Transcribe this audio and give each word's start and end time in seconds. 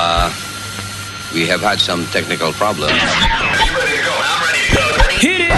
Uh, 0.00 0.32
we 1.34 1.44
have 1.44 1.60
had 1.60 1.80
some 1.80 2.06
technical 2.06 2.52
problems. 2.52 2.92
Hit 5.18 5.40
it! 5.40 5.52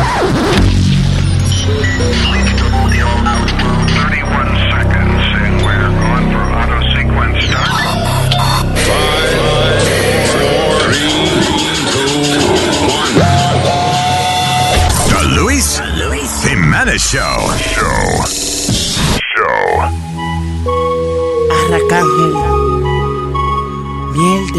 The 15.10 15.22
Luis 15.36 16.42
Jimenez 16.42 17.02
Show. 17.02 17.56
Show. 17.58 18.49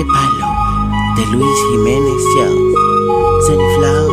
De 0.02 0.12
palo. 0.12 0.48
De 1.16 1.26
Luis 1.28 1.60
Jiménez. 1.70 2.24
Sunflower. 3.46 4.12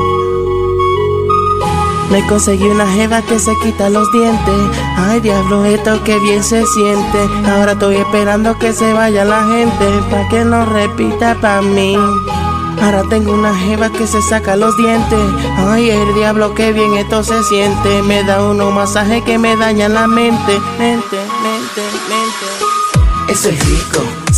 Me 2.10 2.26
conseguí 2.26 2.64
una 2.64 2.86
jeva 2.92 3.22
que 3.22 3.38
se 3.38 3.52
quita 3.62 3.88
los 3.88 4.10
dientes. 4.12 4.54
Ay, 4.96 5.20
diablo, 5.20 5.64
esto 5.64 6.02
que 6.04 6.18
bien 6.20 6.42
se 6.42 6.64
siente. 6.66 7.18
Ahora 7.46 7.72
estoy 7.72 7.96
esperando 7.96 8.58
que 8.58 8.72
se 8.72 8.92
vaya 8.92 9.24
la 9.24 9.44
gente. 9.44 9.86
Pa' 10.10 10.28
que 10.28 10.44
no 10.44 10.64
repita 10.66 11.36
pa' 11.40 11.62
mí. 11.62 11.96
Ahora 12.80 13.02
tengo 13.08 13.32
una 13.32 13.54
jeva 13.54 13.90
que 13.90 14.06
se 14.06 14.20
saca 14.22 14.56
los 14.56 14.76
dientes. 14.76 15.18
Ay, 15.56 15.90
el 15.90 16.14
diablo, 16.14 16.54
que 16.54 16.72
bien 16.72 16.94
esto 16.94 17.22
se 17.22 17.42
siente. 17.44 18.02
Me 18.02 18.24
da 18.24 18.42
uno 18.42 18.70
masaje 18.70 19.22
que 19.22 19.38
me 19.38 19.56
daña 19.56 19.88
la 19.88 20.06
mente. 20.06 20.60
Mente, 20.78 21.18
mente, 21.42 21.82
mente. 22.08 22.68
Eso 23.28 23.50
es 23.50 23.66
rico, 23.66 24.00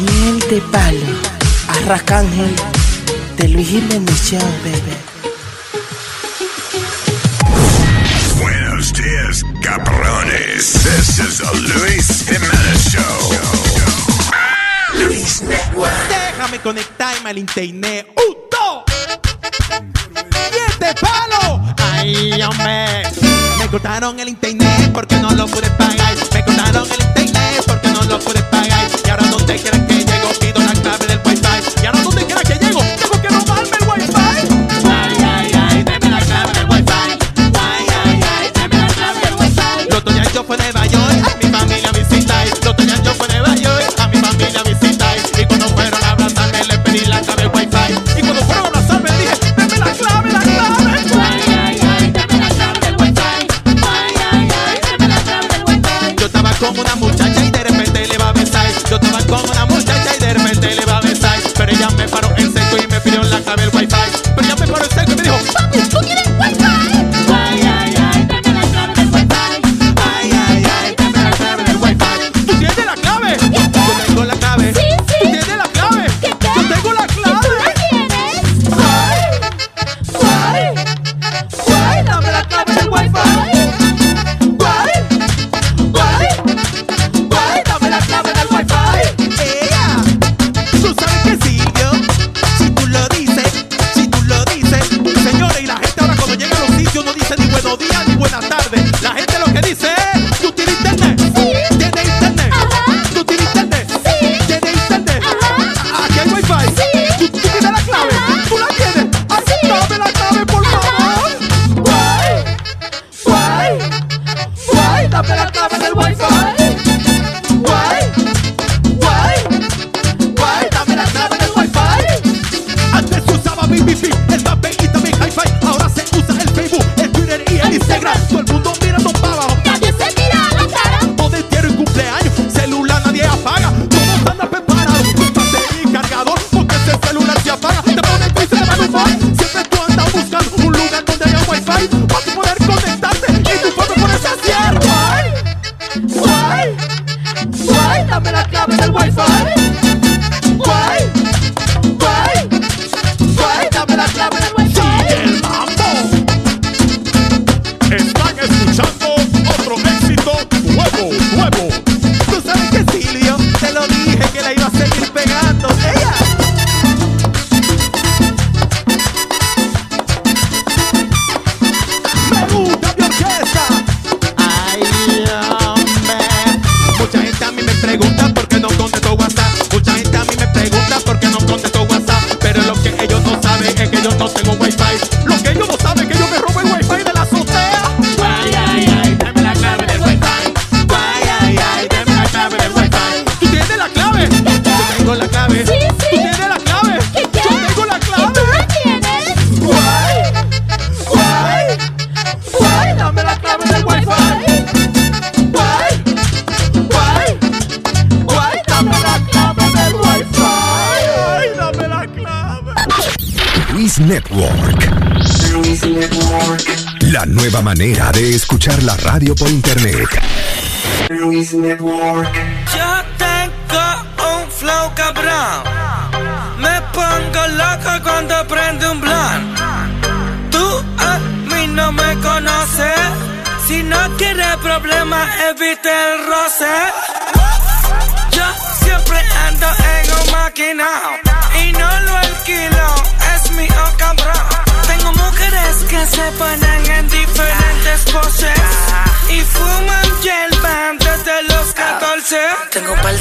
Miel 0.00 0.38
de 0.50 0.60
palo, 0.72 1.06
arracángel, 1.68 2.54
de 3.36 3.48
Luis 3.48 3.68
Jiménez 3.68 4.30
Show, 4.30 4.40
baby. 4.62 4.96
Buenos 8.38 8.92
dias, 8.92 9.42
cabrones. 9.62 10.72
This 10.84 11.18
is 11.18 11.38
the 11.38 11.50
Luis 11.74 12.24
Jimenez 12.28 12.92
Show. 12.92 13.36
Luis 14.98 15.42
Network. 15.42 15.92
Déjame 16.08 16.58
conectarme 16.60 17.30
al 17.30 17.38
internet. 17.38 18.06
¡Un, 18.16 18.36
dos! 18.50 18.84
¡Y 20.52 20.58
este 20.70 20.94
palo! 21.00 21.74
¡Ay, 21.92 22.42
hombre! 22.42 23.02
Me 23.58 23.66
cortaron 23.68 24.20
el 24.20 24.28
internet 24.28 24.90
porque 24.92 25.16
no 25.16 25.30
lo 25.32 25.46
pude 25.46 25.70
pagar. 25.70 26.14
Me 26.32 26.44
cortaron 26.44 26.86
el 26.90 27.00
internet 27.02 27.64
porque 27.66 27.88
no 27.88 28.02
lo 28.02 28.18
pude 28.20 28.42
pagar. 28.42 28.90
Y 29.04 29.10
ahora 29.10 29.26
donde 29.28 29.56
quiera 29.56 29.85
que 29.85 29.85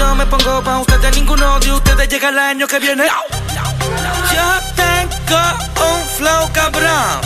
Yo 0.00 0.14
me 0.14 0.24
pongo 0.24 0.62
pa' 0.64 0.78
ustedes, 0.78 1.14
ninguno 1.14 1.60
de 1.60 1.72
ustedes 1.72 2.08
llega 2.08 2.30
el 2.30 2.38
año 2.38 2.66
que 2.66 2.78
viene. 2.78 3.04
Yo 4.34 4.46
tengo 4.74 5.42
un 5.88 6.00
flow 6.16 6.50
cabrón. 6.54 7.20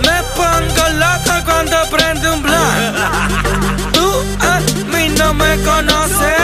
Me 0.00 0.18
pongo 0.34 0.84
loco 1.02 1.34
cuando 1.44 1.76
prende 1.90 2.30
un 2.30 2.42
blunt. 2.42 3.92
Tú 3.92 4.08
a 4.40 4.60
mí 4.96 5.10
no 5.10 5.34
me 5.34 5.60
conoces. 5.62 6.42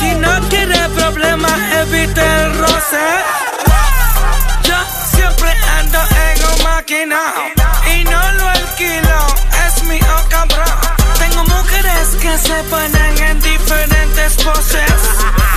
Si 0.00 0.12
no 0.16 0.40
quieres 0.48 0.88
problemas, 0.88 1.56
evite 1.82 2.20
el 2.42 2.58
roce. 2.58 3.06
Yo 4.64 4.76
siempre 5.14 5.50
ando 5.78 6.00
en 6.26 6.36
un 6.50 6.64
maquinao 6.64 7.44
y 7.94 8.02
no 8.02 8.32
lo 8.32 8.48
alquilo. 8.48 9.18
Es 9.64 9.84
mi 9.84 10.00
oh 10.00 10.28
cabrón. 10.28 10.83
Que 12.04 12.38
se 12.38 12.62
ponen 12.70 13.18
en 13.18 13.40
diferentes 13.40 14.34
poses 14.34 14.92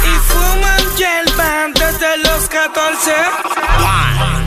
y 0.03 0.31
fuman 0.31 0.95
hierba 0.95 1.67
desde 1.73 2.17
los 2.23 2.47
14. 2.47 3.11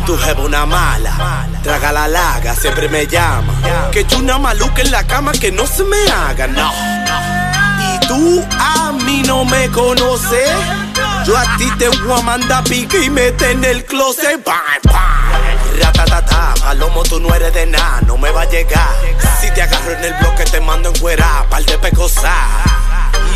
Tu 0.06 0.16
jefa 0.16 0.40
una 0.40 0.64
mala, 0.64 1.46
traga 1.62 1.92
la 1.92 2.08
laga, 2.08 2.54
siempre 2.54 2.88
me 2.88 3.06
llama. 3.06 3.52
Que 3.92 4.04
yo 4.04 4.18
una 4.18 4.38
maluca 4.38 4.80
en 4.80 4.90
la 4.90 5.06
cama 5.06 5.32
que 5.32 5.52
no 5.52 5.66
se 5.66 5.84
me 5.84 6.10
haga, 6.10 6.46
no. 6.46 6.72
Y 7.94 8.06
tú 8.06 8.46
a 8.58 8.92
mí 8.92 9.22
no 9.26 9.44
me 9.44 9.68
conoces. 9.70 10.50
Yo 11.26 11.36
a 11.36 11.56
ti 11.58 11.70
te 11.78 11.88
voy 11.88 12.18
a 12.18 12.22
mandar 12.22 12.64
pique 12.64 13.04
y 13.04 13.10
mete 13.10 13.50
en 13.50 13.62
el 13.62 13.84
closet. 13.84 14.42
Bam, 14.44 14.56
bam. 14.84 15.59
Ratatata, 15.78 16.54
palomo, 16.60 17.02
tú 17.02 17.20
no 17.20 17.34
eres 17.34 17.52
de 17.54 17.66
nada, 17.66 18.00
no 18.06 18.16
me 18.16 18.30
va 18.30 18.42
a 18.42 18.48
llegar. 18.48 18.88
Si 19.40 19.50
te 19.50 19.62
agarro 19.62 19.92
en 19.92 20.04
el 20.04 20.14
bloque, 20.14 20.44
te 20.44 20.60
mando 20.60 20.88
en 20.90 20.98
cuera, 20.98 21.46
par 21.48 21.64
de 21.64 21.78
pecosas. 21.78 22.34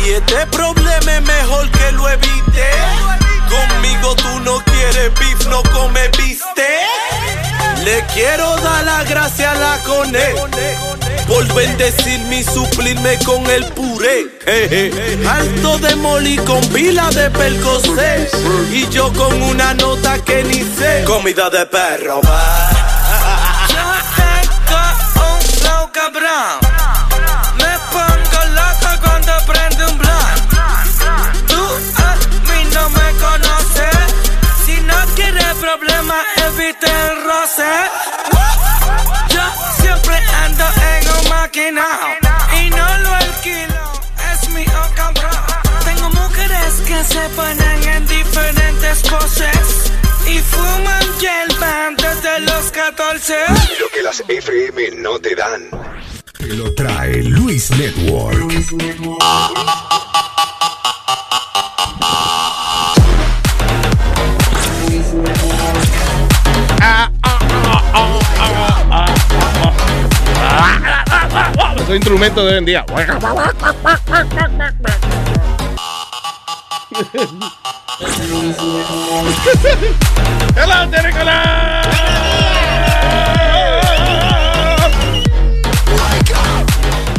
Y 0.03 0.11
este 0.11 0.45
problema 0.47 1.15
es 1.15 1.21
mejor 1.21 1.69
que 1.71 1.91
lo 1.93 2.09
evite. 2.09 2.69
Conmigo 3.49 4.15
tú 4.15 4.39
no 4.41 4.63
quieres 4.65 5.13
beef, 5.19 5.47
no 5.47 5.63
come 5.63 6.07
viste. 6.17 6.67
Le 7.83 8.03
quiero 8.13 8.55
dar 8.57 8.83
la 8.83 9.03
gracia 9.03 9.51
a 9.51 9.55
la 9.55 9.77
cone 9.83 11.04
por 11.27 11.53
bendecirme 11.53 12.39
y 12.39 12.43
suplirme 12.43 13.17
con 13.25 13.45
el 13.49 13.65
puré. 13.73 14.27
Alto 15.27 15.77
de 15.79 15.95
moli 15.95 16.37
con 16.37 16.61
pila 16.69 17.09
de 17.09 17.29
percocé 17.31 18.29
y 18.71 18.87
yo 18.89 19.11
con 19.13 19.41
una 19.41 19.73
nota 19.73 20.17
que 20.23 20.43
ni 20.43 20.63
sé. 20.63 21.03
Comida 21.05 21.49
de 21.49 21.65
perro. 21.65 22.21
Yo 23.69 23.87
tengo 24.15 24.79
un 25.33 25.41
flow 25.41 25.91
cabrón. 25.91 26.59
Me 27.57 27.73
pongo 27.91 28.39
loco 28.53 28.89
cuando 29.01 29.33
prende 29.45 29.85
un 29.85 29.97
blunt. 29.97 30.39
Tú 31.47 31.63
a 31.97 32.15
mí 32.51 32.69
no 32.73 32.89
me 32.89 33.11
conoces. 33.19 34.13
Si 34.65 34.79
no 34.81 34.95
quieres 35.15 35.53
problemas, 35.59 36.23
evite 36.47 36.87
el 36.87 37.23
roce. 37.23 38.04
Y 41.57 42.69
no 42.69 42.97
lo 42.99 43.15
alquilo. 43.15 43.93
Es 44.33 44.49
mi 44.49 44.65
oh 44.65 44.91
cabrón. 44.93 45.31
Tengo 45.85 46.09
mujeres 46.09 46.81
que 46.85 47.03
se 47.05 47.29
ponen 47.29 47.83
en 47.87 48.07
diferentes 48.07 49.01
poses 49.03 49.91
y 50.27 50.39
fuman 50.39 51.03
hierba 51.17 51.91
desde 51.97 52.39
los 52.41 52.71
14. 52.71 53.35
Lo 53.79 53.87
que 53.89 54.03
las 54.03 54.19
FM 54.27 54.97
no 54.97 55.17
te 55.19 55.33
dan. 55.33 55.69
Te 56.37 56.47
lo 56.47 56.73
trae 56.73 57.23
Luis 57.23 57.71
Network. 57.71 58.51
Esos 71.85 71.97
instrumentos 71.97 72.43
de 72.43 72.51
hoy 72.51 72.57
en 72.57 72.65
día. 72.65 72.83
Hello, 80.55 80.85
Nicolás. 80.87 81.87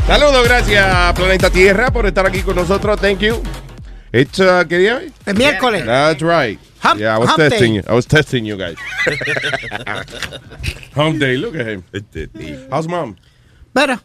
Saludos, 0.08 0.44
gracias 0.48 1.14
Planeta 1.14 1.48
Tierra 1.50 1.92
por 1.92 2.06
estar 2.06 2.26
aquí 2.26 2.42
con 2.42 2.56
nosotros. 2.56 3.00
Thank 3.00 3.20
you. 3.20 3.40
It's 4.12 4.40
uh, 4.40 4.66
¿qué 4.68 4.78
día 4.78 4.96
hoy? 4.96 5.12
El 5.26 5.36
miércoles. 5.36 5.86
That's 5.86 6.22
right. 6.22 6.58
Hump- 6.82 6.98
yeah, 6.98 7.14
I 7.14 7.18
was 7.20 7.36
testing 7.36 7.74
day. 7.74 7.76
you. 7.76 7.82
I 7.88 7.94
was 7.94 8.06
testing 8.06 8.44
you 8.44 8.56
guys. 8.56 8.74
Hump 10.96 11.20
day, 11.20 11.36
look 11.36 11.54
at 11.54 11.68
him. 11.68 11.84
How's 12.68 12.88
mom? 12.88 13.14
Pero, 13.72 14.00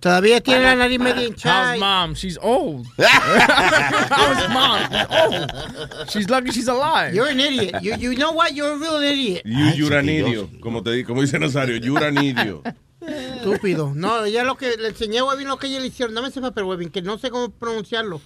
todavía 0.00 0.40
tiene 0.40 0.62
la 0.62 0.74
nariz 0.76 0.98
medio 0.98 1.22
hinchada. 1.26 1.72
How's 1.72 1.80
mom? 1.80 2.14
She's 2.14 2.38
old. 2.40 2.86
How's 2.98 4.48
mom? 4.50 4.80
She's 4.90 5.06
old. 5.10 6.10
She's 6.10 6.30
lucky 6.30 6.50
she's 6.52 6.68
alive. 6.68 7.14
You're 7.14 7.28
an 7.28 7.40
idiot. 7.40 7.82
You, 7.82 7.94
you 7.96 8.16
know 8.16 8.32
what? 8.32 8.54
You're 8.54 8.72
a 8.74 8.78
real 8.78 9.00
idiot. 9.02 9.42
You, 9.44 9.66
you're 9.74 9.96
an 9.98 10.08
idiot. 10.08 10.60
Como, 10.60 10.82
te, 10.82 10.90
di- 10.92 11.04
como 11.04 11.20
dice 11.22 11.38
Nazario, 11.38 11.76
you're 11.82 12.04
an 12.04 12.16
idiot. 12.18 12.62
Estúpido. 13.00 13.92
No, 13.94 14.24
ella 14.24 14.42
lo 14.44 14.56
que 14.56 14.76
le 14.76 14.88
enseñé 14.88 15.18
a 15.20 15.24
Webin 15.24 15.46
lo 15.48 15.56
que 15.56 15.68
ella 15.68 15.80
le 15.80 15.86
hicieron. 15.86 16.14
Dame 16.14 16.28
ese 16.28 16.40
papel, 16.40 16.64
Webin, 16.64 16.90
que 16.90 17.00
no 17.00 17.16
sé 17.18 17.30
cómo 17.30 17.48
pronunciarlo. 17.50 18.20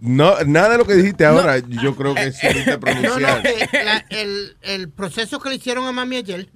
No, 0.00 0.34
nada 0.44 0.70
de 0.70 0.78
lo 0.78 0.86
que 0.86 0.94
dijiste 0.94 1.24
ahora, 1.24 1.58
yo 1.60 1.96
creo 1.96 2.14
que 2.14 2.30
sí 2.32 2.46
te 2.48 2.64
No, 2.66 2.72
no, 2.74 2.80
pronunciar. 2.80 3.42
que 3.42 3.84
la- 3.84 4.04
el, 4.10 4.56
el 4.62 4.88
proceso 4.90 5.38
que 5.40 5.48
le 5.48 5.54
hicieron 5.54 5.86
a 5.86 5.92
mami 5.92 6.16
ayer 6.16 6.48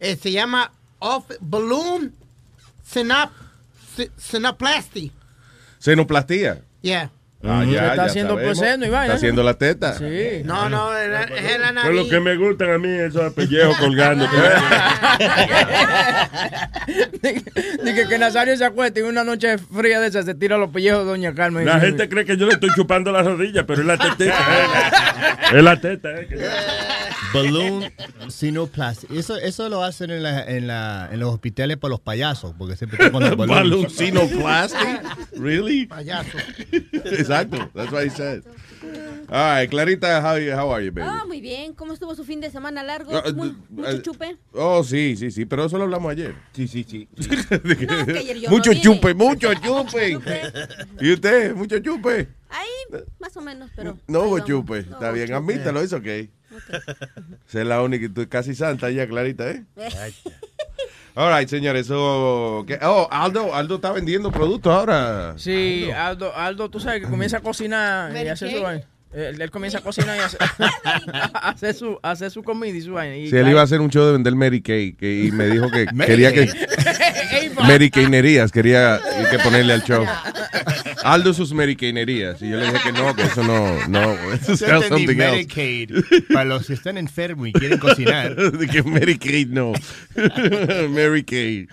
eh, 0.00 0.16
se 0.20 0.32
llama 0.32 0.70
off 0.98 1.24
balloon 1.40 2.12
synap, 2.84 3.30
synaplasty. 4.16 5.12
Senoplastía. 5.78 6.62
Yeah. 6.82 7.10
Ah, 7.44 7.62
Se 7.64 7.70
ya, 7.72 7.82
está 7.90 7.96
ya 7.96 8.04
haciendo 8.04 8.34
sabemos. 8.34 8.58
y 8.58 8.90
vaina. 8.90 9.04
Está 9.04 9.14
haciendo 9.16 9.42
la 9.42 9.54
teta. 9.54 9.92
Sí. 9.98 10.42
No, 10.44 10.68
no, 10.70 10.92
era- 10.96 11.24
es 11.24 11.60
la 11.60 11.70
nariz. 11.70 11.94
los 11.94 12.08
que 12.08 12.18
me 12.18 12.34
gustan 12.36 12.70
a 12.72 12.78
mí, 12.78 12.88
esos 12.88 13.32
pellejos 13.34 13.76
colgando. 13.80 14.26
Dije 17.84 18.08
que 18.08 18.18
Nazario 18.18 18.56
se 18.56 18.64
acuesta 18.64 19.00
y 19.00 19.02
una 19.02 19.22
noche 19.24 19.58
fría 19.58 20.00
de 20.00 20.08
esas 20.08 20.24
se 20.24 20.34
tira 20.34 20.56
los 20.56 20.70
pellejos 20.70 21.00
de 21.00 21.10
Doña 21.10 21.34
Carmen. 21.34 21.66
La 21.66 21.78
gente 21.80 22.08
cree 22.08 22.24
que 22.24 22.36
yo 22.36 22.46
le 22.46 22.54
estoy 22.54 22.70
chupando 22.74 23.12
la 23.12 23.22
rodilla, 23.22 23.66
pero 23.66 23.80
es 23.82 23.86
la 23.86 23.96
tetita. 23.98 24.34
es 25.52 25.62
la 25.62 25.80
teta. 25.80 26.10
eh, 26.20 26.26
que- 26.28 26.36
Balloon 27.32 27.84
sinoplasty. 28.28 29.06
Eso, 29.18 29.36
eso 29.36 29.68
lo 29.68 29.82
hacen 29.82 30.10
en, 30.10 30.22
la, 30.22 30.44
en, 30.44 30.66
la, 30.66 31.08
en 31.12 31.20
los 31.20 31.32
hospitales 31.34 31.76
para 31.76 31.90
los 31.90 32.00
payasos, 32.00 32.54
porque 32.56 32.76
siempre 32.76 32.96
están 32.98 33.12
con 33.12 33.22
el 33.22 33.36
balón. 33.36 33.56
Baloncinoplasty? 33.56 34.78
Really? 35.36 35.86
Payaso. 35.86 36.38
Exacto. 36.72 37.68
That's 37.74 37.92
what 37.92 38.04
he 38.04 38.10
said. 38.10 38.42
All 39.28 39.56
right, 39.60 39.68
Clarita, 39.68 40.20
how, 40.20 40.36
how 40.56 40.70
are 40.72 40.84
you, 40.84 40.92
baby? 40.92 41.08
Ah, 41.10 41.24
muy 41.26 41.40
bien. 41.40 41.74
¿Cómo 41.74 41.92
estuvo 41.92 42.14
su 42.14 42.24
fin 42.24 42.40
de 42.40 42.48
semana 42.50 42.84
largo? 42.84 43.10
Ah, 43.16 43.22
d- 43.22 43.32
mucho 43.32 43.90
eh, 43.90 44.02
chupe. 44.02 44.36
Oh, 44.52 44.84
sí, 44.84 45.16
sí, 45.16 45.32
sí, 45.32 45.44
pero 45.44 45.64
eso 45.64 45.76
lo 45.78 45.84
hablamos 45.84 46.12
ayer. 46.12 46.34
Sí, 46.52 46.68
sí, 46.68 46.86
sí. 46.88 47.08
No, 47.50 48.06
que 48.06 48.18
ayer 48.18 48.38
yo 48.38 48.50
mucho 48.50 48.72
no 48.72 48.80
chupe, 48.80 49.14
mucho 49.14 49.52
chupe. 49.54 50.18
¿Y 51.00 51.12
usted? 51.12 51.54
¿Mucho 51.54 51.78
chupe? 51.80 52.28
Ahí, 52.48 53.00
más 53.18 53.36
o 53.36 53.40
menos, 53.40 53.70
pero. 53.74 53.98
No 54.06 54.22
hubo 54.22 54.38
chupe. 54.40 54.84
No 54.84 54.92
Está 54.92 55.10
bien, 55.10 55.26
chupe. 55.26 55.36
admítalo, 55.36 55.80
es 55.80 55.92
ok. 55.92 56.06
Esa 57.48 57.60
es 57.60 57.66
la 57.66 57.82
única, 57.82 58.12
tú 58.12 58.28
casi 58.28 58.54
santa 58.54 58.90
ya, 58.90 59.06
Clarita, 59.06 59.50
¿eh? 59.50 59.64
All 61.14 61.32
right, 61.34 61.48
señores. 61.48 61.88
Oh, 61.90 62.66
Aldo, 63.10 63.54
Aldo 63.54 63.76
está 63.76 63.92
vendiendo 63.92 64.30
productos 64.30 64.70
ahora. 64.70 65.34
Sí, 65.38 65.90
Aldo, 65.90 66.34
Aldo, 66.36 66.68
tú 66.68 66.78
sabes 66.78 67.00
que 67.00 67.08
comienza 67.08 67.38
a 67.38 67.40
cocinar 67.40 68.14
y 68.14 68.28
hace 68.28 68.50
su. 68.50 68.62
Él, 69.16 69.40
él 69.40 69.50
comienza 69.50 69.78
a 69.78 69.80
cocinar 69.80 70.14
y 70.16 70.20
hace, 70.20 70.36
hace 71.34 71.72
su, 71.72 71.98
hace 72.02 72.28
su 72.28 72.42
comida 72.42 72.76
y 72.76 72.82
su 72.82 72.92
vaina. 72.92 73.16
Y 73.16 73.30
Sí, 73.30 73.36
él 73.36 73.48
iba 73.48 73.60
a 73.62 73.64
hacer 73.64 73.80
un 73.80 73.88
show 73.90 74.04
de 74.04 74.12
vender 74.12 74.34
Mary 74.34 74.60
Kay 74.60 74.92
que- 74.92 75.24
y 75.24 75.32
me 75.32 75.46
dijo 75.46 75.70
que 75.70 75.86
quería 76.06 76.32
que... 76.34 76.50
Mary 77.62 77.90
Kaynerías, 77.90 78.52
quería 78.52 79.00
que 79.30 79.38
ponerle 79.38 79.72
al 79.72 79.82
show. 79.84 80.04
Aldo 81.02 81.32
sus 81.32 81.52
Mary 81.54 81.76
Kaynerías. 81.76 82.42
Y 82.42 82.50
yo 82.50 82.56
le 82.58 82.66
dije 82.66 82.78
que 82.84 82.92
no, 82.92 83.14
que 83.16 83.22
eso 83.22 83.42
no... 83.42 83.88
no 83.88 84.12
eso 84.32 84.52
es 84.52 84.60
Yo 84.60 84.82
entendí. 84.82 85.14
Medicaid. 85.14 85.90
Para 86.32 86.44
los 86.44 86.66
que 86.66 86.74
están 86.74 86.98
enfermos 86.98 87.48
y 87.48 87.52
quieren 87.52 87.78
cocinar. 87.78 88.34
De 88.36 88.66
que 88.66 88.82
Mary 88.82 89.16
Kay 89.18 89.46
no. 89.46 89.72
Mary 90.90 91.24
Kay. 91.24 91.66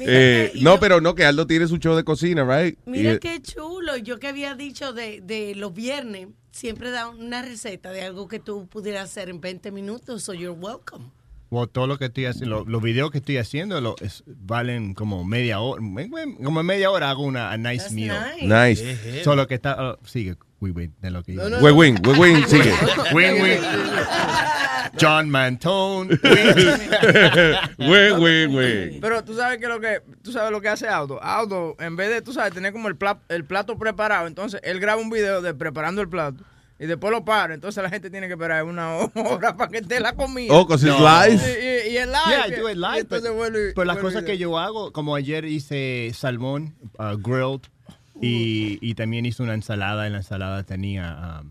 Eh, 0.00 0.52
no, 0.60 0.78
pero 0.80 1.00
no, 1.00 1.14
que 1.14 1.24
Aldo 1.24 1.46
tiene 1.46 1.66
su 1.66 1.78
show 1.78 1.96
de 1.96 2.04
cocina, 2.04 2.44
right? 2.44 2.78
Mira 2.84 3.14
Y- 3.14 3.18
qué 3.18 3.40
chulo. 3.40 3.96
Yo 3.96 4.18
que 4.18 4.28
había 4.28 4.54
dicho 4.54 4.92
de, 4.92 5.20
de 5.22 5.54
los 5.54 5.72
viernes, 5.74 6.28
siempre 6.50 6.90
da 6.90 7.08
una 7.08 7.42
receta 7.42 7.92
de 7.92 8.02
algo 8.02 8.28
que 8.28 8.38
tú 8.40 8.66
pudieras 8.66 9.04
hacer 9.10 9.28
en 9.30 9.40
20 9.40 9.70
minutos, 9.70 10.22
so 10.22 10.32
you're 10.34 10.58
welcome. 10.58 11.06
O 11.52 11.66
todo 11.66 11.88
lo 11.88 11.98
que 11.98 12.04
estoy 12.04 12.26
haciendo, 12.26 12.60
lo- 12.60 12.64
los 12.64 12.80
videos 12.82 13.10
que 13.10 13.18
estoy 13.18 13.36
haciendo 13.38 13.80
lo- 13.80 13.96
es- 14.00 14.22
valen 14.26 14.94
como 14.94 15.24
media 15.24 15.58
hora. 15.60 15.82
Como 16.44 16.62
media 16.62 16.90
hora 16.92 17.10
hago 17.10 17.24
una 17.24 17.50
a 17.50 17.56
nice 17.56 17.78
That's 17.78 17.92
meal. 17.92 18.16
nice. 18.40 18.84
Nice. 18.84 19.24
Solo 19.24 19.48
que 19.48 19.54
está. 19.54 19.76
oh, 19.80 19.98
sigue, 20.06 20.36
wait, 20.60 20.76
wait, 20.76 20.90
de 21.00 21.10
lo 21.10 21.24
que 21.24 21.32
iba. 21.32 21.46
Wing, 21.60 21.74
wing, 21.76 21.96
wing, 22.06 22.18
wing, 22.20 22.44
sigue. 22.46 22.72
Wing, 23.14 23.42
wing. 23.42 23.58
John 24.98 25.28
Mantone. 25.30 26.18
Wing, 27.78 28.18
wing, 28.22 28.54
wing. 28.54 29.00
Pero 29.00 29.22
tú 29.24 29.34
sabes 29.34 29.58
que 29.58 29.66
lo 29.68 29.80
que 29.80 30.00
tú 30.22 30.32
sabes 30.32 30.50
lo 30.50 30.60
que 30.60 30.68
hace 30.68 30.88
Aldo. 30.88 31.22
Aldo, 31.22 31.76
en 31.78 31.96
vez 31.96 32.10
de 32.10 32.22
tú 32.22 32.32
sabes 32.32 32.52
tener 32.54 32.72
como 32.72 32.88
el 32.88 32.96
plato, 32.96 33.20
el 33.28 33.44
plato 33.44 33.76
preparado, 33.78 34.26
entonces 34.26 34.60
él 34.64 34.80
graba 34.80 35.00
un 35.00 35.10
video 35.10 35.42
de 35.42 35.54
preparando 35.54 36.00
el 36.00 36.08
plato 36.08 36.42
y 36.78 36.86
después 36.86 37.12
lo 37.12 37.24
para. 37.24 37.54
Entonces 37.54 37.82
la 37.82 37.90
gente 37.90 38.10
tiene 38.10 38.26
que 38.26 38.34
esperar 38.34 38.64
una 38.64 38.94
hora 39.14 39.56
para 39.56 39.70
que 39.70 39.78
esté 39.78 40.00
la 40.00 40.14
comida. 40.14 40.52
Oh, 40.54 40.66
'cause 40.66 40.86
it's 40.86 40.98
No. 40.98 41.04
live. 41.04 41.34
Y, 41.36 41.90
y- 41.90 41.92
y 41.94 41.96
el 41.98 42.10
live. 42.10 42.20
Yeah, 42.28 42.46
I 42.48 42.50
do 42.60 42.68
it 42.70 42.76
live. 42.76 43.00
entonces 43.00 43.74
but 43.74 43.86
las 43.86 43.98
cosas 43.98 44.22
que 44.24 44.38
yo 44.38 44.58
hago, 44.58 44.92
como 44.92 45.14
ayer 45.14 45.44
hice 45.44 46.10
salmón 46.14 46.74
uh, 46.98 47.16
grilled 47.18 47.62
y, 48.20 48.78
y 48.82 48.94
también 48.94 49.26
hice 49.26 49.42
una 49.42 49.54
ensalada. 49.54 50.06
En 50.06 50.12
la 50.12 50.18
ensalada 50.18 50.62
tenía 50.64 51.40
um, 51.42 51.50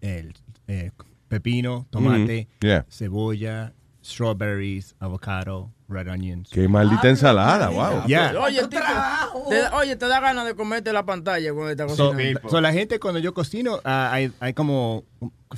el 0.00 0.34
eh, 0.68 0.90
pepino, 1.38 1.86
tomate, 1.90 2.48
Mhm, 2.60 2.66
yeah. 2.68 2.84
cebolla, 2.88 3.72
strawberries, 4.02 4.94
avocado, 5.00 5.70
red 5.88 6.08
onions. 6.08 6.48
Qué 6.50 6.68
maldita 6.68 7.08
ensalada, 7.08 7.70
wow. 7.70 8.06
Yeah. 8.06 8.34
Oye, 8.40 8.60
tipo, 8.68 8.82
te, 9.48 9.56
da- 9.56 9.76
oye, 9.76 9.96
te 9.96 10.06
da 10.06 10.20
ganas 10.20 10.46
de 10.46 10.54
comerte 10.54 10.92
la 10.92 11.04
pantalla 11.04 11.52
cuando 11.52 11.70
estás 11.70 11.96
So, 11.96 12.10
cocinando. 12.12 12.48
so 12.48 12.60
la 12.60 12.72
gente 12.72 12.98
cuando 13.00 13.18
yo 13.18 13.34
cocino, 13.34 13.80
ah, 13.84 14.10
hay, 14.12 14.30
hay 14.40 14.52
como 14.54 15.04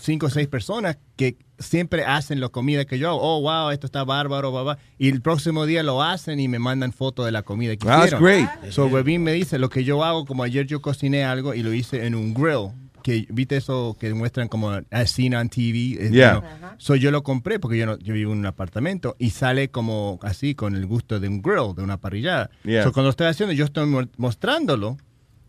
cinco 0.00 0.26
o 0.26 0.30
seis 0.30 0.46
personas 0.48 0.96
que 1.16 1.36
siempre 1.58 2.04
hacen 2.04 2.40
la 2.40 2.48
comida 2.48 2.84
que 2.84 2.98
yo 2.98 3.08
hago. 3.08 3.18
Oh, 3.20 3.40
wow, 3.40 3.70
esto 3.70 3.86
está 3.86 4.04
bárbaro, 4.04 4.52
babá. 4.52 4.78
Y 4.98 5.08
el 5.08 5.20
próximo 5.22 5.64
día 5.66 5.82
lo 5.82 6.02
hacen 6.02 6.38
y 6.40 6.48
me 6.48 6.58
mandan 6.58 6.92
fotos 6.92 7.24
de 7.26 7.32
la 7.32 7.42
comida 7.42 7.72
que 7.76 7.86
That's 7.86 8.12
hicieron. 8.12 8.22
great. 8.22 8.48
So 8.72 8.86
Webin 8.86 9.22
me 9.22 9.32
dice, 9.32 9.58
lo 9.58 9.68
que 9.70 9.82
yo 9.84 10.04
hago, 10.04 10.24
como 10.24 10.42
ayer 10.42 10.66
yo 10.66 10.80
cociné 10.82 11.24
algo 11.24 11.52
y 11.54 11.62
lo 11.62 11.72
hice 11.72 12.06
en 12.06 12.14
un 12.14 12.32
grill. 12.34 12.70
Que, 13.06 13.24
¿Viste 13.30 13.56
eso 13.56 13.96
que 14.00 14.12
muestran 14.14 14.48
como 14.48 14.72
as 14.90 15.10
seen 15.12 15.36
on 15.36 15.48
TV? 15.48 15.94
Eh, 15.94 16.10
Yeah. 16.10 16.34
you 16.34 16.40
know. 16.40 16.70
So 16.78 16.96
yo 16.96 17.12
lo 17.12 17.22
compré 17.22 17.60
porque 17.60 17.78
yo, 17.78 17.86
no, 17.86 17.96
yo 18.00 18.14
vivo 18.14 18.32
en 18.32 18.40
un 18.40 18.46
apartamento 18.46 19.14
y 19.20 19.30
sale 19.30 19.68
como 19.70 20.18
así 20.22 20.56
con 20.56 20.74
el 20.74 20.86
gusto 20.86 21.20
de 21.20 21.28
un 21.28 21.40
grill, 21.40 21.72
de 21.76 21.84
una 21.84 21.98
parrillada. 21.98 22.50
Yeah. 22.64 22.82
So 22.82 22.92
cuando 22.92 23.10
estoy 23.10 23.28
haciendo, 23.28 23.52
yo 23.52 23.64
estoy 23.64 23.86
mo- 23.86 24.08
mostrándolo 24.16 24.96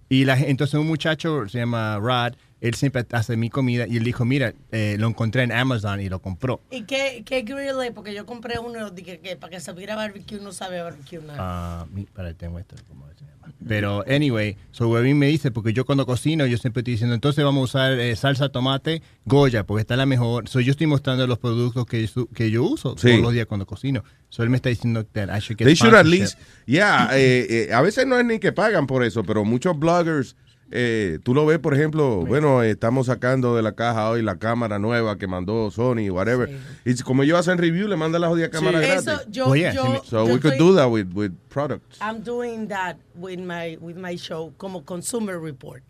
y 0.08 0.26
la, 0.26 0.38
entonces 0.40 0.80
un 0.80 0.86
muchacho 0.86 1.50
se 1.50 1.58
llama 1.58 1.98
Rod, 2.00 2.34
él 2.62 2.74
siempre 2.76 3.06
hace 3.12 3.38
mi 3.38 3.50
comida 3.50 3.86
y 3.88 3.98
él 3.98 4.04
dijo, 4.04 4.26
mira, 4.26 4.54
eh, 4.72 4.96
lo 5.00 5.08
encontré 5.08 5.44
en 5.44 5.52
Amazon 5.52 6.02
y 6.02 6.10
lo 6.10 6.22
compró. 6.22 6.60
¿Y 6.72 6.84
qué, 6.84 7.24
qué 7.26 7.42
grill 7.44 7.76
es? 7.86 7.92
Porque 7.94 8.14
yo 8.14 8.26
compré 8.26 8.58
uno 8.60 8.90
dije 8.90 9.20
que 9.20 9.36
para 9.36 9.52
que 9.52 9.60
se 9.60 9.72
viera 9.74 9.96
barbecue 9.96 10.40
no 10.40 10.52
sabe 10.52 10.82
barbecue 10.82 11.20
nada. 11.20 11.38
Ah, 11.40 11.86
mi- 11.94 12.06
para 12.06 12.34
te 12.34 12.50
muestro 12.50 12.78
cómo 12.88 13.06
se 13.18 13.26
llama. 13.26 13.34
Pero, 13.68 14.04
anyway, 14.08 14.56
so 14.72 14.88
Webin 14.90 15.18
me 15.18 15.28
dice, 15.28 15.52
porque 15.52 15.72
yo 15.74 15.86
cuando 15.86 16.06
cocino, 16.06 16.46
yo 16.46 16.58
siempre 16.58 16.82
estoy 16.82 16.94
diciendo, 16.94 17.16
entonces 17.16 17.44
vamos 17.44 17.62
a 17.62 17.64
usar 17.64 18.00
eh, 18.00 18.16
salsa 18.16 18.50
tomate 18.50 19.02
Goya, 19.26 19.66
porque 19.66 19.82
está 19.82 19.96
la 19.96 20.06
mejor. 20.06 20.48
So 20.50 20.60
yo 20.60 20.72
estoy 20.72 20.88
mostrando 20.88 21.26
los 21.28 21.38
productos 21.40 21.86
que, 21.86 22.08
su- 22.08 22.28
que 22.28 22.50
yo 22.52 22.64
uso 22.64 22.96
Sí. 22.98 23.08
todos 23.10 23.22
los 23.22 23.34
días 23.34 23.46
cuando 23.46 23.66
cocino. 23.66 24.04
So 24.30 24.44
él 24.44 24.50
me 24.50 24.58
está 24.58 24.70
diciendo 24.70 25.06
that 25.14 25.30
I 25.36 25.40
should 25.40 25.58
get 25.58 25.66
They 25.66 25.76
should 25.76 25.96
at 25.96 26.06
least, 26.06 26.38
yeah, 26.66 27.10
eh, 27.14 27.68
eh, 27.70 27.74
a 27.74 27.82
veces 27.82 28.06
no 28.08 28.18
es 28.20 28.26
ni 28.26 28.40
que 28.40 28.52
pagan 28.52 28.86
por 28.88 29.04
eso, 29.04 29.24
pero 29.24 29.44
muchos 29.46 29.78
bloggers, 29.80 30.36
eh, 30.72 31.20
tú 31.24 31.34
lo 31.34 31.46
ves, 31.46 31.60
por 31.60 31.74
ejemplo, 31.74 32.26
bueno, 32.26 32.62
eh, 32.62 32.72
estamos 32.72 33.08
sacando 33.08 33.56
de 33.56 33.62
la 33.62 33.74
caja 33.74 34.10
hoy 34.10 34.22
la 34.22 34.38
cámara 34.38 34.80
nueva 34.80 35.18
que 35.18 35.28
mandó 35.28 35.72
Sony, 35.72 36.10
whatever. 36.10 36.50
Y 36.86 36.96
como 37.04 37.24
ellos 37.24 37.40
hacen 37.40 37.58
review, 37.58 37.88
le 37.88 37.96
mandan 37.96 38.22
la 38.22 38.28
jodida 38.28 38.50
cámara 38.50 38.80
gratis. 38.80 39.08
Eso, 39.08 39.22
yo, 39.30 39.48
Oh, 39.48 39.56
yeah, 39.56 39.74
yo, 39.74 39.84
sí 39.84 40.02
So 40.10 40.28
yo 40.28 40.34
we 40.34 40.40
could 40.40 40.58
do 40.58 40.76
that 40.76 40.90
with, 40.90 41.08
with 41.14 41.32
products. 41.50 41.98
I'm 42.02 42.22
doing 42.22 42.68
that 42.68 42.98
with 43.16 43.40
my, 43.40 43.78
with 43.80 43.96
my 43.98 44.18
show 44.18 44.54
como 44.58 44.82
consumer 44.84 45.40
report. 45.40 45.84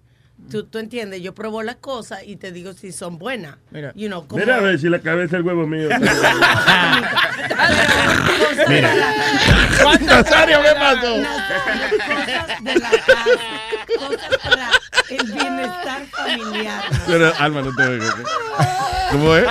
Tú, 0.51 0.63
tú 0.65 0.77
entiendes, 0.77 1.21
yo 1.21 1.33
pruebo 1.33 1.61
las 1.63 1.75
cosas 1.77 2.19
y 2.25 2.35
te 2.37 2.51
digo 2.53 2.71
si 2.73 2.91
son 2.93 3.17
buenas. 3.17 3.57
Mira. 3.71 3.91
You 3.95 4.07
know, 4.07 4.25
como- 4.27 4.39
Mira 4.39 4.57
a 4.57 4.61
ver 4.61 4.79
si 4.79 4.87
la 4.87 4.99
cabeza 4.99 5.35
del 5.37 5.45
huevo 5.45 5.67
mío. 5.67 5.89
Mira. 8.69 8.93
Nazario, 10.01 10.59
¿qué 10.61 10.73
pasó? 10.79 11.15
cosas 11.17 12.63
de 12.63 12.75
la 12.75 12.89
casa, 12.89 13.17
cosas 13.97 14.37
para 14.43 14.69
el 15.09 15.31
bienestar 15.31 16.05
familiar. 16.07 16.83
Pero, 17.07 17.33
Alma, 17.39 17.61
no 17.61 17.75
te 17.75 17.83
oigo. 17.83 18.05
¿Cómo 19.11 19.35
es? 19.35 19.45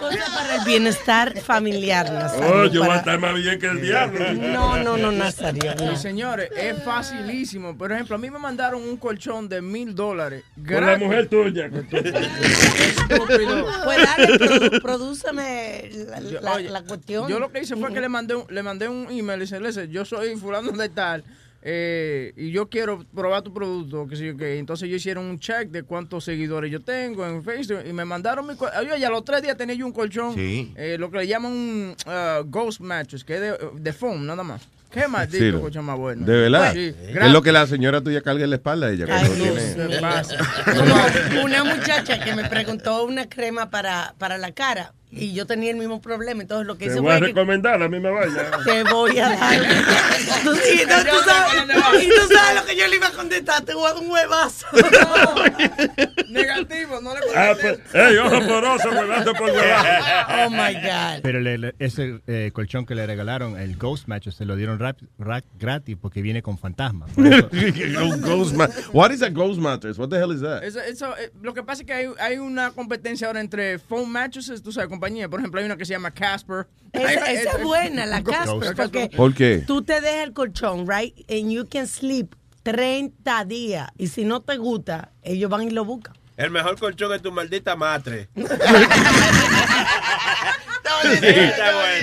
Cosas 0.00 0.30
para 0.30 0.56
el 0.56 0.64
bienestar 0.64 1.38
familiar, 1.40 2.10
Nazario. 2.12 2.54
Oh, 2.54 2.64
yo 2.66 2.80
voy 2.80 2.82
a 2.82 2.86
para- 2.88 2.98
estar 3.00 3.18
más 3.20 3.34
bien 3.34 3.58
que 3.58 3.66
el 3.66 3.80
diablo. 3.82 4.32
No, 4.34 4.76
no, 4.82 4.96
no, 4.96 5.12
Nazario. 5.12 5.74
no. 5.76 5.92
Y 5.92 5.96
señores, 5.96 6.50
es 6.56 6.82
facilísimo. 6.82 7.76
Por 7.76 7.92
ejemplo, 7.92 8.16
a 8.16 8.18
mí 8.18 8.30
me 8.30 8.38
mandaron 8.38 8.82
un 8.82 8.96
colchón 8.96 9.48
de 9.48 9.60
mil 9.62 9.94
dólares. 9.94 10.44
Con 10.56 10.84
la 10.84 10.96
mujer 10.98 11.28
tuya. 11.28 11.66
Estúpido. 11.66 13.66
Pues 13.84 13.98
dale, 14.04 14.38
produ- 14.38 14.82
prodúceme 14.82 15.90
la, 16.08 16.20
Yo- 16.20 16.40
la- 16.40 16.58
la 16.60 16.82
cuestión. 16.82 17.28
Yo 17.28 17.38
lo 17.38 17.50
que 17.52 17.60
hice 17.60 17.76
fue 17.76 17.92
que 17.92 18.00
le 18.00 18.08
mandé 18.08 18.34
un, 18.34 18.44
le 18.48 18.62
mandé 18.62 18.88
un 18.88 19.06
email 19.10 19.38
y 19.38 19.42
dice, 19.42 19.60
"Listen, 19.60 19.90
yo 19.90 20.04
soy 20.04 20.36
fulano 20.36 20.72
de 20.72 20.88
tal 20.88 21.24
eh, 21.62 22.32
y 22.36 22.50
yo 22.50 22.68
quiero 22.68 23.04
probar 23.14 23.42
tu 23.42 23.52
producto, 23.52 24.06
que 24.08 24.16
sé 24.16 24.26
yo 24.26 24.36
qué. 24.36 24.58
Entonces 24.58 24.88
ellos 24.88 24.96
hicieron 25.02 25.26
un 25.26 25.38
check 25.38 25.68
de 25.70 25.82
cuántos 25.82 26.24
seguidores 26.24 26.70
yo 26.72 26.80
tengo 26.80 27.26
en 27.26 27.42
Facebook 27.44 27.82
y 27.88 27.92
me 27.92 28.04
mandaron 28.04 28.46
mi... 28.46 28.54
col- 28.56 28.70
Oye, 28.78 28.98
ya 28.98 29.10
los 29.10 29.24
tres 29.24 29.42
días 29.42 29.56
tenía 29.56 29.74
yo 29.74 29.86
un 29.86 29.92
colchón, 29.92 30.34
Sí. 30.34 30.72
eh, 30.76 30.96
lo 30.98 31.10
que 31.10 31.18
le 31.18 31.26
llaman 31.26 31.52
un 31.52 31.94
uh, 32.06 32.44
ghost 32.48 32.80
mattress, 32.80 33.24
que 33.24 33.34
es 33.34 33.40
de, 33.40 33.58
de 33.74 33.92
foam 33.92 34.24
nada 34.26 34.42
más. 34.42 34.68
Qué 34.90 35.06
maldito 35.06 35.56
Sí, 35.56 35.62
colchón 35.62 35.84
más 35.84 35.96
bueno. 35.96 36.26
De 36.26 36.32
verdad. 36.36 36.72
Sí, 36.72 36.94
es 37.06 37.30
lo 37.30 37.42
que 37.42 37.52
la 37.52 37.66
señora 37.66 38.00
tuya 38.00 38.22
carga 38.22 38.44
en 38.44 38.50
la 38.50 38.56
espalda 38.56 38.88
de 38.88 38.94
ella. 38.94 39.06
Ay, 39.08 39.28
no, 39.28 39.34
tiene- 39.44 39.88
¿Qué 39.88 39.98
pasa? 40.00 40.36
Como 40.64 41.44
una 41.44 41.62
muchacha 41.64 42.18
que 42.18 42.34
me 42.34 42.48
preguntó 42.48 43.04
una 43.04 43.28
crema 43.28 43.70
para, 43.70 44.14
para 44.18 44.36
la 44.38 44.52
cara 44.52 44.92
y 45.12 45.32
yo 45.32 45.46
tenía 45.46 45.70
el 45.70 45.76
mismo 45.76 46.00
problema. 46.00 46.42
Entonces 46.42 46.66
lo 46.66 46.76
que 46.76 46.86
Te 46.86 46.90
hice 46.92 47.00
voy 47.00 47.12
a 47.12 47.18
fue 47.18 47.28
que 47.28 47.32
recomendar 47.34 47.78
la 47.80 47.88
misma 47.88 48.10
vaina. 48.10 48.42
te 48.64 48.82
voy 48.84 49.18
a 49.18 49.28
dar. 49.28 49.60
Tú, 50.44 50.54
sí, 50.56 50.82
no, 50.88 50.96
tú 51.04 51.16
sabes, 51.24 52.04
y 52.04 52.08
tú 52.08 52.34
sabes 52.34 52.54
lo 52.60 52.64
que 52.64 52.76
yo 52.76 52.86
le 52.88 52.96
iba 52.96 53.06
a 53.08 53.12
contestar. 53.12 53.64
Te 53.64 53.74
voy 53.74 53.88
a 53.90 53.94
dar 53.94 54.02
un 54.02 54.10
huevazo. 54.10 54.66
Negativo, 56.30 57.00
no 57.00 57.14
le 57.14 57.20
Ah, 57.36 57.54
pues, 57.60 57.78
ey, 57.92 58.16
ojo 58.18 58.46
poroso, 58.46 58.88
huevazo 58.90 59.32
por 59.34 59.50
huevazo. 59.50 59.88
Oh 60.46 60.50
my 60.50 60.74
God. 60.74 61.22
Pero 61.22 61.40
le- 61.40 61.58
le- 61.58 61.74
ese 61.78 62.20
eh, 62.26 62.50
colchón 62.52 62.86
que 62.86 62.94
le 62.94 63.06
regalaron, 63.06 63.58
el 63.58 63.76
Ghost 63.76 64.06
Mattress, 64.08 64.36
se 64.36 64.44
lo 64.44 64.56
dieron 64.56 64.78
rap- 64.78 65.00
ra- 65.18 65.42
gratis 65.58 65.96
porque 66.00 66.22
viene 66.22 66.42
con 66.42 66.56
fantasma. 66.58 67.06
Ghost 67.16 68.54
ma- 68.54 68.68
What 68.92 69.10
is 69.12 69.22
a 69.22 69.28
ghost 69.30 69.58
mattress? 69.60 69.98
What 69.98 70.08
the 70.08 70.16
hell 70.18 70.32
is 70.32 70.40
that? 70.40 70.62
Eso, 70.62 70.80
eso, 70.80 71.16
eh, 71.16 71.30
lo 71.42 71.52
que 71.54 71.62
pasa 71.62 71.82
es 71.82 71.86
que 71.86 71.92
hay, 71.92 72.06
hay 72.18 72.38
una 72.38 72.70
competencia 72.70 73.26
ahora 73.26 73.40
entre 73.40 73.78
foam 73.78 74.08
mattresses, 74.08 74.62
tú 74.62 74.72
sabes, 74.72 74.88
compañía. 74.88 75.28
Por 75.28 75.40
ejemplo, 75.40 75.60
hay 75.60 75.66
una 75.66 75.76
que 75.76 75.84
se 75.84 75.92
llama 75.92 76.10
Casper. 76.10 76.66
Esa, 76.92 77.32
esa 77.32 77.50
es 77.58 77.62
buena, 77.64 78.06
la 78.06 78.22
Casper, 78.24 78.74
porque 78.76 79.10
¿Por 79.16 79.34
qué? 79.34 79.64
tú 79.66 79.82
te 79.82 80.00
dejas 80.00 80.24
el 80.24 80.32
colchón, 80.32 80.86
right? 80.88 81.14
And 81.30 81.50
you 81.50 81.66
can 81.68 81.86
sleep 81.86 82.34
30 82.62 83.44
días. 83.46 83.88
Y 83.98 84.08
si 84.08 84.24
no 84.24 84.40
te 84.42 84.56
gusta, 84.56 85.12
ellos 85.22 85.50
van 85.50 85.62
y 85.62 85.70
lo 85.70 85.84
buscan. 85.84 86.14
El 86.40 86.50
mejor 86.50 86.78
colchón 86.78 87.12
es 87.12 87.20
tu 87.20 87.30
maldita 87.30 87.76
madre. 87.76 88.28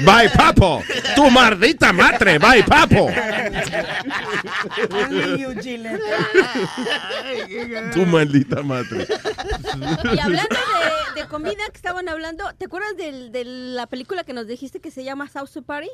Bye, 0.06 0.30
papo. 0.36 0.84
Tu 1.16 1.30
maldita 1.30 1.92
madre. 1.94 2.38
Bye, 2.40 2.64
papo. 2.64 3.10
Tu 7.94 8.06
maldita 8.06 8.62
madre. 8.64 9.08
Y 10.14 10.20
hablando 10.20 10.56
de, 11.16 11.22
de 11.22 11.28
comida 11.28 11.64
que 11.72 11.76
estaban 11.78 12.08
hablando, 12.10 12.44
¿te 12.58 12.66
acuerdas 12.66 12.96
del- 12.98 13.32
de 13.32 13.44
la 13.46 13.88
película 13.88 14.24
que 14.24 14.34
nos 14.34 14.48
dijiste 14.48 14.80
que 14.80 14.92
se 14.92 15.04
llama 15.04 15.28
Sausage 15.28 15.64
Party? 15.66 15.90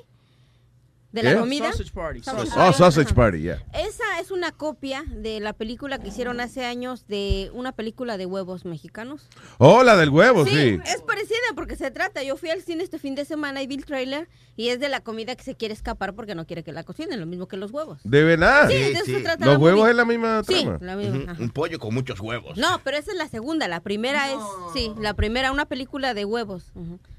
¿De 1.14 1.24
la 1.24 1.34
¿Qué? 1.34 1.40
comida? 1.40 1.68
Sausage 1.72 1.92
Party. 1.94 2.24
Sausage 2.24 2.52
Oh, 2.60 2.74
Sausage. 2.74 3.14
Party, 3.14 3.42
yeah. 3.44 3.64
Esa 3.74 4.20
es 4.20 4.32
una 4.32 4.52
copia 4.52 5.04
de 5.08 5.40
la 5.40 5.54
película 5.54 6.00
que 6.00 6.08
hicieron 6.10 6.40
hace 6.42 6.66
años 6.66 7.08
de 7.08 7.50
una 7.54 7.72
película 7.72 8.18
de 8.18 8.26
huevos 8.26 8.66
mexicanos. 8.66 9.30
Oh, 9.60 9.84
la 9.84 9.96
del 9.96 10.10
huevo, 10.10 10.44
sí. 10.46 10.80
es 10.86 11.02
parecida 11.04 11.38
porque 11.56 11.76
se 11.76 11.92
trata. 11.92 12.24
Yo 12.24 12.36
fui 12.36 12.50
al 12.50 12.62
cine 12.64 12.84
este 12.84 12.98
fin 13.00 13.14
de 13.14 13.26
semana 13.26 13.62
y 13.62 13.68
vi 13.68 13.76
el 13.76 13.86
trailer 13.86 14.28
y 14.56 14.70
es 14.70 14.80
de 14.80 14.90
la 14.90 15.02
comida 15.02 15.36
que 15.36 15.44
se 15.44 15.56
quiere 15.56 15.74
escapar 15.76 16.14
porque 16.16 16.34
no 16.36 16.46
quiere 16.48 16.64
que 16.64 16.72
la 16.72 16.84
cocinen, 16.84 17.20
lo 17.20 17.26
mismo 17.28 17.48
que 17.48 17.58
los 17.58 17.70
huevos. 17.72 18.00
¿De 18.04 18.24
verdad? 18.24 18.68
Sí, 18.68 18.74
de 18.74 18.92
eso 18.94 19.06
se 19.06 19.22
trata 19.22 19.46
¿Los 19.46 19.54
la 19.56 19.60
huevos 19.60 19.80
movie. 19.82 19.92
es 19.92 19.98
la 19.98 20.06
misma 20.06 20.42
Sí, 20.48 20.62
trama? 20.64 20.78
la 20.82 20.96
misma, 20.96 21.32
ajá. 21.32 21.42
Un 21.44 21.50
pollo 21.52 21.78
con 21.80 21.94
muchos 21.94 22.20
huevos. 22.20 22.58
No, 22.58 22.82
pero 22.84 22.98
esa 22.98 23.12
es 23.12 23.18
la 23.18 23.28
segunda. 23.28 23.68
La 23.68 23.82
primera 23.82 24.32
es, 24.32 24.40
sí, 24.74 24.92
la 25.00 25.14
primera, 25.14 25.52
una 25.52 25.66
película 25.68 26.16
de 26.16 26.26
huevos. 26.26 26.72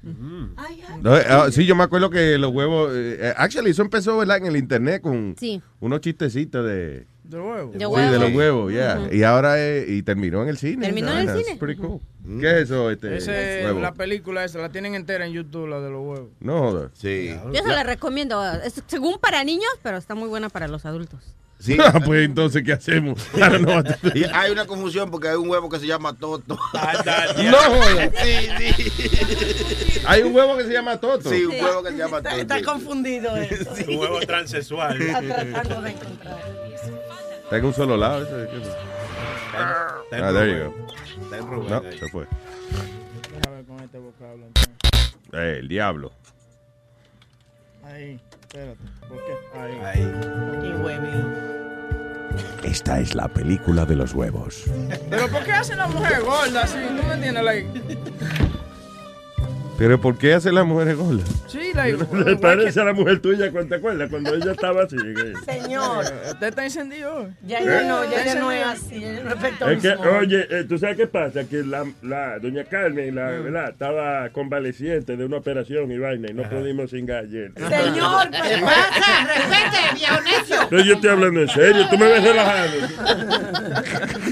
Ujú. 0.05 0.49
No, 1.01 1.17
eh, 1.17 1.23
ah, 1.27 1.47
sí, 1.51 1.65
yo 1.65 1.75
me 1.75 1.83
acuerdo 1.83 2.09
que 2.09 2.37
los 2.37 2.51
huevos. 2.53 2.91
eh, 2.93 3.17
eh, 3.19 3.33
actually, 3.35 3.71
eso 3.71 3.81
empezó 3.81 4.17
¿verdad? 4.17 4.37
en 4.37 4.45
el 4.45 4.55
internet 4.57 5.01
con 5.01 5.35
Sí. 5.39 5.61
unos 5.79 6.01
chistecitos 6.01 6.65
de. 6.65 7.05
De 7.23 7.39
huevos. 7.39 7.73
De 7.73 7.79
sí, 7.79 8.11
de 8.11 8.19
los 8.19 8.33
huevos, 8.33 8.71
yeah. 8.71 8.99
Ujú. 9.05 9.15
Y 9.15 9.23
ahora 9.23 9.59
eh, 9.59 9.85
y 9.87 10.03
terminó 10.03 10.43
en 10.43 10.49
el 10.49 10.57
cine. 10.57 10.85
Terminó 10.85 11.11
en 11.11 11.17
el 11.19 11.25
That's 11.25 11.43
cine. 11.45 11.57
pretty 11.57 11.81
cool. 11.81 11.99
¿Qué 12.39 12.47
es 12.49 12.55
eso? 12.65 12.89
Este, 12.91 13.17
Ese, 13.17 13.61
huevo? 13.65 13.79
la 13.79 13.93
película 13.93 14.43
esa, 14.43 14.59
la 14.59 14.69
tienen 14.69 14.95
entera 14.95 15.25
en 15.25 15.33
YouTube, 15.33 15.67
la 15.67 15.79
de 15.79 15.89
los 15.89 16.01
huevos. 16.01 16.29
No 16.39 16.59
jodas. 16.59 16.91
Sí. 16.93 17.35
Yo 17.53 17.61
se 17.63 17.67
la 17.69 17.83
recomiendo. 17.83 18.43
Es 18.61 18.81
según 18.87 19.17
para 19.19 19.43
niños, 19.43 19.69
pero 19.83 19.97
está 19.97 20.15
muy 20.15 20.27
buena 20.27 20.49
para 20.49 20.67
los 20.67 20.85
adultos. 20.85 21.19
Sí. 21.57 21.77
Ah, 21.81 21.99
pues 22.03 22.25
entonces, 22.25 22.63
¿qué 22.63 22.73
hacemos? 22.73 23.19
Ahora 23.41 23.57
no- 23.59 23.83
Y 24.13 24.25
hay 24.25 24.51
una 24.51 24.65
confusión 24.65 25.09
porque 25.09 25.29
hay 25.29 25.35
un 25.35 25.49
huevo 25.49 25.69
que 25.69 25.79
se 25.79 25.87
llama 25.87 26.13
Toto. 26.13 26.57
No 27.45 27.57
jodas. 27.57 28.09
Hay 30.07 30.21
un 30.23 30.35
huevo 30.35 30.57
que 30.57 30.63
se 30.65 30.73
llama 30.73 30.97
Toto. 30.99 31.29
Sí, 31.29 31.45
un 31.45 31.53
huevo 31.63 31.81
que 31.83 31.91
se 31.91 31.97
llama 31.97 32.21
Toto. 32.21 32.35
está 32.35 32.61
confundido 32.61 33.35
eso. 33.37 33.71
Un 33.87 33.97
huevo 33.97 34.19
transexual. 34.19 35.01
Está 35.01 35.21
tratando 35.21 35.81
de 35.81 35.89
encontrar. 35.91 36.37
Está 37.43 37.57
en 37.57 37.65
un 37.65 37.73
solo 37.73 37.97
lado. 37.97 38.27
Ah, 39.57 40.01
there 40.11 40.51
you 40.51 40.65
go. 40.65 40.85
Está 41.35 41.45
en 41.47 41.51
Rubén 41.53 41.69
No, 41.69 41.77
ahí. 41.89 41.97
se 41.99 42.09
fue. 42.09 42.27
Déjame 43.33 43.55
ver 43.57 43.65
con 43.65 43.79
este 43.81 43.97
vocablo. 43.99 44.45
Eh, 45.33 45.57
el 45.59 45.67
diablo. 45.67 46.11
Ahí, 47.83 48.19
espérate. 48.41 48.77
¿Por 49.07 49.17
qué? 49.25 49.59
Ahí. 49.59 50.01
Ahí. 50.03 50.73
Huevín. 50.83 51.33
Esta 52.63 52.99
es 52.99 53.13
la 53.15 53.27
película 53.27 53.85
de 53.85 53.95
los 53.95 54.13
huevos. 54.13 54.63
Pero 55.09 55.27
¿por 55.29 55.43
qué 55.43 55.51
hacen 55.53 55.77
la 55.77 55.87
mujer 55.87 56.21
gorda 56.23 56.63
así? 56.63 56.77
¿Tú 56.87 57.07
me 57.07 57.13
entiendes? 57.13 57.43
Like, 57.43 57.67
Pero 59.77 59.99
¿por 59.99 60.17
qué 60.17 60.33
hacen 60.33 60.55
las 60.55 60.65
mujeres 60.65 60.95
gordas? 60.95 61.27
sí, 61.47 61.71
like, 61.73 61.97
Le 62.25 62.37
parece 62.37 62.79
a 62.79 62.85
la 62.85 62.93
mujer 62.93 63.19
tuya, 63.21 63.51
cuando 63.51 63.69
te 63.69 63.75
acuerdas, 63.75 64.09
cuando 64.09 64.33
ella 64.33 64.51
estaba 64.51 64.83
así. 64.83 64.95
Señor, 65.45 66.05
Usted 66.31 66.47
está 66.47 66.63
encendido. 66.63 67.29
ya 67.45 67.59
ella 67.59 67.81
no, 67.83 68.09
ya 68.09 68.23
ella 68.23 68.35
no 68.35 68.51
es 68.51 68.65
así. 68.65 68.99
no 69.01 69.69
es 69.69 69.81
que, 69.81 69.89
oye, 69.89 70.47
eh, 70.49 70.63
¿tú 70.67 70.77
sabes 70.77 70.95
qué 70.95 71.07
pasa? 71.07 71.43
Que 71.45 71.63
la, 71.63 71.85
la 72.01 72.39
doña 72.39 72.63
Carmen, 72.63 73.15
la, 73.15 73.25
¿verdad? 73.31 73.69
Estaba 73.69 74.29
convaleciente 74.29 75.17
de 75.17 75.25
una 75.25 75.37
operación 75.37 75.91
y 75.91 75.97
vaina 75.97 76.29
y 76.31 76.33
no 76.33 76.43
pudimos 76.49 76.91
cingar 76.91 77.25
ayer. 77.25 77.51
Señor, 77.55 78.29
¿qué 78.31 78.57
pasa? 78.61 79.27
Respete, 79.27 79.95
viejo 79.95 80.21
necio. 80.21 80.57
Pero 80.69 80.83
yo 80.83 80.93
estoy 80.95 81.09
hablando 81.09 81.41
en 81.41 81.49
serio, 81.49 81.87
tú 81.89 81.97
me 81.97 82.05
ves 82.07 82.23
relajando. 82.23 82.87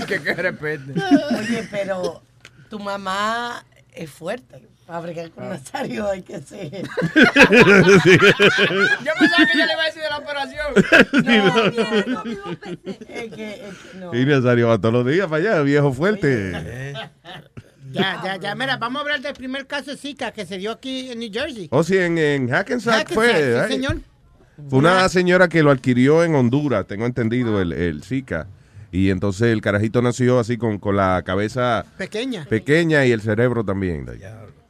que, 0.08 0.22
que 0.22 0.34
repente. 0.34 0.94
Oye, 1.38 1.68
pero 1.70 2.22
tu 2.70 2.80
mamá 2.80 3.66
es 3.94 4.10
fuerte. 4.10 4.73
Para 4.86 5.00
bregar 5.00 5.32
con 5.32 5.48
Nazario 5.50 6.10
hay 6.10 6.22
que 6.24 6.41
ser. 6.41 6.69
Yo 6.72 6.88
pensaba 9.19 9.46
que 9.52 9.58
ya 9.58 9.65
le 9.65 9.74
iba 9.74 9.82
a 9.82 9.86
decir 9.86 10.02
de 10.02 10.10
la 10.10 10.17
operación. 10.17 10.74
No, 11.24 11.72
no, 11.72 12.24
no. 12.24 12.52
Es 13.08 13.34
que, 13.34 13.54
es 13.67 13.78
que 13.78 13.98
no. 13.98 14.13
Y 14.13 14.26
Nazario 14.26 14.67
va 14.67 14.78
todos 14.78 14.93
los 14.93 15.06
días 15.08 15.28
para 15.28 15.38
allá, 15.52 15.62
viejo 15.62 15.93
fuerte. 15.93 16.93
Ya, 17.91 18.19
ya, 18.24 18.38
ya. 18.38 18.56
Mira, 18.56 18.78
vamos 18.78 19.00
a 19.00 19.02
hablar 19.04 19.22
del 19.22 19.36
primer 19.36 19.67
caso 19.67 19.91
de 19.91 19.98
Zika 19.98 20.32
que 20.32 20.48
se 20.48 20.58
dio 20.58 20.72
aquí 20.72 21.12
en 21.12 21.19
New 21.19 21.30
Jersey. 21.32 21.67
O 21.69 21.84
si 21.84 21.96
en, 21.96 22.17
en 22.17 22.50
Hackensack 22.50 23.08
Hackensack, 23.10 23.13
fue. 23.13 23.67
sí, 23.67 23.74
señor. 23.74 23.98
Fue 24.67 24.80
una 24.80 25.08
señora 25.10 25.48
que 25.48 25.62
lo 25.62 25.69
adquirió 25.69 26.24
en 26.24 26.34
Honduras, 26.34 26.88
tengo 26.88 27.06
entendido, 27.06 27.62
el, 27.62 27.72
el 27.72 28.04
Zika. 28.04 28.48
Y 28.91 29.12
entonces 29.12 29.54
el 29.54 29.62
carajito 29.62 30.02
nació 30.02 30.39
así 30.39 30.58
con, 30.58 30.80
con 30.80 30.96
la 30.98 31.22
cabeza 31.24 31.86
Pequeña. 31.98 32.46
pequeña 32.46 33.06
y 33.06 33.12
el 33.12 33.22
cerebro 33.22 33.63
también. 33.63 34.08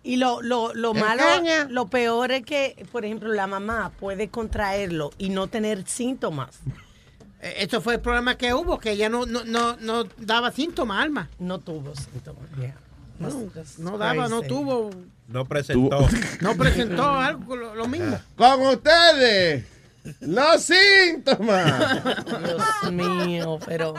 Y 0.04 0.18
lo, 0.18 0.42
lo, 0.42 0.74
lo 0.74 0.94
malo, 0.94 1.24
Engaña. 1.24 1.66
lo 1.70 1.88
peor 1.88 2.32
es 2.34 2.44
que, 2.46 2.86
por 2.92 3.06
ejemplo, 3.06 3.32
la 3.32 3.48
mamá 3.48 3.92
puede 4.00 4.28
contraerlo 4.28 5.12
y 5.18 5.30
no 5.30 5.48
tener 5.48 5.88
síntomas. 5.88 6.60
Eh, 7.42 7.54
Eso 7.60 7.80
fue 7.80 7.96
el 7.96 8.02
problema 8.02 8.36
que 8.38 8.54
hubo, 8.54 8.80
que 8.80 8.92
ella 8.92 9.08
no, 9.08 9.26
no, 9.26 9.46
no, 9.46 9.78
no 9.78 10.04
daba 10.18 10.52
síntomas, 10.52 11.02
Alma. 11.04 11.30
No 11.40 11.60
tuvo 11.60 11.96
síntomas. 11.96 12.44
yeah. 12.60 12.76
No, 13.20 13.30
That's 13.54 13.80
no 13.80 13.98
daba, 13.98 14.28
no 14.28 14.42
tuvo, 14.42 14.90
No 15.30 15.46
presentó. 15.46 16.06
no 16.42 16.56
presentó 16.58 17.04
algo 17.14 17.56
lo, 17.56 17.74
lo 17.76 17.88
mismo. 17.88 18.20
Con 18.36 18.62
ustedes, 18.64 19.64
los 20.22 20.62
síntomas. 20.64 22.04
Dios 22.44 22.92
mío, 22.92 23.60
pero 23.66 23.94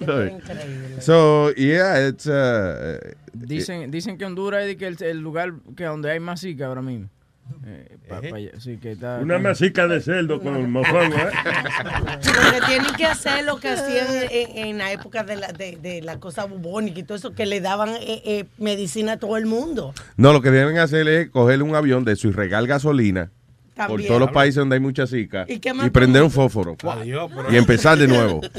increíble. 0.00 1.00
So, 1.00 1.52
yeah, 1.54 2.08
it's, 2.08 2.26
uh, 2.26 2.98
Dicen, 3.32 3.90
dicen 3.90 4.16
que 4.18 4.24
Honduras 4.24 4.64
es 4.64 4.80
el, 4.80 4.96
el 5.02 5.18
lugar 5.20 5.54
que 5.76 5.84
donde 5.84 6.10
hay 6.10 6.20
más 6.20 6.40
zika 6.40 6.66
ahora 6.66 6.82
mismo. 6.82 7.08
Eh, 7.66 7.98
pa- 8.08 8.22
pa 8.22 8.36
allá. 8.36 8.52
Sí, 8.58 8.78
que 8.78 8.92
está, 8.92 9.18
Una 9.20 9.38
masica 9.38 9.86
de 9.86 10.00
cerdo 10.00 10.40
con 10.40 10.56
el 10.56 10.66
mofongo, 10.66 11.14
¿eh? 11.14 11.30
Lo 12.24 12.52
que 12.60 12.66
tienen 12.66 12.94
que 12.96 13.04
hacer 13.04 13.44
lo 13.44 13.58
que 13.58 13.68
hacían 13.68 14.06
en, 14.30 14.66
en 14.68 14.78
la 14.78 14.92
época 14.92 15.24
de 15.24 15.36
la, 15.36 15.52
de, 15.52 15.76
de 15.76 16.00
la 16.00 16.18
cosa 16.20 16.44
bubónica 16.44 17.00
y 17.00 17.02
todo 17.02 17.18
eso, 17.18 17.34
que 17.34 17.44
le 17.44 17.60
daban 17.60 17.90
eh, 18.00 18.22
eh, 18.24 18.44
medicina 18.58 19.12
a 19.12 19.16
todo 19.18 19.36
el 19.36 19.44
mundo. 19.44 19.92
no, 20.16 20.32
lo 20.32 20.40
que 20.40 20.50
deben 20.50 20.78
hacer 20.78 21.06
es 21.08 21.28
coger 21.28 21.62
un 21.62 21.74
avión 21.74 22.04
de 22.04 22.12
eso 22.12 22.28
y 22.28 22.32
regar 22.32 22.66
gasolina 22.66 23.30
por 23.74 24.02
todos 24.02 24.20
los 24.20 24.30
países 24.30 24.56
donde 24.56 24.76
hay 24.76 24.80
mucha 24.80 25.06
zika 25.06 25.44
¿Y 25.48 25.54
y, 25.54 25.58
qué 25.58 25.74
más 25.74 25.90
prender 25.90 26.22
un 26.22 26.30
fósforo 26.30 26.76
Adiós, 26.82 27.30
pero- 27.34 27.52
y 27.52 27.56
empezar 27.56 27.98
de 27.98 28.06
nuevo. 28.14 28.40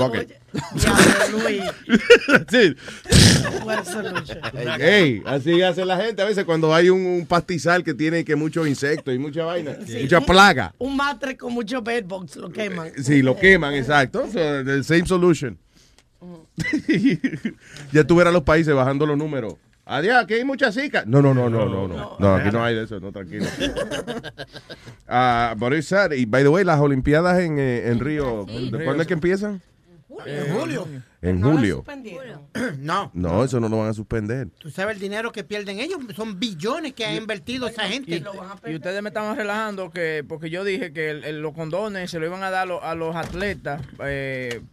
Así 5.25 5.62
hace 5.62 5.86
la 5.86 5.97
gente 5.97 6.21
a 6.21 6.25
veces 6.25 6.45
cuando 6.45 6.73
hay 6.73 6.89
un, 6.89 7.06
un 7.06 7.25
pastizal 7.25 7.84
que 7.84 7.93
tiene 7.93 8.23
que 8.23 8.36
muchos 8.36 8.67
insectos 8.67 9.13
y 9.13 9.17
mucha 9.17 9.45
vaina, 9.45 9.78
mucha 10.01 10.21
plaga. 10.21 10.73
Un 10.78 10.95
matre 10.95 11.38
con 11.38 11.54
muchos 11.54 11.84
bedbugs 11.84 12.36
lo 12.38 12.51
queman. 12.51 12.91
Sí, 13.04 13.21
lo 13.21 13.38
queman, 13.38 13.73
exacto. 13.73 14.25
So, 14.32 14.63
the 14.63 14.84
same 14.84 15.06
solution. 15.06 15.58
ya 17.91 18.04
tú 18.06 18.15
verás 18.15 18.34
los 18.34 18.43
países 18.43 18.73
bajando 18.73 19.06
los 19.06 19.17
números. 19.17 19.56
Adiós, 19.86 20.17
aquí 20.17 20.34
hay 20.34 20.43
mucha 20.43 20.71
zika. 20.71 21.04
No, 21.06 21.21
no, 21.21 21.34
no, 21.34 21.50
no, 21.50 21.65
no, 21.69 21.88
no. 21.88 22.17
No, 22.19 22.36
aquí 22.36 22.50
no 22.52 22.63
hay 22.63 22.76
de 22.76 22.84
eso, 22.84 23.00
no, 23.00 23.12
tranquilo. 23.12 23.45
Ah, 25.08 25.56
sad. 25.82 26.12
Y 26.13 26.26
by 26.26 26.43
the 26.43 26.50
way, 26.50 26.63
las 26.63 26.80
Olimpiadas 26.80 27.39
en, 27.39 27.60
eh, 27.60 27.89
en 27.89 28.00
Río, 28.00 28.45
¿cuándo 28.84 29.02
es 29.02 29.08
que 29.08 29.13
empiezan? 29.13 29.62
En 30.26 30.58
julio. 30.58 30.88
En 31.21 31.41
No 31.41 31.52
julio. 31.52 31.84
No. 32.80 33.12
No, 33.13 33.43
eso 33.43 33.60
no 33.60 33.67
lo 33.69 33.80
van 33.80 33.89
a 33.89 33.93
suspender. 33.93 34.48
Tú 34.58 34.69
sabes 34.71 34.95
el 34.95 35.02
dinero 35.02 35.32
que 35.32 35.43
pierden 35.43 35.80
ellos. 35.80 36.00
Son 36.15 36.39
billones 36.39 36.93
que 36.93 37.06
ha 37.06 37.13
invertido 37.15 37.67
esa 37.67 37.84
gente. 37.84 38.24
Y 38.65 38.76
ustedes 38.76 39.02
me 39.04 39.10
estaban 39.10 39.36
relajando 39.36 39.91
que 39.91 40.24
porque 40.28 40.50
yo 40.50 40.63
dije 40.63 40.93
que 40.93 41.10
el- 41.12 41.24
el- 41.26 41.41
los 41.41 41.54
condones 41.54 42.10
se 42.10 42.19
lo 42.19 42.26
iban 42.26 42.43
a 42.43 42.50
dar 42.50 42.63
a 42.63 42.65
los, 42.65 42.84
a 42.84 42.95
los 42.95 43.15
atletas 43.15 43.82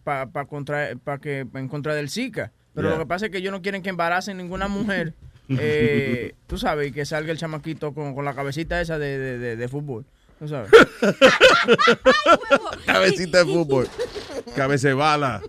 para 0.05 0.47
contra 0.47 0.91
pa 1.03 1.19
que 1.19 1.47
en 1.55 1.69
contra 1.69 1.95
del 1.95 2.09
Zika. 2.09 2.53
Pero 2.75 2.89
Yeah. 2.89 2.97
lo 2.99 3.05
que 3.05 3.09
pasa 3.09 3.27
es 3.27 3.33
que 3.33 3.39
ellos 3.39 3.53
no 3.53 3.61
quieren 3.63 3.83
que 3.83 3.91
embaracen 3.91 4.37
ninguna 4.39 4.69
mujer. 4.69 5.15
eh, 5.49 6.35
tú 6.47 6.57
sabes, 6.59 6.89
y 6.89 6.93
que 6.93 7.05
salga 7.05 7.33
el 7.33 7.39
chamaquito 7.39 7.93
con, 7.93 8.15
con 8.15 8.25
la 8.25 8.35
cabecita 8.35 8.81
esa 8.81 8.99
de, 8.99 9.19
de, 9.19 9.39
de- 9.39 9.57
de 9.57 9.69
fútbol. 9.69 10.05
Tú 10.39 10.49
sabes. 10.49 10.71
Cabecita 12.87 13.39
de 13.39 13.53
fútbol. 13.53 13.87
Cabeza 14.57 14.89
de 14.89 14.95
bala. 14.95 15.41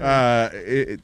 Ah, 0.00 0.50
eh, 0.52 0.96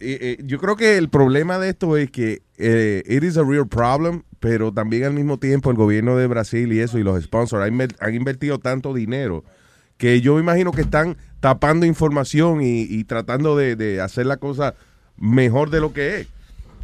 eh, 0.00 0.18
eh, 0.20 0.36
yo 0.44 0.58
creo 0.58 0.76
que 0.76 0.96
el 0.98 1.08
problema 1.08 1.58
de 1.58 1.70
esto 1.70 1.96
es 1.96 2.10
que 2.10 2.42
eh, 2.58 3.02
it 3.06 3.22
is 3.24 3.36
a 3.38 3.42
real 3.44 3.66
problem, 3.66 4.22
pero 4.40 4.72
también 4.72 5.04
al 5.04 5.12
mismo 5.14 5.38
tiempo 5.38 5.70
el 5.70 5.76
gobierno 5.76 6.16
de 6.16 6.26
Brasil 6.26 6.72
y 6.72 6.80
eso 6.80 6.98
y 6.98 7.02
los 7.02 7.22
sponsors 7.24 7.64
han 8.00 8.14
invertido 8.14 8.58
tanto 8.58 8.92
dinero 8.94 9.44
que 9.96 10.20
yo 10.20 10.34
me 10.34 10.40
imagino 10.40 10.70
que 10.72 10.82
están 10.82 11.16
tapando 11.40 11.86
información 11.86 12.62
y, 12.62 12.82
y 12.82 13.04
tratando 13.04 13.56
de, 13.56 13.76
de 13.76 14.00
hacer 14.00 14.26
la 14.26 14.38
cosa 14.38 14.74
mejor 15.16 15.70
de 15.70 15.80
lo 15.80 15.92
que 15.92 16.20
es. 16.20 16.28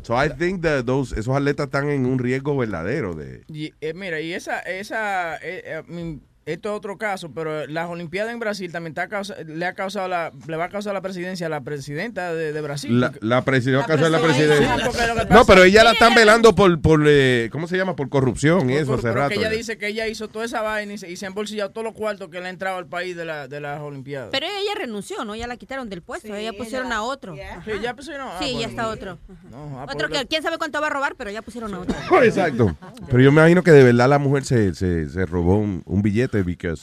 So 0.03 0.15
I 0.23 0.29
think 0.29 0.61
that 0.63 0.85
those, 0.85 1.19
esos 1.19 1.35
atletas 1.35 1.67
están 1.67 1.89
en 1.89 2.05
un 2.05 2.19
riesgo 2.19 2.55
verdadero 2.57 3.15
de... 3.15 3.43
Y, 3.49 3.73
eh, 3.81 3.95
mira, 3.95 4.21
y 4.21 4.35
esa, 4.35 4.61
esa, 4.61 5.37
eh, 5.37 5.63
eh, 5.65 6.19
esto 6.47 6.71
es 6.71 6.77
otro 6.77 6.99
caso, 6.99 7.33
pero 7.33 7.67
las 7.67 7.89
Olimpiadas 7.89 8.33
en 8.33 8.39
Brasil 8.39 8.71
también 8.71 8.91
está 8.93 9.09
causa- 9.09 9.37
le 9.47 9.65
ha 9.67 9.75
causado 9.75 10.09
la, 10.09 10.33
le 10.47 10.57
va 10.57 10.65
a 10.67 10.69
causar 10.69 10.93
la 10.93 11.01
presidencia 11.01 11.47
a 11.47 11.51
la 11.51 11.63
presidenta 11.63 12.35
de, 12.35 12.53
de 12.53 12.61
Brasil. 12.61 13.01
La, 13.01 13.13
la 13.21 13.43
presidenta, 13.45 13.97
La 13.97 14.09
la 14.11 14.21
presidencia. 14.21 14.77
Sí, 14.77 14.99
que 15.29 15.35
No, 15.35 15.45
pero 15.47 15.65
ella 15.65 15.85
la 15.85 15.93
están 15.93 16.15
velando 16.15 16.55
por, 16.55 16.81
por 16.81 17.03
eh, 17.07 17.49
¿cómo 17.51 17.67
se 17.67 17.77
llama? 17.77 17.97
Por 17.97 18.09
corrupción 18.09 18.69
y 18.71 18.75
eso 18.75 18.95
hace 18.95 19.13
rato. 19.13 19.31
que 19.31 19.35
ella 19.37 19.51
ya. 19.51 19.57
dice 19.57 19.79
que 19.79 19.87
ella 19.89 20.07
hizo 20.07 20.29
toda 20.29 20.45
esa 20.45 20.61
vaina 20.63 20.93
y 20.93 20.99
se, 20.99 21.11
y 21.11 21.17
se 21.17 21.25
ha 21.25 21.29
embolsillado 21.29 21.71
todos 21.71 21.85
los 21.85 21.95
cuartos 21.95 22.29
que 22.29 22.41
le 22.41 22.47
ha 22.47 22.51
entrado 22.51 22.77
al 22.79 22.87
país 22.87 23.17
de, 23.17 23.25
la, 23.25 23.49
de 23.49 23.61
las 23.61 23.81
Olimpiadas. 23.81 24.29
Pero 24.31 24.47
ella 24.47 24.75
renunció, 24.79 25.25
¿no? 25.25 25.35
Ya 25.35 25.47
la 25.47 25.57
quitaron 25.57 25.89
del 25.89 26.03
puesto. 26.03 26.35
ella 26.35 26.53
pusieron 26.53 26.93
a 26.93 27.03
otro. 27.03 27.35
Sí, 27.65 27.71
ya 27.83 27.95
pusieron 27.95 28.29
a- 28.29 28.39
Sí, 28.39 28.53
ah, 28.57 28.61
ya 28.61 28.67
está 28.67 28.89
otro. 28.89 29.19
No, 29.51 29.81
ah, 29.81 29.87
Otro 29.93 30.09
que 30.09 30.27
quién 30.27 30.43
sabe 30.43 30.59
cuánto 30.59 30.81
va 30.81 30.89
a 30.89 30.91
robar, 30.91 31.15
pero 31.17 31.31
ya 31.31 31.43
pusieron 31.43 31.73
a 31.75 31.81
otro. 31.81 31.95
Exacto. 32.23 32.77
Pero 33.07 33.21
yo 33.23 33.33
me 33.33 33.41
imagino 33.41 33.63
que 33.63 33.71
de 33.73 33.83
verdad 33.85 34.09
la 34.09 34.19
mujer 34.19 34.45
se, 34.45 34.75
se, 34.75 35.09
se 35.09 35.27
robó 35.27 35.57
un, 35.57 35.83
un 35.87 36.03
billete 36.03 36.34
porque 36.43 36.75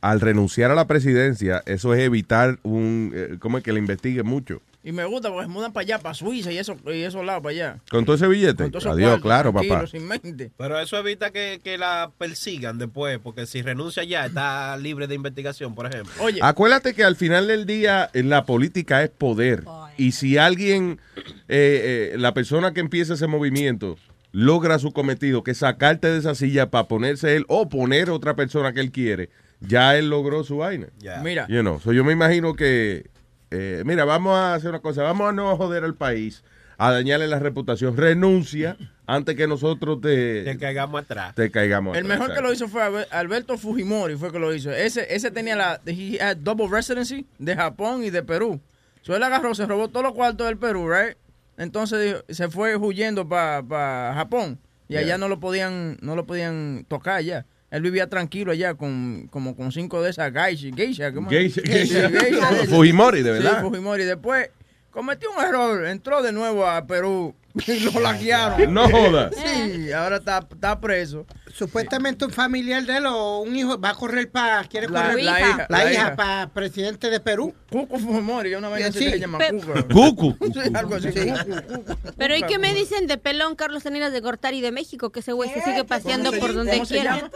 al 0.00 0.20
renunciar 0.20 0.70
a 0.70 0.74
la 0.74 0.86
presidencia, 0.86 1.62
eso 1.66 1.92
es 1.92 2.00
evitar 2.00 2.58
un, 2.62 3.12
eh, 3.14 3.36
¿cómo 3.40 3.58
es 3.58 3.64
que 3.64 3.72
le 3.72 3.80
investigue 3.80 4.22
mucho? 4.22 4.62
Y 4.84 4.92
me 4.92 5.04
gusta 5.04 5.28
porque 5.28 5.44
se 5.44 5.50
mudan 5.50 5.72
para 5.72 5.82
allá, 5.82 5.98
para 5.98 6.14
Suiza 6.14 6.52
y, 6.52 6.58
eso, 6.58 6.78
y 6.86 7.02
esos 7.02 7.24
lados 7.24 7.42
para 7.42 7.50
allá. 7.50 7.78
Con 7.90 8.04
todo 8.04 8.14
ese 8.14 8.28
billete. 8.28 8.62
Con 8.62 8.72
todos 8.72 8.84
esos 8.84 8.96
Adiós, 8.96 9.20
claro, 9.20 9.52
papá. 9.52 9.86
sin 9.88 10.06
mente. 10.06 10.52
Pero 10.56 10.78
eso 10.78 10.96
evita 10.96 11.30
que, 11.30 11.60
que 11.62 11.76
la 11.76 12.12
persigan 12.16 12.78
después, 12.78 13.18
porque 13.18 13.44
si 13.46 13.60
renuncia 13.60 14.04
ya 14.04 14.26
está 14.26 14.76
libre 14.76 15.08
de 15.08 15.16
investigación, 15.16 15.74
por 15.74 15.86
ejemplo. 15.86 16.12
Oye, 16.20 16.38
Acuérdate 16.42 16.94
que 16.94 17.02
al 17.02 17.16
final 17.16 17.48
del 17.48 17.66
día 17.66 18.08
eh, 18.14 18.22
la 18.22 18.46
política 18.46 19.02
es 19.02 19.10
poder. 19.10 19.64
Y 19.96 20.12
si 20.12 20.38
alguien, 20.38 21.00
eh, 21.48 22.12
eh, 22.14 22.16
la 22.16 22.32
persona 22.32 22.72
que 22.72 22.80
empieza 22.80 23.14
ese 23.14 23.26
movimiento, 23.26 23.98
logra 24.38 24.78
su 24.78 24.92
cometido, 24.92 25.42
que 25.42 25.50
es 25.50 25.58
sacarte 25.58 26.06
de 26.08 26.18
esa 26.18 26.36
silla 26.36 26.70
para 26.70 26.86
ponerse 26.86 27.34
él 27.34 27.44
o 27.48 27.68
poner 27.68 28.08
otra 28.08 28.36
persona 28.36 28.72
que 28.72 28.78
él 28.80 28.92
quiere, 28.92 29.30
ya 29.60 29.96
él 29.98 30.10
logró 30.10 30.44
su 30.44 30.58
vaina. 30.58 30.86
Mira. 31.24 31.46
You 31.48 31.62
know, 31.62 31.80
so 31.80 31.92
yo 31.92 32.04
me 32.04 32.12
imagino 32.12 32.54
que, 32.54 33.10
eh, 33.50 33.82
mira, 33.84 34.04
vamos 34.04 34.36
a 34.36 34.54
hacer 34.54 34.70
una 34.70 34.78
cosa, 34.78 35.02
vamos 35.02 35.28
a 35.28 35.32
no 35.32 35.56
joder 35.56 35.82
al 35.82 35.94
país, 35.96 36.44
a 36.76 36.92
dañarle 36.92 37.26
la 37.26 37.40
reputación. 37.40 37.96
Renuncia 37.96 38.76
antes 39.08 39.34
que 39.34 39.48
nosotros 39.48 40.00
te, 40.00 40.44
Que 40.44 40.56
caigamos 40.60 41.02
atrás. 41.02 41.34
te 41.34 41.50
caigamos. 41.50 41.96
El 41.96 42.04
atrás, 42.04 42.18
mejor 42.20 42.36
que 42.36 42.40
lo 42.42 42.52
hizo 42.52 42.68
fue 42.68 42.82
Albe- 42.82 43.08
Alberto 43.10 43.58
Fujimori, 43.58 44.14
fue 44.16 44.30
que 44.30 44.38
lo 44.38 44.54
hizo. 44.54 44.70
Ese, 44.70 45.12
ese 45.12 45.32
tenía 45.32 45.56
la 45.56 45.80
he 45.84 46.20
had 46.22 46.36
double 46.36 46.68
residency 46.70 47.26
de 47.40 47.56
Japón 47.56 48.04
y 48.04 48.10
de 48.10 48.22
Perú. 48.22 48.60
So 49.02 49.16
él 49.16 49.22
agarró, 49.24 49.52
se 49.56 49.66
robó 49.66 49.88
todos 49.88 50.04
los 50.04 50.12
cuartos 50.14 50.46
del 50.46 50.58
Perú, 50.58 50.88
right? 50.88 51.16
Entonces 51.58 52.24
se 52.28 52.48
fue 52.48 52.76
huyendo 52.76 53.28
para 53.28 54.12
Japón 54.14 54.58
y 54.88 54.96
allá 54.96 55.18
no 55.18 55.28
lo 55.28 55.40
podían 55.40 55.98
no 56.00 56.16
lo 56.16 56.24
podían 56.24 56.86
tocar 56.88 57.20
ya. 57.22 57.44
Él 57.70 57.82
vivía 57.82 58.08
tranquilo 58.08 58.52
allá 58.52 58.74
con 58.74 59.28
como 59.30 59.54
con 59.54 59.72
cinco 59.72 60.00
de 60.00 60.10
esas 60.10 60.32
geisha, 60.32 60.74
geisha, 60.74 61.12
¿cómo? 61.12 61.28
Geisha, 61.28 61.60
geisha. 61.62 62.08
Fujimori, 62.68 63.22
de 63.22 63.32
verdad. 63.32 63.56
Sí, 63.56 63.68
Fujimori. 63.68 64.04
Después 64.04 64.50
cometió 64.90 65.28
un 65.36 65.44
error, 65.44 65.86
entró 65.86 66.22
de 66.22 66.32
nuevo 66.32 66.66
a 66.66 66.86
Perú 66.86 67.34
lo 67.92 68.00
laquearon. 68.00 68.72
No 68.72 68.88
joda. 68.88 69.30
Sí, 69.38 69.92
ahora 69.92 70.16
está, 70.16 70.46
está 70.50 70.80
preso. 70.80 71.26
Supuestamente 71.54 72.24
un 72.24 72.30
familiar 72.30 72.84
de 72.84 72.96
él 72.98 73.06
o 73.06 73.40
un 73.40 73.56
hijo 73.56 73.80
va 73.80 73.90
a 73.90 73.94
correr 73.94 74.30
para. 74.30 74.62
Quiere 74.64 74.88
La- 74.88 75.02
correr 75.02 75.24
la 75.24 75.40
hija, 75.40 75.66
la 75.68 75.78
la 75.78 75.84
hija 75.92 75.92
hija. 76.02 76.16
para 76.16 76.48
presidente 76.50 77.10
de 77.10 77.20
Perú. 77.20 77.54
Cuco 77.70 77.98
Fujimori, 77.98 78.54
una 78.54 78.68
vaina 78.68 78.92
Sí. 78.92 78.98
que 79.00 79.10
se 79.12 79.18
llama. 79.20 79.38
Cucu. 79.92 80.36
Sí, 80.52 80.60
algo 80.74 80.94
así. 80.96 81.10
Sí. 81.12 81.20
Cucu, 81.30 81.84
Cucu. 81.84 82.12
Pero 82.16 82.36
¿y 82.36 82.42
qué 82.42 82.58
me 82.58 82.72
dicen 82.74 83.06
de 83.06 83.18
pelón 83.18 83.54
Carlos 83.56 83.82
Salinas 83.82 84.12
de 84.12 84.20
Gortari 84.20 84.60
de 84.60 84.72
México? 84.72 85.10
Que 85.10 85.20
ese 85.20 85.32
güey 85.32 85.50
se 85.50 85.62
sigue 85.62 85.84
paseando 85.84 86.32
por 86.32 86.54
donde 86.54 86.72
¿Cómo 86.72 86.84
se 86.86 86.94
quiera. 86.94 87.30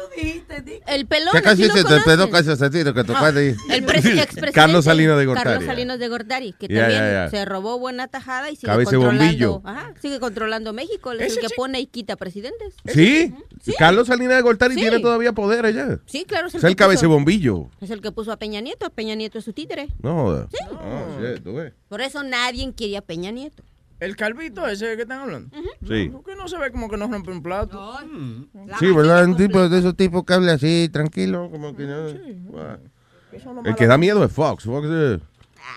El 0.87 1.07
pelón, 1.07 1.31
¿Qué 1.33 1.39
¿sí 1.39 1.45
casi 1.45 1.65
se 1.71 1.85
te 1.85 2.01
pedo 2.01 2.31
casi 2.31 2.55
se 2.57 2.71
tira 2.71 2.93
que 2.93 3.05
tocaste 3.05 3.39
ahí? 3.39 3.55
El 3.71 3.85
presi- 3.87 4.19
expresidente 4.19 4.53
Carlos 4.53 4.85
Salinas 4.85 5.19
de 5.19 5.27
Gortari. 5.27 5.49
Carlos 5.51 5.65
Salinas 5.67 5.99
de 5.99 6.09
Gortari, 6.09 6.53
que 6.53 6.69
también 6.69 7.31
se 7.31 7.45
robó 7.45 7.79
buena 7.79 8.09
tajada 8.09 8.51
y 8.51 8.57
sigue 8.57 8.67
Cabeza 8.73 8.93
controlando. 8.93 9.25
bombillo. 9.25 9.63
Ajá, 9.65 9.93
sigue 10.01 10.12
controlando 10.21 10.73
México. 10.73 11.13
Es 11.13 11.37
el 11.37 11.41
que 11.41 11.49
pone 11.57 11.81
y 11.81 11.87
quita 11.87 12.17
presidentes. 12.17 12.75
¿Sí? 12.87 13.35
Carlos 13.79 14.07
Salinas 14.09 14.37
de 14.37 14.43
Gortari 14.43 14.75
Sí. 14.75 14.81
tiene 14.81 14.99
todavía 15.01 15.33
poder 15.33 15.65
allá. 15.67 15.99
Sí, 16.07 16.25
claro, 16.27 16.49
es 16.49 16.55
el, 16.55 16.59
Es 16.59 16.65
el 16.65 16.71
que 16.71 16.75
puso- 16.75 16.85
cabeza 16.85 17.01
de 17.03 17.07
bombillo. 17.09 17.69
Es 17.81 17.91
el 17.91 18.01
que 18.01 18.13
puso 18.13 18.33
a 18.33 18.37
Peña 18.37 18.61
Nieto. 18.61 18.91
Peña 18.91 19.15
Nieto 19.15 19.39
es 19.39 19.45
su 19.45 19.53
títere. 19.53 19.89
No 20.03 20.15
joda. 20.15 20.49
Oh, 20.71 21.21
shit, 21.23 21.43
tú 21.43 21.55
ves. 21.55 21.73
Por 21.89 22.01
eso 22.01 22.23
nadie 22.23 22.73
quería 22.75 22.99
a 23.01 23.03
Peña 23.03 23.31
Nieto. 23.31 23.63
El 24.01 24.17
calvito 24.17 24.67
ese 24.67 24.97
que 24.97 25.03
están 25.03 25.21
hablando. 25.21 25.57
Sí. 25.87 26.09
No, 26.09 26.23
que 26.25 26.35
no 26.35 26.49
se 26.49 26.59
ve 26.59 26.73
como 26.73 26.91
que 26.91 26.97
no 26.97 27.07
rompe 27.07 27.31
un 27.31 27.41
plato. 27.41 27.97
Sí, 28.81 28.91
¿verdad? 28.91 29.25
Un 29.27 29.37
tipo 29.37 29.69
de 29.69 29.79
esos 29.79 29.97
tipos 29.97 30.25
que 30.25 30.33
habla 30.35 30.55
así, 30.55 30.89
tranquilo, 30.93 31.49
como 31.53 31.77
que 31.77 31.85
no. 31.85 32.09
El 33.65 33.75
que 33.77 33.87
da 33.87 33.97
miedo 33.99 34.25
es 34.25 34.33
Fox. 34.33 34.65
Fox 34.65 34.89
es- 34.89 35.21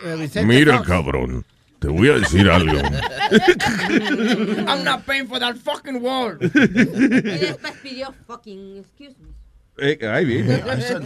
Eh, 0.04 0.44
Mira, 0.44 0.78
Fox. 0.80 0.88
cabrón. 0.88 1.46
Te 1.86 1.92
voy 1.92 2.10
a 2.10 2.14
decir 2.14 2.50
algo. 2.50 2.80
I'm 4.68 4.84
not 4.84 5.06
paying 5.06 5.28
for 5.28 5.40
that 5.40 5.56
fucking 5.56 6.02
wall. 6.02 6.36
Y 6.42 6.48
después 6.48 7.74
pidió 7.84 8.12
fucking 8.26 8.78
excuse 8.78 9.14
me. 9.20 9.28
Eh, 9.78 10.00
ay, 10.02 10.26
bien. 10.26 10.64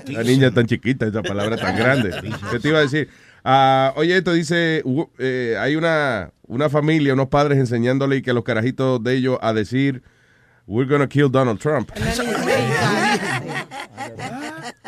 La 0.07 0.23
niña 0.23 0.51
tan 0.51 0.67
chiquita, 0.67 1.05
esa 1.05 1.21
palabra 1.21 1.57
tan 1.57 1.75
grande. 1.75 2.11
¿Qué 2.49 2.59
te 2.59 2.69
iba 2.69 2.77
a 2.77 2.83
decir? 2.83 3.09
Ah, 3.43 3.91
oye, 3.97 4.15
esto 4.15 4.31
dice, 4.31 4.81
eh, 5.17 5.57
hay 5.59 5.75
una, 5.75 6.31
una 6.47 6.69
familia, 6.69 7.13
unos 7.13 7.27
padres 7.27 7.57
enseñándole 7.57 8.21
que 8.21 8.31
los 8.31 8.45
carajitos 8.45 9.03
de 9.03 9.15
ellos 9.15 9.37
a 9.41 9.51
decir, 9.51 10.01
we're 10.65 10.89
gonna 10.89 11.07
kill 11.09 11.29
Donald 11.29 11.59
Trump. 11.59 11.91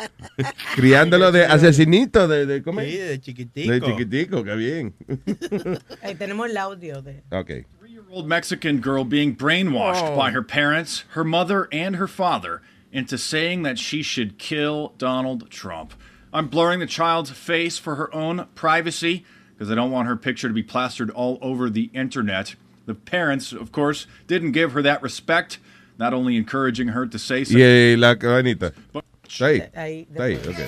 Criándolo 0.74 1.32
de 1.32 1.44
asesinito, 1.44 2.26
de, 2.28 2.46
de, 2.46 2.62
¿cómo 2.62 2.80
es? 2.80 2.90
Sí, 2.92 2.98
de 2.98 3.20
chiquitico. 3.20 3.72
De 3.72 3.80
chiquitico, 3.80 4.44
qué 4.44 4.54
bien. 4.56 4.94
Ahí 6.02 6.14
tenemos 6.14 6.48
el 6.50 6.56
audio 6.56 7.00
de. 7.02 7.22
Ok. 7.30 7.66
old 8.10 8.26
Mexican 8.28 8.78
girl 8.80 9.04
being 9.04 9.34
brainwashed 9.34 10.02
Oh. 10.02 10.14
by 10.16 10.30
her 10.32 10.42
parents, 10.42 11.04
her 11.14 11.24
mother, 11.24 11.66
and 11.72 11.96
her 11.96 12.06
father 12.06 12.60
into 12.92 13.16
saying 13.16 13.62
that 13.62 13.78
she 13.78 14.02
should 14.02 14.36
kill 14.38 14.92
Donald 14.98 15.48
Trump. 15.50 15.94
I'm 16.30 16.48
blurring 16.48 16.80
the 16.80 16.86
child's 16.86 17.30
face 17.30 17.78
for 17.78 17.94
her 17.96 18.14
own 18.14 18.46
privacy 18.54 19.24
because 19.54 19.70
I 19.70 19.74
don't 19.74 19.90
want 19.90 20.08
her 20.08 20.16
picture 20.16 20.46
to 20.48 20.52
be 20.54 20.62
plastered 20.62 21.10
all 21.10 21.38
over 21.40 21.70
the 21.70 21.88
internet. 21.94 22.54
The 22.84 22.94
parents, 22.94 23.52
of 23.52 23.72
course, 23.72 24.06
didn't 24.26 24.52
give 24.52 24.72
her 24.72 24.82
that 24.82 25.02
respect, 25.02 25.58
not 25.98 26.12
only 26.12 26.36
encouraging 26.36 26.88
her 26.88 27.06
to 27.06 27.18
say 27.18 27.38
Y 27.40 27.44
something. 27.44 27.62
eh, 27.62 27.94
la 27.96 28.14
cabanita. 28.16 28.72
Está 28.92 29.02
ahí. 29.40 29.62
Ahí, 29.74 30.06
Está 30.10 30.24
ahí, 30.24 30.36
ok. 30.36 30.58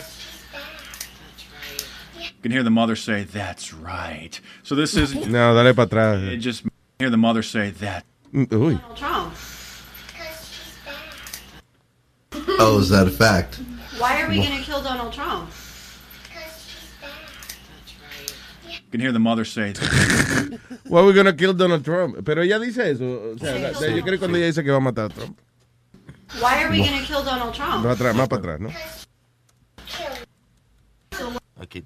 You 2.21 2.31
can 2.43 2.53
hear 2.53 2.63
the 2.63 2.71
mother 2.71 2.95
say, 2.97 3.25
That's 3.25 3.73
right. 3.75 4.39
So 4.63 4.75
this 4.75 4.95
is. 4.97 5.15
No, 5.27 5.55
dale 5.55 5.75
para 5.75 5.87
atrás. 5.89 6.33
It 6.33 6.39
just 6.39 6.65
hear 6.99 7.11
the 7.11 7.17
mother 7.17 7.43
say 7.43 7.71
that. 7.81 8.05
Mm, 8.33 8.47
Uy. 8.49 8.97
Trump. 8.97 9.35
Oh, 12.59 12.79
is 12.79 12.89
that 12.91 13.07
a 13.07 13.11
fact? 13.11 13.61
Why 13.99 14.21
are 14.23 14.29
we 14.29 14.37
going 14.37 14.57
to 14.59 14.63
kill 14.63 14.83
Donald 14.83 15.13
Trump? 15.13 15.51
You 18.67 18.81
can 18.91 19.01
hear 19.01 19.13
the 19.13 19.19
mother 19.19 19.45
say, 19.45 19.75
Well, 20.89 21.05
we're 21.05 21.07
we 21.09 21.13
gonna 21.15 21.33
kill 21.33 21.53
Donald 21.53 21.85
Trump. 21.85 22.25
Pero 22.25 22.43
ella 22.43 22.59
dice 22.61 22.79
eso. 22.93 23.05
O 23.05 23.37
sea, 23.39 23.59
la- 23.59 23.73
Sí. 23.75 23.97
yo 23.97 24.03
creo 24.03 24.13
que 24.13 24.19
cuando 24.19 24.37
ella 24.39 24.47
dice 24.47 24.63
que 24.63 24.71
va 24.71 24.77
a 24.77 24.81
matar 24.81 25.07
a 25.07 25.09
Trump. 25.09 25.39
Why 26.41 26.63
are 26.65 26.71
we 26.71 26.79
going 26.79 26.99
to 26.99 27.05
kill 27.05 27.23
Donald 27.23 27.55
Trump? 27.55 27.85
Más 27.85 27.97
atrás, 27.97 28.15
más 28.15 28.29
para 28.29 28.43
atrás, 28.43 28.61
¿no? 28.61 28.71
Aquí. 31.61 31.85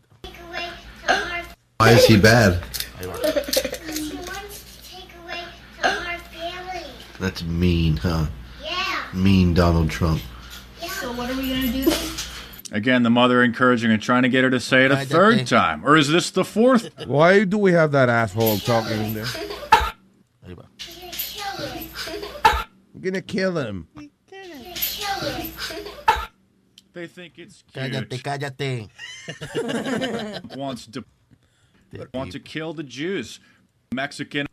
Why 1.78 1.90
is 1.90 2.06
he 2.06 2.16
bad? 2.16 2.62
That's 7.20 7.42
mean, 7.42 7.96
huh? 7.96 8.26
Yeah. 8.62 9.04
Mean 9.12 9.52
Donald 9.52 9.90
Trump. 9.90 10.20
So 10.80 11.12
what 11.12 11.28
are 11.30 11.36
we 11.36 11.48
going 11.48 11.72
to 11.72 11.84
do? 11.84 11.92
Again, 12.70 13.02
the 13.02 13.10
mother 13.10 13.42
encouraging 13.42 13.90
and 13.90 14.00
trying 14.00 14.22
to 14.22 14.28
get 14.28 14.44
her 14.44 14.50
to 14.50 14.60
say 14.60 14.84
it 14.84 14.92
a 14.92 15.04
third 15.04 15.46
time. 15.46 15.84
Or 15.84 15.96
is 15.96 16.08
this 16.08 16.30
the 16.30 16.44
fourth? 16.44 16.90
Why 17.06 17.44
do 17.44 17.58
we 17.58 17.72
have 17.72 17.92
that 17.92 18.08
asshole 18.08 18.58
talking 18.58 19.00
in 19.00 19.14
there? 19.14 19.26
We're 22.94 23.00
gonna 23.00 23.22
kill 23.22 23.56
him. 23.56 23.88
They 26.92 27.06
think 27.06 27.38
it's 27.38 27.62
cute. 27.72 27.92
Cállate, 27.92 28.22
cállate. 28.22 28.88
wants 30.56 30.86
to 30.88 31.04
want 32.12 32.32
to 32.32 32.40
kill 32.40 32.72
the 32.74 32.82
Jews. 32.82 33.40
Mexican. 33.94 34.46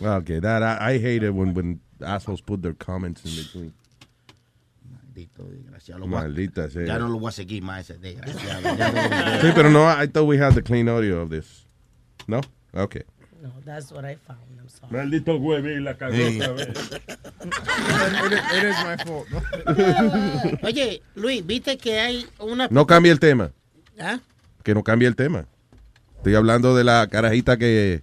Okay, 0.00 0.38
that 0.38 0.62
I, 0.62 0.92
I 0.92 0.98
hate 0.98 1.22
it 1.22 1.30
when 1.30 1.54
when 1.54 1.80
assholes 2.04 2.40
put 2.40 2.62
their 2.62 2.74
comments 2.74 3.24
in 3.24 3.42
between. 3.42 3.74
desgraciado. 5.18 6.00
Lo 6.00 6.06
Maldita 6.06 6.70
sea. 6.70 6.86
Ya 6.86 6.98
no 6.98 7.08
lo 7.08 7.18
voy 7.18 7.28
a 7.28 7.32
seguir 7.32 7.62
más 7.62 7.90
ese 7.90 7.98
desgraciado. 7.98 8.62
Sí, 9.40 9.52
pero 9.54 9.70
no, 9.70 9.86
I 9.86 10.06
thought 10.06 10.26
we 10.26 10.38
had 10.38 10.54
the 10.54 10.62
clean 10.62 10.88
audio 10.88 11.20
of 11.20 11.30
this. 11.30 11.64
No? 12.26 12.40
Okay. 12.74 13.02
No, 13.42 13.50
that's 13.64 13.92
what 13.92 14.04
I 14.04 14.16
found. 14.16 14.57
Maldito 14.90 15.36
huevín 15.38 15.84
la 15.84 15.96
cagó 15.96 16.14
Sí. 16.14 16.40
otra 16.40 16.52
vez. 16.54 16.68
Is 18.64 18.76
my 18.84 18.96
fault. 19.04 19.28
Oye, 20.62 21.02
Luis, 21.14 21.44
viste 21.46 21.76
que 21.78 21.98
hay 22.00 22.26
una. 22.38 22.68
No 22.70 22.86
cambie 22.86 23.12
el 23.12 23.20
tema. 23.20 23.52
¿Ah? 24.00 24.20
Que 24.62 24.74
no 24.74 24.82
cambie 24.82 25.08
el 25.08 25.16
tema. 25.16 25.46
Estoy 26.16 26.34
hablando 26.34 26.74
de 26.76 26.84
la 26.84 27.06
carajita 27.08 27.56
que 27.56 28.02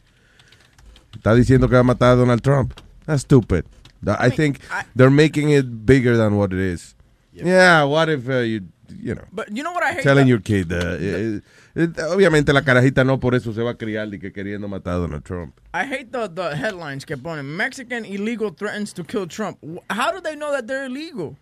está 1.13 1.33
diciendo 1.35 1.67
que 1.67 1.75
va 1.75 1.81
a 1.81 1.83
matar 1.83 2.11
a 2.13 2.15
Donald 2.15 2.41
Trump. 2.41 2.73
That's 3.05 3.21
stupid. 3.21 3.65
I 4.07 4.29
think 4.29 4.59
they're 4.95 5.09
making 5.09 5.49
it 5.51 5.65
bigger 5.85 6.15
than 6.17 6.33
what 6.37 6.51
it 6.53 6.59
is. 6.59 6.95
Yeah, 7.33 7.83
what 7.85 8.07
if 8.09 8.29
uh, 8.29 8.39
you, 8.43 8.61
you 9.01 9.15
know, 9.15 9.23
But 9.31 9.49
you 9.51 9.63
know 9.63 9.71
what 9.73 9.83
I 9.83 9.93
hate? 9.93 10.03
telling 10.03 10.27
your 10.27 10.39
kid, 10.41 10.71
uh, 10.71 10.97
eh, 10.99 11.39
eh, 11.75 11.87
obviamente 12.09 12.53
la 12.53 12.61
carajita 12.63 13.03
no 13.03 13.19
por 13.19 13.35
eso 13.35 13.53
se 13.53 13.61
va 13.61 13.71
a 13.71 13.77
criar 13.77 14.13
y 14.13 14.19
que 14.19 14.31
queriendo 14.31 14.67
matar 14.67 14.95
a 14.95 14.97
Donald 14.99 15.23
Trump. 15.23 15.59
I 15.73 15.83
hate 15.85 16.11
the, 16.11 16.27
the 16.27 16.55
headlines 16.55 17.05
que 17.05 17.17
ponen. 17.17 17.45
Mexican 17.45 18.05
illegal 18.05 18.51
threatens 18.51 18.93
to 18.93 19.03
kill 19.03 19.27
Trump. 19.27 19.57
How 19.89 20.11
do 20.11 20.21
they 20.21 20.35
know 20.35 20.51
that 20.51 20.67
they're 20.67 20.85
illegal? 20.85 21.35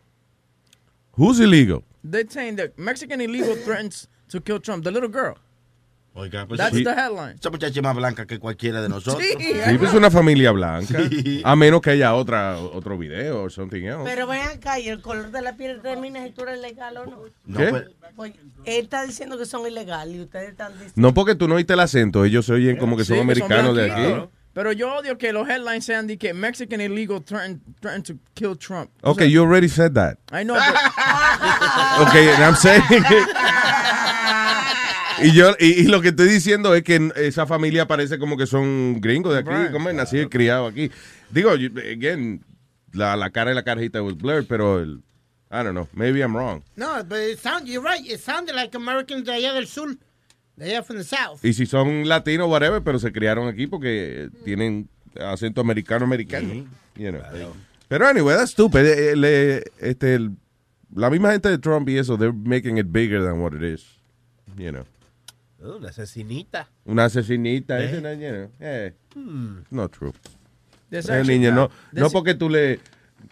Who's 1.13 1.39
illegal? 1.39 1.83
They're 2.03 2.27
saying 2.27 2.55
that 2.57 2.77
Mexican 2.77 3.21
illegal 3.21 3.55
threatens 3.55 4.07
to 4.29 4.41
kill 4.41 4.59
Trump. 4.59 4.83
The 4.83 4.91
little 4.91 5.09
girl. 5.09 5.37
Oiga, 6.15 6.45
pues 6.45 6.59
That's 6.59 6.75
sí. 6.77 6.83
the 6.83 6.91
headline. 6.91 7.35
Esa 7.39 7.49
muchacha 7.49 7.73
es 7.79 7.83
más 7.83 7.95
blanca 7.95 8.27
que 8.27 8.37
cualquiera 8.37 8.81
de 8.83 8.89
nosotros. 8.89 9.17
Sí, 9.23 9.35
Sí, 9.39 9.77
pues 9.79 9.89
es 9.89 9.95
una 9.95 10.11
familia 10.11 10.51
blanca. 10.51 10.99
A 11.43 11.55
menos 11.55 11.81
que 11.81 11.89
haya 11.89 12.13
otra, 12.13 12.57
otro 12.59 12.97
video 12.99 13.43
o 13.43 13.49
something 13.49 13.83
else. 13.85 14.03
Pero 14.05 14.27
ven 14.27 14.41
acá, 14.41 14.79
¿y 14.79 14.89
el 14.89 15.01
color 15.01 15.31
de 15.31 15.41
la 15.41 15.55
piel 15.57 15.77
determina 15.77 16.23
si 16.23 16.29
tú 16.31 16.43
eres 16.43 16.59
legal 16.61 16.97
o 16.97 17.05
no? 17.07 17.17
¿Qué? 17.57 17.67
pues, 17.69 17.83
Pues, 18.15 18.33
él 18.65 18.83
está 18.83 19.03
diciendo 19.03 19.39
que 19.39 19.47
son 19.47 19.65
ilegales 19.67 20.15
y 20.15 20.21
ustedes 20.21 20.49
están 20.51 20.71
diciendo... 20.73 20.93
No 20.95 21.13
porque 21.15 21.33
tú 21.33 21.47
no 21.47 21.55
oíste 21.55 21.73
el 21.73 21.79
acento, 21.79 22.23
ellos 22.25 22.45
se 22.45 22.53
oyen 22.53 22.77
como 22.77 22.95
que 22.95 23.05
son 23.05 23.15
Sí, 23.15 23.21
americanos 23.21 23.75
de 23.75 23.85
blanquitos. 23.85 24.23
aquí. 24.25 24.29
Pero 24.53 24.71
yo 24.71 24.93
odio 24.93 25.17
que 25.17 25.33
los 25.33 25.49
headlines 25.49 25.83
sean 25.83 26.05
de 26.05 26.19
que 26.19 26.31
Mexican 26.35 26.79
illegal 26.79 27.23
threaten, 27.23 27.59
threaten 27.81 28.03
to 28.03 28.13
kill 28.35 28.55
Trump. 28.55 28.91
Okay, 29.01 29.27
you 29.31 29.41
already 29.41 29.67
said 29.67 29.93
that. 29.95 30.19
I 30.31 30.43
know, 30.43 30.53
but- 30.53 32.07
Okay, 32.07 32.29
and 32.29 32.43
I'm 32.43 32.55
saying. 32.55 32.83
Y 35.21 35.31
yo 35.33 35.51
y, 35.59 35.81
y 35.81 35.83
lo 35.83 36.01
que 36.01 36.09
estoy 36.09 36.27
diciendo 36.29 36.73
es 36.75 36.83
que 36.83 37.11
esa 37.15 37.45
familia 37.45 37.87
parece 37.87 38.17
como 38.19 38.37
que 38.37 38.47
son 38.47 38.99
gringos 39.01 39.33
de 39.33 39.39
aquí, 39.39 39.49
Right. 39.49 39.71
como 39.71 39.91
nacido 39.91 40.23
y 40.23 40.29
criado 40.29 40.67
aquí. 40.67 40.89
Digo, 41.31 41.51
again, 41.51 42.43
la, 42.93 43.15
la 43.15 43.29
cara 43.31 43.49
de 43.51 43.55
la 43.55 43.63
carajita 43.63 44.01
was 44.01 44.15
blurred, 44.17 44.45
pero 44.47 44.79
el, 44.79 45.03
I 45.51 45.57
don't 45.63 45.71
know, 45.73 45.87
maybe 45.93 46.21
I'm 46.21 46.35
wrong. 46.35 46.63
No, 46.75 47.03
but 47.03 47.19
it 47.19 47.39
sound, 47.39 47.67
you're 47.67 47.83
right. 47.83 48.05
It 48.09 48.19
sounded 48.19 48.55
like 48.55 48.75
Americans 48.75 49.25
de 49.25 49.33
allá 49.33 49.53
del 49.53 49.67
sur. 49.67 49.95
De 50.55 50.65
allá 50.65 50.83
from 50.83 50.97
the 50.97 51.03
south. 51.03 51.43
Y 51.43 51.53
si 51.53 51.65
son 51.65 52.07
latinos, 52.07 52.47
whatever, 52.49 52.81
pero 52.83 52.99
se 52.99 53.11
criaron 53.11 53.47
aquí 53.47 53.65
porque 53.67 54.29
tienen 54.45 54.87
acento 55.19 55.61
americano 55.61 56.05
americano. 56.05 56.53
you 56.95 57.11
know. 57.11 57.21
Pero 57.87 58.07
anyway, 58.07 58.35
that's 58.35 58.51
stupid. 58.51 58.85
Eh, 58.85 59.11
eh, 59.11 59.15
le- 59.15 59.63
este, 59.79 60.15
el- 60.15 60.31
la 60.95 61.09
misma 61.09 61.31
gente 61.31 61.49
de 61.49 61.57
Trump 61.57 61.89
y 61.89 61.97
eso, 61.97 62.17
they're 62.17 62.31
making 62.33 62.77
it 62.77 62.87
bigger 62.91 63.23
than 63.23 63.39
what 63.41 63.53
it 63.53 63.63
is. 63.63 63.83
You 64.57 64.71
know. 64.71 64.85
Uh, 65.63 65.77
Una 65.77 65.89
asesinita. 65.89 66.67
Una 66.85 67.05
asesinita, 67.05 67.79
Eh. 67.79 67.85
ese, 67.85 68.01
no, 68.01 68.09
know, 68.31 68.49
eh, 68.59 68.93
Hmm. 69.15 69.59
not 69.71 69.91
true. 69.97 70.11
Actually- 71.21 71.39
niña, 71.39 71.51
no, 71.51 71.69
no 71.93 72.09
porque 72.09 72.33
tú 72.35 72.49
le, 72.49 72.79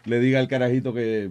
le 0.05 0.19
digas 0.19 0.39
al 0.39 0.47
carajito 0.47 0.93
que 0.93 1.29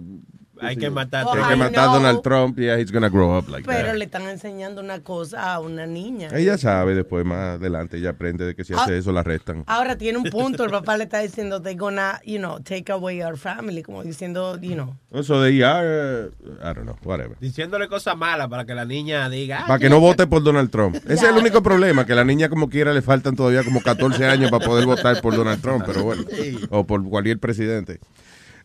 Hay 0.61 0.75
que 0.77 0.89
matar 0.89 1.25
hay 1.27 1.49
que 1.49 1.55
matar 1.55 1.89
a 1.89 1.93
Donald. 1.93 2.21
Trump, 2.21 2.57
yeah, 2.59 2.77
he's 2.79 2.91
gonna 2.91 3.09
grow 3.09 3.37
up 3.37 3.49
like 3.49 3.65
Pero 3.67 3.87
that. 3.89 3.95
le 3.95 4.05
están 4.05 4.23
enseñando 4.29 4.81
una 4.81 5.01
cosa 5.01 5.53
a 5.53 5.59
una 5.59 5.85
niña. 5.85 6.29
Ella 6.33 6.57
sabe 6.57 6.93
después, 6.95 7.25
más 7.25 7.55
adelante, 7.59 7.97
ella 7.97 8.11
aprende 8.11 8.45
de 8.45 8.55
que 8.55 8.63
si 8.63 8.73
hace 8.73 8.93
Ah. 8.93 8.97
eso 8.97 9.11
la 9.11 9.21
arrestan. 9.21 9.63
Ahora 9.67 9.97
tiene 9.97 10.17
un 10.19 10.23
punto, 10.29 10.63
el 10.63 10.71
papá 10.71 10.97
le 10.97 11.05
está 11.05 11.19
diciendo, 11.19 11.61
they're 11.61 11.77
gonna, 11.79 12.21
you 12.25 12.37
know, 12.37 12.59
take 12.59 12.91
away 12.91 13.21
our 13.21 13.37
family, 13.37 13.83
como 13.83 14.03
diciendo, 14.03 14.57
you 14.61 14.73
know. 14.75 14.95
Eso 15.11 15.41
de 15.41 15.53
IA, 15.53 15.79
eh, 15.83 16.29
I 16.61 16.73
don't 16.73 16.83
know, 16.83 16.97
whatever. 17.03 17.37
Diciéndole 17.39 17.87
cosas 17.87 18.15
malas 18.15 18.47
para 18.47 18.65
que 18.65 18.73
la 18.75 18.85
niña 18.85 19.29
diga. 19.29 19.61
"Ah, 19.63 19.67
Para 19.67 19.79
que 19.79 19.89
no 19.89 19.99
vote 19.99 20.27
por 20.27 20.43
Donald 20.43 20.69
Trump. 20.69 20.95
Ese 21.05 21.13
es 21.13 21.23
el 21.23 21.37
único 21.37 21.61
problema, 21.63 22.05
que 22.05 22.15
la 22.15 22.23
niña 22.23 22.49
como 22.49 22.69
quiera 22.69 22.93
le 22.93 23.01
faltan 23.01 23.35
todavía 23.35 23.63
como 23.63 23.81
14 23.81 24.25
años 24.25 24.51
para 24.51 24.65
poder 24.65 24.85
votar 24.85 25.19
por 25.21 25.35
Donald 25.35 25.61
Trump, 25.61 25.83
pero 25.85 26.03
bueno. 26.03 26.23
O 26.69 26.85
por 26.85 27.03
cualquier 27.09 27.39
presidente. 27.39 27.99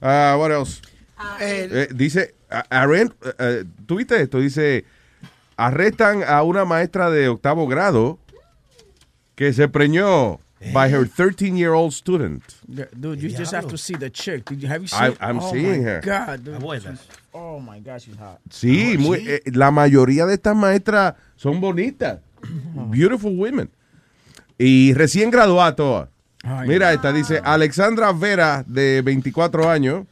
Ah, 0.01 0.37
what 0.39 0.51
else? 0.51 0.81
Eh, 1.41 1.89
dice, 1.95 2.35
a- 2.51 2.65
arren- 2.85 3.15
eh, 3.25 3.33
eh, 3.39 3.65
¿tú 3.87 3.97
viste 3.97 4.21
esto? 4.21 4.39
Dice, 4.41 4.85
arrestan 5.57 6.23
a 6.27 6.43
una 6.43 6.65
maestra 6.65 7.11
de 7.11 7.29
octavo 7.29 7.67
grado 7.67 8.19
que 9.35 9.53
se 9.53 9.69
preñó 9.69 10.39
by 10.73 10.91
her 10.93 11.07
13-year-old 11.09 11.93
student. 11.93 12.43
Dude, 12.67 13.21
you 13.21 13.29
just 13.37 13.53
have 13.53 13.69
to 13.69 13.77
see 13.77 13.95
the 13.97 14.11
chick. 14.11 14.49
Did 14.49 14.61
you, 14.61 14.69
have 14.69 14.81
you 14.83 14.89
I- 14.93 15.09
seen? 15.11 15.17
I'm 15.21 15.39
oh 15.39 15.51
seeing 15.51 15.83
my 15.83 15.89
her. 15.89 16.01
God, 16.03 16.41
dude. 16.45 16.57
Abuela. 16.57 16.99
Oh 17.33 17.61
my 17.61 17.81
God, 17.81 17.99
she's 18.01 18.17
hot. 18.17 18.39
Sí, 18.51 18.97
muy- 18.99 19.25
eh, 19.29 19.43
la 19.53 19.71
mayoría 19.71 20.25
de 20.27 20.35
estas 20.35 20.57
maestras 20.57 21.15
son 21.37 21.61
bonitas. 21.61 22.21
Beautiful 22.91 23.37
women. 23.37 23.71
Y 24.59 24.95
recién 24.95 25.31
todas. 25.77 26.09
Ay, 26.43 26.69
Mira, 26.69 26.93
esta 26.93 27.13
dice, 27.13 27.41
Alexandra 27.45 28.13
Vera, 28.13 28.65
de 28.67 29.03
24 29.03 29.69
años, 29.69 30.07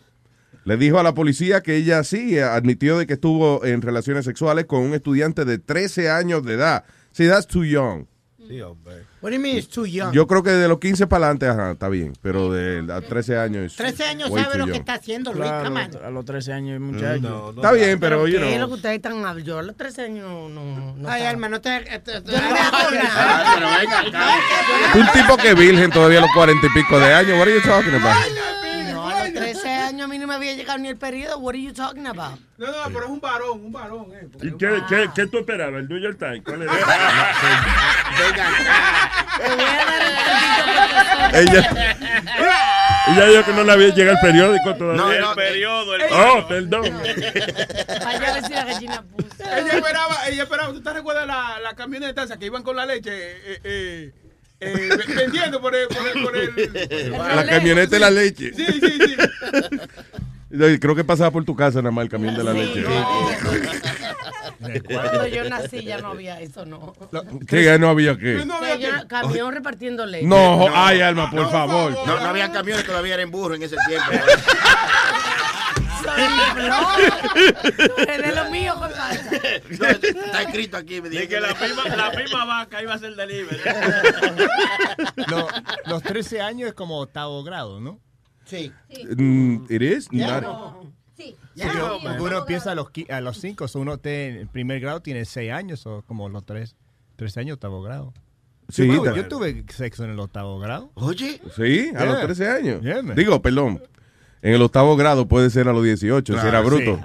le 0.64 0.76
dijo 0.76 0.98
a 0.98 1.02
la 1.02 1.14
policía 1.14 1.62
que 1.62 1.76
ella 1.76 2.02
sí 2.04 2.38
admitió 2.38 2.98
de 2.98 3.06
que 3.06 3.14
estuvo 3.14 3.64
en 3.64 3.82
relaciones 3.82 4.24
sexuales 4.24 4.64
con 4.66 4.80
un 4.80 4.94
estudiante 4.94 5.44
de 5.44 5.58
13 5.58 6.10
años 6.10 6.42
de 6.44 6.54
edad. 6.54 6.84
Sí, 7.12 7.26
that's 7.28 7.46
too 7.46 7.64
young. 7.64 8.06
Sí, 8.46 8.60
hombre. 8.60 8.96
What 9.22 9.30
do 9.30 9.36
you 9.36 9.40
mean 9.40 9.56
it's 9.56 9.68
too 9.68 9.86
young? 9.86 10.12
Yo 10.12 10.26
creo 10.26 10.42
que 10.42 10.50
de 10.50 10.68
los 10.68 10.78
15 10.78 11.06
para 11.06 11.24
adelante, 11.28 11.46
ajá, 11.48 11.70
está 11.70 11.88
bien. 11.88 12.12
Pero 12.20 12.52
de 12.52 12.92
a 12.92 13.00
13 13.00 13.38
años. 13.38 13.64
es 13.72 13.76
13 13.76 14.04
años 14.04 14.30
sabe 14.30 14.58
lo 14.58 14.66
que 14.66 14.76
está 14.76 14.94
haciendo, 14.94 15.32
Luis. 15.32 15.46
Claro, 15.48 15.64
Come 15.64 15.82
on. 15.96 16.04
a 16.04 16.10
los 16.10 16.24
13 16.26 16.52
años, 16.52 16.78
muchacho. 16.78 17.54
Está 17.56 17.72
bien, 17.72 17.98
pero, 17.98 18.24
¿Qué 18.26 18.54
es 18.54 18.60
lo 18.60 18.68
que 18.68 18.74
ustedes 18.74 18.96
están 18.96 19.12
hablando? 19.14 19.40
Yo 19.40 19.58
a 19.58 19.62
los 19.62 19.74
13 19.78 20.02
años 20.02 20.26
no... 20.28 20.48
no, 20.50 20.94
no 20.94 21.08
Ay. 21.08 21.22
Alma, 21.22 21.48
no 21.48 21.58
te... 21.62 21.80
te- 21.80 21.98
te- 22.00 22.32
Yo 22.32 22.38
no 22.38 22.54
hago 22.54 22.90
nada. 22.90 24.34
Un 24.94 25.06
tipo 25.12 25.36
que 25.38 25.48
es 25.50 25.56
virgen 25.58 25.90
todavía 25.90 26.18
a 26.18 26.22
los 26.22 26.30
40 26.34 26.66
y 26.66 26.70
pico 26.70 26.98
de 27.00 27.14
años. 27.14 27.32
What 27.38 27.42
are 27.48 27.54
you 27.54 27.62
talking 27.62 27.94
about? 27.94 28.14
No, 29.84 29.90
a 29.90 29.92
los 29.92 29.92
13 29.92 29.94
años 29.94 30.04
a 30.04 30.08
mí 30.08 30.18
no 30.18 30.26
me 30.26 30.34
había 30.34 30.54
llegado 30.54 30.78
ni 30.78 30.88
el 30.88 30.96
periodo. 30.96 31.38
What 31.38 31.54
are 31.54 31.62
you 31.62 31.72
talking 31.72 32.06
about? 32.06 32.38
No, 32.56 32.66
no, 32.66 32.72
pero 32.86 33.04
es 33.04 33.10
un 33.10 33.20
varón, 33.20 33.64
un 33.64 33.72
varón. 33.72 34.06
Eh, 34.14 34.28
¿Y 34.42 34.52
qué, 34.56 34.82
qué, 34.88 35.08
qué 35.14 35.26
tú 35.26 35.38
esperabas? 35.38 35.80
¿El 35.80 35.88
New 35.88 35.98
York 35.98 36.18
Times? 36.18 36.42
¿Cuál 36.44 36.62
era? 36.62 36.72
Te 39.38 39.48
voy 39.54 39.64
a 39.64 39.84
dar 39.84 40.02
el 40.02 40.14
tantito 41.32 41.38
Ella, 41.38 41.96
Ella 43.08 43.26
dijo 43.26 43.44
que 43.44 43.52
no 43.52 43.64
le 43.64 43.72
había 43.72 43.88
llegado 43.94 44.16
el 44.16 44.20
periódico 44.26 44.74
todavía. 44.76 45.02
No, 45.02 45.12
El 45.12 45.20
no, 45.20 45.34
periodo, 45.34 45.94
el 45.96 46.02
Oh, 46.12 46.46
perdón. 46.48 46.82
Vaya 48.04 48.30
a 48.30 48.34
ver 48.34 48.44
si 48.44 48.52
la 48.52 48.64
gallina 48.64 49.02
puso. 49.02 49.28
Ella 49.40 49.72
esperaba, 49.74 50.28
ella 50.28 50.42
esperaba. 50.44 50.72
¿Tú 50.72 50.82
te 50.82 50.92
recuerdas 50.92 51.26
la, 51.26 51.58
la 51.60 51.74
camioneta 51.74 52.22
esa 52.22 52.36
que 52.38 52.46
iban 52.46 52.62
con 52.62 52.76
la 52.76 52.86
leche 52.86 53.10
eh, 53.12 53.60
eh, 53.64 54.12
eh, 54.64 54.88
vendiendo 55.14 55.60
por 55.60 55.74
el... 55.74 55.88
Por 55.88 56.06
el, 56.08 56.22
por 56.24 56.36
el 56.36 57.12
la 57.36 57.46
camioneta 57.46 57.90
de 57.96 58.00
la 58.00 58.10
leche. 58.10 58.52
Sí, 58.54 58.66
sí, 58.66 58.98
sí. 59.06 59.16
Creo 60.80 60.94
que 60.94 61.02
pasaba 61.02 61.32
por 61.32 61.44
tu 61.44 61.56
casa 61.56 61.80
nada 61.80 61.90
más 61.90 62.04
el 62.04 62.10
camión 62.10 62.36
de 62.36 62.44
la 62.44 62.52
leche. 62.52 62.84
Cuando 64.86 65.26
yo 65.26 65.48
nací 65.48 65.82
ya 65.82 65.98
no 65.98 66.08
había 66.08 66.40
eso, 66.40 66.64
no. 66.64 66.94
Sí, 67.50 67.64
ya 67.64 67.76
no 67.78 67.88
había 67.88 68.12
yo- 68.14 69.08
camión 69.08 69.52
repartiendo 69.52 70.06
leche. 70.06 70.26
No, 70.26 70.68
ay, 70.72 71.00
Alma, 71.00 71.28
por 71.30 71.50
favor. 71.50 71.92
No, 72.06 72.20
no 72.20 72.26
había 72.26 72.52
camiones, 72.52 72.86
todavía 72.86 73.14
eran 73.14 73.30
burro 73.32 73.56
en 73.56 73.64
ese 73.64 73.76
tiempo. 73.88 74.10
Es 78.08 78.18
de 78.22 78.34
lo 78.34 78.50
mío, 78.50 78.74
compadre. 78.74 79.62
No, 79.78 79.86
está 79.88 80.42
escrito 80.42 80.76
aquí. 80.76 81.00
Me 81.00 81.08
De 81.08 81.16
dice 81.16 81.28
que 81.28 81.40
la 81.40 81.54
misma, 81.54 81.96
la 81.96 82.10
misma 82.10 82.44
vaca 82.44 82.82
iba 82.82 82.94
a 82.94 82.98
ser 82.98 83.14
delivery. 83.16 83.58
Lo- 85.28 85.48
los 85.86 86.02
13 86.02 86.40
años 86.40 86.68
es 86.68 86.74
como 86.74 87.00
octavo 87.00 87.42
grado, 87.44 87.80
¿no? 87.80 88.00
Sí. 88.44 88.72
Mm, 89.16 89.64
it 89.70 89.82
is? 89.82 90.08
Ya. 90.10 90.40
Not- 90.40 90.92
Sí. 91.16 91.36
Porque 91.56 91.78
no, 91.78 91.98
porque 92.02 92.20
uno 92.22 92.38
empieza 92.38 92.72
a 92.72 92.74
los, 92.74 92.88
a 93.08 93.20
los 93.20 93.38
5, 93.38 93.66
uno 93.74 93.98
te- 93.98 94.40
en 94.40 94.48
primer 94.48 94.80
grado 94.80 95.00
tiene 95.00 95.24
6 95.24 95.52
años, 95.52 95.86
o 95.86 96.02
como 96.02 96.28
los 96.28 96.44
3, 96.44 96.74
13 97.14 97.38
años, 97.40 97.54
octavo 97.54 97.82
grado. 97.82 98.12
Sí, 98.68 98.88
Yo 98.88 99.14
yo 99.14 99.28
tuve 99.28 99.64
sexo 99.72 100.02
en 100.04 100.10
el 100.10 100.18
octavo 100.18 100.58
grado. 100.58 100.90
Oye, 100.94 101.40
Sí, 101.54 101.92
a 101.96 102.04
los 102.04 102.16
Yeah. 102.16 102.24
13 102.26 102.48
años. 102.48 102.82
Yeah. 102.82 103.02
Digo, 103.02 103.40
perdón. 103.40 103.80
En 104.44 104.52
el 104.52 104.60
octavo 104.60 104.94
grado 104.94 105.26
puede 105.26 105.48
ser 105.48 105.68
a 105.68 105.72
los 105.72 105.82
18, 105.82 106.34
si 106.34 106.38
Claro, 106.38 106.48
era 106.50 106.60
bruto. 106.60 107.00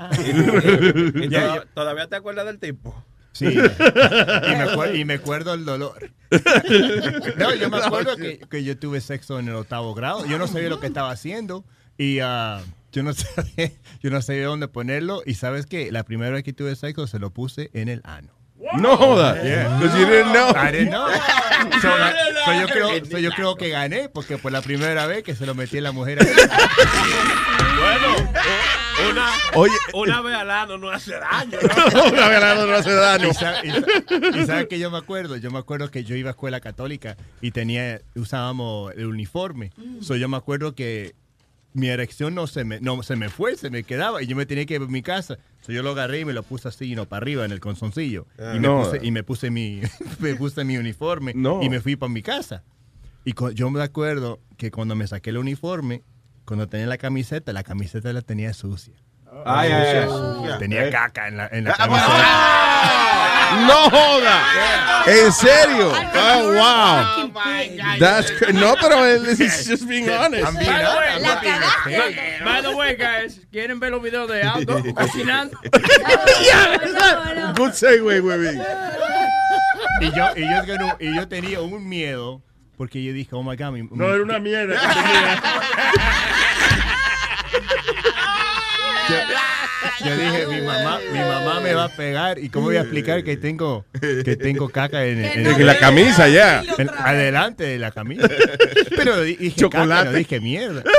¿Y 1.23 1.30
Ya, 1.30 1.47
toda- 1.47 1.65
¿Todavía 1.73 2.08
te 2.08 2.17
acuerdas 2.17 2.45
del 2.45 2.60
tipo? 2.60 2.93
Sí. 3.32 3.45
y, 3.47 3.56
me 3.56 4.63
acuerdo, 4.69 4.95
y 4.95 5.06
me 5.06 5.13
acuerdo 5.13 5.54
el 5.54 5.63
dolor. 5.63 6.12
No, 7.38 7.56
yo 7.56 7.69
me 7.69 7.78
acuerdo 7.78 8.17
que, 8.17 8.39
que 8.39 8.65
yo 8.65 8.78
tuve 8.78 8.99
sexo 8.99 9.39
en 9.39 9.47
el 9.47 9.56
octavo 9.56 9.93
grado. 9.93 10.25
Yo 10.25 10.38
no 10.38 10.47
sabía 10.47 10.67
lo 10.67 10.82
que 10.82 10.88
estaba 10.88 11.12
haciendo. 11.12 11.63
Y, 11.97 12.19
ah, 12.19 12.62
yo 12.91 13.04
no 13.04 13.13
sé, 13.13 13.78
yo 14.04 14.10
no 14.10 14.21
sé 14.21 14.41
dónde 14.41 14.67
ponerlo. 14.67 15.21
Y 15.25 15.36
sabes 15.36 15.65
que 15.65 15.93
la 15.93 16.04
primera 16.04 16.32
vez 16.32 16.43
que 16.43 16.52
tuve 16.52 16.75
sexo 16.75 17.08
se 17.08 17.19
lo 17.19 17.30
puse 17.32 17.69
en 17.73 17.88
el 17.88 18.02
ano. 18.04 18.34
No 18.78 18.98
joda. 18.98 19.41
Yeah. 19.43 19.80
'Cause 19.80 19.98
you 20.00 20.06
didn't 20.06 20.32
know. 20.34 20.50
I 20.56 20.72
didn't 20.72 20.89
know. 20.89 21.08
So, 21.82 21.89
so 22.45 22.54
yo, 22.54 22.67
creo, 22.67 23.06
so 23.10 23.17
yo 23.17 23.32
creo 23.32 23.56
que 23.56 23.69
gané 23.69 24.10
porque 24.10 24.38
fue 24.38 24.52
la 24.52 24.62
primera 24.62 25.06
vez 25.08 25.24
que 25.24 25.34
se 25.36 25.45
lo 25.45 25.56
metí 25.56 25.78
a 25.78 25.82
la 25.82 25.91
mujer. 25.91 26.19
Bueno, 27.80 28.30
una, 29.12 29.28
Oye. 29.56 29.74
una 29.93 30.22
vez 30.22 30.36
al 30.36 30.52
año 30.52 30.78
no 30.78 30.89
hace 30.91 31.13
daño. 31.13 31.58
Una 32.12 32.28
vez 32.28 32.38
al 32.38 32.43
año 32.43 32.65
no 32.67 32.74
hace 32.76 32.91
daño. 32.93 33.30
Y, 33.30 33.34
sa- 33.34 33.65
y 33.65 33.69
sa- 33.72 34.38
y 34.38 34.45
sabes 34.45 34.67
que 34.67 34.78
yo 34.80 34.91
me 34.91 34.98
acuerdo, 34.98 35.38
yo 35.38 35.50
me 35.50 35.60
acuerdo 35.60 35.89
que 35.89 36.04
yo 36.04 36.15
iba 36.15 36.30
a 36.30 36.32
escuela 36.32 36.60
católica 36.60 37.15
y 37.41 37.52
tenía, 37.52 38.02
usábamos 38.15 38.91
el 38.98 39.06
uniforme. 39.06 39.72
So 40.02 40.17
yo 40.17 40.28
me 40.28 40.36
acuerdo 40.38 40.76
que 40.76 41.15
mi 41.73 41.88
erección 41.88 42.34
no 42.36 42.47
se 42.47 42.63
me, 42.63 42.79
no 42.82 43.01
se 43.03 43.15
me 43.15 43.29
fue, 43.29 43.55
se 43.55 43.69
me 43.69 43.84
quedaba 43.84 44.23
y 44.23 44.27
yo 44.27 44.36
me 44.36 44.45
tenía 44.45 44.65
que 44.65 44.75
ir 44.75 44.82
a 44.82 44.88
mi 44.88 45.01
casa. 45.01 45.38
So 45.62 45.71
yo 45.71 45.84
lo 45.84 45.91
agarré 45.91 46.21
y 46.21 46.25
me 46.25 46.34
lo 46.34 46.43
puse 46.43 46.67
así, 46.67 46.95
no, 46.95 47.05
para 47.08 47.21
arriba 47.23 47.45
en 47.45 47.51
el 47.51 47.60
consoncillo. 47.60 48.25
Ah. 48.39 48.53
y, 48.55 48.60
me 48.60 48.67
No. 48.67 48.84
puse, 48.84 48.99
y 49.05 49.12
me 49.12 49.23
puse 49.23 49.49
mi, 49.51 49.82
me 50.19 50.36
puse 50.36 50.63
mi 50.63 50.77
uniforme 50.77 51.34
No. 51.36 51.62
y 51.62 51.69
me 51.69 51.79
fui 51.79 51.95
para 51.95 52.12
mi 52.12 52.21
casa. 52.23 52.63
Y 53.25 53.34
yo 53.53 53.69
me 53.69 53.82
acuerdo 53.84 54.39
que 54.58 54.71
cuando 54.71 54.95
me 54.95 55.05
saqué 55.05 55.29
el 55.29 55.38
uniforme, 55.38 56.03
cuando 56.45 56.67
tenía 56.67 56.88
la 56.88 56.97
camiseta, 56.97 57.53
la 57.53 57.63
camiseta 57.63 58.12
la 58.13 58.21
tenía 58.21 58.53
sucia. 58.53 58.95
Ay, 59.45 59.71
ay, 59.71 59.97
ay. 59.97 60.07
Sucia. 60.07 60.57
Tenía 60.57 60.85
Eh. 60.87 60.89
caca 60.91 61.27
en 61.27 61.37
la, 61.37 61.47
en 61.51 61.63
la 61.63 61.71
Ah, 61.71 61.75
camiseta. 61.77 62.17
No 63.67 63.89
joda. 63.89 65.03
¿En 65.07 65.31
serio? 65.31 65.91
Oh, 65.91 66.53
wow. 66.53 67.31
That's 67.99 68.31
cr- 68.31 68.53
no, 68.53 68.75
pero 68.81 69.05
él 69.05 69.25
is 69.27 69.67
just 69.67 69.87
being 69.87 70.09
honest. 70.09 70.45
I'm 70.45 70.55
being 70.55 70.69
By 70.71 70.79
the 70.81 70.89
way, 70.97 71.09
honest. 71.15 71.25
by 71.25 71.91
the 71.91 71.99
way- 71.99 72.15
by 72.43 72.61
the 72.61 72.75
way, 72.75 72.95
guys, 72.95 73.39
¿quieren 73.51 73.79
ver 73.79 73.91
los 73.91 74.01
videos 74.01 74.27
de 74.29 74.43
Aldo 74.43 74.81
cocinando? 74.95 75.57
Good 77.55 77.73
segue, 77.73 78.19
güey. 78.19 78.57
Y 80.01 80.11
yo, 80.11 80.25
y, 80.35 80.41
yo, 80.49 80.61
tenía 80.65 80.85
un- 80.85 80.95
y 80.99 81.15
yo 81.15 81.27
tenía 81.27 81.61
un 81.61 81.87
miedo 81.87 82.41
porque 82.77 83.03
yo 83.03 83.13
dije, 83.13 83.29
oh 83.33 83.43
my 83.43 83.55
God, 83.55 83.71
mi, 83.71 83.83
No, 83.91 84.13
era 84.13 84.23
una 84.23 84.39
mierda 84.39 84.79
yo 90.06 90.15
dije, 90.17 90.48
mi 90.48 90.62
mamá, 90.62 91.00
mi 91.12 91.19
mamá 91.19 91.60
me 91.62 91.74
va 91.74 91.86
a 91.86 91.89
pegar 91.89 92.39
y 92.39 92.50
cómo 92.50 92.67
voy 92.67 92.78
a 92.78 92.82
explicar 92.82 93.24
que 93.24 93.38
tengo, 93.38 93.86
que 94.02 94.36
tengo 94.36 94.69
caca 94.69 95.06
en, 95.06 95.24
en- 95.24 95.48
En 95.48 95.65
la 95.65 95.78
camisa, 95.78 96.28
ya. 96.30 96.63
en- 96.78 96.89
adelante 96.89 97.63
de 97.63 97.80
la 97.80 97.91
camisa. 97.91 98.28
Pero 98.95 99.22
di- 99.22 99.36
dije 99.36 99.60
Chocolate. 99.62 99.89
caca, 99.89 100.04
no 100.12 100.17
dije 100.17 100.39
mierda. 100.39 100.84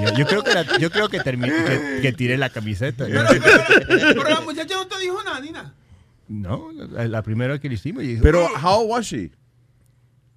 Yo, 0.00 0.14
yo 0.16 0.26
creo 0.26 0.42
que 0.42 0.54
la- 0.54 0.78
yo 0.78 0.90
creo 0.90 1.08
que, 1.08 1.20
terminé, 1.20 1.52
que, 1.64 1.98
que 2.02 2.12
tiré 2.12 2.36
la 2.38 2.48
camiseta. 2.48 3.04
Pero 3.06 4.24
la 4.28 4.40
muchacha 4.40 4.74
no 4.74 4.86
te 4.86 4.98
dijo 4.98 5.22
nada, 5.22 5.40
ni 5.40 5.50
nada. 5.50 5.74
No, 6.28 6.70
la, 6.72 7.06
la 7.08 7.22
primera 7.22 7.52
vez 7.52 7.60
que 7.60 7.68
lo 7.68 7.74
hicimos. 7.74 8.02
yo 8.02 8.08
dije, 8.08 8.22
Pero, 8.22 8.48
how 8.62 8.84
was 8.86 9.06
she? 9.06 9.30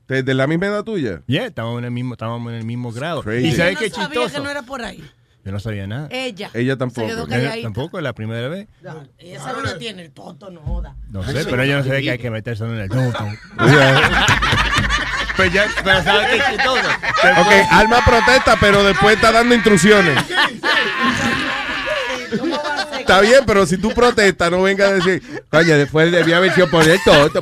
¿De, 0.08 0.34
la 0.34 0.48
misma 0.48 0.68
edad 0.68 0.84
tuya? 0.84 1.22
Yeah, 1.28 1.46
estábamos 1.46 1.80
en 1.80 1.86
el 1.86 1.92
mismo, 1.92 2.14
estábamos 2.14 2.52
en 2.52 2.60
el 2.60 2.66
mismo 2.66 2.92
grado. 2.92 3.24
Crazy. 3.24 3.48
¿Y 3.48 3.52
Yo 3.52 3.58
sabes 3.58 3.74
no 3.76 3.80
qué 3.80 3.90
sabía 3.90 4.08
chistoso? 4.10 4.36
que 4.36 4.42
no 4.44 4.50
era 4.50 4.62
por 4.64 4.82
ahí. 4.84 5.04
Yo 5.46 5.52
no 5.52 5.60
sabía 5.60 5.88
nada. 5.88 6.08
Ella. 6.12 6.50
Ella 6.54 6.74
Se 6.74 6.78
tampoco. 6.78 7.08
quedó 7.08 7.28
Ella 7.28 7.62
tampoco, 7.62 8.00
la 8.00 8.14
primera 8.14 8.48
vez. 8.48 8.68
No, 8.82 9.04
ella 9.18 9.42
sabe 9.42 9.64
que 9.64 9.80
tiene 9.80 10.04
el 10.04 10.12
toto, 10.12 10.50
no 10.50 10.62
joda. 10.62 10.96
No 11.10 11.24
sé, 11.24 11.46
pero 11.46 11.66
yo 11.66 11.78
no 11.78 11.84
sabía 11.84 12.02
que 12.02 12.12
hay 12.12 12.18
que 12.18 12.30
meterse 12.32 12.64
en 12.64 12.78
el 12.80 12.90
toto. 12.90 13.26
Pues 15.36 15.52
ya, 15.52 15.66
pero 15.84 16.04
¿sabes 16.04 16.28
qué 16.30 16.44
chistoso? 16.52 16.80
Ok, 17.42 17.52
Alma 17.72 18.06
protesta, 18.06 18.56
pero 18.60 18.84
después 18.84 19.16
está 19.16 19.32
dando 19.32 19.56
instrucciones. 19.56 20.16
Está 23.04 23.22
bien, 23.22 23.42
pero 23.46 23.66
si 23.66 23.78
tú 23.78 23.90
protestas, 23.94 24.50
no 24.50 24.62
venga 24.62 24.88
a 24.88 24.94
decir, 24.94 25.22
coño, 25.50 25.78
después 25.78 26.12
debía 26.12 26.38
haber 26.38 26.54
sido 26.54 26.70
por 26.70 26.88
esto. 26.88 27.12
otro". 27.24 27.42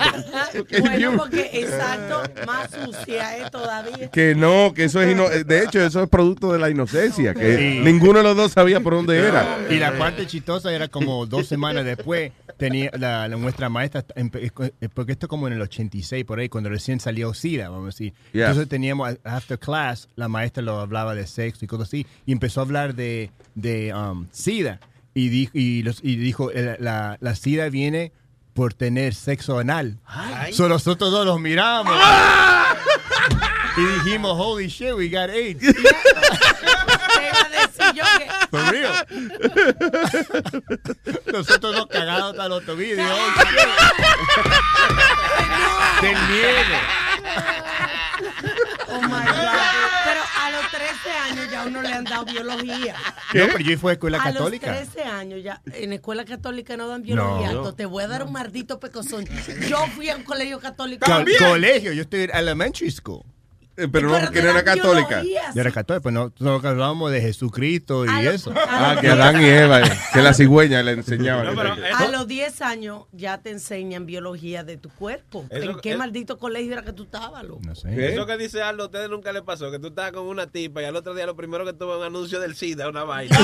Bueno, 0.82 1.14
porque 1.18 1.50
exacto, 1.54 2.24
más 2.46 2.70
sucia 2.72 3.38
es 3.38 3.52
todavía. 3.52 4.10
Que 4.12 4.36
no, 4.36 4.74
que 4.74 4.86
eso 4.86 5.02
es 5.02 5.12
ino- 5.12 5.30
de 5.30 5.64
hecho, 5.64 5.80
eso 5.82 6.04
es 6.04 6.10
producto 6.10 6.52
de 6.52 6.60
la 6.60 6.70
inocencia, 6.70 7.34
que 7.34 7.58
Sí. 7.58 7.80
ninguno 7.84 8.18
de 8.20 8.24
los 8.24 8.36
dos 8.36 8.52
sabía 8.52 8.80
por 8.80 8.94
dónde 8.96 9.18
era. 9.20 9.60
Y 9.70 9.76
la 9.78 9.98
parte 9.98 10.26
chistosa 10.28 10.72
era 10.74 10.88
como 10.88 11.26
dos 11.26 11.48
semanas 11.48 11.86
después, 11.86 12.32
tenía 12.58 12.92
la, 12.98 13.28
la- 13.28 13.38
nuestra 13.38 13.70
maestra, 13.70 14.04
empe- 14.16 14.52
eh, 14.82 14.90
porque 14.94 15.14
esto 15.14 15.28
como 15.28 15.48
en 15.48 15.54
el 15.54 15.62
86, 15.62 16.26
por 16.26 16.40
ahí, 16.40 16.50
cuando 16.50 16.70
recién 16.70 17.00
salió 17.00 17.34
SIDA, 17.34 17.70
vamos 17.70 17.84
a 17.84 17.88
decir. 17.88 18.14
Yeah. 18.34 18.48
Entonces 18.48 18.68
teníamos, 18.70 19.18
after 19.24 19.58
class, 19.58 20.08
la 20.16 20.28
maestra 20.28 20.62
lo 20.64 20.80
hablaba 20.80 21.16
de 21.16 21.28
sexo 21.28 21.66
y 21.66 21.68
cosas 21.68 21.88
así, 21.88 22.06
y 22.26 22.32
empezó 22.34 22.60
a 22.62 22.64
hablar 22.64 22.94
de, 22.96 23.32
de 23.56 23.94
um, 23.94 24.28
SIDA. 24.32 24.80
Y, 25.14 25.30
dijo 25.30 25.52
y, 25.54 25.84
los- 25.84 26.00
y 26.04 26.16
dijo, 26.16 26.52
eh, 26.52 26.78
la, 26.80 27.18
la 27.20 27.36
SIDA 27.36 27.70
viene 27.70 28.12
por 28.54 28.74
tener 28.74 29.14
sexo 29.14 29.60
anal. 29.60 30.00
So 30.54 30.68
nosotros 30.70 31.12
dos 31.12 31.26
los 31.26 31.40
miramos. 31.40 31.96
Y 33.78 33.82
dijimos, 34.04 34.34
holy 34.38 34.68
shit, 34.68 34.94
we 34.94 35.08
got 35.10 35.30
AIDS. 35.30 35.60
Te 35.62 35.70
iba 35.72 37.42
a 37.46 37.50
decir 37.50 37.94
yo 37.96 38.04
que 38.18 38.28
For 38.50 38.70
real. 38.70 39.06
Nosotros 41.32 41.74
nos 41.76 41.88
cagados 41.88 42.32
hasta 42.32 42.48
los 42.50 42.66
tobillos. 42.66 43.00
oh. 43.10 43.32
Del 46.02 46.18
miedo. 46.30 46.78
Oh 48.90 49.02
my 49.02 49.10
God. 49.26 50.01
Pero 50.72 50.84
a 50.86 50.92
los 50.92 51.02
13 51.02 51.10
años 51.42 51.52
ya 51.52 51.62
a 51.64 51.66
uno 51.68 51.82
le 51.82 51.90
han 51.94 52.04
dado 52.04 52.26
biología. 52.26 52.96
No, 53.34 53.46
pero 53.48 53.60
yo 53.60 53.78
fui 53.78 53.90
a 53.90 53.94
escuela 53.94 54.18
a 54.20 54.24
católica. 54.24 54.72
los 54.80 54.90
13 54.90 55.04
años 55.10 55.44
ya 55.44 55.62
en 55.74 55.94
escuela 55.94 56.26
católica 56.26 56.78
no 56.78 56.88
dan 56.88 57.02
biología. 57.04 57.48
No. 57.48 57.58
Entonces, 57.58 57.76
te 57.76 57.86
voy 57.86 58.04
a 58.04 58.08
dar 58.08 58.24
un 58.24 58.32
maldito 58.32 58.80
pecozón. 58.80 59.26
Yo 59.68 59.78
fui 59.96 60.10
a 60.10 60.16
un 60.16 60.24
colegio 60.24 60.60
católico. 60.60 61.06
Co- 61.06 61.46
colegio, 61.50 61.92
yo 61.94 62.02
estoy 62.04 62.22
en 62.22 62.36
elementary 62.36 62.90
school. 62.92 63.24
Eh, 63.78 63.88
Pero 63.90 64.10
no, 64.10 64.20
porque 64.20 64.42
no 64.42 64.50
era 64.50 64.64
católica. 64.64 65.24
Yo 65.24 65.62
era 65.62 65.72
católica, 65.72 66.02
pues 66.04 66.14
no, 66.14 66.32
no 66.40 66.56
hablábamos 66.56 67.10
de 67.12 67.22
Jesucristo 67.22 68.06
y 68.06 68.10
A 68.10 68.22
lo- 68.22 68.32
eso. 68.32 68.54
Ah, 68.56 68.98
que 69.00 69.08
Adán 69.08 69.42
y 69.42 69.46
Eva, 69.50 69.82
eh, 69.82 69.92
que 70.14 70.22
la 70.22 70.34
cigüeña 70.34 70.84
le 70.84 70.92
enseñaban. 70.92 71.58
A 71.98 72.08
los 72.08 72.28
10 72.28 72.62
años 72.62 73.04
ya 73.14 73.38
te 73.40 73.50
enseñan 73.50 74.06
biología 74.06 74.64
de 74.64 74.78
tu 74.78 74.90
cuerpo. 74.90 75.46
Eso- 75.50 75.72
¿En 75.72 75.80
qué 75.80 75.92
es- 75.94 75.98
maldito 75.98 76.38
colegio 76.38 76.74
era 76.74 76.84
que 76.84 76.92
tú 76.94 77.04
estabas, 77.04 77.44
loco? 77.44 77.62
No 77.66 77.72
Eso 77.72 78.26
que 78.26 78.38
dice 78.38 78.62
Aldo, 78.62 78.84
a 78.84 78.86
ustedes 78.88 79.10
nunca 79.10 79.32
les 79.32 79.42
pasó, 79.44 79.72
que 79.72 79.80
tú 79.80 79.88
estabas 79.88 80.12
con 80.12 80.28
una 80.28 80.48
tipa 80.48 80.82
y 80.82 80.86
al 80.86 80.96
otro 80.98 81.16
día 81.16 81.26
lo 81.26 81.36
primero 81.36 81.66
que 81.66 81.74
tuvo 81.74 81.98
un 81.98 82.04
anuncio 82.04 82.40
del 82.40 82.56
SIDA, 82.56 82.90
una 82.90 83.04
vaina. 83.06 83.38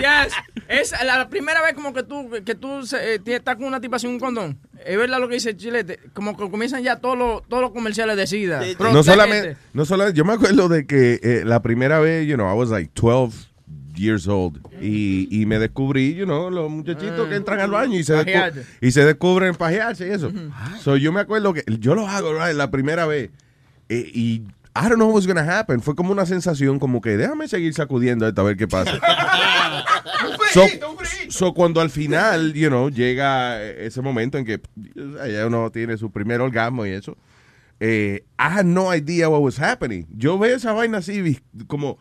Yes. 0.00 0.32
Es 0.68 0.94
la, 1.04 1.28
primera 1.28 1.62
vez 1.62 1.74
como 1.74 1.92
que 1.92 2.02
tú, 2.02 2.30
que 2.44 2.54
tú 2.54 2.86
se- 2.86 3.14
eh, 3.16 3.20
estás 3.26 3.56
con 3.56 3.64
una 3.64 3.80
tipa 3.80 3.98
sin 3.98 4.10
un 4.10 4.20
condón. 4.20 4.58
Es 4.86 4.96
verdad 4.96 5.20
lo 5.20 5.28
que 5.28 5.34
dice 5.34 5.56
Chilete. 5.56 5.98
Como 6.12 6.36
que 6.36 6.50
comienzan 6.50 6.82
ya 6.82 6.96
todos 6.96 7.16
los, 7.18 7.42
todos 7.48 7.62
los 7.62 7.72
comerciales 7.72 8.16
de 8.16 8.26
SIDA. 8.26 8.60
No 8.92 9.02
solamente, 9.04 9.56
no 9.72 9.84
solamente, 9.84 10.16
yo 10.18 10.24
me 10.24 10.32
acuerdo 10.34 10.68
de 10.68 10.86
que 10.86 11.20
eh, 11.22 11.42
la 11.44 11.60
primera 11.62 11.98
vez, 12.00 12.26
you 12.26 12.34
know, 12.36 12.50
I 12.52 12.56
was 12.58 12.70
like 12.70 12.90
12 12.94 13.48
years 13.96 14.26
old 14.28 14.58
y, 14.80 15.28
y 15.30 15.44
me 15.46 15.58
descubrí, 15.58 16.14
you 16.14 16.24
know, 16.24 16.48
los 16.48 16.70
muchachitos 16.70 17.28
que 17.28 17.34
entran 17.36 17.60
al 17.60 17.70
baño 17.70 17.98
y 17.98 18.04
se, 18.04 18.14
descu- 18.14 18.24
y 18.80 18.90
se 18.92 19.04
descubren 19.04 19.54
pajearse 19.54 20.06
y 20.08 20.10
eso. 20.10 20.32
So 20.82 20.96
yo 20.96 21.12
me 21.12 21.20
acuerdo 21.20 21.52
que 21.52 21.62
yo 21.78 21.94
lo 21.94 22.06
hago, 22.08 22.32
right, 22.32 22.54
la 22.56 22.70
primera 22.70 23.04
vez 23.06 23.30
eh, 23.90 24.10
y 24.14 24.42
I 24.74 24.88
don't 24.88 24.98
know 24.98 25.06
what 25.06 25.14
was 25.16 25.26
gonna 25.26 25.42
happen. 25.42 25.80
Fue 25.80 25.94
como 25.94 26.12
una 26.12 26.26
sensación 26.26 26.78
como 26.78 27.00
que 27.00 27.16
déjame 27.16 27.48
seguir 27.48 27.74
sacudiendo 27.74 28.26
esto 28.26 28.40
a 28.40 28.44
ver 28.44 28.56
qué 28.56 28.68
pasa. 28.68 28.98
So, 30.52 30.66
so 31.28 31.54
cuando 31.54 31.80
al 31.80 31.90
final, 31.90 32.54
you 32.54 32.68
know, 32.68 32.90
llega 32.90 33.62
ese 33.62 34.02
momento 34.02 34.36
en 34.36 34.44
que 34.44 34.60
ya 34.84 35.46
uno 35.46 35.70
tiene 35.70 35.96
su 35.96 36.10
primer 36.10 36.40
orgasmo 36.40 36.84
y 36.86 36.90
eso, 36.90 37.16
eh, 37.78 38.24
I 38.38 38.48
had 38.58 38.66
no 38.66 38.92
idea 38.92 39.28
what 39.28 39.42
was 39.42 39.58
happening. 39.58 40.06
Yo 40.10 40.38
veo 40.38 40.56
esa 40.56 40.72
vaina 40.72 40.98
así 40.98 41.40
como, 41.68 41.98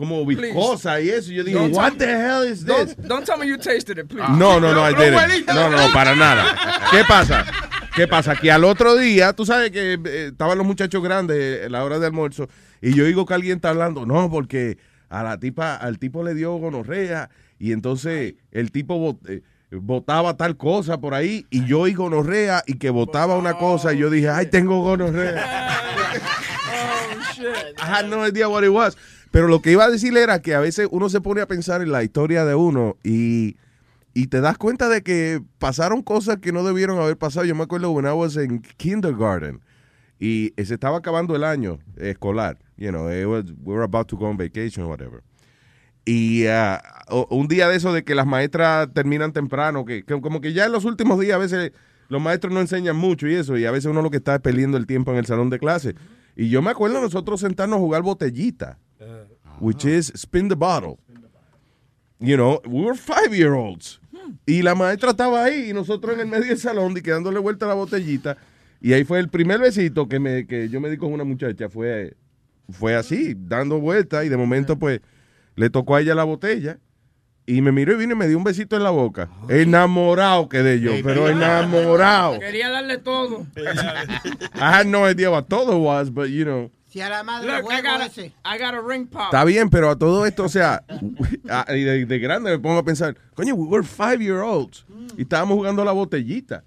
como 0.00 0.26
viscosa 0.26 1.00
y 1.00 1.10
eso. 1.10 1.30
y 1.30 1.36
Yo 1.36 1.44
digo, 1.44 1.64
what 1.66 1.92
the 1.98 2.06
hell 2.06 2.44
is 2.50 2.64
this? 2.64 2.96
don't 3.06 3.24
tell 3.24 3.38
me 3.38 3.46
you 3.46 3.56
tasted 3.56 3.98
it, 3.98 4.08
please. 4.08 4.28
No, 4.36 4.58
no, 4.58 4.72
no, 4.74 4.82
I 4.84 4.92
didn't. 4.94 5.46
No, 5.46 5.70
no, 5.70 5.92
para 5.92 6.16
nada. 6.16 6.44
¿Qué 6.90 7.04
pasa? 7.06 7.46
¿Qué 7.94 8.08
pasa? 8.08 8.34
Que 8.36 8.50
al 8.50 8.64
otro 8.64 8.96
día, 8.96 9.32
tú 9.32 9.44
sabes 9.46 9.70
que 9.70 9.94
eh, 10.04 10.26
estaban 10.32 10.58
los 10.58 10.66
muchachos 10.66 11.02
grandes 11.02 11.66
en 11.66 11.72
la 11.72 11.84
hora 11.84 11.98
de 11.98 12.06
almuerzo 12.06 12.48
y 12.80 12.94
yo 12.94 13.04
digo 13.04 13.26
que 13.26 13.34
alguien 13.34 13.56
está 13.56 13.70
hablando, 13.70 14.06
no, 14.06 14.30
porque 14.30 14.78
a 15.08 15.22
la 15.22 15.38
tipa, 15.38 15.76
al 15.76 15.98
tipo 15.98 16.22
le 16.24 16.34
dio 16.34 16.52
gonorrea 16.54 17.30
y 17.58 17.72
entonces 17.72 18.34
el 18.52 18.70
tipo 18.72 18.96
bot- 18.96 19.28
eh, 19.28 19.42
votaba 19.72 20.36
tal 20.36 20.56
cosa 20.56 20.98
por 21.00 21.14
ahí 21.14 21.46
y 21.50 21.64
yo 21.66 21.80
oí 21.80 21.94
gonorrea 21.94 22.62
y 22.66 22.74
que 22.78 22.90
votaba 22.90 23.36
una 23.36 23.54
cosa 23.54 23.92
y 23.92 23.98
yo 23.98 24.08
dije, 24.10 24.28
ay, 24.28 24.46
tengo 24.46 24.80
gonorrea. 24.82 25.76
Oh, 26.72 27.32
shit. 27.34 27.46
I 27.80 27.86
had 27.86 28.08
no 28.08 28.24
idea 28.26 28.48
what 28.48 28.64
it 28.64 28.70
was. 28.70 28.96
Pero 29.30 29.46
lo 29.48 29.62
que 29.62 29.72
iba 29.72 29.84
a 29.84 29.90
decir 29.90 30.16
era 30.16 30.42
que 30.42 30.54
a 30.54 30.60
veces 30.60 30.88
uno 30.90 31.08
se 31.08 31.20
pone 31.20 31.40
a 31.40 31.46
pensar 31.46 31.82
en 31.82 31.92
la 31.92 32.02
historia 32.02 32.44
de 32.44 32.54
uno 32.56 32.96
y, 33.04 33.56
y 34.12 34.26
te 34.26 34.40
das 34.40 34.58
cuenta 34.58 34.88
de 34.88 35.02
que 35.02 35.40
pasaron 35.58 36.02
cosas 36.02 36.38
que 36.38 36.52
no 36.52 36.64
debieron 36.64 36.98
haber 36.98 37.16
pasado. 37.16 37.46
Yo 37.46 37.54
me 37.54 37.62
acuerdo 37.62 37.90
when 37.92 38.06
I 38.06 38.10
was 38.12 38.36
in 38.36 38.60
kindergarten 38.76 39.60
y 40.18 40.52
se 40.64 40.74
estaba 40.74 40.98
acabando 40.98 41.36
el 41.36 41.44
año 41.44 41.78
escolar. 41.96 42.58
You 42.76 42.90
know, 42.90 43.06
we 43.06 43.24
were 43.64 43.84
about 43.84 44.08
to 44.08 44.16
go 44.16 44.26
on 44.26 44.36
vacation 44.36 44.84
or 44.84 44.90
whatever. 44.90 45.22
Y 46.04 46.46
o- 47.08 47.26
un 47.30 47.46
día 47.46 47.68
de 47.68 47.76
eso 47.76 47.92
de 47.92 48.02
que 48.04 48.14
las 48.16 48.26
maestras 48.26 48.88
terminan 48.92 49.32
temprano, 49.32 49.84
que, 49.84 50.02
que 50.04 50.20
como 50.20 50.40
que 50.40 50.52
ya 50.52 50.66
en 50.66 50.72
los 50.72 50.84
últimos 50.84 51.20
días 51.20 51.36
a 51.36 51.38
veces 51.38 51.72
los 52.08 52.20
maestros 52.20 52.52
no 52.52 52.60
enseñan 52.60 52.96
mucho 52.96 53.28
y 53.28 53.34
eso, 53.34 53.56
y 53.56 53.64
a 53.64 53.70
veces 53.70 53.86
uno 53.90 54.02
lo 54.02 54.10
que 54.10 54.16
está 54.16 54.34
es 54.34 54.40
perdiendo 54.40 54.76
el 54.76 54.86
tiempo 54.86 55.12
en 55.12 55.18
el 55.18 55.26
salón 55.26 55.50
de 55.50 55.58
clase. 55.60 55.94
Y 56.34 56.48
yo 56.48 56.62
me 56.62 56.70
acuerdo 56.70 57.00
nosotros 57.00 57.40
sentarnos 57.40 57.76
a 57.76 57.80
jugar 57.80 58.02
botellita, 58.02 58.78
which 59.60 59.84
is 59.84 60.12
spin 60.14 60.48
the 60.48 60.56
bottle. 60.56 60.98
You 62.18 62.36
know, 62.36 62.60
we 62.66 62.84
were 62.84 62.94
five 62.94 63.34
year 63.34 63.54
olds. 63.54 63.98
Y 64.46 64.62
la 64.62 64.74
maestra 64.74 65.10
estaba 65.10 65.44
ahí 65.44 65.70
y 65.70 65.72
nosotros 65.72 66.14
en 66.14 66.20
el 66.20 66.26
medio 66.26 66.48
del 66.48 66.58
salón 66.58 66.96
y 66.96 67.00
quedándole 67.00 67.38
vuelta 67.38 67.64
a 67.66 67.68
la 67.68 67.74
botellita. 67.74 68.36
Y 68.80 68.92
ahí 68.92 69.04
fue 69.04 69.18
el 69.18 69.28
primer 69.28 69.60
besito 69.60 70.08
que, 70.08 70.18
me, 70.18 70.46
que 70.46 70.68
yo 70.68 70.80
me 70.80 70.90
di 70.90 70.96
con 70.96 71.12
una 71.12 71.24
muchacha. 71.24 71.68
Fue, 71.68 72.16
fue 72.70 72.94
así, 72.94 73.34
dando 73.36 73.80
vueltas 73.80 74.24
y 74.24 74.28
de 74.28 74.36
momento 74.36 74.78
pues 74.78 75.00
le 75.56 75.70
tocó 75.70 75.96
a 75.96 76.00
ella 76.00 76.14
la 76.14 76.24
botella. 76.24 76.78
Y 77.46 77.62
me 77.62 77.72
miró 77.72 77.94
y 77.94 77.96
vino 77.96 78.12
y 78.12 78.16
me 78.16 78.28
dio 78.28 78.38
un 78.38 78.44
besito 78.44 78.76
en 78.76 78.84
la 78.84 78.90
boca. 78.90 79.28
Enamorado 79.48 80.48
quedé 80.48 80.80
yo, 80.80 80.92
pero 81.02 81.28
enamorado. 81.28 82.38
Quería 82.40 82.70
darle 82.70 82.98
todo. 82.98 83.46
I 83.56 84.60
had 84.60 84.86
no 84.86 85.08
idea 85.08 85.30
what 85.30 85.46
todo 85.48 85.78
was, 85.78 86.10
but 86.10 86.28
you 86.28 86.44
know. 86.44 86.70
Si 86.90 87.00
a 87.00 87.08
la 87.08 87.22
madre 87.22 87.46
Look, 87.46 87.72
I 87.72 87.80
got, 87.82 88.00
ese. 88.02 88.32
I 88.44 88.58
got 88.58 88.74
a 88.74 88.80
ring 88.80 89.06
pop. 89.06 89.26
Está 89.32 89.44
bien, 89.44 89.70
pero 89.70 89.90
a 89.90 89.96
todo 89.96 90.26
esto, 90.26 90.42
o 90.44 90.48
sea, 90.48 90.82
y 91.68 91.82
de, 91.84 92.04
de 92.04 92.18
grande 92.18 92.50
me 92.50 92.58
pongo 92.58 92.78
a 92.78 92.84
pensar, 92.84 93.16
coño, 93.34 93.54
we 93.54 93.66
were 93.68 93.86
five 93.86 94.18
year 94.18 94.38
olds 94.40 94.84
y 95.16 95.22
estábamos 95.22 95.56
jugando 95.56 95.82
a 95.82 95.84
la 95.84 95.92
botellita. 95.92 96.64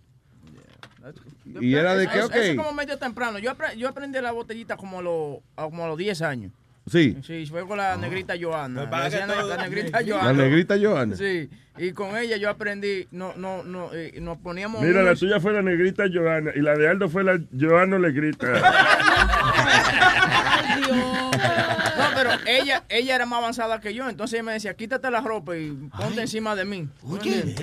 Y 1.59 1.75
era 1.75 1.95
de 1.95 2.07
que, 2.07 2.17
Eso- 2.17 2.27
ok. 2.27 2.35
Eso 2.35 2.51
es 2.51 2.55
como 2.57 2.71
medio 2.73 2.97
temprano. 2.97 3.37
Yo, 3.37 3.51
apre- 3.55 3.75
yo 3.75 3.89
aprendí 3.89 4.19
la 4.21 4.31
botellita 4.31 4.77
como 4.77 4.99
a, 4.99 5.01
los- 5.01 5.37
a 5.57 5.63
como 5.65 5.83
a 5.83 5.87
los 5.89 5.97
10 5.97 6.21
años. 6.21 6.51
Sí. 6.89 7.17
Sí, 7.25 7.45
fue 7.45 7.65
con 7.67 7.77
la 7.77 7.95
negrita 7.97 8.33
Joana. 8.39 8.83
la, 8.85 9.09
la 9.09 9.57
negrita 9.67 10.01
La 10.01 10.07
Joana. 10.07 10.33
negrita 10.33 10.75
Joana. 10.81 11.15
Sí, 11.15 11.49
y 11.77 11.91
con 11.93 12.15
ella 12.17 12.37
yo 12.37 12.49
aprendí, 12.49 13.07
no, 13.11 13.33
no, 13.35 13.63
no, 13.63 13.93
eh, 13.93 14.13
nos 14.21 14.37
poníamos... 14.37 14.81
Mira, 14.81 15.01
la 15.03 15.15
tuya 15.15 15.39
fue 15.39 15.53
la 15.53 15.61
negrita 15.61 16.03
Joana 16.13 16.51
y 16.55 16.61
la 16.61 16.75
de 16.75 16.87
Aldo 16.87 17.09
fue 17.09 17.23
la 17.23 17.39
Joana 17.59 17.99
Negrita. 17.99 18.47
No, 21.97 22.05
pero 22.15 22.31
ella, 22.47 22.83
ella 22.89 23.15
era 23.15 23.25
más 23.25 23.39
avanzada 23.39 23.79
que 23.79 23.93
yo, 23.93 24.09
entonces 24.09 24.35
ella 24.35 24.43
me 24.43 24.53
decía, 24.53 24.73
quítate 24.73 25.09
la 25.11 25.21
ropa 25.21 25.55
y 25.55 25.71
ponte 25.97 26.21
encima 26.21 26.55
de 26.55 26.65
mí. 26.65 26.89
Oye, 27.03 27.55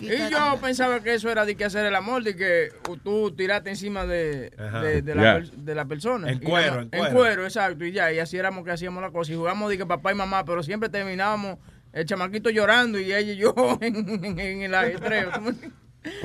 Y 0.00 0.30
yo 0.30 0.58
pensaba 0.60 1.00
que 1.00 1.14
eso 1.14 1.30
era 1.30 1.44
de 1.44 1.56
que 1.56 1.64
hacer 1.64 1.84
el 1.86 1.94
amor, 1.94 2.22
de 2.22 2.34
que 2.34 2.70
tú 3.02 3.30
tiraste 3.32 3.70
encima 3.70 4.06
de, 4.06 4.50
de, 4.82 5.02
de 5.02 5.14
la, 5.14 5.40
de 5.40 5.74
la 5.74 5.84
persona. 5.84 6.30
En 6.30 6.38
cuero, 6.40 6.80
en 6.80 6.88
En 6.92 6.98
cuero. 6.98 7.14
cuero, 7.14 7.44
exacto. 7.44 7.84
Y 7.84 7.92
ya, 7.92 8.12
y 8.12 8.18
así 8.18 8.36
éramos 8.36 8.64
que 8.64 8.72
hacíamos 8.72 9.02
la 9.02 9.10
cosa. 9.10 9.32
Y 9.32 9.36
jugamos 9.36 9.70
de 9.70 9.78
que 9.78 9.86
papá 9.86 10.12
y 10.12 10.16
mamá, 10.16 10.44
pero 10.44 10.62
siempre 10.62 10.88
terminábamos 10.88 11.58
el 11.94 12.04
chamaquito 12.06 12.50
llorando 12.50 12.98
y 12.98 13.12
ella 13.14 13.32
y 13.32 13.36
yo 13.36 13.54
en, 13.80 13.96
en- 14.24 14.38
en 14.38 14.62
el 14.62 14.74
ajetreo. 14.74 15.30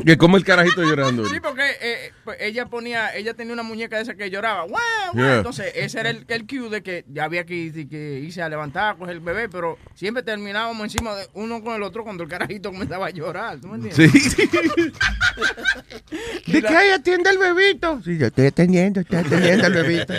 Que 0.06 0.18
como 0.18 0.38
el 0.38 0.44
carajito 0.44 0.84
llorando. 0.84 1.26
Sí, 1.26 1.40
porque 1.40 1.64
eh, 1.82 2.12
pues, 2.24 2.38
ella 2.42 2.66
ponía, 2.66 3.16
ella 3.16 3.34
tenía 3.34 3.54
una 3.54 3.64
muñeca 3.64 3.96
de 3.98 4.04
esa 4.04 4.16
que 4.16 4.30
lloraba. 4.30 4.66
Entonces, 5.14 5.72
ese 5.76 6.00
era 6.02 6.10
el, 6.10 6.26
el 6.28 6.48
cue 6.48 6.70
de 6.70 6.84
que 6.84 7.06
ya 7.08 7.24
había 7.24 7.46
que, 7.46 7.54
ir- 7.56 7.90
que 7.90 8.20
irse 8.20 8.42
a 8.42 8.50
levantar, 8.50 8.96
a 8.96 8.98
coger 8.98 9.16
el 9.16 9.20
bebé, 9.22 9.48
pero 9.50 9.78
siempre 9.96 10.22
terminábamos 10.24 10.84
encima 10.84 11.16
de 11.16 11.28
uno 11.34 11.64
con 11.64 11.76
el 11.76 11.84
otro 11.84 12.04
cuando 12.04 12.24
el 12.24 12.30
carajito 12.30 12.72
comenzaba 12.72 13.08
a 13.08 13.10
llorar. 13.10 13.60
¿Tú 13.60 13.68
me 13.70 13.76
entiendes? 13.76 14.24
Sí. 14.34 14.48
¿De 16.52 16.62
qué 16.62 16.68
hay 16.76 16.92
atiende 16.92 17.30
el 17.30 17.38
bebito? 17.38 18.02
Sí, 18.04 18.18
yo 18.18 18.28
estoy 18.28 18.48
atendiendo, 18.48 19.00
estoy 19.02 19.20
atendiendo 19.20 19.66
al 19.66 19.74
bebito. 19.74 20.14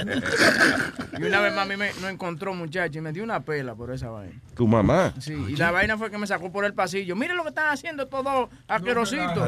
Y 1.19 1.25
una 1.25 1.41
vez 1.41 1.55
mami 1.55 1.77
me, 1.77 1.91
no 2.01 2.09
encontró 2.09 2.55
muchacho 2.55 2.99
y 2.99 3.03
me 3.03 3.13
dio 3.13 3.23
una 3.23 3.41
pela 3.41 3.75
por 3.75 3.93
esa 3.93 4.09
vaina. 4.09 4.41
Tu 4.55 4.67
mamá. 4.67 5.13
Sí, 5.21 5.35
y 5.49 5.57
la 5.57 5.71
vaina 5.71 5.99
fue 5.99 6.11
que 6.11 6.17
me 6.19 6.27
sacó 6.27 6.51
por 6.51 6.65
el 6.65 6.73
pasillo. 6.73 7.15
Mire 7.17 7.35
lo 7.35 7.43
que 7.43 7.51
están 7.51 7.69
haciendo 7.69 8.07
todos 8.09 8.49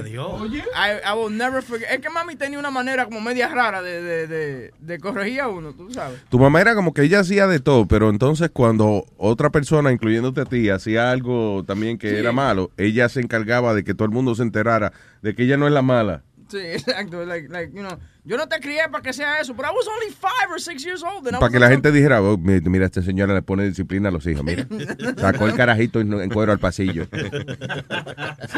asquerositos. 0.03 0.68
I, 0.74 1.00
I 1.05 1.12
will 1.18 1.36
never 1.36 1.62
forget. 1.62 1.88
Es 1.90 2.00
que 2.00 2.11
mami 2.11 2.36
tenía 2.36 2.59
una 2.59 2.70
manera 2.70 3.05
como 3.05 3.20
media 3.20 3.48
rara 3.48 3.82
de, 3.82 4.03
de, 4.03 4.26
de, 4.26 4.72
de 4.78 4.98
corregir 4.98 5.40
a 5.40 5.48
uno, 5.48 5.72
tú 5.74 5.90
sabes. 5.92 6.20
Tu 6.28 6.38
mamá 6.38 6.61
era 6.61 6.74
como 6.74 6.92
que 6.94 7.03
ella 7.03 7.20
hacía 7.20 7.46
de 7.46 7.61
todo, 7.61 7.86
pero 7.86 8.11
entonces 8.11 8.50
cuando 8.53 9.07
otra 9.16 9.50
persona, 9.50 9.92
incluyéndote 9.92 10.40
a 10.40 10.44
ti, 10.44 10.68
hacía 10.70 11.11
algo 11.11 11.64
también 11.66 11.98
que 11.98 12.11
Sí. 12.11 12.16
era 12.16 12.32
malo, 12.32 12.70
ella 12.76 13.09
se 13.09 13.20
encargaba 13.20 13.74
de 13.74 13.84
que 13.84 13.94
todo 13.94 14.05
el 14.07 14.12
mundo 14.12 14.34
se 14.34 14.42
enterara 14.42 14.92
de 15.22 15.34
que 15.34 15.44
ella 15.44 15.57
no 15.57 15.66
es 15.66 15.72
la 15.72 15.82
mala. 15.82 16.22
Sí, 16.48 16.59
exacto. 16.62 17.24
Like, 17.24 17.48
like, 17.48 17.72
you 17.74 17.80
know, 17.82 17.98
yo 18.25 18.37
no 18.37 18.47
te 18.47 18.61
crié 18.61 18.83
para 18.89 19.03
que 19.03 19.12
sea 19.12 19.41
eso, 19.41 19.53
pero 19.57 19.68
I 19.68 19.73
was 19.75 19.85
only 19.89 20.14
five 20.14 20.49
or 20.49 20.61
six 20.61 20.85
years 20.85 21.03
old. 21.03 21.29
Para 21.29 21.51
que 21.51 21.59
la 21.59 21.68
gente 21.68 21.91
dijera, 21.91 22.23
oh, 22.23 22.39
mi- 22.39 22.61
mira, 22.61 22.87
esta 22.87 23.03
señora 23.03 23.35
le 23.35 23.43
pone 23.43 23.64
disciplina 23.64 24.11
a 24.11 24.12
los 24.12 24.25
hijos, 24.29 24.45
mira. 24.45 24.64
Sacó 25.16 25.47
el 25.47 25.57
carajito 25.57 25.99
en, 25.99 26.31
cuero 26.31 26.53
al 26.53 26.61
pasillo. 26.61 27.09
That's 27.11 28.55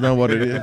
not 0.00 0.16
what 0.16 0.30
it 0.30 0.40
is. 0.46 0.58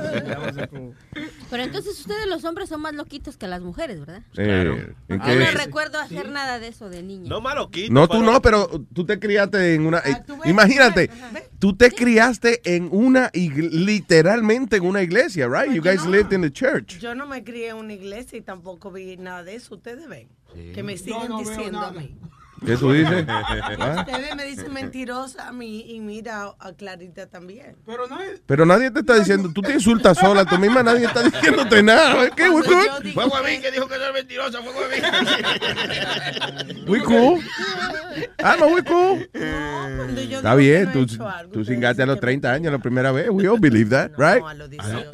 Pero 1.48 1.62
entonces 1.62 2.00
ustedes 2.00 2.26
los 2.26 2.44
hombres 2.44 2.68
son 2.68 2.80
más 2.80 2.92
loquitos 2.94 3.36
que 3.36 3.46
las 3.46 3.60
mujeres, 3.60 4.00
¿verdad? 4.00 4.22
Eh, 4.36 4.92
¿en 5.08 5.20
Yo 5.20 5.38
no 5.38 5.50
recuerdo 5.52 6.00
hacer 6.00 6.28
nada 6.28 6.58
de 6.58 6.66
eso 6.68 6.90
de 6.90 7.04
niña. 7.04 7.28
No 7.28 7.40
maloquito. 7.40 7.92
No, 7.92 8.08
tú 8.08 8.20
no, 8.20 8.42
pero 8.42 8.68
tú 8.92 9.06
te 9.06 9.20
criaste 9.20 9.74
en 9.74 9.86
una... 9.86 9.98
eh, 9.98 10.24
imagínate, 10.46 11.08
tú 11.60 11.76
te 11.76 11.92
criaste 11.92 12.60
en 12.64 12.88
una... 12.90 13.30
literalmente 13.32 14.78
en 14.78 14.86
una 14.86 15.02
iglesia, 15.02 15.46
right? 15.46 15.72
You 15.72 15.82
guys 15.82 16.04
lived 16.04 16.32
in 16.32 16.42
the 16.42 16.50
church. 16.50 16.98
Yo 16.98 17.14
no 17.14 17.26
me 17.26 17.44
crié 17.44 17.68
en 17.68 17.76
una 17.76 17.92
iglesia 17.92 18.23
y 18.32 18.40
tampoco 18.40 18.90
vi 18.90 19.16
nada 19.16 19.44
de 19.44 19.54
eso. 19.54 19.74
Ustedes 19.74 20.08
ven. 20.08 20.28
Que 20.52 20.82
me 20.82 20.96
siguen 20.96 21.28
no 21.28 21.38
diciendo 21.38 21.80
a 21.80 21.92
mí. 21.92 22.16
¿Qué 22.64 22.76
tú 22.76 22.92
dices? 22.92 23.24
¿Ah? 23.28 24.04
Ustedes 24.06 24.36
me 24.36 24.44
dicen 24.44 24.72
mentirosa 24.72 25.48
a 25.48 25.52
mí 25.52 25.84
y 25.88 26.00
mira 26.00 26.54
a 26.58 26.72
Clarita 26.72 27.26
también. 27.26 27.76
Pero 27.86 28.06
no 28.06 28.20
es. 28.20 28.40
Pero 28.46 28.64
nadie 28.66 28.90
te 28.90 29.00
está 29.00 29.14
diciendo, 29.18 29.50
tú 29.54 29.60
te 29.62 29.72
insultas 29.74 30.18
sola, 30.18 30.44
tú 30.44 30.58
misma 30.58 30.82
nadie 30.82 31.06
está 31.06 31.22
diciéndote 31.22 31.82
nada. 31.82 32.30
¿Qué? 32.30 32.44
Yo 32.44 32.60
digo 33.00 33.12
Fue 33.14 33.26
Huevín 33.26 33.60
que 33.60 33.70
dijo 33.70 33.86
que 33.88 33.98
no 33.98 34.04
es 34.06 34.12
mentirosa, 34.14 34.58
fue 34.62 34.72
Huevín. 34.74 35.02
We 36.88 37.00
cool. 37.02 37.40
Ah, 38.42 38.56
no, 38.58 38.66
we 38.68 38.82
cool. 38.84 39.28
yo 40.28 40.36
Está 40.38 40.54
bien, 40.54 40.90
no 40.94 41.06
tú, 41.06 41.22
algo, 41.24 41.52
tú 41.52 41.64
cingaste 41.64 42.02
a 42.02 42.06
los 42.06 42.16
que 42.16 42.20
30 42.22 42.52
años 42.52 42.72
la 42.72 42.78
primera 42.78 43.10
vez. 43.12 43.28
We 43.30 43.48
all 43.48 43.58
believe 43.58 43.90
that, 43.90 44.10
right? 44.16 44.40
No, 44.40 44.48
a 44.48 44.54
los 44.54 44.70
18. 44.70 45.10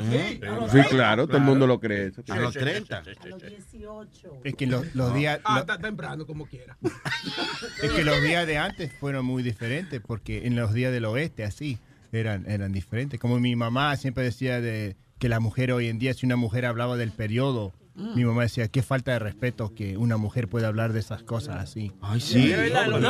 Sí, 0.71 0.79
claro, 0.91 1.27
todo 1.27 1.37
el 1.39 1.43
mundo 1.45 1.67
lo 1.67 1.81
cree. 1.81 2.09
eso. 2.09 2.23
A 2.29 2.37
los 2.39 2.55
30. 2.55 2.99
A 2.99 3.03
los 3.27 3.43
18. 3.43 4.41
Es 4.45 4.55
que 4.55 4.67
los, 4.67 4.95
los 4.95 5.15
días... 5.15 5.41
Ah, 5.45 5.55
lo- 5.55 5.61
está 5.61 5.79
temprano, 5.79 6.27
como 6.27 6.47
quiera. 6.47 6.77
Es 7.83 7.91
que 7.93 8.05
los 8.05 8.23
días 8.23 8.47
de 8.47 8.59
antes 8.59 8.93
fueron 8.93 9.25
muy 9.25 9.43
diferentes, 9.43 10.01
porque 10.01 10.47
en 10.47 10.57
los 10.57 10.73
días 10.73 10.93
del 10.93 11.05
oeste, 11.05 11.45
así, 11.45 11.79
eran, 12.13 12.49
eran 12.51 12.73
diferentes. 12.73 13.21
Como 13.21 13.39
mi 13.41 13.57
mamá 13.57 13.97
siempre 13.97 14.25
decía 14.25 14.61
de 14.61 14.97
que 15.19 15.29
la 15.29 15.41
mujer 15.41 15.73
hoy 15.73 15.89
en 15.89 15.99
día, 15.99 16.15
si 16.15 16.27
una 16.27 16.37
mujer 16.37 16.67
hablaba 16.67 16.97
del 16.97 17.13
periodo, 17.13 17.73
mi 17.95 18.25
mamá 18.25 18.43
decía, 18.43 18.69
qué 18.69 18.83
falta 18.83 19.13
de 19.13 19.19
respeto 19.19 19.75
que 19.75 19.97
una 19.97 20.17
mujer 20.17 20.49
pueda 20.49 20.69
hablar 20.69 20.93
de 20.93 21.01
esas 21.01 21.23
cosas 21.23 21.57
así. 21.57 21.93
Ay, 22.01 22.21
De 22.21 22.57
verdad, 22.57 22.87
los- 22.87 23.01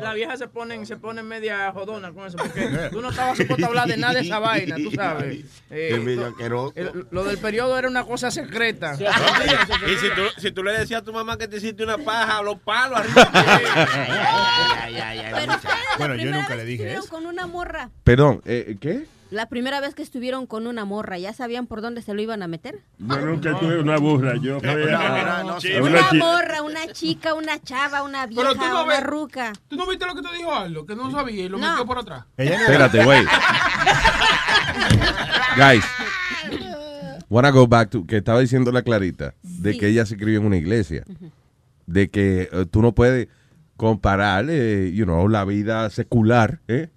La 0.00 0.14
vieja 0.14 0.36
se 0.36 0.48
ponen, 0.48 0.86
se 0.86 0.96
ponen 0.96 1.26
media 1.26 1.70
jodona 1.72 2.12
con 2.12 2.26
eso, 2.26 2.36
porque 2.38 2.88
tú 2.90 3.02
no 3.02 3.10
estabas 3.10 3.36
supuesto 3.36 3.66
a 3.66 3.68
hablar 3.68 3.88
de 3.88 3.96
nada 3.96 4.14
de 4.14 4.20
esa 4.20 4.38
vaina, 4.38 4.76
tú 4.76 4.90
sabes. 4.92 5.44
Eh, 5.70 5.90
el- 6.76 7.06
lo 7.10 7.24
del 7.24 7.38
periodo 7.38 7.76
era 7.78 7.88
una 7.88 8.04
cosa 8.04 8.30
secreta. 8.30 8.94
Y 8.94 9.96
si 9.96 10.08
tú, 10.14 10.22
si 10.38 10.50
tú 10.52 10.62
le 10.62 10.72
decías 10.78 11.02
a 11.02 11.04
tu 11.04 11.12
mamá 11.12 11.36
que 11.36 11.48
te 11.48 11.56
hiciste 11.58 11.82
una 11.84 11.98
paja, 11.98 12.40
los 12.42 12.58
palos 12.60 13.00
arriba. 13.00 13.28
Pero 13.32 13.48
ustedes 15.52 15.62
la 15.62 15.98
Bueno, 15.98 16.14
yo 16.16 16.30
nunca 16.30 16.56
le 16.56 16.64
dije 16.64 16.92
eso. 16.94 17.08
con 17.08 17.26
una 17.26 17.46
morra. 17.46 17.90
Perdón, 18.04 18.42
eh, 18.44 18.76
¿qué? 18.80 19.06
La 19.30 19.46
primera 19.46 19.80
vez 19.80 19.94
que 19.94 20.02
estuvieron 20.02 20.46
con 20.46 20.66
una 20.66 20.86
morra, 20.86 21.18
¿ya 21.18 21.34
sabían 21.34 21.66
por 21.66 21.82
dónde 21.82 22.00
se 22.00 22.14
lo 22.14 22.22
iban 22.22 22.42
a 22.42 22.48
meter? 22.48 22.80
Yo 22.98 23.16
nunca 23.20 23.58
tuve 23.60 23.78
una 23.78 23.98
burra. 23.98 24.34
Yo 24.40 24.58
fui 24.58 24.68
a, 24.70 25.42
no, 25.44 25.52
a 25.56 25.60
sí. 25.60 25.72
una 25.74 26.12
morra, 26.14 26.62
una 26.62 26.86
chica, 26.92 27.34
una 27.34 27.60
chava, 27.62 28.02
una 28.02 28.26
Pero 28.26 28.52
tú 28.54 28.58
vieja, 28.60 28.72
no 28.72 28.84
una 28.84 28.94
ves- 28.94 29.02
ruca. 29.04 29.52
¿Tú 29.68 29.76
no 29.76 29.86
viste 29.86 30.06
lo 30.06 30.14
que 30.14 30.22
te 30.22 30.34
dijo 30.34 30.54
Aldo? 30.54 30.86
Que 30.86 30.96
no 30.96 31.10
sabía 31.10 31.44
y 31.44 31.48
lo 31.50 31.58
No. 31.58 31.68
metió 31.70 31.84
por 31.84 31.98
atrás. 31.98 32.24
Ella 32.38 32.56
no- 32.56 32.62
Espérate, 32.64 33.04
güey. 33.04 33.24
Guys, 35.56 35.84
wanna 37.28 37.50
go 37.50 37.66
back 37.66 37.90
to 37.90 38.06
que 38.06 38.16
estaba 38.18 38.40
diciendo 38.40 38.72
la 38.72 38.80
Clarita 38.82 39.34
de 39.42 39.72
Sí. 39.72 39.78
que 39.78 39.88
ella 39.88 40.06
se 40.06 40.16
crió 40.16 40.38
en 40.40 40.46
una 40.46 40.56
iglesia, 40.56 41.04
de 41.86 42.08
que 42.10 42.48
eh, 42.50 42.66
tú 42.70 42.80
no 42.80 42.92
puedes 42.94 43.28
comparar, 43.76 44.46
eh, 44.48 44.90
you 44.94 45.04
know, 45.04 45.28
la 45.28 45.44
vida 45.44 45.88
secular, 45.90 46.60
¿eh? 46.66 46.88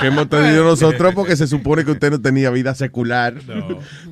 Que 0.00 0.06
hemos 0.06 0.28
tenido 0.28 0.64
nosotros 0.64 1.14
porque 1.14 1.36
se 1.36 1.46
supone 1.46 1.84
que 1.84 1.92
usted 1.92 2.10
no 2.10 2.20
tenía 2.20 2.50
vida 2.50 2.74
secular. 2.74 3.34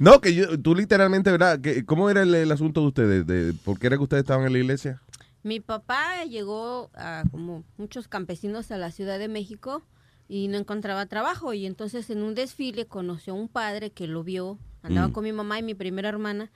No, 0.00 0.20
que 0.20 0.34
yo, 0.34 0.58
tú 0.60 0.74
literalmente, 0.74 1.30
¿verdad? 1.30 1.60
Que, 1.60 1.84
¿Cómo 1.84 2.10
era 2.10 2.22
el, 2.22 2.34
el 2.34 2.50
asunto 2.52 2.80
de 2.82 2.86
ustedes? 2.88 3.26
De, 3.26 3.54
¿Por 3.64 3.78
qué 3.78 3.86
era 3.88 3.96
que 3.96 4.02
ustedes 4.02 4.22
estaban 4.22 4.46
en 4.46 4.52
la 4.52 4.58
iglesia? 4.58 5.00
Mi 5.42 5.60
papá 5.60 6.24
llegó 6.24 6.90
a 6.94 7.22
como 7.30 7.64
muchos 7.76 8.08
campesinos 8.08 8.70
a 8.70 8.76
la 8.76 8.90
Ciudad 8.90 9.18
de 9.18 9.28
México 9.28 9.82
y 10.28 10.48
no 10.48 10.58
encontraba 10.58 11.06
trabajo 11.06 11.54
y 11.54 11.64
entonces 11.64 12.10
en 12.10 12.22
un 12.22 12.34
desfile 12.34 12.86
conoció 12.86 13.32
a 13.32 13.36
un 13.36 13.48
padre 13.48 13.90
que 13.90 14.06
lo 14.06 14.24
vio, 14.24 14.58
andaba 14.82 15.08
Mm. 15.08 15.12
con 15.12 15.24
mi 15.24 15.32
mamá 15.32 15.58
y 15.58 15.62
mi 15.62 15.74
primera 15.74 16.08
hermana 16.08 16.50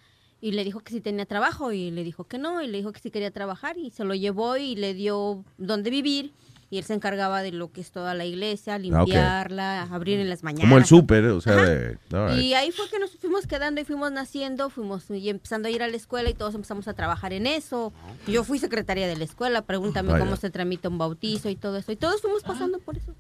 Y 0.45 0.51
le 0.51 0.65
dijo 0.65 0.81
que 0.81 0.93
si 0.93 1.01
tenía 1.01 1.25
trabajo 1.25 1.71
y 1.73 1.93
le 1.93 2.03
dijo 2.03 2.25
que 2.25 2.37
no, 2.37 2.61
y 2.63 2.67
le 2.67 2.79
dijo 2.79 2.91
que 2.93 2.99
si 2.99 3.13
quería 3.13 3.31
trabajar 3.31 3.79
y 3.79 3.91
se 3.93 4.03
lo 4.05 4.13
llevó 4.13 4.57
y 4.57 4.75
le 4.75 4.93
dio 4.93 5.45
donde 5.57 5.89
vivir. 5.89 6.33
Y 6.73 6.79
él 6.79 6.85
se 6.85 6.95
encargaba 6.95 7.43
de 7.43 7.53
lo 7.53 7.71
que 7.71 7.83
es 7.83 7.91
toda 7.91 8.15
la 8.15 8.25
iglesia, 8.25 8.79
limpiarla, 8.79 9.83
abrir 9.83 10.19
en 10.21 10.31
las 10.31 10.43
mañanas. 10.43 10.65
Como 10.65 10.79
el 10.79 10.87
súper, 10.87 11.27
o 11.27 11.39
sea, 11.43 11.57
de... 11.57 11.99
right. 12.11 12.39
Y 12.41 12.55
ahí 12.55 12.73
fue 12.73 12.89
que 12.89 12.99
nos 12.99 13.11
fuimos 13.11 13.47
quedando 13.47 13.83
y 13.83 13.85
fuimos 13.85 14.11
naciendo, 14.11 14.71
fuimos 14.71 15.11
y 15.11 15.29
empezando 15.29 15.69
a 15.69 15.71
ir 15.71 15.83
a 15.83 15.89
la 15.89 15.97
escuela 15.99 16.31
y 16.31 16.35
todos 16.35 16.55
empezamos 16.55 16.89
a 16.89 16.95
trabajar 16.95 17.35
en 17.35 17.47
eso. 17.47 17.93
Yo 18.27 18.43
fui 18.43 18.59
secretaria 18.59 19.07
de 19.07 19.17
la 19.17 19.25
escuela, 19.25 19.61
pregúntame 19.61 20.13
Vaya. 20.13 20.25
cómo 20.25 20.37
se 20.37 20.49
tramita 20.49 20.89
un 20.89 20.97
bautizo 20.97 21.51
y 21.51 21.57
todo 21.57 21.77
eso. 21.77 21.93
Y 21.93 21.97
todos 21.97 22.23
fuimos 22.23 22.43
pasando 22.43 22.79
por 22.79 22.97
eso. 22.97 23.13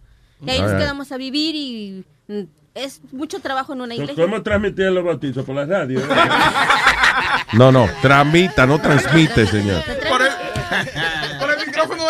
Y 0.46 0.48
ahí 0.48 0.58
Ah, 0.58 0.62
nos 0.62 0.72
quedamos 0.72 1.12
a 1.12 1.18
vivir 1.18 1.54
y 1.54 2.04
mm, 2.28 2.40
es 2.74 3.02
mucho 3.12 3.40
trabajo 3.40 3.74
en 3.74 3.82
una 3.82 3.94
iglesia. 3.94 4.24
¿Cómo 4.24 4.42
transmitían 4.42 4.94
los 4.94 5.04
bautizos? 5.04 5.44
Por 5.44 5.56
la 5.56 5.66
radio. 5.66 6.00
No, 7.52 7.70
no, 7.70 7.86
tramita, 8.00 8.66
no 8.66 8.80
transmite, 8.80 9.46
señor. 9.46 9.82
Por 10.08 10.22
el, 10.22 10.28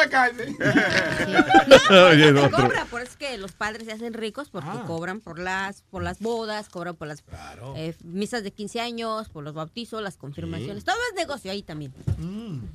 de 0.02 0.08
carne. 0.10 0.56
Oye, 2.10 2.28
el 2.28 2.36
Se 2.38 2.44
otro. 2.44 2.58
cobra, 2.64 2.84
por 2.86 3.02
eso 3.02 3.10
es 3.12 3.16
que 3.16 3.38
los 3.38 3.52
padres 3.52 3.86
se 3.86 3.92
hacen 3.92 4.14
ricos 4.14 4.48
porque 4.50 4.68
cobran 4.86 5.20
por 5.20 5.38
las 5.38 5.82
por 5.90 6.02
las 6.02 6.18
bodas, 6.20 6.68
cobran 6.68 6.96
por 6.96 7.08
las 7.08 7.22
eh, 7.76 7.94
misas 8.04 8.42
de 8.42 8.50
15 8.52 8.80
años, 8.80 9.28
por 9.28 9.44
los 9.44 9.54
bautizos, 9.54 10.02
las 10.02 10.16
confirmaciones. 10.16 10.84
Todo 10.84 10.96
es 11.10 11.16
negocio 11.16 11.50
ahí 11.50 11.62
también. 11.62 11.92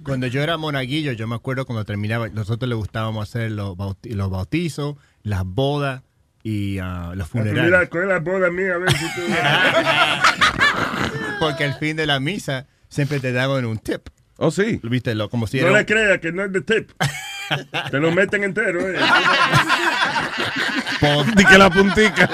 Cuando 0.04 0.28
yo 0.28 0.42
era 0.42 0.58
monaguillo, 0.58 1.12
yo 1.14 1.28
me 1.28 1.36
acuerdo 1.36 1.66
cuando 1.66 1.86
terminaba, 1.86 2.30
nosotros 2.30 2.68
le 2.70 2.76
gustábamos 2.76 3.28
hacer 3.30 3.52
los, 3.52 3.76
bauti- 3.78 4.14
los 4.14 4.30
bautizos, 4.30 4.96
las 5.24 5.44
bodas 5.46 6.02
y 6.44 6.80
ah, 6.80 7.12
los 7.16 7.28
funerales. 7.28 7.66
Mira, 7.66 7.88
coge 7.90 8.06
la 8.06 8.20
boda 8.20 8.50
mía 8.50 8.76
a 8.76 8.78
ver 8.78 8.92
si 8.92 9.06
tú... 9.16 9.22
Porque 11.40 11.66
al 11.66 11.76
fin 11.76 11.96
de 11.98 12.06
la 12.06 12.20
misa 12.20 12.68
siempre 12.90 13.20
te 13.20 13.32
daban 13.32 13.66
un 13.66 13.78
tip. 13.78 14.08
Oh, 14.38 14.52
sí. 14.52 14.80
¿Viste? 14.84 15.16
Lo, 15.16 15.30
como 15.30 15.48
si 15.48 15.60
No 15.60 15.68
era 15.70 15.80
le 15.80 15.86
creas 15.86 16.20
que 16.20 16.32
no 16.32 16.44
es 16.44 16.52
de 16.52 16.62
tip. 16.62 16.92
Te 17.92 18.00
lo 18.00 18.12
meten 18.12 18.44
entero, 18.44 18.82
eh. 18.90 18.96
Post, 21.00 21.30
Di 21.36 21.46
que 21.46 21.58
la 21.58 21.70
puntica. 21.70 22.30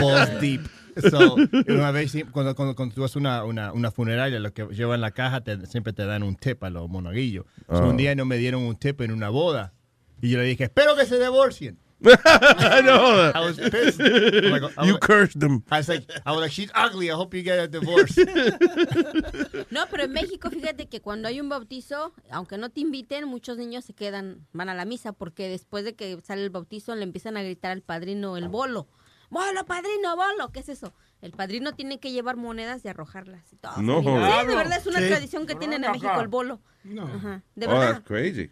Post 0.00 0.32
deep. 0.40 0.62
So, 1.10 1.36
una 1.68 1.90
vez, 1.92 2.12
cuando, 2.32 2.56
cuando, 2.56 2.74
cuando 2.74 2.94
tú 2.94 3.04
haces 3.04 3.14
una, 3.16 3.44
una, 3.44 3.72
una 3.72 3.90
funeraria, 3.92 4.40
lo 4.40 4.52
que 4.52 4.66
llevan 4.72 5.00
la 5.00 5.12
caja 5.12 5.42
te- 5.42 5.64
siempre 5.66 5.92
te 5.92 6.04
dan 6.04 6.24
un 6.24 6.34
tip 6.34 6.64
a 6.64 6.70
los 6.70 6.88
monaguillos. 6.88 7.44
So, 7.68 7.74
Ah. 7.76 7.84
un 7.86 7.96
día 7.96 8.14
no 8.16 8.24
me 8.24 8.36
dieron 8.36 8.62
un 8.62 8.76
tip 8.76 9.00
en 9.02 9.12
una 9.12 9.28
boda. 9.28 9.72
Y 10.20 10.30
yo 10.30 10.38
le 10.38 10.44
dije, 10.44 10.64
espero 10.64 10.96
que 10.96 11.06
se 11.06 11.20
divorcien. 11.20 11.78
no. 12.00 13.32
I 13.34 13.40
was 13.40 13.56
pissed. 13.58 14.00
I'm 14.00 14.50
like, 14.52 14.62
You 14.86 14.92
like- 14.92 15.00
cursed 15.00 15.40
them. 15.40 15.64
I 15.70 15.78
was 15.78 15.88
like, 15.88 16.04
I 16.24 16.30
was 16.32 16.40
like, 16.40 16.52
she's 16.52 16.70
ugly. 16.74 17.10
I 17.10 17.14
hope 17.14 17.34
you 17.34 17.42
get 17.42 17.58
a 17.58 17.66
divorce. 17.68 18.14
No, 19.70 19.84
pero 19.90 20.04
en 20.04 20.12
México, 20.12 20.50
fíjate 20.50 20.88
que 20.88 21.00
cuando 21.00 21.28
hay 21.28 21.40
un 21.40 21.48
bautizo, 21.48 22.12
aunque 22.30 22.56
no 22.58 22.70
te 22.70 22.80
inviten, 22.80 23.26
muchos 23.26 23.58
niños 23.58 23.84
se 23.84 23.92
quedan, 23.94 24.46
van 24.52 24.68
a 24.68 24.74
la 24.74 24.84
misa, 24.84 25.12
porque 25.12 25.48
después 25.48 25.84
de 25.84 25.94
que 25.94 26.18
sale 26.24 26.42
el 26.42 26.50
bautizo 26.50 26.94
le 26.94 27.02
empiezan 27.02 27.36
a 27.36 27.42
gritar 27.42 27.72
al 27.72 27.82
padrino 27.82 28.36
el 28.36 28.48
bolo. 28.48 28.88
Bolo, 29.30 29.66
padrino, 29.66 30.16
bolo, 30.16 30.50
¿qué 30.52 30.60
es 30.60 30.68
eso? 30.70 30.94
El 31.20 31.32
padrino 31.32 31.72
tiene 31.74 32.00
que 32.00 32.12
llevar 32.12 32.36
monedas 32.36 32.82
y 32.84 32.88
arrojarlas. 32.88 33.52
y 33.52 33.56
todo. 33.56 33.76
No 33.82 34.00
Sí, 34.00 34.06
de 34.46 34.54
verdad 34.56 34.78
es 34.78 34.86
una 34.86 35.00
tradición 35.00 35.46
que 35.46 35.54
tienen 35.54 35.84
en 35.84 35.90
México, 35.92 36.18
el 36.20 36.28
bolo. 36.28 36.60
Ajá, 36.98 37.42
de 37.54 37.66
Oh, 37.66 37.70
verdad. 37.70 37.92
that's 37.94 38.06
crazy. 38.06 38.50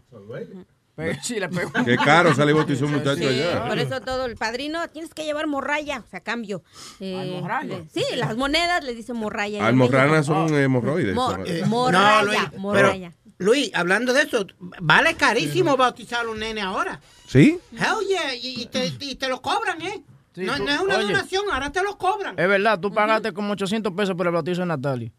Sí, 1.22 1.38
le 1.38 1.48
pegó. 1.48 1.70
Qué 1.84 1.96
caro 1.96 2.34
sale 2.34 2.52
bautizar 2.52 2.84
un 2.86 2.92
muchacho 2.92 3.16
Sí, 3.18 3.26
allá. 3.26 3.66
por 3.68 3.78
eso 3.78 4.00
todo 4.00 4.24
el 4.24 4.36
padrino 4.36 4.88
tienes 4.88 5.12
que 5.12 5.24
llevar 5.24 5.46
morraya, 5.46 6.02
o 6.06 6.10
sea, 6.10 6.20
cambio. 6.20 6.62
Eh, 7.00 7.38
morralla? 7.40 7.78
le- 7.78 7.88
sí, 7.92 8.04
las 8.16 8.36
monedas 8.36 8.82
le 8.82 8.94
dicen 8.94 9.16
morraya. 9.16 9.58
en 9.58 9.64
Almorranas 9.64 10.28
México. 10.28 10.48
son 10.48 10.54
hemorroides. 10.58 11.12
Eh, 11.46 11.60
No, 11.62 11.66
morraya, 11.68 12.22
Luis, 12.22 12.40
morraya. 12.58 13.12
pero, 13.22 13.34
Luis, 13.38 13.70
hablando 13.74 14.12
de 14.14 14.22
eso, 14.22 14.46
vale 14.58 15.14
carísimo 15.14 15.76
bautizar 15.76 16.24
a 16.24 16.30
un 16.30 16.38
nene 16.38 16.62
ahora. 16.62 17.00
¿Sí? 17.26 17.58
Hell 17.72 18.06
yeah, 18.08 18.34
y, 18.34 18.62
y 18.62 18.66
te, 18.66 18.86
y 19.00 19.14
te 19.16 19.28
lo 19.28 19.42
cobran, 19.42 19.82
¿eh? 19.82 20.02
no, 20.36 20.56
tú- 20.56 20.64
no 20.64 20.70
es 20.70 20.80
una 20.80 20.96
oye. 20.96 21.04
donación, 21.08 21.44
ahora 21.52 21.70
te 21.70 21.82
lo 21.82 21.98
cobran. 21.98 22.38
Es 22.38 22.48
verdad, 22.48 22.78
tú 22.80 22.90
pagaste 22.92 23.32
como 23.32 23.52
800 23.52 23.92
pesos 23.92 24.14
por 24.14 24.26
el 24.26 24.32
bautizo 24.32 24.60
de 24.62 24.66
Natalie. 24.68 25.12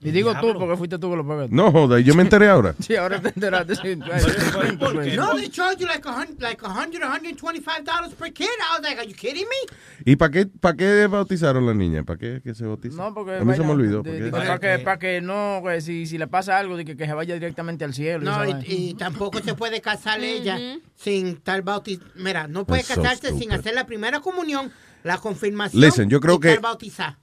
Y 0.00 0.10
digo 0.10 0.34
tú, 0.38 0.52
porque 0.58 0.76
fuiste 0.76 0.98
tú 0.98 1.10
que 1.10 1.16
lo 1.16 1.26
pagaste. 1.26 1.54
No 1.54 1.72
joda, 1.72 1.98
yo 2.00 2.14
me 2.14 2.22
enteré 2.22 2.48
ahora. 2.48 2.74
Sí, 2.84 2.94
ahora 2.96 3.20
te 3.20 3.28
enteraste. 3.28 3.76
Sí, 3.76 3.96
No, 3.96 5.34
they 5.36 5.48
charge 5.48 5.78
you 5.78 5.86
like 5.86 6.06
a 6.06 6.12
hundred, 6.12 6.40
like 6.42 6.62
a 6.62 6.68
hundred, 6.68 7.02
a 7.02 7.08
hundred 7.08 7.36
twenty-five 7.38 7.84
dollars 7.84 8.12
per 8.12 8.30
kid. 8.30 8.44
I 8.44 8.78
was 8.78 8.82
like, 8.82 8.98
are 8.98 9.06
you 9.06 9.14
kidding 9.14 9.46
me? 9.48 9.74
¿Y 10.04 10.16
para 10.16 10.30
qué, 10.30 10.46
para 10.46 10.76
qué 10.76 11.06
bautizaron 11.06 11.64
a 11.64 11.66
la 11.68 11.74
niña? 11.74 12.02
¿Para 12.02 12.18
qué 12.18 12.42
que 12.42 12.54
se 12.54 12.66
bautiza? 12.66 12.96
No, 12.96 13.14
porque. 13.14 13.36
a 13.36 13.44
mí 13.44 13.54
se 13.54 13.62
me 13.62 13.70
olvidó. 13.70 14.02
Para 14.02 14.58
que, 14.58 14.78
para 14.80 14.98
que 14.98 15.20
no, 15.22 15.60
pues, 15.62 15.84
si, 15.84 16.06
si 16.06 16.18
le 16.18 16.26
pasa 16.26 16.58
algo, 16.58 16.76
de 16.76 16.84
que, 16.84 16.96
que 16.96 17.06
se 17.06 17.14
vaya 17.14 17.34
directamente 17.34 17.84
al 17.84 17.94
cielo. 17.94 18.24
No, 18.24 18.44
y, 18.66 18.94
tampoco 18.94 19.40
se 19.40 19.54
puede 19.54 19.80
casar 19.80 20.22
ella 20.22 20.58
sin 20.94 21.36
tal 21.36 21.62
bautizar. 21.62 22.06
Mira, 22.14 22.46
no 22.46 22.66
puede 22.66 22.82
That's 22.82 22.94
so 22.94 23.02
casarse 23.02 23.38
sin 23.38 23.52
hacer 23.52 23.74
la 23.74 23.86
primera 23.86 24.20
comunión, 24.20 24.70
la 25.04 25.18
confirmación. 25.18 25.80
Listen, 25.80 26.10
yo 26.10 26.18
creo 26.18 26.40
que 26.40 26.58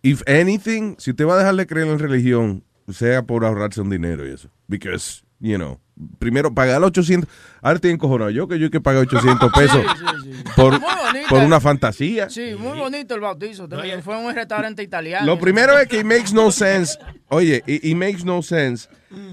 if 0.04 0.22
anything, 0.28 0.96
si 0.98 1.12
usted 1.12 1.26
va 1.26 1.36
a 1.36 1.38
dejar 1.40 1.56
de 1.56 1.68
creer 1.68 1.88
en 1.88 2.00
religión, 2.00 2.64
sea 2.88 3.24
por 3.24 3.44
ahorrarse 3.44 3.82
un 3.82 3.90
dinero 3.90 4.26
y 4.26 4.32
eso. 4.32 4.50
Because, 4.68 5.24
you 5.40 5.58
know, 5.58 5.80
primero 6.20 6.54
pagar 6.54 6.82
800, 6.84 7.30
ahora 7.62 7.76
estoy 7.76 7.92
encojonado 7.92 8.30
yo 8.32 8.48
que 8.48 8.58
yo 8.60 8.66
hay 8.66 8.72
que 8.72 8.82
pagar 8.82 9.02
800 9.04 9.52
pesos 9.56 9.86
por, 10.56 10.80
por 11.30 11.40
una 11.44 11.60
fantasía. 11.60 12.30
Sí, 12.30 12.56
muy 12.58 12.78
bonito 12.78 13.16
el 13.16 13.22
bautizo. 13.22 13.68
también. 13.68 14.02
Fue 14.04 14.20
en 14.20 14.26
un 14.26 14.34
restaurante 14.36 14.84
italiano. 14.84 15.26
Lo 15.26 15.40
primero 15.40 15.78
es 15.78 15.88
que 15.88 16.00
it 16.00 16.06
makes 16.06 16.34
no 16.34 16.52
sense, 16.52 16.98
oye, 17.30 17.64
it, 17.68 17.84
it 17.84 17.96
makes 17.96 18.24
no 18.26 18.42
sense 18.42 18.90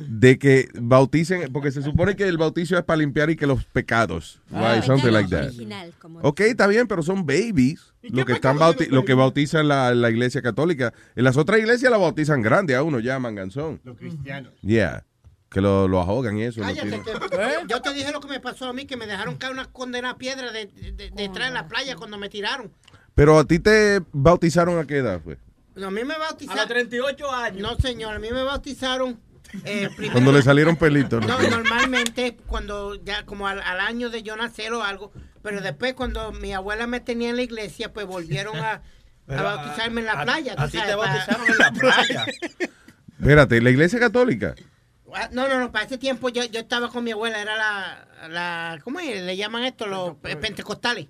de 0.09 0.39
que 0.39 0.69
bauticen, 0.75 1.53
porque 1.53 1.71
se 1.71 1.83
supone 1.83 2.16
que 2.16 2.25
el 2.27 2.37
bautizo 2.37 2.77
es 2.77 2.83
para 2.85 2.97
limpiar 2.99 3.31
y 3.31 3.37
que 3.37 3.47
los 3.47 3.64
pecados, 3.64 4.41
Ah, 4.53 4.75
right, 4.75 4.83
something 4.85 5.12
like 5.12 5.31
that. 5.31 5.47
original, 5.47 5.93
como 6.01 6.19
Ok, 6.21 6.41
está 6.41 6.66
bien, 6.66 6.89
pero 6.89 7.03
son 7.03 7.25
babies. 7.25 7.93
Lo 8.03 8.25
que 8.25 8.33
están 8.33 8.59
bauti- 8.59 8.89
lo 8.89 9.05
que 9.05 9.14
bautizan 9.14 9.69
la, 9.69 9.95
la 9.95 10.11
iglesia 10.11 10.41
católica. 10.43 10.93
En 11.14 11.25
las 11.25 11.37
otras 11.37 11.61
iglesias 11.61 11.91
la 11.93 11.99
bautizan 11.99 12.43
grande 12.43 12.75
a 12.75 12.83
uno 12.83 12.99
ya, 13.01 13.19
manganzón. 13.19 13.81
Los 13.85 13.97
cristianos. 13.99 14.53
Yeah. 14.62 15.05
Que 15.51 15.61
lo, 15.63 15.89
lo 15.89 16.01
ahogan 16.01 16.37
y 16.37 16.45
eso. 16.45 16.61
Cállate, 16.61 17.01
que- 17.03 17.13
yo 17.69 17.81
te 17.81 17.95
dije 17.95 18.13
lo 18.13 18.21
que 18.21 18.29
me 18.29 18.39
pasó 18.41 18.67
a 18.67 18.73
mí, 18.73 18.85
que 18.87 18.97
me 18.99 19.07
dejaron 19.07 19.37
caer 19.37 19.53
una 19.55 19.65
condenada 19.67 20.19
piedra 20.19 20.53
de, 20.53 20.67
de- 20.67 20.93
de- 20.93 21.11
detrás 21.11 21.49
de 21.49 21.55
la 21.55 21.67
playa 21.69 21.97
cuando 21.97 22.19
me 22.19 22.29
tiraron. 22.29 22.71
Pero 23.15 23.39
a 23.39 23.45
ti 23.45 23.59
te 23.59 24.03
bautizaron 24.13 24.79
a 24.79 24.87
qué 24.87 24.99
edad 24.99 25.21
fue? 25.25 25.39
No, 25.75 25.87
a 25.87 25.91
mí 25.91 26.05
me 26.05 26.19
bautizaron. 26.19 26.59
A 26.59 26.63
los 26.63 26.69
38 26.71 27.33
años. 27.33 27.63
No, 27.63 27.77
señor, 27.77 28.15
a 28.15 28.19
mí 28.19 28.29
me 28.31 28.43
bautizaron. 28.43 29.19
eh, 29.65 29.89
primero- 29.97 30.13
Cuando 30.13 30.33
le 30.33 30.43
salieron 30.43 30.77
pelitos. 30.77 31.27
No, 31.27 31.41
¿no? 31.41 31.49
normalmente 31.49 32.37
cuando 32.47 32.95
ya 33.03 33.25
como 33.25 33.47
al, 33.49 33.63
al 33.63 33.81
año 33.81 34.11
de 34.11 34.23
yo 34.23 34.37
nacer 34.37 34.73
o 34.75 34.83
algo, 34.83 35.13
pero 35.43 35.63
después 35.63 35.95
cuando 35.95 36.31
mi 36.33 36.53
abuela 36.53 36.87
me 36.87 37.01
tenía 37.01 37.31
en 37.31 37.37
la 37.37 37.43
iglesia, 37.43 37.93
pues 37.93 38.07
volvieron 38.07 38.57
a, 38.59 38.83
bautizarme 39.27 40.01
en 40.03 40.07
la 40.07 40.23
playa. 40.25 40.55
a 40.59 40.65
tú 40.67 40.73
ti 40.73 40.79
sabes, 40.79 40.91
te 40.91 40.97
bautizaron 40.97 41.47
en 41.47 41.59
la 41.59 41.73
playa. 41.73 42.27
Espérate, 43.19 43.61
la 43.63 43.71
iglesia 43.71 43.99
católica. 43.99 44.55
Ah, 45.15 45.29
No, 45.33 45.49
no, 45.49 45.59
no, 45.59 45.73
para 45.73 45.85
ese 45.87 45.99
tiempo 45.99 46.29
yo, 46.29 46.45
yo 46.45 46.61
estaba 46.61 46.89
con 46.91 47.03
mi 47.05 47.11
abuela, 47.13 47.41
era 47.41 47.57
la, 47.57 48.29
la 48.29 48.79
¿cómo 48.85 49.01
es? 49.01 49.23
Le 49.23 49.37
llaman 49.37 49.65
esto 49.65 49.87
los 49.87 50.15
pe- 50.17 50.37
pentecostales. 50.37 51.07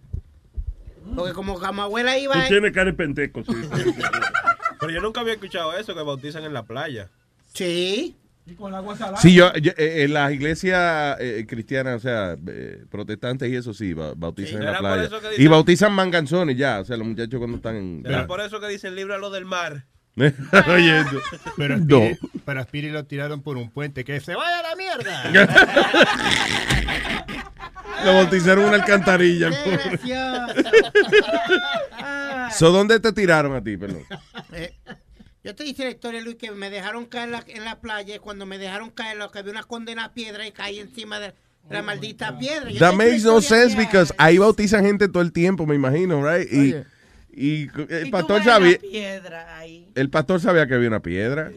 Porque 1.16 1.32
como, 1.32 1.58
como 1.58 1.82
abuela 1.82 2.18
iba... 2.18 2.34
Tú 2.34 2.48
tienes 2.48 2.72
cara 2.72 2.86
de 2.90 2.92
penteco, 2.96 3.42
sí. 3.44 3.52
Pero 4.80 4.92
yo 4.92 5.00
nunca 5.00 5.20
había 5.20 5.32
escuchado 5.34 5.76
eso, 5.76 5.94
que 5.94 6.02
bautizan 6.02 6.44
en 6.44 6.52
la 6.52 6.62
playa. 6.64 7.08
Sí. 7.54 8.14
Y 8.46 8.54
con 8.54 8.74
agua 8.74 8.96
salada. 8.96 9.18
Sí, 9.18 9.34
yo, 9.34 9.52
yo, 9.54 9.72
eh, 9.76 10.04
en 10.04 10.14
las 10.14 10.32
iglesias 10.32 11.16
eh, 11.20 11.44
cristianas, 11.48 11.96
o 11.96 12.00
sea, 12.00 12.36
eh, 12.46 12.84
protestantes 12.90 13.50
y 13.50 13.56
eso 13.56 13.74
sí, 13.74 13.92
ba- 13.94 14.12
bautizan 14.16 14.50
Sí, 14.50 14.56
en 14.56 14.64
la 14.72 14.78
playa. 14.78 15.04
Y 15.04 15.38
dicen- 15.38 15.50
bautizan 15.50 15.92
manganzones 15.92 16.56
ya, 16.56 16.80
o 16.80 16.84
sea, 16.84 16.96
los 16.96 17.06
muchachos 17.06 17.38
cuando 17.38 17.56
están 17.56 17.76
en... 17.76 18.02
Será 18.04 18.26
por 18.26 18.40
eso 18.40 18.60
que 18.60 18.68
dice 18.68 18.88
el 18.88 18.94
libro 18.94 19.14
a 19.14 19.18
lo 19.18 19.30
del 19.30 19.44
mar. 19.44 19.84
Oye, 20.68 21.04
Pero 21.56 21.74
a 21.74 21.78
no. 21.78 21.98
Spiri, 22.00 22.18
pero 22.44 22.60
a 22.60 22.64
Spiri 22.64 22.90
lo 22.90 23.04
tiraron 23.04 23.42
por 23.42 23.56
un 23.56 23.70
puente. 23.70 24.04
Que 24.04 24.20
se 24.20 24.34
vaya 24.34 24.58
a 24.58 24.62
la 24.62 24.76
mierda. 24.76 25.32
Lo 28.04 28.14
bautizaron 28.14 28.64
en 28.64 28.68
una 28.68 28.76
alcantarilla. 28.78 29.50
so, 32.52 32.70
¿Dónde 32.70 33.00
te 33.00 33.12
tiraron 33.12 33.54
a 33.54 33.62
ti, 33.62 33.76
perdón? 33.76 34.04
Eh, 34.52 34.72
yo 35.42 35.54
te 35.54 35.64
dije 35.64 35.84
la 35.84 35.90
historia, 35.90 36.20
Luis, 36.20 36.36
que 36.36 36.50
me 36.52 36.70
dejaron 36.70 37.06
caer 37.06 37.30
la- 37.30 37.44
en 37.48 37.64
la 37.64 37.80
playa 37.80 38.16
y 38.16 38.18
cuando 38.18 38.46
me 38.46 38.58
dejaron 38.58 38.90
caer, 38.90 39.16
lo 39.16 39.30
que 39.30 39.38
había 39.40 39.52
una 39.52 39.64
condena 39.64 40.12
piedra 40.12 40.46
y 40.46 40.52
caí 40.52 40.78
encima 40.78 41.18
de 41.18 41.34
la 41.70 41.82
maldita 41.82 42.38
piedra. 42.38 42.70
Yo 42.70 42.78
That 42.78 42.94
makes 42.94 43.22
no 43.24 43.40
sense 43.40 43.76
because 43.76 44.14
ahí 44.16 44.38
bautizan 44.38 44.84
gente 44.84 45.08
todo 45.08 45.22
el 45.22 45.32
tiempo, 45.32 45.66
me 45.66 45.74
imagino, 45.74 46.22
right? 46.24 46.48
Y, 46.52 46.58
Oye. 46.58 46.68
y 46.78 46.84
el 47.32 47.38
Y 47.40 47.66
tú 47.68 48.10
pastor 48.10 48.38
ves 48.38 48.46
la 48.46 48.52
sabía, 48.54 48.78
piedra 48.78 49.58
ahí. 49.58 49.86
el 49.94 50.10
pastor 50.10 50.40
sabía 50.40 50.66
que 50.66 50.74
había 50.74 50.88
una 50.88 51.00
piedra. 51.02 51.50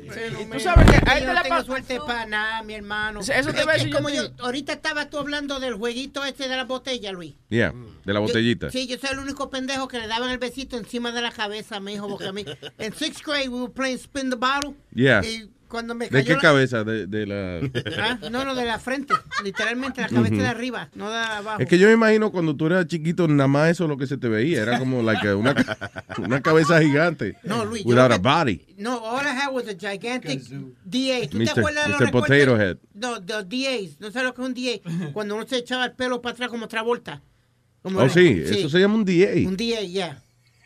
Tú 0.51 0.59
sabes 0.59 0.85
que 0.91 1.09
ahí 1.09 1.21
te 1.21 1.33
la 1.33 1.41
tengo 1.41 1.55
pa- 1.55 1.63
suerte 1.63 1.99
para 2.05 2.25
nada, 2.25 2.61
mi 2.63 2.73
hermano. 2.75 3.21
Eso- 3.21 3.33
eso 3.33 3.51
te 3.51 3.57
Es 3.59 3.63
iba 3.63 3.71
a 3.71 3.75
que 3.75 3.79
decir 3.79 3.91
yo 3.91 3.97
como 3.97 4.07
a 4.09 4.11
ti. 4.11 4.17
yo, 4.17 4.43
ahorita 4.45 4.73
estabas 4.73 5.09
tú 5.09 5.17
hablando 5.17 5.59
del 5.59 5.73
jueguito 5.75 6.23
este 6.25 6.47
de 6.47 6.55
la 6.55 6.65
botella, 6.65 7.11
Luis. 7.11 7.35
Yeah, 7.49 7.71
de 8.05 8.13
la 8.13 8.19
Yo- 8.19 8.25
botellita. 8.27 8.69
sí, 8.69 8.87
yo 8.87 8.97
soy 8.97 9.09
el 9.13 9.19
único 9.19 9.49
pendejo 9.49 9.87
que 9.87 9.99
le 9.99 10.07
daban 10.07 10.29
el 10.29 10.37
besito 10.37 10.77
encima 10.77 11.11
de 11.11 11.21
la 11.21 11.31
cabeza, 11.31 11.79
mi 11.79 11.93
hijo, 11.93 12.07
porque 12.07 12.27
a 12.27 12.31
mí, 12.33 12.45
en 12.77 12.93
sixth 12.93 13.25
grade 13.25 13.49
we 13.49 13.61
were 13.61 13.73
playing 13.73 13.97
spin 13.97 14.29
the 14.29 14.35
bottle. 14.35 14.73
Yeah. 14.93 15.21
Y 15.25 15.49
cuando 15.71 15.95
me 15.95 16.05
¿De 16.05 16.11
cayó 16.11 16.25
qué 16.27 16.33
la- 16.33 16.39
cabeza? 16.41 16.83
De, 16.83 17.07
de 17.07 17.25
la... 17.25 17.59
Ah, 17.97 18.19
No, 18.29 18.45
no, 18.45 18.53
de 18.53 18.65
la 18.65 18.77
frente. 18.77 19.13
Literalmente 19.43 20.01
la 20.01 20.09
cabeza 20.09 20.33
Ujú. 20.35 20.43
de 20.43 20.47
arriba, 20.47 20.89
no 20.93 21.09
de 21.09 21.17
abajo. 21.17 21.59
Es 21.61 21.67
que 21.67 21.79
yo 21.79 21.87
me 21.87 21.93
imagino 21.93 22.31
cuando 22.31 22.55
tú 22.55 22.67
eras 22.67 22.85
chiquito, 22.87 23.27
nada 23.27 23.47
más 23.47 23.71
eso 23.71 23.85
es 23.85 23.89
lo 23.89 23.97
que 23.97 24.05
se 24.05 24.17
te 24.17 24.27
veía. 24.27 24.61
Era 24.61 24.77
como 24.77 25.01
like, 25.01 25.33
una, 25.33 25.55
una 26.19 26.41
cabeza 26.41 26.79
gigante. 26.81 27.35
No, 27.43 27.65
Luis, 27.65 27.83
yo 27.83 27.89
Without 27.89 28.09
lo 28.09 28.15
a 28.15 28.17
body. 28.43 28.61
No, 28.77 28.97
all 29.03 29.25
I 29.25 29.29
had 29.29 29.51
was 29.53 29.67
a 29.67 29.73
gigantic 29.73 30.41
DA. 30.83 31.27
¿Tú 31.29 31.37
te 31.39 31.45
Mr. 31.45 31.59
acuerdas 31.59 31.85
de 31.85 31.91
los 31.91 32.01
Mr. 32.01 32.11
Potato 32.11 32.59
Head. 32.61 32.77
No, 32.93 33.15
los 33.15 33.49
DAs. 33.49 33.99
¿No 33.99 34.11
sabes 34.11 34.27
lo 34.27 34.33
que 34.33 34.41
es 34.41 34.47
un 34.47 34.53
DA? 34.53 35.11
Cuando 35.13 35.35
uno 35.35 35.47
se 35.47 35.57
echaba 35.57 35.85
el 35.85 35.93
pelo 35.93 36.21
para 36.21 36.33
atrás 36.33 36.49
como 36.49 36.67
Travolta. 36.67 37.21
Como 37.81 37.99
Oh, 37.99 38.09
sí, 38.09 38.43
eso 38.45 38.69
se 38.69 38.79
llama 38.79 38.93
un 38.95 39.05
DA. 39.05 39.47
Un 39.47 39.57
DA, 39.57 39.81
yeah. 39.81 40.21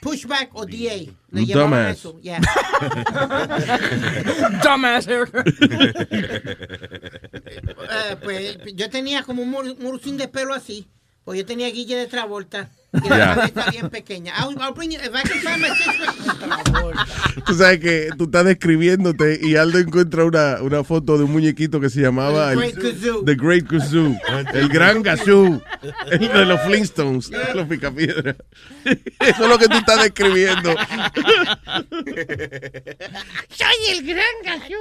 Pushback 0.05 0.51
o 0.53 0.67
DA. 0.67 1.11
Le 1.31 1.41
Un 1.41 1.45
llamaban 1.47 1.71
dumbass. 1.71 1.97
eso, 1.97 2.19
yeah. 2.21 2.39
Dumbass 4.63 5.07
Eh, 7.89 8.15
pues 8.23 8.57
yo 8.75 8.89
tenía 8.89 9.23
como 9.23 9.41
un 9.41 9.49
mur- 9.51 9.77
murcín 9.79 10.17
de 10.17 10.27
pelo 10.27 10.53
así. 10.53 10.87
Pues 11.23 11.39
yo 11.39 11.45
tenía 11.45 11.69
guille 11.71 11.95
de 11.95 12.05
Travolta. 12.05 12.69
Y 13.03 13.09
la 13.09 13.17
Ya. 13.17 13.35
cabeza 13.35 13.71
bien 13.71 13.89
pequeña. 13.89 14.33
I'll, 14.39 14.55
I'll 14.61 14.73
bring 14.73 14.91
you, 14.91 14.99
if 14.99 15.09
I 15.13 15.21
can 15.27 15.39
find 15.41 15.61
my 15.61 15.69
sister. 15.75 17.43
Tú 17.45 17.53
sabes 17.55 17.79
que 17.79 18.09
tú 18.17 18.25
estás 18.25 18.45
describiéndote 18.45 19.39
y 19.41 19.55
Aldo 19.55 19.79
encuentra 19.79 20.23
una, 20.25 20.61
una 20.61 20.83
foto 20.83 21.17
de 21.17 21.23
un 21.25 21.31
muñequito 21.31 21.79
que 21.79 21.89
se 21.89 22.01
llamaba 22.01 22.49
The 22.51 22.55
Great 22.55 22.75
Kazoo. 22.75 23.23
The 23.25 23.35
Great 23.35 23.67
Kazoo. 23.67 24.17
El 24.53 24.69
gran 24.69 25.03
Kazoo. 25.03 25.61
El 26.11 26.19
de 26.19 26.45
los 26.45 26.61
Flintstones. 26.61 27.31
Los 27.53 27.67
picapiedras. 27.67 28.35
Eso 28.83 29.43
es 29.43 29.49
lo 29.49 29.57
que 29.57 29.67
tú 29.67 29.77
estás 29.77 30.01
describiendo. 30.03 30.75
Soy 33.49 33.75
el 33.91 34.05
gran 34.05 34.25
gallo. 34.43 34.77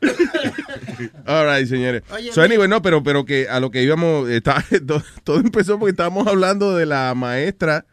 All 1.26 1.46
right, 1.46 1.66
señores. 1.68 2.02
Oye, 2.12 2.32
so, 2.32 2.42
anyway, 2.42 2.68
no, 2.68 2.82
pero, 2.82 3.02
pero 3.02 3.24
que 3.24 3.48
a 3.48 3.60
lo 3.60 3.70
que 3.70 3.82
íbamos, 3.82 4.28
está- 4.28 4.64
todo, 5.24 5.40
empezó 5.40 5.78
porque 5.78 5.90
estábamos 5.90 6.26
hablando 6.26 6.76
de 6.76 6.86
la 6.86 7.12
maestra 7.14 7.86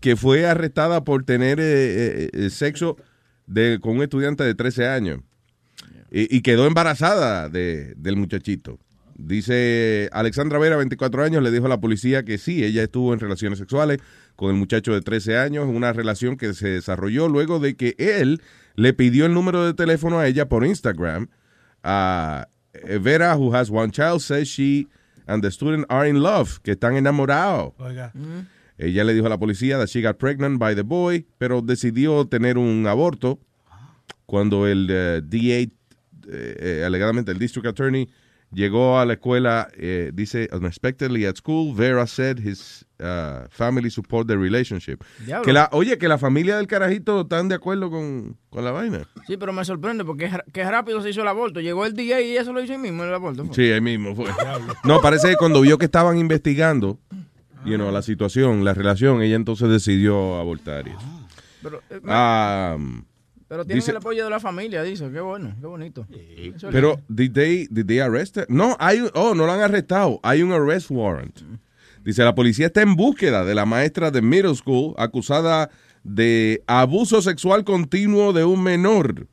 que 0.00 0.16
fue 0.16 0.46
arrestada 0.46 1.04
por 1.04 1.24
tener 1.24 1.60
eh, 1.60 1.64
eh, 1.64 2.30
eh, 2.32 2.50
sexo 2.50 2.96
de, 3.46 3.78
con 3.80 3.96
un 3.96 4.02
estudiante 4.02 4.42
de 4.44 4.54
13 4.54 4.88
años 4.88 5.20
y, 6.10 6.34
y 6.36 6.42
quedó 6.42 6.66
embarazada 6.66 7.48
de- 7.48 7.94
del 7.96 8.16
muchachito. 8.16 8.78
Dice 9.14 10.08
Alexandra 10.12 10.58
Vera, 10.58 10.76
24 10.76 11.22
años, 11.22 11.42
le 11.42 11.50
dijo 11.52 11.66
a 11.66 11.68
la 11.68 11.80
policía 11.80 12.24
que 12.24 12.38
sí, 12.38 12.64
ella 12.64 12.82
estuvo 12.82 13.12
en 13.12 13.20
relaciones 13.20 13.58
sexuales 13.58 13.98
con 14.34 14.50
el 14.50 14.56
muchacho 14.56 14.92
de 14.94 15.02
13 15.02 15.36
años, 15.38 15.66
una 15.68 15.92
relación 15.92 16.36
que 16.36 16.54
se 16.54 16.68
desarrolló 16.68 17.28
luego 17.28 17.60
de 17.60 17.76
que 17.76 17.94
él 17.98 18.40
le 18.76 18.92
pidió 18.92 19.26
el 19.26 19.34
número 19.34 19.64
de 19.64 19.74
teléfono 19.74 20.18
a 20.18 20.26
ella 20.26 20.48
por 20.48 20.64
Instagram. 20.64 21.28
Uh, 21.84 22.44
Vera, 23.00 23.36
who 23.36 23.54
has 23.54 23.70
one 23.70 23.90
child, 23.90 24.20
says 24.22 24.48
she 24.48 24.86
and 25.26 25.42
the 25.42 25.50
student 25.50 25.86
are 25.88 26.06
in 26.06 26.22
love, 26.22 26.60
que 26.62 26.74
están 26.74 26.96
enamorados. 26.96 27.72
Oiga. 27.78 28.12
Ella 28.78 29.04
le 29.04 29.14
dijo 29.14 29.26
a 29.26 29.28
la 29.28 29.38
policía 29.38 29.78
that 29.78 29.88
she 29.88 30.00
got 30.00 30.18
pregnant 30.18 30.58
by 30.58 30.74
the 30.74 30.82
boy, 30.82 31.24
pero 31.38 31.60
decidió 31.60 32.26
tener 32.28 32.58
un 32.58 32.86
aborto 32.86 33.38
cuando 34.26 34.66
el 34.66 34.88
eh, 34.90 35.20
DA, 35.22 35.60
eh, 35.60 35.68
eh, 36.28 36.82
alegadamente 36.84 37.30
el 37.30 37.38
district 37.38 37.66
attorney, 37.66 38.08
llegó 38.52 38.98
a 38.98 39.04
la 39.04 39.14
escuela, 39.14 39.68
eh, 39.76 40.10
dice, 40.14 40.48
unexpectedly 40.52 41.26
at 41.26 41.36
school, 41.36 41.74
Vera 41.74 42.06
said 42.06 42.38
his 42.38 42.84
uh, 43.02 43.46
family 43.50 43.90
support 43.90 44.26
the 44.28 44.36
relationship. 44.36 44.98
Diablo. 45.26 45.44
Que 45.44 45.52
la, 45.52 45.68
oye, 45.72 45.98
que 45.98 46.08
la 46.08 46.18
familia 46.18 46.56
del 46.56 46.66
carajito 46.66 47.22
están 47.22 47.48
de 47.48 47.56
acuerdo 47.56 47.90
con, 47.90 48.36
con 48.50 48.64
la 48.64 48.70
vaina. 48.70 49.06
Sí, 49.26 49.36
pero 49.36 49.52
me 49.52 49.64
sorprende 49.64 50.04
porque 50.04 50.30
que 50.52 50.64
rápido 50.64 51.02
se 51.02 51.10
hizo 51.10 51.22
el 51.22 51.28
aborto. 51.28 51.60
Llegó 51.60 51.84
el 51.86 51.94
día 51.94 52.20
y 52.20 52.36
eso 52.36 52.52
lo 52.52 52.62
hizo 52.62 52.72
ahí 52.72 52.78
mismo 52.78 53.04
el 53.04 53.12
aborto. 53.12 53.44
fue. 53.44 53.54
Sí, 53.54 53.70
ahí 53.72 53.80
mismo 53.80 54.14
fue. 54.14 54.26
No, 54.84 55.00
parece 55.00 55.28
que 55.30 55.36
cuando 55.36 55.60
vio 55.60 55.76
que 55.78 55.84
estaban 55.86 56.16
investigando, 56.18 56.98
you 57.64 57.74
know, 57.76 57.90
la 57.92 58.02
situación, 58.02 58.64
la 58.64 58.74
relación, 58.74 59.22
ella 59.22 59.36
entonces 59.36 59.68
decidió 59.68 60.36
abortar. 60.36 60.86
y 60.88 60.90
eso. 60.90 61.28
Pero, 61.62 61.80
eh, 61.90 62.00
Ah, 62.08 62.76
pero 63.48 63.64
tienen 63.64 63.80
dice- 63.80 63.90
el 63.92 63.98
apoyo 63.98 64.24
de 64.24 64.30
la 64.30 64.40
familia, 64.40 64.82
dice. 64.82 65.10
Qué 65.12 65.20
bueno, 65.20 65.54
qué 65.60 65.66
bonito. 65.66 66.06
Pero, 66.70 66.98
did 67.08 67.32
they, 67.32 67.68
did 67.70 67.86
they 67.86 68.00
arrest 68.00 68.36
her? 68.38 68.46
No, 68.48 68.76
hay, 68.80 69.00
un- 69.00 69.10
oh, 69.14 69.34
no 69.34 69.46
la 69.46 69.54
han 69.54 69.60
arrestado. 69.60 70.18
Hay 70.22 70.42
un 70.42 70.52
arrest 70.52 70.90
warrant. 70.90 71.38
Dice, 72.04 72.24
la 72.24 72.34
policía 72.34 72.66
está 72.66 72.82
en 72.82 72.96
búsqueda 72.96 73.44
de 73.44 73.54
la 73.54 73.64
maestra 73.64 74.10
de 74.10 74.22
middle 74.22 74.54
school 74.54 74.94
acusada 74.98 75.70
de 76.04 76.62
abuso 76.66 77.22
sexual 77.22 77.64
continuo 77.64 78.32
de 78.32 78.44
un 78.44 78.62
menor. 78.62 79.28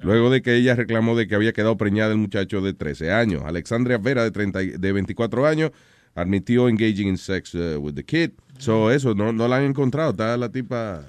Luego 0.00 0.30
de 0.30 0.42
que 0.42 0.56
ella 0.56 0.74
reclamó 0.74 1.14
de 1.16 1.28
que 1.28 1.34
había 1.36 1.52
quedado 1.52 1.76
preñada 1.76 2.08
del 2.08 2.18
muchacho 2.18 2.60
de 2.60 2.72
13 2.74 3.12
años. 3.12 3.42
Alexandria 3.44 3.98
Vera, 3.98 4.24
de, 4.24 4.32
30, 4.32 4.62
y- 4.62 4.70
de 4.70 4.92
24 4.92 5.46
años, 5.46 5.70
admitió 6.16 6.68
engaging 6.68 7.06
in 7.08 7.16
sex 7.16 7.54
uh, 7.54 7.78
with 7.78 7.94
the 7.94 8.04
kid. 8.04 8.30
So, 8.58 8.90
eso, 8.90 9.14
no, 9.14 9.32
no 9.32 9.46
la 9.46 9.58
han 9.58 9.64
encontrado. 9.64 10.10
Está 10.10 10.36
la 10.36 10.48
tipa, 10.50 11.04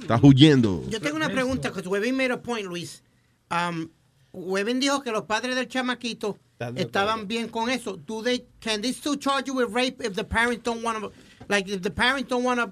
está 0.00 0.18
huyendo. 0.22 0.82
Yo 0.88 0.98
tengo 1.00 1.16
una 1.16 1.28
pregunta, 1.28 1.70
porque 1.72 1.88
Webin 1.88 2.16
made 2.16 2.32
a 2.32 2.40
point, 2.42 2.66
Luis. 2.66 3.02
Um, 3.50 3.88
Webin 4.36 4.80
dijo 4.80 5.02
que 5.02 5.10
los 5.10 5.22
padres 5.22 5.56
del 5.56 5.66
chamaquito 5.66 6.38
estaban 6.76 7.26
bien 7.26 7.48
con 7.48 7.70
eso. 7.70 7.96
Do 7.96 8.22
they, 8.22 8.46
can 8.60 8.82
they 8.82 8.92
still 8.92 9.16
charge 9.18 9.46
you 9.46 9.54
with 9.54 9.68
rape 9.74 10.02
if 10.04 10.14
the 10.14 10.24
parents 10.24 10.62
don't 10.62 10.84
want 10.84 11.00
to, 11.00 11.10
like, 11.48 11.66
if 11.70 11.80
the 11.80 11.90
parents 11.90 12.28
don't 12.28 12.44
want 12.44 12.60
to 12.60 12.68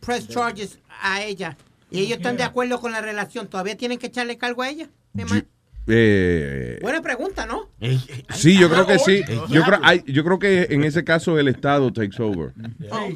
press 0.00 0.26
charges 0.28 0.78
a 1.02 1.22
ella? 1.22 1.56
Y 1.90 2.00
ellos 2.00 2.18
están 2.18 2.36
de 2.36 2.42
acuerdo 2.42 2.80
con 2.80 2.92
la 2.92 3.00
relación, 3.00 3.48
¿todavía 3.48 3.76
tienen 3.76 3.98
que 3.98 4.08
echarle 4.08 4.36
cargo 4.36 4.62
a 4.62 4.68
ella? 4.68 4.90
Eh, 5.88 6.78
Buena 6.82 7.00
pregunta, 7.00 7.46
¿no? 7.46 7.70
Sí, 8.34 8.58
yo 8.58 8.68
creo 8.68 8.86
que 8.86 8.98
sí. 8.98 9.22
Yo 9.48 9.62
creo, 9.62 9.80
yo 10.04 10.24
creo 10.24 10.38
que 10.38 10.66
en 10.70 10.84
ese 10.84 11.04
caso 11.04 11.38
el 11.38 11.48
Estado 11.48 11.92
takes 11.92 12.20
over. 12.20 12.52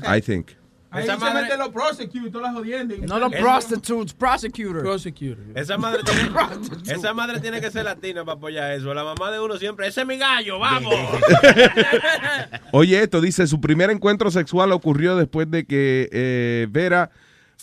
I 0.06 0.22
think. 0.22 0.52
Ahí 0.92 1.04
Esa 1.04 1.14
se 1.14 1.20
madre- 1.20 1.42
meten 1.42 1.58
los 1.60 1.68
prosecutors, 1.68 2.32
todas 2.32 2.48
las 2.52 2.54
jodiendas. 2.60 2.98
No 3.00 3.18
los 3.20 3.32
prostitutes, 3.32 4.12
prosecutors. 4.12 4.80
Prosecutors. 4.82 5.40
Esa 5.54 5.78
madre, 5.78 6.00
tiene, 6.04 6.30
esa 6.92 7.14
madre 7.14 7.38
tiene 7.40 7.60
que 7.60 7.70
ser 7.70 7.84
latina 7.84 8.24
para 8.24 8.36
apoyar 8.38 8.72
eso. 8.72 8.92
La 8.92 9.04
mamá 9.04 9.30
de 9.30 9.38
uno 9.38 9.56
siempre, 9.56 9.86
ese 9.86 10.00
es 10.00 10.06
mi 10.06 10.18
gallo, 10.18 10.58
vamos. 10.58 10.92
Oye, 12.72 13.02
esto 13.02 13.20
dice, 13.20 13.46
su 13.46 13.60
primer 13.60 13.90
encuentro 13.90 14.30
sexual 14.30 14.72
ocurrió 14.72 15.16
después 15.16 15.50
de 15.50 15.64
que 15.64 16.08
eh, 16.12 16.66
Vera 16.70 17.10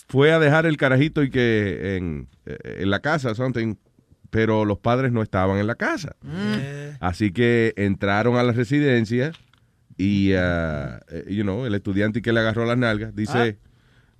fue 0.08 0.32
a 0.32 0.38
dejar 0.38 0.66
el 0.66 0.76
carajito 0.76 1.22
y 1.22 1.30
que 1.30 1.96
en, 1.96 2.28
eh, 2.46 2.56
en 2.80 2.90
la 2.90 3.00
casa, 3.00 3.34
something, 3.34 3.74
pero 4.30 4.64
los 4.64 4.78
padres 4.78 5.12
no 5.12 5.22
estaban 5.22 5.58
en 5.58 5.66
la 5.66 5.74
casa. 5.74 6.16
Así 7.00 7.32
que 7.32 7.72
entraron 7.76 8.36
a 8.36 8.42
la 8.42 8.52
residencia 8.52 9.32
y, 9.98 10.32
uh, 10.32 11.00
eh, 11.08 11.24
you 11.28 11.42
know, 11.42 11.66
el 11.66 11.74
estudiante 11.74 12.22
que 12.22 12.32
le 12.32 12.40
agarró 12.40 12.64
las 12.64 12.78
nalgas 12.78 13.14
dice, 13.14 13.58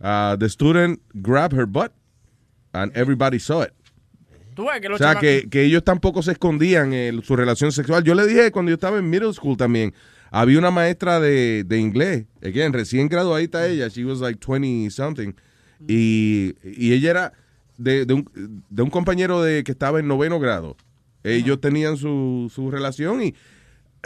uh, 0.01 0.37
the 0.37 0.49
student 0.49 1.01
grabbed 1.15 1.57
her 1.57 1.67
butt 1.67 1.93
and 2.73 2.95
everybody 2.97 3.39
saw 3.39 3.63
it. 3.63 3.73
Tú 4.55 4.67
ves 4.67 4.81
que 4.81 4.89
O 4.89 4.99
sea, 4.99 5.15
que, 5.15 5.49
que 5.49 5.63
ellos 5.63 5.85
tampoco 5.85 6.21
se 6.21 6.33
escondían 6.33 6.93
en 6.93 7.23
su 7.23 7.37
relación 7.37 7.71
sexual. 7.71 8.03
Yo 8.03 8.17
le 8.17 8.27
dije 8.27 8.51
cuando 8.51 8.71
yo 8.71 8.75
estaba 8.75 8.99
en 8.99 9.09
middle 9.09 9.33
school 9.33 9.57
también, 9.57 9.95
había 10.33 10.59
una 10.59 10.73
maestra 10.73 11.21
de, 11.21 11.63
de 11.65 11.79
inglés, 11.79 12.27
again, 12.43 12.73
recién 12.73 13.09
graduadita 13.09 13.67
ella, 13.69 13.87
she 13.89 14.05
was 14.05 14.21
like 14.21 14.41
20 14.45 14.91
something, 14.91 15.33
y, 15.87 16.57
y 16.65 16.93
ella 16.93 17.11
era 17.11 17.33
de, 17.77 18.05
de 18.05 18.15
un, 18.15 18.65
de 18.69 18.83
un 18.83 18.91
compañero 18.91 19.41
de 19.41 19.63
que 19.63 19.71
estaba 19.71 20.01
en 20.01 20.09
noveno 20.09 20.41
grado. 20.41 20.77
Ellos 21.23 21.61
tenían 21.61 21.97
su, 21.97 22.51
su 22.53 22.71
relación 22.71 23.23
y 23.23 23.35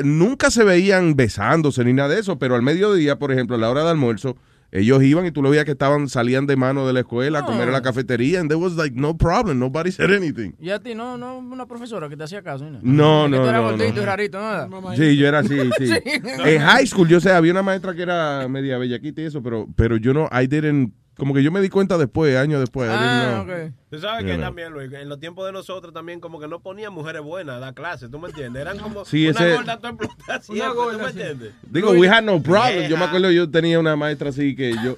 nunca 0.03 0.51
se 0.51 0.65
veían 0.65 1.15
besándose 1.17 1.85
ni 1.85 1.93
nada 1.93 2.11
de 2.11 2.21
eso, 2.21 2.39
pero 2.39 2.55
al 2.55 2.63
mediodía, 2.63 3.19
por 3.19 3.33
ejemplo, 3.33 3.57
a 3.57 3.59
la 3.59 3.71
hora 3.71 3.85
de 3.85 3.91
almuerzo, 3.91 4.37
ellos 4.71 5.03
iban 5.03 5.27
y 5.27 5.31
tú 5.31 5.43
lo 5.43 5.51
veías 5.51 5.67
que 5.67 5.73
estaban, 5.73 6.09
salían 6.09 6.47
de 6.47 6.57
mano 6.57 6.87
de 6.87 6.95
la 6.95 7.01
escuela 7.01 7.41
a 7.41 7.45
comer 7.45 7.69
a 7.69 7.73
la 7.73 7.83
cafetería, 7.83 8.41
and 8.41 8.49
there 8.49 8.59
was 8.59 8.73
like 8.75 8.97
no 8.99 9.15
problem, 9.15 9.59
nobody 9.59 9.93
said 9.93 10.11
anything. 10.11 10.53
Y 10.59 10.71
a 10.71 10.79
ti, 10.79 10.95
no, 10.95 11.19
no, 11.19 11.39
una 11.39 11.67
profesora 11.67 12.09
que 12.09 12.17
te 12.17 12.25
hacía 12.25 12.43
caso. 12.43 12.65
¿no? 12.71 12.79
No, 12.83 13.25
Que 13.25 13.31
no, 13.37 13.43
tú 13.43 13.49
eras 13.51 13.63
no, 13.63 13.69
gordito 13.69 13.95
no. 13.97 14.03
y 14.03 14.05
rarito, 14.07 14.41
¿no? 14.41 14.97
Sí, 14.97 15.17
yo 15.19 15.29
era 15.29 15.41
así, 15.41 15.59
sí. 15.79 15.89
Sí. 15.89 15.99
En 16.47 16.63
high 16.63 16.87
school, 16.87 17.07
yo 17.07 17.21
sé, 17.21 17.31
había 17.33 17.53
una 17.53 17.63
maestra 17.63 17.95
que 17.95 18.01
era 18.01 18.49
media 18.49 18.79
bellaquita 18.79 19.21
y 19.21 19.25
eso, 19.27 19.43
pero, 19.43 19.69
pero 19.77 19.99
yo 19.99 20.15
no, 20.15 20.31
I 20.33 20.47
didn't, 20.47 20.95
como 21.17 21.35
que 21.35 21.43
yo 21.43 21.53
me 21.53 21.61
di 21.61 21.69
cuenta 21.69 21.99
después, 21.99 22.37
años 22.37 22.61
después. 22.61 22.89
I 22.89 22.93
didn't 22.95 23.23
Ah, 23.23 23.45
know. 23.47 23.55
ok. 23.57 23.73
Tú 23.91 23.99
sabes 23.99 24.25
que 24.25 24.33
know. 24.35 24.47
también, 24.47 24.73
Luis, 24.73 24.93
en 24.93 25.09
los 25.09 25.21
tiempos 25.21 25.45
de 25.47 25.53
nosotros 25.53 25.93
también 25.93 26.21
como 26.21 26.41
que 26.41 26.49
no 26.49 26.61
ponían 26.61 26.93
mujeres 26.93 27.23
buenas 27.23 27.57
a 27.57 27.61
la 27.61 27.73
clase, 27.75 28.09
¿tú 28.09 28.19
me 28.19 28.29
entiendes? 28.29 28.63
Eran 28.63 28.79
como 28.79 29.05
Sí, 29.05 29.29
una 29.29 29.41
ese- 29.41 29.55
gorda 29.55 29.77
toda 29.77 29.91
explotada 29.91 30.41
siempre, 30.41 30.69
¿tú 30.93 30.99
me 30.99 31.09
entiendes? 31.11 31.53
Digo, 31.71 31.91
we 31.93 32.09
had 32.09 32.23
no 32.25 32.43
problem. 32.43 32.89
Yo 32.89 32.97
me 32.97 33.05
acuerdo, 33.05 33.31
yo 33.31 33.51
tenía 33.51 33.79
una 33.79 33.95
maestra 33.97 34.31
así 34.31 34.57
que 34.57 34.73
yo, 34.83 34.97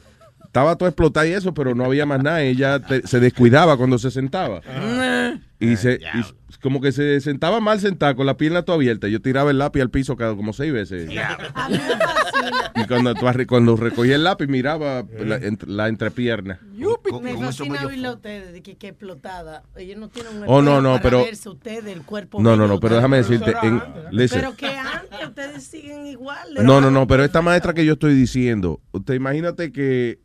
estaba 0.55 0.77
todo 0.77 0.89
explotado 0.89 1.27
y 1.27 1.33
eso, 1.33 1.53
pero 1.53 1.75
no 1.75 1.85
había 1.85 2.07
más 2.07 2.23
nada. 2.23 2.41
Ella 2.43 2.79
te- 2.79 3.05
se 3.09 3.19
descuidaba 3.19 3.77
cuando 3.77 3.99
se 3.99 4.13
sentaba. 4.13 4.61
Y 5.59 5.75
se 5.77 5.95
y 6.15 6.55
como 6.61 6.81
que 6.81 6.93
se 6.93 7.21
sentaba 7.21 7.59
mal 7.59 7.81
sentada 7.81 8.15
con 8.15 8.25
la 8.25 8.37
pierna 8.37 8.63
toda 8.63 8.77
abierta. 8.77 9.09
Yo 9.09 9.21
tiraba 9.21 9.51
el 9.51 9.59
lápiz 9.59 9.81
al 9.81 9.91
piso 9.91 10.17
cada 10.17 10.37
como 10.37 10.53
seis 10.53 10.73
veces. 10.73 11.11
Y 12.77 12.87
cuando, 12.87 13.15
cuando 13.49 13.77
recogía 13.77 14.15
el 14.15 14.23
lápiz 14.25 14.47
miraba 14.47 15.05
la, 15.19 15.41
la 15.67 15.89
entrepierna. 15.89 16.61
Me 17.21 17.37
fascina 17.37 17.87
oírlo 17.87 18.09
a 18.11 18.13
ustedes 18.15 18.53
de 18.53 18.63
que, 18.63 18.77
que 18.77 18.89
explotada. 18.89 19.65
Ellos 19.77 19.99
no 19.99 20.09
tienen 20.09 20.37
un 20.37 20.45
Oh, 20.47 20.63
no, 20.63 20.81
no, 20.81 20.91
para 20.93 21.03
pero- 21.03 21.25
verse 21.25 21.49
ustedes, 21.49 21.87
el 21.87 22.03
cuerpo. 22.03 22.41
No, 22.41 22.57
no, 22.57 22.69
no, 22.69 22.79
pero 22.79 22.97
déjame 22.97 23.17
decirte. 23.19 23.55
En, 23.63 23.83
listen. 24.13 24.41
Pero 24.41 24.57
que 24.57 24.67
antes 24.69 25.27
ustedes 25.29 25.65
siguen 25.65 26.07
igual. 26.07 26.49
No, 26.63 26.81
no, 26.81 26.91
no, 26.93 27.07
pero 27.09 27.25
esta 27.25 27.43
maestra 27.43 27.75
que 27.75 27.85
yo 27.85 27.95
estoy 27.95 28.15
diciendo, 28.15 28.81
usted 28.93 29.15
imagínate 29.15 29.73
que, 29.73 30.19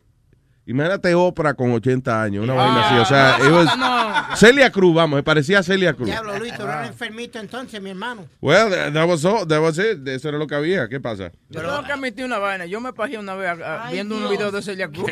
imagínate 0.70 1.14
Oprah 1.16 1.54
con 1.54 1.72
80 1.72 2.22
años, 2.22 2.44
una 2.44 2.54
vaina 2.54 2.88
así, 2.88 3.00
o 3.00 3.06
sea, 3.06 3.38
it 3.40 3.52
was- 3.52 3.78
No. 3.78 4.36
Celia 4.36 4.72
Cruz, 4.72 4.94
vamos, 4.94 5.18
me 5.18 5.24
parecía 5.24 5.64
Celia 5.64 5.94
Cruz. 5.94 6.08
Diablo, 6.08 6.38
Luis, 6.38 6.56
tú 6.56 6.64
eres 6.64 6.88
enfermito 6.88 7.40
entonces, 7.40 7.82
mi 7.82 7.90
hermano. 7.90 8.28
Well, 8.42 8.70
that, 8.70 8.94
that 8.94 9.08
was 9.08 9.26
all, 9.26 9.48
that 9.48 9.62
was 9.62 9.80
it, 9.80 10.08
eso 10.08 10.30
era 10.30 10.38
lo 10.38 10.48
que 10.48 10.56
había, 10.56 10.88
¿qué 10.88 11.00
pasa? 11.00 11.32
Yo 11.50 11.62
tengo 11.62 11.84
que 11.84 11.92
admitir 11.92 12.26
una 12.26 12.38
vaina. 12.38 12.66
Yo 12.66 12.80
me 12.80 12.94
pajeé 12.94 13.18
una 13.18 13.36
vez 13.36 13.50
ah, 13.64 13.86
Ay, 13.86 13.96
viendo 13.96 14.16
un 14.16 14.30
video 14.30 14.52
de 14.52 14.62
Celia 14.62 14.88
Cruz. 14.90 15.10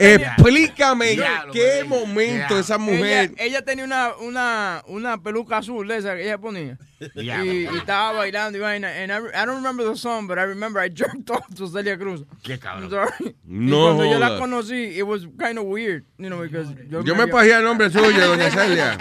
Explícame 0.00 1.12
en 1.12 1.20
qué 1.52 1.84
momento 1.86 2.58
esa 2.58 2.78
mujer... 2.78 3.32
Ella, 3.36 3.44
ella 3.44 3.62
tenía 3.62 3.84
una, 3.84 4.16
una, 4.16 4.82
una 4.86 5.22
peluca 5.22 5.58
azul 5.58 5.86
de 5.86 5.98
esa 5.98 6.14
que 6.14 6.24
ella 6.24 6.38
ponía. 6.38 6.78
Y, 7.14 7.64
estaba 7.76 8.12
bailando 8.12 8.58
y 8.58 8.60
vaina. 8.60 8.88
And 8.88 9.12
I, 9.12 9.18
I 9.34 9.46
don't 9.46 9.56
remember 9.56 9.84
the 9.84 9.96
song, 9.96 10.26
but 10.26 10.38
I 10.38 10.42
remember 10.42 10.80
I 10.80 10.88
jerked 10.88 11.30
off 11.30 11.46
to 11.56 11.66
Celia 11.68 11.96
Cruz. 11.96 12.24
Qué 12.42 12.58
cabrón. 12.58 12.77
I'm 12.84 12.90
sorry. 12.90 13.34
No 13.44 13.94
cuando 13.94 14.04
yo 14.04 14.18
la 14.18 14.28
joda. 14.28 14.40
conocí, 14.40 14.96
it 14.96 15.02
was 15.04 15.26
kind 15.38 15.58
of 15.58 15.64
weird, 15.64 16.04
you 16.18 16.28
know, 16.28 16.40
because 16.42 16.68
Yo 16.90 17.14
me 17.14 17.26
pajeé 17.26 17.54
al 17.54 17.64
nombre 17.64 17.88
suyo, 17.90 18.12
doña 18.12 18.50
Celia. 18.54 18.96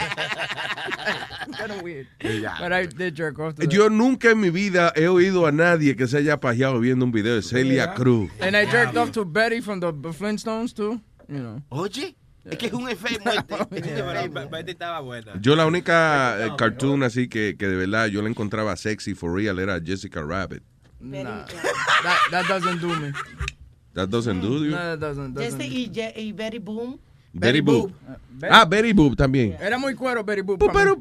kind 1.58 1.72
of 1.72 1.82
weird. 1.82 2.08
But 2.60 2.72
I 2.74 2.86
did 2.86 3.16
jerk 3.16 3.40
off 3.40 3.56
to. 3.56 3.68
Yo 3.68 3.90
nunca 3.90 4.32
en 4.32 4.40
mi 4.40 4.50
vida 4.50 4.92
he 4.96 5.08
oído 5.08 5.48
a 5.48 5.52
nadie 5.52 5.96
que 5.96 6.08
se 6.08 6.18
haya 6.18 6.40
pajeado 6.40 6.80
viendo 6.80 7.06
un 7.06 7.12
video 7.12 7.36
de 7.36 7.42
Celia 7.42 7.94
Cruz. 7.94 8.30
And 8.40 8.56
I 8.56 8.66
jerked 8.66 8.98
off 8.98 9.12
to 9.14 9.26
Betty 9.26 9.62
from 9.62 9.80
the 9.80 9.92
Flintstones 10.14 10.74
too, 10.74 11.00
you 11.28 11.40
know. 11.40 11.62
Oye, 11.70 12.16
es 12.46 12.58
que 12.58 12.68
es 12.68 12.74
un 12.74 12.88
efecto. 12.90 13.30
Betty 13.70 14.72
estaba 14.72 15.02
buena. 15.02 15.34
Yo 15.42 15.56
la 15.56 15.66
única 15.66 16.38
eh, 16.46 16.52
cartoon 16.58 17.04
así 17.04 17.28
que, 17.28 17.56
que 17.58 17.68
de 17.68 17.76
verdad 17.76 18.08
yo 18.08 18.22
la 18.22 18.30
encontraba 18.30 18.76
sexy 18.78 19.14
for 19.14 19.34
real 19.34 19.60
era 19.60 19.80
Jessica 19.84 20.22
Rabbit. 20.22 20.64
Nah, 21.00 21.46
that, 22.04 22.18
that 22.32 22.48
doesn't 22.48 22.82
do 22.82 22.88
me. 23.00 23.12
That 23.98 24.10
doesn't 24.10 24.42
do 24.42 24.64
you. 24.64 24.70
No, 24.72 24.78
that 24.78 25.00
doesn't. 25.00 25.34
doesn't. 25.34 25.60
Jesse 25.60 25.68
y, 25.74 25.92
y 26.22 26.32
Betty 26.32 26.60
Boom. 26.60 27.00
Betty 27.34 27.62
Boop. 27.62 27.92
Ah, 28.50 28.64
Betty 28.64 28.94
Boop 28.94 29.16
también. 29.16 29.58
Era 29.60 29.78
muy 29.80 29.96
cuero 29.96 30.24
Betty 30.24 30.42
Boop. 30.42 30.60
Pero, 30.72 30.98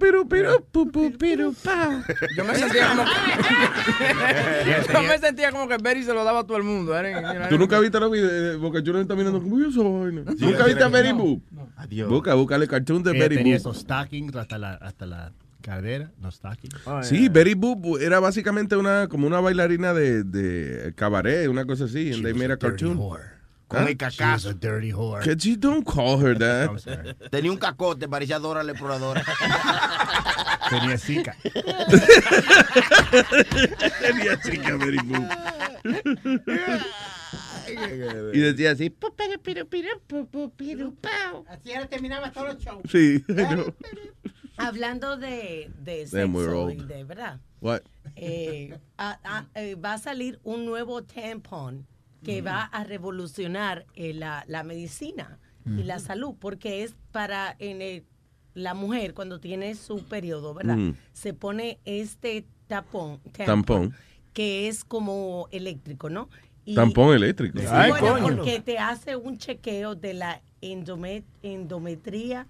pu, 0.73 0.91
pu, 0.91 1.13
pero, 1.19 1.53
pa. 1.53 2.03
Yo 2.35 2.45
me 2.45 2.55
sentía 2.55 2.89
como 2.89 3.05
que, 3.05 3.11
yo 4.95 5.03
me 5.03 5.19
sentía 5.19 5.53
como 5.53 5.69
que 5.69 5.77
Betty 5.77 6.03
se 6.05 6.15
lo 6.15 6.25
daba 6.25 6.41
a 6.41 6.45
todo 6.47 6.57
el 6.57 6.63
mundo. 6.65 6.97
Era- 6.97 7.49
¿Tú 7.51 7.59
nunca 7.59 7.79
viste 7.81 8.01
los 8.01 8.11
videos? 8.11 8.59
Porque 8.63 8.83
yo 8.83 8.95
no 8.95 9.01
está 9.01 9.15
mirando 9.15 9.43
como 9.43 9.59
yo 9.59 9.71
soy. 9.71 10.13
¿Nunca 10.39 10.65
viste 10.65 10.83
a 10.83 10.89
Betty 10.89 11.13
Boop? 11.13 11.43
Adiós. 11.77 12.09
Busca, 12.09 12.33
búscale 12.35 12.67
cartoon 12.67 13.03
de 13.03 13.11
Ella 13.11 13.21
Betty 13.21 13.37
tenía 13.37 13.55
Boop. 13.57 13.61
esos 13.61 13.79
stockings 13.79 14.35
hasta 14.37 14.57
la, 14.59 14.73
hasta 14.75 15.05
la 15.05 15.33
cadera, 15.67 16.13
los 16.23 16.37
stockings. 16.37 16.77
Sí, 17.03 17.29
Betty 17.29 17.55
Boop 17.55 17.99
era 18.01 18.21
básicamente 18.21 18.77
una 18.77 19.09
como 19.09 19.27
una 19.27 19.41
bailarina 19.41 19.93
de, 19.93 20.23
de 20.23 20.95
cabaret, 20.95 21.49
una 21.49 21.67
cosa 21.67 21.87
así, 21.87 22.13
and 22.13 22.23
they 22.23 22.33
made 22.33 22.53
a 22.53 22.57
cartoon. 22.57 22.97
Con 22.97 23.83
¿Ah? 23.83 23.89
el 23.89 23.97
cacazo. 23.97 24.55
dirty 24.55 24.93
whore. 24.93 25.25
Que 25.25 25.35
you 25.35 25.57
don't 25.57 25.85
call 25.85 26.25
her 26.25 26.39
that. 26.39 26.71
Tenía 27.33 27.51
un 27.51 27.59
cacote, 27.59 28.07
parecía 28.09 28.39
Dora 28.39 28.63
la 28.63 28.71
exploradora. 28.73 29.25
Tenía 30.71 30.97
zika. 30.99 31.37
Tenía 34.01 34.37
zika, 34.41 34.77
Betty 34.77 34.99
Boop. 35.05 35.29
Y 38.33 38.39
decía 38.39 38.71
así. 38.71 38.95
Así 41.49 41.73
era 41.73 41.87
terminaba 41.87 42.31
todos 42.31 42.55
los 42.55 42.63
shows. 42.63 42.83
Sí, 42.89 43.25
I 43.29 43.47
know. 43.47 43.75
Hablando 44.57 45.17
de, 45.17 45.71
de 45.83 46.07
sexo 46.07 46.71
y 46.71 46.77
de 46.77 47.05
verdad. 47.05 47.41
What? 47.61 47.81
eh, 48.17 48.79
a- 48.99 49.19
a- 49.25 49.61
eh, 49.61 49.75
va 49.75 49.95
a 49.95 49.99
salir 49.99 50.39
un 50.45 50.65
nuevo 50.65 51.03
tampon 51.03 51.87
que 52.23 52.43
va 52.43 52.63
a 52.65 52.83
revolucionar 52.85 53.87
eh, 53.95 54.13
la, 54.15 54.45
la 54.49 54.63
medicina 54.65 55.39
y 55.67 55.83
la 55.83 55.99
salud, 55.99 56.35
porque 56.39 56.85
es 56.85 56.95
para 57.13 57.57
en 57.59 57.83
el- 57.83 58.05
la 58.55 58.73
mujer 58.75 59.15
cuando 59.15 59.41
tiene 59.41 59.75
su 59.75 60.05
periodo, 60.05 60.55
¿verdad? 60.55 60.77
Mm. 60.77 60.95
Se 61.13 61.35
pone 61.35 61.79
este 61.85 62.47
tapón, 62.69 63.21
Tampón. 63.45 63.93
que 64.33 64.69
es 64.69 64.85
como 64.85 65.49
eléctrico, 65.51 66.09
¿no? 66.09 66.29
Y- 66.65 66.75
Tampón 66.75 67.15
eléctrico. 67.15 67.59
Sí, 67.59 67.67
Ay, 67.69 67.91
bueno, 67.91 68.13
coño. 68.21 68.37
porque 68.37 68.61
te 68.61 68.79
hace 68.79 69.17
un 69.17 69.39
chequeo 69.39 69.95
de 69.97 70.15
la 70.15 70.41
endome- 70.63 71.25
endometría, 71.43 72.47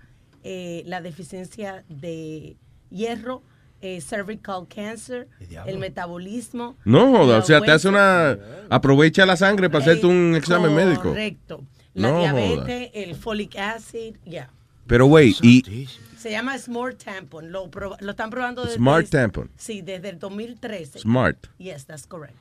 eh, 0.48 0.82
la 0.86 1.00
deficiencia 1.00 1.82
de 1.88 2.56
hierro, 2.88 3.42
eh, 3.80 4.00
cervical 4.00 4.68
cancer, 4.72 5.26
el 5.66 5.78
metabolismo. 5.78 6.76
No 6.84 7.20
o 7.22 7.42
sea, 7.42 7.60
te 7.60 7.72
hace 7.72 7.88
una. 7.88 8.38
Aprovecha 8.70 9.26
la 9.26 9.36
sangre 9.36 9.68
para 9.68 9.82
hacerte 9.82 10.06
un 10.06 10.34
examen 10.36 10.72
médico. 10.72 11.02
Correcto. 11.10 11.64
La 11.94 12.10
No 12.12 12.20
diabetes, 12.20 12.90
joda. 12.90 13.02
el 13.02 13.14
folic 13.16 13.56
acid, 13.56 14.16
ya. 14.24 14.50
Pero, 14.86 15.06
güey, 15.06 15.34
y. 15.42 15.88
Se 16.16 16.30
llama 16.30 16.56
Smart 16.58 17.02
Tampon. 17.02 17.50
Lo, 17.50 17.68
lo 18.00 18.10
están 18.10 18.30
probando 18.30 18.62
desde 18.62 18.76
Smart 18.76 19.08
Tampon. 19.08 19.50
Sí, 19.56 19.82
desde 19.82 20.10
el 20.10 20.18
2013. 20.18 21.00
Smart. 21.00 21.36
Yes, 21.58 21.86
that's 21.86 22.06
correct. 22.06 22.34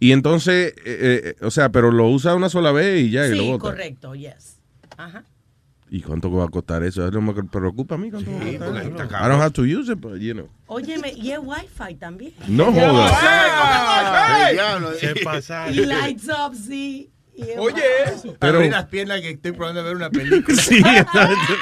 Y 0.00 0.12
entonces, 0.12 0.74
eh, 0.84 1.34
eh, 1.38 1.44
o 1.44 1.50
sea, 1.50 1.70
pero 1.70 1.90
lo 1.92 2.08
usa 2.08 2.34
una 2.34 2.48
sola 2.48 2.72
vez 2.72 3.02
y 3.02 3.10
ya, 3.10 3.26
y 3.26 3.30
lo 3.30 3.42
sí, 3.42 3.50
bota. 3.50 3.62
correcto, 3.62 4.14
yes. 4.14 4.58
Ajá. 4.96 5.24
¿Y 5.88 6.02
cuánto 6.02 6.30
va 6.30 6.44
a 6.44 6.48
costar 6.48 6.82
eso? 6.82 7.06
Eso 7.06 7.20
no 7.20 7.32
me 7.32 7.42
preocupa 7.44 7.94
a 7.94 7.98
mí. 7.98 8.10
¿cuánto 8.10 8.30
va 8.30 8.36
a 8.38 8.40
costar 8.40 8.92
porque 8.96 9.14
I 9.14 9.28
don't 9.28 9.40
have 9.40 9.52
to 9.52 9.62
use 9.62 9.90
it, 9.90 10.00
but, 10.00 10.16
you 10.18 10.34
know. 10.34 10.48
Óyeme, 10.66 11.12
y 11.12 11.30
es 11.30 11.38
Wi-Fi 11.40 11.94
también. 11.94 12.32
No 12.48 12.72
jodas. 12.72 13.12
Se 14.98 15.14
pasaron. 15.22 15.74
Y 15.74 15.86
lights 15.86 16.28
up, 16.28 16.54
sí. 16.54 17.10
Es 17.36 17.58
Oye, 17.58 17.82
eso. 18.06 18.34
Pero- 18.40 18.58
Abrí 18.58 18.70
las 18.70 18.86
piernas 18.86 19.20
que 19.20 19.30
estoy 19.30 19.52
probando 19.52 19.80
a 19.80 19.84
ver 19.84 19.96
una 19.96 20.10
película. 20.10 20.56
Sí, 20.62 20.78
exacto. 20.78 21.54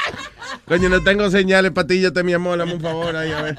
Coño, 0.67 0.89
no 0.89 1.03
tengo 1.03 1.29
señales 1.31 1.73
yo 2.01 2.13
te 2.13 2.23
mi 2.23 2.33
amor, 2.33 2.59
dame 2.59 2.75
un 2.75 2.81
favor 2.81 3.15
ahí, 3.17 3.33
a 3.33 3.43
ver. 3.43 3.59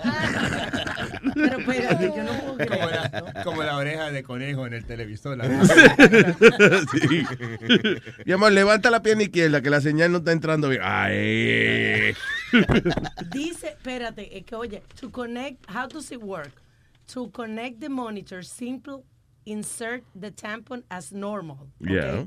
Pero 1.34 1.59
espérate, 1.59 2.13
yo 2.16 2.24
no 2.24 2.32
puedo 2.39 2.55
creer. 2.57 2.84
Como 3.43 3.63
la, 3.63 3.77
oreja 3.77 4.11
de 4.11 4.23
conejo 4.23 4.65
en 4.65 4.73
el 4.73 4.86
televisor. 4.86 5.39
Sí. 6.91 7.25
Mi 8.25 8.31
amor, 8.33 8.51
levanta 8.51 8.89
la 8.89 9.01
pierna 9.01 9.23
izquierda, 9.23 9.61
que 9.61 9.69
la 9.69 9.81
señal 9.81 10.11
no 10.11 10.19
está 10.19 10.31
entrando 10.31 10.69
bien. 10.69 10.81
Ay. 10.83 12.15
Dice, 13.31 13.69
espérate, 13.69 14.38
es 14.38 14.45
que 14.45 14.55
oye, 14.55 14.81
to 14.99 15.09
connect, 15.11 15.65
how 15.69 15.88
does 15.88 16.11
it 16.11 16.21
work? 16.21 16.51
To 17.13 17.29
connect 17.31 17.81
the 17.81 17.89
monitor, 17.89 18.43
simple 18.43 19.03
insert 19.45 20.03
the 20.15 20.31
tampon 20.31 20.83
as 20.89 21.11
normal. 21.11 21.67
Yeah. 21.79 22.25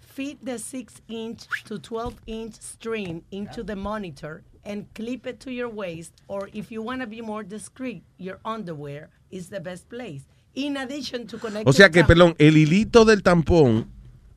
Feed 0.00 0.38
the 0.42 0.58
6 0.58 1.02
inch 1.08 1.46
to 1.64 1.78
12 1.78 2.14
inch 2.26 2.54
string 2.54 3.22
into 3.30 3.62
the 3.62 3.76
monitor 3.76 4.42
and 4.64 4.92
clip 4.94 5.26
it 5.26 5.38
to 5.40 5.52
your 5.52 5.68
waist, 5.68 6.12
or 6.26 6.48
if 6.52 6.72
you 6.72 6.82
want 6.82 7.00
to 7.00 7.06
be 7.06 7.20
more 7.20 7.44
discreet, 7.44 8.02
your 8.18 8.40
underwear 8.44 9.10
is 9.30 9.48
the 9.48 9.60
best 9.60 9.88
place. 9.88 10.24
In 10.56 10.76
addition 10.78 11.26
to 11.26 11.38
connect 11.38 11.68
O 11.68 11.72
sea 11.72 11.90
que, 11.90 12.02
perdón, 12.02 12.34
el 12.38 12.56
hilito 12.56 13.04
del 13.04 13.22
tampón 13.22 13.88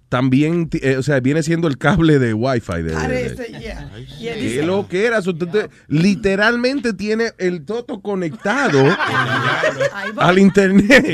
también, 0.10 0.70
eh, 0.74 0.98
o 0.98 1.04
sea, 1.04 1.20
viene 1.20 1.44
siendo 1.44 1.68
el 1.68 1.78
cable 1.78 2.20
de 2.20 2.34
Wi-Fi. 2.34 2.74
De, 2.74 2.84
de- 2.84 2.90
de- 2.90 2.96
Parece, 2.96 3.48
yeah. 3.60 3.90
Yeah, 4.20 4.34
¿Qué 4.36 4.64
lo 4.64 4.88
que 4.88 5.06
era? 5.06 5.22
Tú 5.22 5.34
te- 5.38 5.70
literalmente 5.88 6.94
tiene 6.94 7.32
el 7.38 7.64
toto 7.64 8.02
conectado 8.02 8.80
al 10.18 10.40
internet. 10.40 11.06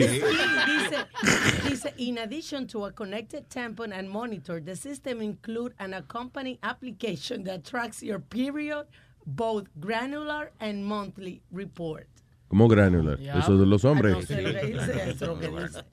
In 1.97 2.17
addition 2.17 2.67
to 2.67 2.85
a 2.85 2.91
connected 2.91 3.47
tampon 3.49 3.93
and 3.93 4.09
monitor, 4.09 4.59
the 4.59 4.75
system 4.75 5.21
include 5.21 5.73
an 5.79 5.93
accompanying 5.93 6.57
application 6.61 7.43
that 7.45 7.63
tracks 7.63 8.01
your 8.03 8.19
period, 8.19 8.85
both 9.25 9.67
granular 9.79 10.51
and 10.59 10.85
monthly 10.85 11.41
report. 11.51 12.07
Como 12.55 12.69
granular. 12.69 13.19
Eso 13.19 13.57
de 13.57 13.65
los 13.65 13.83
hombres. 13.83 14.13
No 14.15 14.21
sé 14.21 15.09
eso 15.09 15.37
que 15.37 15.47
dice. 15.49 15.83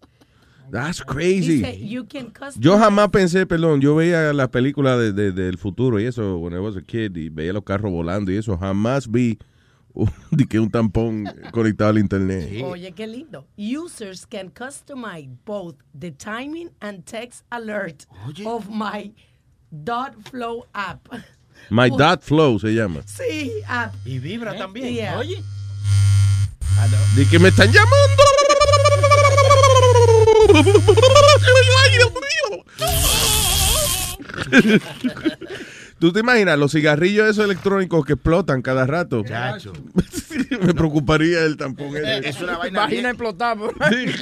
That's 0.70 1.02
crazy. 1.02 1.56
Dice, 1.60 1.80
you 1.88 2.06
can 2.06 2.32
customize- 2.32 2.60
Yo 2.60 2.78
jamás 2.78 3.08
pensé, 3.10 3.46
perdón, 3.46 3.80
yo 3.80 3.96
veía 3.96 4.32
las 4.32 4.48
películas 4.50 4.96
de, 4.96 5.12
de- 5.12 5.32
del 5.32 5.58
futuro 5.58 5.98
y 5.98 6.04
eso, 6.06 6.38
when 6.38 6.54
I 6.54 6.58
was 6.60 6.76
a 6.76 6.80
kid, 6.82 7.16
y 7.16 7.30
veía 7.30 7.52
los 7.52 7.64
carros 7.64 7.90
volando 7.90 8.30
y 8.30 8.36
eso, 8.36 8.56
jamás 8.56 9.10
vi 9.10 9.38
de 10.30 10.46
que 10.46 10.60
un 10.60 10.70
tampón 10.70 11.24
conectado 11.50 11.90
al 11.90 11.98
internet. 11.98 12.62
Oye, 12.64 12.92
qué 12.92 13.08
lindo. 13.08 13.44
Users 13.58 14.24
can 14.24 14.48
customize 14.48 15.28
both 15.44 15.74
the 15.98 16.12
timing 16.12 16.70
and 16.80 17.04
text 17.04 17.44
alert 17.50 18.06
of 18.46 18.68
my 18.70 19.12
dot 19.72 20.14
flow 20.30 20.64
app. 20.74 21.08
My. 21.70 21.90
Dot 21.98 22.22
Flow 22.22 22.58
se 22.60 22.72
llama. 22.72 23.00
Sí, 23.04 23.50
app. 23.66 23.94
Y 24.06 24.20
vibra 24.20 24.56
también. 24.56 24.94
Yeah. 24.94 25.18
Oye. 25.18 25.42
De 27.16 27.26
que 27.26 27.38
me 27.38 27.48
están 27.48 27.70
llamando. 27.72 28.22
¿Tú 35.98 36.12
te 36.12 36.20
imaginas 36.20 36.58
los 36.58 36.72
cigarrillos 36.72 37.28
esos 37.28 37.44
electrónicos 37.44 38.04
que 38.04 38.14
explotan 38.14 38.60
cada 38.60 38.84
rato? 38.86 39.22
Chacho. 39.22 39.72
me 40.60 40.74
preocuparía 40.74 41.44
el 41.44 41.56
tampón 41.56 41.96
ese. 41.96 42.28
Es 42.28 42.40
una 42.40 42.58
vaina 42.58 42.80
Vagina 42.80 43.00
bien. 43.02 43.06
explotada. 43.06 43.54
por 43.54 43.74
E- 43.92 44.12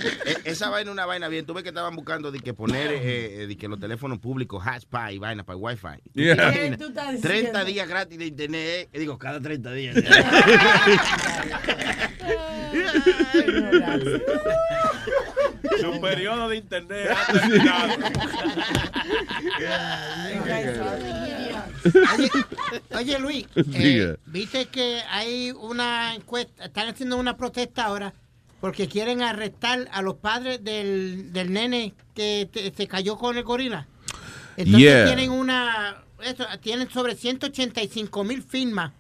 Esa 0.45 0.69
vaina 0.69 0.91
es 0.91 0.93
una 0.93 1.07
vaina 1.07 1.29
bien. 1.29 1.47
Tú 1.47 1.55
ves 1.55 1.63
que 1.63 1.71
estaban 1.71 1.97
buscando 1.97 2.31
de 2.31 2.41
que 2.41 2.53
poner 2.53 2.93
eh, 2.93 3.43
eh, 3.45 3.47
de 3.47 3.57
que 3.57 3.67
los 3.67 3.81
teléfonos 3.81 4.19
públicos 4.19 4.63
hotspot 4.63 5.11
y 5.13 5.19
vaina 5.19 5.43
para 5.45 5.57
Wi-Fi. 5.57 5.89
¿Tú 6.05 6.11
te 6.13 6.23
Yeah. 6.23 6.53
¿Qué 6.53 6.77
tú 6.77 6.85
estás 6.89 7.19
30 7.19 7.29
diciendo? 7.29 7.65
días 7.65 7.89
gratis 7.89 8.19
de 8.19 8.27
internet. 8.27 8.89
eh, 8.93 8.99
Digo, 8.99 9.19
cada 9.19 9.41
30 9.41 9.73
días. 9.73 9.97
Su 15.81 16.01
periodo 16.01 16.49
de 16.49 16.57
internet 16.57 17.11
ha 17.17 17.33
terminado. 17.33 17.95
Oye, 22.15 22.31
oye, 22.97 23.19
Luis, 23.19 23.47
eh, 23.75 24.17
viste 24.27 24.67
que 24.67 25.01
hay 25.09 25.51
una 25.53 26.15
encuesta, 26.15 26.65
están 26.67 26.89
haciendo 26.89 27.17
una 27.17 27.37
protesta 27.37 27.85
ahora 27.85 28.13
porque 28.61 28.89
quieren 28.89 29.23
arrestar 29.23 29.89
a 29.91 30.03
los 30.03 30.17
padres 30.17 30.63
del, 30.63 31.33
del 31.33 31.53
nene 31.53 31.95
que 32.15 32.49
te- 32.53 32.73
se 32.77 32.87
cayó 32.87 33.17
con 33.17 33.37
el 33.39 33.45
gorila. 33.45 33.87
Entonces 34.57 34.81
Yeah. 34.83 35.07
tienen 35.07 35.31
una, 35.31 36.05
eso, 36.23 36.45
tienen 36.61 36.91
sobre 36.91 37.15
185 37.15 38.25
mil 38.25 38.43
firmas 38.43 38.93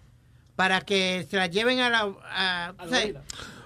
para 0.60 0.82
que 0.82 1.26
se 1.30 1.38
la 1.38 1.46
lleven 1.46 1.80
a 1.80 1.88
la... 1.88 2.00
a- 2.22 2.74
o 2.78 2.86
sea, 2.88 3.02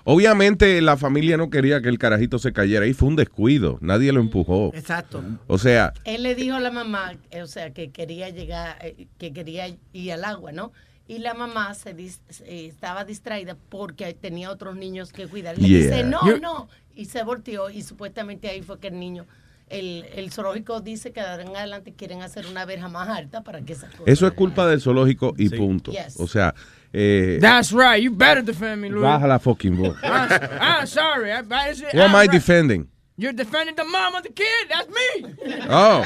Obviamente 0.04 0.80
la 0.82 0.96
familia 0.96 1.36
no 1.36 1.48
quería 1.50 1.80
que 1.80 1.88
el 1.88 1.98
carajito 1.98 2.38
se 2.38 2.52
cayera. 2.52 2.84
Ahí 2.84 2.92
fue 2.92 3.08
un 3.08 3.16
descuido. 3.16 3.78
Nadie 3.80 4.12
lo 4.12 4.20
empujó. 4.20 4.70
Exacto. 4.74 5.24
O 5.46 5.56
sea, 5.58 5.92
Él 6.04 6.22
le 6.22 6.34
dijo 6.34 6.54
a 6.56 6.60
la 6.60 6.70
mamá, 6.70 7.14
eh, 7.30 7.42
o 7.42 7.46
sea, 7.46 7.70
que 7.72 7.90
quería 7.90 8.28
llegar, 8.28 8.76
eh, 8.82 9.06
que 9.18 9.32
quería 9.32 9.74
ir 9.94 10.12
al 10.12 10.24
agua, 10.24 10.52
¿no? 10.52 10.72
Y 11.08 11.18
la 11.18 11.32
mamá 11.34 11.72
se 11.74 11.96
dis- 11.96 12.20
eh, 12.44 12.66
estaba 12.66 13.04
distraída 13.04 13.56
porque 13.70 14.12
tenía 14.14 14.50
otros 14.50 14.76
niños 14.76 15.10
que 15.12 15.26
cuidar. 15.26 15.58
Le 15.58 15.66
Yeah. 15.68 15.78
dice, 15.80 16.04
no, 16.04 16.20
no. 16.38 16.68
Y 16.94 17.06
se 17.06 17.22
volteó 17.24 17.70
y 17.70 17.82
supuestamente 17.82 18.48
ahí 18.50 18.60
fue 18.62 18.78
que 18.78 18.88
el 18.88 18.98
niño, 19.00 19.24
el, 19.70 20.04
el 20.14 20.30
zoológico 20.30 20.80
dice 20.82 21.12
que 21.12 21.20
de 21.22 21.26
ahora 21.26 21.42
en 21.44 21.56
adelante 21.56 21.92
quieren 21.96 22.20
hacer 22.22 22.46
una 22.46 22.66
verja 22.66 22.88
más 22.88 23.08
alta 23.08 23.42
para 23.42 23.62
que 23.62 23.72
esa 23.72 23.88
cosa. 23.88 24.02
eso 24.06 24.26
es 24.26 24.34
culpa 24.34 24.66
del 24.66 24.82
zoológico 24.82 25.34
y 25.38 25.48
punto. 25.48 25.90
Yes. 25.92 26.20
O 26.20 26.28
sea, 26.28 26.54
eh, 26.94 27.38
That's 27.40 27.72
right. 27.72 28.00
You 28.02 28.10
better 28.10 28.42
defend 28.42 28.80
me, 28.82 28.88
Luis. 28.88 29.02
baja 29.02 29.26
la 29.26 29.38
fucking 29.38 29.76
voz. 29.76 29.96
I'm, 30.02 30.30
I'm 30.60 30.86
sorry. 30.86 31.32
I, 31.32 31.38
I, 31.38 31.74
What 31.92 31.96
am 31.96 32.14
I 32.14 32.26
defending? 32.26 32.88
You're 33.16 33.32
defending 33.32 33.76
the 33.76 33.84
mom 33.84 34.16
of 34.16 34.24
the 34.24 34.30
kid. 34.30 34.68
That's 34.68 34.88
me. 34.88 35.34
Oh. 35.70 36.04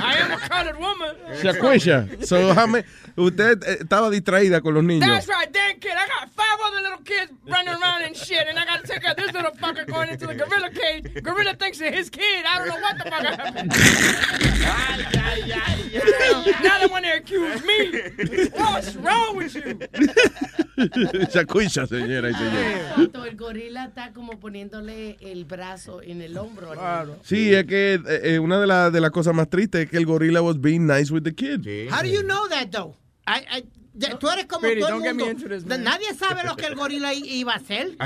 I 0.00 0.14
am 0.16 0.32
a 0.32 0.38
colored 0.38 0.78
woman. 0.78 1.14
Shaquisha. 1.34 2.24
So, 2.26 2.54
how 2.54 2.66
many- 2.66 2.86
usted 3.16 3.62
eh, 3.64 3.78
estaba 3.80 4.08
distraída 4.10 4.62
con 4.62 4.72
los 4.74 4.82
niños. 4.82 5.06
That's 5.06 5.28
right, 5.28 5.52
damn 5.52 5.78
kid. 5.78 5.92
I 5.92 6.06
got 6.08 6.30
five 6.30 6.58
other 6.64 6.80
little 6.80 7.04
kids 7.04 7.30
running 7.46 7.74
around 7.74 8.02
and 8.02 8.16
shit, 8.16 8.46
and 8.48 8.58
I 8.58 8.64
gotta 8.64 8.86
take 8.86 9.04
out 9.04 9.18
this 9.18 9.32
little 9.32 9.50
fucker 9.52 9.86
going 9.86 10.08
into 10.08 10.26
the 10.26 10.34
gorilla 10.34 10.70
cage. 10.70 11.22
Gorilla 11.22 11.54
thinks 11.54 11.78
it's 11.80 11.94
his 11.96 12.08
kid. 12.10 12.44
I 12.48 12.58
don't 12.58 12.68
know 12.68 12.80
what 12.80 12.96
the 12.98 13.04
fuck 13.10 13.22
happened. 13.22 13.72
now 16.62 16.78
they 16.78 16.86
want 16.86 17.04
to 17.04 17.16
accuse 17.16 17.62
me. 17.64 18.48
What's 18.54 18.96
wrong 18.96 19.36
with 19.36 19.54
you? 19.54 19.78
Shaquisha, 21.30 21.86
señora 21.86 22.30
y 22.30 22.34
señores. 22.34 22.80
Exacto, 22.90 23.24
El 23.26 23.36
gorila 23.36 23.84
está 23.84 24.12
como 24.12 24.38
poniéndole 24.40 25.18
el 25.20 25.44
brazo 25.44 26.00
en 26.02 26.22
el 26.22 26.29
hombro. 26.36 26.72
al 26.72 27.08
niño. 27.08 27.18
Sí, 27.22 27.54
es 27.54 27.64
que 27.64 27.94
eh, 27.94 28.20
eh, 28.34 28.38
una 28.38 28.60
de, 28.60 28.66
las 28.66 28.92
de 28.92 29.00
las 29.00 29.10
cosas 29.10 29.34
más 29.34 29.48
tristes 29.48 29.84
es 29.84 29.90
que 29.90 29.96
el 29.96 30.06
gorila 30.06 30.42
was 30.42 30.60
being 30.60 30.86
nice 30.86 31.12
with 31.12 31.22
the 31.22 31.34
kid. 31.34 31.60
How 31.90 32.02
do 32.02 32.08
you 32.08 32.22
know 32.22 32.48
that 32.48 32.70
though? 32.70 32.94
I, 33.26 33.44
I, 33.58 33.64
ya- 33.94 34.18
tú 34.18 34.28
eres 34.30 34.46
como 34.46 34.60
todo 34.80 34.88
el 34.96 35.14
mundo. 35.14 35.24
Nadie 35.78 36.14
sabe 36.14 36.42
lo 36.44 36.56
que 36.56 36.66
el 36.66 36.74
gorila 36.74 37.12
iba 37.14 37.52
a 37.52 37.56
hacer. 37.56 37.96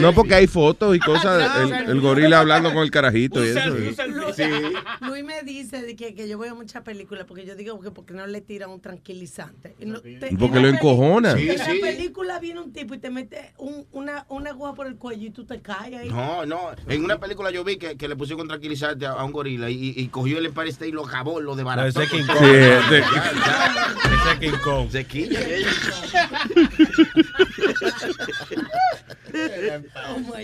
No, 0.00 0.12
porque 0.14 0.34
hay 0.34 0.46
fotos 0.46 0.96
y 0.96 0.98
cosas. 1.00 1.22
claro. 1.52 1.68
El, 1.84 1.90
el 1.90 2.00
gorila 2.00 2.40
hablando 2.40 2.72
con 2.72 2.82
el 2.82 2.90
carajito 2.90 3.44
y 3.44 3.48
eso. 3.48 3.60
Luis 5.00 5.24
me 5.24 5.42
dice 5.42 5.82
de 5.82 5.96
que, 5.96 6.14
que 6.14 6.28
yo 6.28 6.38
veo 6.38 6.54
muchas 6.54 6.82
películas 6.82 7.24
porque 7.26 7.44
yo 7.46 7.54
digo 7.54 7.80
que 7.80 7.90
porque 7.90 8.12
no 8.14 8.26
le 8.26 8.40
tiran 8.40 8.70
un 8.70 8.80
tranquilizante. 8.80 9.74
Y 9.78 9.86
no- 9.86 10.00
te- 10.00 10.36
Porque 10.38 10.56
en 10.58 10.62
lo 10.62 10.68
encojona. 10.68 11.34
peli- 11.34 11.46
Sí, 11.50 11.50
en 11.50 11.58
la 11.58 11.86
película 11.86 12.38
viene 12.40 12.60
un 12.60 12.72
tipo 12.72 12.94
y 12.94 12.98
te 12.98 13.10
mete 13.10 13.52
un- 13.58 13.86
una, 13.92 14.26
una 14.28 14.50
aguja 14.50 14.74
por 14.74 14.86
el 14.86 14.96
cuello 14.96 15.26
y 15.26 15.30
tú 15.30 15.44
te 15.44 15.60
caes 15.60 15.94
ahí. 15.96 16.08
No, 16.08 16.44
no. 16.46 16.70
En 16.88 17.04
una 17.04 17.18
película 17.18 17.50
yo 17.50 17.64
vi 17.64 17.76
que, 17.76 17.96
que 17.96 18.08
le 18.08 18.16
pusieron 18.16 18.42
un 18.42 18.48
tranquilizante 18.48 19.06
a, 19.06 19.12
a 19.12 19.24
un 19.24 19.32
gorila 19.32 19.70
y, 19.70 19.94
y 19.96 20.08
cogió 20.08 20.38
el 20.38 20.46
Empire 20.46 20.68
State 20.70 20.88
y 20.88 20.92
lo 20.92 21.06
acabó, 21.06 21.40
lo 21.40 21.54
desbarató. 21.56 21.88
ese 21.88 22.02
es 22.04 22.10
King 22.10 22.26
Kong. 22.26 22.38
Sí, 22.40 22.46
ese- 22.46 24.38
King 24.40 24.58
Kong. 24.64 24.88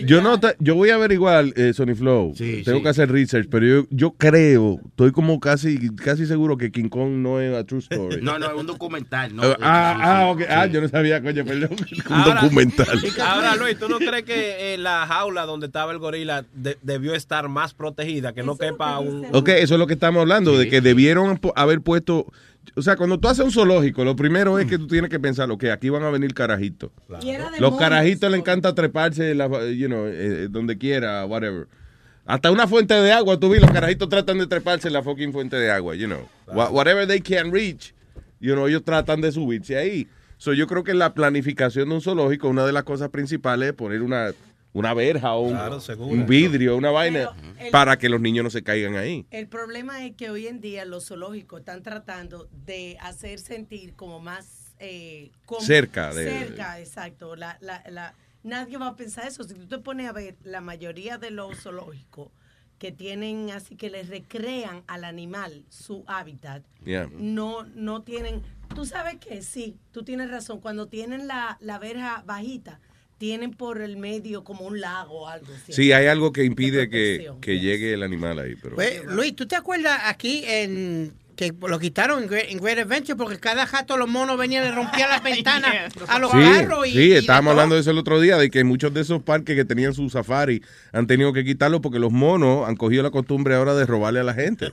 Yo 0.05 0.21
no 0.21 0.39
yo 0.59 0.75
voy 0.75 0.89
a 0.89 0.95
averiguar 0.95 1.45
eh, 1.55 1.73
Sony 1.73 1.95
Flow. 1.95 2.33
Tengo 2.37 2.77
sí. 2.77 2.83
que 2.83 2.89
hacer 2.89 3.11
research, 3.11 3.47
pero 3.49 3.65
yo, 3.65 3.87
yo 3.89 4.11
creo, 4.11 4.79
estoy 4.87 5.11
como 5.11 5.39
casi 5.39 5.89
casi 5.95 6.25
seguro 6.25 6.57
que 6.57 6.71
King 6.71 6.89
Kong 6.89 7.11
no 7.17 7.41
es 7.41 7.55
a 7.55 7.63
true 7.63 7.79
story. 7.79 8.21
No, 8.27 8.39
no, 8.39 8.47
es 8.47 8.53
un 8.53 8.65
documental. 8.65 9.35
No, 9.35 9.43
ah, 9.43 9.55
sí, 9.55 9.61
ah, 9.61 10.33
sí. 10.37 10.43
ok. 10.43 10.49
Ah, 10.49 10.65
yo 10.67 10.81
no 10.81 10.87
sabía, 10.89 11.21
coño, 11.21 11.45
perdón. 11.45 11.69
Un 12.09 12.13
Ahora- 12.13 12.41
documental. 12.41 12.99
Ahora, 13.21 13.55
Luis, 13.55 13.77
¿tú 13.77 13.87
no 13.89 13.97
crees 13.99 14.23
que 14.23 14.73
eh, 14.73 14.77
la 14.77 15.05
jaula 15.07 15.45
donde 15.45 15.67
estaba 15.67 15.91
el 15.91 15.97
gorila 15.99 16.45
de- 16.53 16.77
debió 16.81 17.13
estar 17.13 17.47
más 17.49 17.73
protegida, 17.73 18.33
que 18.33 18.43
no 18.43 18.57
quepa 18.57 18.99
un... 18.99 19.25
Ok, 19.33 19.49
eso 19.49 19.75
es 19.75 19.79
lo 19.79 19.87
que 19.87 19.93
estamos 19.93 20.21
hablando, 20.21 20.57
de 20.57 20.69
que 20.69 20.81
debieron 20.81 21.39
haber 21.55 21.81
puesto. 21.81 22.25
O 22.75 22.81
sea, 22.81 22.95
cuando 22.95 23.19
tú 23.19 23.27
haces 23.27 23.43
un 23.43 23.51
zoológico, 23.51 24.03
lo 24.03 24.15
primero 24.15 24.59
es 24.59 24.67
que 24.67 24.77
tú 24.77 24.87
tienes 24.87 25.09
que 25.09 25.19
pensar, 25.19 25.49
ok, 25.49 25.65
aquí 25.65 25.89
van 25.89 26.03
a 26.03 26.09
venir 26.09 26.33
carajitos. 26.33 26.91
Los 27.59 27.71
carajitos 27.79 28.29
les 28.31 28.39
encanta 28.39 28.75
treparse, 28.75 29.33
la- 29.33 29.47
you 29.71 29.87
know, 29.87 30.05
eh, 30.07 30.47
donde 30.49 30.77
quiera, 30.77 31.25
whatever. 31.25 31.67
Hasta 32.25 32.51
una 32.51 32.67
fuente 32.67 32.93
de 32.93 33.11
agua, 33.11 33.39
tú 33.39 33.49
ves, 33.49 33.61
los 33.61 33.71
carajitos 33.71 34.09
tratan 34.09 34.37
de 34.37 34.47
treparse 34.47 34.87
en 34.89 34.93
la 34.93 35.01
fucking 35.01 35.31
fuente 35.31 35.55
de 35.55 35.71
agua, 35.71 35.95
you 35.95 36.07
know. 36.07 36.27
Wha- 36.47 36.69
Whatever 36.69 37.07
they 37.07 37.21
can 37.21 37.51
reach, 37.51 37.93
you 38.39 38.53
know, 38.53 38.67
ellos 38.67 38.83
tratan 38.83 39.21
de 39.21 39.31
subirse 39.31 39.77
ahí. 39.77 40.07
So, 40.37 40.53
yo 40.53 40.67
creo 40.67 40.83
que 40.83 40.93
la 40.93 41.13
planificación 41.15 41.89
de 41.89 41.95
un 41.95 42.01
zoológico, 42.01 42.47
una 42.49 42.65
de 42.65 42.73
las 42.73 42.83
cosas 42.83 43.09
principales 43.09 43.69
es 43.69 43.73
poner 43.75 44.01
una, 44.03 44.33
una 44.77 44.93
verja 44.93 45.33
o 45.33 45.41
un, 45.41 45.51
Claro, 45.53 45.79
seguro. 45.79 46.11
un 46.11 46.25
vidrio, 46.25 46.75
una 46.77 46.91
vaina, 46.91 47.31
el- 47.59 47.71
para 47.71 47.97
que 47.97 48.09
los 48.09 48.21
niños 48.21 48.43
no 48.43 48.49
se 48.49 48.63
caigan 48.63 48.95
ahí. 48.95 49.25
El 49.31 49.47
problema 49.47 50.05
es 50.05 50.15
que 50.15 50.29
hoy 50.29 50.47
en 50.47 50.61
día 50.61 50.85
los 50.85 51.07
zoológicos 51.07 51.59
están 51.61 51.83
tratando 51.83 52.47
de 52.65 52.97
hacer 53.01 53.39
sentir 53.39 53.93
como 53.95 54.19
más 54.19 54.75
eh, 54.79 55.31
como- 55.47 55.61
Cerca 55.61 56.13
de- 56.13 56.29
cerca, 56.29 56.79
exacto. 56.79 57.35
La, 57.35 57.57
la, 57.61 57.81
la- 57.89 58.13
nadie 58.43 58.77
va 58.77 58.89
a 58.89 58.95
pensar 58.95 59.27
eso. 59.27 59.43
Si 59.43 59.55
tú 59.55 59.65
te 59.67 59.79
pones 59.79 60.07
a 60.07 60.11
ver 60.11 60.35
la 60.43 60.61
mayoría 60.61 61.17
de 61.17 61.31
los 61.31 61.57
zoológicos 61.63 62.29
que 62.77 62.91
tienen 62.91 63.49
así 63.49 63.75
que 63.75 63.89
les 63.89 64.07
recrean 64.07 64.83
al 64.85 65.03
animal 65.03 65.65
su 65.69 66.03
hábitat, 66.05 66.61
Yeah. 66.85 67.09
no 67.17 67.63
no 67.73 68.03
tienen. 68.03 68.43
Tú 68.75 68.85
sabes 68.85 69.15
que 69.15 69.41
sí, 69.41 69.79
tú 69.91 70.03
tienes 70.03 70.29
razón. 70.29 70.59
Cuando 70.59 70.85
tienen 70.87 71.25
la, 71.27 71.57
la 71.59 71.79
verja 71.79 72.21
bajita, 72.27 72.79
tienen 73.17 73.51
por 73.51 73.81
el 73.81 73.97
medio 73.97 74.43
como 74.43 74.65
un 74.65 74.79
lago 74.79 75.21
o 75.21 75.27
algo. 75.27 75.47
¿cierto? 75.47 75.73
Sí, 75.73 75.91
hay 75.91 76.07
algo 76.07 76.31
que 76.31 76.43
impide 76.43 76.89
que, 76.89 77.31
que 77.41 77.59
llegue 77.59 77.93
el 77.93 78.03
animal 78.03 78.39
ahí. 78.39 78.55
Pero... 78.61 78.75
Pues, 78.75 79.03
Luis, 79.05 79.35
¿tú 79.35 79.47
te 79.47 79.55
acuerdas 79.55 79.99
aquí 80.05 80.43
en 80.45 81.13
que 81.37 81.53
lo 81.67 81.77
quitaron 81.77 82.23
en 82.23 82.29
Great, 82.29 82.49
en 82.49 82.57
Great 82.57 82.79
Adventure 82.79 83.15
porque 83.15 83.39
cada 83.39 83.67
jato 83.67 83.95
los 83.95 84.09
monos 84.09 84.37
venían 84.39 84.63
y 84.65 84.69
le 84.69 84.75
rompían 84.75 85.07
las 85.07 85.21
ventanas 85.23 85.93
a 86.07 86.19
los 86.19 86.31
Sí, 86.31 86.37
carros 86.37 86.87
y, 86.87 86.91
sí, 86.91 86.97
y 86.99 87.09
de 87.09 87.19
estábamos 87.19 87.51
hablando 87.51 87.75
de 87.75 87.81
eso 87.81 87.91
el 87.91 87.99
otro 87.99 88.19
día, 88.19 88.37
de 88.37 88.49
que 88.49 88.63
muchos 88.63 88.91
de 88.93 89.01
esos 89.01 89.21
parques 89.21 89.55
que 89.55 89.63
tenían 89.63 89.93
su 89.93 90.09
safari 90.09 90.63
han 90.91 91.05
tenido 91.05 91.31
que 91.33 91.45
quitarlo 91.45 91.79
porque 91.79 91.99
los 91.99 92.11
monos 92.11 92.67
han 92.67 92.75
cogido 92.75 93.03
la 93.03 93.11
costumbre 93.11 93.53
ahora 93.53 93.75
de 93.75 93.85
robarle 93.85 94.19
a 94.19 94.23
la 94.23 94.33
gente. 94.33 94.71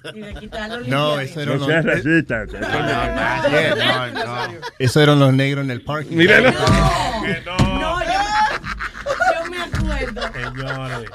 No, 0.87 1.21
eso 1.21 1.43
era 1.43 1.53
No 1.53 1.59
los, 1.59 1.67
seas 1.67 1.85
racista. 1.85 2.47
no, 2.47 4.25
no. 4.25 4.59
Eso 4.79 5.03
eran 5.03 5.21
los 5.21 5.35
negros 5.35 5.65
en 5.67 5.71
el 5.71 5.83
parque. 5.83 6.15
Míralo. 6.15 6.51
No, 6.51 7.64
Señores. 10.55 11.11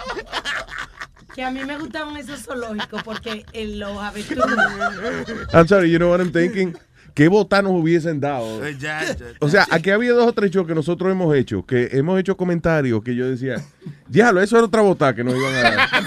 que 1.33 1.43
a 1.43 1.51
mí 1.51 1.63
me 1.65 1.77
gustaban 1.77 2.17
esos 2.17 2.43
zoológicos 2.43 3.03
porque 3.03 3.45
en 3.53 3.79
los 3.79 3.97
avestruces. 3.97 4.57
I'm 5.53 5.67
sorry, 5.67 5.91
you 5.91 5.97
know 5.97 6.09
what 6.09 6.19
I'm 6.19 6.31
thinking? 6.31 6.75
¿qué 7.19 7.27
botas 7.27 7.61
nos 7.63 7.73
hubiesen 7.73 8.19
dado? 8.21 8.65
Eh, 8.65 8.77
ya, 8.79 9.03
ya. 9.05 9.25
O 9.39 9.49
sea, 9.49 9.67
aquí 9.71 9.89
había 9.89 10.13
dos 10.13 10.27
o 10.27 10.31
tres 10.33 10.51
shows 10.51 10.65
que 10.65 10.73
nosotros 10.73 11.11
hemos 11.11 11.35
hecho, 11.35 11.65
que 11.65 11.89
hemos 11.91 12.17
hecho 12.17 12.37
comentarios 12.37 13.03
que 13.03 13.13
yo 13.13 13.29
decía, 13.29 13.61
diablo, 14.07 14.41
eso 14.41 14.55
era 14.57 14.65
otra 14.65 14.81
bota 14.81 15.13
que 15.13 15.23
nos 15.23 15.35
iban 15.35 15.53
a 15.53 15.61
dar. 15.61 15.89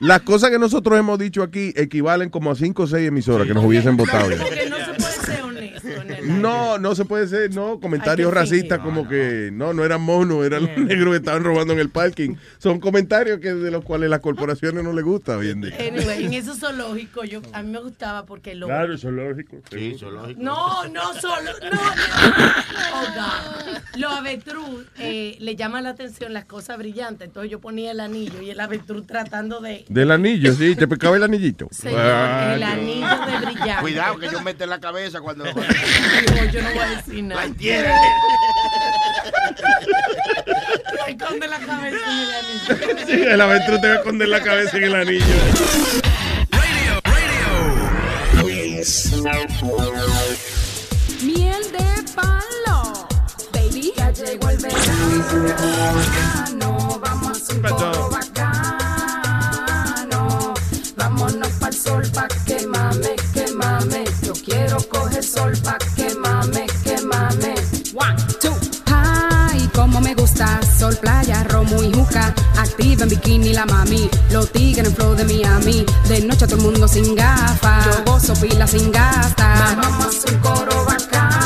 Las 0.00 0.20
cosas 0.20 0.50
que 0.50 0.58
nosotros 0.58 0.98
hemos 0.98 1.18
dicho 1.18 1.42
aquí 1.42 1.72
equivalen 1.74 2.28
como 2.28 2.50
a 2.50 2.54
cinco 2.54 2.82
o 2.82 2.86
seis 2.86 3.08
emisoras 3.08 3.48
que 3.48 3.54
nos 3.54 3.64
hubiesen 3.64 3.96
votado. 3.96 4.30
ya. 4.30 4.36
Porque 4.36 4.68
no 4.68 4.76
se 4.76 4.92
puede 4.92 5.12
ser 5.26 5.42
honesto 5.42 5.88
en 5.88 6.10
el 6.10 6.17
No, 6.28 6.78
no 6.78 6.94
se 6.94 7.04
puede 7.04 7.26
ser, 7.26 7.54
no, 7.54 7.80
comentarios 7.80 8.32
racistas 8.32 8.78
como 8.80 9.08
que 9.08 9.50
no, 9.52 9.72
no 9.72 9.84
eran 9.84 10.00
monos, 10.02 10.44
eran 10.44 10.62
los 10.66 10.76
negros 10.78 11.12
que 11.12 11.16
estaban 11.18 11.44
robando 11.44 11.72
en 11.72 11.78
el 11.80 11.90
parking. 11.90 12.34
Son 12.58 12.80
comentarios 12.80 13.40
que 13.40 13.54
de 13.54 13.70
los 13.70 13.84
cuales 13.84 14.10
las 14.10 14.20
corporaciones 14.20 14.84
no 14.84 14.92
les 14.92 15.04
gusta 15.04 15.36
hoy 15.36 15.50
en 15.50 15.60
día. 15.62 15.74
Anyway, 15.78 16.26
en 16.26 16.32
esos 16.34 16.58
zoológicos 16.58 17.28
yo, 17.28 17.40
a 17.52 17.62
mí 17.62 17.70
me 17.70 17.80
gustaba 17.80 18.26
porque 18.26 18.54
lo... 18.54 18.66
Claro, 18.66 18.94
eso 18.94 19.08
es 19.08 19.14
lógico. 19.14 19.56
Sí, 19.70 19.96
zoológico. 19.98 20.40
No, 20.42 20.86
no 20.88 21.14
solo, 21.14 21.50
no, 21.72 21.80
oh 22.94 23.06
God. 23.14 23.78
Los 23.96 24.12
avestruz 24.12 24.86
eh, 24.98 25.36
le 25.40 25.56
llama 25.56 25.80
la 25.80 25.90
atención 25.90 26.32
las 26.32 26.44
cosas 26.44 26.78
brillantes, 26.78 27.28
entonces 27.28 27.50
yo 27.50 27.60
ponía 27.60 27.90
el 27.92 28.00
anillo 28.00 28.40
y 28.42 28.50
el 28.50 28.60
avestruz 28.60 29.06
tratando 29.06 29.60
de... 29.60 29.84
Del 29.88 30.10
anillo, 30.10 30.52
sí, 30.54 30.76
te 30.76 30.86
pescaba 30.86 31.16
el 31.16 31.22
anillito. 31.22 31.68
Señor, 31.70 32.00
Ah, 32.00 32.54
el 32.54 32.62
anillo 32.62 33.06
de 33.06 33.46
brillar. 33.46 33.80
Cuidado 33.80 34.18
que 34.18 34.28
yo 34.30 34.40
meto 34.42 34.64
en 34.64 34.70
la 34.70 34.80
cabeza 34.80 35.20
cuando... 35.20 35.44
Digo, 36.20 36.44
yo 36.52 36.62
no 36.62 36.70
voy 36.70 36.78
a 36.78 36.88
decir 36.90 37.24
nada. 37.24 37.44
entiende. 37.44 37.92
Me 41.06 41.12
esconde 41.12 41.46
la 41.48 41.58
cabeza 41.58 41.96
en 42.06 42.18
el 42.18 42.34
anillo. 42.34 43.06
Sí, 43.06 43.12
el 43.22 43.40
avestruz 43.40 43.80
te 43.80 43.88
va 43.88 43.94
a 43.94 43.96
esconder 43.96 44.28
la 44.28 44.42
cabeza 44.42 44.76
en 44.76 44.84
el 44.84 44.94
anillo. 44.94 45.24
Miel 51.22 51.72
de 51.72 52.02
palo. 52.14 53.08
Baby, 53.52 53.92
ya 53.96 54.10
llegó 54.12 54.50
el 54.50 54.58
verano. 54.58 55.90
Vamos 57.02 57.50
a 57.50 57.52
un 57.52 57.60
coro 57.62 58.10
bacano. 58.10 59.40
Vámonos 60.96 61.52
pa'l 61.60 61.74
sol 61.74 62.02
pa' 62.14 62.28
que 62.46 62.66
mame, 62.66 63.16
que 63.34 63.50
mame. 63.52 64.04
Yo 64.22 64.32
quiero 64.34 64.78
coger 64.88 65.24
sol 65.24 65.52
pa' 65.64 65.78
que 65.96 65.97
playa, 71.00 71.44
romo 71.44 71.82
y 71.82 71.92
juca. 71.92 72.34
Activa 72.56 73.04
en 73.04 73.08
bikini 73.10 73.52
la 73.52 73.66
mami. 73.66 74.08
Los 74.30 74.50
tigres 74.52 74.86
en 74.86 74.94
flow 74.94 75.14
de 75.14 75.24
Miami. 75.24 75.84
De 76.08 76.20
noche 76.20 76.46
todo 76.46 76.56
el 76.56 76.62
mundo 76.62 76.88
sin 76.88 77.14
gafas. 77.14 77.84
Yo 77.86 78.04
gozo 78.04 78.34
pila 78.34 78.66
sin 78.66 78.90
gasta. 78.90 79.76
Vamos 79.76 80.24
un 80.30 80.38
coro 80.38 80.84
bacano. 80.84 81.38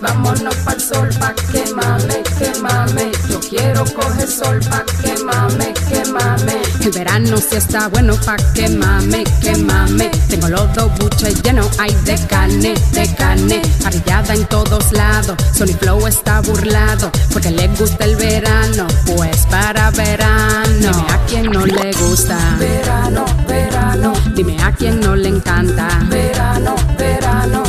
Vámonos 0.00 0.54
pa'l 0.64 0.80
sol 0.80 1.08
pa' 1.18 1.34
que 1.34 1.64
mame, 1.74 2.22
que 2.38 2.60
mame. 2.60 3.10
Yo 3.28 3.40
quiero 3.40 3.84
coger 3.84 4.28
sol 4.28 4.60
pa' 4.70 4.84
que 5.02 5.14
mame, 5.24 5.74
que 5.88 6.10
mame. 6.10 6.62
El 6.80 6.90
verano 6.90 7.36
sí 7.36 7.56
está 7.56 7.88
bueno 7.88 8.14
pa' 8.24 8.36
que 8.54 8.68
mame, 8.68 9.24
que 9.42 9.56
mame. 9.56 10.10
Tengo 10.28 10.48
los 10.48 10.72
dos 10.74 10.90
buches 10.98 11.42
llenos, 11.42 11.68
hay 11.78 11.94
de 12.04 12.16
carne, 12.26 12.74
de 12.92 13.14
carne. 13.14 13.62
Parrillada 13.82 14.34
en 14.34 14.46
todos 14.46 14.92
lados. 14.92 15.36
Sony 15.52 15.74
Flow 15.80 16.06
está 16.06 16.40
burlado 16.40 17.10
porque 17.32 17.50
le 17.50 17.68
gusta 17.68 18.04
el 18.04 18.16
verano. 18.16 18.86
Pues 19.06 19.46
para 19.50 19.90
verano. 19.90 20.68
Dime 20.68 21.12
a 21.12 21.26
quien 21.26 21.50
no 21.50 21.66
le 21.66 21.92
gusta. 21.92 22.38
Verano, 22.58 23.24
verano. 23.46 24.12
Dime 24.34 24.56
a 24.62 24.72
quien 24.72 25.00
no 25.00 25.16
le 25.16 25.28
encanta. 25.28 25.88
Verano, 26.08 26.74
verano. 26.96 27.67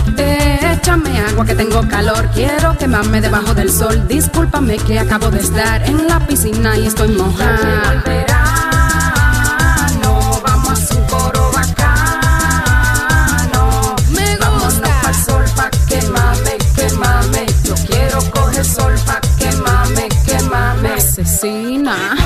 Échame 0.90 1.20
agua 1.20 1.46
que 1.46 1.54
tengo 1.54 1.88
calor. 1.88 2.28
Quiero 2.34 2.76
quemarme 2.76 3.22
debajo 3.22 3.54
del 3.54 3.72
sol. 3.72 4.08
Discúlpame 4.08 4.78
que 4.78 4.98
acabo 4.98 5.30
de 5.30 5.40
estar 5.40 5.88
en 5.88 6.08
la 6.08 6.20
piscina 6.26 6.76
y 6.76 6.88
estoy 6.88 7.10
mojada. 7.10 8.02
verano. 8.04 8.50
Vamos 10.44 10.92
a 10.92 10.96
un 10.96 11.06
coro 11.06 11.52
bacano. 11.54 11.94
Me 14.16 14.36
gusta. 14.38 14.50
Vámonos 14.50 14.80
pa'l 15.04 15.14
sol 15.14 15.46
pa' 15.56 15.70
que 15.88 16.02
mame, 16.08 16.58
que 16.76 16.90
mame. 16.96 17.46
Yo 17.64 17.76
quiero 17.86 18.20
coger 18.32 18.66
sol 18.66 18.96
pa' 19.06 19.22
que 19.38 19.52
mame, 19.58 20.10
que 20.26 20.42
mame. 20.50 20.94
Asesina. 20.94 22.19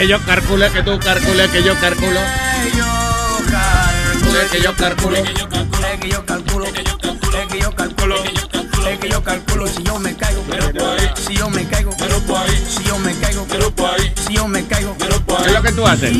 Que 0.00 0.08
yo 0.08 0.18
calcule, 0.24 0.70
que 0.70 0.82
tú 0.82 0.98
calcule, 0.98 1.46
que 1.50 1.62
yo 1.62 1.78
calculo. 1.78 2.18
Que 4.50 4.62
yo 4.62 4.74
calculo. 4.74 5.22
Que 5.22 5.34
yo 5.34 5.46
calculo, 5.54 5.92
que 6.00 6.08
yo 6.08 6.24
calculo, 6.24 6.66
que 7.50 7.58
yo 7.58 7.74
calculo, 7.74 8.16
es 8.88 8.98
que 8.98 9.10
yo 9.10 9.22
calculo 9.22 9.66
si 9.66 9.82
yo 9.82 9.98
me 9.98 10.16
caigo, 10.16 10.42
si 11.16 11.34
yo 11.34 11.50
me 11.50 11.68
caigo, 11.68 11.94
si 12.66 12.82
yo 12.82 12.98
me 12.98 13.14
caigo, 13.14 13.46
si 14.26 14.32
yo 14.32 14.48
me 14.48 14.66
caigo, 14.66 14.96
¿Qué 14.96 15.04
es 15.46 15.52
lo 15.52 15.60
que 15.62 15.72
tú 15.72 15.86
haces? 15.86 16.10
que 16.10 16.18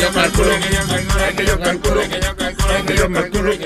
yo 0.00 0.12
calculo, 0.12 0.50
que 0.60 0.70
yo 0.70 0.80
calculo. 0.82 1.30
que 1.36 1.46
yo 1.46 1.60
calculo, 1.60 2.02
es 2.02 2.08
que 2.08 2.20
yo 2.20 2.36
calculo, 2.36 2.72
es 2.72 2.78
que 2.88 2.96
yo 2.96 3.08
calculo, 3.08 3.56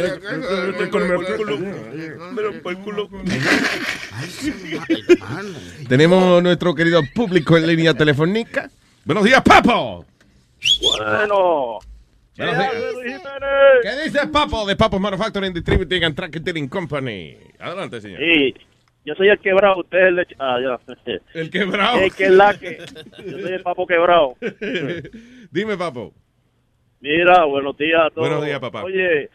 Tenemos 5.90 6.40
nuestro 6.40 6.72
querido 6.72 7.02
público 7.12 7.56
en 7.56 7.66
línea 7.66 7.92
telefónica. 7.92 8.70
Buenos 9.04 9.24
días, 9.24 9.42
Papo. 9.42 10.04
Bueno. 10.80 11.80
Buenos 12.36 12.58
días. 12.58 13.22
¿Qué 13.82 14.04
dice 14.04 14.28
Papo 14.28 14.64
de 14.66 14.76
Papo 14.76 15.00
Manufacturing 15.00 15.52
Distributing 15.52 16.04
and 16.04 16.14
Tracking 16.14 16.68
Company? 16.68 17.36
Adelante, 17.58 18.00
señor. 18.00 18.20
Sí, 18.20 18.54
yo 19.04 19.16
soy 19.16 19.30
el 19.30 19.40
quebrado, 19.40 19.80
usted 19.80 19.98
es 19.98 20.06
el. 20.06 20.26
Ah, 20.38 20.58
ya. 20.62 21.12
El 21.34 21.50
quebrado. 21.50 21.98
Es 21.98 22.14
que 22.14 22.30
la 22.30 22.56
que... 22.56 22.78
Yo 23.26 23.40
soy 23.40 23.52
el 23.54 23.62
papo 23.62 23.84
quebrado. 23.84 24.36
Dime, 25.50 25.76
Papo. 25.76 26.12
Mira, 27.00 27.44
buenos 27.46 27.76
días 27.76 28.00
a 28.00 28.10
todos. 28.10 28.28
Buenos 28.28 28.46
días, 28.46 28.60
papá. 28.60 28.84
Oye, 28.84 29.28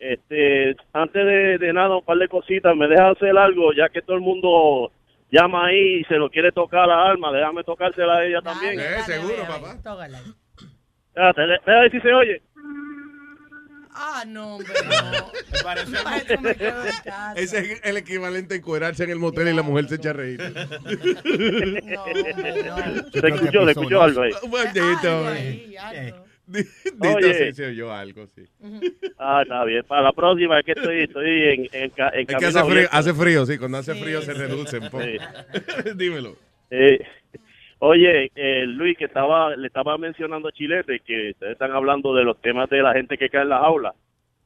este, 0.00 0.74
antes 0.94 1.24
de, 1.24 1.58
de 1.58 1.72
nada, 1.72 1.94
un 1.94 2.04
par 2.04 2.18
de 2.18 2.26
cositas. 2.26 2.74
Me 2.74 2.88
deja 2.88 3.10
hacer 3.10 3.38
algo, 3.38 3.72
ya 3.72 3.88
que 3.88 4.02
todo 4.02 4.16
el 4.16 4.22
mundo 4.22 4.90
llama 5.32 5.66
ahí 5.66 6.00
y 6.00 6.04
se 6.04 6.14
lo 6.14 6.30
quiere 6.30 6.52
tocar 6.52 6.88
a 6.88 7.10
alma. 7.10 7.32
Déjame 7.32 7.64
tocársela 7.64 8.18
a 8.18 8.24
ella 8.24 8.40
también. 8.42 8.78
seguro, 9.04 9.44
papá. 9.48 9.72
Espérate, 11.08 11.46
le- 11.46 11.58
Deja 11.66 11.80
ver 11.80 11.90
si 11.90 12.00
se 12.00 12.14
oye. 12.14 12.40
Ah, 13.94 14.24
no, 14.26 14.56
hombre, 14.56 14.72
Ese 17.36 17.58
es 17.58 17.80
el 17.84 17.98
equivalente 17.98 18.54
a 18.54 18.56
encuerarse 18.56 19.04
en 19.04 19.10
el 19.10 19.18
motel 19.18 19.48
y 19.48 19.52
la 19.52 19.60
mujer 19.62 19.86
se 19.86 19.96
echa 19.96 20.10
a 20.10 20.12
reír. 20.14 20.40
Se 23.12 23.28
escuchó, 23.28 23.64
se 23.66 23.70
escuchó 23.72 24.02
algo 24.02 24.22
ahí. 24.22 24.32
Maldito. 24.50 25.26
Dito, 26.46 27.16
Oye. 27.16 27.34
sí 27.34 27.52
se 27.52 27.66
oyó 27.66 27.92
algo, 27.92 28.26
sí. 28.26 28.44
Ah, 29.18 29.40
está 29.42 29.64
bien. 29.64 29.84
Para 29.86 30.02
la 30.02 30.12
próxima 30.12 30.58
es 30.58 30.64
que 30.64 30.72
estoy, 30.72 31.02
estoy 31.02 31.42
en, 31.42 31.60
en, 31.60 31.70
en 31.72 31.84
Es 31.84 31.92
que 31.92 32.26
camino 32.26 32.48
hace 32.48 32.64
frío, 32.64 32.88
hace 32.90 33.14
frío, 33.14 33.46
sí. 33.46 33.58
Cuando 33.58 33.78
hace 33.78 33.94
frío 33.94 34.22
se 34.22 34.34
reduce 34.34 34.78
un 34.78 34.90
poco. 34.90 35.04
Sí. 35.04 35.90
Dímelo. 35.96 36.36
Eh, 36.70 37.00
oye, 37.78 38.30
eh, 38.34 38.64
Luis, 38.66 38.98
que 38.98 39.04
estaba, 39.04 39.54
le 39.54 39.66
estaba 39.68 39.96
mencionando 39.98 40.48
a 40.48 40.52
Chilete 40.52 41.00
que 41.00 41.30
ustedes 41.30 41.52
están 41.52 41.72
hablando 41.72 42.14
de 42.14 42.24
los 42.24 42.40
temas 42.40 42.68
de 42.70 42.82
la 42.82 42.92
gente 42.92 43.16
que 43.16 43.28
cae 43.28 43.42
en 43.42 43.50
las 43.50 43.62
aulas. 43.62 43.94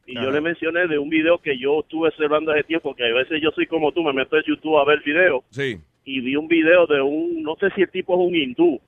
Y 0.07 0.17
Ajá. 0.17 0.27
yo 0.27 0.33
le 0.33 0.41
mencioné 0.41 0.87
de 0.87 0.99
un 0.99 1.09
video 1.09 1.39
que 1.39 1.59
yo 1.59 1.81
estuve 1.81 2.09
observando 2.09 2.53
hace 2.53 2.63
tiempo, 2.65 2.95
que 2.95 3.05
a 3.05 3.15
veces 3.15 3.41
yo 3.43 3.51
soy 3.51 3.67
como 3.67 3.91
tú, 3.93 4.05
me 4.05 4.13
meto 4.13 4.37
en 4.37 4.45
YouTube 4.47 4.79
a 4.79 4.85
ver 4.85 5.03
videos. 5.05 5.43
Sí. 5.51 5.79
Y 6.05 6.21
vi 6.21 6.37
un 6.37 6.47
video 6.47 6.87
de 6.87 7.01
un, 7.01 7.43
no 7.43 7.57
sé 7.57 7.71
si 7.75 7.83
el 7.83 7.91
tipo 7.91 8.15
es 8.15 8.29
un 8.29 8.37
hindú, 8.37 8.81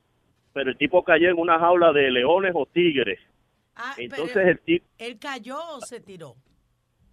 pero 0.53 0.69
el 0.71 0.77
tipo 0.77 1.03
cayó 1.03 1.29
en 1.29 1.37
una 1.37 1.59
jaula 1.59 1.91
de 1.93 2.11
leones 2.11 2.51
o 2.55 2.65
tigres. 2.65 3.19
Entonces 3.97 4.31
pero- 4.33 4.49
el 4.49 4.59
tipo, 4.59 4.85
¿Él 4.97 5.17
cayó 5.19 5.57
o 5.75 5.81
se 5.81 5.99
tiró? 6.01 6.35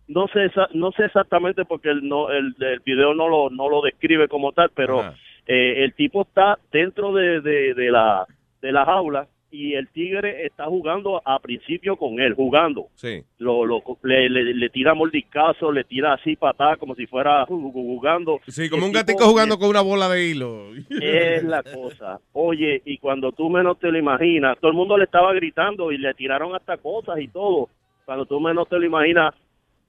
no 0.08 0.28
sé, 0.28 0.50
no 0.74 0.92
sé 0.92 1.04
exactamente 1.06 1.64
porque 1.64 1.90
el, 1.90 2.08
no, 2.08 2.30
el, 2.30 2.54
el 2.60 2.80
video 2.80 3.12
no 3.14 3.28
lo, 3.28 3.50
no 3.50 3.68
lo 3.68 3.82
describe 3.82 4.28
como 4.28 4.52
tal, 4.52 4.70
pero 4.74 5.02
eh, 5.46 5.84
el 5.84 5.94
tipo 5.94 6.22
está 6.22 6.58
dentro 6.70 7.12
de, 7.12 7.40
de, 7.40 7.74
de 7.74 7.90
la, 7.90 8.24
de 8.62 8.72
la 8.72 8.84
jaula 8.84 9.26
y 9.50 9.74
el 9.74 9.88
tigre 9.88 10.44
está 10.44 10.64
jugando 10.66 11.22
a 11.24 11.38
principio 11.38 11.96
con 11.96 12.20
él, 12.20 12.34
jugando. 12.34 12.88
Sí. 12.94 13.22
Lo, 13.38 13.64
lo, 13.64 13.82
le, 14.02 14.28
le, 14.28 14.54
le 14.54 14.68
tira 14.70 14.92
mordiscazo, 14.94 15.70
le 15.72 15.84
tira 15.84 16.14
así 16.14 16.36
patada 16.36 16.76
como 16.76 16.94
si 16.94 17.06
fuera 17.06 17.46
ju- 17.46 17.60
ju- 17.62 17.72
jugando. 17.72 18.40
Sí, 18.48 18.68
como 18.68 18.82
El 18.82 18.88
un 18.88 18.92
gatico 18.92 19.24
jugando 19.24 19.58
con 19.58 19.68
una 19.68 19.80
bola 19.80 20.08
de 20.08 20.26
hilo. 20.28 20.74
es 20.90 21.44
la 21.44 21.62
cosa. 21.62 22.18
Oye, 22.32 22.82
y 22.84 22.98
cuando 22.98 23.32
tú 23.32 23.48
menos 23.48 23.78
te 23.78 23.90
lo 23.90 23.98
imaginas, 23.98 24.58
todo 24.60 24.70
el 24.70 24.76
mundo 24.76 24.98
le 24.98 25.04
estaba 25.04 25.32
gritando 25.32 25.92
y 25.92 25.98
le 25.98 26.12
tiraron 26.14 26.54
hasta 26.54 26.76
cosas 26.76 27.18
y 27.20 27.28
todo. 27.28 27.68
Cuando 28.04 28.26
tú 28.26 28.38
menos 28.40 28.68
te 28.68 28.78
lo 28.78 28.84
imaginas, 28.86 29.34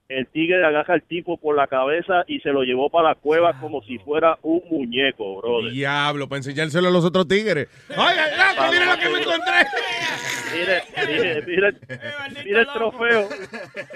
el 0.10 0.28
tigre 0.28 0.66
agarra 0.66 0.94
al 0.94 1.04
tipo 1.04 1.38
por 1.38 1.56
la 1.56 1.68
cabeza 1.68 2.24
y 2.28 2.40
se 2.40 2.50
lo 2.50 2.64
llevó 2.64 2.90
para 2.90 3.10
la 3.10 3.16
cueva 3.16 3.60
como 3.60 3.82
si 3.84 3.98
fuera 4.00 4.38
un 4.42 4.62
muñeco, 4.70 5.42
brother. 5.42 5.72
Diablo, 5.74 6.30
para 6.30 6.38
enseñárselo 6.38 6.88
a 6.88 6.92
los 6.92 7.04
otros 7.04 7.28
tigres. 7.28 7.68
Oiga, 7.90 8.56
loco, 8.56 8.72
mire 8.72 8.86
lo 8.86 8.98
que 8.98 9.10
me 9.10 9.20
encontré. 9.20 9.54
Mire, 10.54 10.84
mire, 11.08 11.42
mire, 11.46 11.74
mire 12.46 12.60
el 12.62 12.68
trofeo, 12.68 13.30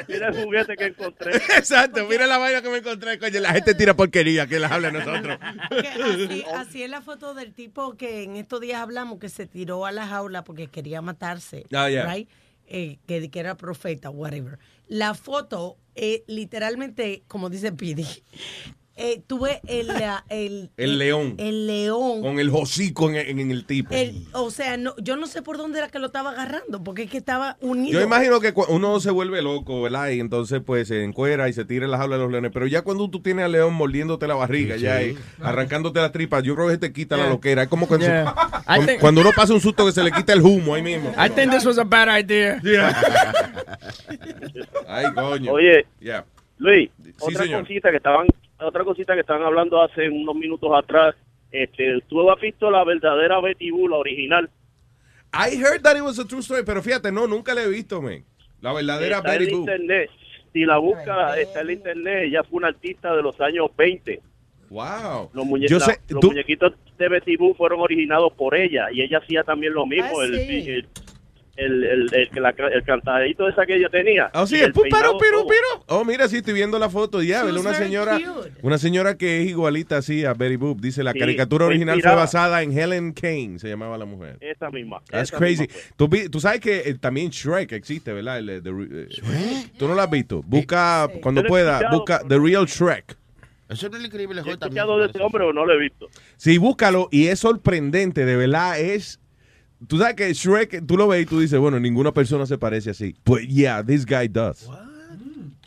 mire 0.10 0.27
el 0.27 0.44
juguete 0.44 0.76
que 0.76 0.86
encontré. 0.88 1.31
Exacto, 1.57 2.06
mira 2.06 2.27
la 2.27 2.38
vaina 2.38 2.61
que 2.61 2.69
me 2.69 2.77
encontré. 2.80 3.18
Coño, 3.18 3.40
la 3.40 3.53
gente 3.53 3.73
tira 3.73 3.94
porquería 3.94 4.48
que 4.48 4.60
las 4.60 4.72
habla 4.72 4.90
a 4.90 4.91
nosotros. 4.91 5.40
Así, 5.41 6.44
así 6.56 6.84
es 6.84 6.90
la 6.90 7.02
foto 7.02 7.34
del 7.34 7.53
tipo 7.53 7.95
que 7.95 8.23
en 8.23 8.36
estos 8.36 8.60
días 8.60 8.81
hablamos 8.81 9.18
que 9.19 9.30
se 9.30 9.45
tiró 9.45 9.86
a 9.86 9.94
la 9.94 10.06
jaula 10.06 10.44
porque 10.44 10.68
quería 10.68 11.02
matarse. 11.02 11.65
Ah, 11.73 11.90
yeah. 11.90 12.06
right? 12.06 12.27
Eh, 12.68 12.98
que, 13.07 13.30
que 13.30 13.40
era 13.40 13.56
profeta, 13.56 14.10
whatever. 14.10 14.57
La 14.91 15.13
foto, 15.13 15.77
eh, 15.95 16.26
literalmente, 16.27 17.23
como 17.30 17.49
dice 17.49 17.72
Pidi, 17.72 18.05
eh, 18.97 19.22
tuve 19.26 19.61
el, 19.68 19.89
el, 20.30 20.69
El 20.77 20.97
león. 20.99 21.35
El 21.38 21.65
león. 21.65 22.22
Con 22.22 22.39
el 22.39 22.49
hocico 22.49 23.09
en, 23.09 23.15
en- 23.15 23.39
en 23.39 23.51
el 23.51 23.65
tipo. 23.65 23.93
El- 23.95 24.27
o 24.34 24.51
sea, 24.51 24.77
no, 24.77 24.93
yo 25.01 25.15
no 25.15 25.26
sé 25.27 25.41
por 25.41 25.57
dónde 25.57 25.80
era 25.80 25.89
que 25.89 25.97
lo 25.97 26.07
estaba 26.07 26.31
agarrando, 26.31 26.84
porque 26.84 27.03
es 27.03 27.09
que 27.09 27.18
estaba 27.18 27.57
unido. 27.61 27.99
Yo 27.99 28.05
imagino 28.05 28.39
que 28.39 28.53
uno 28.69 28.99
se 28.99 29.09
vuelve 29.11 29.41
loco, 29.41 29.81
¿verdad? 29.81 30.09
Y 30.09 30.19
entonces 30.19 30.61
pues 30.65 30.88
se 30.89 31.03
encuera 31.03 31.49
y 31.49 31.53
se 31.53 31.65
tira 31.65 31.85
en 31.85 31.91
la 31.91 31.97
jaula 31.97 32.18
de 32.18 32.23
los 32.23 32.31
leones. 32.31 32.51
Pero 32.53 32.68
ya 32.68 32.81
cuando 32.84 33.09
tú 33.09 33.22
tienes 33.22 33.45
al 33.45 33.53
león 33.53 33.73
mordiéndote 33.73 34.27
la 34.27 34.35
barriga, 34.35 34.76
Sí, 34.76 34.81
ya 34.81 34.99
sí. 34.99 35.15
arrancándote 35.41 35.99
las 35.99 36.11
tripas, 36.11 36.43
yo 36.43 36.53
creo 36.55 36.68
que 36.68 36.77
te 36.77 36.93
quita 36.93 37.18
la 37.18 37.27
loquera. 37.30 37.63
Es 37.63 37.69
como 37.69 37.88
cuando, 37.88 38.05
Yeah. 38.05 38.35
Cuando- 38.65 38.85
think- 38.91 38.99
cuando 38.99 39.22
uno 39.22 39.31
pasa 39.35 39.53
un 39.53 39.61
susto 39.61 39.85
que 39.85 39.91
se 39.93 40.03
le 40.03 40.11
quita 40.11 40.34
el 40.34 40.41
humo 40.41 40.76
ahí 40.76 40.81
mismo. 40.84 41.11
I 41.18 41.30
think 41.30 41.51
this 41.51 41.65
was 41.65 41.77
a 41.80 41.84
bad 41.84 42.19
idea. 42.19 42.61
Ay, 44.88 45.05
coño. 45.15 45.53
Oye, 45.53 45.85
Yeah. 45.99 46.26
Luis, 46.57 46.89
Sí, 47.03 47.11
otra 47.19 47.43
señor. 47.43 47.61
cosita 47.61 47.89
que 47.89 47.97
estaban, 47.97 48.27
otra 48.68 48.84
cosita 48.84 49.14
que 49.14 49.22
estaban 49.22 49.44
hablando 49.44 49.82
hace 49.82 50.10
unos 50.10 50.36
minutos 50.36 50.70
atrás. 50.76 51.16
Este, 51.52 52.00
tú 52.08 52.30
has 52.32 52.40
visto 52.40 52.70
la 52.72 52.84
verdadera 52.84 53.40
Betty 53.42 53.72
Boo, 53.72 53.88
la 53.88 53.98
original. 53.98 54.50
I 55.34 55.56
heard 55.56 55.82
that 55.84 55.96
it 55.98 56.02
was 56.04 56.20
a 56.20 56.26
true 56.26 56.40
story, 56.42 56.64
pero 56.66 56.82
fíjate, 56.82 57.12
no, 57.12 57.28
nunca 57.28 57.54
la 57.54 57.64
he 57.64 57.70
visto, 57.70 58.02
man. 58.02 58.24
La 58.62 58.74
verdadera 58.74 59.18
está 59.18 59.34
en 59.36 59.40
Betty 59.40 59.52
Boo. 59.54 59.60
internet. 59.62 60.10
Si 60.54 60.66
la 60.66 60.78
busca, 60.78 61.40
está 61.40 61.62
en 61.62 61.70
internet. 61.72 62.24
Ella 62.26 62.44
fue 62.44 62.58
una 62.58 62.68
artista 62.68 63.16
de 63.16 63.22
los 63.22 63.40
años 63.42 63.68
20. 63.78 64.22
Wow. 64.70 65.30
Los, 65.34 65.46
muñe- 65.46 65.68
Yo 65.68 65.80
la- 65.80 65.86
sé, 65.86 66.00
los 66.10 66.24
muñequitos 66.24 66.74
de 66.98 67.10
Betty 67.10 67.36
Boo 67.38 67.54
fueron 67.56 67.80
originados 67.82 68.32
por 68.34 68.56
ella 68.56 68.88
y 68.92 69.02
ella 69.02 69.18
hacía 69.20 69.44
también 69.44 69.74
lo 69.74 69.86
mismo. 69.86 70.20
Ah, 70.20 70.26
el, 70.26 70.36
sí. 70.40 70.70
el- 70.70 70.88
el, 71.66 71.84
el, 71.84 72.14
el, 72.14 72.30
la- 72.44 72.50
el 72.74 72.84
cantadito 72.84 73.48
esa 73.48 73.66
que 73.66 73.80
yo 73.80 73.90
tenía. 73.90 74.30
Oh, 74.34 74.46
sí, 74.48 74.56
el 74.60 74.72
pero, 74.74 75.12
todo. 75.12 75.18
pero. 75.20 75.84
Oh, 75.88 76.04
mira, 76.06 76.28
sí, 76.28 76.38
estoy 76.38 76.54
viendo 76.54 76.78
la 76.80 76.90
foto. 76.90 77.22
Ya, 77.22 77.44
¿verdad? 77.44 77.62
Una 77.62 77.74
señora, 77.74 78.18
cute. 78.18 78.52
una 78.62 78.78
señora 78.78 79.18
que 79.18 79.42
es 79.42 79.50
igualita 79.50 79.98
así 79.98 80.26
a 80.26 80.34
Betty 80.34 80.56
Boop. 80.56 80.80
Dice, 80.82 81.04
la 81.04 81.14
Sí, 81.14 81.20
caricatura 81.20 81.66
fue 81.66 81.74
original 81.76 82.02
fue 82.02 82.16
basada 82.16 82.62
en 82.64 82.78
Helen 82.78 83.14
Kane, 83.14 83.60
se 83.60 83.70
llamaba 83.70 83.98
la 83.98 84.06
mujer. 84.06 84.38
Esa 84.42 84.70
misma. 84.70 85.02
That's 85.10 85.30
esa 85.30 85.38
crazy. 85.38 85.62
misma. 85.64 85.76
Tú, 85.98 86.08
vi- 86.08 86.30
tú 86.30 86.40
sabes 86.40 86.60
que 86.60 86.80
eh, 86.80 86.96
también 87.00 87.30
Shrek 87.30 87.72
existe, 87.74 88.12
¿verdad? 88.14 88.40
El, 88.40 88.50
eh, 88.50 88.62
the 88.62 88.70
eh, 88.70 89.66
¿Tú 89.78 89.88
no 89.88 89.96
lo 89.96 90.02
has 90.02 90.10
visto? 90.10 90.42
Busca, 90.46 91.08
cuando 91.22 91.44
pueda, 91.44 91.90
busca 91.92 92.22
The 92.28 92.38
Real 92.40 92.66
Shrek. 92.66 93.16
Eso 93.70 93.88
es 93.88 94.04
increíble. 94.04 94.42
Yo 94.44 94.52
he 94.52 94.54
escuchado 94.56 95.00
de 95.00 95.08
ese 95.08 95.20
hombre, 95.22 95.40
pero 95.46 95.54
no 95.54 95.66
lo 95.66 95.74
he 95.74 95.80
visto. 95.80 96.10
Sí, 96.36 96.58
búscalo 96.58 97.08
y 97.10 97.28
es 97.28 97.40
sorprendente, 97.40 98.26
de 98.26 98.36
verdad 98.36 98.78
es... 98.78 99.20
Tú 99.88 99.98
sabes 99.98 100.16
que 100.16 100.34
Shrek, 100.34 100.86
tú 100.86 100.95
lo 100.98 101.08
ves 101.08 101.24
y 101.24 101.26
tú 101.26 101.40
dices, 101.40 101.60
bueno, 101.60 101.80
ninguna 101.80 102.12
persona 102.14 102.45
se 102.45 102.58
parece 102.58 102.91
así. 102.91 103.16
Pues, 103.24 103.48
yeah, 103.48 103.84
this 103.84 104.06
guy 104.06 104.28
does. 104.28 104.68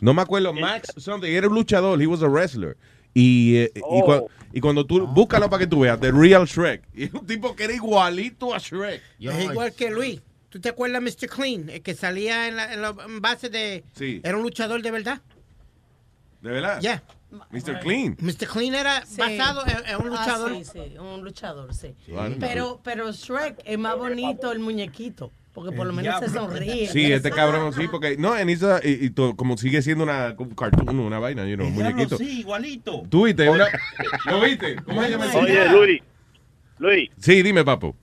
No 0.01 0.13
me 0.13 0.21
acuerdo, 0.21 0.53
Max 0.53 0.93
something, 0.97 1.29
era 1.29 1.47
un 1.47 1.55
luchador, 1.55 2.01
he 2.01 2.07
was 2.07 2.21
a 2.23 2.27
wrestler. 2.27 2.77
Y, 3.13 3.55
eh, 3.57 3.71
y, 3.75 3.79
Oh. 3.83 4.05
cua- 4.05 4.25
y 4.53 4.59
cuando 4.59 4.85
tú, 4.85 5.05
búscalo 5.07 5.49
para 5.49 5.61
que 5.61 5.67
tú 5.67 5.79
veas, 5.81 5.99
The 5.99 6.11
Real 6.11 6.45
Shrek. 6.45 6.83
Y 6.93 7.03
es 7.05 7.13
un 7.13 7.25
tipo 7.25 7.55
que 7.55 7.63
era 7.65 7.73
igualito 7.73 8.53
a 8.53 8.57
Shrek. 8.57 9.01
Es 9.19 9.43
igual 9.43 9.73
que 9.73 9.89
Luis. 9.89 10.21
¿Tú 10.49 10.59
te 10.61 10.69
acuerdas 10.69 11.01
Mr. 11.01 11.27
Clean? 11.29 11.69
El 11.69 11.81
que 11.81 11.93
salía 11.93 12.47
en 12.47 12.55
la, 12.55 12.73
en 12.73 12.81
la 12.81 12.91
base 13.19 13.49
de... 13.49 13.83
Sí. 13.93 14.21
Era 14.23 14.37
un 14.37 14.43
luchador 14.43 14.81
de 14.81 14.91
verdad. 14.91 15.21
¿De 16.41 16.49
verdad? 16.51 16.79
Ya. 16.81 17.03
Mr. 17.51 17.79
Clean. 17.81 18.15
Mr. 18.19 18.47
Clean 18.47 18.73
era 18.75 19.05
Sí. 19.05 19.19
basado 19.19 19.63
en, 19.67 19.89
en 19.89 19.95
un 19.97 20.07
Ah, 20.15 20.19
luchador. 20.21 20.55
sí, 20.55 20.63
sí, 20.65 20.97
un 20.97 21.23
luchador, 21.23 21.73
sí. 21.73 21.93
Pero, 22.39 22.79
pero 22.83 23.11
Shrek 23.11 23.61
es 23.65 23.77
más 23.77 23.97
bonito 23.97 24.51
el 24.51 24.59
muñequito, 24.59 25.31
porque 25.53 25.75
por 25.75 25.85
lo 25.87 25.93
menos 25.93 26.19
se 26.19 26.29
sonríe. 26.29 26.87
Sí, 26.87 27.11
este 27.11 27.31
cabrón 27.31 27.73
sí, 27.73 27.87
porque 27.89 28.15
no, 28.17 28.37
en 28.37 28.49
esa, 28.49 28.79
y, 28.83 29.05
y 29.05 29.09
to- 29.09 29.35
como 29.35 29.57
sigue 29.57 29.81
siendo 29.81 30.03
una 30.05 30.33
un 30.37 30.55
cartoon, 30.55 30.99
una 30.99 31.19
vaina, 31.19 31.45
you 31.45 31.55
know, 31.55 31.67
un 31.67 31.73
muñequito. 31.73 32.17
Sí, 32.17 32.39
igualito. 32.39 33.03
¿Tú 33.09 33.25
viste? 33.25 33.49
Una, 33.49 33.65
¿Lo 34.27 34.39
viste? 34.41 34.75
¿Cómo 34.83 35.03
se 35.03 35.09
llama? 35.09 35.25
Oye, 35.35 35.69
Luis, 35.69 36.01
Luis, 36.77 37.09
Sí, 37.17 37.41
dime, 37.41 37.65
papo. 37.65 37.95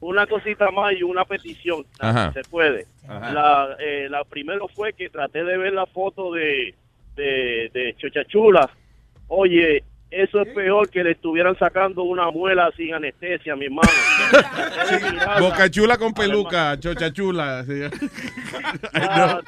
una 0.00 0.26
cosita 0.26 0.70
más 0.70 0.92
y 0.98 1.02
una 1.02 1.24
petición. 1.24 1.84
Ajá. 1.98 2.32
Se 2.32 2.42
puede. 2.42 2.86
Ajá. 3.06 3.32
La, 3.32 3.76
eh, 3.80 4.06
la 4.08 4.24
primero 4.24 4.68
fue 4.68 4.92
que 4.94 5.10
traté 5.10 5.44
de 5.44 5.56
ver 5.58 5.72
la 5.72 5.86
foto 5.86 6.32
de, 6.32 6.74
de, 7.18 7.70
de 7.74 7.94
Chochachula. 7.98 8.70
Oye, 9.28 9.82
eso 10.10 10.40
es 10.40 10.48
peor 10.54 10.88
que 10.88 11.04
le 11.04 11.10
estuvieran 11.10 11.54
sacando 11.58 12.02
una 12.04 12.30
muela 12.30 12.70
sin 12.76 12.94
anestesia, 12.94 13.54
mi 13.56 13.66
hermano. 13.66 13.90
Boca 15.40 15.68
chula 15.70 15.98
con 15.98 16.14
peluca, 16.14 16.78
chocha 16.80 17.12
chula. 17.12 17.64
sí. 17.66 17.82
Ah, 18.94 19.40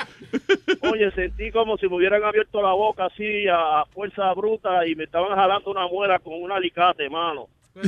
Oye, 0.93 1.11
sentí 1.13 1.51
como 1.51 1.77
si 1.79 1.89
me 1.89 1.97
hubieran 1.97 2.23
abierto 2.23 2.63
la 2.63 2.73
boca 2.73 3.07
así 3.07 3.47
a, 3.49 3.81
a 3.81 3.87
fuerza 3.87 4.33
bruta 4.35 4.87
y 4.87 4.95
me 4.95 5.05
estaban 5.05 5.35
jalando 5.37 5.71
una 5.71 5.87
muela 5.89 6.19
con 6.21 6.35
un 6.43 6.53
alicate, 6.53 7.05
hermano. 7.05 7.49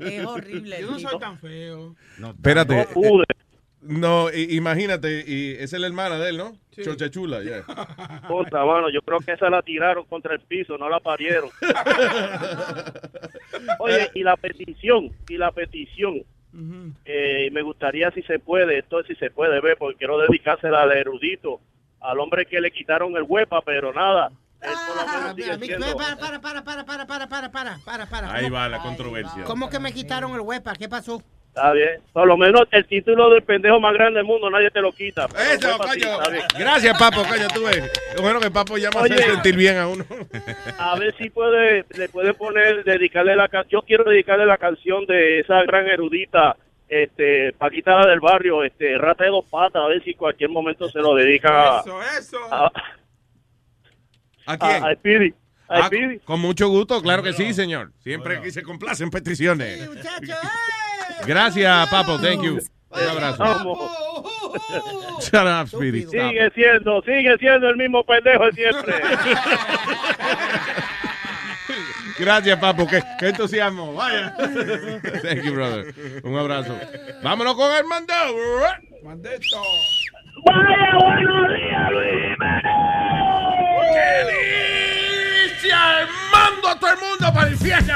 Es 0.00 0.24
horrible. 0.24 0.80
Yo 0.80 0.90
no 0.92 0.98
soy 0.98 1.18
tan 1.18 1.38
feo. 1.38 1.94
Espérate. 2.18 2.76
No 2.76 2.84
pude. 2.92 3.24
eh, 3.28 3.34
No, 3.88 4.30
imagínate, 4.32 5.24
y 5.26 5.52
esa 5.52 5.76
es 5.76 5.80
la 5.80 5.86
hermana 5.86 6.18
de 6.18 6.30
él, 6.30 6.36
¿no? 6.38 6.56
Chocha 6.82 7.08
chula, 7.10 7.42
yeah. 7.42 7.62
Contra, 8.28 8.64
mano, 8.66 8.90
yo 8.90 9.00
creo 9.02 9.20
que 9.20 9.32
esa 9.32 9.48
la 9.48 9.62
tiraron 9.62 10.04
contra 10.04 10.34
el 10.34 10.40
piso, 10.40 10.76
no 10.76 10.88
la 10.90 11.00
parieron. 11.00 11.48
Oye, 13.78 14.10
y 14.14 14.22
la 14.22 14.36
petición, 14.36 15.10
y 15.28 15.36
la 15.38 15.50
petición, 15.52 16.22
eh, 17.04 17.50
me 17.52 17.62
gustaría 17.62 18.10
si 18.12 18.22
se 18.22 18.38
puede, 18.38 18.78
esto 18.78 19.02
si 19.04 19.14
se 19.16 19.30
puede 19.30 19.60
ver, 19.60 19.76
porque 19.78 19.98
quiero 19.98 20.18
dedicársela 20.18 20.82
al 20.82 20.92
erudito, 20.92 21.60
al 22.00 22.18
hombre 22.20 22.46
que 22.46 22.60
le 22.60 22.70
quitaron 22.70 23.16
el 23.16 23.22
huepa, 23.22 23.60
pero 23.62 23.92
nada. 23.92 24.30
él 24.62 24.70
por 24.86 24.96
lo 24.96 25.06
menos 25.12 25.34
sigue 25.36 25.52
A 25.52 25.58
mí- 25.58 25.66
siendo- 25.66 25.96
para, 25.96 26.16
para, 26.16 26.40
para, 26.40 26.64
para, 26.64 26.84
para, 26.84 27.06
para, 27.06 27.28
para, 27.28 27.50
para, 27.50 27.78
para, 27.84 28.06
para. 28.06 28.32
Ahí 28.32 28.44
¿Cómo- 28.44 28.56
va 28.56 28.68
la 28.68 28.78
controversia. 28.82 29.44
¿Cómo 29.44 29.68
que 29.70 29.78
me 29.78 29.92
quitaron 29.92 30.34
el 30.34 30.40
huepa? 30.40 30.74
¿Qué 30.74 30.88
pasó? 30.88 31.22
Está 31.56 31.72
bien. 31.72 32.02
Por 32.12 32.26
lo 32.28 32.36
menos 32.36 32.64
el 32.70 32.84
título 32.84 33.30
del 33.30 33.42
pendejo 33.42 33.80
más 33.80 33.94
grande 33.94 34.18
del 34.18 34.26
mundo 34.26 34.50
nadie 34.50 34.70
te 34.70 34.82
lo 34.82 34.92
quita. 34.92 35.24
Eso, 35.24 35.72
sí, 35.90 36.00
coño. 36.02 36.18
Gracias, 36.58 36.98
papo, 36.98 37.22
coño, 37.24 37.48
tú 37.54 37.62
ves. 37.64 37.90
Bueno 38.20 38.40
que 38.40 38.50
papo 38.50 38.76
llama 38.76 39.00
a 39.00 39.04
hacer 39.04 39.16
Oye. 39.16 39.24
sentir 39.32 39.56
bien 39.56 39.78
a 39.78 39.88
uno. 39.88 40.04
A 40.78 40.98
ver 40.98 41.14
si 41.16 41.30
puede, 41.30 41.86
le 41.96 42.10
puede 42.10 42.34
poner, 42.34 42.84
dedicarle 42.84 43.34
la 43.36 43.48
canción. 43.48 43.80
Yo 43.80 43.86
quiero 43.86 44.04
dedicarle 44.04 44.44
la 44.44 44.58
canción 44.58 45.06
de 45.06 45.40
esa 45.40 45.62
gran 45.62 45.86
erudita, 45.88 46.56
este, 46.90 47.54
Paquita 47.54 48.06
del 48.06 48.20
barrio, 48.20 48.62
este, 48.62 48.98
Rata 48.98 49.24
de 49.24 49.30
dos 49.30 49.46
patas, 49.46 49.82
a 49.82 49.86
ver 49.88 50.04
si 50.04 50.10
en 50.10 50.16
cualquier 50.18 50.50
momento 50.50 50.90
se 50.90 50.98
lo 50.98 51.14
dedica 51.14 51.78
a, 51.78 51.80
Eso, 51.80 52.00
eso. 52.18 52.38
a, 52.52 52.70
¿A 54.44 54.58
quién? 54.58 54.84
a, 54.84 54.88
a 54.88 54.94
Speedy. 54.94 55.30
A 55.68 55.78
Ah, 55.78 55.86
Speedy. 55.86 56.18
con 56.20 56.38
mucho 56.38 56.68
gusto, 56.68 57.00
claro 57.00 57.22
que 57.22 57.32
sí, 57.32 57.54
señor. 57.54 57.92
Siempre 58.00 58.42
que 58.42 58.50
se 58.52 58.62
complacen 58.62 59.08
peticiones. 59.10 59.88
Gracias, 61.24 61.88
papo, 61.88 62.18
thank 62.18 62.42
you. 62.42 62.58
Un 62.90 63.08
abrazo. 63.08 63.38
Vamos. 63.38 63.78
Shut 65.20 65.46
up, 65.46 65.68
Speedy. 65.68 66.02
Stop. 66.02 66.12
Sigue 66.12 66.50
siendo, 66.54 67.02
sigue 67.02 67.36
siendo 67.38 67.68
el 67.68 67.76
mismo 67.76 68.04
pendejo 68.04 68.46
de 68.46 68.52
siempre. 68.52 68.94
Gracias, 72.18 72.58
papo. 72.58 72.86
Qué, 72.86 73.02
qué 73.18 73.28
entusiasmo. 73.28 73.92
Vaya. 73.94 74.34
Thank 75.22 75.42
you, 75.42 75.52
brother. 75.52 75.94
Un 76.24 76.38
abrazo. 76.38 76.78
Vámonos 77.22 77.54
con 77.54 77.70
Armando. 77.70 78.14
Mandito. 79.02 79.62
Vaya, 80.44 80.94
buenos 80.98 81.48
días, 81.54 81.90
Luis 81.90 82.36
¡Qué 83.92 84.08
dice 85.48 85.72
Armando 85.72 86.68
a 86.68 86.78
todo 86.78 86.90
el 86.92 86.98
mundo 86.98 87.32
para 87.32 87.46
el 87.46 87.52
infierno! 87.54 87.94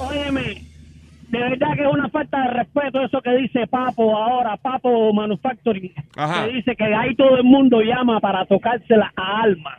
Óyeme, 0.00 0.67
de 1.28 1.38
verdad 1.38 1.74
que 1.76 1.82
es 1.82 1.88
una 1.92 2.08
falta 2.08 2.42
de 2.42 2.50
respeto 2.50 3.02
eso 3.02 3.20
que 3.20 3.30
dice 3.36 3.66
Papo 3.66 4.16
ahora, 4.16 4.56
Papo 4.56 5.12
Manufacturing, 5.12 5.92
Ajá. 6.16 6.46
que 6.46 6.52
dice 6.54 6.76
que 6.76 6.84
ahí 6.84 7.14
todo 7.16 7.36
el 7.36 7.44
mundo 7.44 7.80
llama 7.80 8.20
para 8.20 8.44
tocársela 8.46 9.12
a 9.16 9.42
Alma. 9.42 9.78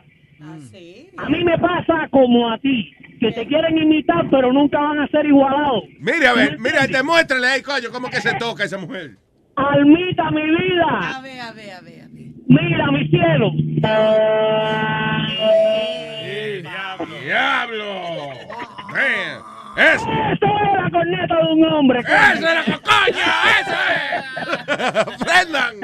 A 1.18 1.28
mí 1.28 1.44
me 1.44 1.58
pasa 1.58 2.08
como 2.10 2.50
a 2.50 2.56
ti, 2.58 2.90
que 3.20 3.30
te 3.32 3.46
quieren 3.46 3.76
imitar 3.76 4.28
pero 4.30 4.52
nunca 4.52 4.80
van 4.80 5.00
a 5.00 5.06
ser 5.08 5.26
igualados. 5.26 5.84
Mira, 5.98 6.30
a 6.30 6.34
ver, 6.34 6.58
mira, 6.58 6.86
demuéstrale 6.86 7.46
ahí, 7.46 7.62
coño, 7.62 7.90
cómo 7.92 8.08
que 8.08 8.20
se 8.22 8.34
toca 8.38 8.64
esa 8.64 8.78
mujer. 8.78 9.16
Almita, 9.56 10.30
mi 10.30 10.42
vida. 10.42 11.16
A 11.16 11.20
ver, 11.20 11.40
a 11.40 11.52
ver, 11.52 11.70
a 11.72 11.80
ver. 11.82 12.08
Mira, 12.48 12.90
mi 12.90 13.06
cielo. 13.08 13.52
¡Diablo! 17.24 18.30
Man, 18.92 19.59
¡Eso! 19.80 20.10
Eso 20.10 20.46
es 20.46 20.82
la 20.82 20.90
corneta 20.90 21.36
de 21.36 21.52
un 21.52 21.64
hombre. 21.64 22.00
¡Eso 22.00 22.12
es 22.32 22.42
la 22.42 22.78
coño! 22.78 23.26
¡Eso 23.60 23.76
es! 23.88 25.18
¡Prendan! 25.24 25.74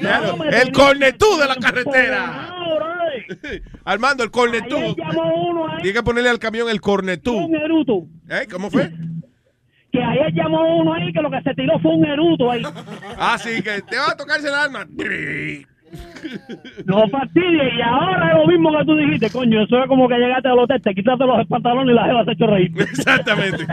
Claro, 0.00 0.44
el 0.44 0.72
cornetú 0.72 1.38
de 1.38 1.46
la 1.46 1.56
carretera. 1.56 2.54
Armando, 3.84 4.24
el 4.24 4.30
cornetú. 4.30 4.76
Uno 4.76 5.68
ahí. 5.68 5.82
Tiene 5.82 5.98
que 5.98 6.02
ponerle 6.02 6.30
al 6.30 6.38
camión 6.38 6.68
el 6.68 6.80
cornetú. 6.80 7.36
Un 7.36 7.54
eruto. 7.54 8.06
¿Eh? 8.28 8.46
¿Cómo 8.50 8.70
fue? 8.70 8.90
Que 9.92 10.02
ayer 10.02 10.32
llamó 10.32 10.78
uno 10.78 10.94
ahí 10.94 11.12
que 11.12 11.20
lo 11.20 11.30
que 11.30 11.42
se 11.42 11.54
tiró 11.54 11.78
fue 11.80 11.94
un 11.94 12.06
eruto 12.06 12.50
ahí. 12.50 12.62
Ah, 13.18 13.38
sí, 13.38 13.62
que 13.62 13.82
te 13.82 13.96
va 13.96 14.12
a 14.12 14.16
tocarse 14.16 14.48
el 14.48 14.54
alma. 14.54 14.86
No 16.86 17.08
fastidies. 17.08 17.74
Y 17.78 17.82
ahora 17.82 18.30
es 18.30 18.36
lo 18.36 18.46
mismo 18.46 18.76
que 18.76 18.84
tú 18.84 18.96
dijiste, 18.96 19.30
coño. 19.30 19.62
Eso 19.62 19.82
es 19.82 19.88
como 19.88 20.08
que 20.08 20.16
llegaste 20.16 20.48
al 20.48 20.58
hotel, 20.58 20.80
te 20.80 20.94
quitaste 20.94 21.24
los 21.26 21.46
pantalones 21.46 21.92
y 21.92 21.94
la 21.94 22.04
jeva 22.04 22.24
se 22.24 22.32
echó 22.32 22.46
reír. 22.46 22.72
Exactamente. 22.78 23.66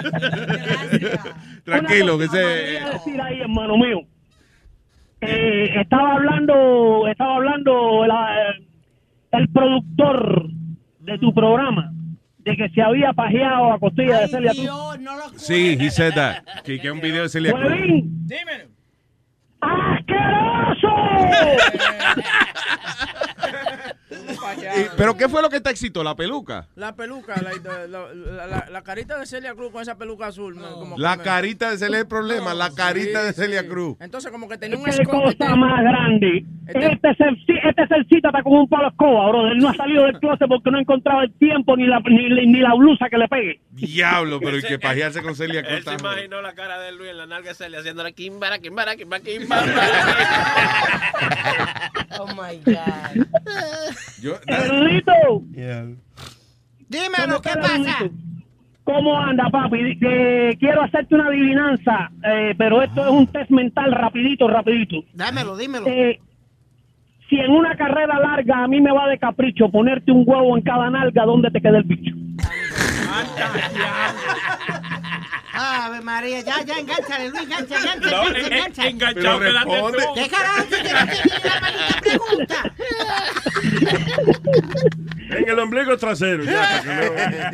Tranquilo, 1.64 2.18
que 2.18 2.28
se. 2.28 2.38
decir 2.38 3.22
ahí, 3.22 3.42
hermano 3.42 3.78
mío. 3.78 4.02
Eh, 5.22 5.72
estaba 5.82 6.14
hablando, 6.14 7.08
estaba 7.08 7.36
hablando 7.36 8.06
el, 8.06 8.12
eh, 8.12 8.68
el 9.34 9.50
productor 9.50 10.50
de 11.00 11.18
tu 11.18 11.34
programa 11.34 11.92
de 12.40 12.56
que 12.56 12.70
se 12.70 12.82
había 12.82 13.12
pajeado 13.14 13.74
a 13.74 13.80
costilla 13.80 14.22
de 14.22 14.28
Celia 14.30 14.52
Cruz. 14.52 14.70
Sí, 15.36 15.78
he 15.80 15.90
said 15.90 16.14
that. 16.14 16.44
Que 16.64 16.80
que 16.80 16.90
un 16.92 17.02
video 17.02 17.24
de 17.24 17.30
Celia 17.30 17.52
Cruz. 17.52 17.74
¡Asqueroso! 19.62 20.96
Y- 24.56 24.88
¿Pero 24.98 25.16
qué 25.18 25.28
fue 25.30 25.42
lo 25.42 25.50
que 25.50 25.60
te 25.62 25.70
excitó? 25.70 26.04
¿La 26.04 26.16
peluca? 26.16 26.68
La 26.76 26.96
peluca, 26.96 27.36
la, 27.42 27.52
la- 27.88 28.14
la- 28.14 28.48
la- 28.48 28.66
la 28.70 28.82
carita 28.84 29.18
de 29.20 29.26
Celia 29.26 29.54
Cruz 29.56 29.72
con 29.72 29.82
esa 29.82 29.98
peluca 29.98 30.28
azul. 30.28 30.56
me- 30.56 30.68
como 30.68 30.96
que 30.96 31.02
La 31.02 31.16
me- 31.18 31.24
carita 31.24 31.72
de 31.72 31.78
Celia 31.78 31.98
es 31.98 32.02
el 32.04 32.08
problema, 32.08 32.54
la 32.54 32.72
carita 32.72 33.24
de 33.24 33.34
Celia 33.34 33.68
Cruz. 33.68 33.98
Entonces, 34.00 34.32
como 34.32 34.48
que 34.50 34.58
tenía 34.58 34.78
un 34.78 34.84
¡Qué 34.86 34.92
escote. 34.92 35.38
cosa 35.38 35.56
más 35.56 35.84
grande! 35.84 36.46
Este 36.68 37.10
Celci- 37.18 37.60
este 37.68 37.88
Celcita 37.88 38.30
está 38.30 38.44
como 38.44 38.62
un 38.62 38.70
palo 38.70 38.84
de 38.84 38.90
escoba, 38.90 39.30
bro. 39.30 39.48
Él 39.48 39.58
no 39.58 39.70
ha 39.70 39.74
salido 39.74 40.04
del 40.06 40.20
closet 40.20 40.48
porque 40.48 40.70
no 40.70 40.78
ha 40.78 40.82
encontrado 40.82 41.22
el 41.22 41.34
tiempo 41.34 41.76
ni 41.76 41.88
la, 41.88 42.00
ni, 42.02 42.30
ni 42.46 42.60
la 42.60 42.76
blusa 42.76 43.10
que 43.10 43.18
le 43.18 43.28
pegue. 43.28 43.60
Diablo, 43.72 44.40
pero 44.40 44.58
y 44.58 44.62
que 44.62 44.78
pajearse 44.78 45.22
con 45.24 45.36
Celia 45.36 45.62
Él 45.62 45.84
se 45.84 45.94
imaginó 45.96 46.42
la 46.42 46.54
cara 46.54 46.80
de 46.80 46.92
Luis 46.92 47.10
en 47.12 47.18
la 47.18 47.26
nalga 47.26 47.50
de 47.50 47.56
Celia 47.56 47.80
haciendo 47.80 48.04
la 48.04 48.12
quimbara, 48.12 48.60
quimbara, 48.60 48.96
quimbara, 48.96 49.24
Oh 52.20 52.28
my 52.28 52.60
God. 52.66 53.26
Erudito. 54.48 55.14
Dímelo, 56.88 57.42
¿qué 57.42 57.52
pasa? 57.62 58.10
¿Cómo 58.84 59.20
anda, 59.20 59.50
papi? 59.52 60.00
Que 60.00 60.58
quiero 60.60 60.82
hacerte 60.82 61.14
una 61.14 61.28
adivinanza, 61.28 62.10
eh, 62.24 62.56
pero 62.58 62.82
esto 62.82 63.06
es 63.06 63.12
un 63.12 63.28
test 63.28 63.52
mental 63.52 63.92
rapidito, 63.92 64.48
rapidito. 64.48 65.04
Dámelo, 65.14 65.56
dímelo. 65.56 65.86
Eh, 65.88 66.20
si 67.30 67.36
en 67.36 67.52
una 67.52 67.76
carrera 67.76 68.18
larga 68.18 68.64
a 68.64 68.68
mí 68.68 68.82
me 68.82 68.92
va 68.92 69.08
de 69.08 69.20
capricho 69.20 69.70
ponerte 69.70 70.12
un 70.12 70.24
huevo 70.26 70.58
en 70.58 70.64
cada 70.64 70.90
nalga, 70.90 71.26
¿dónde 71.26 71.52
te 71.52 71.62
queda 71.62 71.78
el 71.78 71.84
bicho? 71.84 72.16
Ave 75.62 76.02
María, 76.02 76.42
ya, 76.42 76.62
ya, 76.64 76.80
engánchale, 76.80 77.30
Luis, 77.30 77.44
engancha, 77.44 77.76
engancha, 77.78 78.10
No, 78.10 78.28
engancha, 78.28 78.40
eh, 78.40 78.56
engancha. 78.58 78.84
eh, 78.86 78.90
enganchado, 78.90 79.40
Pero 79.40 79.52
quédate 79.52 79.72
responde. 79.72 79.98
tú. 80.06 80.14
¿Qué 80.16 80.30
carajo? 80.30 80.66
¿Qué 80.70 80.82
carajo? 80.84 82.60
En 85.30 85.48
el 85.50 85.60
ombligo 85.60 85.98
trasero, 85.98 86.44
ya, 86.44 87.52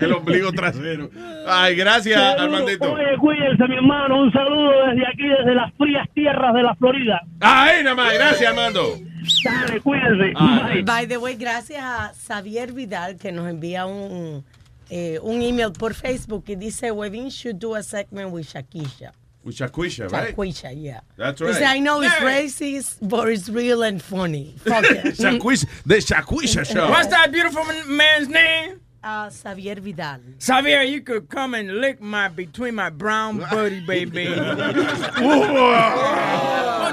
El 0.00 0.12
ombligo 0.12 0.52
trasero. 0.52 1.10
Ay, 1.46 1.76
gracias, 1.76 2.20
Seguro. 2.20 2.42
Armandito. 2.42 2.92
Oye, 2.92 3.16
cuídense, 3.18 3.68
mi 3.68 3.76
hermano. 3.76 4.22
Un 4.22 4.32
saludo 4.32 4.70
desde 4.88 5.06
aquí, 5.06 5.28
desde 5.28 5.54
las 5.54 5.72
frías 5.74 6.08
tierras 6.14 6.52
de 6.54 6.62
la 6.62 6.74
Florida. 6.74 7.20
Ay, 7.40 7.84
nada 7.84 7.94
más, 7.96 8.12
gracias, 8.14 8.48
Armando. 8.50 8.96
Dale, 9.44 9.80
cuídense. 9.80 10.32
Bye. 10.72 10.82
By 10.82 11.06
the 11.06 11.18
way, 11.18 11.36
gracias 11.36 11.82
a 11.84 12.12
Xavier 12.14 12.72
Vidal 12.72 13.16
que 13.18 13.30
nos 13.32 13.48
envía 13.48 13.86
un, 13.86 14.44
eh, 14.90 15.18
un 15.22 15.40
email 15.42 15.72
por 15.72 15.94
Facebook 15.94 16.44
y 16.48 16.54
dice, 16.56 16.90
Webin 16.90 17.30
should 17.30 17.58
do 17.58 17.74
a 17.74 17.82
segment 17.82 18.30
with 18.32 18.46
Shakisha. 18.52 19.12
With 19.42 19.56
Shaquisha, 19.56 20.10
right? 20.12 20.36
Shakisha, 20.36 20.70
yeah. 20.76 21.00
That's 21.16 21.38
He 21.40 21.46
right. 21.46 21.54
said, 21.54 21.62
I 21.64 21.78
know 21.78 22.02
it's 22.02 22.12
Hey. 22.14 22.44
racist, 22.44 22.98
but 23.00 23.26
it's 23.28 23.48
real 23.48 23.82
and 23.82 24.02
funny. 24.02 24.54
Fuck 24.58 24.84
it. 24.84 25.04
Shaquisha, 25.16 25.66
the 25.86 25.94
Shaquisha 25.96 26.66
show. 26.66 26.90
What's 26.90 27.08
that 27.08 27.32
beautiful 27.32 27.64
man's 27.86 28.28
name? 28.28 28.80
Uh, 29.02 29.30
Xavier 29.30 29.76
Vidal. 29.76 30.18
Xavier, 30.42 30.82
you 30.82 31.00
could 31.00 31.30
come 31.30 31.54
and 31.54 31.80
lick 31.80 32.02
my 32.02 32.28
between 32.28 32.74
my 32.74 32.90
brown 32.90 33.38
booty, 33.50 33.80
baby. 33.80 34.26
Oh, 34.28 34.54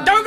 don't 0.05 0.23
go, 0.23 0.26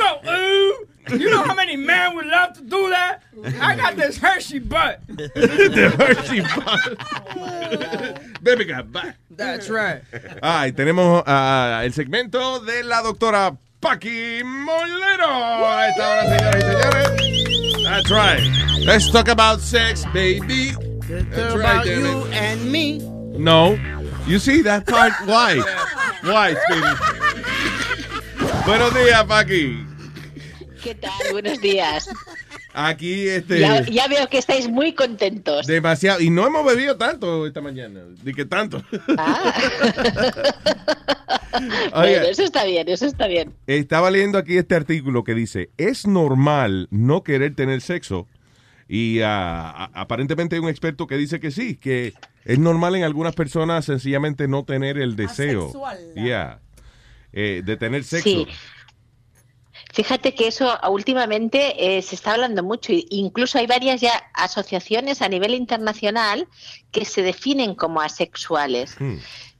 You 1.09 1.29
know 1.29 1.43
how 1.43 1.55
many 1.55 1.75
men 1.75 2.15
would 2.15 2.25
love 2.25 2.53
to 2.53 2.61
do 2.61 2.89
that? 2.89 3.23
I 3.59 3.75
got 3.75 3.95
this 3.95 4.17
Hershey 4.17 4.59
butt. 4.59 5.01
The 5.07 5.89
Hershey 5.97 6.41
butt. 6.41 6.97
Baby 8.43 8.65
got 8.65 8.91
back. 8.91 9.17
That's 9.29 9.69
right. 9.69 10.01
Ay, 10.41 10.71
tenemos 10.71 11.23
ah, 11.25 11.81
el 11.83 11.91
segmento 11.93 12.59
de 12.65 12.83
la 12.83 13.01
doctora 13.01 13.57
Paqui 13.79 14.43
Molero. 14.43 15.65
A 15.65 15.87
esta 15.89 16.11
hora, 16.11 16.23
señoras 16.23 16.55
y 16.55 16.61
señores. 16.61 17.83
That's 17.83 18.11
right. 18.11 18.41
Let's 18.85 19.09
talk 19.09 19.27
about 19.27 19.59
sex, 19.59 20.05
baby. 20.13 20.71
That's 21.07 21.55
right, 21.55 21.81
about 21.81 21.85
you 21.87 22.25
and 22.31 22.71
me. 22.71 22.99
No. 23.37 23.77
You 24.27 24.39
see 24.39 24.61
that 24.61 24.85
part? 24.87 25.13
Why? 25.25 25.59
Why, 26.23 26.53
Speedy? 26.53 26.87
Buenos 28.65 28.93
días, 28.93 29.25
Paqui. 29.25 29.90
¿Qué 30.83 30.95
tal? 30.95 31.11
Buenos 31.31 31.59
días. 31.61 32.09
Aquí, 32.73 33.27
este. 33.27 33.59
Ya, 33.59 33.81
ya 33.83 34.07
veo 34.07 34.27
que 34.29 34.37
estáis 34.37 34.67
muy 34.69 34.93
contentos. 34.93 35.67
Demasiado. 35.67 36.21
Y 36.21 36.29
no 36.29 36.47
hemos 36.47 36.65
bebido 36.65 36.97
tanto 36.97 37.45
esta 37.45 37.61
mañana. 37.61 38.01
Ni 38.23 38.33
que 38.33 38.45
tanto. 38.45 38.83
Bueno, 41.93 42.23
eso 42.27 42.43
está 42.43 42.63
bien, 42.63 42.87
eso 42.87 43.05
está 43.05 43.27
bien. 43.27 43.53
Estaba 43.67 44.09
leyendo 44.09 44.37
aquí 44.37 44.57
este 44.57 44.73
artículo 44.73 45.23
que 45.23 45.35
dice, 45.35 45.69
es 45.77 46.07
normal 46.07 46.87
no 46.91 47.23
querer 47.23 47.55
tener 47.55 47.81
sexo. 47.81 48.25
Y 48.87 49.19
ah, 49.21 49.69
a- 49.69 49.91
aparentemente 50.01 50.55
hay 50.55 50.61
un 50.61 50.69
experto 50.69 51.07
que 51.07 51.17
dice 51.17 51.39
que 51.39 51.51
sí, 51.51 51.75
que 51.75 52.13
es 52.45 52.57
normal 52.57 52.95
en 52.95 53.03
algunas 53.03 53.35
personas 53.35 53.85
sencillamente 53.85 54.47
no 54.47 54.63
tener 54.63 54.97
el 54.97 55.15
deseo. 55.15 55.63
Asexual. 55.65 55.99
Yeah. 56.15 56.59
Eh, 57.33 57.61
de 57.63 57.77
tener 57.77 58.03
sexo. 58.05 58.23
Sí. 58.29 58.47
Fíjate 59.93 60.33
que 60.33 60.47
eso 60.47 60.77
últimamente 60.89 61.97
eh, 61.97 62.01
se 62.01 62.15
está 62.15 62.33
hablando 62.33 62.63
mucho. 62.63 62.93
Incluso 63.09 63.57
hay 63.57 63.67
varias 63.67 64.01
ya 64.01 64.23
asociaciones 64.33 65.21
a 65.21 65.29
nivel 65.29 65.53
internacional 65.53 66.47
que 66.91 67.05
se 67.05 67.21
definen 67.21 67.75
como 67.75 68.01
asexuales. 68.01 68.95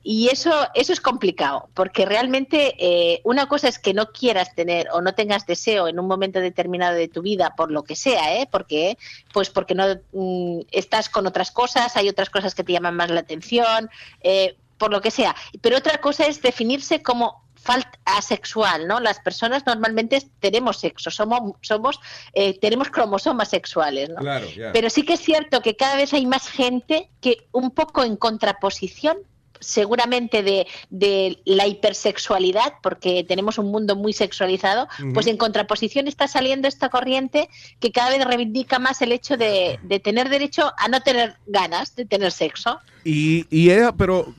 Y 0.04 0.30
eso, 0.30 0.52
eso 0.74 0.94
es 0.94 1.00
complicado, 1.00 1.70
porque 1.76 2.06
realmente 2.06 2.74
eh, 2.80 3.22
una 3.24 3.48
cosa 3.48 3.68
es 3.68 3.78
que 3.78 3.94
no 3.94 4.08
quieras 4.08 4.56
tener 4.56 4.88
o 4.94 5.02
no 5.02 5.14
tengas 5.14 5.46
deseo 5.46 5.88
en 5.88 6.00
un 6.00 6.08
momento 6.08 6.40
determinado 6.40 6.96
de 6.96 7.08
tu 7.08 7.22
vida, 7.22 7.54
por 7.56 7.72
lo 7.72 7.84
que 7.84 7.96
sea, 7.96 8.36
¿eh? 8.36 8.48
Porque, 8.52 8.98
pues 9.32 9.52
porque 9.52 9.76
no 9.76 9.86
mm, 10.14 10.62
estás 10.72 11.08
con 11.08 11.28
otras 11.28 11.52
cosas, 11.52 11.96
hay 11.98 12.10
otras 12.10 12.32
cosas 12.32 12.56
que 12.56 12.64
te 12.64 12.74
llaman 12.74 12.96
más 12.96 13.12
la 13.12 13.20
atención, 13.20 13.92
eh, 14.22 14.56
por 14.80 14.90
lo 14.90 15.02
que 15.02 15.12
sea. 15.12 15.36
Pero 15.62 15.78
otra 15.78 16.02
cosa 16.02 16.26
es 16.26 16.42
definirse 16.42 17.04
como 17.04 17.41
falta 17.62 18.00
asexual, 18.06 18.88
¿no? 18.88 19.00
Las 19.00 19.20
personas 19.20 19.66
normalmente 19.66 20.22
tenemos 20.40 20.80
sexo, 20.80 21.12
somos, 21.12 21.54
somos, 21.62 22.00
eh, 22.34 22.60
tenemos 22.60 22.90
cromosomas 22.90 23.50
sexuales, 23.50 24.10
¿no? 24.10 24.16
Claro, 24.16 24.48
ya. 24.50 24.72
Pero 24.72 24.90
sí 24.90 25.04
que 25.04 25.14
es 25.14 25.20
cierto 25.20 25.62
que 25.62 25.76
cada 25.76 25.96
vez 25.96 26.14
hay 26.14 26.26
más 26.26 26.50
gente 26.50 27.10
que 27.22 27.48
un 27.52 27.72
poco 27.72 28.04
en 28.04 28.16
contraposición 28.16 29.18
seguramente 29.62 30.44
de, 30.44 30.68
de 30.90 31.40
la 31.46 31.68
hipersexualidad, 31.68 32.74
porque 32.84 33.24
tenemos 33.24 33.58
un 33.58 33.72
mundo 33.72 33.96
muy 33.96 34.12
sexualizado, 34.12 34.88
pues 35.14 35.28
en 35.28 35.38
contraposición 35.38 36.08
está 36.08 36.28
saliendo 36.28 36.68
esta 36.68 36.90
corriente 36.90 37.48
que 37.80 37.92
cada 37.92 38.10
vez 38.10 38.26
reivindica 38.26 38.80
más 38.80 39.02
el 39.02 39.14
hecho 39.14 39.38
de, 39.38 39.80
de 39.84 40.00
tener 40.00 40.28
derecho 40.28 40.74
a 40.78 40.88
no 40.90 41.02
tener 41.02 41.36
ganas 41.46 41.96
de 41.96 42.06
tener 42.06 42.32
sexo. 42.32 42.80
Y, 43.04 43.48
y 43.50 43.70
es, 43.72 43.90
pero, 43.98 44.34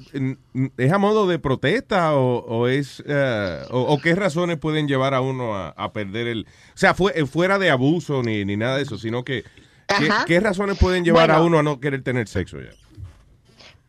¿es 0.77 0.93
a 0.93 0.99
modo 0.99 1.27
de 1.27 1.39
protesta 1.39 2.15
o, 2.15 2.45
o 2.45 2.69
es, 2.69 3.03
eh, 3.07 3.63
o, 3.71 3.81
o 3.81 4.01
qué 4.01 4.15
razones 4.15 4.59
pueden 4.59 4.87
llevar 4.87 5.15
a 5.15 5.21
uno 5.21 5.57
a, 5.57 5.71
a 5.71 5.93
perder 5.93 6.29
el, 6.29 6.47
o 6.75 6.77
sea, 6.77 6.95
fue, 6.95 7.13
eh, 7.17 7.27
fuera 7.27 7.59
de 7.59 7.71
abuso 7.71 8.23
ni, 8.23 8.45
ni 8.45 8.57
nada 8.57 8.77
de 8.77 8.83
eso, 8.83 8.99
sino 8.99 9.25
que, 9.25 9.45
¿qué, 10.27 10.41
razones 10.41 10.79
pueden 10.79 11.05
llevar 11.05 11.31
a 11.31 11.43
uno 11.43 11.59
a 11.59 11.63
no 11.63 11.81
querer 11.81 12.03
tener 12.03 12.29
sexo 12.29 12.61
ya? 12.61 12.71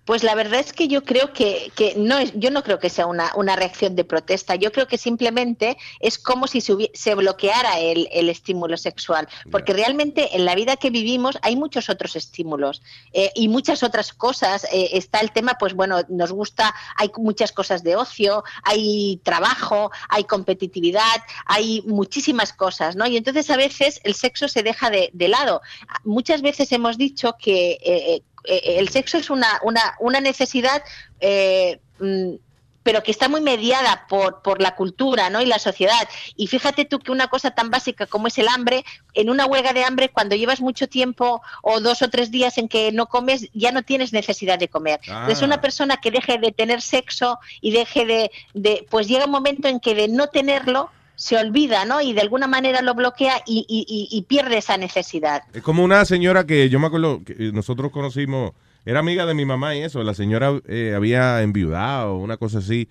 Pues 0.05 0.23
la 0.23 0.35
verdad 0.35 0.59
es 0.59 0.73
que 0.73 0.88
yo 0.88 1.03
creo 1.03 1.31
que, 1.31 1.71
que 1.75 1.93
no 1.95 2.17
es, 2.17 2.34
yo 2.35 2.51
no 2.51 2.63
creo 2.63 2.80
que 2.80 2.89
sea 2.89 3.05
una, 3.05 3.31
una 3.35 3.55
reacción 3.55 3.95
de 3.95 4.03
protesta. 4.03 4.55
Yo 4.55 4.71
creo 4.71 4.88
que 4.88 4.97
simplemente 4.97 5.77
es 5.99 6.17
como 6.17 6.47
si 6.47 6.59
se, 6.59 6.91
se 6.93 7.15
bloqueara 7.15 7.80
el, 7.80 8.09
el 8.11 8.30
estímulo 8.30 8.77
sexual. 8.77 9.30
Porque 9.49 9.71
realmente 9.71 10.35
en 10.35 10.43
la 10.45 10.55
vida 10.55 10.75
que 10.75 10.89
vivimos 10.89 11.38
hay 11.41 11.55
muchos 11.55 11.89
otros 11.89 12.15
estímulos 12.17 12.81
eh, 13.13 13.31
y 13.35 13.47
muchas 13.47 13.81
otras 13.81 14.11
cosas. 14.11 14.65
Eh, 14.73 14.89
está 14.93 15.21
el 15.21 15.31
tema, 15.31 15.55
pues 15.57 15.73
bueno, 15.73 16.01
nos 16.09 16.34
gusta, 16.34 16.75
hay 16.97 17.09
muchas 17.17 17.53
cosas 17.53 17.84
de 17.84 17.95
ocio, 17.95 18.43
hay 18.63 19.21
trabajo, 19.23 19.91
hay 20.09 20.25
competitividad, 20.25 21.21
hay 21.45 21.81
muchísimas 21.85 22.51
cosas, 22.51 22.97
¿no? 22.97 23.07
Y 23.07 23.15
entonces 23.15 23.49
a 23.49 23.57
veces 23.57 24.01
el 24.03 24.15
sexo 24.15 24.49
se 24.49 24.63
deja 24.63 24.89
de, 24.89 25.09
de 25.13 25.27
lado. 25.30 25.61
Muchas 26.03 26.41
veces 26.41 26.71
hemos 26.73 26.97
dicho 26.97 27.35
que 27.39 27.77
eh, 27.81 28.23
el 28.43 28.89
sexo 28.89 29.17
es 29.17 29.29
una, 29.29 29.59
una, 29.63 29.95
una 29.99 30.19
necesidad, 30.19 30.83
eh, 31.19 31.79
mm, 31.99 32.35
pero 32.83 33.01
que 33.01 33.11
está 33.11 33.29
muy 33.29 33.39
mediada 33.39 34.05
por, 34.09 34.41
por 34.41 34.61
la 34.61 34.75
cultura 34.75 35.29
¿no? 35.29 35.41
y 35.41 35.45
la 35.45 35.57
sociedad. 35.57 36.07
Y 36.35 36.47
fíjate 36.47 36.83
tú 36.83 36.99
que 36.99 37.11
una 37.11 37.27
cosa 37.27 37.51
tan 37.51 37.69
básica 37.69 38.05
como 38.05 38.27
es 38.27 38.37
el 38.37 38.49
hambre, 38.49 38.83
en 39.13 39.29
una 39.29 39.45
huelga 39.45 39.71
de 39.71 39.85
hambre, 39.85 40.09
cuando 40.09 40.35
llevas 40.35 40.59
mucho 40.59 40.87
tiempo 40.89 41.41
o 41.61 41.79
dos 41.79 42.01
o 42.01 42.09
tres 42.09 42.29
días 42.29 42.57
en 42.57 42.67
que 42.67 42.91
no 42.91 43.07
comes, 43.07 43.49
ya 43.53 43.71
no 43.71 43.83
tienes 43.83 44.11
necesidad 44.11 44.59
de 44.59 44.67
comer. 44.67 44.99
Ah. 45.07 45.21
Entonces, 45.21 45.43
una 45.43 45.61
persona 45.61 45.97
que 45.97 46.11
deje 46.11 46.37
de 46.37 46.51
tener 46.51 46.81
sexo 46.81 47.39
y 47.61 47.71
deje 47.71 48.05
de, 48.05 48.31
de, 48.53 48.85
pues 48.89 49.07
llega 49.07 49.25
un 49.25 49.31
momento 49.31 49.69
en 49.69 49.79
que 49.79 49.95
de 49.95 50.09
no 50.09 50.27
tenerlo, 50.27 50.91
se 51.15 51.38
olvida, 51.38 51.85
¿no? 51.85 52.02
Y 52.02 52.14
de 52.14 52.22
alguna 52.22 52.48
manera 52.48 52.81
lo 52.81 52.95
bloquea 52.95 53.35
y, 53.45 53.65
y- 53.68 53.85
y- 53.88 54.18
y 54.18 54.22
pierde 54.23 54.57
esa 54.57 54.77
necesidad. 54.77 55.44
Es 55.53 55.61
como 55.61 55.84
una 55.84 56.03
señora 56.06 56.45
que 56.45 56.69
yo 56.69 56.80
me 56.80 56.88
acuerdo 56.88 57.23
que 57.23 57.52
nosotros 57.53 57.91
conocimos, 57.91 58.52
era 58.85 58.99
amiga 58.99 59.26
de 59.26 59.34
mi 59.34 59.45
mamá 59.45 59.76
y 59.76 59.80
eso, 59.81 60.03
la 60.03 60.14
señora 60.14 60.60
eh, 60.68 60.94
había 60.95 61.41
enviudado, 61.41 62.18
una 62.18 62.38
cosa 62.38 62.57
así, 62.60 62.90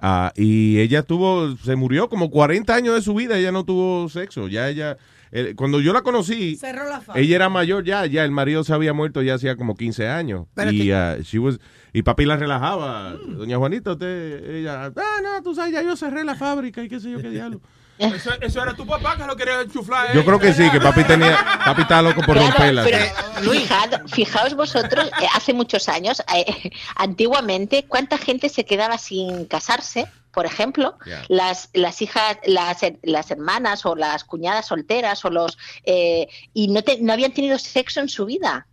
ah, 0.00 0.32
y 0.36 0.78
ella 0.78 1.02
tuvo, 1.02 1.56
se 1.56 1.74
murió 1.74 2.08
como 2.08 2.30
40 2.30 2.74
años 2.74 2.94
de 2.94 3.02
su 3.02 3.14
vida, 3.14 3.38
ella 3.38 3.50
no 3.52 3.64
tuvo 3.64 4.08
sexo, 4.08 4.46
ya 4.48 4.68
ella, 4.68 4.98
eh, 5.32 5.54
cuando 5.56 5.80
yo 5.80 5.92
la 5.92 6.02
conocí, 6.02 6.54
Cerró 6.56 6.84
la 6.88 7.00
fábrica. 7.00 7.18
ella 7.26 7.36
era 7.36 7.48
mayor 7.48 7.82
ya, 7.84 8.06
ya 8.06 8.22
el 8.24 8.30
marido 8.30 8.62
se 8.62 8.72
había 8.72 8.92
muerto 8.92 9.20
ya 9.22 9.34
hacía 9.34 9.56
como 9.56 9.74
15 9.76 10.06
años, 10.08 10.46
y, 10.84 10.90
ah, 10.92 11.16
she 11.22 11.38
was- 11.40 11.58
y 11.92 12.02
papi 12.02 12.24
la 12.24 12.36
relajaba, 12.36 13.12
doña 13.12 13.56
Juanita, 13.58 13.92
usted, 13.92 14.50
ella, 14.56 14.86
ah, 14.96 15.20
no, 15.22 15.42
tú 15.42 15.54
sabes, 15.54 15.72
ya 15.72 15.82
yo 15.82 15.94
cerré 15.96 16.24
la 16.24 16.34
fábrica 16.34 16.82
y 16.82 16.88
qué 16.88 16.98
sé 17.00 17.10
yo 17.10 17.20
qué 17.20 17.30
diablo. 17.30 17.60
Eso, 17.98 18.30
eso 18.40 18.62
era 18.62 18.74
tu 18.74 18.84
papá 18.86 19.16
que 19.16 19.24
lo 19.24 19.36
quería 19.36 19.60
enchuflar. 19.60 20.06
¿eh? 20.06 20.12
Yo 20.14 20.24
creo 20.24 20.38
que 20.40 20.52
sí, 20.52 20.68
que 20.70 20.80
papi 20.80 21.04
tenía, 21.04 21.36
papi 21.64 21.82
estaba 21.82 22.02
loco 22.02 22.22
por 22.22 22.34
Claro, 22.36 22.48
romperla. 22.50 22.82
pero 22.84 23.52
fijad- 23.52 24.08
fijaos 24.08 24.54
vosotros, 24.54 25.06
eh, 25.20 25.26
hace 25.34 25.52
muchos 25.52 25.88
años, 25.88 26.20
eh, 26.34 26.70
antiguamente, 26.96 27.84
¿cuánta 27.86 28.18
gente 28.18 28.48
se 28.48 28.64
quedaba 28.64 28.98
sin 28.98 29.44
casarse? 29.46 30.06
Por 30.32 30.46
ejemplo, 30.46 30.96
las, 31.28 31.68
las 31.74 32.00
hijas, 32.00 32.38
las, 32.46 32.78
las 33.02 33.30
hermanas 33.30 33.84
o 33.84 33.94
las 33.94 34.24
cuñadas 34.24 34.66
solteras 34.66 35.22
o 35.26 35.30
los 35.30 35.58
eh, 35.84 36.26
y 36.54 36.68
no, 36.68 36.82
te- 36.82 37.00
no 37.02 37.12
habían 37.12 37.32
tenido 37.32 37.58
sexo 37.58 38.00
en 38.00 38.08
su 38.08 38.24
vida. 38.24 38.66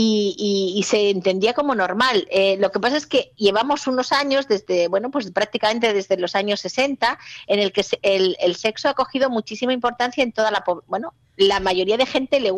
Y, 0.00 0.36
y- 0.38 0.78
y 0.78 0.82
se 0.84 1.10
entendía 1.10 1.54
como 1.54 1.74
normal. 1.74 2.28
Eh, 2.30 2.56
lo 2.60 2.70
que 2.70 2.78
pasa 2.78 2.96
es 2.96 3.06
que 3.06 3.32
llevamos 3.36 3.88
unos 3.88 4.12
años, 4.12 4.46
desde, 4.46 4.86
bueno, 4.86 5.10
pues 5.10 5.28
prácticamente 5.32 5.92
desde 5.92 6.16
los 6.16 6.36
años 6.36 6.60
60, 6.60 7.18
en 7.48 7.58
el 7.58 7.72
que 7.72 7.82
se- 7.82 7.98
el, 8.02 8.36
el 8.38 8.54
sexo 8.54 8.88
ha 8.88 8.94
cogido 8.94 9.28
muchísima 9.28 9.72
importancia 9.72 10.22
en 10.22 10.30
toda 10.30 10.52
la 10.52 10.62
po- 10.62 10.84
bueno, 10.86 11.14
la 11.36 11.58
mayoría 11.58 11.96
de 11.96 12.06
gente 12.06 12.38
le- 12.38 12.52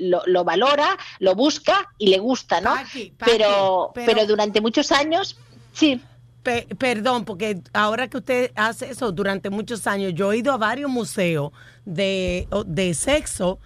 lo, 0.00 0.22
lo 0.26 0.42
valora, 0.42 0.98
lo 1.20 1.36
busca 1.36 1.88
y 1.96 2.08
le 2.08 2.18
gusta, 2.18 2.60
¿no? 2.60 2.74
Paqui, 2.74 3.12
pero, 3.18 3.92
pero- 3.94 4.06
pero 4.12 4.26
durante 4.26 4.60
muchos 4.60 4.90
años, 4.90 5.36
sí. 5.72 6.00
Pe- 6.42 6.66
perdón, 6.76 7.24
porque 7.24 7.60
ahora 7.72 8.08
que 8.08 8.16
usted 8.16 8.50
hace 8.56 8.90
eso 8.90 9.12
durante 9.12 9.48
muchos 9.50 9.86
años, 9.86 10.12
yo 10.14 10.32
he 10.32 10.38
ido 10.38 10.52
a 10.52 10.56
varios 10.56 10.90
museos 10.90 11.52
de, 11.84 12.48
de 12.66 12.94
sexo 12.94 13.60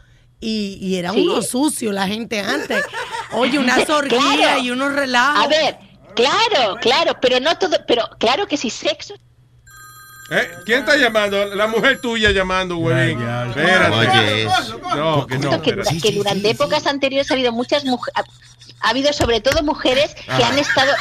y, 0.45 0.79
y 0.81 0.97
era 0.97 1.13
Sí. 1.13 1.21
uno 1.27 1.41
sucio 1.43 1.91
la 1.93 2.07
gente 2.07 2.41
antes. 2.41 2.85
Oye, 3.33 3.59
una 3.59 3.77
orgías 3.89 4.23
Claro. 4.37 4.59
y 4.61 4.71
unos 4.71 4.93
relajos. 4.93 5.45
A 5.45 5.49
ver, 5.49 5.77
claro, 6.15 6.77
claro, 6.81 7.17
pero 7.21 7.41
no 7.41 7.57
todo, 7.59 7.77
pero 7.89 8.09
claro 8.19 8.47
que 8.47 8.57
sí, 8.57 8.71
sexo 8.71 9.15
¿Eh? 10.31 10.49
¿Quién 10.65 10.81
está 10.81 10.97
llamando? 10.97 11.55
La 11.55 11.67
mujer 11.67 12.01
tuya 12.01 12.31
llamando, 12.31 12.77
güey. 12.77 13.13
Espérate. 13.13 13.95
Oye, 13.95 14.49
No, 14.97 15.27
que 15.27 15.39
no. 15.39 15.61
que, 15.63 15.71
espérate. 15.71 16.01
que 16.01 16.13
durante 16.13 16.51
épocas 16.51 16.87
anteriores 16.87 17.31
ha 17.31 17.35
habido 17.35 17.53
muchas 17.53 17.85
mujeres, 17.85 18.15
ha, 18.17 18.87
ha 18.87 18.91
habido 18.91 19.13
sobre 19.13 19.41
todo 19.43 19.63
mujeres 19.63 20.15
que 20.15 20.23
Ah. 20.43 20.49
han 20.49 20.59
estado, 20.59 20.93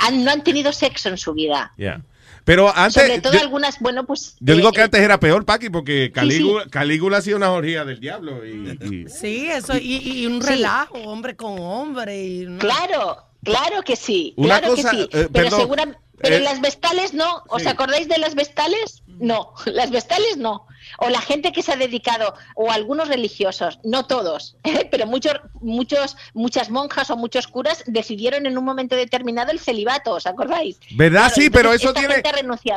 han- 0.00 0.24
no 0.24 0.30
han 0.30 0.44
tenido 0.44 0.72
sexo 0.72 1.08
en 1.08 1.18
su 1.18 1.32
vida. 1.34 1.72
Ya. 1.78 2.00
Pero 2.44 2.74
antes. 2.74 2.94
sobre 3.02 3.20
todo 3.20 3.32
yo, 3.34 3.40
algunas, 3.40 3.78
bueno, 3.80 4.04
pues. 4.06 4.36
yo 4.40 4.54
eh, 4.54 4.56
digo 4.56 4.72
que 4.72 4.80
eh, 4.80 4.84
antes 4.84 5.00
era 5.00 5.20
peor, 5.20 5.44
Paqui, 5.44 5.70
porque 5.70 6.06
sí. 6.06 6.12
Calígula, 6.12 6.66
Calígula 6.70 7.16
hacía 7.18 7.36
una 7.36 7.50
orgía 7.52 7.84
del 7.84 8.00
diablo. 8.00 8.44
Y, 8.46 8.78
y- 8.80 9.08
Sí, 9.08 9.46
eso, 9.50 9.76
y, 9.76 10.22
y 10.22 10.26
un 10.26 10.42
Sí. 10.42 10.48
relajo, 10.48 10.98
hombre 10.98 11.36
con 11.36 11.58
hombre. 11.58 12.22
Y 12.24 12.46
Claro, 12.58 13.29
claro 13.44 13.82
que 13.82 13.96
sí, 13.96 14.34
Una 14.36 14.58
claro 14.60 14.74
cosa, 14.76 14.90
que 14.90 14.96
sí. 14.96 15.08
eh, 15.12 15.28
pero 15.32 15.56
segura- 15.56 15.98
pero 16.22 16.36
eh, 16.36 16.40
las 16.40 16.60
vestales 16.60 17.14
no. 17.14 17.42
¿Os 17.48 17.62
sí. 17.62 17.68
acordáis 17.68 18.06
de 18.06 18.18
las 18.18 18.34
vestales? 18.34 19.02
No, 19.06 19.54
las 19.66 19.90
vestales 19.90 20.36
no. 20.36 20.66
O 20.98 21.08
la 21.08 21.20
gente 21.20 21.52
que 21.52 21.62
se 21.62 21.72
ha 21.72 21.76
dedicado, 21.76 22.34
o 22.56 22.70
algunos 22.70 23.08
religiosos, 23.08 23.78
no 23.84 24.06
todos, 24.06 24.56
pero 24.90 25.06
muchos, 25.06 25.34
muchos, 25.62 26.16
muchas 26.34 26.68
monjas 26.68 27.10
o 27.10 27.16
muchos 27.16 27.46
curas 27.46 27.84
decidieron 27.86 28.44
en 28.46 28.58
un 28.58 28.64
momento 28.64 28.96
determinado 28.96 29.50
el 29.50 29.60
celibato, 29.60 30.12
¿os 30.12 30.26
acordáis? 30.26 30.78
¿Verdad? 30.96 31.20
Claro, 31.32 31.34
sí, 31.36 31.48
pero 31.50 31.72
eso 31.72 31.94
tiene. 31.94 32.22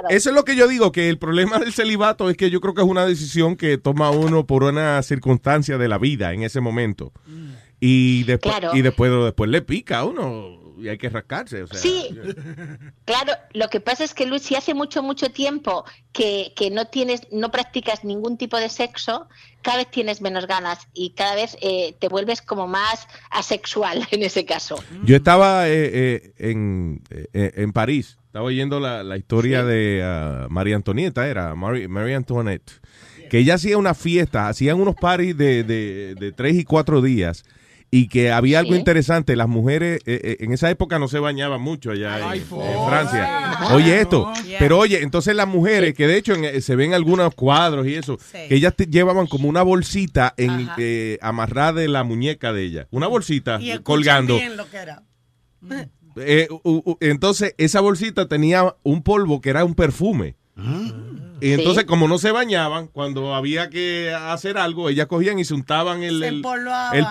Eso 0.09 0.29
es 0.29 0.35
lo 0.35 0.45
que 0.45 0.55
yo 0.55 0.67
digo, 0.67 0.91
que 0.91 1.09
el 1.09 1.17
problema 1.17 1.59
del 1.59 1.73
celibato 1.73 2.29
es 2.29 2.37
que 2.37 2.49
yo 2.49 2.61
creo 2.61 2.73
que 2.73 2.81
es 2.81 2.87
una 2.87 3.05
decisión 3.05 3.55
que 3.57 3.77
toma 3.77 4.09
uno 4.11 4.45
por 4.45 4.63
una 4.63 5.01
circunstancia 5.03 5.77
de 5.77 5.87
la 5.89 5.97
vida 5.97 6.33
en 6.33 6.43
ese 6.43 6.61
momento. 6.61 7.11
Y 7.85 8.23
después, 8.23 8.55
Claro. 8.55 8.77
y 8.77 8.81
después, 8.81 9.11
después 9.11 9.49
le 9.49 9.61
pica 9.61 9.99
a 9.99 10.05
uno 10.05 10.57
y 10.79 10.87
hay 10.87 10.97
que 10.97 11.09
rascarse. 11.09 11.63
O 11.63 11.67
sea, 11.67 11.77
Sí, 11.77 12.07
claro, 13.03 13.33
lo 13.53 13.67
que 13.67 13.81
pasa 13.81 14.05
es 14.05 14.13
que 14.13 14.25
Luis, 14.25 14.41
si 14.43 14.55
hace 14.55 14.73
mucho, 14.73 15.03
mucho 15.03 15.31
tiempo 15.31 15.83
que, 16.13 16.53
que 16.55 16.69
no 16.71 16.85
tienes, 16.85 17.21
no 17.31 17.51
practicas 17.51 18.05
ningún 18.05 18.37
tipo 18.37 18.57
de 18.57 18.69
sexo, 18.69 19.27
cada 19.61 19.77
vez 19.77 19.91
tienes 19.91 20.21
menos 20.21 20.47
ganas 20.47 20.87
y 20.93 21.09
cada 21.11 21.35
vez 21.35 21.57
eh, 21.61 21.95
te 21.99 22.07
vuelves 22.07 22.41
como 22.41 22.67
más 22.67 23.05
asexual 23.31 24.07
en 24.11 24.23
ese 24.23 24.45
caso. 24.45 24.81
Yo 25.03 25.17
estaba 25.17 25.67
eh, 25.67 25.89
eh, 25.93 26.33
en, 26.37 27.01
eh, 27.11 27.51
en 27.55 27.73
París, 27.73 28.17
estaba 28.27 28.45
oyendo 28.45 28.79
la, 28.79 29.03
la 29.03 29.17
historia 29.17 29.65
de 29.65 30.01
ah, 30.05 30.47
María 30.49 30.77
Antonieta, 30.77 31.27
era 31.27 31.53
Marie, 31.53 31.89
Marie 31.89 32.15
Antoinette, 32.15 32.71
que 33.29 33.39
ella 33.39 33.55
hacía 33.55 33.77
una 33.77 33.93
fiesta, 33.93 34.47
hacían 34.47 34.79
unos 34.79 34.95
parties 34.95 35.35
de, 35.37 35.63
de, 35.65 36.15
de 36.15 36.31
tres 36.31 36.55
y 36.55 36.63
cuatro 36.63 37.01
días. 37.01 37.43
Y 37.95 38.07
que 38.07 38.31
había 38.31 38.57
algo 38.57 38.73
Sí. 38.73 38.79
interesante, 38.79 39.35
las 39.35 39.47
mujeres 39.47 40.01
eh, 40.07 40.19
eh, 40.23 40.37
en 40.39 40.51
esa 40.51 40.67
época 40.71 40.97
no 40.97 41.07
se 41.07 41.19
bañaban 41.19 41.61
mucho 41.61 41.91
allá 41.91 42.17
en, 42.17 42.23
Ay, 42.23 42.39
en 42.39 42.45
for- 42.45 42.89
Francia. 42.89 43.59
Ay, 43.59 43.75
Oye 43.75 44.01
esto, 44.01 44.33
Yeah. 44.47 44.57
pero 44.57 44.79
oye, 44.79 45.03
entonces 45.03 45.35
las 45.35 45.47
mujeres, 45.47 45.93
que 45.93 46.07
de 46.07 46.17
hecho 46.17 46.33
en- 46.33 46.43
eh, 46.45 46.61
se 46.61 46.75
ven 46.75 46.95
algunos 46.95 47.35
cuadros 47.35 47.85
y 47.85 47.93
eso, 47.93 48.17
que 48.31 48.55
ellas 48.55 48.73
te- 48.75 48.87
llevaban 48.87 49.27
como 49.27 49.47
una 49.47 49.61
bolsita 49.61 50.33
en, 50.37 50.69
eh, 50.79 51.19
amarrada 51.21 51.73
de 51.81 51.87
la 51.87 52.03
muñeca 52.03 52.51
de 52.51 52.63
ella, 52.63 52.87
una 52.89 53.05
bolsita 53.05 53.59
Y 53.61 53.77
colgando. 53.83 54.37
bien 54.37 54.57
lo 54.57 54.67
que 54.67 54.77
era. 54.77 55.03
Eh, 56.15 56.47
u- 56.63 56.81
u- 56.85 56.97
entonces, 56.99 57.53
esa 57.59 57.79
bolsita 57.79 58.27
tenía 58.27 58.75
un 58.81 59.03
polvo 59.03 59.39
que 59.39 59.51
era 59.51 59.65
un 59.65 59.75
perfume. 59.75 60.35
Y 61.43 61.51
entonces, 61.51 61.81
Sí. 61.83 61.87
como 61.87 62.07
no 62.07 62.17
se 62.19 62.31
bañaban, 62.31 62.87
cuando 62.87 63.35
había 63.35 63.69
que 63.69 64.13
hacer 64.13 64.57
algo, 64.57 64.87
ellas 64.87 65.07
cogían 65.07 65.39
y 65.39 65.43
se 65.45 65.53
untaban 65.53 66.01
el, 66.01 66.19
Se 66.21 66.27
el, 66.29 66.41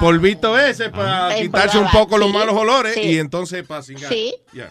polvito 0.01 0.59
ese 0.59 0.89
para 0.89 1.37
Se 1.37 1.43
quitarse 1.43 1.77
un 1.79 1.91
poco 1.91 2.17
los 2.17 2.29
sí, 2.29 2.35
malos 2.35 2.55
olores 2.55 2.95
sí. 2.95 3.01
y 3.03 3.19
entonces 3.19 3.63
para 3.67 3.83
cingar. 3.83 4.11
Sí. 4.11 4.35
Ya. 4.55 4.71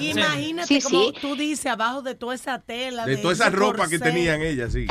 Imagínate 0.00 0.66
Sí, 0.66 0.80
como 0.80 1.02
sí. 1.04 1.12
tú 1.20 1.36
dices, 1.36 1.66
abajo 1.66 2.00
de 2.00 2.14
toda 2.14 2.34
esa 2.34 2.60
tela. 2.60 3.04
De 3.04 3.18
toda 3.18 3.34
esa 3.34 3.50
ropa 3.50 3.88
que 3.88 3.98
tenían 3.98 4.40
ellas, 4.40 4.72
sí. 4.72 4.86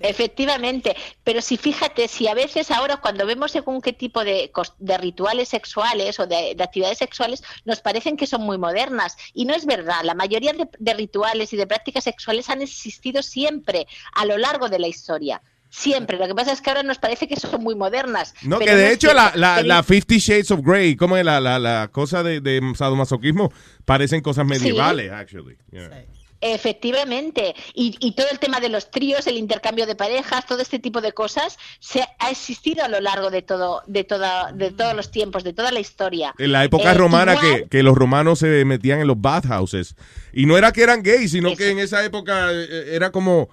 Efectivamente, 0.00 0.94
pero 1.24 1.40
si 1.40 1.56
fíjate, 1.56 2.08
si 2.08 2.28
a 2.28 2.34
veces 2.34 2.70
ahora 2.70 2.98
cuando 2.98 3.24
vemos 3.24 3.50
según 3.52 3.80
qué 3.80 3.94
tipo 3.94 4.24
de, 4.24 4.52
de 4.78 4.98
rituales 4.98 5.48
sexuales 5.48 6.20
o 6.20 6.26
de, 6.26 6.54
de 6.54 6.62
actividades 6.62 6.98
sexuales, 6.98 7.42
nos 7.64 7.80
parecen 7.80 8.18
que 8.18 8.26
son 8.26 8.42
muy 8.42 8.58
modernas. 8.58 9.16
Y 9.32 9.46
no 9.46 9.54
es 9.54 9.64
verdad, 9.64 10.02
la 10.04 10.14
mayoría 10.14 10.52
de, 10.52 10.68
de 10.78 10.94
rituales 10.94 11.52
y 11.52 11.56
de 11.56 11.66
prácticas 11.66 12.04
sexuales 12.04 12.50
han 12.50 12.60
existido 12.60 13.21
siempre 13.22 13.86
a 14.14 14.26
lo 14.26 14.36
largo 14.38 14.68
de 14.68 14.78
la 14.78 14.88
historia. 14.88 15.42
Siempre. 15.70 16.18
Lo 16.18 16.26
que 16.26 16.34
pasa 16.34 16.52
es 16.52 16.60
que 16.60 16.68
ahora 16.68 16.82
nos 16.82 16.98
parece 16.98 17.26
que 17.26 17.36
son 17.36 17.62
muy 17.62 17.74
modernas. 17.74 18.34
No, 18.42 18.58
pero 18.58 18.72
que 18.72 18.76
de 18.76 18.92
hecho 18.92 19.14
la, 19.14 19.32
la, 19.34 19.62
la 19.62 19.82
Fifty 19.82 20.18
Shades 20.18 20.50
of 20.50 20.60
Grey, 20.62 20.96
como 20.96 21.16
es 21.16 21.24
la, 21.24 21.40
la, 21.40 21.58
la 21.58 21.88
cosa 21.90 22.22
de, 22.22 22.42
de 22.42 22.60
sadomasoquismo, 22.76 23.50
parecen 23.86 24.20
cosas 24.20 24.44
medievales, 24.44 25.10
actually. 25.10 25.56
Yeah. 25.70 26.04
Efectivamente. 26.42 27.54
Y, 27.74 27.96
y 28.00 28.12
todo 28.14 28.26
el 28.30 28.38
tema 28.38 28.60
de 28.60 28.68
los 28.68 28.90
tríos, 28.90 29.26
el 29.26 29.36
intercambio 29.36 29.86
de 29.86 29.94
parejas, 29.94 30.46
todo 30.46 30.60
este 30.60 30.78
tipo 30.78 31.00
de 31.00 31.12
cosas, 31.12 31.58
se 31.80 32.02
ha 32.18 32.30
existido 32.30 32.84
a 32.84 32.88
lo 32.88 33.00
largo 33.00 33.30
de 33.30 33.42
todo, 33.42 33.82
de 33.86 34.04
toda, 34.04 34.52
de 34.52 34.70
todos 34.70 34.94
los 34.94 35.10
tiempos, 35.10 35.44
de 35.44 35.52
toda 35.52 35.70
la 35.72 35.80
historia. 35.80 36.34
En 36.38 36.52
la 36.52 36.64
época 36.64 36.90
Eh, 36.92 36.94
romana 36.94 37.34
igual- 37.34 37.62
que, 37.62 37.68
que 37.68 37.82
los 37.82 37.96
romanos 37.96 38.40
se 38.40 38.64
metían 38.64 39.00
en 39.00 39.06
los 39.06 39.20
bathhouses. 39.20 39.94
Y 40.32 40.46
no 40.46 40.58
era 40.58 40.72
que 40.72 40.82
eran 40.82 41.02
gays, 41.02 41.30
sino 41.32 41.54
que 41.56 41.70
en 41.70 41.78
esa 41.78 42.04
época 42.04 42.50
eh, 42.52 42.94
era 42.94 43.10
como 43.10 43.48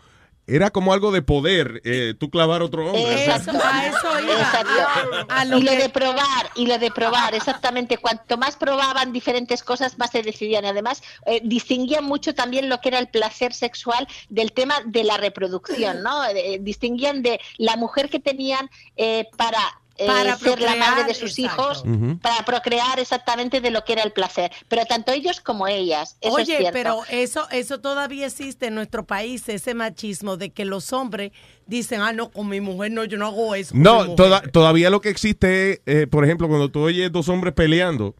era 0.50 0.72
como 0.72 0.94
algo 0.94 1.12
de 1.12 1.22
poder, 1.22 1.82
eh, 1.86 2.14
tú 2.18 2.30
clavar 2.30 2.62
otro 2.62 2.86
hombre. 2.86 3.26
Exacto. 3.26 3.60
a 3.64 3.88
eso 3.88 4.20
iba. 4.22 4.34
Exacto. 4.34 5.26
A 5.30 5.46
lo 5.46 5.58
y 5.58 5.62
lo 5.62 5.72
de 5.72 5.90
probar, 5.90 6.50
y 6.56 6.66
lo 6.66 6.78
de 6.78 6.92
probar, 6.92 7.36
exactamente. 7.36 7.98
Cuanto 7.98 8.38
más 8.38 8.56
probaban 8.56 9.14
diferentes 9.14 9.64
cosas, 9.64 9.98
más 9.98 10.12
se 10.12 10.24
decidían. 10.24 10.66
Y 10.66 10.68
además, 10.68 11.02
eh, 11.26 11.42
distinguían 11.44 12.06
mucho 12.06 12.34
también 12.34 12.70
lo 12.70 12.80
que 12.82 12.90
era 12.90 13.00
el 13.00 13.08
placer 13.08 13.54
sexual 13.54 14.08
del 14.30 14.52
tema 14.52 14.76
de 14.86 15.04
la 15.04 15.18
reproducción, 15.18 16.02
¿no? 16.04 16.26
Eh, 16.26 16.60
distinguían 16.62 17.22
de 17.22 17.40
la 17.58 17.76
mujer 17.76 18.10
que 18.10 18.20
tenían 18.20 18.70
eh, 18.98 19.28
para. 19.38 19.60
Eh, 20.00 20.06
Para 20.08 20.38
ser 20.38 20.60
la 20.62 20.76
madre 20.76 21.04
procrear, 21.04 21.08
de 21.08 21.14
sus 21.14 21.38
exacto. 21.38 21.62
hijos, 21.84 21.84
para 22.22 22.46
procrear 22.46 23.00
exactamente 23.00 23.62
de 23.62 23.70
lo 23.72 23.84
que 23.84 23.94
era 23.94 24.04
el 24.04 24.12
placer. 24.12 24.52
Pero 24.68 24.86
tanto 24.86 25.12
ellos 25.12 25.42
como 25.42 25.68
ellas. 25.68 26.18
Eso 26.22 26.40
es 26.40 26.46
Oye, 26.48 26.58
cierto. 26.58 26.72
pero 26.74 27.02
eso, 27.10 27.48
eso 27.52 27.80
todavía 27.82 28.26
existe 28.28 28.68
en 28.68 28.76
nuestro 28.76 29.06
país, 29.06 29.48
ese 29.50 29.74
machismo 29.74 30.38
de 30.38 30.52
que 30.52 30.66
los 30.66 30.94
hombres 30.94 31.32
dicen, 31.66 32.02
ah, 32.02 32.14
no, 32.14 32.32
con 32.32 32.48
mi 32.48 32.62
mujer 32.62 32.92
no, 32.92 33.04
yo 33.04 33.18
no 33.18 33.28
hago 33.28 33.54
eso. 33.56 33.74
No, 33.76 33.96
mujer". 34.04 34.16
toda- 34.16 34.42
todavía 34.42 34.90
lo 34.90 35.02
que 35.02 35.10
existe 35.10 35.72
es, 35.74 35.82
eh, 35.86 36.08
por 36.08 36.24
ejemplo, 36.26 36.48
cuando 36.48 36.70
tú 36.70 36.80
oyes 36.82 37.12
dos 37.12 37.30
hombres 37.30 37.54
peleando, 37.54 38.16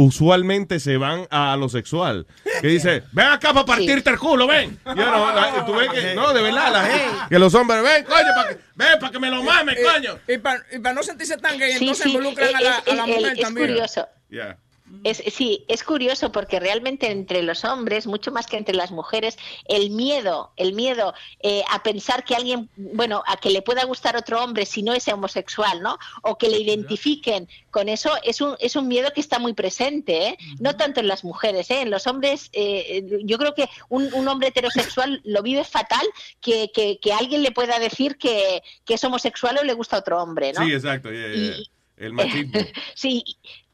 usualmente 0.00 0.78
se 0.78 0.96
van 0.96 1.26
a 1.30 1.56
lo 1.56 1.68
sexual. 1.68 2.26
Que 2.60 2.68
dice, 2.76 3.02
ven 3.12 3.26
acá 3.26 3.52
para 3.52 3.66
partirte 3.66 4.10
el 4.10 4.18
culo, 4.18 4.46
ven. 4.46 4.78
Ya 4.86 4.94
no, 4.94 5.34
la- 5.34 5.66
tú 5.66 5.74
ves 5.74 5.90
que, 5.90 6.14
no, 6.14 6.32
de 6.32 6.40
verdad, 6.40 6.72
la 6.72 6.84
gente, 6.84 7.16
que 7.28 7.38
los 7.38 7.52
hombres, 7.54 7.82
ven, 7.82 8.04
coño, 8.04 8.28
para 8.36 8.48
que, 8.50 8.58
ven, 8.76 8.98
para 9.00 9.12
que 9.12 9.18
me 9.18 9.28
lo 9.30 9.42
mames, 9.42 9.76
Eh, 9.76 9.82
coño. 9.82 10.18
Y 10.28 10.38
para 10.38 10.94
no 10.94 11.02
sentirse 11.02 11.36
tan 11.36 11.58
gay, 11.58 11.72
entonces 11.72 12.04
sí, 12.04 12.10
involucran 12.10 12.54
a 12.54 12.58
es- 12.58 12.64
la, 12.64 12.76
a 12.78 12.94
la 12.94 13.02
es- 13.02 13.08
mujer 13.16 13.32
es 13.32 13.40
también. 13.40 13.66
curioso. 13.68 14.08
Yeah. 14.30 14.56
Es, 15.04 15.22
sí, 15.32 15.64
es 15.68 15.84
curioso 15.84 16.32
porque 16.32 16.60
realmente 16.60 17.10
entre 17.10 17.42
los 17.42 17.64
hombres, 17.64 18.06
mucho 18.06 18.32
más 18.32 18.46
que 18.46 18.56
entre 18.56 18.74
las 18.74 18.90
mujeres, 18.90 19.38
el 19.66 19.90
miedo, 19.90 20.52
el 20.56 20.72
miedo 20.72 21.14
eh, 21.40 21.62
a 21.70 21.82
pensar 21.82 22.24
que 22.24 22.34
alguien, 22.34 22.68
bueno, 22.76 23.22
a 23.26 23.36
que 23.36 23.50
le 23.50 23.62
pueda 23.62 23.84
gustar 23.84 24.16
otro 24.16 24.42
hombre 24.42 24.66
si 24.66 24.82
no 24.82 24.92
es 24.92 25.06
homosexual, 25.08 25.82
¿no? 25.82 25.98
O 26.22 26.36
que 26.38 26.48
le 26.48 26.58
identifiquen 26.58 27.48
con 27.70 27.88
eso, 27.88 28.10
es 28.22 28.40
un, 28.40 28.56
es 28.58 28.76
un 28.76 28.88
miedo 28.88 29.12
que 29.14 29.20
está 29.20 29.38
muy 29.38 29.54
presente, 29.54 30.28
¿eh? 30.28 30.38
No 30.58 30.76
tanto 30.76 31.00
en 31.00 31.08
las 31.08 31.24
mujeres, 31.24 31.70
¿eh? 31.70 31.82
En 31.82 31.90
los 31.90 32.06
hombres, 32.06 32.50
eh, 32.52 33.04
yo 33.24 33.38
creo 33.38 33.54
que 33.54 33.68
un, 33.88 34.12
un 34.14 34.28
hombre 34.28 34.48
heterosexual 34.48 35.20
lo 35.24 35.42
vive 35.42 35.64
fatal 35.64 36.06
que, 36.40 36.70
que, 36.72 36.98
que 37.00 37.12
alguien 37.12 37.42
le 37.42 37.52
pueda 37.52 37.78
decir 37.78 38.16
que, 38.16 38.62
que 38.84 38.94
es 38.94 39.04
homosexual 39.04 39.58
o 39.60 39.64
le 39.64 39.74
gusta 39.74 39.98
otro 39.98 40.22
hombre, 40.22 40.52
¿no? 40.52 40.64
Sí, 40.64 40.72
exacto. 40.72 41.10
yeah, 41.10 41.28
yeah, 41.28 41.56
yeah. 41.56 41.64
El 41.98 42.12
machismo. 42.12 42.52
Sí, 42.94 43.24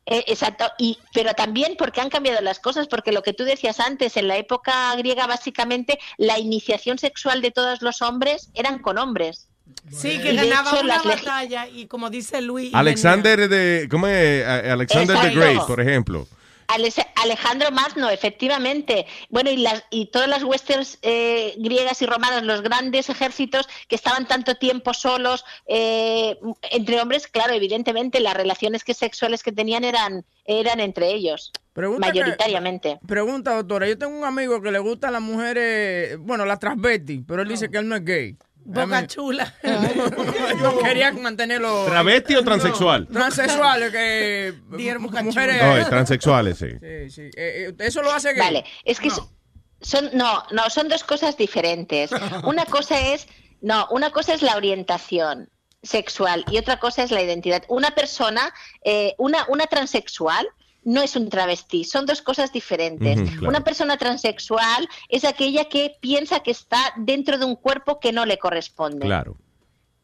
eh, 0.07 0.25
exacto. 0.27 0.71
Y, 0.79 0.99
pero 1.13 1.33
también 1.35 1.77
porque 1.79 2.01
han 2.01 2.11
cambiado 2.11 2.41
las 2.43 2.61
cosas, 2.61 2.89
porque 2.89 3.13
lo 3.13 3.23
que 3.23 3.33
tú 3.33 3.45
decías 3.45 3.81
antes, 3.81 4.17
en 4.17 4.29
la 4.29 4.37
época 4.37 4.95
griega 4.97 5.27
básicamente 5.27 5.99
la 6.19 6.39
iniciación 6.39 6.99
sexual 6.99 7.41
de 7.41 7.51
todos 7.51 7.83
los 7.83 8.03
hombres 8.03 8.51
eran 8.55 8.79
con 8.79 8.99
hombres. 8.99 9.49
Sí, 9.91 10.21
que 10.21 10.35
ganaba 10.35 10.73
hecho, 10.73 10.85
una 10.85 11.03
batalla 11.03 11.67
y 11.69 11.87
como 11.87 12.11
dice 12.11 12.43
Luis. 12.43 12.75
Alexander 12.75 13.49
de, 13.49 13.89
¿cómo 13.91 14.07
es? 14.07 14.47
Alexander 14.47 15.19
the. 15.21 15.35
Great, 15.35 15.67
por 15.67 15.81
ejemplo. 15.81 16.27
Alejandro 16.69 17.71
Magno, 17.71 18.11
efectivamente. 18.11 19.07
Bueno, 19.29 19.51
y, 19.51 19.57
las, 19.59 19.85
y 19.91 20.07
todas 20.07 20.29
las 20.29 20.43
westerns 20.45 20.99
eh, 21.03 21.55
griegas 21.59 22.03
y 22.03 22.07
romanas, 22.07 22.43
los 22.43 22.63
grandes 22.63 23.09
ejércitos 23.09 23.69
que 23.89 23.97
estaban 23.97 24.27
tanto 24.27 24.55
tiempo 24.57 24.95
solos, 24.95 25.45
eh, 25.67 26.39
entre 26.71 27.01
hombres, 27.01 27.27
claro, 27.29 27.55
evidentemente 27.55 28.21
las 28.21 28.35
relaciones 28.35 28.85
que 28.85 28.95
sexuales 28.95 29.43
que 29.43 29.53
tenían 29.53 29.85
eran, 29.85 30.25
eran 30.45 30.81
entre 30.81 31.13
ellos, 31.13 31.53
Pregunta 31.73 32.11
que- 32.13 32.21
mayoritariamente. 32.21 32.99
Pregunta, 33.07 33.55
doctora. 33.55 33.89
Yo 33.89 33.99
tengo 33.99 34.17
un 34.17 34.25
amigo 34.25 34.61
que 34.63 34.71
le 34.71 34.79
gustan 34.79 35.13
las 35.13 35.23
mujeres, 35.23 36.19
bueno, 36.19 36.45
las 36.45 36.59
transvesti, 36.59 37.23
pero 37.27 37.43
él 37.43 37.49
dice 37.49 37.71
que 37.71 37.79
él 37.79 37.89
no 37.89 37.97
es 37.97 38.05
gay. 38.05 38.37
Boca 38.65 39.07
chula. 39.07 39.55
Yo 40.61 40.79
quería 40.79 41.13
mantenerlo. 41.13 41.85
¿Travesti 41.85 42.35
o 42.37 42.45
transexual? 42.45 43.07
Transexuales, 43.13 43.93
que. 43.93 44.55
mujeres. 45.23 45.63
No, 45.63 45.77
es 45.77 45.89
transexuales, 45.89 46.59
sí. 46.59 46.71
Sí, 46.81 47.11
sí. 47.11 47.23
Eh, 47.37 47.69
eh, 47.69 47.75
eso 47.79 48.03
lo 48.03 48.11
hace 48.11 48.33
gay. 48.33 48.41
Vale, 48.41 48.65
es 48.85 48.99
que 49.01 49.11
so- 49.11 49.31
son 49.81 50.11
no, 50.15 50.45
no, 50.51 50.71
son 50.71 50.89
dos 50.89 51.05
cosas 51.05 51.37
diferentes. 51.37 52.11
Una 52.45 52.65
cosa 52.65 52.99
es 52.99 53.27
no, 53.61 53.87
una 53.91 54.11
cosa 54.11 54.35
es 54.35 54.43
la 54.43 54.57
orientación 54.57 55.49
sexual 55.83 56.45
y 56.51 56.59
otra 56.59 56.79
cosa 56.79 57.03
es 57.03 57.11
la 57.11 57.23
identidad. 57.23 57.63
Una 57.69 57.91
persona, 57.93 58.53
eh, 58.83 59.15
una 59.19 59.47
una 59.49 59.67
transexual 59.67 60.47
no 60.85 61.03
es 61.03 61.17
un 61.17 61.29
travesti, 61.29 61.85
son 61.85 62.07
dos 62.07 62.23
cosas 62.23 62.53
diferentes. 62.53 63.21
Claro. 63.21 63.49
Una 63.49 63.65
persona 63.65 63.97
transexual 63.97 64.89
es 65.09 65.25
aquella 65.25 65.67
que 65.67 65.97
piensa 66.01 66.41
que 66.41 66.51
está 66.51 66.93
dentro 66.97 67.39
de 67.39 67.45
un 67.45 67.57
cuerpo 67.57 68.01
que 68.01 68.13
no 68.13 68.27
le 68.27 68.39
corresponde. 68.39 69.07
Claro. 69.07 69.37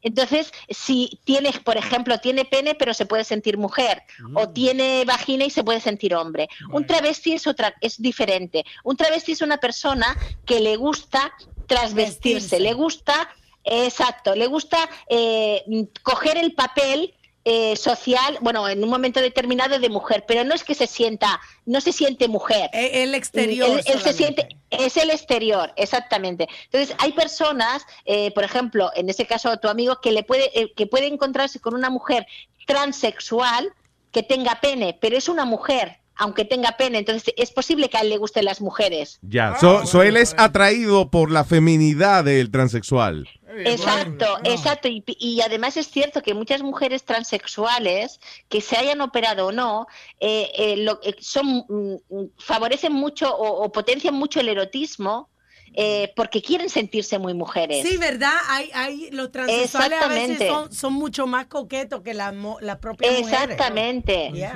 Entonces, 0.03 0.53
si 0.69 1.21
tiene, 1.25 1.53
por 1.65 1.77
ejemplo, 1.77 2.19
tiene 2.19 2.45
pene 2.45 2.75
pero 2.75 2.95
se 2.95 3.07
puede 3.07 3.25
sentir 3.25 3.59
mujer, 3.59 4.03
o 4.35 4.49
tiene 4.49 5.05
vagina 5.05 5.45
y 5.45 5.51
se 5.51 5.63
puede 5.63 5.81
sentir 5.81 6.15
hombre. 6.15 6.49
Un 6.73 6.87
travesti 6.87 7.35
es 7.35 7.47
otra, 7.47 7.75
es 7.81 8.01
diferente. 8.01 8.65
Un 8.85 8.97
travesti 8.97 9.33
es 9.33 9.43
una 9.43 9.59
persona 9.59 10.17
que 10.47 10.61
le 10.61 10.77
gusta 10.77 11.33
trasvestirse, 11.67 12.59
le 12.59 12.73
gusta, 12.73 13.29
exacto, 13.63 14.35
le 14.35 14.47
gusta 14.47 14.89
eh, 15.09 15.63
coger 16.03 16.39
el 16.39 16.55
papel 16.55 17.15
eh, 17.45 17.75
social, 17.77 18.37
bueno, 18.43 18.69
en 18.69 18.85
un 18.85 18.91
momento 18.91 19.21
determinado 19.21 19.79
de 19.79 19.89
mujer, 19.89 20.25
pero 20.29 20.45
no 20.45 20.55
es 20.55 20.63
que 20.63 20.75
se 20.75 20.87
sienta, 20.87 21.41
no 21.65 21.81
se 21.81 21.93
siente 21.93 22.29
mujer. 22.29 22.69
El 22.73 23.15
exterior 23.15 23.67
Él, 23.71 23.83
él 23.87 24.01
se 24.01 24.13
siente, 24.13 24.49
es 24.69 24.97
el 24.99 25.09
exterior, 25.09 25.73
exactamente. 25.77 26.49
Entonces, 26.67 26.95
hay 26.99 27.13
personas, 27.13 27.87
eh, 28.05 28.31
por 28.33 28.45
ejemplo, 28.45 28.91
en 28.95 29.09
ese 29.09 29.27
caso 29.27 29.57
tu 29.57 29.69
amigo, 29.69 30.01
que 30.03 30.13
le 30.13 30.23
puede, 30.23 30.51
eh, 30.59 30.73
que 30.75 30.87
puede 30.87 31.07
encontrarse 31.07 31.61
con 31.61 31.75
una 31.75 31.89
mujer 31.89 32.27
transexual 32.67 33.73
que 34.13 34.23
tenga 34.23 34.61
pene, 34.61 34.99
pero 35.01 35.17
es 35.17 35.29
una 35.29 35.45
mujer, 35.45 36.00
aunque 36.21 36.45
tenga 36.45 36.77
pene. 36.77 36.99
Entonces, 36.99 37.35
es 37.37 37.51
posible 37.51 37.89
que 37.89 37.97
a 37.97 38.03
él 38.03 38.11
le 38.11 38.19
gusten 38.19 38.45
las 38.45 38.61
mujeres. 38.61 39.19
Ya. 39.23 39.57
So, 39.59 39.87
so 39.87 40.03
él 40.03 40.17
es 40.17 40.35
atraído 40.39 41.11
por 41.11 41.31
la 41.33 41.45
feminidad 41.45 42.23
del 42.25 42.51
transexual. 42.51 43.29
Exacto, 43.65 44.27
exacto. 44.45 44.87
Y, 44.89 45.03
y 45.19 45.41
además 45.41 45.77
es 45.77 45.89
cierto 45.91 46.23
que 46.23 46.35
muchas 46.35 46.63
mujeres 46.63 47.05
transexuales, 47.05 48.21
que 48.49 48.61
se 48.61 48.77
hayan 48.77 49.01
operado 49.01 49.47
o 49.49 49.53
no, 49.53 49.87
eh, 50.21 50.51
eh, 50.57 50.77
lo- 50.77 51.01
eh, 51.03 51.17
son, 51.21 51.65
mm, 51.69 51.95
mm, 52.09 52.25
favorecen 52.39 52.93
mucho 52.93 53.35
o, 53.35 53.65
o 53.65 53.73
potencian 53.73 54.15
mucho 54.15 54.39
el 54.41 54.49
erotismo 54.49 55.29
eh, 55.75 56.13
porque 56.17 56.43
quieren 56.43 56.69
sentirse 56.69 57.19
muy 57.21 57.33
mujeres. 57.33 57.87
Sí, 57.89 57.97
¿verdad? 57.97 58.33
Hay, 58.49 58.71
hay, 58.75 59.11
los 59.13 59.31
transexuales 59.31 60.01
a 60.03 60.09
veces 60.09 60.49
son, 60.49 60.73
son 60.73 60.93
mucho 60.95 61.27
más 61.29 61.47
coquetos 61.47 62.03
que 62.03 62.13
las 62.13 62.35
mo- 62.35 62.59
las 62.61 62.79
propias 62.79 63.13
mujeres. 63.21 63.33
Exactamente. 63.51 64.31
Yeah. 64.35 64.53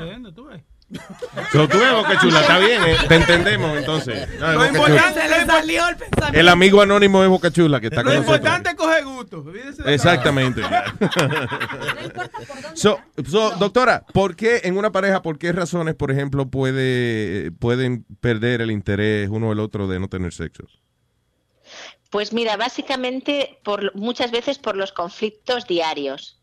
So, 1.52 1.68
tú 1.68 1.78
ves, 1.78 1.92
Boca 1.92 2.18
Chula, 2.20 2.40
está 2.40 2.58
bien, 2.58 2.82
eh, 2.84 2.96
te 3.08 3.14
entendemos 3.16 3.76
entonces. 3.76 4.28
No, 4.38 4.52
Lo 4.52 4.66
importante, 4.66 5.28
le 5.28 5.46
salió 5.46 5.88
el 5.88 5.96
pensamiento. 5.96 6.38
El 6.40 6.48
amigo 6.48 6.80
anónimo 6.80 7.22
es 7.22 7.28
Boca 7.28 7.50
Chula 7.50 7.80
que 7.80 7.88
está 7.88 8.02
Lo 8.02 8.10
con 8.10 8.14
nosotros. 8.16 8.36
importante 8.38 8.70
es 8.70 8.76
coger 8.76 9.04
gusto. 9.04 9.38
Olvídese 9.40 9.82
de 9.82 9.94
Exactamente. 9.94 10.62
So, 12.74 12.98
so, 13.28 13.50
doctora, 13.56 14.04
¿por 14.12 14.34
qué 14.36 14.62
en 14.64 14.76
una 14.76 14.90
pareja, 14.90 15.22
por 15.22 15.38
qué 15.38 15.52
razones, 15.52 15.94
por 15.94 16.10
ejemplo, 16.10 16.46
puede, 16.48 17.52
pueden 17.52 18.04
perder 18.20 18.60
el 18.60 18.70
interés 18.70 19.28
uno 19.30 19.48
o 19.48 19.52
el 19.52 19.60
otro 19.60 19.86
de 19.86 20.00
no 20.00 20.08
tener 20.08 20.32
sexo? 20.32 20.64
Pues 22.10 22.32
mira, 22.32 22.56
básicamente 22.56 23.58
por, 23.64 23.94
muchas 23.96 24.30
veces 24.30 24.58
por 24.58 24.76
los 24.76 24.92
conflictos 24.92 25.66
diarios. 25.66 26.40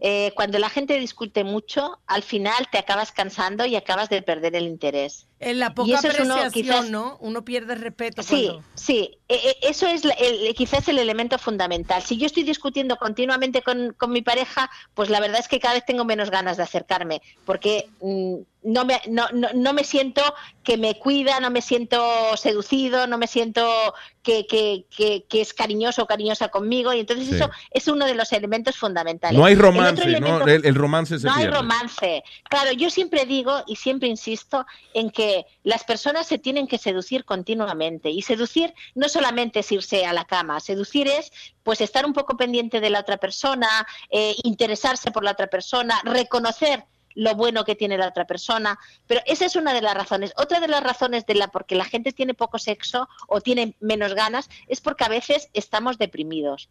Eh, 0.00 0.32
cuando 0.34 0.58
la 0.58 0.68
gente 0.68 0.98
discute 0.98 1.44
mucho, 1.44 2.00
al 2.06 2.22
final 2.22 2.68
te 2.70 2.78
acabas 2.78 3.12
cansando 3.12 3.64
y 3.64 3.76
acabas 3.76 4.10
de 4.10 4.22
perder 4.22 4.54
el 4.56 4.64
interés. 4.64 5.28
En 5.40 5.58
la 5.58 5.66
Y 5.66 5.70
poca 5.70 5.98
eso 5.98 6.08
es 6.08 6.20
uno, 6.20 6.36
quizás- 6.52 6.90
¿no? 6.90 7.16
Uno 7.20 7.44
pierde 7.44 7.74
el 7.74 7.80
respeto. 7.80 8.22
Sí, 8.22 8.46
cuando- 8.46 8.64
sí, 8.74 9.18
eh, 9.28 9.40
eh, 9.44 9.56
eso 9.62 9.86
es 9.86 10.02
el- 10.04 10.54
quizás 10.54 10.88
el 10.88 10.98
elemento 10.98 11.38
fundamental. 11.38 12.02
Si 12.02 12.16
yo 12.16 12.26
estoy 12.26 12.44
discutiendo 12.44 12.96
continuamente 12.96 13.60
con, 13.62 13.92
con 13.94 14.10
mi 14.12 14.22
pareja, 14.22 14.70
pues 14.94 15.10
la 15.10 15.20
verdad 15.20 15.40
es 15.40 15.48
que 15.48 15.60
cada 15.60 15.74
vez 15.74 15.84
tengo 15.84 16.04
menos 16.04 16.30
ganas 16.30 16.56
de 16.56 16.62
acercarme, 16.62 17.20
porque 17.44 17.88
mm, 18.00 18.36
no, 18.66 18.84
me, 18.86 18.98
no, 19.08 19.26
no, 19.34 19.48
no 19.54 19.72
me 19.74 19.84
siento 19.84 20.22
que 20.62 20.78
me 20.78 20.98
cuida, 20.98 21.38
no 21.40 21.50
me 21.50 21.60
siento 21.60 22.02
seducido, 22.38 23.06
no 23.06 23.18
me 23.18 23.26
siento 23.26 23.92
que, 24.22 24.46
que, 24.46 24.86
que- 24.96 25.24
que 25.28 25.42
es 25.42 25.52
cariñoso 25.52 26.04
o 26.04 26.06
cariñosa 26.06 26.48
conmigo, 26.48 26.94
y 26.94 27.00
entonces 27.00 27.28
Sí. 27.28 27.34
eso 27.34 27.50
es 27.72 27.88
uno 27.88 28.06
de 28.06 28.14
los 28.14 28.32
elementos 28.32 28.78
fundamentales. 28.78 29.38
No 29.38 29.44
hay 29.44 29.52
El 29.52 29.58
romance, 29.58 30.02
¿no? 30.06 30.08
elemento- 30.08 30.48
El, 30.48 30.64
el 30.64 30.74
romance 30.74 31.18
se 31.18 31.26
no 31.26 31.34
hay 31.34 31.46
romance. 31.48 32.22
Claro, 32.48 32.72
yo 32.72 32.88
siempre 32.88 33.26
digo 33.26 33.62
y 33.66 33.76
siempre 33.76 34.08
insisto 34.08 34.64
en 34.94 35.10
que 35.10 35.23
las 35.62 35.84
personas 35.84 36.26
se 36.26 36.38
tienen 36.38 36.66
que 36.66 36.78
seducir 36.78 37.24
continuamente. 37.24 38.10
Y 38.10 38.22
seducir 38.22 38.74
no 38.94 39.08
solamente 39.08 39.60
es 39.60 39.72
irse 39.72 40.06
a 40.06 40.12
la 40.12 40.24
cama, 40.24 40.60
seducir 40.60 41.08
es 41.08 41.32
pues 41.62 41.80
estar 41.80 42.04
un 42.06 42.12
poco 42.12 42.36
pendiente 42.36 42.80
de 42.80 42.90
la 42.90 43.00
otra 43.00 43.16
persona, 43.16 43.68
eh, 44.10 44.34
interesarse 44.42 45.10
por 45.10 45.24
la 45.24 45.32
otra 45.32 45.46
persona, 45.46 46.00
reconocer 46.04 46.84
lo 47.14 47.34
bueno 47.34 47.64
que 47.64 47.76
tiene 47.76 47.96
la 47.96 48.08
otra 48.08 48.26
persona, 48.26 48.78
pero 49.06 49.20
esa 49.26 49.46
es 49.46 49.56
una 49.56 49.72
de 49.72 49.82
las 49.82 49.94
razones. 49.94 50.32
Otra 50.36 50.60
de 50.60 50.68
las 50.68 50.82
razones 50.82 51.24
de 51.26 51.34
la 51.34 51.48
porque 51.48 51.76
la 51.76 51.84
gente 51.84 52.12
tiene 52.12 52.34
poco 52.34 52.58
sexo 52.58 53.08
o 53.28 53.40
tiene 53.40 53.76
menos 53.80 54.14
ganas 54.14 54.50
es 54.68 54.80
porque 54.80 55.04
a 55.04 55.08
veces 55.08 55.48
estamos 55.52 55.98
deprimidos. 55.98 56.68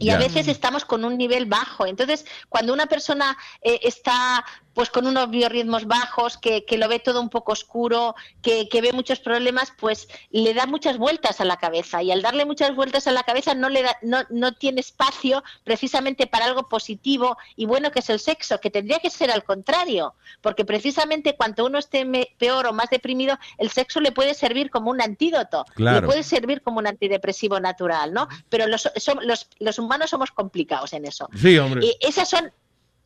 Y 0.00 0.10
a 0.10 0.18
veces 0.18 0.48
estamos 0.48 0.84
con 0.84 1.04
un 1.04 1.16
nivel 1.16 1.46
bajo. 1.46 1.86
Entonces, 1.86 2.26
cuando 2.48 2.72
una 2.72 2.86
persona 2.86 3.38
eh, 3.62 3.78
está 3.84 4.44
pues 4.78 4.90
con 4.90 5.08
unos 5.08 5.28
biorritmos 5.28 5.86
bajos, 5.88 6.38
que, 6.38 6.64
que 6.64 6.78
lo 6.78 6.86
ve 6.86 7.00
todo 7.00 7.20
un 7.20 7.30
poco 7.30 7.50
oscuro, 7.50 8.14
que, 8.42 8.68
que 8.68 8.80
ve 8.80 8.92
muchos 8.92 9.18
problemas, 9.18 9.72
pues 9.76 10.06
le 10.30 10.54
da 10.54 10.66
muchas 10.66 10.98
vueltas 10.98 11.40
a 11.40 11.44
la 11.44 11.56
cabeza. 11.56 12.00
Y 12.00 12.12
al 12.12 12.22
darle 12.22 12.44
muchas 12.44 12.76
vueltas 12.76 13.08
a 13.08 13.10
la 13.10 13.24
cabeza 13.24 13.54
no 13.54 13.70
le 13.70 13.82
da, 13.82 13.96
no, 14.02 14.18
no 14.30 14.52
tiene 14.54 14.80
espacio 14.80 15.42
precisamente 15.64 16.28
para 16.28 16.44
algo 16.44 16.68
positivo 16.68 17.36
y 17.56 17.66
bueno 17.66 17.90
que 17.90 17.98
es 17.98 18.08
el 18.08 18.20
sexo, 18.20 18.60
que 18.60 18.70
tendría 18.70 19.00
que 19.00 19.10
ser 19.10 19.32
al 19.32 19.42
contrario. 19.42 20.14
Porque 20.40 20.64
precisamente 20.64 21.34
cuando 21.34 21.66
uno 21.66 21.78
esté 21.80 22.06
peor 22.38 22.68
o 22.68 22.72
más 22.72 22.88
deprimido, 22.88 23.36
el 23.56 23.70
sexo 23.70 23.98
le 24.00 24.12
puede 24.12 24.32
servir 24.32 24.70
como 24.70 24.92
un 24.92 25.02
antídoto. 25.02 25.64
Claro. 25.74 26.02
Le 26.02 26.06
puede 26.06 26.22
servir 26.22 26.62
como 26.62 26.78
un 26.78 26.86
antidepresivo 26.86 27.58
natural, 27.58 28.12
¿no? 28.12 28.28
Pero 28.48 28.68
los, 28.68 28.86
som- 28.94 29.22
los, 29.22 29.48
los 29.58 29.80
humanos 29.80 30.10
somos 30.10 30.30
complicados 30.30 30.92
en 30.92 31.04
eso. 31.04 31.28
Sí, 31.36 31.58
hombre. 31.58 31.84
Y 31.84 31.96
esas 32.00 32.30
son 32.30 32.52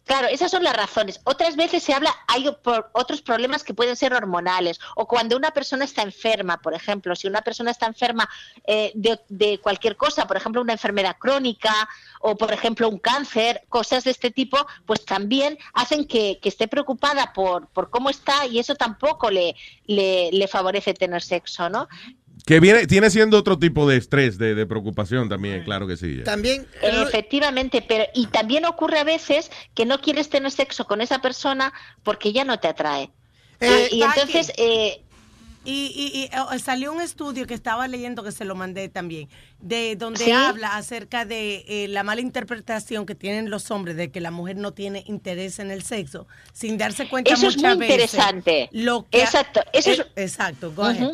Claro, 0.05 0.27
esas 0.29 0.51
son 0.51 0.65
las 0.65 0.77
razones. 0.77 1.21
Otras 1.25 1.55
veces 1.55 1.83
se 1.83 1.95
habla, 1.95 2.13
hay 2.27 2.49
otros 2.93 3.23
problemas 3.23 3.63
que 3.63 3.73
pueden 3.73 3.97
ser 3.97 4.13
hormonales 4.13 4.81
o 4.97 5.07
cuando 5.07 5.37
una 5.37 5.53
persona 5.53 5.85
está 5.85 6.03
enferma, 6.03 6.59
por 6.59 6.75
ejemplo, 6.75 7.15
si 7.15 7.29
una 7.29 7.43
persona 7.43 7.71
está 7.71 7.87
enferma 7.87 8.29
eh, 8.67 8.93
de, 8.95 9.61
cualquier 9.61 9.97
cosa, 9.97 10.27
por 10.27 10.37
ejemplo, 10.37 10.61
una 10.61 10.73
enfermedad 10.73 11.17
crónica 11.19 11.89
o, 12.21 12.37
por 12.37 12.53
ejemplo, 12.53 12.89
un 12.89 12.99
cáncer, 12.99 13.63
cosas 13.69 14.03
de 14.05 14.11
este 14.11 14.31
tipo, 14.31 14.59
pues 14.87 15.05
también 15.05 15.57
hacen 15.73 16.07
que, 16.07 16.41
que 16.43 16.49
esté 16.49 16.67
preocupada 16.67 17.33
por, 17.33 17.69
por 17.69 17.91
cómo 17.91 18.11
está 18.11 18.47
y 18.47 18.59
eso 18.59 18.75
tampoco 18.75 19.31
le, 19.31 19.55
le, 19.87 20.31
le 20.33 20.49
favorece 20.49 20.95
tener 20.95 21.23
sexo, 21.23 21.69
¿no? 21.69 21.89
Que 22.45 22.59
viene, 22.61 22.87
tiene 22.87 23.09
siendo 23.11 23.39
otro 23.39 23.59
tipo 23.59 23.89
de 23.89 23.97
estrés, 23.97 24.37
de, 24.37 24.55
de 24.55 24.67
preocupación 24.67 25.29
también, 25.29 25.63
claro 25.65 25.87
que 25.87 25.97
sí. 25.97 26.23
También. 26.25 26.67
Efectivamente, 26.83 27.85
pero 27.87 28.05
y 28.15 28.27
también 28.27 28.65
ocurre 28.65 28.99
a 28.99 29.05
veces 29.05 29.51
que 29.75 29.87
no 29.87 30.01
quieres 30.01 30.29
tener 30.29 30.51
sexo 30.51 30.85
con 30.87 31.01
esa 31.01 31.21
persona 31.21 31.73
porque 32.03 32.33
ya 32.33 32.45
no 32.45 32.59
te 32.59 32.69
atrae. 32.69 33.11
Eh, 33.61 33.89
y 33.93 34.03
entonces, 34.03 34.53
eh, 34.57 35.03
Y, 35.65 35.93
y- 35.95 36.19
y, 36.19 36.25
eh, 36.25 36.59
salió 36.59 36.93
un 36.93 37.01
estudio 37.01 37.47
que 37.47 37.55
estaba 37.55 37.87
leyendo, 37.87 38.25
que 38.25 38.33
se 38.33 38.45
lo 38.45 38.57
mandé 38.57 38.89
también, 38.89 39.29
de 39.61 39.95
donde 39.95 40.25
¿Sí? 40.25 40.33
habla 40.33 40.77
acerca 40.77 41.25
de 41.25 41.65
eh, 41.69 41.87
la 41.87 42.03
mala 42.03 42.21
interpretación 42.21 43.07
que 43.07 43.15
tienen 43.15 43.49
los 43.49 43.71
hombres 43.71 43.95
de 43.97 44.11
que 44.11 44.21
la 44.21 44.33
mujer 44.33 44.57
no 44.57 44.73
tiene 44.73 45.05
interés 45.07 45.61
en 45.61 45.71
el 45.71 45.85
sexo, 45.85 46.27
sin 46.53 46.79
darse 46.79 47.09
cuenta 47.09 47.33
Eso 47.35 47.47
es 47.47 47.55
muchas 47.59 47.77
muy 47.77 47.87
veces 47.87 48.13
interesante. 48.13 48.69
Lo 48.73 49.07
que 49.09 49.21
Exacto, 49.23 49.61
eso 49.73 49.93
es- 49.93 50.07
exacto, 50.17 50.73
go 50.75 50.83
ahead. 50.83 51.13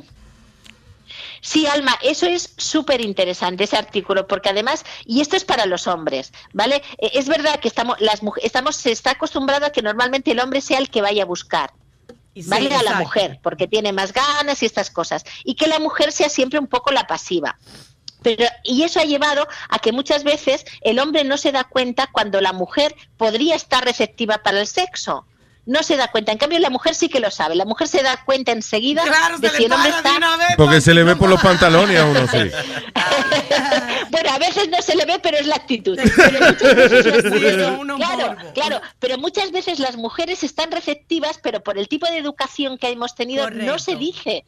Sí, 1.41 1.67
Alma, 1.67 1.99
eso 2.03 2.27
es 2.27 2.55
súper 2.57 3.01
interesante 3.01 3.65
ese 3.65 3.77
artículo, 3.77 4.27
porque 4.27 4.49
además, 4.49 4.85
y 5.05 5.21
esto 5.21 5.37
es 5.37 5.45
para 5.45 5.67
los 5.67 5.87
hombres, 5.87 6.33
¿vale? 6.53 6.83
Eh, 6.99 7.11
Es 7.15 7.29
verdad 7.29 7.61
que 7.61 7.69
estamos, 7.69 8.01
las 8.01 8.23
mujeres, 8.23 8.47
estamos, 8.47 8.77
se 8.77 8.93
está 8.93 9.13
acostumbrado 9.13 9.67
a 9.67 9.71
que 9.71 9.83
normalmente 9.83 10.33
el 10.33 10.41
hombre 10.41 10.61
sea 10.61 10.79
el 10.79 10.91
que 10.91 11.03
vaya 11.03 11.23
a 11.23 11.27
buscar. 11.27 11.73
Sí, 12.35 12.45
¿Vale? 12.47 12.73
a 12.73 12.83
la 12.85 12.95
mujer, 12.95 13.41
porque 13.43 13.67
tiene 13.67 13.93
más 13.93 14.13
ganas 14.13 14.63
y 14.63 14.67
estas 14.67 14.91
cosas. 14.91 15.25
Y 15.43 15.55
que 15.55 15.67
la 15.67 15.81
mujer 15.81 16.13
sea 16.13 16.29
siempre 16.29 16.61
un 16.61 16.69
poco 16.69 16.93
la 16.93 17.07
pasiva. 17.07 17.59
Pero, 18.23 18.45
y 18.63 18.83
eso 18.83 19.01
ha 19.01 19.05
llevado 19.05 19.47
a 19.69 19.79
que 19.79 19.93
muchas 19.93 20.23
veces 20.23 20.65
el 20.83 20.99
hombre 20.99 21.25
no 21.25 21.37
se 21.37 21.53
da 21.53 21.65
cuenta 21.65 22.09
cuando 22.13 22.41
la 22.41 22.53
mujer 22.53 22.95
podría 23.17 23.55
estar 23.55 23.85
receptiva 23.85 24.39
para 24.39 24.61
el 24.61 24.67
sexo. 24.67 25.27
No 25.69 25.83
se 25.83 25.99
da 25.99 26.09
cuenta. 26.09 26.33
En 26.33 26.39
cambio, 26.39 26.59
la 26.61 26.71
mujer 26.71 26.95
sí 26.95 27.11
que 27.11 27.21
lo 27.21 27.31
sabe. 27.31 27.55
La 27.55 27.67
mujer 27.67 27.89
se 27.89 28.03
da 28.03 28.25
cuenta 28.25 28.53
enseguida 28.53 29.03
de 29.39 29.49
si 29.59 29.65
el 29.65 29.73
hombre 29.73 29.91
está. 29.99 30.09
Porque 30.57 30.81
se 30.81 30.95
le 30.95 31.05
ve 31.05 31.15
por 31.15 31.29
los 31.29 31.41
pantalones 31.43 32.01
a 32.01 32.05
uno, 32.07 32.27
sí. 32.27 32.39
Bueno, 34.11 34.31
a 34.31 34.39
veces 34.39 34.69
no 34.71 34.81
se 34.81 34.97
le 34.97 35.05
ve, 35.05 35.19
pero 35.23 35.37
es 35.37 35.47
la 35.47 35.57
actitud. 35.57 35.99
Pero 36.17 36.41
muchas 36.47 36.75
veces 36.77 37.07
las 37.07 37.25
mujeres- 37.25 37.97
claro, 37.97 38.37
claro, 38.55 38.81
pero 38.99 39.19
muchas 39.19 39.51
veces 39.53 39.79
las 39.79 39.97
mujeres 39.97 40.43
están 40.43 40.73
receptivas, 40.73 41.39
pero 41.43 41.63
por 41.63 41.77
el 41.79 41.87
tipo 41.89 42.07
de 42.07 42.17
educación 42.19 42.79
que 42.79 42.89
hemos 42.89 43.15
tenido 43.15 43.45
no 43.67 43.79
se 43.79 43.97
dice. 43.97 44.45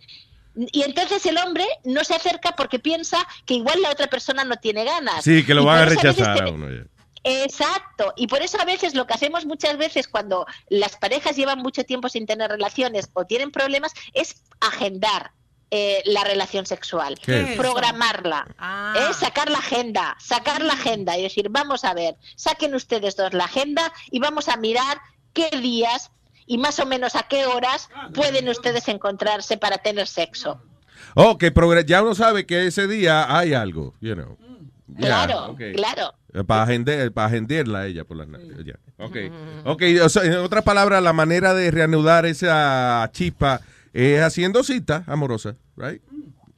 Y 0.72 0.82
entonces 0.82 1.24
el 1.26 1.36
hombre 1.38 1.66
no 1.84 2.02
se 2.02 2.14
acerca 2.14 2.52
porque 2.56 2.78
piensa 2.78 3.18
que 3.47 3.55
igual 3.55 3.80
la 3.82 3.90
otra 3.90 4.06
persona 4.09 4.44
no 4.44 4.56
tiene 4.56 4.84
ganas. 4.84 5.22
Sí, 5.22 5.44
que 5.44 5.55
lo 5.55 5.64
van 5.64 5.78
a 5.82 5.84
rechazar 5.84 6.42
a 6.44 6.51
uno. 6.51 6.68
ya. 6.70 6.82
Exacto, 7.22 8.14
y 8.16 8.26
por 8.28 8.40
eso 8.40 8.59
a 8.60 8.64
veces 8.64 8.94
lo 8.94 9.06
que 9.06 9.12
hacemos 9.14 9.44
muchas 9.44 9.76
veces 9.76 10.09
cuando 10.09 10.47
las 10.68 10.97
parejas 10.97 11.36
llevan 11.36 11.59
mucho 11.59 11.84
tiempo 11.84 12.09
sin 12.09 12.26
tener 12.26 12.51
relaciones 12.51 13.10
o 13.12 13.26
tienen 13.26 13.51
problemas 13.51 13.92
es 14.14 14.42
agendar 14.60 15.32
eh, 15.70 16.02
la 16.06 16.24
relación 16.24 16.66
sexual, 16.66 17.16
programarla, 17.56 18.47
¿eh? 18.97 19.14
sacar 19.14 19.51
la 19.51 19.59
agenda, 19.59 20.16
sacar 20.18 20.62
la 20.62 20.72
agenda 20.72 21.16
y 21.16 21.22
decir, 21.22 21.48
vamos 21.51 21.84
a 21.84 21.94
ver, 21.94 22.16
saquen 22.36 22.74
ustedes 22.74 23.16
dos 23.16 23.34
la 23.34 23.44
agenda 23.44 23.92
y 24.10 24.18
vamos 24.18 24.48
a 24.48 24.56
mirar 24.56 24.98
qué 25.32 25.48
días 25.60 26.10
y 26.47 26.59
más 26.59 26.80
o 26.80 26.86
menos 26.86 27.14
a 27.14 27.24
qué 27.24 27.47
horas 27.47 27.88
pueden 28.14 28.48
ustedes 28.48 28.88
encontrarse 28.88 29.59
para 29.59 29.78
tener 29.78 30.09
sexo. 30.09 30.60
Oh, 31.14 31.38
que 31.38 31.52
ya 31.86 32.02
uno 32.02 32.14
sabe 32.14 32.47
que 32.47 32.66
ese 32.66 32.88
día 32.88 33.36
hay 33.36 33.55
algo, 33.55 33.94
you 34.01 34.14
know. 34.14 34.36
Ya, 34.98 35.06
Claro, 35.26 35.46
ok. 35.52 35.60
claro. 35.74 36.14
Eh, 36.32 36.44
Para 36.44 36.62
agender, 36.62 37.12
para 37.12 37.26
agenderla 37.28 37.80
a 37.80 37.86
ella 37.86 38.04
por 38.04 38.16
las 38.16 38.28
noches. 38.28 38.56
ya. 38.64 38.74
Ok. 38.98 39.16
Ok, 39.64 39.82
o 40.02 40.08
sea, 40.08 40.24
en 40.24 40.34
otras 40.34 40.64
palabras, 40.64 41.02
la 41.02 41.12
manera 41.12 41.54
de 41.54 41.70
reanudar 41.70 42.26
esa 42.26 43.08
chispa 43.12 43.60
es 43.92 44.20
haciendo 44.22 44.62
cita 44.62 45.04
amorosa, 45.06 45.56
right? 45.76 46.02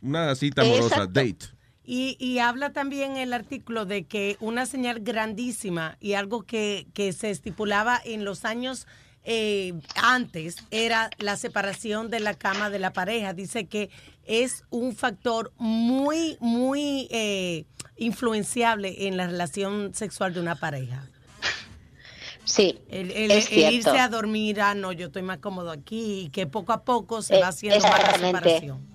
Una 0.03 0.35
cita 0.35 0.63
amorosa, 0.63 0.87
Exacto. 0.97 1.13
date. 1.13 1.47
Y, 1.85 2.17
y 2.21 2.39
habla 2.39 2.73
también 2.73 3.17
el 3.17 3.33
artículo 3.33 3.87
de 3.87 4.05
que 4.05 4.37
una 4.41 4.67
señal 4.67 5.01
grandísima 5.01 5.97
y 6.01 6.13
algo 6.15 6.43
que, 6.45 6.87
que 6.95 7.13
se 7.13 7.31
estipulaba 7.31 8.01
en 8.05 8.25
los 8.25 8.45
años 8.45 8.87
eh, 9.25 9.75
antes 9.97 10.57
era 10.71 11.11
la 11.19 11.37
separación 11.37 12.11
de 12.11 12.21
la 12.21 12.35
cama 12.35 12.71
de 12.71 12.79
la 12.79 12.93
pareja. 12.93 13.33
Dice 13.35 13.67
que 13.67 13.91
es 14.25 14.65
un 14.71 14.95
factor 14.95 15.53
muy, 15.57 16.37
muy 16.41 17.09
eh, 17.11 17.65
influenciable 17.97 19.07
en 19.07 19.17
la 19.17 19.27
relación 19.27 19.95
sexual 19.95 20.35
de 20.35 20.41
una 20.41 20.55
pareja. 20.57 21.07
Sí, 22.45 22.81
el, 22.89 23.13
el- 23.13 23.31
es 23.31 23.51
el 23.53 23.73
irse 23.75 23.99
a 23.99 24.09
dormir, 24.09 24.61
ah, 24.61 24.75
no, 24.75 24.91
yo 24.93 25.07
estoy 25.07 25.23
más 25.23 25.39
cómodo 25.39 25.71
aquí, 25.71 26.23
y 26.23 26.29
que 26.31 26.47
poco 26.47 26.73
a 26.73 26.83
poco 26.85 27.23
se 27.23 27.37
Eh, 27.37 27.41
va 27.41 27.49
haciendo 27.49 27.79
más 27.81 27.91
la 27.91 27.97
exactamente. 27.99 28.39
separación. 28.51 28.93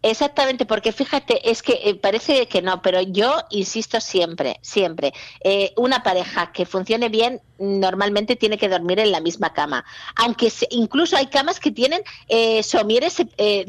Exactamente, 0.00 0.64
porque 0.64 0.92
fíjate, 0.92 1.50
es 1.50 1.60
que 1.62 1.80
eh, 1.84 1.94
parece 1.96 2.46
que 2.46 2.62
no, 2.62 2.82
pero 2.82 3.00
yo 3.02 3.34
insisto 3.50 4.00
siempre, 4.00 4.60
siempre, 4.62 5.12
eh, 5.42 5.72
una 5.76 6.02
pareja 6.04 6.52
que 6.52 6.66
funcione 6.66 7.08
bien 7.08 7.40
normalmente 7.58 8.36
tiene 8.36 8.56
que 8.58 8.68
dormir 8.68 8.98
en 9.00 9.10
la 9.12 9.20
misma 9.20 9.52
cama, 9.52 9.84
aunque 10.16 10.50
se- 10.50 10.68
incluso 10.70 11.16
hay 11.16 11.26
camas 11.26 11.60
que 11.60 11.70
tienen 11.70 12.02
eh, 12.28 12.62
somieres 12.62 13.16
eh, 13.36 13.64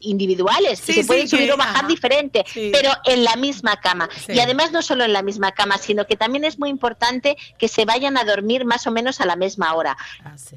individuales 0.00 0.78
Sí, 0.80 0.92
y 0.92 0.94
se 0.96 1.02
sí, 1.02 1.06
pueden 1.06 1.28
subir 1.28 1.46
que- 1.46 1.52
o 1.52 1.56
bajar 1.56 1.86
diferente, 1.86 2.44
pero 2.72 2.90
en 3.04 3.24
la 3.24 3.36
misma 3.36 3.80
cama. 3.80 4.08
Y 4.28 4.38
además 4.40 4.72
no 4.72 4.82
solo 4.82 5.04
en 5.04 5.12
la 5.12 5.22
misma 5.22 5.52
cama, 5.52 5.78
sino 5.78 6.06
que 6.06 6.16
también 6.16 6.44
es 6.44 6.58
muy 6.58 6.68
importante 6.68 7.36
que 7.58 7.68
se 7.68 7.84
vayan 7.84 8.16
a 8.16 8.24
dormir 8.24 8.64
más 8.64 8.86
o 8.86 8.90
menos 8.90 9.20
a 9.20 9.26
la 9.26 9.36
misma 9.36 9.74
hora. 9.74 9.96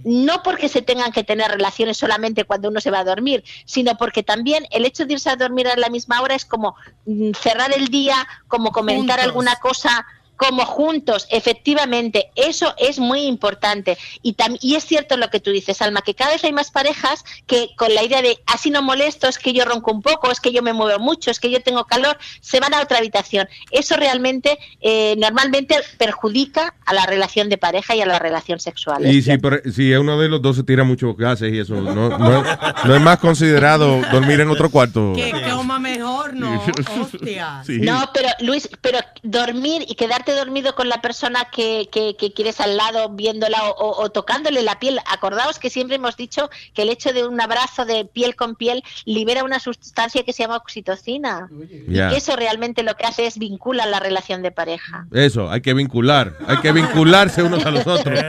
No 0.03 0.43
porque 0.43 0.69
se 0.69 0.81
tengan 0.81 1.11
que 1.11 1.23
tener 1.23 1.49
relaciones 1.51 1.97
solamente 1.97 2.43
cuando 2.43 2.69
uno 2.69 2.81
se 2.81 2.91
va 2.91 2.99
a 2.99 3.03
dormir, 3.03 3.43
sino 3.65 3.97
porque 3.97 4.23
también 4.23 4.65
el 4.71 4.85
hecho 4.85 5.05
de 5.05 5.13
irse 5.13 5.29
a 5.29 5.35
dormir 5.35 5.67
a 5.67 5.75
la 5.75 5.89
misma 5.89 6.21
hora 6.21 6.35
es 6.35 6.45
como 6.45 6.75
mm, 7.05 7.31
cerrar 7.41 7.71
el 7.75 7.87
día, 7.87 8.27
como 8.47 8.71
comentar 8.71 9.17
Juntos. 9.19 9.25
alguna 9.25 9.55
cosa 9.57 10.05
como 10.37 10.65
juntos, 10.65 11.27
efectivamente, 11.31 12.29
eso 12.35 12.73
es 12.77 12.99
muy 12.99 13.21
importante. 13.23 13.97
Y, 14.21 14.35
tam- 14.35 14.57
y 14.61 14.75
es 14.75 14.85
cierto 14.85 15.17
lo 15.17 15.29
que 15.29 15.39
tú 15.39 15.51
dices, 15.51 15.81
Alma, 15.81 16.01
que 16.01 16.13
cada 16.13 16.31
vez 16.31 16.43
hay 16.43 16.53
más 16.53 16.71
parejas 16.71 17.23
que 17.47 17.69
con 17.75 17.93
la 17.93 18.03
idea 18.03 18.21
de 18.21 18.37
así 18.45 18.69
no 18.69 18.81
molesto, 18.81 19.27
es 19.27 19.37
que 19.39 19.51
yo 19.53 19.65
ronco 19.65 19.91
un 19.91 20.01
poco, 20.01 20.31
es 20.31 20.39
que 20.39 20.51
yo 20.51 20.61
me 20.61 20.73
muevo 20.73 20.99
mucho, 20.99 21.31
es 21.31 21.39
que 21.39 21.49
yo 21.49 21.61
tengo 21.61 21.85
calor, 21.85 22.17
se 22.39 22.59
van 22.59 22.73
a 22.73 22.81
otra 22.81 22.99
habitación. 22.99 23.47
Eso 23.71 23.95
realmente 23.97 24.57
eh, 24.81 25.15
normalmente 25.17 25.75
perjudica 25.97 26.75
a 26.85 26.93
la 26.93 27.05
relación 27.05 27.49
de 27.49 27.57
pareja 27.57 27.95
y 27.95 28.01
a 28.01 28.05
la 28.05 28.19
relación 28.19 28.59
sexual. 28.59 29.05
Y 29.05 29.21
si, 29.21 29.37
por- 29.37 29.61
si 29.73 29.91
uno 29.93 30.19
de 30.19 30.29
los 30.29 30.41
dos 30.41 30.55
se 30.55 30.63
tira 30.63 30.83
muchos 30.83 31.17
gases 31.17 31.51
y 31.53 31.59
eso, 31.59 31.75
no, 31.75 32.09
no, 32.17 32.43
no 32.85 32.95
es 32.95 33.01
más 33.01 33.17
considerado 33.19 34.01
dormir 34.11 34.39
en 34.39 34.49
otro 34.49 34.69
cuarto. 34.69 35.13
Que 35.15 35.31
coma 35.51 35.79
mejor, 35.79 36.33
no, 36.33 36.63
hostia. 37.01 37.63
Sí. 37.65 37.79
No, 37.79 38.09
pero 38.13 38.29
Luis, 38.39 38.69
pero 38.81 38.99
dormir 39.23 39.83
y 39.87 39.95
quedarte 39.95 40.26
dormido 40.33 40.75
con 40.75 40.89
la 40.89 41.01
persona 41.01 41.45
que, 41.51 41.89
que, 41.91 42.15
que 42.17 42.33
quieres 42.33 42.59
al 42.61 42.77
lado, 42.77 43.09
viéndola 43.09 43.63
o, 43.69 43.71
o- 43.71 44.01
o 44.03 44.09
tocándole 44.09 44.61
la 44.63 44.79
piel. 44.79 44.99
Acordaos 45.09 45.59
que 45.59 45.69
siempre 45.69 45.95
hemos 45.97 46.15
dicho 46.17 46.49
que 46.73 46.83
el 46.83 46.89
hecho 46.89 47.13
de 47.13 47.25
un 47.27 47.39
abrazo 47.41 47.85
de 47.85 48.05
piel 48.05 48.35
con 48.35 48.55
piel 48.55 48.83
libera 49.05 49.43
una 49.43 49.59
sustancia 49.59 50.23
que 50.23 50.33
se 50.33 50.43
llama 50.43 50.57
oxitocina. 50.57 51.49
Y 51.87 51.93
que 51.93 52.17
eso 52.17 52.35
realmente 52.35 52.83
lo 52.83 52.95
que 52.95 53.05
hace 53.05 53.25
es 53.27 53.37
vincular 53.37 53.87
la 53.87 53.99
relación 53.99 54.41
de 54.41 54.51
pareja. 54.51 55.07
Eso, 55.11 55.49
hay 55.49 55.61
que 55.61 55.73
vincular, 55.73 56.33
hay 56.47 56.57
que 56.57 56.71
vincularse 56.71 57.43
unos 57.43 57.65
a 57.65 57.71
los 57.71 57.85
otros. 57.87 58.19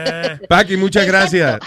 Paqui, 0.47 0.77
muchas 0.77 1.05
gracias. 1.05 1.59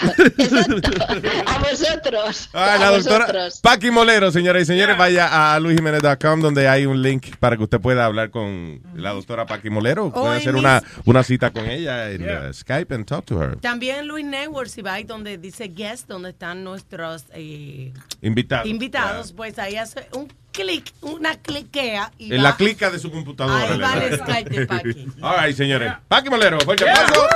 A 1.46 1.58
vosotros. 1.58 2.48
Ah, 2.52 2.74
a 2.74 2.78
la 2.78 2.90
doctora 2.90 3.18
vosotros. 3.26 3.60
Paqui 3.62 3.90
Molero, 3.90 4.30
señoras 4.30 4.62
y 4.62 4.66
señores, 4.66 4.96
vaya 4.96 5.54
a 5.54 5.58
luisjimenez.com 5.60 6.40
donde 6.40 6.68
hay 6.68 6.86
un 6.86 7.02
link 7.02 7.36
para 7.38 7.56
que 7.56 7.62
usted 7.64 7.80
pueda 7.80 8.04
hablar 8.06 8.30
con 8.30 8.80
la 8.94 9.10
doctora 9.12 9.46
Paqui 9.46 9.70
Molero. 9.70 10.12
Puede 10.22 10.34
y 10.36 10.40
hacer 10.40 10.52
mis- 10.54 10.60
una, 10.60 10.82
una 11.04 11.22
cita 11.22 11.50
con 11.50 11.68
ella 11.68 12.10
en 12.10 12.22
uh, 12.22 12.52
Skype 12.52 12.94
and 12.94 13.04
talk 13.06 13.24
to 13.26 13.40
her. 13.42 13.56
También 13.56 14.06
Luis 14.08 14.24
Network, 14.24 14.68
si 14.68 14.82
va 14.82 14.94
ahí 14.94 15.04
donde 15.04 15.38
dice 15.38 15.68
guest, 15.68 16.08
donde 16.08 16.30
están 16.30 16.64
nuestros 16.64 17.24
eh, 17.34 17.92
Invitados. 18.20 18.66
invitados, 18.68 19.32
pues 19.32 19.58
ahí 19.58 19.76
hace 19.76 20.06
un 20.14 20.32
clic, 20.52 20.92
una 21.00 21.36
cliquea 21.36 22.12
y 22.18 22.32
En 22.34 22.38
va- 22.40 22.42
la 22.50 22.56
clica 22.56 22.90
de 22.90 22.98
su 22.98 23.10
computadora. 23.10 23.72
Ahí 23.72 23.78
va 23.80 23.94
el 24.04 24.18
Skype 24.18 24.50
de 24.50 24.66
Paqui. 24.66 25.06
All 25.22 25.44
right, 25.46 25.56
señores. 25.56 25.92
Paqui 26.08 26.28
Molero, 26.30 26.60
fuerte 26.60 26.88
aplauso. 26.88 27.26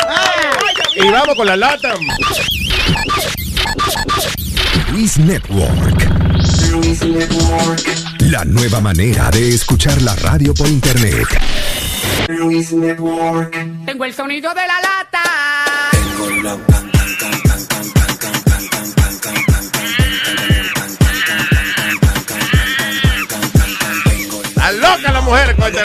Y 0.97 1.11
vamos 1.11 1.35
con 1.37 1.47
la 1.47 1.57
lata. 1.57 1.95
Luis 4.93 5.19
Network. 5.19 6.07
La 8.21 8.45
nueva 8.45 8.81
manera 8.81 9.31
de 9.31 9.55
escuchar 9.55 10.01
la 10.03 10.15
radio 10.17 10.53
por 10.55 10.69
internet. 10.69 11.27
Tengo 13.87 14.05
el 14.05 14.13
sonido 14.13 14.51
de 14.53 14.61
la 14.67 14.81
lata. 14.81 15.23
tengo 16.19 16.59
can, 16.67 16.91
can, 16.91 17.31
can, 17.43 17.67
can, 17.69 18.19
can, 18.19 18.19
can, 18.19 18.93
can, 18.95 19.21
can, 19.21 19.47
can, 19.47 19.67
¡Está 24.57 24.73
loca 24.73 25.13
la 25.13 25.21
mujer 25.21 25.55
con 25.57 25.65
este! 25.67 25.81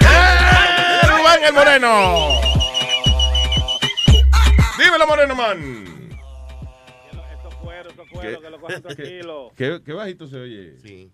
¡Eh, 0.00 1.08
Rubén 1.08 1.44
el 1.46 1.52
Moreno! 1.54 2.40
Dímelo, 4.78 5.06
Moreno 5.06 5.34
Man. 5.34 5.84
¿Qué, 8.20 8.80
tranquilo. 8.80 9.52
qué- 9.56 9.80
qué 9.84 9.92
bajito 9.92 10.26
se 10.26 10.36
oye? 10.36 10.76
Sí. 10.82 11.10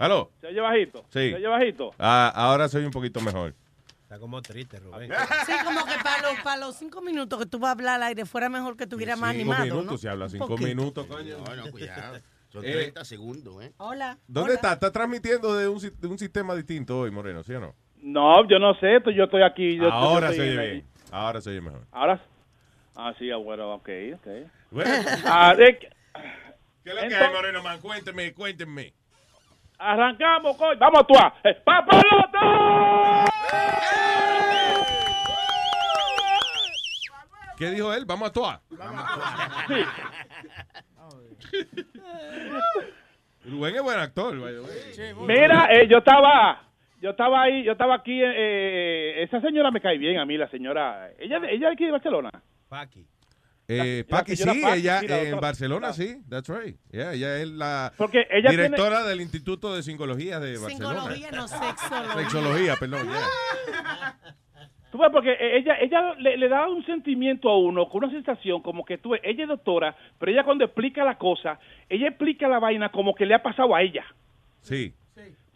¿Aló? 0.00 0.30
¿Se 0.40 0.46
oye 0.48 0.60
bajito? 0.60 1.02
Sí. 1.10 1.30
¿Se 1.30 1.34
oye 1.34 1.46
bajito? 1.46 1.90
Ah, 1.98 2.32
ahora 2.34 2.68
soy 2.68 2.84
un 2.84 2.90
poquito 2.90 3.20
mejor. 3.20 3.54
Está 4.02 4.18
como 4.18 4.40
triste, 4.42 4.78
Rubén. 4.80 5.10
Sí, 5.46 5.52
como 5.64 5.84
que 5.84 5.94
para 6.02 6.22
los, 6.32 6.40
para 6.42 6.56
los 6.56 6.74
cinco 6.76 7.00
minutos 7.02 7.38
que 7.38 7.46
tú 7.46 7.58
vas 7.58 7.68
a 7.68 7.72
hablar 7.72 7.94
al 7.96 8.02
aire 8.04 8.24
fuera 8.26 8.48
mejor 8.48 8.76
que 8.76 8.86
tuviera 8.86 9.14
más 9.14 9.32
Cinco 9.36 9.52
animado, 9.52 9.64
minutos, 9.64 9.92
¿no? 9.92 9.98
si 9.98 10.08
habla 10.08 10.28
cinco 10.28 10.48
poquito. 10.48 10.66
minutos, 10.68 11.06
coño. 11.06 11.38
No, 11.38 11.54
no, 11.56 11.70
cuidado. 11.70 12.18
Son 12.48 12.64
Eh, 12.64 12.72
30 12.72 13.04
segundos, 13.04 13.62
¿eh? 13.62 13.72
Hola. 13.76 14.18
¿Dónde 14.26 14.54
está? 14.54 14.72
¿Está 14.72 14.90
transmitiendo 14.90 15.54
de 15.54 15.68
un, 15.68 15.78
de 15.78 16.08
un 16.08 16.18
sistema 16.18 16.56
distinto 16.56 16.98
hoy, 16.98 17.10
Moreno, 17.12 17.44
sí 17.44 17.52
o 17.52 17.60
no? 17.60 17.74
No, 18.02 18.48
yo 18.48 18.58
no 18.58 18.74
sé, 18.80 18.96
esto- 18.96 19.10
yo 19.12 19.24
estoy 19.24 19.42
aquí. 19.42 19.76
Yo, 19.76 19.92
Ahora 19.92 20.28
yo 20.30 20.34
se 20.34 20.40
estoy 20.42 20.58
oye 20.58 20.64
en- 20.66 20.72
bien. 20.78 20.86
Ahora 21.12 21.40
se 21.42 21.50
oye 21.50 21.60
mejor. 21.60 21.86
Ahora. 21.92 22.20
Ah, 22.96 23.14
sí, 23.18 23.30
bueno, 23.32 23.74
ok, 23.74 23.88
ok. 24.14 24.26
Bueno. 24.70 24.90
Ah, 25.26 25.54
de- 25.54 25.78
¿Qué 25.78 25.86
es 25.86 26.94
lo 26.94 26.94
que 26.94 26.98
hay, 27.00 27.04
Entonces- 27.12 27.32
Moreno 27.32 27.62
Man? 27.62 27.78
Cuénteme, 27.80 28.32
cuéntenme. 28.32 28.94
Arrancamos, 29.80 30.56
coño. 30.56 30.78
Vamos 30.78 30.98
a 30.98 31.00
actuar. 31.00 31.32
Eh, 31.44 31.54
¡Papaloto! 31.64 32.38
¿Qué 37.56 37.70
dijo 37.70 37.92
él? 37.92 38.04
Vamos 38.06 38.24
a 38.24 38.28
actuar. 38.28 38.60
Rubén 43.44 43.74
es 43.76 43.82
buen 43.82 43.98
actor. 43.98 44.34
Mira, 45.26 45.68
eh, 45.72 45.86
yo 45.88 45.98
estaba, 45.98 46.62
yo 47.00 47.10
estaba 47.10 47.42
ahí, 47.42 47.62
yo 47.64 47.72
estaba 47.72 47.94
aquí. 47.96 48.20
eh, 48.22 49.22
esa 49.22 49.40
señora 49.40 49.70
me 49.70 49.80
cae 49.80 49.98
bien 49.98 50.18
a 50.18 50.24
mí, 50.26 50.36
la 50.36 50.48
señora. 50.48 51.10
Ella, 51.18 51.38
ella 51.48 51.68
es 51.68 51.74
aquí 51.74 51.84
de 51.86 51.92
Barcelona. 51.92 52.30
Paqui. 52.68 53.06
Eh, 53.72 54.04
La- 54.08 54.16
Paqui, 54.18 54.34
sí, 54.36 54.44
Paqui, 54.44 54.78
ella 54.80 55.00
sí, 55.00 55.06
la 55.08 55.22
en. 55.22 55.40
Barcelona, 55.40 55.92
sí, 55.92 56.16
that's 56.28 56.48
right. 56.48 56.76
Yeah, 56.90 57.12
ella 57.12 57.38
es 57.38 57.48
la 57.48 57.92
Porque 57.96 58.26
ella 58.30 58.50
directora 58.50 59.04
del 59.04 59.20
Instituto 59.20 59.74
de 59.74 59.82
Psicología 59.82 60.40
de 60.40 60.58
Barcelona. 60.58 61.00
Psicología, 61.02 61.30
no 61.30 61.46
sexología. 61.48 62.14
Sexología, 62.22 62.76
perdón, 62.76 63.06
yeah. 63.08 64.16
Tú 64.90 64.98
ves, 64.98 65.08
porque 65.12 65.30
eh, 65.30 65.58
ella, 65.58 65.76
ella 65.80 66.14
le, 66.18 66.36
le 66.36 66.48
da 66.48 66.68
un 66.68 66.84
sentimiento 66.84 67.48
a 67.48 67.56
uno, 67.56 67.88
con 67.88 68.02
una 68.02 68.12
sensación 68.12 68.60
como 68.60 68.84
que 68.84 68.98
tú, 68.98 69.14
ella 69.14 69.42
es 69.44 69.48
doctora, 69.48 69.96
pero 70.18 70.32
ella 70.32 70.42
cuando 70.42 70.64
explica 70.64 71.04
la 71.04 71.16
cosa, 71.16 71.60
ella 71.88 72.08
explica 72.08 72.48
la 72.48 72.58
vaina 72.58 72.90
como 72.90 73.14
que 73.14 73.24
le 73.24 73.34
ha 73.34 73.42
pasado 73.42 73.74
a 73.76 73.82
ella. 73.82 74.04
Sí. 74.62 74.92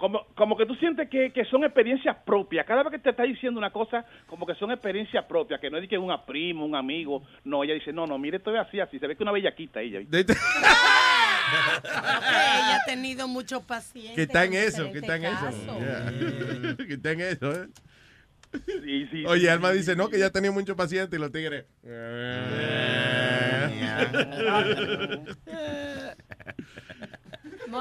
Como, 0.05 0.27
como 0.35 0.55
que 0.55 0.67
tú 0.67 0.75
sientes 0.75 1.09
que, 1.09 1.33
que 1.33 1.47
son 1.47 1.65
experiencias 1.65 2.15
propias. 2.27 2.67
Cada 2.67 2.83
vez 2.83 2.93
que 2.93 2.99
te 2.99 3.09
está 3.09 3.23
diciendo 3.23 3.59
una 3.59 3.71
cosa, 3.71 4.05
como 4.27 4.45
que 4.45 4.55
son 4.57 4.71
experiencias 4.71 5.25
propias, 5.25 5.59
que 5.59 5.71
no 5.71 5.79
es 5.79 5.85
de 5.85 5.89
que 5.89 5.97
una 5.97 6.27
prima, 6.27 6.63
un 6.63 6.77
amigo. 6.77 7.23
No, 7.43 7.65
ella 7.65 7.73
dice, 7.73 7.91
no, 7.91 8.07
no, 8.07 8.19
mire, 8.19 8.37
esto 8.37 8.55
es 8.55 8.61
así, 8.61 8.81
así. 8.81 8.99
Se 8.99 9.07
ve 9.07 9.17
que 9.17 9.23
una 9.23 9.33
bellaquita 9.33 9.81
ella. 9.81 10.01
ella 10.13 10.27
ha 12.77 12.85
tenido 12.85 13.27
muchos 13.29 13.63
pacientes. 13.63 14.15
Que 14.15 14.23
está 14.25 14.45
en 14.45 14.53
eso, 14.53 14.93
que 14.93 14.99
está 14.99 15.17
en 15.17 15.25
eso. 15.25 15.51
Yeah. 15.79 16.77
que 16.87 16.93
está 16.93 17.13
en 17.13 17.21
eso, 17.23 17.63
¿eh? 17.63 17.69
Sí, 18.85 19.07
sí, 19.11 19.25
Oye, 19.25 19.41
sí, 19.41 19.49
Alma 19.49 19.71
sí, 19.71 19.79
dice, 19.79 19.93
sí, 19.93 19.97
no, 19.97 20.05
sí. 20.05 20.11
que 20.11 20.19
ya 20.19 20.29
tenía 20.29 20.53
muchos 20.53 20.77
pacientes 20.77 21.19
y 21.19 21.23
los 21.23 21.33
tigres. 21.33 21.65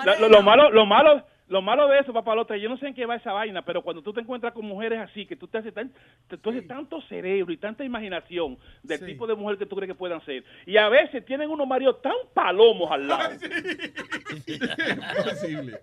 La- 0.05 0.19
lo, 0.19 0.29
lo 0.29 0.41
malo, 0.41 0.71
lo 0.71 0.85
malo, 0.85 1.25
lo 1.53 1.61
malo 1.61 1.88
de 1.88 1.99
eso, 1.99 2.11
papalote, 2.11 2.59
yo 2.59 2.67
no 2.67 2.77
sé 2.77 2.88
en 2.88 2.93
qué 2.95 3.05
va 3.05 3.15
esa 3.15 3.31
vaina, 3.31 3.63
pero 3.63 3.84
cuando 3.84 4.01
tú 4.01 4.11
te 4.11 4.21
encuentras 4.21 4.53
con 4.53 4.65
mujeres 4.65 4.99
así, 4.99 5.25
que 5.27 5.35
tú 5.35 5.47
te 5.47 5.59
haces, 5.59 5.73
tan, 5.73 5.91
te- 6.27 6.38
tú 6.38 6.49
haces 6.49 6.67
tanto 6.67 6.99
cerebro 7.03 7.53
y 7.53 7.57
tanta 7.57 7.84
imaginación 7.85 8.57
del 8.81 8.99
tipo 9.05 9.27
de 9.27 9.35
mujer 9.35 9.57
que 9.59 9.65
tú 9.67 9.75
crees 9.75 9.89
que 9.91 9.95
puedan 9.95 10.19
ser, 10.25 10.43
y 10.65 10.77
a 10.77 10.89
veces 10.89 11.23
tienen 11.25 11.49
unos 11.51 11.67
maridos 11.67 12.01
tan 12.01 12.15
palomos 12.34 12.89
al 12.91 13.07
lado. 13.07 13.34
Imposible. 14.47 15.80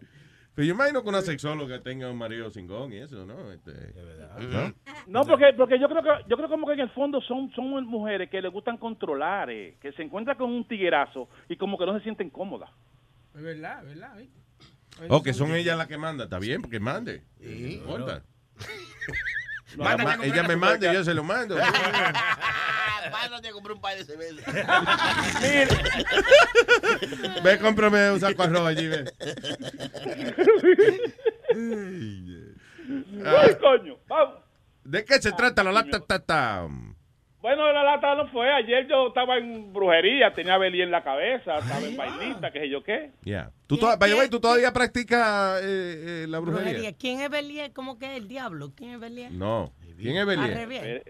Pero 0.55 0.67
yo 0.67 0.75
imagino 0.75 1.03
que 1.03 1.09
una 1.09 1.21
sexóloga 1.23 1.81
tenga 1.81 2.11
un 2.11 2.19
marido 2.19 2.51
cingón 2.51 2.93
y 2.93 2.97
eso, 2.99 3.25
¿no? 3.25 3.53
Este, 3.53 3.71
¿no? 4.51 4.75
No, 5.07 5.25
porque 5.25 5.53
porque 5.57 5.79
yo 5.79 5.89
creo 5.89 6.03
que 6.03 6.11
yo 6.29 6.37
creo 6.37 6.49
como 6.49 6.67
que 6.67 6.73
en 6.73 6.81
el 6.81 6.91
fondo 6.91 7.21
son 7.23 7.51
son 7.53 7.87
mujeres 7.87 8.29
que 8.29 8.43
les 8.43 8.51
gustan 8.53 8.77
controlar, 8.77 9.49
eh, 9.51 9.77
que 9.81 9.93
se 9.93 10.03
encuentran 10.03 10.37
con 10.37 10.51
un 10.51 10.65
tiguerazo 10.67 11.29
y 11.49 11.57
como 11.57 11.79
que 11.79 11.87
no 11.87 11.97
se 11.97 12.03
sienten 12.03 12.29
cómodas. 12.31 12.69
Es 13.35 13.41
verdad, 13.43 13.81
es 13.85 13.89
verdad. 13.95 14.17
¿viste? 14.19 14.41
O 15.09 15.23
que 15.23 15.33
son 15.33 15.55
ellas 15.55 15.79
las 15.79 15.87
que 15.87 15.97
mandan, 15.99 16.27
está 16.27 16.39
bien, 16.39 16.61
porque 16.63 16.81
mande. 16.81 17.23
No 17.39 17.51
importa. 17.51 18.23
Mándame 19.77 20.05
Ma- 20.05 20.13
a 20.13 20.17
comprar 20.17 20.25
ella 20.39 20.43
me 20.49 20.57
manda 20.57 20.91
y 20.91 20.95
yo 20.95 21.05
se 21.05 21.15
lo 21.15 21.25
mando. 21.25 21.57
Mándate 23.11 23.49
a 23.49 23.53
comprar 23.53 23.75
un 23.77 23.81
par 23.81 23.97
de 23.97 24.05
cervezas. 24.05 24.45
Ve, 27.43 27.59
cómprame 27.59 28.11
un 28.13 28.21
saco 28.21 28.43
de 28.43 28.49
arroz 28.49 28.67
allí, 28.69 28.89
ve. 28.89 29.05
Ay, 33.25 33.57
coño, 33.61 33.97
vamos. 34.09 34.37
¿De 34.85 35.05
qué 35.05 35.21
se 35.21 35.33
trata 35.33 35.63
la 35.63 35.73
lata? 35.73 36.01
Bueno, 37.43 37.73
la 37.73 37.83
lata 37.83 38.15
no 38.15 38.29
fue. 38.29 38.53
Ayer 38.53 38.87
yo 38.87 39.09
estaba 39.09 39.39
en 39.39 39.73
brujería, 39.73 40.33
tenía 40.35 40.59
Belí 40.59 40.83
en 40.83 40.91
la 40.91 41.03
cabeza, 41.03 41.57
estaba 41.59 41.81
en 41.87 41.97
vainita, 41.97 42.51
qué 42.53 42.61
sé 42.61 42.69
yo 42.69 42.83
qué. 42.83 43.13
Yeah. 43.25 43.51
¿Tú, 43.67 43.79
to- 43.79 43.97
by 43.99 44.11
the 44.11 44.17
way, 44.19 44.29
¿tú 44.29 44.41
todavía 44.41 44.73
practicas 44.73 45.61
eh, 45.63 46.25
eh, 46.25 46.27
la 46.29 46.39
brujería? 46.39 46.65
Brujería. 46.73 46.93
¿Quién 46.99 47.21
es 47.21 47.31
Belier? 47.31 47.73
¿Cómo 47.73 47.99
que 47.99 48.07
es 48.13 48.19
el 48.19 48.29
diablo? 48.29 48.73
¿Quién 48.77 48.91
es 48.91 49.01
Belier? 49.01 49.33
No. 49.33 49.73
¿Quién 49.99 50.17
es. 50.17 50.39
Eh, 50.83 51.03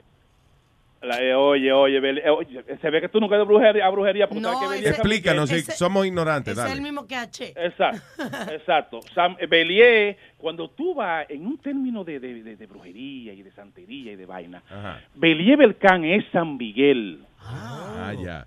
la- 1.02 1.22
eh, 1.22 1.34
oye, 1.34 1.72
oye, 1.72 1.96
eh, 1.98 2.30
oye, 2.30 2.64
se 2.80 2.90
ve 2.90 3.00
que 3.00 3.08
tú 3.08 3.20
nunca 3.20 3.36
a 3.36 3.42
brujería, 3.44 3.86
a 3.86 3.90
brujería 3.90 4.28
porque 4.28 4.40
No, 4.42 4.52
sabes 4.52 4.68
que 4.70 4.76
ese- 4.80 4.88
es 4.90 4.94
Explícanos, 4.98 5.48
si 5.48 5.56
ese- 5.56 5.72
somos 5.72 6.06
ignorantes, 6.06 6.58
Es 6.58 6.72
el 6.72 6.82
mismo 6.82 7.06
que 7.06 7.16
H. 7.16 7.54
Exacto, 7.56 8.02
exacto. 8.52 9.00
Sam, 9.14 9.36
eh, 9.40 9.46
Belier, 9.46 10.16
cuando 10.36 10.68
tú 10.70 10.94
vas 10.94 11.24
en 11.30 11.46
un 11.46 11.58
término 11.58 12.04
de, 12.04 12.20
de- 12.20 12.42
de- 12.42 12.56
de 12.56 12.66
brujería 12.66 13.32
y 13.32 13.42
de 13.42 13.50
santería 13.52 14.12
y 14.12 14.16
de 14.16 14.26
vaina, 14.26 14.62
Ajá. 14.68 15.00
Belier 15.14 15.56
Belcán 15.56 16.04
es 16.04 16.24
San 16.32 16.56
Miguel. 16.56 17.24
Ah, 17.40 18.12
ya. 18.22 18.46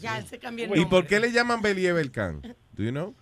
Ya, 0.00 0.20
se 0.22 0.38
cambió 0.38 0.66
el 0.66 0.78
¿Y 0.78 0.84
por 0.84 1.06
qué 1.06 1.18
le 1.18 1.32
llaman 1.32 1.62
Belier 1.62 1.94
Belcán? 1.94 2.42
¿Do 2.72 2.82
you 2.84 2.90
know? 2.90 3.14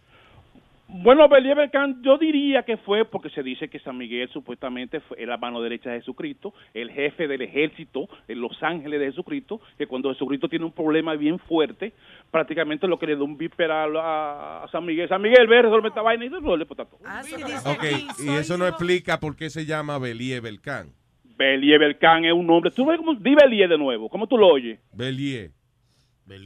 Bueno, 0.92 1.28
Belier 1.28 1.56
Belcán, 1.56 2.02
yo 2.02 2.18
diría 2.18 2.64
que 2.64 2.76
fue 2.78 3.04
porque 3.04 3.30
se 3.30 3.42
dice 3.42 3.68
que 3.68 3.78
San 3.78 3.96
Miguel 3.96 4.28
supuestamente 4.30 5.00
fue 5.00 5.24
la 5.24 5.36
mano 5.36 5.62
derecha 5.62 5.90
de 5.90 6.00
Jesucristo, 6.00 6.52
el 6.74 6.90
jefe 6.90 7.28
del 7.28 7.42
ejército 7.42 8.08
en 8.26 8.40
Los 8.40 8.60
Ángeles 8.62 8.98
de 8.98 9.06
Jesucristo, 9.06 9.60
que 9.78 9.86
cuando 9.86 10.12
Jesucristo 10.12 10.48
tiene 10.48 10.64
un 10.64 10.72
problema 10.72 11.14
bien 11.14 11.38
fuerte, 11.38 11.92
prácticamente 12.30 12.88
lo 12.88 12.98
que 12.98 13.06
le 13.06 13.16
da 13.16 13.22
un 13.22 13.38
víspera 13.38 13.84
a, 13.84 14.68
San 14.72 14.84
Miguel. 14.84 15.08
San 15.08 15.22
Miguel, 15.22 15.46
ve, 15.46 15.62
resuelve 15.62 15.88
esta 15.88 16.02
vaina 16.02 16.24
y 16.24 16.28
resuelve 16.28 16.66
pues, 16.66 16.76
todo. 16.76 16.98
Ah, 17.04 17.22
sí, 17.22 17.36
dice 17.36 17.68
Ok, 17.68 17.78
aquí, 17.78 18.26
y 18.26 18.30
eso 18.30 18.58
no 18.58 18.66
explica 18.66 19.20
por 19.20 19.36
qué 19.36 19.48
se 19.48 19.64
llama 19.64 19.98
Belier 19.98 20.42
Belcán. 20.42 20.88
Belier 21.36 21.78
Belcán 21.78 22.24
es 22.24 22.32
un 22.32 22.46
nombre. 22.46 22.70
Tú 22.72 22.84
ves 22.84 22.98
cómo, 22.98 23.14
di 23.14 23.34
Belier 23.34 23.68
de 23.68 23.78
nuevo, 23.78 24.08
¿cómo 24.08 24.26
tú 24.26 24.36
lo 24.36 24.48
oyes? 24.48 24.78
Belier. 24.92 25.50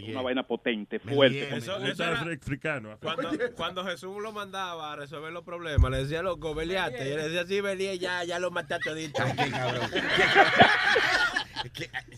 Una 0.09 0.23
vaina 0.23 0.47
potente, 0.47 0.99
fuerte. 0.99 1.57
Eso, 1.57 1.77
eso 1.85 2.05
era 2.05 2.21
africano. 2.21 2.99
cuando, 3.01 3.31
cuando 3.55 3.85
Jesús 3.85 4.17
lo 4.23 4.33
mandaba 4.33 4.93
a 4.93 4.97
resolver 4.97 5.33
los 5.33 5.45
problemas, 5.45 5.91
le 5.91 5.99
decía, 5.99 6.23
loco, 6.23 6.55
beliate. 6.55 7.09
Y 7.09 7.13
él 7.13 7.23
decía, 7.23 7.47
sí, 7.47 7.61
Belía, 7.61 7.95
ya, 7.95 8.25
ya 8.25 8.39
lo 8.39 8.51
maté 8.51 8.75
a 8.75 8.79
todito. 8.79 9.23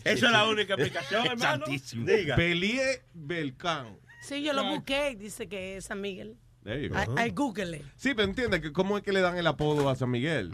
Eso 0.03 0.25
es 0.25 0.31
la 0.31 0.45
única 0.47 0.73
explicación, 0.73 1.25
hermano. 1.25 1.65
Diga. 1.93 2.35
Belier 2.35 3.03
Belcán. 3.13 3.97
Sí, 4.21 4.41
yo 4.43 4.53
lo 4.53 4.63
busqué 4.65 5.11
y 5.11 5.15
dice 5.15 5.47
que 5.47 5.77
es 5.77 5.85
San 5.85 6.01
Miguel. 6.01 6.37
I 6.65 7.29
Google. 7.31 7.81
Sí, 7.95 8.13
pero 8.13 8.27
entiende 8.27 8.59
que 8.61 8.73
cómo 8.73 8.97
es 8.97 9.03
que 9.03 9.13
le 9.13 9.21
dan 9.21 9.37
el 9.37 9.47
apodo 9.47 9.89
a 9.89 9.95
San 9.95 10.11
Miguel. 10.11 10.51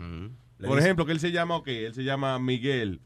Le 0.60 0.68
Por 0.68 0.78
ejemplo, 0.80 1.06
que 1.06 1.12
él 1.12 1.20
se 1.20 1.32
llama, 1.32 1.56
ok, 1.56 1.68
él 1.68 1.94
se 1.94 2.04
llama 2.04 2.38
Miguel, 2.40 3.02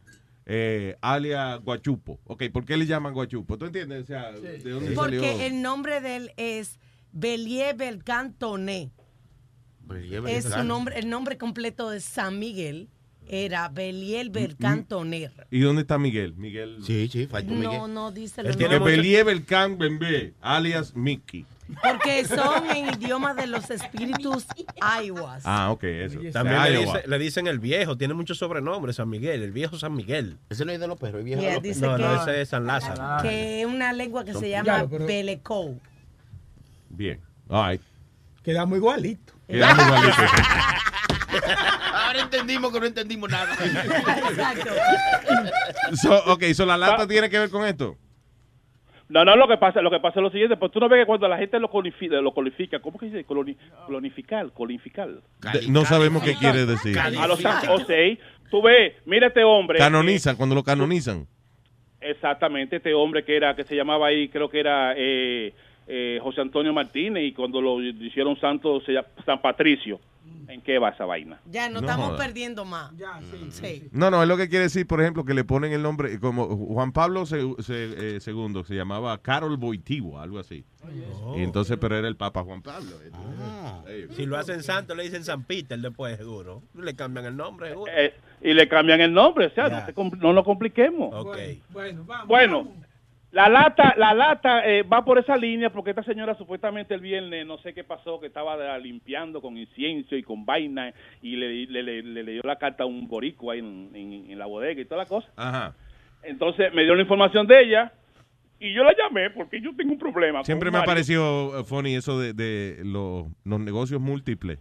eh, 0.50 0.96
alias 1.02 1.62
Guachupo. 1.62 2.22
Ok, 2.24 2.44
¿por 2.54 2.64
qué 2.64 2.78
le 2.78 2.86
llaman 2.86 3.14
Guachupo? 3.14 3.58
¿Tú 3.58 3.66
entiendes? 3.66 4.04
O 4.04 4.06
sea, 4.06 4.32
¿de 4.32 4.60
dónde 4.60 4.96
salió? 4.96 5.22
Porque 5.22 5.46
el 5.46 5.62
nombre 5.62 6.00
de 6.00 6.16
él 6.16 6.32
es 6.38 6.80
Belier 7.12 7.76
Belcán 7.76 8.34
Toné. 8.34 8.92
Es 10.28 10.46
su 10.46 10.64
nombre, 10.64 10.98
el 10.98 11.10
nombre 11.10 11.38
completo 11.38 11.90
de 11.90 12.00
San 12.00 12.40
Miguel. 12.40 12.90
Era 13.30 13.70
Beliel 13.70 14.30
Bercantoner. 14.30 15.48
¿Y 15.52 15.60
dónde 15.62 15.82
está 15.82 15.98
Miguel? 15.98 16.34
Miguel. 16.36 16.78
Sí, 16.84 17.08
sí, 17.12 17.28
No, 17.46 17.88
no 17.88 18.12
dice 18.12 18.44
los 18.44 18.56
Que 18.58 18.70
nombres. 18.70 18.98
Belie 18.98 19.24
Belcan 19.24 19.78
Bembe, 19.78 20.34
alias 20.42 20.96
Mickey. 20.96 21.46
Porque 21.84 22.24
son 22.24 22.66
en 22.70 22.94
idioma 23.02 23.34
de 23.34 23.46
los 23.48 23.70
espíritus 23.70 24.46
aiwas. 24.80 25.42
Ah, 25.46 25.70
ok, 25.72 25.84
eso. 25.84 26.20
También 26.32 26.64
le, 26.64 26.80
dice- 26.80 27.04
le 27.06 27.20
dicen 27.20 27.48
el 27.48 27.60
viejo, 27.60 27.98
tiene 27.98 28.14
muchos 28.14 28.38
sobrenombres, 28.38 28.96
San 28.96 29.10
Miguel, 29.10 29.44
el 29.44 29.52
viejo 29.52 29.78
San 29.78 29.94
Miguel. 29.94 30.38
Ese 30.50 30.64
no 30.64 30.72
es 30.72 30.80
de 30.80 30.88
los 30.88 30.98
perros, 30.98 31.20
el 31.20 31.26
viejo 31.26 31.42
Yeah, 31.42 31.50
de 31.50 31.56
los 31.56 31.64
dice 31.64 31.82
perros. 31.82 32.00
No, 32.00 32.16
no, 32.16 32.22
ese 32.22 32.42
es 32.42 32.50
San 32.50 32.66
Lázaro. 32.66 33.22
Que 33.22 33.60
es 33.62 33.68
una 33.68 33.92
lengua 33.92 34.24
que 34.24 34.32
Son 34.32 34.42
se 34.42 34.50
llama 34.50 34.88
pero- 34.90 35.06
Belecou. 35.06 35.78
Bien. 36.90 37.20
All 37.50 37.72
right. 37.72 37.82
Quedamos 38.44 38.78
igualitos. 38.78 39.36
Quedamos 39.46 39.86
igualitos. 39.86 40.16
Ahora 42.18 42.36
entendimos 42.36 42.74
que 42.74 42.80
no 42.80 42.86
entendimos 42.86 43.30
nada. 43.30 43.54
Exacto. 44.30 44.72
So, 45.96 46.34
ok, 46.34 46.44
so 46.54 46.66
la 46.66 46.78
lata 46.78 47.08
tiene 47.08 47.30
que 47.30 47.40
ver 47.40 47.50
con 47.50 47.66
esto. 47.66 47.96
No, 49.10 49.24
no, 49.24 49.38
lo 49.38 49.48
que 49.48 49.56
pasa, 49.58 49.82
lo 49.82 49.90
que 49.90 50.00
pasa 50.02 50.20
es 50.20 50.24
lo 50.24 50.30
siguiente, 50.30 50.58
pues 50.58 50.70
tú 50.72 50.82
no 50.82 50.90
ves 50.90 51.02
que 51.02 51.06
cuando 51.06 51.30
la 51.30 51.38
gente 51.38 51.58
lo 51.60 51.70
codifica, 51.70 52.18
lo 52.20 52.34
codifica 52.34 52.80
¿cómo 52.80 53.00
que 53.00 53.06
dice? 53.06 53.24
Coloni, 53.24 53.56
colonificar, 53.86 54.52
colonificar. 54.52 55.08
De- 55.08 55.70
no 55.70 55.86
sabemos 55.86 56.24
qué 56.24 56.36
quiere 56.36 56.66
decir. 56.66 57.00
A 57.00 57.10
los 57.28 57.40
o 57.40 57.42
sea, 57.42 57.62
tú 58.52 58.62
ves, 58.62 58.94
mira 59.06 59.28
este 59.28 59.46
hombre. 59.46 59.80
Canonizan, 59.80 60.36
cuando 60.36 60.56
lo 60.56 60.64
canonizan. 60.64 61.26
eh, 62.02 62.12
exactamente, 62.12 62.78
este 62.78 62.94
hombre 62.94 63.24
que 63.24 63.38
era, 63.38 63.56
que 63.56 63.64
se 63.64 63.76
llamaba 63.76 64.08
ahí, 64.08 64.28
creo 64.28 64.50
que 64.50 64.60
era 64.60 64.94
eh, 64.98 65.54
eh, 65.88 66.20
José 66.22 66.42
Antonio 66.42 66.74
Martínez, 66.74 67.24
y 67.24 67.34
cuando 67.34 67.62
lo 67.62 67.82
hicieron 67.82 68.40
santo, 68.40 68.82
se 68.82 68.94
llama 68.94 69.08
San 69.26 69.42
Patricio. 69.42 70.00
¿En 70.50 70.62
qué 70.62 70.80
va 70.80 70.90
esa 70.90 71.06
vaina? 71.06 71.40
Ya, 71.50 71.68
no, 71.68 71.76
No 71.76 71.80
estamos 71.82 72.08
joda. 72.08 72.18
perdiendo 72.26 72.64
más. 72.66 72.92
sí. 73.50 73.84
No, 73.92 74.10
no, 74.10 74.22
es 74.24 74.30
lo 74.30 74.38
que 74.38 74.48
quiere 74.48 74.64
decir, 74.64 74.88
por 74.88 75.02
ejemplo, 75.02 75.26
que 75.26 75.34
le 75.34 75.44
ponen 75.44 75.74
el 75.74 75.82
nombre, 75.82 76.20
como 76.22 76.48
Juan 76.48 76.94
Pablo 76.94 77.26
se, 77.26 77.42
se- 77.60 78.16
eh, 78.16 78.20
II, 78.26 78.64
se 78.66 78.74
llamaba 78.76 79.18
Carol 79.22 79.58
Boitivo, 79.58 80.20
algo 80.20 80.40
así. 80.40 80.64
Y 81.36 81.42
entonces, 81.42 81.78
pero 81.80 81.98
era 81.98 82.08
el 82.08 82.16
Papa 82.16 82.44
Juan 82.44 82.62
Pablo. 82.62 82.92
Si 84.12 84.26
lo 84.26 84.38
hacen 84.38 84.64
santo, 84.64 84.96
le 84.96 85.04
dicen 85.04 85.24
San 85.24 85.44
Peter 85.44 85.78
después, 85.80 86.18
seguro. 86.18 86.62
Le 86.76 86.96
cambian 86.96 87.26
el 87.26 87.36
nombre, 87.36 87.70
seguro. 87.70 87.92
Eh, 87.96 88.14
y 88.42 88.54
le 88.54 88.68
cambian 88.70 89.02
el 89.02 89.14
nombre, 89.14 89.48
o 89.48 89.50
sea, 89.52 89.68
no, 89.70 89.78
compl- 89.94 90.18
no 90.20 90.32
lo 90.34 90.44
compliquemos. 90.44 91.10
Bueno, 91.74 92.04
vamos. 92.06 92.28
Bueno, 92.28 92.68
la 93.32 93.50
lata, 93.50 93.94
la 93.98 94.14
lata 94.14 94.66
eh, 94.66 94.84
va 94.84 95.04
por 95.04 95.18
esa 95.20 95.36
línea 95.36 95.70
porque 95.70 95.90
esta 95.90 96.04
señora 96.04 96.36
supuestamente 96.36 96.94
el 96.94 97.02
viernes, 97.02 97.46
no 97.46 97.58
sé 97.60 97.74
qué 97.74 97.84
pasó, 97.84 98.20
que 98.20 98.28
estaba 98.28 98.78
limpiando 98.78 99.42
con 99.42 99.58
incienso 99.58 100.16
y 100.16 100.24
con 100.24 100.46
vaina 100.46 100.94
y 101.22 101.36
le, 101.36 101.66
le, 101.68 101.84
le- 101.84 102.04
le 102.04 102.24
leyó 102.24 102.42
la 102.46 102.58
carta 102.58 102.84
a 102.84 102.88
un 102.88 103.08
borico 103.08 103.52
ahí 103.52 103.60
en, 103.60 103.92
en- 103.94 104.32
en 104.32 104.40
la 104.40 104.46
bodega 104.46 104.80
y 104.82 104.86
toda 104.86 105.04
la 105.04 105.08
cosa. 105.10 105.28
Ajá. 105.36 105.74
Entonces 106.24 106.74
me 106.74 106.84
dio 106.84 106.96
la 106.96 107.02
información 107.02 107.46
de 107.48 107.62
ella 107.64 107.92
y 108.60 108.74
yo 108.74 108.84
la 108.84 108.96
llamé 108.98 109.30
porque 109.30 109.62
yo 109.62 109.76
tengo 109.76 109.92
un 109.94 110.00
problema. 110.00 110.44
Siempre 110.44 110.72
me 110.72 110.78
ha 110.80 110.84
parecido 110.84 111.60
eh, 111.60 111.64
funny 111.64 111.96
eso 111.96 112.20
de, 112.20 112.34
de 112.34 112.82
los, 112.86 113.26
los 113.44 113.60
negocios 113.60 114.00
múltiples 114.02 114.60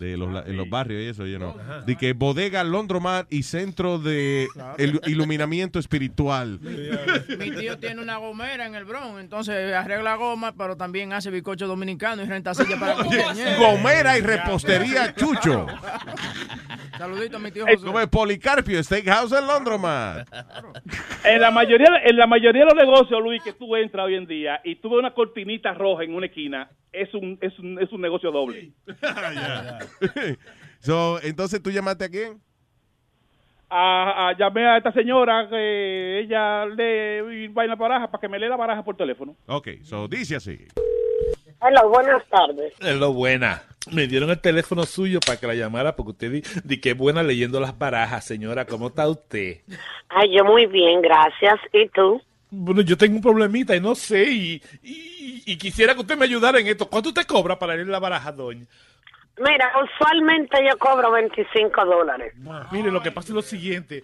de 0.00 0.16
los, 0.16 0.32
la- 0.32 0.42
en 0.46 0.56
los 0.56 0.68
barrios 0.68 1.02
y 1.02 1.06
eso, 1.08 1.26
you 1.26 1.36
know. 1.36 1.54
De 1.86 1.94
que 1.94 2.14
bodega, 2.14 2.64
Londromar 2.64 3.26
y 3.30 3.42
centro 3.44 3.98
de 3.98 4.48
el- 4.78 5.00
iluminamiento 5.06 5.78
espiritual. 5.78 6.58
Mi 7.38 7.50
tío 7.52 7.78
tiene 7.78 8.00
una 8.02 8.16
gomera 8.16 8.66
en 8.66 8.74
el 8.74 8.84
Bronx, 8.86 9.20
entonces 9.20 9.74
arregla 9.74 10.14
goma, 10.16 10.52
pero 10.56 10.76
también 10.76 11.12
hace 11.12 11.30
bizcocho 11.30 11.66
dominicano 11.66 12.22
y 12.22 12.26
renta 12.26 12.54
silla 12.54 12.80
para. 12.80 12.94
Gomera 13.58 14.16
y 14.18 14.22
repostería 14.22 15.14
Chucho. 15.14 15.66
Saludito 17.00 17.36
a 17.38 17.40
mi 17.40 17.50
tío 17.50 17.64
José. 17.66 17.86
Como 17.86 17.98
es 17.98 18.08
Policarpio 18.08 18.82
Steakhouse 18.82 19.32
en 19.32 19.46
Londromar. 19.46 20.26
En 21.24 21.40
la 21.40 21.50
mayoría, 21.50 21.88
en 22.04 22.16
la 22.16 22.26
mayoría 22.26 22.64
de 22.66 22.74
los 22.74 22.74
negocios, 22.84 23.22
Luis, 23.22 23.42
que 23.42 23.54
tú 23.54 23.74
entras 23.74 24.04
hoy 24.06 24.16
en 24.16 24.26
día 24.26 24.60
y 24.64 24.76
tú 24.76 24.90
ves 24.90 24.98
una 24.98 25.14
cortinita 25.14 25.72
roja 25.72 26.04
en 26.04 26.14
una 26.14 26.26
esquina, 26.26 26.68
es 26.92 27.12
un, 27.14 27.38
es 27.40 27.58
un, 27.58 27.78
es 27.80 27.90
un 27.90 28.00
negocio 28.02 28.30
doble. 28.30 28.72
So, 30.80 31.20
entonces, 31.22 31.62
¿tú 31.62 31.70
llamaste 31.70 32.04
a 32.04 32.08
quién? 32.08 32.40
a, 33.72 34.28
a- 34.30 34.36
llamé 34.36 34.66
a 34.66 34.78
esta 34.78 34.92
señora 34.92 35.46
que 35.48 36.20
ella 36.20 36.66
lee 36.66 37.48
vaina 37.48 37.76
baraja 37.76 38.10
para 38.10 38.20
que 38.20 38.28
me 38.28 38.38
lea 38.38 38.48
la 38.48 38.56
baraja 38.56 38.82
por 38.82 38.96
teléfono. 38.96 39.36
Ok, 39.46 39.68
so 39.82 40.08
dice 40.08 40.36
así. 40.36 40.58
Hola, 41.60 41.84
buenas 41.84 42.24
tardes. 42.28 42.72
Es 42.80 42.96
lo 42.96 43.12
buena. 43.12 43.62
Me 43.92 44.06
dieron 44.06 44.30
el 44.30 44.40
teléfono 44.40 44.84
suyo 44.84 45.20
para 45.24 45.38
que 45.38 45.46
la 45.46 45.54
llamara 45.54 45.96
porque 45.96 46.10
usted 46.12 46.30
di, 46.32 46.42
di 46.64 46.80
que 46.80 46.90
es 46.90 46.96
buena 46.96 47.22
leyendo 47.22 47.60
las 47.60 47.76
barajas. 47.78 48.24
Señora, 48.24 48.64
¿cómo 48.66 48.88
está 48.88 49.08
usted? 49.08 49.58
Ay, 50.08 50.36
yo 50.36 50.44
muy 50.44 50.66
bien, 50.66 51.00
gracias. 51.02 51.58
¿Y 51.72 51.88
tú? 51.88 52.20
Bueno, 52.50 52.80
yo 52.82 52.96
tengo 52.96 53.16
un 53.16 53.22
problemita 53.22 53.74
y 53.76 53.80
no 53.80 53.94
sé 53.94 54.24
y, 54.24 54.62
y- 54.82 55.42
y 55.46 55.56
quisiera 55.56 55.94
que 55.94 56.00
usted 56.00 56.16
me 56.18 56.24
ayudara 56.24 56.58
en 56.60 56.66
esto. 56.66 56.88
¿Cuánto 56.88 57.08
usted 57.10 57.24
cobra 57.26 57.58
para 57.58 57.74
leer 57.74 57.88
la 57.88 57.98
baraja, 58.00 58.32
doña? 58.32 58.66
Mira, 59.38 59.72
usualmente 59.82 60.58
yo 60.68 60.76
cobro 60.78 61.10
25 61.12 61.84
dólares. 61.86 62.34
Mire, 62.72 62.90
lo 62.90 63.00
que 63.02 63.10
pasa 63.12 63.28
es 63.28 63.34
lo 63.34 63.42
siguiente. 63.42 64.02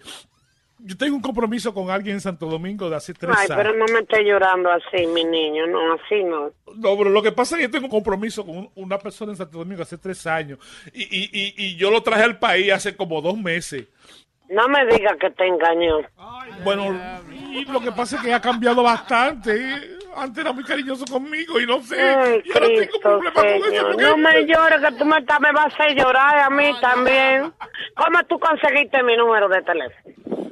Yo 0.78 0.96
tengo 0.96 1.16
un 1.16 1.22
compromiso 1.22 1.72
con 1.72 1.90
alguien 1.90 2.16
en 2.16 2.20
Santo 2.20 2.46
Domingo 2.46 2.90
de 2.90 2.96
hace 2.96 3.14
tres 3.14 3.34
Ay, 3.36 3.46
años. 3.50 3.56
pero 3.56 3.76
no 3.76 3.86
me 3.92 4.00
esté 4.00 4.22
llorando 4.24 4.70
así, 4.70 5.06
mi 5.06 5.24
niño. 5.24 5.66
No, 5.66 5.94
así 5.94 6.22
no. 6.22 6.50
No, 6.76 6.96
pero 6.98 7.08
lo 7.10 7.22
que 7.22 7.32
pasa 7.32 7.54
es 7.54 7.60
que 7.60 7.66
yo 7.66 7.70
tengo 7.70 7.86
un 7.86 7.90
compromiso 7.90 8.44
con 8.44 8.58
un- 8.58 8.70
una 8.74 8.98
persona 8.98 9.32
en 9.32 9.38
Santo 9.38 9.58
Domingo 9.58 9.82
hace 9.82 9.96
tres 9.96 10.26
años 10.26 10.58
y, 10.92 11.02
y, 11.04 11.30
y, 11.32 11.54
y 11.56 11.76
yo 11.76 11.90
lo 11.90 12.02
traje 12.02 12.24
al 12.24 12.38
país 12.38 12.70
hace 12.72 12.94
como 12.94 13.22
dos 13.22 13.38
meses. 13.38 13.86
No 14.50 14.68
me 14.68 14.84
digas 14.86 15.16
que 15.18 15.30
te 15.30 15.46
engañó. 15.46 16.02
Bueno, 16.62 16.94
y 17.50 17.64
lo 17.64 17.80
que 17.80 17.90
pasa 17.90 18.16
es 18.16 18.22
que 18.22 18.32
ha 18.34 18.40
cambiado 18.40 18.82
bastante. 18.82 19.58
Antes 20.14 20.38
era 20.44 20.52
muy 20.52 20.62
cariñoso 20.64 21.04
conmigo 21.06 21.58
y 21.60 21.66
no 21.66 21.82
sé. 21.82 22.00
Ay, 22.00 22.42
y 22.44 22.52
ahora 22.52 22.66
tengo 22.66 22.78
Cristo, 22.78 23.00
problemas 23.00 23.32
con 23.32 23.46
eso. 23.74 23.86
Porque- 23.86 24.02
No 24.02 24.16
me 24.18 24.46
llores, 24.46 24.80
que 24.82 24.92
tú 24.98 25.04
me, 25.04 25.18
estás- 25.18 25.40
me 25.40 25.52
vas 25.52 25.64
a 25.64 25.68
hacer 25.68 25.96
llorar 25.96 26.38
a 26.38 26.50
mí 26.50 26.70
también. 26.80 27.52
¿Cómo 27.96 28.22
tú 28.28 28.38
conseguiste 28.38 29.02
mi 29.02 29.16
número 29.16 29.48
de 29.48 29.62
teléfono? 29.62 30.45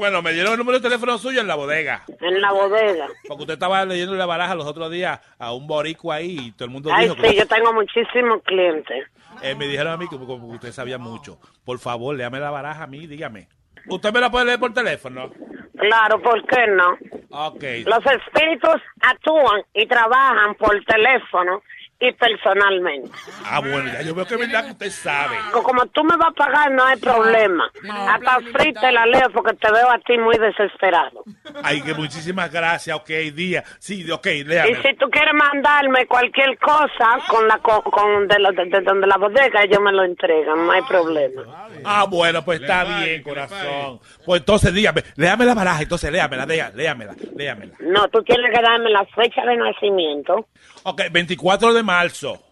Bueno, 0.00 0.22
me 0.22 0.32
dieron 0.32 0.52
el 0.52 0.58
número 0.58 0.78
de 0.78 0.82
teléfono 0.82 1.18
suyo 1.18 1.42
en 1.42 1.46
la 1.46 1.56
bodega. 1.56 2.04
En 2.22 2.40
la 2.40 2.52
bodega. 2.52 3.06
Porque 3.28 3.42
usted 3.42 3.52
estaba 3.52 3.84
leyendo 3.84 4.14
la 4.14 4.24
baraja 4.24 4.54
los 4.54 4.64
otros 4.66 4.90
días 4.90 5.20
a 5.38 5.52
un 5.52 5.66
borico 5.66 6.10
ahí 6.10 6.38
y 6.40 6.52
todo 6.52 6.64
el 6.64 6.70
mundo 6.70 6.88
Ay, 6.90 7.02
dijo 7.04 7.16
que- 7.16 7.28
sí, 7.28 7.36
yo 7.36 7.46
tengo 7.46 7.70
muchísimos 7.74 8.42
clientes. 8.44 9.06
Eh, 9.42 9.54
me 9.54 9.66
dijeron 9.66 9.92
a 9.92 9.96
mí 9.96 10.06
que 10.08 10.18
como 10.18 10.48
usted 10.48 10.70
sabía 10.72 10.98
mucho. 10.98 11.38
Por 11.64 11.78
favor, 11.78 12.14
léame 12.14 12.40
la 12.40 12.50
baraja 12.50 12.82
a 12.84 12.86
mí, 12.86 13.06
dígame. 13.06 13.48
¿Usted 13.88 14.12
me 14.12 14.20
la 14.20 14.30
puede 14.30 14.44
leer 14.46 14.58
por 14.58 14.72
teléfono? 14.74 15.30
Claro, 15.78 16.20
¿por 16.20 16.44
qué 16.46 16.66
no? 16.66 16.98
Ok. 17.30 17.62
Los 17.86 18.04
espíritus 18.04 18.82
actúan 19.00 19.62
y 19.72 19.86
trabajan 19.86 20.54
por 20.56 20.78
teléfono 20.84 21.62
y 22.00 22.12
personalmente. 22.12 23.10
Ah, 23.44 23.60
bueno, 23.60 23.90
ya 23.92 24.02
yo 24.02 24.14
veo 24.14 24.26
que 24.26 24.34
es 24.34 24.40
verdad 24.40 24.64
que 24.64 24.70
usted 24.72 24.90
sabe. 24.90 25.36
Co- 25.52 25.62
Como 25.62 25.84
tú 25.86 26.02
me 26.04 26.16
vas 26.16 26.28
a 26.28 26.32
pagar, 26.32 26.70
no 26.72 26.84
hay 26.84 26.96
problema. 26.98 27.70
Hasta 28.08 28.40
free 28.52 28.72
te 28.72 28.90
la 28.90 29.04
leo 29.06 29.28
porque 29.32 29.54
te 29.56 29.70
veo 29.70 29.90
a 29.90 29.98
ti 29.98 30.16
muy 30.18 30.36
desesperado. 30.38 31.22
Ay, 31.62 31.82
que 31.82 31.94
muchísimas 31.94 32.50
gracias. 32.50 32.96
Ok, 32.96 33.08
día. 33.34 33.62
Sí, 33.78 34.10
ok, 34.10 34.26
Y 34.26 34.44
léame. 34.44 34.82
si 34.82 34.94
tú 34.96 35.10
quieres 35.10 35.34
mandarme 35.34 36.06
cualquier 36.06 36.58
cosa 36.58 37.18
con 37.28 37.46
la 37.46 37.58
co- 37.58 37.82
con 37.82 38.26
de, 38.28 38.38
la- 38.38 38.52
de- 38.52 38.64
de 38.66 38.80
donde 38.80 39.06
la 39.06 39.16
bodega, 39.18 39.62
ellos 39.62 39.80
me 39.80 39.92
lo 39.92 40.02
entregan, 40.04 40.66
no 40.66 40.72
hay 40.72 40.82
problema. 40.82 41.42
Ah, 41.84 42.06
bueno, 42.08 42.44
pues 42.44 42.60
está 42.62 42.84
bien, 42.84 43.22
corazón. 43.22 44.00
Pues 44.24 44.40
entonces 44.40 44.72
dígame, 44.72 45.02
léame 45.16 45.44
la 45.44 45.54
baraja, 45.54 45.82
entonces 45.82 46.10
léamela, 46.10 46.46
léamela, 46.46 46.76
léamela, 46.76 47.14
léamela. 47.36 47.72
No, 47.80 48.08
tú 48.08 48.22
tienes 48.22 48.46
que 48.54 48.62
darme 48.62 48.90
la 48.90 49.04
fecha 49.06 49.44
de 49.44 49.56
nacimiento, 49.56 50.46
Ok, 50.84 51.02
24 51.10 51.72
de 51.74 51.82
marzo. 51.82 52.42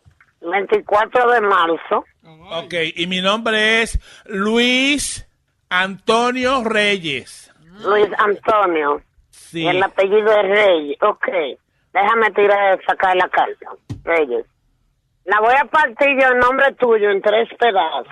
24 0.41 1.31
de 1.33 1.41
marzo. 1.41 2.05
Ok, 2.51 2.75
y 2.97 3.07
mi 3.07 3.21
nombre 3.21 3.83
es 3.83 3.99
Luis 4.27 5.27
Antonio 5.71 6.63
Reyes. 6.65 7.53
Luis 7.85 8.09
Antonio. 8.19 9.01
Sí. 9.31 9.63
Y 9.63 9.69
el 9.69 9.83
apellido 9.83 10.31
es 10.41 10.49
Reyes. 10.49 10.99
Ok. 11.03 11.27
Déjame 11.93 12.31
tirar, 12.33 12.79
sacar 12.87 13.17
la 13.17 13.29
carta. 13.29 13.71
Reyes. 14.05 14.45
La 15.25 15.41
voy 15.41 15.55
a 15.61 15.65
partir 15.67 16.09
yo 16.21 16.29
en 16.33 16.39
nombre 16.39 16.73
tuyo 16.75 17.11
en 17.11 17.21
tres 17.23 17.49
pedazos. 17.59 18.07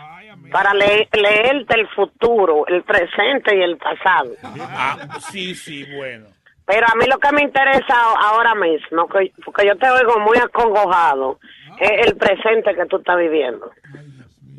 Para 0.53 0.75
le- 0.75 1.09
leerte 1.13 1.75
el 1.81 1.89
futuro, 1.89 2.67
el 2.69 2.83
presente 2.85 3.57
y 3.57 3.63
el 3.63 3.77
pasado. 3.79 4.31
Ah, 4.61 5.19
sí, 5.31 5.55
sí, 5.55 5.85
bueno. 5.97 6.27
Pero 6.67 6.87
a 6.87 6.95
mí 6.97 7.07
lo 7.07 7.19
que 7.19 7.33
me 7.33 7.43
interesa 7.43 7.95
ahora 8.21 8.55
mismo, 8.55 9.09
que- 9.09 9.33
porque 9.45 9.67
yo 9.67 9.77
te 9.77 9.89
oigo 9.89 10.19
muy 10.21 10.37
acongojado, 10.39 11.39
es 11.79 12.07
el 12.09 12.17
presente 12.17 12.75
que 12.75 12.87
tú 12.87 12.97
estás 12.97 13.17
viviendo. 13.19 13.71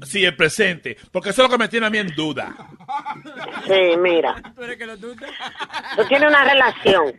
Sí, 0.04 0.24
el 0.24 0.36
presente, 0.36 0.96
porque 1.12 1.30
eso 1.32 1.42
es 1.44 1.50
lo 1.50 1.58
que 1.58 1.64
me 1.64 1.68
tiene 1.70 1.88
a 1.88 1.90
mí 1.90 1.98
en 1.98 2.14
duda. 2.16 2.54
Sí, 3.66 3.98
mira. 3.98 4.36
Tú 5.96 6.06
tienes 6.08 6.30
una 6.30 6.44
relación. 6.44 7.14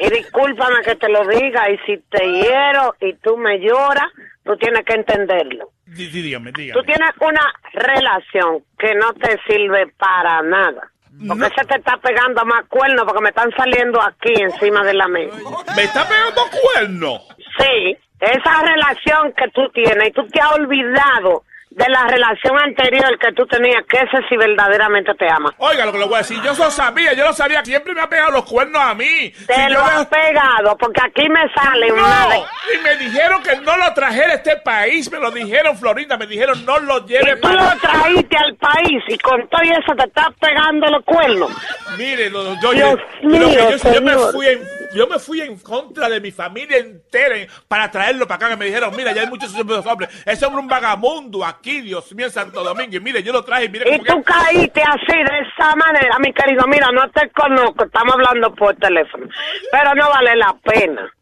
Y 0.00 0.10
discúlpame 0.10 0.82
que 0.84 0.96
te 0.96 1.08
lo 1.08 1.24
diga. 1.28 1.70
Y 1.70 1.78
si 1.86 1.98
te 2.10 2.24
hiero 2.26 2.94
y 3.00 3.14
tú 3.14 3.36
me 3.36 3.58
lloras, 3.60 4.06
tú 4.44 4.56
tienes 4.56 4.84
que 4.84 4.94
entenderlo. 4.94 5.70
Dí- 5.86 6.08
Dígame, 6.10 6.50
dígame. 6.52 6.80
Tú 6.80 6.84
tienes 6.84 7.10
una 7.20 7.54
relación 7.72 8.64
que 8.76 8.94
no 8.96 9.12
te 9.14 9.38
sirve 9.46 9.86
para 9.96 10.42
nada. 10.42 10.90
Porque 11.26 11.48
se 11.56 11.64
te 11.64 11.76
está 11.76 11.96
pegando 11.98 12.44
más 12.44 12.64
cuernos 12.68 13.04
porque 13.04 13.22
me 13.22 13.30
están 13.30 13.50
saliendo 13.56 14.00
aquí 14.02 14.34
encima 14.36 14.84
de 14.84 14.94
la 14.94 15.08
mesa. 15.08 15.36
¿Me 15.74 15.84
está 15.84 16.06
pegando 16.06 16.42
cuerno? 16.74 17.20
Sí, 17.58 17.96
esa 18.20 18.62
relación 18.62 19.32
que 19.32 19.48
tú 19.48 19.68
tienes 19.70 20.08
y 20.08 20.12
tú 20.12 20.26
te 20.28 20.40
has 20.40 20.52
olvidado 20.52 21.44
de 21.76 21.86
la 21.90 22.04
relación 22.06 22.58
anterior 22.58 23.18
que 23.18 23.32
tú 23.32 23.46
tenías, 23.46 23.82
que 23.86 23.98
ese 23.98 24.26
sí 24.30 24.36
verdaderamente 24.38 25.12
te 25.14 25.28
ama. 25.30 25.52
Oiga, 25.58 25.84
lo 25.84 25.92
que 25.92 25.98
le 25.98 26.04
voy 26.06 26.14
a 26.14 26.18
decir, 26.18 26.38
yo 26.42 26.54
lo 26.54 26.70
sabía, 26.70 27.12
yo 27.12 27.26
lo 27.26 27.34
sabía, 27.34 27.62
siempre 27.62 27.92
me 27.92 28.00
ha 28.00 28.08
pegado 28.08 28.30
los 28.32 28.46
cuernos 28.46 28.80
a 28.80 28.94
mí. 28.94 29.30
Te 29.46 29.54
Si 29.54 29.72
lo 29.74 29.84
has 29.84 30.06
pegado 30.06 30.74
porque 30.78 31.02
aquí 31.04 31.28
me 31.28 31.42
sale 31.52 31.88
No, 31.88 31.94
una 31.96 32.28
de... 32.28 32.38
y 32.38 32.82
me 32.82 32.96
dijeron 32.96 33.42
que 33.42 33.56
no 33.58 33.76
lo 33.76 33.92
trajera 33.92 34.32
a 34.32 34.36
este 34.36 34.56
país, 34.64 35.12
me 35.12 35.18
lo 35.18 35.30
dijeron, 35.30 35.76
Florinda, 35.76 36.16
me 36.16 36.26
dijeron 36.26 36.64
no 36.64 36.78
lo 36.78 37.04
lleve 37.06 37.32
Y 37.36 37.40
tú 37.42 37.48
lo 37.48 37.70
trajiste 37.78 38.36
al 38.38 38.54
país 38.54 39.02
y 39.08 39.18
con 39.18 39.46
todo 39.48 39.60
eso 39.60 39.94
te 39.98 40.04
estás 40.06 40.28
pegando 40.40 40.86
los 40.86 41.04
cuernos. 41.04 41.50
Mire, 41.98 42.30
lo- 42.30 42.58
yo, 42.62 42.72
yo- 42.72 42.96
yo, 43.22 43.92
yo 43.92 44.00
me 44.02 44.14
fui 44.32 44.46
en, 44.48 44.60
yo 44.96 45.06
me 45.06 45.18
fui 45.18 45.40
en 45.40 45.58
contra 45.58 46.08
de 46.08 46.20
mi 46.20 46.30
familia 46.32 46.78
entera 46.78 47.36
en- 47.36 47.48
para 47.68 47.90
traerlo 47.90 48.26
para 48.26 48.36
acá, 48.36 48.48
que 48.50 48.56
me 48.56 48.66
dijeron, 48.66 48.94
mira, 48.96 49.12
ya 49.12 49.22
hay 49.22 49.26
muchos 49.28 49.54
hombres, 49.54 49.80
ese 50.26 50.44
hombre 50.46 50.60
es 50.60 50.64
un 50.64 50.68
vagamundo 50.68 51.44
aquí, 51.44 51.80
Dios 51.82 52.12
mío, 52.14 52.26
en 52.26 52.32
Santo 52.32 52.62
Domingo, 52.64 52.96
y 52.96 53.00
mire, 53.00 53.22
yo 53.22 53.32
lo 53.32 53.44
traje, 53.44 53.68
mire 53.68 53.94
Y 53.94 53.98
tú 54.00 54.22
caíste 54.22 54.82
así, 54.82 55.16
de 55.16 55.38
esa 55.48 55.74
manera, 55.76 56.18
mi 56.18 56.32
querido. 56.32 56.66
Mira, 56.66 56.88
no 56.92 57.08
te 57.10 57.28
conozco, 57.30 57.84
estamos 57.84 58.14
hablando 58.14 58.54
por 58.54 58.74
teléfono. 58.76 59.26
Pero 59.70 59.94
no 59.94 60.08
vale 60.10 60.36
la 60.36 60.54
pena. 60.62 61.12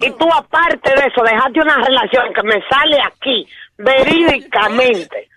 Y 0.00 0.10
tú, 0.12 0.28
aparte 0.32 0.90
de 0.90 1.06
eso, 1.06 1.22
dejaste 1.22 1.60
una 1.60 1.76
relación 1.76 2.32
que 2.34 2.42
me 2.42 2.62
sale 2.68 2.98
aquí, 3.02 3.46
verídicamente. 3.78 5.28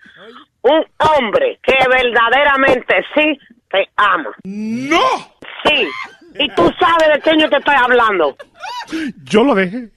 Un 0.62 0.84
hombre 0.98 1.58
que 1.62 1.76
verdaderamente 1.88 3.04
sí 3.14 3.38
te 3.70 3.88
ama. 3.96 4.30
¡No! 4.44 5.00
Sí. 5.64 5.86
Y 6.38 6.48
tú 6.54 6.70
sabes 6.78 7.14
de 7.14 7.20
quién 7.20 7.38
yo 7.40 7.48
te 7.50 7.56
estoy 7.56 7.74
hablando. 7.74 8.36
Yo 9.24 9.44
lo 9.44 9.54
dejé. 9.54 9.88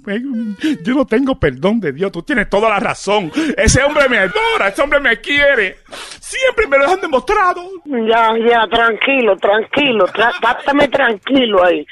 Yo 0.83 0.93
no 0.95 1.05
tengo 1.05 1.39
perdón 1.39 1.79
de 1.79 1.91
Dios. 1.91 2.11
Tú 2.11 2.23
tienes 2.23 2.49
toda 2.49 2.69
la 2.69 2.79
razón. 2.79 3.31
Ese 3.57 3.83
hombre 3.83 4.09
me 4.09 4.17
adora. 4.17 4.67
Ese 4.69 4.81
hombre 4.81 4.99
me 4.99 5.17
quiere. 5.21 5.77
Siempre 6.19 6.67
me 6.67 6.77
lo 6.77 6.89
han 6.89 7.01
demostrado. 7.01 7.61
Ya, 7.85 8.33
ya, 8.47 8.67
tranquilo, 8.67 9.35
tranquilo, 9.37 10.05
tra- 10.07 10.33
trátame 10.39 10.87
tranquilo 10.87 11.63
ahí. 11.63 11.85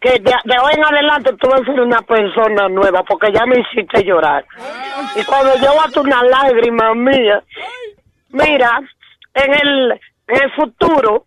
Que 0.00 0.10
de, 0.10 0.18
de 0.44 0.58
hoy 0.58 0.72
en 0.76 0.84
adelante 0.84 1.32
tú 1.40 1.48
vas 1.48 1.62
a 1.62 1.64
ser 1.64 1.80
una 1.80 2.02
persona 2.02 2.68
nueva 2.68 3.02
porque 3.04 3.32
ya 3.32 3.44
me 3.46 3.60
hiciste 3.60 4.04
llorar. 4.04 4.44
Y 5.16 5.24
cuando 5.24 5.56
yo 5.56 5.74
bato 5.76 6.02
una 6.02 6.22
lágrima 6.22 6.94
mía, 6.94 7.42
mira, 8.30 8.80
en 9.34 9.54
el, 9.54 9.92
en 10.28 10.42
el 10.42 10.52
futuro, 10.52 11.26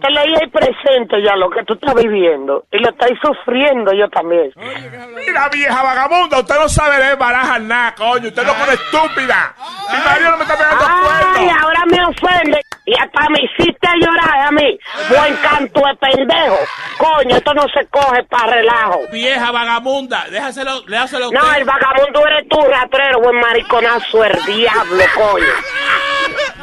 te 0.00 0.10
leí 0.10 0.34
el 0.40 0.50
presente 0.50 1.22
ya 1.22 1.36
lo 1.36 1.48
que 1.50 1.62
tú 1.64 1.74
estás 1.74 1.94
viviendo 1.94 2.64
y 2.72 2.78
lo 2.78 2.90
estás 2.90 3.10
sufriendo 3.22 3.92
yo 3.92 4.08
también. 4.08 4.52
Mira, 4.56 5.48
vieja 5.48 5.82
vagabunda, 5.82 6.40
usted 6.40 6.56
no 6.58 6.68
sabe 6.68 6.96
de 7.04 7.14
barajas 7.14 7.60
nada, 7.60 7.94
coño. 7.94 8.28
Usted 8.28 8.44
no 8.44 8.52
pone 8.54 8.72
estúpida. 8.72 9.54
Mi 9.92 9.98
marido 10.04 10.30
no 10.32 10.36
me 10.38 10.42
está 10.42 10.56
pegando 10.56 10.84
Ay, 10.86 11.34
cuernos. 11.36 11.62
ahora 11.62 11.82
me 11.86 12.04
ofende. 12.06 12.60
Y 12.84 12.94
hasta 12.98 13.28
me 13.28 13.38
hiciste 13.44 13.88
llorar 14.00 14.48
a 14.48 14.50
mí. 14.50 14.76
Buen 15.08 15.36
canto 15.36 15.80
de 15.86 15.94
pendejo. 15.96 16.58
Coño, 16.98 17.36
esto 17.36 17.54
no 17.54 17.62
se 17.72 17.86
coge 17.86 18.24
para 18.24 18.54
relajo. 18.56 19.02
Vieja 19.12 19.52
vagabunda, 19.52 20.24
déjaselo, 20.28 20.82
déjaselo 20.82 21.26
a 21.26 21.28
usted. 21.28 21.40
No, 21.40 21.54
el 21.54 21.64
vagabundo 21.64 22.26
eres 22.26 22.48
tú, 22.48 22.58
ratrero, 22.60 23.20
buen 23.20 23.38
mariconazo, 23.38 24.24
el 24.24 24.44
diablo, 24.46 25.04
coño. 25.14 25.46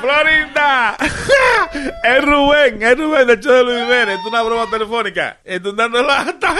Florinda, 0.01 0.95
es 2.03 2.25
Rubén, 2.25 2.81
es 2.81 2.97
Rubén 2.97 3.27
del 3.27 3.39
show 3.39 3.53
de 3.53 3.63
Luis 3.63 3.79
Jiménez. 3.83 4.19
Es 4.19 4.25
una 4.25 4.41
broma 4.41 4.69
telefónica. 4.69 5.37
Estoy 5.43 5.75
dando 5.75 6.01
lata. 6.01 6.53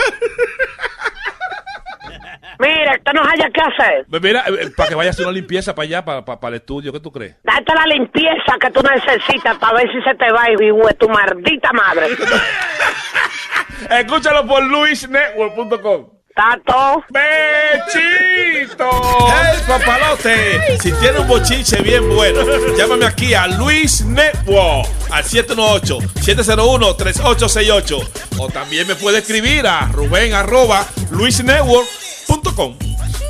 Mira, 2.58 2.94
esto 2.94 3.12
no 3.14 3.22
haya 3.22 3.48
que 3.50 3.60
hacer. 3.60 4.06
Mira, 4.20 4.44
eh, 4.46 4.70
para 4.76 4.90
que 4.90 4.94
vaya 4.94 5.08
a 5.08 5.12
hacer 5.12 5.24
una 5.24 5.32
limpieza 5.32 5.74
para 5.74 5.84
allá, 5.84 6.04
para, 6.04 6.24
para, 6.24 6.38
para 6.38 6.56
el 6.56 6.60
estudio, 6.60 6.92
¿qué 6.92 7.00
tú 7.00 7.10
crees? 7.10 7.36
Date 7.42 7.74
la 7.74 7.86
limpieza 7.86 8.58
que 8.60 8.70
tú 8.70 8.82
necesitas 8.82 9.56
para 9.58 9.78
ver 9.78 9.90
si 9.90 10.02
se 10.02 10.14
te 10.14 10.30
va 10.30 10.50
y 10.50 10.56
vive 10.56 10.92
tu 10.98 11.08
maldita 11.08 11.72
madre. 11.72 12.08
Escúchalo 13.90 14.46
por 14.46 14.62
luisnetwork.com. 14.62 16.19
Tato. 16.40 17.04
¡Bechito! 17.10 18.88
¡Hey, 19.28 19.60
papalote! 19.68 20.78
Si 20.80 20.90
tiene 20.92 21.18
un 21.18 21.28
bochinche 21.28 21.82
bien 21.82 22.08
bueno, 22.08 22.40
llámame 22.78 23.04
aquí 23.04 23.34
a 23.34 23.46
Luis 23.46 24.02
Network 24.06 24.88
al 25.10 25.22
718-701-3868. 25.24 28.08
O 28.38 28.48
también 28.48 28.86
me 28.86 28.94
puede 28.94 29.18
escribir 29.18 29.66
a 29.66 29.88
Rubén 29.88 30.32
arroba 30.32 30.86
luisnetwork.com. 31.10 32.74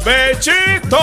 ¡Bechito! 0.05 1.01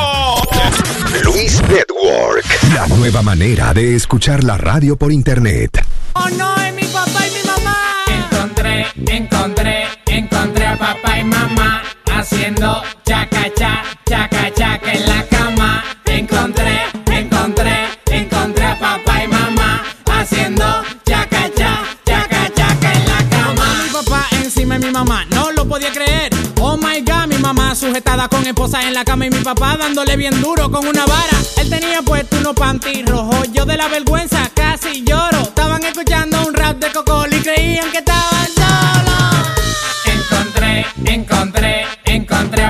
Luis 1.25 1.61
Network. 1.63 2.45
La 2.73 2.87
nueva 2.87 3.21
manera 3.21 3.73
de 3.73 3.97
escuchar 3.97 4.45
la 4.45 4.57
radio 4.57 4.95
por 4.95 5.11
internet. 5.11 5.85
Oh 6.13 6.29
no, 6.37 6.55
es 6.55 6.73
mi 6.73 6.83
papá 6.83 7.27
y 7.27 7.31
mi 7.31 7.43
mamá. 7.45 8.05
Encontré, 8.07 8.87
encontré, 9.07 9.87
encontré 10.05 10.67
a 10.67 10.77
papá 10.77 11.19
y 11.19 11.25
mamá 11.25 11.83
haciendo 12.29 12.83
chaca 13.05 13.49
cha, 13.55 13.83
chaca 14.05 14.91
en 14.91 15.05
la 15.07 15.23
cama. 15.27 15.83
Encontré, 16.05 16.81
encontré, 17.09 17.87
encontré 18.11 18.65
a 18.65 18.77
papá 18.77 19.23
y 19.23 19.27
mamá 19.27 19.83
haciendo 20.05 20.65
chaca 21.05 21.49
cha, 21.55 21.83
chaca 22.05 22.49
chaca 22.53 22.93
en 22.93 23.05
la 23.07 23.29
cama. 23.29 23.83
Mi 23.83 23.89
papá 23.89 24.27
encima 24.43 24.77
de 24.77 24.87
mi 24.87 24.91
mamá, 24.91 25.25
no 25.29 25.51
lo 25.51 25.67
podía 25.67 25.91
creer. 25.91 26.31
Oh 26.59 26.75
my 26.75 27.01
god, 27.01 27.27
mi 27.27 27.37
mamá 27.37 27.75
sujetada 27.75 28.27
con 28.27 28.45
esposa 28.45 28.85
en 28.85 28.93
la 28.93 29.05
cama 29.05 29.25
y 29.25 29.29
mi 29.29 29.39
papá 29.39 29.77
dándole 29.77 30.17
bien 30.17 30.41
duro 30.41 30.69
con 30.69 30.85
una 30.85 31.05
vara. 31.05 31.37
Él 31.57 31.69
tenía 31.69 32.01
puesto 32.01 32.37
unos 32.37 32.55
panty 32.55 33.03
rojos, 33.03 33.47
yo 33.53 33.65
de 33.65 33.77
la 33.77 33.87
vergüenza 33.87 34.49
casi 34.53 35.03
lloro. 35.05 35.43
Estaban 35.43 35.83
escuchando 35.83 36.45
un 36.45 36.53
rap 36.53 36.77
de 36.77 36.91
Cocol 36.91 37.33
y 37.33 37.39
creían 37.39 37.89
que 37.91 38.01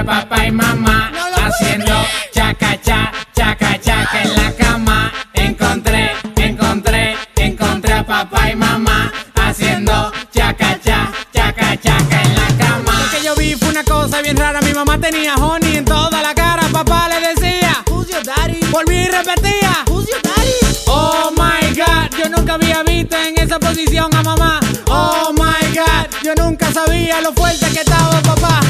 papá 0.07 0.45
y 0.45 0.51
mamá 0.51 1.11
haciendo 1.35 1.93
chaca 2.33 2.79
cha, 2.81 3.11
chaca 3.35 3.77
chaca 3.81 4.23
en 4.23 4.35
la 4.35 4.51
cama. 4.53 5.11
Encontré, 5.33 6.11
encontré, 6.37 7.17
encontré 7.35 7.93
a 7.93 8.05
papá 8.05 8.49
y 8.49 8.55
mamá 8.55 9.11
haciendo 9.35 10.13
chaca 10.33 10.79
cha, 10.81 11.11
chaca 11.33 11.75
chaca 11.75 12.21
en 12.21 12.35
la 12.35 12.47
cama. 12.57 12.93
Lo 13.03 13.11
que 13.11 13.25
yo 13.25 13.35
vi 13.35 13.55
fue 13.55 13.67
una 13.67 13.83
cosa 13.83 14.21
bien 14.21 14.37
rara. 14.37 14.61
Mi 14.61 14.73
mamá 14.73 14.97
tenía 14.97 15.35
honey 15.35 15.75
en 15.75 15.83
toda 15.83 16.21
la 16.21 16.33
cara. 16.33 16.63
Papá 16.71 17.09
le 17.09 17.19
decía, 17.27 17.83
Who's 17.89 18.07
your 18.07 18.23
daddy? 18.23 18.61
Volví 18.71 18.95
y 18.95 19.07
repetía, 19.09 19.83
Who's 19.89 20.07
your 20.07 20.21
daddy? 20.21 20.85
Oh 20.87 21.31
my 21.31 21.75
god, 21.75 22.17
yo 22.17 22.29
nunca 22.29 22.53
había 22.53 22.81
visto 22.83 23.17
en 23.17 23.37
esa 23.37 23.59
posición 23.59 24.15
a 24.15 24.23
mamá. 24.23 24.61
Oh 24.87 25.33
my 25.33 25.75
god, 25.75 26.07
yo 26.23 26.33
nunca 26.35 26.71
sabía 26.71 27.19
lo 27.19 27.33
fuerte 27.33 27.65
que 27.73 27.81
estaba 27.81 28.21
papá. 28.21 28.66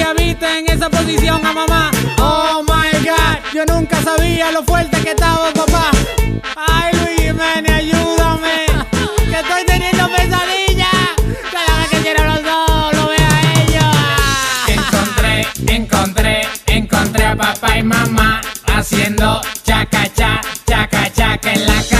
En 0.00 0.70
esa 0.70 0.88
posición 0.90 1.44
a 1.44 1.52
mamá. 1.52 1.90
Oh 2.20 2.62
my 2.62 3.04
god, 3.04 3.38
yo 3.52 3.64
nunca 3.66 4.00
sabía 4.02 4.52
lo 4.52 4.62
fuerte 4.62 5.00
que 5.02 5.10
estaba 5.10 5.52
papá. 5.52 5.90
Ay 6.56 6.92
Luis 6.94 7.20
Jiménez, 7.20 7.72
ayúdame, 7.72 8.66
que 9.30 9.38
estoy 9.38 9.64
teniendo 9.66 10.08
pesadillas. 10.08 10.88
Cada 11.52 11.78
vez 11.78 11.88
que 11.90 11.98
quiero 11.98 12.24
los 12.24 12.42
dos, 12.42 12.94
lo 12.94 13.08
veo 13.08 13.28
a 13.28 13.62
ellos. 13.62 13.94
Encontré, 14.68 15.46
encontré, 15.66 16.48
encontré 16.66 17.26
a 17.26 17.36
papá 17.36 17.78
y 17.78 17.82
mamá 17.82 18.40
haciendo 18.66 19.40
chaca 19.64 20.06
cha, 20.14 20.40
chaca 20.66 21.12
chaca 21.12 21.52
en 21.52 21.66
la 21.66 21.82
cama. 21.90 21.97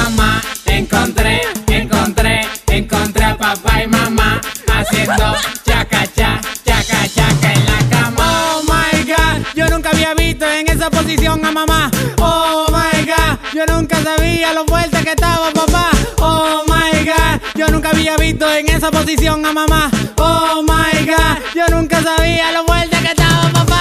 Posición 11.08 11.42
a 11.42 11.50
mamá. 11.50 11.90
Oh 12.20 12.66
my 12.70 13.06
god, 13.06 13.38
yo 13.54 13.64
nunca 13.64 13.96
sabía 14.02 14.52
lo 14.52 14.66
fuerte 14.66 15.02
que 15.02 15.12
estaba 15.12 15.50
papá. 15.52 15.90
Oh 16.18 16.64
my 16.66 17.02
god, 17.02 17.40
yo 17.54 17.66
nunca 17.68 17.88
había 17.88 18.14
visto 18.18 18.46
en 18.52 18.68
esa 18.68 18.90
posición 18.90 19.46
a 19.46 19.54
mamá. 19.54 19.90
Oh 20.18 20.62
my 20.62 21.06
god, 21.06 21.38
yo 21.54 21.66
nunca 21.74 22.02
sabía 22.02 22.52
lo 22.52 22.66
fuerte 22.66 22.98
que 22.98 23.08
estaba 23.08 23.50
papá. 23.52 23.80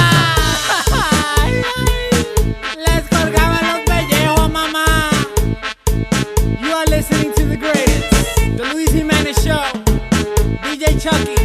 Les 2.77 3.03
colgaban 3.09 3.67
los 3.73 3.79
pellejos, 3.81 4.49
mamá. 4.49 4.85
You 6.61 6.73
are 6.77 6.89
listening 6.89 7.33
to 7.33 7.43
the 7.43 7.57
greatest, 7.57 8.09
the 8.55 8.63
Luis 8.73 8.89
Jimenez 8.93 9.35
Show. 9.43 9.65
DJ 10.63 10.97
Chucky, 10.97 11.36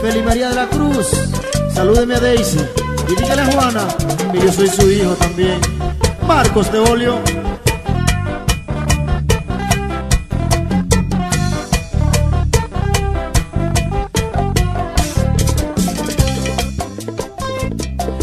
Feliz 0.00 0.24
María 0.24 0.48
de 0.48 0.54
la 0.54 0.66
Cruz, 0.68 1.08
salúdeme 1.74 2.14
a 2.14 2.20
Daisy 2.20 2.58
y 3.08 3.14
dígale 3.20 3.42
a 3.42 3.52
Juana 3.52 3.88
que 4.32 4.40
yo 4.40 4.52
soy 4.52 4.68
su 4.68 4.90
hijo 4.90 5.12
también. 5.14 5.60
Marcos 6.26 6.70
Teolio, 6.70 7.18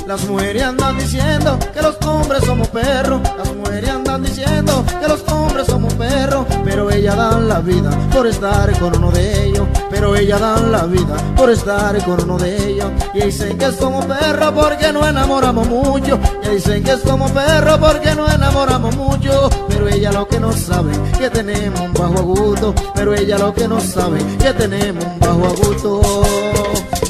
Las 0.08 0.24
mujeres 0.26 0.62
andan 0.62 0.98
diciendo 1.00 1.58
que 1.74 1.82
los 1.82 1.98
hombres 2.06 2.44
somos 2.44 2.68
perros. 2.68 3.22
Las 3.38 3.56
mujeres 3.56 3.90
andan 3.90 4.22
diciendo 4.22 4.86
que 5.02 5.08
los 5.08 5.24
hombres 5.32 5.66
somos 5.66 5.94
perros. 5.96 6.46
Pero 6.64 6.92
ellas 6.92 7.18
dan 7.18 7.48
la 7.48 7.60
vida 7.60 7.90
por 8.14 8.28
estar 8.28 8.72
con 8.80 8.96
uno 8.98 9.10
de 9.10 9.46
ellos. 9.46 9.68
Pero 9.90 10.16
ellas 10.16 10.40
dan 10.40 10.72
la 10.72 10.86
vida 10.86 11.16
por 11.36 11.50
estar 11.50 12.04
con 12.06 12.22
uno 12.22 12.38
de 12.38 12.70
ellos. 12.70 12.92
Y 13.16 13.22
dicen 13.22 13.58
que 13.58 13.72
somos 13.72 14.06
perros 14.06 14.52
porque 14.54 14.94
no 14.94 15.08
enamoramos 15.08 15.68
mucho. 15.68 16.20
Y 16.44 16.50
dicen 16.50 16.84
que 16.84 16.98
somos 16.98 17.32
perros 17.32 17.80
porque 17.80 18.14
no 18.14 18.32
enamoramos 18.32 18.96
mucho. 18.96 19.50
Pero 19.68 19.88
ella 19.90 20.12
lo 20.12 20.28
que 20.28 20.40
no 20.40 20.52
saben 20.54 21.12
que 21.18 21.32
tenemos 21.32 21.80
un 21.80 21.94
bajo 21.94 22.20
agudo. 22.20 22.76
Pero 22.94 23.16
ella 23.16 23.40
lo 23.40 23.54
que 23.56 23.68
no 23.68 23.80
saben 23.82 24.38
que 24.38 24.54
tenemos 24.54 25.04
un 25.04 25.20
bajo 25.20 25.46
agudo. 25.48 26.02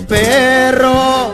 Perro, 0.08 1.34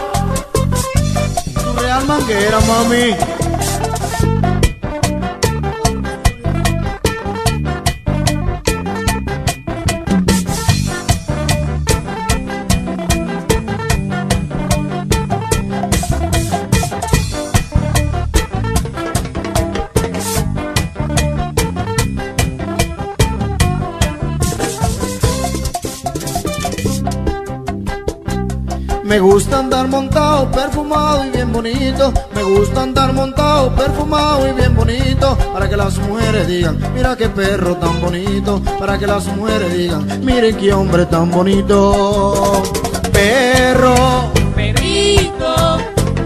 manguera, 2.11 2.59
mami. 2.67 3.40
Me 29.11 29.19
gusta 29.19 29.59
andar 29.59 29.89
montado, 29.89 30.49
perfumado 30.49 31.25
y 31.25 31.31
bien 31.31 31.51
bonito. 31.51 32.13
Me 32.33 32.43
gusta 32.43 32.83
andar 32.83 33.11
montado, 33.11 33.75
perfumado 33.75 34.47
y 34.47 34.53
bien 34.53 34.73
bonito. 34.73 35.37
Para 35.51 35.67
que 35.67 35.75
las 35.75 35.97
mujeres 35.97 36.47
digan, 36.47 36.79
mira 36.95 37.17
qué 37.17 37.27
perro 37.27 37.75
tan 37.75 37.99
bonito. 37.99 38.61
Para 38.79 38.97
que 38.97 39.05
las 39.05 39.25
mujeres 39.35 39.73
digan, 39.73 40.23
miren 40.23 40.55
qué 40.55 40.71
hombre 40.71 41.05
tan 41.07 41.29
bonito. 41.29 42.63
Perro, 43.11 44.31
perito, 44.55 45.77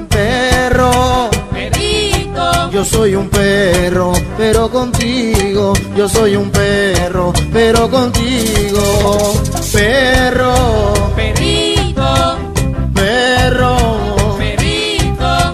perro, 0.08 1.30
perito. 1.52 2.70
Yo 2.70 2.86
soy 2.86 3.16
un 3.16 3.30
perro, 3.30 4.14
pero 4.38 4.70
contigo. 4.70 5.74
Yo 5.98 6.08
soy 6.08 6.36
un 6.36 6.52
perro, 6.52 7.34
pero 7.52 7.90
contigo. 7.90 9.34
Perro, 9.74 10.54
perito 11.16 11.75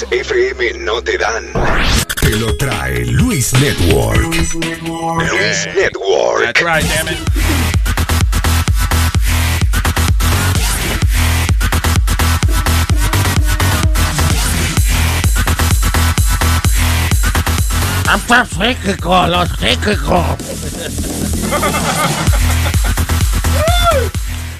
Las 0.00 0.12
FM 0.12 0.84
no 0.84 1.02
te 1.02 1.18
dan. 1.18 1.44
Te 2.20 2.30
lo 2.36 2.56
trae 2.56 3.04
Luis 3.06 3.52
Network. 3.54 4.20
Luis 4.20 4.54
Network. 4.54 6.44
That's 6.44 6.62
right, 6.62 6.84
damn 6.84 7.08
it. 7.08 7.18
¡Hasta 18.08 18.44
psíquico, 18.46 19.26
los 19.26 19.48
psíquicos! 19.58 20.26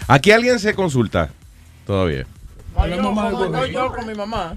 Aquí 0.08 0.32
alguien 0.32 0.58
se 0.58 0.74
consulta 0.74 1.30
todavía. 1.86 2.26
Yo, 2.76 3.50
yo, 3.50 3.66
yo 3.66 3.92
con 3.92 4.06
mi 4.06 4.14
mamá. 4.14 4.56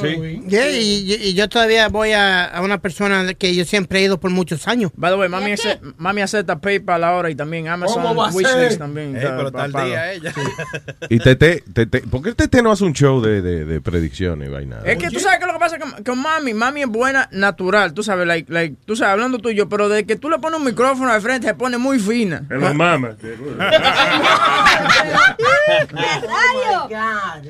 Sí. 0.00 0.42
Yeah, 0.48 0.70
y, 0.70 1.12
y- 1.12 1.14
y 1.28 1.34
yo 1.34 1.48
todavía 1.48 1.88
voy 1.88 2.12
a, 2.12 2.44
a 2.44 2.60
una 2.62 2.78
persona 2.80 3.34
que 3.34 3.54
yo 3.54 3.64
siempre 3.64 4.00
he 4.00 4.02
ido 4.02 4.18
por 4.20 4.30
muchos 4.30 4.66
años. 4.68 4.90
By 4.96 5.12
the 5.12 5.16
way, 5.18 5.28
mami, 5.28 5.52
ace- 5.52 5.80
mami 5.98 6.20
acepta 6.22 6.58
PayPal 6.58 7.02
ahora 7.04 7.30
y 7.30 7.34
también 7.34 7.68
Amazon 7.68 8.02
¿Cómo 8.02 8.14
va 8.14 8.28
a 8.28 8.32
Wishlist 8.32 8.78
también. 8.78 9.16
Ey, 9.16 9.22
pero 9.22 9.50
día 9.84 10.12
ella. 10.12 10.32
Y 11.08 11.18
Tete, 11.18 11.62
Tete, 11.72 12.00
¿por 12.02 12.22
qué 12.22 12.32
Tete 12.34 12.62
no 12.62 12.72
hace 12.72 12.84
un 12.84 12.92
show 12.92 13.20
de, 13.20 13.40
de, 13.42 13.64
de 13.64 13.80
predicciones 13.80 14.48
y 14.48 14.52
vaina? 14.52 14.78
Es 14.84 14.98
que 14.98 15.10
tú 15.10 15.20
sabes 15.20 15.38
que 15.38 15.46
lo 15.46 15.52
que 15.52 15.58
pasa 15.58 15.78
con, 15.78 15.92
con 16.04 16.18
mami, 16.20 16.52
mami 16.54 16.82
es 16.82 16.88
buena 16.88 17.28
natural, 17.32 17.92
tú 17.94 18.02
sabes, 18.02 18.26
like, 18.26 18.52
like, 18.52 18.76
tú 18.84 18.96
sabes, 18.96 19.12
hablando 19.12 19.38
tú 19.38 19.50
y 19.50 19.54
yo, 19.54 19.68
pero 19.68 19.88
de 19.88 20.04
que 20.04 20.16
tú 20.16 20.28
le 20.30 20.38
pones 20.38 20.58
un 20.58 20.66
micrófono 20.66 21.10
al 21.10 21.20
frente 21.22 21.46
se 21.48 21.54
pone 21.54 21.78
muy 21.78 21.98
fina. 21.98 22.42
En 22.50 22.60
las 22.60 22.74
mamas. 22.74 23.14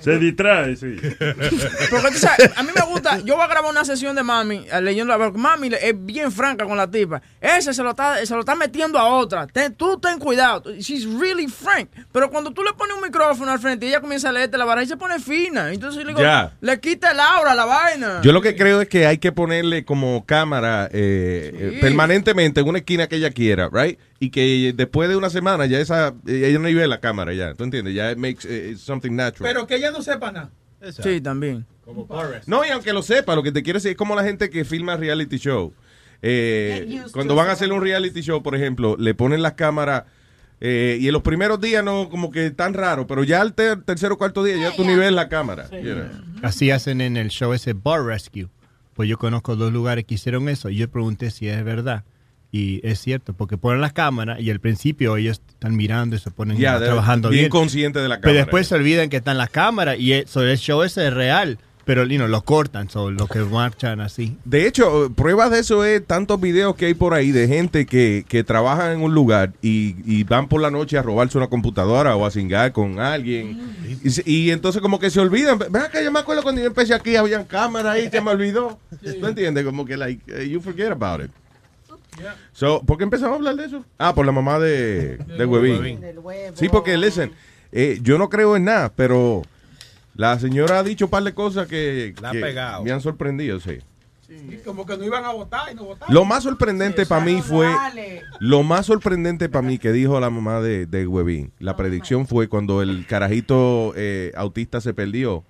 Se 0.02 0.18
distrae, 0.18 0.76
sí. 0.76 0.96
Porque 1.90 2.10
tú 2.12 2.18
sabes, 2.18 2.50
a 2.56 2.62
mí 2.62 2.70
me 2.74 2.84
gusta, 2.86 3.18
yo 3.20 3.34
voy 3.36 3.44
a 3.44 3.48
grabar 3.48 3.70
una 3.70 3.84
sesión 3.84 4.14
de 4.16 4.22
mami 4.22 4.66
eh, 4.72 4.80
leyendo 4.80 5.16
la 5.16 5.30
mami 5.30 5.70
es 5.80 5.94
bien 6.04 6.30
franca 6.32 6.64
con 6.64 6.76
la 6.76 6.90
tipa. 6.90 7.20
Ese 7.40 7.72
se 7.74 7.82
lo 7.82 7.90
está, 7.90 8.24
se 8.24 8.34
lo 8.34 8.40
está 8.40 8.54
metiendo 8.54 8.98
a 8.98 9.06
otra. 9.14 9.46
Ten- 9.46 9.74
tú 9.74 9.98
ten 9.98 10.18
cuidado. 10.18 10.62
She's 10.78 11.04
really 11.04 11.48
frank. 11.48 11.88
Pero 12.12 12.30
cuando 12.30 12.50
tú 12.52 12.62
le 12.62 12.72
pones 12.72 12.96
un 12.96 13.02
micrófono 13.02 13.50
al 13.50 13.58
frente 13.58 13.86
y 13.86 13.88
ella 13.90 14.00
comienza 14.00 14.28
a 14.28 14.32
leerte 14.32 14.56
la 14.58 14.64
vara 14.64 14.82
y 14.82 14.86
se 14.86 14.96
pone 14.96 15.18
fina. 15.18 15.72
Entonces 15.72 16.02
le 16.04 16.08
digo, 16.08 16.20
Ya. 16.20 16.52
le 16.60 16.80
quita 16.80 17.10
el 17.12 17.20
aura 17.20 17.52
a 17.52 17.54
la 17.54 17.64
vaina. 17.64 18.20
Yo 18.22 18.32
lo 18.32 18.40
que 18.40 18.56
creo 18.56 18.80
es 18.80 18.88
que 18.88 19.06
hay 19.06 19.18
que 19.18 19.32
ponerle 19.32 19.84
como 19.84 20.24
cámara 20.26 20.88
eh, 20.92 21.52
eh, 21.54 21.78
permanentemente 21.80 22.60
en 22.60 22.68
una 22.68 22.78
esquina 22.78 23.06
que 23.06 23.16
ella 23.16 23.30
quiera, 23.30 23.68
right? 23.72 23.98
Y 24.18 24.30
que 24.30 24.72
después 24.74 25.08
de 25.08 25.16
una 25.16 25.30
semana 25.30 25.66
ya 25.66 25.78
esa 25.78 26.14
ella 26.26 26.58
no 26.58 26.64
ve 26.64 26.86
la 26.86 27.00
cámara 27.00 27.32
ya, 27.34 27.54
¿tú 27.54 27.64
entiendes? 27.64 27.94
Ya 27.94 28.10
it 28.10 28.18
makes 28.18 28.46
eh, 28.48 28.76
something 28.76 29.12
natural. 29.12 29.52
Pero 29.52 29.66
que 29.66 29.76
ella 29.76 29.90
no 29.90 30.02
sepa 30.02 30.32
nada. 30.32 30.50
Sí, 31.02 31.20
también. 31.20 31.66
No, 32.46 32.64
y 32.64 32.68
aunque 32.70 32.92
lo 32.92 33.02
sepa, 33.02 33.34
lo 33.34 33.42
que 33.42 33.52
te 33.52 33.62
quiero 33.62 33.78
decir 33.78 33.92
es 33.92 33.96
como 33.96 34.14
la 34.14 34.22
gente 34.24 34.50
que 34.50 34.64
filma 34.64 34.96
reality 34.96 35.36
show. 35.38 35.72
Eh, 36.22 37.02
cuando 37.12 37.34
van 37.34 37.48
a 37.48 37.52
hacer 37.52 37.72
un 37.72 37.80
reality 37.82 38.20
show, 38.22 38.42
por 38.42 38.54
ejemplo, 38.54 38.96
le 38.98 39.14
ponen 39.14 39.42
las 39.42 39.52
cámaras 39.52 40.04
eh, 40.60 40.96
y 41.00 41.06
en 41.06 41.12
los 41.12 41.22
primeros 41.22 41.60
días 41.60 41.84
no, 41.84 42.08
como 42.08 42.30
que 42.30 42.50
tan 42.50 42.72
raro, 42.74 43.06
pero 43.06 43.22
ya 43.24 43.40
al 43.42 43.52
ter- 43.54 43.82
tercer 43.82 44.10
o 44.12 44.18
cuarto 44.18 44.42
día 44.42 44.56
ya 44.56 44.74
tu 44.74 44.84
nivel 44.84 45.14
la 45.14 45.28
cámara. 45.28 45.68
you 45.70 45.94
know. 45.94 46.06
Así 46.42 46.70
hacen 46.70 47.00
en 47.00 47.16
el 47.16 47.28
show 47.28 47.52
ese 47.52 47.74
Bar 47.74 48.02
Rescue. 48.04 48.48
Pues 48.94 49.08
yo 49.10 49.18
conozco 49.18 49.56
dos 49.56 49.72
lugares 49.72 50.04
que 50.06 50.14
hicieron 50.14 50.48
eso 50.48 50.70
y 50.70 50.76
yo 50.76 50.90
pregunté 50.90 51.30
si 51.30 51.48
es 51.48 51.62
verdad. 51.62 52.04
Y 52.50 52.80
es 52.88 53.00
cierto, 53.00 53.34
porque 53.34 53.58
ponen 53.58 53.82
las 53.82 53.92
cámaras 53.92 54.40
y 54.40 54.50
al 54.50 54.60
principio 54.60 55.18
ellos 55.18 55.42
están 55.50 55.76
mirando 55.76 56.16
y 56.16 56.18
se 56.18 56.30
ponen 56.30 56.56
trabajando 56.86 57.28
bien 57.28 57.42
bien. 57.42 57.50
consciente 57.50 57.98
de 57.98 58.08
la 58.08 58.14
Pero 58.16 58.22
cámara. 58.22 58.38
después 58.44 58.66
se 58.68 58.74
olvidan 58.76 59.10
que 59.10 59.18
están 59.18 59.36
las 59.36 59.50
cámaras 59.50 59.98
y 59.98 60.14
eso, 60.14 60.42
el 60.42 60.56
show 60.56 60.82
ese 60.82 61.08
es 61.08 61.12
real. 61.12 61.58
Pero 61.86 62.04
you 62.04 62.16
know, 62.16 62.26
lo 62.26 62.42
cortan, 62.42 62.90
son 62.90 63.14
lo 63.14 63.28
que 63.28 63.38
marchan 63.38 64.00
así. 64.00 64.36
De 64.44 64.66
hecho, 64.66 65.12
pruebas 65.14 65.52
de 65.52 65.60
eso 65.60 65.84
es 65.84 66.04
tantos 66.04 66.40
videos 66.40 66.74
que 66.74 66.86
hay 66.86 66.94
por 66.94 67.14
ahí 67.14 67.30
de 67.30 67.46
gente 67.46 67.86
que, 67.86 68.24
que 68.28 68.42
trabaja 68.42 68.92
en 68.92 69.02
un 69.02 69.14
lugar 69.14 69.52
y, 69.62 69.94
y 70.04 70.24
van 70.24 70.48
por 70.48 70.60
la 70.60 70.72
noche 70.72 70.98
a 70.98 71.02
robarse 71.02 71.38
una 71.38 71.46
computadora 71.46 72.16
o 72.16 72.26
a 72.26 72.32
cingar 72.32 72.72
con 72.72 72.98
alguien. 72.98 73.60
Y, 74.02 74.30
y 74.30 74.50
entonces 74.50 74.82
como 74.82 74.98
que 74.98 75.10
se 75.10 75.20
olvidan. 75.20 75.60
Ven 75.60 75.76
acá, 75.76 76.02
yo 76.02 76.10
me 76.10 76.18
acuerdo 76.18 76.42
cuando 76.42 76.60
yo 76.60 76.66
empecé 76.66 76.92
aquí, 76.92 77.14
habían 77.14 77.44
cámaras 77.44 77.94
ahí, 77.94 78.10
se 78.10 78.20
me 78.20 78.32
olvidó. 78.32 78.80
¿Tú 79.20 79.24
entiendes? 79.24 79.64
Como 79.64 79.84
que 79.84 79.96
like, 79.96 80.24
eh, 80.26 80.48
you 80.48 80.60
forget 80.60 80.90
about 80.90 81.24
it. 81.24 81.30
So, 82.52 82.82
¿Por 82.82 82.98
qué 82.98 83.04
empezamos 83.04 83.34
a 83.34 83.36
hablar 83.36 83.54
de 83.54 83.66
eso? 83.66 83.84
Ah, 83.96 84.12
por 84.12 84.26
la 84.26 84.32
mamá 84.32 84.58
de, 84.58 85.18
de 85.18 85.44
Huevín. 85.44 86.00
Sí, 86.54 86.68
porque, 86.68 86.96
listen, 86.96 87.30
eh, 87.70 88.00
yo 88.02 88.18
no 88.18 88.28
creo 88.28 88.56
en 88.56 88.64
nada, 88.64 88.92
pero 88.94 89.42
la 90.16 90.38
señora 90.38 90.78
ha 90.78 90.82
dicho 90.82 91.06
un 91.06 91.10
par 91.10 91.22
de 91.22 91.34
cosas 91.34 91.66
que, 91.66 92.14
La 92.20 92.30
ha 92.30 92.32
que 92.32 92.40
pegado. 92.40 92.84
me 92.84 92.90
han 92.92 93.00
sorprendido, 93.00 93.60
sí. 93.60 93.78
Y 94.28 94.56
como 94.64 94.84
que 94.84 94.96
no 94.96 95.04
iban 95.04 95.24
a 95.24 95.30
votar 95.32 95.70
y 95.70 95.74
no 95.76 95.84
votaron. 95.84 96.12
Lo 96.12 96.24
más 96.24 96.42
sorprendente 96.42 97.06
para 97.06 97.24
mí 97.24 97.40
fue, 97.42 97.68
lo 98.40 98.64
más 98.64 98.86
sorprendente 98.86 99.48
para 99.48 99.62
mí 99.62 99.78
que 99.78 99.92
dijo 99.92 100.18
la 100.18 100.30
mamá 100.30 100.60
de, 100.60 100.86
de 100.86 101.06
Huevín, 101.06 101.52
la 101.60 101.76
predicción 101.76 102.26
fue 102.26 102.48
cuando 102.48 102.82
el 102.82 103.06
carajito 103.06 103.92
eh, 103.96 104.32
autista 104.36 104.80
se 104.80 104.94
perdió, 104.94 105.44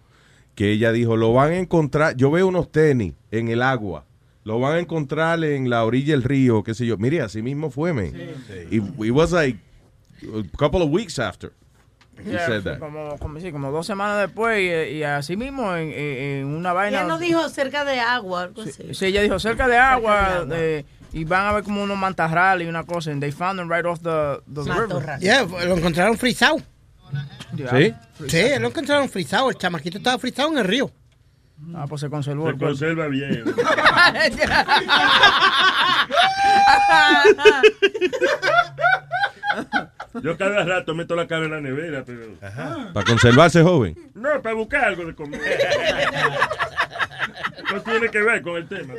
que 0.54 0.72
ella 0.72 0.92
dijo, 0.92 1.16
lo 1.16 1.32
van 1.32 1.52
a 1.52 1.56
encontrar, 1.56 2.16
yo 2.16 2.30
veo 2.30 2.46
unos 2.48 2.70
tenis 2.70 3.14
en 3.30 3.48
el 3.48 3.62
agua, 3.62 4.04
lo 4.44 4.60
van 4.60 4.74
a 4.74 4.78
encontrar 4.78 5.42
en 5.42 5.70
la 5.70 5.82
orilla 5.84 6.12
del 6.12 6.22
río, 6.22 6.62
qué 6.62 6.74
sé 6.74 6.84
yo. 6.86 6.98
Mire, 6.98 7.22
así 7.22 7.40
mismo 7.40 7.70
fue, 7.70 7.94
man. 7.94 8.12
Y 8.70 8.76
it 8.76 9.10
was 9.12 9.32
like 9.32 9.58
a 10.22 10.56
couple 10.58 10.82
of 10.82 10.90
weeks 10.90 11.18
after 11.18 11.50
he 12.24 12.32
Yeah, 12.32 12.46
said 12.46 12.62
fue 12.62 12.72
that. 12.72 12.78
Como, 12.78 13.18
como, 13.18 13.40
sí, 13.40 13.52
como 13.52 13.70
dos 13.70 13.86
semanas 13.86 14.20
después 14.20 14.60
y, 14.60 14.96
y 14.96 15.02
así 15.02 15.36
mismo 15.36 15.74
en, 15.74 16.46
una 16.46 16.72
vaina. 16.72 16.98
Ella 16.98 17.06
no 17.06 17.18
dijo 17.18 17.48
cerca 17.48 17.84
de 17.84 18.00
agua, 18.00 18.44
algo 18.44 18.62
así. 18.62 18.94
Sí, 18.94 19.06
ella 19.06 19.22
dijo 19.22 19.38
cerca 19.38 19.68
de 19.68 19.76
agua 19.76 20.46
eh, 20.50 20.84
y 21.12 21.24
van 21.24 21.46
a 21.46 21.52
ver 21.52 21.64
como 21.64 21.82
unos 21.82 21.98
mantarrales 21.98 22.66
y 22.66 22.68
una 22.68 22.84
cosa. 22.84 23.10
And 23.10 23.20
they 23.20 23.32
found 23.32 23.58
them 23.58 23.70
right 23.70 23.84
off 23.84 24.00
the, 24.00 24.40
the 24.52 24.62
river. 24.62 25.18
Yeah, 25.20 25.44
lo 25.44 25.76
encontraron 25.76 26.16
frisado. 26.16 26.56
¿Sí? 27.56 27.94
Sí, 28.28 28.42
lo 28.58 28.68
encontraron 28.68 29.08
frisado. 29.08 29.50
El 29.50 29.56
chamaquito 29.56 29.98
estaba 29.98 30.18
frisado 30.18 30.50
en 30.50 30.58
el 30.58 30.64
río. 30.64 30.90
Ah, 31.74 31.86
pues 31.88 32.02
se 32.02 32.10
conservó. 32.10 32.46
Se 32.46 32.50
el 32.50 32.58
conserva 32.58 33.08
bien. 33.08 33.44
Yo 40.22 40.36
cada 40.36 40.64
rato 40.64 40.94
meto 40.94 41.16
la 41.16 41.26
cara 41.26 41.46
en 41.46 41.50
la 41.52 41.60
nevera, 41.60 42.04
pero... 42.04 42.26
Para 42.92 43.06
conservarse 43.06 43.62
joven. 43.62 43.96
No, 44.14 44.40
para 44.42 44.54
buscar 44.54 44.84
algo 44.84 45.06
de 45.06 45.14
comer. 45.14 45.40
no 47.72 47.82
tiene 47.82 48.08
que 48.08 48.22
ver 48.22 48.42
con 48.42 48.56
el 48.56 48.68
tema. 48.68 48.94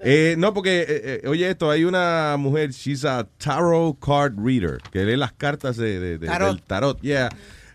Eh, 0.00 0.34
no, 0.38 0.54
porque, 0.54 0.80
eh, 0.80 1.20
eh, 1.24 1.28
oye, 1.28 1.48
esto, 1.50 1.70
hay 1.70 1.84
una 1.84 2.36
mujer, 2.38 2.70
she's 2.70 3.04
a 3.04 3.26
tarot 3.38 3.98
card 4.00 4.34
reader, 4.38 4.78
que 4.90 5.04
lee 5.04 5.16
las 5.16 5.32
cartas 5.32 5.76
de, 5.76 5.98
de- 6.00 6.18
de- 6.18 6.26
Tarot. 6.26 6.48
del 6.48 6.62
tarot, 6.62 7.00
yeah. 7.00 7.28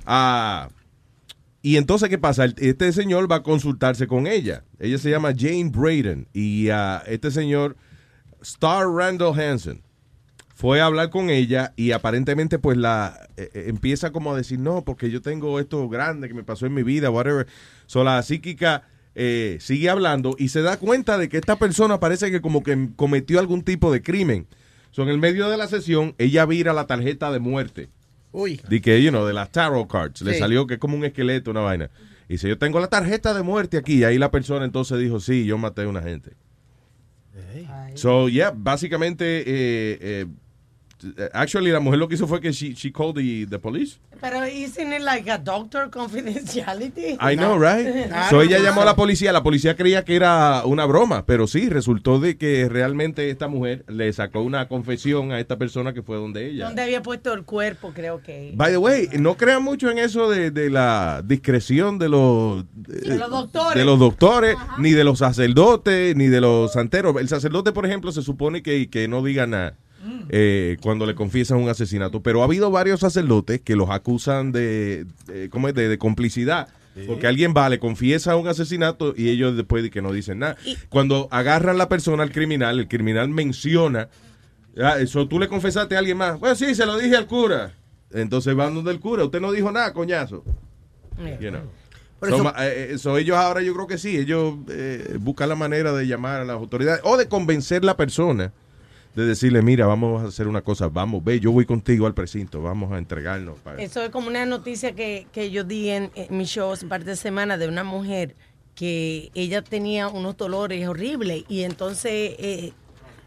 Ah, 0.06 0.70
y 1.62 1.78
entonces, 1.78 2.10
¿qué 2.10 2.18
pasa? 2.18 2.46
Este 2.58 2.92
señor 2.92 3.32
va 3.32 3.38
a 3.38 3.44
consultarse 3.44 4.08
con 4.08 4.28
ella. 4.28 4.64
Ella 4.80 4.98
se 4.98 5.10
llama 5.10 5.34
Jane 5.38 5.70
Braden. 5.74 6.28
Y 6.34 6.70
ah, 6.70 7.02
este 7.08 7.32
señor, 7.32 7.78
Star 8.42 8.86
Randall 8.88 9.40
Hansen, 9.40 9.82
fue 10.54 10.82
a 10.82 10.86
hablar 10.86 11.10
con 11.10 11.30
ella 11.30 11.74
y 11.76 11.92
aparentemente 11.92 12.60
pues 12.60 12.78
la 12.78 13.28
eh, 13.38 13.50
eh, 13.54 13.66
empieza 13.68 14.12
como 14.12 14.34
a 14.34 14.38
decir, 14.38 14.60
no, 14.60 14.84
porque 14.84 15.10
yo 15.10 15.22
tengo 15.22 15.60
esto 15.60 15.90
grande 15.90 16.28
que 16.28 16.34
me 16.34 16.44
pasó 16.44 16.66
en 16.66 16.74
mi 16.74 16.84
vida, 16.84 17.10
whatever. 17.10 17.48
So 17.88 18.04
la 18.04 18.22
psíquica 18.22 18.84
eh, 19.16 19.58
sigue 19.60 19.90
hablando 19.90 20.36
y 20.38 20.50
se 20.50 20.62
da 20.62 20.78
cuenta 20.78 21.18
de 21.18 21.30
que 21.30 21.38
esta 21.38 21.58
persona 21.58 22.00
parece 22.00 22.32
que 22.32 22.42
como 22.42 22.64
que 22.64 22.90
cometió 22.96 23.40
algún 23.40 23.64
tipo 23.64 23.92
de 23.92 24.02
crimen. 24.02 24.48
So 24.92 25.02
en 25.02 25.10
el 25.10 25.18
medio 25.18 25.50
de 25.50 25.58
la 25.58 25.68
sesión, 25.68 26.14
ella 26.20 26.46
vira 26.46 26.72
la 26.72 26.86
tarjeta 26.86 27.32
de 27.32 27.40
muerte. 27.40 27.90
Uy. 28.32 28.62
De 28.68 28.82
que, 28.82 29.02
you 29.02 29.10
know, 29.10 29.26
de 29.26 29.34
las 29.34 29.52
tarot 29.52 29.88
cards. 29.88 30.22
Le 30.22 30.38
salió 30.38 30.68
que 30.68 30.76
es 30.76 30.80
como 30.80 30.98
un 30.98 31.06
esqueleto, 31.06 31.52
una 31.52 31.62
vaina. 31.62 31.90
Y 32.28 32.34
dice, 32.34 32.48
yo 32.48 32.58
tengo 32.58 32.80
la 32.80 32.88
tarjeta 32.88 33.34
de 33.34 33.44
muerte 33.44 33.78
aquí. 33.78 34.00
Y 34.00 34.04
ahí 34.04 34.18
la 34.18 34.32
persona 34.32 34.66
entonces 34.66 35.00
dijo, 35.00 35.20
sí, 35.20 35.46
yo 35.46 35.58
maté 35.58 35.84
a 35.84 35.88
una 35.88 36.02
gente. 36.02 36.34
So, 37.96 38.30
yeah, 38.30 38.52
básicamente, 38.56 39.42
eh, 39.42 39.98
eh, 40.02 40.26
actually, 41.34 41.72
la 41.72 41.80
mujer 41.80 42.00
lo 42.00 42.08
que 42.08 42.16
hizo 42.16 42.28
fue 42.28 42.40
que 42.40 42.52
she, 42.52 42.74
she 42.74 42.92
called 42.92 43.16
the, 43.16 43.46
the 43.48 43.60
police. 43.60 44.00
Pero 44.22 44.46
isn't 44.46 44.94
it 44.94 45.02
like 45.02 45.30
a 45.30 45.38
doctor 45.38 45.90
confidentiality? 45.90 47.18
I 47.22 47.36
know, 47.36 47.58
right? 47.58 48.10
So 48.30 48.42
ella 48.42 48.60
llamó 48.60 48.82
a 48.82 48.86
la 48.86 48.96
policía, 48.96 49.34
la 49.34 49.44
policía 49.44 49.76
creía 49.76 50.06
que 50.06 50.16
era 50.16 50.64
una 50.66 50.86
broma, 50.86 51.26
pero 51.26 51.46
sí, 51.46 51.68
resultó 51.68 52.20
de 52.20 52.38
que 52.38 52.70
realmente 52.70 53.30
esta 53.30 53.48
mujer 53.48 53.84
le 53.88 54.12
sacó 54.14 54.42
una 54.42 54.68
confesión 54.68 55.32
a 55.32 55.40
esta 55.40 55.58
persona 55.58 55.94
que 55.94 56.02
fue 56.04 56.18
donde 56.18 56.50
ella. 56.50 56.66
¿Dónde 56.66 56.84
había 56.84 57.02
puesto 57.02 57.34
el 57.34 57.44
cuerpo? 57.44 57.92
Creo 57.94 58.22
que. 58.22 58.54
By 58.56 58.72
the 58.72 58.78
way, 58.78 59.10
no 59.20 59.36
crean 59.36 59.64
mucho 59.64 59.90
en 59.90 59.98
eso 59.98 60.30
de, 60.30 60.52
de 60.52 60.70
la 60.70 61.22
discreción 61.26 62.00
de 62.00 62.10
los, 62.10 62.66
De 62.76 63.18
los 63.18 63.30
doctores. 63.30 63.76
de 63.76 63.86
los 63.86 64.00
doctores, 64.00 64.56
ni 64.78 64.92
de 64.92 65.04
los 65.04 65.20
sacerdotes, 65.20 66.16
ni 66.16 66.28
de 66.28 66.40
los 66.42 66.74
santeros. 66.74 67.16
El 67.20 67.28
sacerdote, 67.28 67.72
por 67.72 67.86
ejemplo, 67.86 68.12
se 68.12 68.22
supone 68.22 68.64
que, 68.64 68.90
que 68.90 69.08
no 69.08 69.22
diga 69.24 69.48
nada 69.48 69.76
eh, 70.30 70.78
cuando 70.82 71.06
le 71.06 71.16
confiesan 71.16 71.58
un 71.60 71.70
asesinato. 71.70 72.22
Pero 72.22 72.42
ha 72.42 72.46
habido 72.46 72.72
varios 72.72 73.00
sacerdotes 73.00 73.62
que 73.62 73.76
los 73.76 73.90
acusan 73.90 74.52
de, 74.52 75.06
de- 75.28 75.50
¿cómo 75.50 75.68
es? 75.68 75.74
de, 75.76 75.88
de 75.90 75.98
complicidad. 75.98 76.68
Porque 77.08 77.26
alguien 77.26 77.56
va, 77.58 77.70
le 77.70 77.80
confiesa 77.80 78.36
un 78.36 78.48
asesinato 78.48 79.16
y 79.18 79.30
ellos 79.30 79.58
después 79.58 79.82
de 79.82 79.90
que 79.90 80.02
no 80.04 80.12
dicen 80.14 80.38
nada. 80.40 80.58
Cuando 80.90 81.28
agarran 81.32 81.78
la 81.80 81.90
persona 81.90 82.22
al 82.22 82.32
criminal, 82.32 82.78
el 82.80 82.88
criminal 82.88 83.30
menciona, 83.30 84.10
ah, 84.80 84.98
eso 85.00 85.28
tú 85.28 85.40
le 85.40 85.48
confesaste 85.48 85.96
a 85.96 86.00
alguien 86.00 86.18
más. 86.18 86.40
Bueno, 86.40 86.54
sí, 86.56 86.76
se 86.76 86.86
lo 86.86 86.98
dije 87.00 87.16
al 87.16 87.26
cura. 87.26 87.74
Entonces 88.12 88.54
van 88.56 88.76
donde 88.76 88.92
el 88.92 89.00
cura, 89.00 89.24
usted 89.26 89.42
no 89.42 89.52
dijo 89.52 89.72
nada, 89.72 89.92
coñazo. 89.92 90.44
You 91.42 91.50
know. 91.50 91.62
Por 92.20 92.30
So, 92.30 92.36
eso- 92.36 92.54
eh, 92.60 92.90
eh, 92.94 92.98
so 93.00 93.18
ellos 93.18 93.38
ahora 93.38 93.62
yo 93.64 93.74
creo 93.74 93.88
que 93.88 93.98
sí, 93.98 94.16
ellos 94.16 94.54
eh, 94.70 95.18
buscan 95.20 95.50
la 95.50 95.56
manera 95.56 95.94
de 95.94 96.06
llamar 96.06 96.42
a 96.42 96.46
las 96.46 96.56
autoridades 96.58 97.02
o 97.04 97.18
de 97.18 97.28
convencer 97.28 97.82
a 97.82 97.86
la 97.88 97.98
persona 97.98 98.54
de 99.16 99.26
decirle, 99.26 99.62
mira, 99.62 99.86
vamos 99.86 100.24
a 100.24 100.28
hacer 100.28 100.48
una 100.48 100.62
cosa, 100.62 100.88
vamos, 100.88 101.24
ve, 101.24 101.40
yo 101.40 101.52
voy 101.52 101.66
contigo 101.66 102.08
al 102.08 102.14
precinto, 102.14 102.62
vamos 102.62 102.92
a 102.92 102.98
entregarnos. 102.98 103.60
para- 103.60 103.82
Eso 103.82 104.02
es 104.02 104.10
como 104.10 104.28
una 104.28 104.46
noticia 104.46 104.94
que, 104.94 105.28
que 105.32 105.52
yo 105.52 105.64
di 105.64 105.90
en, 105.90 106.12
en 106.16 106.36
mi 106.36 106.46
show 106.46 106.72
hace 106.72 106.88
parte 106.88 107.06
de 107.06 107.16
semana 107.16 107.58
de 107.58 107.68
una 107.68 107.84
mujer 107.84 108.36
que 108.76 109.30
ella 109.36 109.62
tenía 109.62 110.08
unos 110.08 110.36
dolores 110.36 110.88
horribles 110.88 111.44
y 111.48 111.62
entonces 111.62 112.12
eh, 112.40 112.74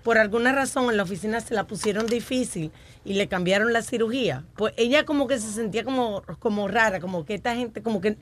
por 0.03 0.19
alguna 0.19 0.51
razón 0.53 0.91
en 0.91 0.97
la 0.97 1.05
oficina 1.05 1.41
se 1.41 1.55
la 1.55 1.69
pusieron 1.69 2.07
difícil 2.07 2.73
y 3.05 3.15
le 3.15 3.29
cambiaron 3.29 3.73
la 3.73 3.83
cirugía. 3.83 4.45
Pues 4.57 4.75
ella 4.77 5.05
como 5.05 5.29
que 5.29 5.39
se 5.39 5.53
sentía 5.53 5.85
como, 5.85 6.23
como 6.41 6.67
rara, 6.67 6.99
como 6.99 7.25
que 7.25 7.35
esta 7.35 7.55
gente 7.55 7.81
como 7.81 8.01
que 8.01 8.17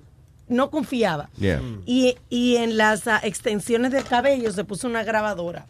no 0.49 0.71
confiaba. 0.71 1.31
Yeah. 1.39 1.63
Y, 1.87 2.17
y 2.29 2.57
en 2.57 2.77
las 2.77 3.07
ah, 3.09 3.21
extensiones 3.23 3.91
del 3.93 4.05
cabello 4.05 4.53
se 4.53 4.65
puso 4.65 4.87
una 4.87 5.03
grabadora. 5.03 5.67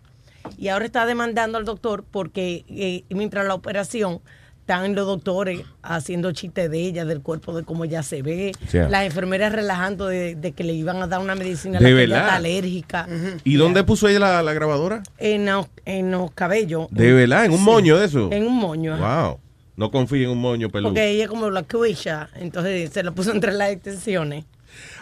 Y 0.59 0.69
ahora 0.69 0.85
está 0.85 1.07
demandando 1.07 1.59
al 1.59 1.65
doctor 1.65 2.05
porque 2.11 2.65
eh, 2.69 3.05
mientras 3.11 3.47
la 3.47 3.55
operación 3.55 4.21
están 4.61 4.95
los 4.95 5.07
doctores 5.07 5.61
haciendo 5.83 6.33
chistes 6.33 6.71
de 6.71 6.79
ella, 6.81 7.05
del 7.05 7.21
cuerpo, 7.21 7.55
de 7.55 7.65
cómo 7.65 7.85
ella 7.85 8.03
se 8.03 8.23
ve. 8.23 8.53
Sí. 8.69 8.79
Las 8.89 9.05
enfermeras 9.05 9.53
relajando 9.53 10.07
de, 10.07 10.37
de 10.37 10.53
que 10.53 10.65
le 10.65 10.73
iban 10.73 11.03
a 11.03 11.07
dar 11.07 11.21
una 11.21 11.35
medicina 11.35 11.79
a 11.79 11.83
¿De 11.83 11.91
la 11.91 11.97
que 11.97 12.03
ella 12.05 12.15
verdad? 12.15 12.25
está 12.29 12.37
alérgica. 12.37 13.09
¿Y 13.45 13.57
dónde 13.57 13.85
puso 13.85 14.09
ella 14.09 14.21
la, 14.21 14.43
la 14.43 14.53
grabadora? 14.55 15.03
En 15.19 15.45
los, 15.45 15.67
en 15.85 16.11
los 16.11 16.31
cabellos. 16.33 16.87
De 16.91 17.13
verdad, 17.13 17.45
en 17.45 17.53
un 17.53 17.59
Sí, 17.59 17.65
moño 17.65 17.99
de 17.99 18.07
eso. 18.07 18.29
En 18.33 18.47
un 18.47 18.57
moño. 18.57 18.97
Wow. 18.97 19.39
No 19.77 19.91
confíe 19.91 20.25
en 20.25 20.31
un 20.31 20.39
moño 20.39 20.71
peludo. 20.71 20.91
Porque 20.91 21.11
ella 21.11 21.29
como 21.29 21.51
la 21.51 21.63
cuisha, 21.65 22.31
entonces 22.37 22.91
se 22.91 23.03
lo 23.03 23.15
puso 23.15 23.33
entre 23.33 23.53
las 23.53 23.71
extensiones. 23.71 24.45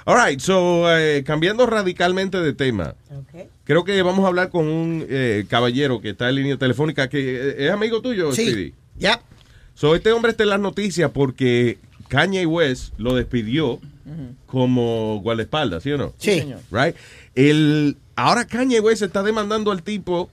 All 0.04 0.16
right, 0.26 0.40
so, 0.40 0.84
eh, 0.96 1.22
cambiando 1.24 1.66
radicalmente 1.66 2.38
de 2.40 2.52
tema. 2.52 2.94
Creo 3.64 3.84
que 3.84 4.00
vamos 4.02 4.24
a 4.24 4.28
hablar 4.28 4.50
con 4.50 4.66
un 4.66 5.06
eh, 5.08 5.44
caballero 5.48 6.00
que 6.00 6.10
está 6.10 6.28
en 6.28 6.36
línea 6.36 6.56
telefónica 6.56 7.08
que 7.08 7.18
eh, 7.36 7.66
es 7.66 7.70
amigo 7.70 8.02
tuyo, 8.02 8.32
Sí. 8.32 8.50
Speedy. 8.50 8.74
Ya. 8.98 9.22
So, 9.74 9.94
este 9.94 10.12
hombre 10.12 10.32
está 10.32 10.42
en 10.42 10.50
las 10.50 10.60
noticias 10.60 11.10
porque 11.12 11.78
Kanye 12.08 12.46
West 12.46 12.94
lo 12.98 13.14
despidió 13.14 13.80
como 14.46 15.20
guardaespaldas, 15.22 15.82
¿sí 15.84 15.92
o 15.92 15.98
no? 15.98 16.12
Sí. 16.18 16.40
señor. 16.40 16.60
Right? 16.70 16.96
El, 17.34 17.96
ahora 18.16 18.44
Kanye 18.46 18.80
West 18.80 19.02
está 19.02 19.22
demandando 19.22 19.70
al 19.70 19.82
tipo, 19.82 20.28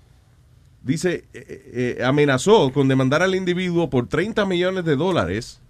dice, 0.83 1.23
eh, 1.33 1.95
eh, 1.99 2.03
amenazó 2.03 2.71
con 2.73 2.87
demandar 2.87 3.21
al 3.21 3.35
individuo 3.35 3.89
por 3.89 4.07
30 4.07 4.45
millones 4.45 4.83
de 4.85 4.95
dólares 4.95 5.61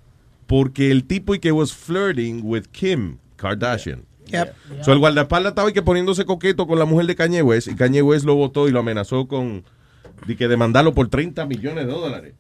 porque 0.48 0.90
el 0.90 1.04
tipo 1.04 1.36
y 1.36 1.40
que 1.40 1.52
was 1.52 1.74
flirting 1.74 2.42
with 2.44 2.64
Kim 2.72 3.18
Kardashian. 3.40 4.06
Yep. 4.28 4.56
So, 4.84 4.94
el 4.94 5.00
guardaespaldas 5.00 5.52
estaba 5.52 5.70
y 5.70 5.74
que 5.74 5.82
poniéndose 5.82 6.26
coqueto 6.26 6.68
con 6.68 6.78
la 6.78 6.86
mujer 6.86 7.08
de 7.08 7.16
Kanye 7.16 7.42
West 7.42 7.68
y 7.68 7.76
Kanye 7.76 8.02
West 8.02 8.26
lo 8.26 8.36
votó 8.36 8.68
y 8.68 8.72
lo 8.72 8.80
amenazó 8.80 9.28
con 9.28 9.64
de 10.28 10.36
que 10.36 10.48
demandarlo 10.48 10.94
por 10.94 11.08
30 11.10 11.46
millones 11.46 11.88
de 11.88 11.92
dólares. 11.92 12.34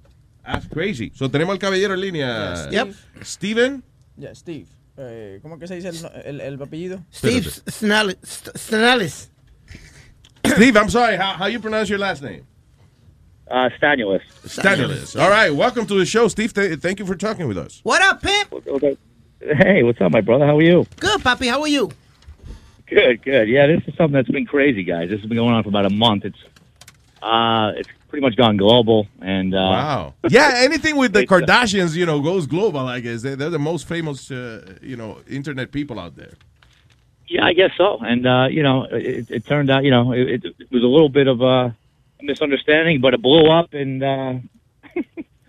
That's 0.43 0.67
crazy. 0.67 1.11
So, 1.15 1.29
tenemos 1.31 1.53
al 1.53 1.59
caballero 1.59 1.93
en 1.93 2.01
línea. 2.01 2.69
Yep. 2.69 2.93
Steven. 3.23 3.83
Ya, 4.17 4.35
Steve. 4.35 4.65
Eh, 4.97 5.39
¿Cómo 5.41 5.57
que 5.57 5.67
se 5.67 5.75
dice 5.75 5.89
el, 5.89 6.01
el, 6.25 6.41
el 6.41 6.61
apellido? 6.61 7.03
Steve 7.11 7.49
Snellis. 7.69 8.17
Snellis. 8.55 9.31
Steve, 10.45 10.77
I'm 10.77 10.89
sorry. 10.89 11.15
How, 11.15 11.33
how 11.37 11.47
you 11.47 11.59
pronounce 11.59 11.89
your 11.89 11.99
last 11.99 12.21
name? 12.21 12.43
Uh, 13.49 13.69
Stanulis. 13.79 14.21
Stanulis. 14.45 15.19
All 15.19 15.29
right. 15.29 15.49
Welcome 15.49 15.87
to 15.87 15.97
the 15.97 16.05
show, 16.05 16.27
Steve. 16.27 16.53
Th- 16.53 16.79
thank 16.79 16.99
you 16.99 17.05
for 17.05 17.15
talking 17.15 17.47
with 17.47 17.57
us. 17.57 17.79
What 17.83 18.01
up, 18.03 18.21
pimp? 18.21 18.99
Hey, 19.41 19.83
what's 19.83 20.01
up, 20.01 20.11
my 20.11 20.21
brother? 20.21 20.45
How 20.45 20.57
are 20.57 20.61
you? 20.61 20.85
Good, 20.99 21.23
Poppy. 21.23 21.47
How 21.47 21.61
are 21.61 21.67
you? 21.67 21.89
Good, 22.87 23.21
good. 23.23 23.47
Yeah, 23.47 23.67
this 23.67 23.81
is 23.87 23.95
something 23.95 24.13
that's 24.13 24.29
been 24.29 24.45
crazy, 24.45 24.83
guys. 24.83 25.09
This 25.09 25.19
has 25.21 25.29
been 25.29 25.37
going 25.37 25.53
on 25.53 25.63
for 25.63 25.69
about 25.69 25.85
a 25.85 25.89
month. 25.91 26.25
It's 26.25 26.37
uh, 27.21 27.71
it's 27.77 27.89
pretty 28.09 28.21
much 28.25 28.35
gone 28.35 28.57
global, 28.57 29.07
and 29.21 29.53
uh, 29.53 29.57
Wow. 29.57 30.13
Yeah, 30.29 30.51
anything 30.55 30.97
with 30.97 31.13
the 31.13 31.25
Kardashians, 31.27 31.95
you 31.95 32.05
know, 32.05 32.19
goes 32.21 32.47
global, 32.47 32.79
I 32.79 32.99
guess. 32.99 33.21
They're, 33.21 33.35
they're 33.35 33.49
the 33.49 33.59
most 33.59 33.87
famous, 33.87 34.31
uh, 34.31 34.75
you 34.81 34.95
know, 34.97 35.19
internet 35.29 35.71
people 35.71 35.99
out 35.99 36.15
there. 36.15 36.33
Yeah, 37.27 37.45
I 37.45 37.53
guess 37.53 37.71
so. 37.77 37.99
And 38.01 38.25
uh, 38.27 38.47
you 38.49 38.63
know, 38.63 38.87
it, 38.91 39.29
it 39.29 39.45
turned 39.45 39.69
out, 39.69 39.83
you 39.83 39.91
know, 39.91 40.11
it, 40.11 40.43
it 40.43 40.71
was 40.71 40.83
a 40.83 40.87
little 40.87 41.09
bit 41.09 41.27
of 41.27 41.41
a 41.41 41.75
misunderstanding, 42.21 42.99
but 42.99 43.13
it 43.13 43.21
blew 43.21 43.45
up, 43.49 43.73
and 43.73 44.03
uh, 44.03 44.33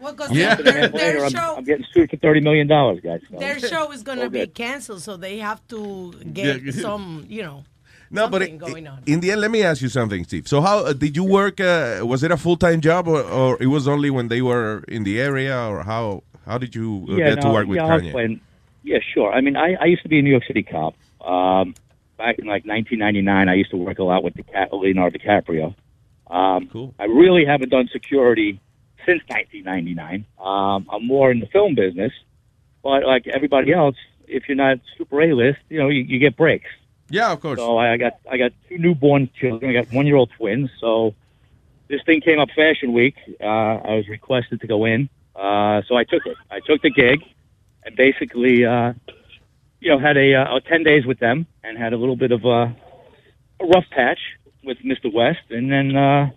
Well, 0.01 0.15
'cause 0.15 0.31
yeah. 0.33 0.55
their, 0.55 0.89
their 0.89 1.25
I'm, 1.27 1.31
show, 1.31 1.55
I'm 1.59 1.65
getting 1.65 1.85
sued 1.93 2.11
for 2.11 2.17
thirty 2.17 2.41
million 2.41 2.67
dollars, 2.67 3.01
guys. 3.01 3.21
So- 3.31 3.39
their 3.39 3.59
show 3.59 3.93
is 3.93 4.03
going 4.03 4.19
to 4.19 4.31
be 4.31 4.41
good. 4.41 4.55
canceled, 4.55 5.03
so 5.03 5.17
they 5.17 5.39
have 5.39 5.67
to 5.69 6.13
get 6.33 6.63
Yeah. 6.63 6.73
some, 6.73 7.25
you 7.29 7.43
know, 7.43 7.65
No, 8.11 8.29
but 8.29 8.43
it- 8.43 8.59
going 8.59 8.87
on. 8.89 9.03
in 9.07 9.21
the 9.21 9.31
end, 9.33 9.41
let 9.41 9.51
me 9.51 9.63
ask 9.63 9.83
you 9.83 9.89
something, 9.89 10.25
Steve. 10.25 10.49
So, 10.49 10.61
how 10.61 10.79
uh, 10.87 10.93
did 10.95 11.17
you 11.17 11.25
work? 11.25 11.61
Uh, 11.61 12.01
was 12.05 12.23
it 12.23 12.31
a 12.31 12.37
full 12.37 12.57
time 12.57 12.81
job, 12.81 13.07
or, 13.09 13.23
or 13.23 13.57
it 13.63 13.67
was 13.67 13.87
only 13.87 14.11
when 14.11 14.29
they 14.29 14.43
were 14.43 14.85
in 14.89 15.05
the 15.05 15.21
area, 15.21 15.57
or 15.69 15.83
how 15.83 16.23
how 16.47 16.57
did 16.59 16.75
you 16.75 17.07
uh, 17.11 17.17
get 17.17 17.41
to 17.43 17.49
work 17.51 17.67
with 17.69 17.77
yeah, 17.77 17.85
I'll 17.87 18.01
Kanye? 18.01 18.05
explain. 18.07 18.41
Yeah, 18.83 18.99
sure. 19.15 19.31
I 19.33 19.41
mean, 19.43 19.57
I, 19.57 19.75
I 19.75 19.85
used 19.85 20.03
to 20.05 20.09
be 20.09 20.19
a 20.19 20.23
New 20.23 20.31
York 20.31 20.45
City 20.47 20.63
cop. 20.63 20.95
Um, 21.21 21.75
back 22.17 22.39
in 22.39 22.47
like 22.47 22.65
1999, 22.65 23.49
I 23.49 23.55
used 23.55 23.71
to 23.73 23.77
work 23.77 23.99
a 23.99 24.05
lot 24.05 24.25
with 24.25 24.35
DiCa- 24.35 24.73
Leonardo 24.73 25.19
DiCaprio. 25.19 25.75
Um, 26.29 26.69
cool. 26.73 26.95
I 26.99 27.05
really 27.05 27.45
haven't 27.45 27.69
done 27.69 27.89
security 27.93 28.59
since 29.07 29.23
1999. 29.29 30.25
Um, 30.39 30.87
I'm 30.91 31.07
more 31.07 31.31
in 31.31 31.41
the 31.41 31.47
film 31.47 31.75
business, 31.75 32.13
but 32.83 33.05
like 33.05 33.27
everybody 33.27 33.73
else, 33.73 33.97
if 34.27 34.49
you're 34.49 34.57
not 34.57 34.79
super 34.97 35.21
A-list, 35.23 35.59
you 35.69 35.79
know, 35.79 35.89
you, 35.89 36.03
you 36.03 36.19
get 36.19 36.37
breaks. 36.37 36.71
Yeah, 37.11 37.33
of 37.33 37.41
course. 37.41 37.59
So 37.59 37.77
I, 37.77 37.93
I 37.93 37.97
got 37.97 38.21
I 38.31 38.37
got 38.39 38.53
two 38.69 38.79
newborn 38.79 39.29
children. 39.39 39.71
I 39.71 39.83
got 39.83 39.93
one 39.93 40.07
year 40.07 40.17
old 40.17 40.31
twins. 40.39 40.71
So 40.81 41.15
this 41.89 42.01
thing 42.07 42.21
came 42.21 42.39
up 42.39 42.49
Fashion 42.55 42.93
Week. 42.93 43.17
Uh, 43.41 43.45
I 43.45 43.95
was 43.97 44.09
requested 44.09 44.61
to 44.61 44.67
go 44.69 44.85
in, 44.85 45.09
uh, 45.35 45.83
so 45.89 45.97
I 45.97 46.05
took 46.05 46.25
it. 46.25 46.37
I 46.51 46.61
took 46.61 46.83
the 46.83 46.91
gig, 46.91 47.21
and 47.85 47.97
basically, 47.97 48.65
uh, 48.65 48.93
you 49.81 49.91
know, 49.91 49.99
had 49.99 50.17
a, 50.17 50.35
uh, 50.35 50.61
ten 50.61 50.85
days 50.85 51.05
with 51.05 51.19
them, 51.19 51.47
and 51.65 51.77
had 51.77 51.93
a 51.93 51.97
little 51.97 52.17
bit 52.17 52.31
of 52.31 52.45
a, 52.45 52.77
a 53.61 53.67
rough 53.67 53.87
patch 53.91 54.21
with 54.63 54.79
Mr. 54.79 55.13
West, 55.13 55.51
and 55.51 55.71
then 55.71 55.97
uh, 55.97 56.31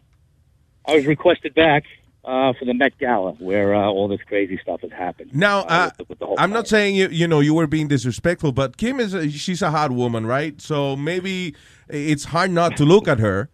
I 0.88 0.96
was 0.96 1.06
requested 1.06 1.54
back 1.54 1.84
uh, 2.26 2.54
for 2.58 2.66
the 2.66 2.74
Met 2.74 2.98
Gala, 3.00 3.34
where 3.34 3.76
uh, 3.76 3.86
all 3.86 4.08
this 4.08 4.22
crazy 4.26 4.60
stuff 4.62 4.82
has 4.82 4.92
happened. 4.92 5.36
Now, 5.36 5.60
uh, 5.62 5.90
with 6.08 6.20
the 6.20 6.26
whole 6.26 6.36
I'm 6.40 6.52
not 6.52 6.68
saying 6.68 6.96
you 6.96 7.08
you 7.10 7.28
know 7.28 7.40
you 7.40 7.54
were 7.54 7.68
being 7.68 7.88
disrespectful, 7.88 8.52
but 8.52 8.78
Kim 8.78 9.00
is 9.00 9.14
a, 9.14 9.30
she's 9.30 9.62
a 9.62 9.72
hot 9.72 9.92
woman, 9.92 10.26
right? 10.26 10.60
So 10.62 10.96
maybe 10.96 11.56
it's 11.90 12.26
hard 12.26 12.52
not 12.52 12.78
to 12.78 12.86
look 12.86 13.08
at 13.08 13.20
her. 13.20 13.50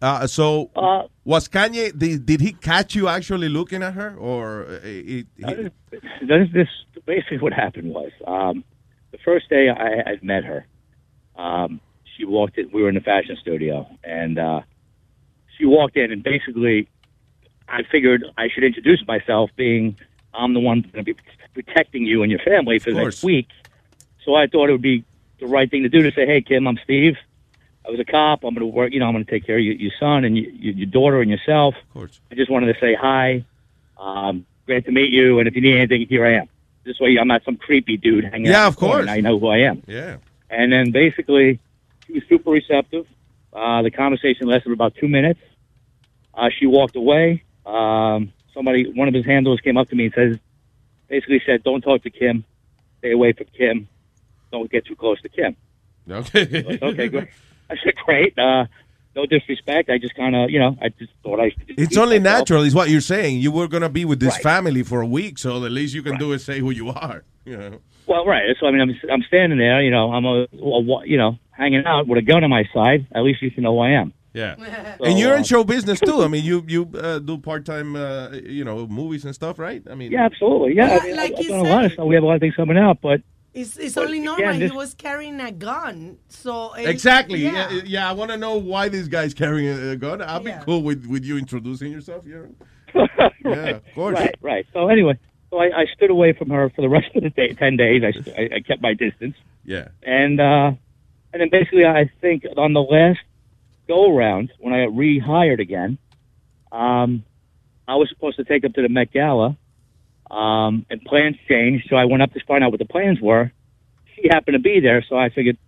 Uh, 0.00 0.26
so 0.26 0.70
was 1.24 1.48
Kanye? 1.48 1.96
Did, 1.96 2.26
did 2.26 2.40
he 2.40 2.52
catch 2.52 2.94
you 2.94 3.08
actually 3.08 3.48
looking 3.48 3.82
at 3.82 3.94
her, 3.94 4.14
or 4.16 4.66
uh, 4.66 4.80
it, 4.82 5.26
it, 5.38 5.72
this, 6.20 6.48
this 6.52 6.68
basically 7.06 7.38
what 7.38 7.52
happened 7.52 7.94
was 7.94 8.12
um, 8.26 8.64
the 9.12 9.18
first 9.24 9.48
day 9.48 9.68
I, 9.70 10.10
I 10.10 10.18
met 10.22 10.44
her. 10.44 10.66
Um, 11.36 11.80
she 12.16 12.24
walked 12.24 12.58
in. 12.58 12.70
We 12.72 12.82
were 12.82 12.88
in 12.88 12.94
the 12.94 13.00
fashion 13.00 13.36
studio, 13.40 13.88
and 14.02 14.38
uh, 14.38 14.60
she 15.56 15.64
walked 15.64 15.96
in, 15.96 16.12
and 16.12 16.22
basically, 16.22 16.88
I 17.68 17.82
figured 17.82 18.24
I 18.36 18.48
should 18.48 18.64
introduce 18.64 19.06
myself, 19.06 19.50
being 19.56 19.96
I'm 20.32 20.54
the 20.54 20.60
one 20.60 20.82
going 20.82 21.04
to 21.04 21.14
be 21.14 21.16
protecting 21.54 22.04
you 22.04 22.22
and 22.22 22.30
your 22.30 22.40
family 22.40 22.78
for 22.78 22.92
the 22.92 23.02
next 23.02 23.22
week. 23.22 23.48
So 24.24 24.34
I 24.34 24.46
thought 24.46 24.68
it 24.68 24.72
would 24.72 24.82
be 24.82 25.04
the 25.40 25.46
right 25.46 25.70
thing 25.70 25.82
to 25.82 25.88
do 25.88 26.02
to 26.02 26.12
say, 26.12 26.26
"Hey, 26.26 26.40
Kim, 26.40 26.66
I'm 26.66 26.78
Steve. 26.84 27.16
I 27.86 27.90
was 27.90 28.00
a 28.00 28.04
cop. 28.04 28.44
I'm 28.44 28.54
going 28.54 28.60
to 28.60 28.66
work. 28.66 28.92
You 28.92 29.00
know, 29.00 29.06
I'm 29.06 29.12
going 29.12 29.24
to 29.24 29.30
take 29.30 29.44
care 29.46 29.58
of 29.58 29.62
your, 29.64 29.74
your 29.74 29.92
son 30.00 30.24
and 30.24 30.36
your, 30.38 30.50
your 30.50 30.86
daughter 30.86 31.20
and 31.20 31.30
yourself. 31.30 31.74
Of 31.76 31.92
course. 31.92 32.20
I 32.30 32.34
just 32.34 32.50
wanted 32.50 32.72
to 32.72 32.80
say 32.80 32.94
hi. 32.94 33.44
Um, 33.98 34.46
great 34.66 34.86
to 34.86 34.90
meet 34.92 35.12
you. 35.12 35.38
And 35.38 35.46
if 35.46 35.54
you 35.54 35.60
need 35.60 35.76
anything, 35.76 36.06
here 36.08 36.24
I 36.24 36.32
am. 36.34 36.48
This 36.84 36.98
way, 36.98 37.16
I'm 37.18 37.28
not 37.28 37.44
some 37.44 37.56
creepy 37.56 37.96
dude 37.98 38.24
hanging 38.24 38.46
Yeah, 38.46 38.60
out. 38.60 38.62
in 38.62 38.68
of 38.68 38.76
course. 38.76 39.10
You 39.14 39.22
know 39.22 39.38
who 39.38 39.48
I 39.48 39.58
am. 39.58 39.82
Yeah. 39.86 40.16
And 40.48 40.72
then 40.72 40.92
basically, 40.92 41.60
she 42.06 42.14
was 42.14 42.22
super 42.28 42.50
receptive. 42.50 43.06
Uh, 43.52 43.82
the 43.82 43.90
conversation 43.90 44.46
lasted 44.48 44.72
about 44.72 44.94
two 44.94 45.08
minutes. 45.08 45.40
Uh, 46.32 46.48
she 46.58 46.66
walked 46.66 46.96
away. 46.96 47.42
Um, 47.66 48.32
somebody, 48.52 48.90
one 48.92 49.08
of 49.08 49.14
his 49.14 49.24
handlers 49.24 49.60
came 49.60 49.76
up 49.76 49.88
to 49.90 49.96
me 49.96 50.06
and 50.06 50.14
says, 50.14 50.38
basically 51.08 51.42
said, 51.46 51.62
"Don't 51.64 51.80
talk 51.82 52.02
to 52.02 52.10
Kim. 52.10 52.44
Stay 52.98 53.12
away 53.12 53.32
from 53.32 53.46
Kim. 53.56 53.88
Don't 54.52 54.70
get 54.70 54.86
too 54.86 54.96
close 54.96 55.20
to 55.22 55.28
Kim." 55.28 55.56
Okay. 56.10 56.62
Like, 56.62 56.82
okay, 56.82 57.08
great. 57.08 57.28
I 57.70 57.76
said, 57.82 57.94
"Great." 58.04 58.38
Uh, 58.38 58.66
no 59.16 59.26
disrespect. 59.26 59.88
I 59.90 59.98
just 59.98 60.14
kind 60.16 60.34
of, 60.34 60.50
you 60.50 60.58
know, 60.58 60.76
I 60.82 60.88
just 60.88 61.12
thought 61.22 61.40
I. 61.40 61.50
Should 61.50 61.74
It's 61.78 61.96
only 61.96 62.18
natural, 62.18 62.62
is 62.64 62.74
what 62.74 62.90
you're 62.90 63.00
saying. 63.00 63.38
You 63.38 63.52
were 63.52 63.68
gonna 63.68 63.88
be 63.88 64.04
with 64.04 64.20
this 64.20 64.34
Right. 64.34 64.42
family 64.42 64.82
for 64.82 65.00
a 65.00 65.06
week, 65.06 65.38
so 65.38 65.60
the 65.60 65.70
least 65.70 65.94
you 65.94 66.02
can 66.02 66.18
do 66.18 66.32
is 66.32 66.44
say 66.44 66.58
who 66.58 66.70
you 66.70 66.88
are. 66.90 67.22
You 67.44 67.56
know. 67.56 67.78
Well, 68.06 68.26
right. 68.26 68.42
So 68.60 68.66
I 68.66 68.70
mean, 68.72 68.80
I'm 68.80 68.94
I'm 69.10 69.22
standing 69.22 69.58
there, 69.58 69.82
you 69.82 69.90
know, 69.90 70.12
I'm 70.12 70.24
a, 70.24 70.42
a 70.52 71.06
you 71.06 71.16
know 71.16 71.38
hanging 71.52 71.84
out 71.86 72.06
with 72.08 72.18
a 72.18 72.22
gun 72.22 72.42
on 72.44 72.50
my 72.50 72.64
side. 72.74 73.06
At 73.14 73.22
least 73.22 73.40
you 73.40 73.50
should 73.50 73.62
know 73.62 73.72
who 73.74 73.80
I 73.80 73.90
am. 73.90 74.12
Yeah. 74.34 74.56
So, 74.98 75.04
and 75.04 75.18
you're 75.18 75.34
in 75.34 75.40
uh, 75.40 75.44
show 75.44 75.62
business 75.64 76.00
too. 76.00 76.22
I 76.22 76.28
mean, 76.28 76.44
you 76.44 76.64
you 76.66 76.90
uh, 76.98 77.20
do 77.20 77.38
part 77.38 77.64
time, 77.64 77.94
uh, 77.96 78.30
you 78.32 78.64
know, 78.64 78.86
movies 78.88 79.24
and 79.24 79.34
stuff, 79.34 79.58
right? 79.58 79.80
I 79.90 79.94
mean, 79.94 80.10
Yeah, 80.12 80.24
absolutely. 80.24 80.74
Yeah, 80.74 80.88
Well, 80.88 81.00
I 81.02 81.06
mean, 81.06 81.16
like 81.16 81.32
I've, 81.32 81.38
I've 81.38 81.44
you 81.44 81.50
done 81.50 81.60
a 81.66 81.68
lot 81.70 81.84
of 81.84 81.92
stuff. 81.92 82.06
We 82.06 82.14
have 82.16 82.24
a 82.24 82.26
lot 82.26 82.34
of 82.34 82.40
things 82.40 82.54
coming 82.56 82.76
out, 82.76 82.98
but 83.00 83.20
It's, 83.54 83.76
it's 83.76 83.94
But 83.94 84.06
only 84.06 84.18
again, 84.18 84.24
normal. 84.38 84.58
this- 84.58 84.70
he 84.72 84.76
was 84.76 84.94
carrying 84.94 85.40
a 85.40 85.52
gun, 85.52 86.18
so 86.28 86.74
it- 86.74 86.88
Exactly. 86.88 87.38
Yeah. 87.44 87.70
Yeah, 87.70 87.82
yeah. 87.86 88.10
I 88.10 88.12
want 88.12 88.32
to 88.32 88.36
know 88.36 88.56
why 88.58 88.88
this 88.88 89.06
guy's 89.06 89.32
carrying 89.34 89.68
a 89.68 89.90
a 89.92 89.96
gun. 89.96 90.20
I'll 90.20 90.40
be 90.40 90.54
cool 90.66 90.82
with, 90.82 91.06
with 91.06 91.24
you 91.24 91.38
introducing 91.38 91.92
yourself. 91.92 92.24
Yeah. 92.26 92.46
Yeah, 93.44 93.70
of 93.76 93.84
course. 93.94 94.18
Right, 94.18 94.34
right. 94.40 94.66
So 94.72 94.88
anyway, 94.88 95.14
so 95.50 95.58
I, 95.58 95.66
I 95.82 95.86
stood 95.94 96.10
away 96.10 96.32
from 96.32 96.48
her 96.50 96.70
for 96.74 96.80
the 96.82 96.88
rest 96.88 97.14
of 97.14 97.22
the 97.22 97.30
day, 97.30 97.52
ten 97.52 97.76
days. 97.76 98.02
I, 98.02 98.10
st- 98.10 98.36
I, 98.36 98.56
I 98.56 98.60
kept 98.60 98.80
my 98.82 98.94
distance, 98.94 99.36
Yeah. 99.64 99.88
and 100.02 100.40
uh, 100.40 100.72
and 101.32 101.38
then 101.40 101.50
basically, 101.50 101.84
I 101.84 102.10
think 102.20 102.44
on 102.56 102.72
the 102.72 102.82
last 102.82 103.20
go 103.88 104.16
around 104.16 104.52
when 104.58 104.72
I 104.74 104.84
got 104.86 104.94
rehired 104.94 105.60
again, 105.60 105.98
um, 106.72 107.24
I 107.86 107.96
was 107.96 108.08
supposed 108.08 108.36
to 108.36 108.44
take 108.44 108.64
up 108.64 108.72
to 108.74 108.82
the 108.82 108.88
Met 108.88 109.12
Gala, 109.12 109.56
um, 110.30 110.86
and 110.90 111.02
plans 111.04 111.36
changed. 111.48 111.86
So 111.90 111.96
I 111.96 112.06
went 112.06 112.22
up 112.22 112.32
to 112.32 112.40
find 112.46 112.64
out 112.64 112.70
what 112.70 112.78
the 112.78 112.86
plans 112.86 113.20
were. 113.20 113.52
She 114.16 114.28
happened 114.28 114.54
to 114.54 114.58
be 114.60 114.80
there, 114.80 115.04
so 115.08 115.16
I 115.16 115.28
figured, 115.28 115.58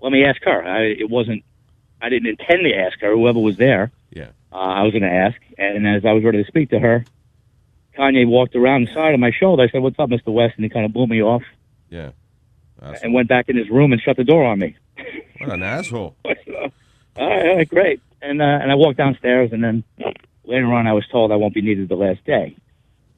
let 0.00 0.12
me 0.12 0.24
ask 0.24 0.40
her. 0.44 0.64
I, 0.64 0.82
it 0.84 1.10
wasn't. 1.10 1.44
I 2.00 2.08
didn't 2.08 2.28
intend 2.28 2.60
to 2.64 2.74
ask 2.74 2.98
her. 3.00 3.12
Whoever 3.12 3.38
was 3.40 3.56
there. 3.56 3.90
Yeah. 4.10 4.28
Uh, 4.52 4.56
I 4.56 4.82
was 4.82 4.92
going 4.92 5.02
to 5.02 5.10
ask, 5.12 5.36
and 5.58 5.86
as 5.86 6.04
I 6.04 6.12
was 6.12 6.24
ready 6.24 6.42
to 6.42 6.48
speak 6.48 6.70
to 6.70 6.78
her, 6.78 7.04
Kanye 7.98 8.26
walked 8.26 8.56
around 8.56 8.86
the 8.88 8.94
side 8.94 9.12
of 9.14 9.20
my 9.20 9.30
shoulder. 9.32 9.62
I 9.64 9.68
said, 9.68 9.82
"What's 9.82 9.98
up, 9.98 10.08
Mr. 10.08 10.32
West?" 10.32 10.54
And 10.56 10.64
he 10.64 10.70
kind 10.70 10.86
of 10.86 10.92
blew 10.92 11.06
me 11.06 11.22
off 11.22 11.42
Yeah. 11.90 12.12
and 13.02 13.12
went 13.12 13.28
back 13.28 13.48
in 13.48 13.56
his 13.56 13.68
room 13.68 13.92
and 13.92 14.00
shut 14.00 14.16
the 14.16 14.24
door 14.24 14.44
on 14.44 14.58
me. 14.58 14.76
What 15.38 15.50
an 15.50 15.62
asshole. 15.62 16.16
all 17.20 17.56
right, 17.56 17.68
great. 17.68 18.00
And 18.22 18.42
uh, 18.42 18.44
and 18.44 18.70
I 18.70 18.74
walked 18.74 18.98
downstairs, 18.98 19.50
and 19.52 19.62
then 19.62 19.84
later 20.44 20.72
on, 20.72 20.86
I 20.86 20.92
was 20.92 21.06
told 21.10 21.32
I 21.32 21.36
won't 21.36 21.54
be 21.54 21.62
needed 21.62 21.88
the 21.88 21.96
last 21.96 22.24
day. 22.24 22.56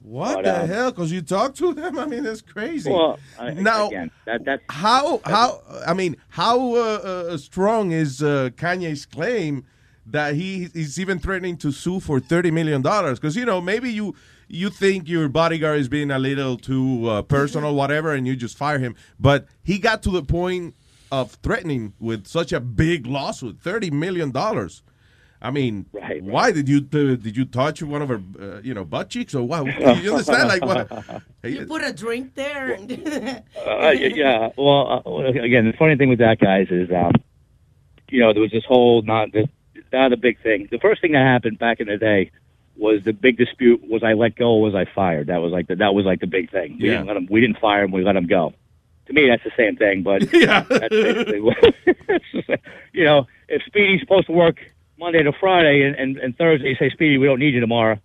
What 0.03 0.37
But, 0.37 0.45
the 0.45 0.57
uh, 0.57 0.67
hell? 0.67 0.91
Because 0.91 1.13
you 1.13 1.23
talked 1.23 1.57
to 1.59 1.73
them? 1.75 1.99
I 2.05 2.07
mean, 2.07 2.25
that's 2.25 2.43
crazy. 2.43 2.91
Well, 2.91 3.19
I- 3.39 3.55
now, 3.55 3.89
again, 3.89 4.11
that 4.27 4.45
that's 4.45 4.63
how 4.69 5.21
how 5.25 5.61
I 5.87 5.95
mean, 5.95 6.17
how 6.29 6.75
uh, 6.75 6.79
uh, 6.79 7.37
strong 7.39 7.93
is 7.93 8.23
uh, 8.23 8.51
Kanye's 8.57 9.07
claim 9.07 9.65
that 10.07 10.35
he 10.35 10.69
is 10.75 10.99
even 10.99 11.19
threatening 11.19 11.57
to 11.59 11.71
sue 11.73 12.01
for 12.01 12.21
thirty 12.21 12.51
million 12.51 12.83
dollars 12.83 13.19
because 13.19 13.37
you 13.37 13.45
know 13.45 13.61
maybe 13.61 13.91
you 13.91 14.15
you 14.49 14.69
think 14.69 15.09
your 15.09 15.29
bodyguard 15.29 15.79
is 15.79 15.89
being 15.89 16.11
a 16.11 16.19
little 16.19 16.59
too 16.59 17.09
uh, 17.09 17.23
personal, 17.23 17.75
whatever, 17.75 18.13
and 18.13 18.27
you 18.27 18.37
just 18.37 18.57
fire 18.57 18.79
him. 18.79 18.95
But 19.19 19.47
he 19.63 19.79
got 19.79 20.03
to 20.03 20.11
the 20.11 20.23
point 20.23 20.75
of 21.13 21.33
threatening 21.43 21.93
with 22.01 22.27
such 22.27 22.53
a 22.53 22.59
big 22.61 23.07
lawsuit, 23.07 23.61
thirty 23.61 23.91
million 23.91 24.31
dollars. 24.33 24.83
I 25.45 25.51
mean, 25.51 25.87
why 26.21 26.53
did 26.53 26.69
you 26.69 26.79
uh, 26.79 27.17
did 27.17 27.37
you 27.37 27.45
touch 27.45 27.83
one 27.83 28.01
of 28.01 28.09
her, 28.09 28.23
uh, 28.41 28.61
you 28.63 28.75
know, 28.75 28.85
butt 28.85 29.11
cheeks 29.11 29.35
or 29.35 29.43
what? 29.47 29.67
You 30.03 30.13
understand? 30.13 30.49
Like 30.49 30.65
what? 30.65 31.23
You 31.45 31.67
put 31.67 31.83
a 31.83 31.93
drink 31.93 32.35
there. 32.37 32.75
Uh, 32.77 33.91
yeah. 33.91 34.51
Well, 34.57 35.03
uh, 35.05 35.25
again, 35.43 35.67
the 35.67 35.75
funny 35.79 35.97
thing 35.97 36.09
with 36.09 36.21
that, 36.21 36.39
guys, 36.39 36.69
is 36.71 36.89
um, 36.91 37.13
you 38.09 38.21
know 38.21 38.33
there 38.33 38.43
was 38.43 38.53
this 38.53 38.65
whole 38.67 39.03
not 39.03 39.33
this 39.33 39.47
not 39.93 40.13
a 40.13 40.17
big 40.17 40.41
thing. 40.43 40.69
The 40.71 40.79
first 40.79 41.03
thing 41.03 41.13
that 41.13 41.23
happened 41.27 41.59
back 41.59 41.81
in 41.81 41.89
the 41.89 41.99
day 41.99 42.31
was 42.77 43.03
the 43.05 43.13
big 43.13 43.37
dispute: 43.37 43.83
was 43.87 44.03
I 44.05 44.13
let 44.13 44.37
go 44.37 44.53
or 44.55 44.63
was 44.63 44.75
I 44.77 44.87
fired? 44.95 45.27
That 45.27 45.39
was 45.43 45.51
like 45.53 45.67
the, 45.67 45.75
that 45.77 45.93
was 45.93 46.07
like 46.07 46.21
the 46.21 46.27
big 46.29 46.51
thing. 46.51 46.79
We 46.81 46.87
Yeah. 46.89 46.93
didn't 46.99 47.09
let 47.09 47.17
him. 47.17 47.27
We 47.31 47.41
didn't 47.41 47.59
fire 47.59 47.83
him. 47.83 47.91
We 47.91 48.05
let 48.05 48.15
him 48.17 48.29
go. 48.29 48.55
To 49.15 49.21
me, 49.21 49.29
that's 49.29 49.45
the 49.45 49.51
same 49.57 49.77
thing. 49.77 50.03
But 50.03 50.23
yeah, 50.33 50.63
that's 50.69 50.89
basically 50.89 51.41
what, 51.41 51.57
it's 51.87 52.25
just 52.33 52.49
like, 52.49 52.63
you 52.93 53.05
know, 53.05 53.27
if 53.49 53.63
Speedy's 53.67 54.01
supposed 54.01 54.27
to 54.27 54.33
work 54.33 54.57
Monday 54.99 55.23
to 55.23 55.33
Friday 55.33 55.83
and, 55.83 55.95
and, 55.97 56.17
and 56.19 56.37
Thursday, 56.37 56.71
you 56.71 56.77
say 56.77 56.91
Speedy, 56.91 57.19
we 57.19 57.27
don't 57.27 57.39
need 57.39 57.55
you 57.55 57.61
tomorrow. 57.61 57.99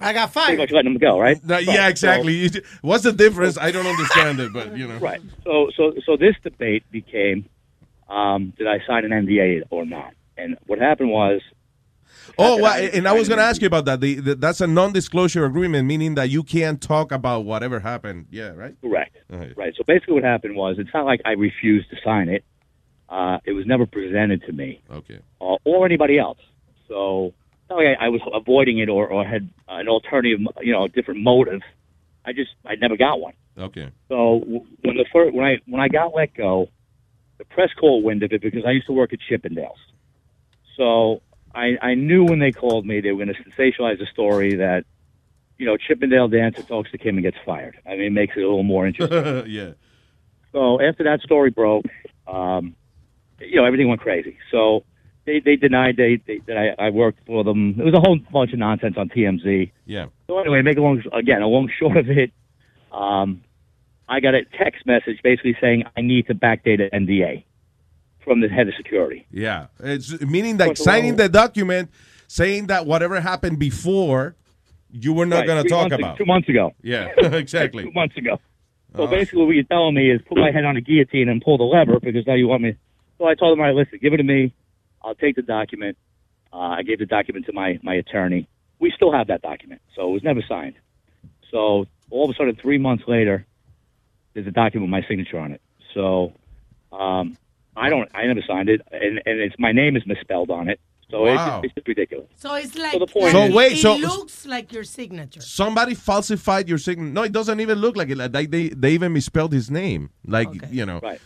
I 0.00 0.12
got 0.12 0.32
Pretty 0.32 0.56
much 0.56 0.70
letting 0.70 0.92
him 0.92 0.98
go, 0.98 1.18
right? 1.20 1.42
No, 1.44 1.54
Right. 1.56 1.66
yeah, 1.66 1.88
exactly. 1.88 2.32
You 2.34 2.48
ju- 2.48 2.62
What's 2.80 3.04
the 3.04 3.12
difference? 3.12 3.58
I 3.58 3.70
don't 3.70 3.86
understand 3.86 4.40
it, 4.40 4.52
but 4.52 4.76
you 4.76 4.88
know. 4.88 4.96
Right. 4.98 5.20
So 5.44 5.70
so 5.76 5.94
so 6.06 6.16
this 6.16 6.34
debate 6.42 6.82
became 6.90 7.44
um, 8.08 8.52
did 8.56 8.66
I 8.66 8.80
sign 8.86 9.04
an 9.04 9.10
NDA 9.10 9.64
or 9.70 9.84
not? 9.84 10.14
And 10.36 10.56
what 10.66 10.78
happened 10.78 11.10
was 11.10 11.40
Oh, 12.38 12.60
well, 12.60 12.90
and 12.92 13.06
I 13.06 13.12
was 13.12 13.28
going 13.28 13.38
to 13.38 13.44
ask 13.44 13.60
you 13.60 13.66
about 13.66 13.84
that. 13.86 14.00
The, 14.00 14.14
the, 14.14 14.34
that's 14.34 14.60
a 14.60 14.66
non-disclosure 14.66 15.44
agreement, 15.44 15.86
meaning 15.86 16.14
that 16.14 16.30
you 16.30 16.42
can't 16.42 16.80
talk 16.80 17.12
about 17.12 17.44
whatever 17.44 17.80
happened. 17.80 18.26
Yeah, 18.30 18.50
right. 18.50 18.74
correct. 18.80 19.16
Right. 19.28 19.56
Right. 19.56 19.74
So 19.76 19.84
basically 19.86 20.14
what 20.14 20.24
happened 20.24 20.56
was 20.56 20.76
it's 20.78 20.90
not 20.94 21.04
like 21.04 21.20
I 21.24 21.32
refused 21.32 21.90
to 21.90 21.96
sign 22.04 22.28
it. 22.28 22.44
Uh, 23.08 23.38
it 23.44 23.52
was 23.52 23.66
never 23.66 23.84
presented 23.84 24.42
to 24.46 24.52
me 24.52 24.82
Okay. 24.90 25.18
uh, 25.40 25.56
or 25.64 25.84
anybody 25.84 26.18
else. 26.18 26.38
So 26.88 27.26
it's 27.26 27.70
not 27.70 27.76
like 27.76 27.98
I, 28.00 28.06
I 28.06 28.08
was 28.08 28.20
avoiding 28.32 28.78
it 28.78 28.88
or, 28.88 29.06
or 29.06 29.24
had 29.24 29.50
an 29.68 29.88
alternative, 29.88 30.40
you 30.62 30.72
know, 30.72 30.84
a 30.84 30.88
different 30.88 31.20
motive. 31.20 31.60
I 32.24 32.32
just 32.32 32.50
I 32.64 32.76
never 32.76 32.96
got 32.96 33.20
one. 33.20 33.34
Okay. 33.58 33.90
So 34.08 34.36
when 34.46 34.96
the 34.96 35.04
first 35.12 35.34
when 35.34 35.44
I 35.44 35.56
when 35.66 35.80
I 35.80 35.88
got 35.88 36.14
let 36.14 36.34
go, 36.34 36.68
the 37.38 37.44
press 37.44 37.68
called 37.78 38.04
wind 38.04 38.22
of 38.22 38.32
it 38.32 38.40
because 38.40 38.64
I 38.66 38.70
used 38.70 38.86
to 38.86 38.92
work 38.92 39.12
at 39.12 39.18
Chippendales. 39.30 39.76
So 40.76 41.20
I 41.54 41.76
I 41.80 41.94
knew 41.94 42.24
when 42.24 42.38
they 42.38 42.52
called 42.52 42.86
me 42.86 43.00
they 43.00 43.12
were 43.12 43.24
going 43.24 43.34
to 43.34 43.50
sensationalize 43.50 43.98
the 43.98 44.06
story 44.06 44.56
that 44.56 44.84
you 45.58 45.66
know 45.66 45.76
Chippendale 45.76 46.28
dancer 46.28 46.62
talks 46.62 46.90
to 46.92 46.98
Kim 46.98 47.16
and 47.16 47.22
gets 47.22 47.36
fired. 47.44 47.76
I 47.86 47.90
mean, 47.90 48.06
it 48.06 48.12
makes 48.12 48.36
it 48.36 48.40
a 48.40 48.48
little 48.48 48.62
more 48.62 48.86
interesting. 48.86 49.46
yeah. 49.52 49.72
So 50.52 50.80
after 50.80 51.04
that 51.04 51.20
story 51.20 51.50
broke, 51.50 51.86
um, 52.26 52.74
you 53.40 53.56
know 53.56 53.64
everything 53.64 53.88
went 53.88 54.00
crazy. 54.00 54.38
So 54.50 54.84
they 55.24 55.40
they 55.40 55.56
denied 55.56 55.96
they, 55.96 56.20
they 56.26 56.40
that 56.46 56.56
I, 56.56 56.86
I 56.86 56.90
worked 56.90 57.24
for 57.26 57.44
them. 57.44 57.76
It 57.78 57.84
was 57.84 57.94
a 57.94 58.00
whole 58.00 58.18
bunch 58.32 58.52
of 58.52 58.58
nonsense 58.58 58.96
on 58.96 59.08
TMZ. 59.08 59.70
Yeah. 59.86 60.06
So 60.26 60.38
anyway, 60.38 60.62
make 60.62 60.78
a 60.78 60.82
long 60.82 61.02
again 61.12 61.42
a 61.42 61.48
long 61.48 61.70
short 61.78 61.96
of 61.96 62.08
it. 62.10 62.32
Um, 62.90 63.42
I 64.08 64.20
got 64.20 64.34
a 64.34 64.44
text 64.58 64.84
message 64.84 65.20
basically 65.22 65.56
saying 65.60 65.84
I 65.96 66.02
need 66.02 66.26
to 66.26 66.34
backdate 66.34 66.82
an 66.82 67.06
NDA 67.06 67.44
from 68.24 68.40
the 68.40 68.48
head 68.48 68.68
of 68.68 68.74
security. 68.76 69.26
Yeah. 69.30 69.66
It's 69.80 70.20
meaning 70.20 70.56
like 70.58 70.76
signing 70.76 71.16
the 71.16 71.28
document 71.28 71.90
saying 72.28 72.66
that 72.68 72.86
whatever 72.86 73.20
happened 73.20 73.58
before, 73.58 74.34
you 74.90 75.12
were 75.12 75.26
not 75.26 75.38
Right, 75.40 75.46
going 75.46 75.62
to 75.64 75.68
talk 75.68 75.92
about. 75.92 76.16
two 76.18 76.24
months 76.24 76.48
ago. 76.48 76.72
Yeah, 76.82 77.08
exactly. 77.18 77.84
two 77.84 77.92
months 77.92 78.16
ago. 78.16 78.38
So 78.96 79.04
Oh. 79.04 79.06
basically, 79.06 79.44
what 79.46 79.54
you're 79.54 79.64
telling 79.64 79.94
me 79.94 80.10
is 80.10 80.20
put 80.28 80.36
my 80.38 80.50
head 80.50 80.64
on 80.64 80.76
a 80.76 80.80
guillotine 80.80 81.28
and 81.28 81.40
pull 81.42 81.56
the 81.58 81.64
lever 81.64 81.98
because 82.00 82.26
now 82.26 82.34
you 82.34 82.46
want 82.48 82.62
me. 82.62 82.74
So 83.18 83.26
I 83.26 83.34
told 83.34 83.52
him, 83.54 83.60
all 83.60 83.66
right, 83.66 83.74
listen, 83.74 83.98
give 84.02 84.12
it 84.12 84.18
to 84.18 84.22
me. 84.22 84.52
I'll 85.02 85.14
take 85.14 85.36
the 85.36 85.42
document. 85.42 85.96
Uh, 86.52 86.56
I 86.78 86.82
gave 86.82 86.98
the 86.98 87.06
document 87.06 87.46
to 87.46 87.52
my 87.52 87.78
my 87.82 87.94
attorney. 87.94 88.48
We 88.78 88.92
still 88.94 89.12
have 89.12 89.28
that 89.28 89.40
document, 89.42 89.80
so 89.96 90.08
it 90.10 90.12
was 90.12 90.22
never 90.22 90.42
signed. 90.46 90.74
So 91.50 91.86
all 92.10 92.24
of 92.24 92.30
a 92.30 92.34
sudden, 92.34 92.56
three 92.56 92.78
months 92.78 93.04
later, 93.06 93.46
there's 94.34 94.46
a 94.46 94.50
document 94.50 94.90
with 94.92 95.02
my 95.02 95.08
signature 95.08 95.38
on 95.38 95.52
it. 95.52 95.62
So 95.94 96.32
um, 96.92 97.36
I 97.76 97.88
don't, 97.88 98.08
I 98.14 98.26
never 98.26 98.42
signed 98.46 98.68
it, 98.68 98.82
and 98.92 99.20
and 99.26 99.40
it's 99.40 99.54
my 99.58 99.72
name 99.72 99.96
is 99.96 100.06
misspelled 100.06 100.50
on 100.50 100.68
it. 100.68 100.78
So 101.10 101.24
Wow. 101.24 101.58
it's, 101.58 101.66
it's 101.66 101.74
just 101.74 101.88
ridiculous. 101.88 102.26
So 102.36 102.54
it's 102.54 102.74
like, 102.74 102.98
the 102.98 103.06
point 103.06 103.32
So 103.32 103.40
like, 103.44 103.54
wait, 103.54 103.72
it 103.72 103.78
so- 103.78 103.96
looks 103.96 104.46
like 104.46 104.72
your 104.72 104.84
signature. 104.84 105.40
Somebody 105.42 105.94
falsified 105.94 106.68
your 106.68 106.78
signature. 106.78 107.12
No, 107.12 107.22
it 107.22 107.32
doesn't 107.32 107.60
even 107.60 107.78
look 107.78 107.96
like 107.96 108.08
it. 108.10 108.16
Like 108.18 108.32
they 108.32 108.46
they, 108.46 108.68
they 108.70 108.92
even 108.92 109.12
misspelled 109.12 109.52
his 109.52 109.70
name. 109.70 110.10
Like 110.26 110.48
you 110.70 110.86
know. 110.86 111.00
Right. 111.02 111.20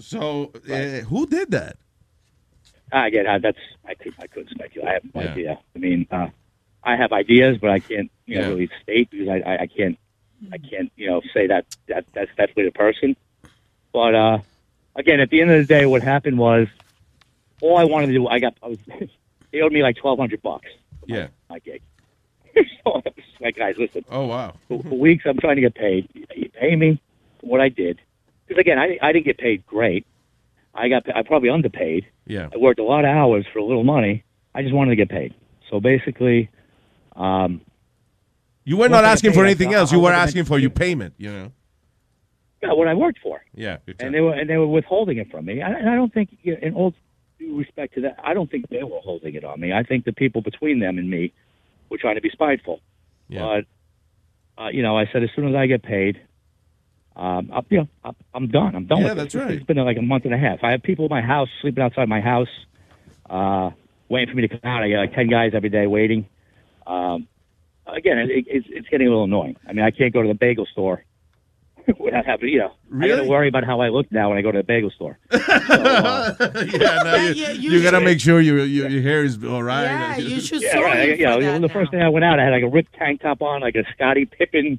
So 0.00 0.52
uh, 0.70 1.00
who 1.10 1.26
did 1.26 1.50
that? 1.52 1.76
I 2.92 3.10
get 3.10 3.26
I, 3.26 3.38
that's 3.38 3.58
I 3.86 3.94
could 3.94 4.14
I 4.18 4.26
couldn't 4.26 4.50
speculate. 4.50 4.88
I 4.88 4.92
have 4.94 5.02
no 5.14 5.20
idea. 5.20 5.58
I 5.74 5.78
mean, 5.78 6.06
uh, 6.10 6.28
I 6.84 6.96
have 6.96 7.12
ideas, 7.12 7.58
but 7.60 7.70
I 7.70 7.80
can't 7.80 8.10
you 8.26 8.36
know 8.36 8.42
Yeah. 8.42 8.48
really 8.48 8.70
state 8.82 9.10
because 9.10 9.28
I, 9.28 9.38
I, 9.50 9.54
I 9.62 9.66
can't 9.66 9.98
I 10.52 10.58
can't 10.58 10.90
you 10.96 11.08
know 11.10 11.20
say 11.34 11.46
that 11.46 11.64
that 11.88 12.04
that's 12.14 12.30
definitely 12.36 12.64
the 12.66 12.72
person. 12.72 13.16
But 13.92 14.14
uh, 14.14 14.38
again, 14.96 15.20
at 15.20 15.30
the 15.30 15.40
end 15.40 15.50
of 15.50 15.58
the 15.58 15.66
day, 15.72 15.86
what 15.86 16.02
happened 16.02 16.38
was 16.38 16.66
all 17.60 17.76
I 17.76 17.84
wanted 17.84 18.08
to 18.08 18.12
do. 18.12 18.26
I 18.26 18.38
got 18.38 18.54
I 18.62 18.68
was 18.68 18.78
they 19.52 19.60
owed 19.60 19.72
me 19.72 19.82
like 19.82 19.96
twelve 19.96 20.18
hundred 20.18 20.42
bucks 20.42 20.68
Yeah. 21.06 21.28
my 21.48 21.58
gig. 21.60 21.82
so 22.54 22.62
I 22.94 23.02
was 23.04 23.14
like, 23.40 23.56
guys, 23.56 23.76
listen. 23.78 24.04
Oh 24.10 24.26
wow. 24.26 24.54
For, 24.68 24.82
for 24.82 24.98
weeks, 24.98 25.24
I'm 25.26 25.38
trying 25.38 25.56
to 25.56 25.62
get 25.62 25.74
paid. 25.74 26.08
You 26.34 26.48
pay 26.50 26.74
me 26.76 27.00
for 27.40 27.46
what 27.46 27.60
I 27.60 27.68
did 27.68 28.00
because 28.46 28.60
again, 28.60 28.78
I 28.78 28.98
I 29.02 29.12
didn't 29.12 29.26
get 29.26 29.38
paid 29.38 29.64
great. 29.66 30.06
I 30.74 30.88
got 30.88 31.04
I 31.14 31.22
probably 31.22 31.48
underpaid. 31.50 32.06
Yeah. 32.26 32.48
I 32.52 32.56
worked 32.58 32.80
a 32.80 32.84
lot 32.84 33.04
of 33.04 33.10
hours 33.10 33.46
for 33.52 33.58
a 33.60 33.64
little 33.64 33.84
money. 33.84 34.24
I 34.54 34.62
just 34.62 34.74
wanted 34.74 34.90
to 34.90 34.96
get 34.96 35.08
paid. 35.08 35.32
So 35.70 35.80
basically, 35.80 36.48
um, 37.14 37.60
You 38.64 38.76
were 38.76 38.88
not 38.88 39.04
asking 39.04 39.32
for 39.32 39.44
anything 39.44 39.72
else. 39.74 39.92
You 39.92 40.00
were 40.00 40.12
asking 40.12 40.44
for 40.44 40.58
your 40.58 40.70
payment. 40.70 41.14
You 41.18 41.32
know. 41.32 41.52
Got 42.66 42.76
what 42.78 42.88
I 42.88 42.94
worked 42.94 43.18
for, 43.22 43.40
Yeah. 43.54 43.78
and 44.00 44.14
they 44.14 44.20
were 44.20 44.32
and 44.32 44.48
they 44.50 44.56
were 44.56 44.66
withholding 44.66 45.18
it 45.18 45.30
from 45.30 45.44
me. 45.46 45.60
And 45.60 45.74
I, 45.74 45.78
and 45.80 45.88
I 45.90 45.94
don't 45.94 46.12
think, 46.12 46.36
you 46.42 46.52
know, 46.54 46.58
in 46.62 46.74
all 46.74 46.94
due 47.38 47.56
respect 47.58 47.94
to 47.94 48.00
that, 48.02 48.16
I 48.22 48.34
don't 48.34 48.50
think 48.50 48.68
they 48.68 48.82
were 48.82 49.00
holding 49.00 49.34
it 49.34 49.44
on 49.44 49.60
me. 49.60 49.72
I 49.72 49.82
think 49.82 50.04
the 50.04 50.12
people 50.12 50.40
between 50.42 50.80
them 50.80 50.98
and 50.98 51.08
me 51.10 51.32
were 51.90 51.98
trying 51.98 52.14
to 52.16 52.20
be 52.20 52.30
spiteful. 52.30 52.80
Yeah. 53.28 53.60
But 54.56 54.62
uh, 54.62 54.68
you 54.68 54.82
know, 54.82 54.96
I 54.96 55.06
said 55.12 55.22
as 55.22 55.30
soon 55.36 55.48
as 55.48 55.54
I 55.54 55.66
get 55.66 55.82
paid, 55.82 56.20
um, 57.14 57.50
I'm, 57.52 57.64
you 57.70 57.78
know, 57.78 57.88
I'm, 58.04 58.16
I'm 58.34 58.48
done. 58.48 58.74
I'm 58.74 58.86
done 58.86 58.98
Yeah, 59.00 59.08
with 59.08 59.16
that's 59.16 59.34
it. 59.34 59.38
right. 59.38 59.50
It's 59.52 59.64
been 59.64 59.76
like 59.78 59.96
a 59.96 60.02
month 60.02 60.24
and 60.26 60.34
a 60.34 60.38
half. 60.38 60.58
I 60.62 60.70
have 60.72 60.82
people 60.82 61.06
in 61.06 61.10
my 61.10 61.22
house 61.22 61.48
sleeping 61.62 61.82
outside 61.82 62.08
my 62.08 62.20
house, 62.20 62.48
uh, 63.30 63.70
waiting 64.08 64.30
for 64.30 64.36
me 64.36 64.46
to 64.46 64.48
come 64.48 64.60
out. 64.70 64.82
I 64.82 64.90
got 64.90 64.98
like 64.98 65.14
ten 65.14 65.28
guys 65.28 65.52
every 65.54 65.70
day 65.70 65.86
waiting. 65.86 66.26
Um, 66.86 67.26
again, 67.86 68.18
it, 68.18 68.44
it's 68.48 68.66
it's 68.70 68.88
getting 68.88 69.06
a 69.06 69.10
little 69.10 69.24
annoying. 69.24 69.56
I 69.68 69.72
mean, 69.72 69.84
I 69.84 69.90
can't 69.90 70.12
go 70.12 70.22
to 70.22 70.28
the 70.28 70.34
bagel 70.34 70.66
store 70.66 71.04
without 72.00 72.26
having, 72.26 72.48
you 72.48 72.58
know, 72.58 72.72
I 73.00 73.08
got 73.08 73.16
to 73.16 73.24
worry 73.24 73.48
about 73.48 73.64
how 73.64 73.80
I 73.80 73.88
look 73.88 74.10
now 74.10 74.28
when 74.30 74.38
I 74.38 74.42
go 74.42 74.50
to 74.52 74.58
the 74.58 74.64
bagel 74.64 74.90
store. 74.90 75.18
yeah, 75.32 76.98
no, 77.04 77.16
you, 77.34 77.46
you 77.70 77.82
gotta 77.82 78.00
make 78.00 78.20
sure 78.20 78.40
your 78.40 78.64
your, 78.64 78.88
your 78.88 79.02
hair 79.02 79.24
is 79.24 79.42
all 79.44 79.62
right. 79.62 79.84
Yeah, 79.84 80.16
you 80.32 80.40
should 80.40 80.62
Yeah, 80.62 80.80
right. 80.80 80.98
I- 81.10 81.14
you 81.14 81.24
know, 81.40 81.58
the 81.60 81.68
first 81.68 81.90
day 81.92 82.00
I 82.00 82.08
went 82.08 82.24
out, 82.24 82.38
I 82.40 82.44
had 82.44 82.50
like 82.50 82.62
a 82.62 82.68
ripped 82.68 82.94
tank 82.94 83.20
top 83.22 83.42
on, 83.42 83.60
like 83.60 83.74
a 83.76 83.84
Scottie 83.94 84.26
Pippen 84.26 84.78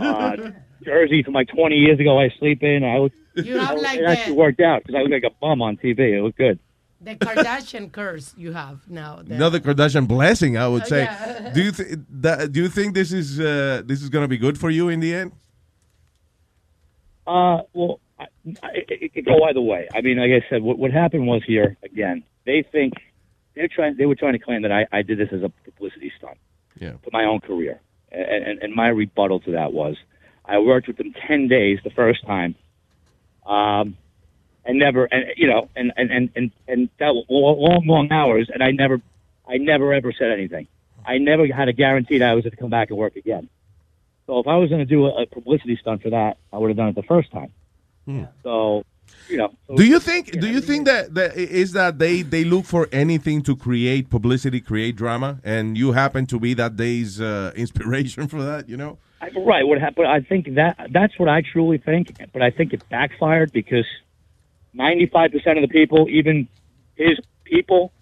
uh, 0.00 0.36
jersey 0.82 1.22
from 1.22 1.34
like 1.34 1.48
20 1.48 1.76
years 1.76 1.98
ago. 2.00 2.18
I 2.20 2.30
sleep 2.38 2.62
in. 2.62 2.84
I 2.84 2.98
was. 2.98 3.12
You 3.34 3.58
have 3.58 3.70
I- 3.78 3.80
like 3.80 3.98
it 4.00 4.04
actually 4.04 4.32
the, 4.34 4.38
worked 4.40 4.60
out 4.60 4.82
because 4.84 4.98
I 4.98 5.02
look 5.02 5.12
like 5.12 5.24
a 5.24 5.34
bum 5.40 5.62
on 5.62 5.76
TV. 5.76 6.18
It 6.18 6.22
looked 6.22 6.38
good. 6.38 6.58
the 7.00 7.14
Kardashian 7.14 7.92
curse 7.92 8.34
you 8.36 8.52
have 8.52 8.80
now. 8.90 9.20
The- 9.24 9.34
Another 9.34 9.60
Kardashian 9.60 10.08
blessing, 10.08 10.56
I 10.56 10.66
would 10.68 10.82
Oh, 10.82 10.86
say. 10.86 11.04
yeah. 11.04 11.50
Do 11.54 11.62
you 11.62 11.70
th- 11.72 11.98
that, 12.10 12.50
do 12.52 12.62
you 12.62 12.68
think 12.68 12.94
this 12.94 13.12
is 13.12 13.38
uh, 13.38 13.82
this 13.84 14.02
is 14.02 14.08
gonna 14.08 14.26
be 14.28 14.38
good 14.38 14.58
for 14.58 14.70
you 14.70 14.88
in 14.88 14.98
the 15.00 15.14
end? 15.14 15.32
Uh, 17.28 17.62
well, 17.74 18.00
I, 18.18 18.24
I, 18.62 18.68
it 18.88 19.12
could 19.12 19.26
go 19.26 19.44
either 19.44 19.60
way. 19.60 19.86
I 19.94 20.00
mean, 20.00 20.16
like 20.18 20.30
I 20.30 20.48
said, 20.48 20.62
what, 20.62 20.78
what 20.78 20.90
happened 20.92 21.26
was 21.26 21.42
here 21.46 21.76
again. 21.82 22.24
They 22.46 22.62
think 22.62 22.94
they're 23.54 23.68
trying. 23.68 23.96
They 23.98 24.06
were 24.06 24.14
trying 24.14 24.32
to 24.32 24.38
claim 24.38 24.62
that 24.62 24.72
I, 24.72 24.86
I 24.90 25.02
did 25.02 25.18
this 25.18 25.28
as 25.32 25.42
a 25.42 25.50
publicity 25.50 26.10
stunt 26.16 26.38
Yeah. 26.80 26.92
for 27.04 27.10
my 27.12 27.24
own 27.24 27.40
career, 27.40 27.80
and, 28.10 28.44
and, 28.48 28.62
and 28.62 28.74
my 28.74 28.88
rebuttal 28.88 29.40
to 29.40 29.50
that 29.52 29.74
was, 29.74 29.96
I 30.46 30.58
worked 30.58 30.88
with 30.88 30.96
them 30.96 31.12
ten 31.26 31.48
days 31.48 31.80
the 31.84 31.90
first 31.90 32.24
time, 32.26 32.54
um, 33.44 33.96
and 34.64 34.78
never, 34.78 35.04
and 35.04 35.26
you 35.36 35.48
know, 35.48 35.68
and 35.76 35.92
and 35.98 36.10
and 36.10 36.30
and, 36.34 36.50
and 36.66 36.88
that 36.98 37.14
was 37.14 37.26
long, 37.28 37.86
long 37.86 38.10
hours, 38.10 38.48
and 38.52 38.62
I 38.62 38.70
never, 38.70 39.02
I 39.46 39.58
never 39.58 39.92
ever 39.92 40.14
said 40.18 40.30
anything. 40.30 40.66
I 41.04 41.18
never 41.18 41.46
had 41.46 41.68
a 41.68 41.74
guarantee 41.74 42.18
that 42.18 42.30
I 42.30 42.34
was 42.34 42.44
going 42.44 42.52
to 42.52 42.56
come 42.56 42.70
back 42.70 42.88
and 42.88 42.98
work 42.98 43.16
again. 43.16 43.50
So 44.28 44.38
if 44.38 44.46
I 44.46 44.56
was 44.56 44.68
going 44.68 44.80
to 44.80 44.84
do 44.96 45.06
a, 45.06 45.22
a 45.22 45.26
publicity 45.26 45.76
stunt 45.80 46.02
for 46.02 46.10
that, 46.10 46.36
I 46.52 46.58
would 46.58 46.68
have 46.68 46.76
done 46.76 46.88
it 46.88 46.94
the 46.94 47.02
first 47.14 47.32
time. 47.32 47.50
Hmm. 48.04 48.24
So 48.42 48.84
you 49.30 49.38
know. 49.38 49.48
so- 49.66 49.74
Do 49.76 49.84
you 49.86 49.98
think? 49.98 50.38
Do 50.38 50.46
you 50.48 50.60
think 50.60 50.84
that, 50.86 51.14
that 51.14 51.34
is 51.36 51.72
that 51.72 51.98
they 51.98 52.20
they 52.20 52.44
look 52.44 52.66
for 52.66 52.88
anything 52.92 53.40
to 53.48 53.56
create 53.56 54.10
publicity, 54.10 54.60
create 54.60 54.96
drama, 54.96 55.40
and 55.44 55.78
you 55.78 55.92
happen 55.92 56.26
to 56.26 56.38
be 56.38 56.52
that 56.54 56.76
day's 56.76 57.20
uh, 57.20 57.52
inspiration 57.56 58.28
for 58.28 58.42
that? 58.42 58.68
You 58.68 58.76
know. 58.76 58.98
I- 59.22 59.30
Right. 59.52 59.66
What 59.66 59.80
happened? 59.80 60.06
I 60.08 60.20
think 60.20 60.54
that 60.56 60.76
that's 60.92 61.18
what 61.18 61.28
I 61.28 61.42
truly 61.52 61.78
think, 61.78 62.04
but 62.34 62.42
I 62.42 62.50
think 62.50 62.72
it 62.74 62.82
backfired 62.90 63.50
because 63.52 63.86
ninety-five 64.74 65.32
percent 65.32 65.58
of 65.58 65.62
the 65.62 65.68
people, 65.80 66.06
even 66.10 66.48
his 66.96 67.18
people, 67.44 67.92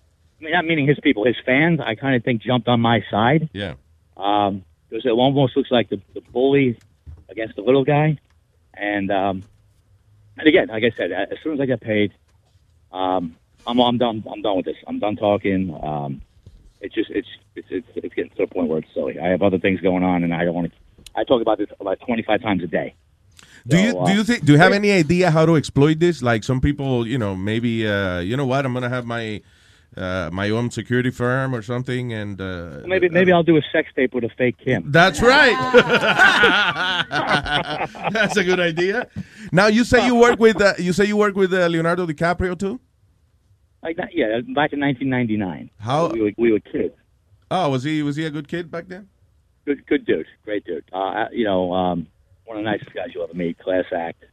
I 0.41 0.45
mean, 0.45 0.53
not 0.53 0.65
meaning 0.65 0.87
his 0.89 0.99
people, 1.01 1.25
his 1.25 1.37
fans, 1.47 1.79
I 1.81 1.95
kind 1.95 2.17
of 2.17 2.25
think 2.25 2.43
jumped 2.43 2.69
on 2.69 2.81
my 2.81 3.03
side. 3.11 3.49
Yeah. 3.53 3.75
Um, 4.17 4.65
because 4.89 5.05
it 5.05 5.11
almost 5.11 5.57
looks 5.57 5.71
like 5.71 5.89
the, 5.89 6.01
the 6.15 6.21
bully 6.21 6.79
against 7.29 7.57
the 7.57 7.63
little 7.63 7.85
guy, 7.85 8.19
and 8.75 9.11
um, 9.11 9.43
and 10.39 10.49
again, 10.49 10.69
like 10.69 10.85
I 10.85 10.91
said, 10.97 11.13
as 11.13 11.39
soon 11.43 11.55
as 11.55 11.61
I 11.61 11.67
get 11.67 11.81
paid, 11.81 12.13
um, 12.93 13.37
I'm 13.67 13.81
I'm 13.81 13.99
done. 13.99 14.25
I'm 14.31 14.43
done 14.43 14.57
with 14.57 14.67
this. 14.67 14.77
I'm 14.87 14.99
done 14.99 15.17
talking. 15.17 15.79
Um, 15.83 16.23
it's 16.81 16.95
just 16.95 17.11
it's 17.11 17.29
it's 17.55 17.69
it's, 17.71 17.87
it's 17.95 18.15
getting 18.15 18.31
to 18.31 18.37
the 18.39 18.47
point 18.47 18.69
where 18.69 18.79
it's 18.79 18.93
silly. 18.95 19.19
I 19.19 19.29
have 19.29 19.43
other 19.43 19.59
things 19.59 19.81
going 19.81 20.05
on, 20.05 20.25
and 20.25 20.35
I 20.35 20.45
don't 20.45 20.55
want 20.55 20.73
to. 20.73 20.79
I 21.15 21.25
talk 21.25 21.41
about 21.41 21.59
this 21.59 21.69
about 21.81 21.99
25 22.01 22.43
times 22.43 22.63
a 22.63 22.67
day. 22.67 22.95
Do 23.67 23.79
you 23.81 23.91
So, 23.93 24.01
uh, 24.01 24.07
do 24.07 24.13
you 24.13 24.25
think 24.25 24.45
do 24.45 24.53
you 24.53 24.59
have 24.59 24.73
any 24.73 24.93
idea 24.93 25.31
how 25.31 25.47
to 25.47 25.57
exploit 25.57 25.99
this? 25.99 26.23
Like 26.23 26.45
some 26.45 26.61
people, 26.61 27.07
you 27.07 27.19
know, 27.19 27.35
maybe 27.35 27.87
uh, 27.87 28.21
you 28.21 28.37
know 28.37 28.47
what, 28.47 28.65
I'm 28.65 28.73
gonna 28.73 28.89
have 28.89 29.07
my 29.07 29.43
uh, 29.97 30.31
my 30.33 30.51
own 30.51 30.71
security 30.71 31.11
firm 31.11 31.55
or 31.55 31.63
something, 31.63 32.13
and 32.13 32.41
uh, 32.41 32.81
Maybe 32.87 33.09
maybe 33.09 33.33
I'll 33.33 33.43
do 33.43 33.57
a 33.57 33.63
sex 33.73 33.89
tape 33.95 34.15
with 34.15 34.25
a 34.25 34.31
fake 34.37 34.57
Kim. 34.59 34.91
That's 34.91 35.23
right. 35.23 35.57
That's 38.13 38.37
a 38.37 38.45
good 38.45 38.61
idea. 38.61 39.09
Now 39.53 39.67
you 39.69 39.85
say 39.85 40.07
you 40.07 40.15
work 40.15 40.39
with 40.39 40.61
uh, 40.61 40.75
you 40.79 40.93
say 40.93 41.05
you 41.05 41.17
work 41.17 41.37
with 41.37 41.53
uh, 41.53 41.67
Leonardo 41.69 42.07
DiCaprio 42.07 42.59
too. 42.59 42.81
Like 43.83 43.97
that, 43.99 44.15
yeah, 44.15 44.41
back 44.55 44.73
in 44.73 44.81
1999. 44.81 45.71
How 45.79 46.09
we 46.09 46.23
were, 46.23 46.33
we 46.37 46.53
were 46.53 46.61
kids. 46.61 46.95
Oh, 47.51 47.71
was 47.71 47.85
he 47.85 48.03
was 48.03 48.17
he 48.17 48.27
a 48.27 48.31
good 48.31 48.49
kid 48.49 48.71
back 48.71 48.89
then? 48.89 49.09
Good 49.65 49.87
good 49.87 50.05
dude, 50.05 50.27
great 50.45 50.65
dude. 50.65 50.85
Uh, 50.93 51.27
you 51.33 51.45
know, 51.45 51.73
um, 51.73 52.07
one 52.45 52.59
of 52.59 52.65
the 52.65 52.71
nicest 52.71 52.93
guys 52.93 53.09
you'll 53.15 53.25
ever 53.25 53.35
meet. 53.35 53.59
Class 53.59 53.85
act. 53.97 54.25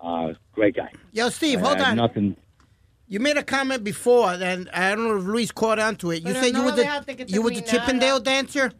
Uh, 0.00 0.34
great 0.52 0.76
guy. 0.76 0.90
Yo, 1.12 1.28
Steve, 1.28 1.60
hold 1.60 1.80
on. 1.80 1.96
Nothing. 1.96 2.36
You 3.08 3.20
made 3.20 3.36
a 3.36 3.42
comment 3.42 3.84
before, 3.84 4.30
and 4.32 4.70
I 4.72 4.94
don't 4.94 5.06
know 5.06 5.16
if 5.18 5.24
Luis 5.24 5.52
caught 5.52 5.78
on 5.78 5.96
to 5.96 6.12
it. 6.12 6.22
You 6.22 6.32
Pero 6.32 6.40
said 6.42 6.46
you 6.46 6.52
no 6.54 6.62
was 6.64 6.76
lo 6.76 6.82
a 6.82 7.24
you 7.26 7.42
was 7.42 7.58
a 7.58 7.62
terminara. 7.62 7.68
Chippendale 7.70 8.20
dancer. 8.20 8.72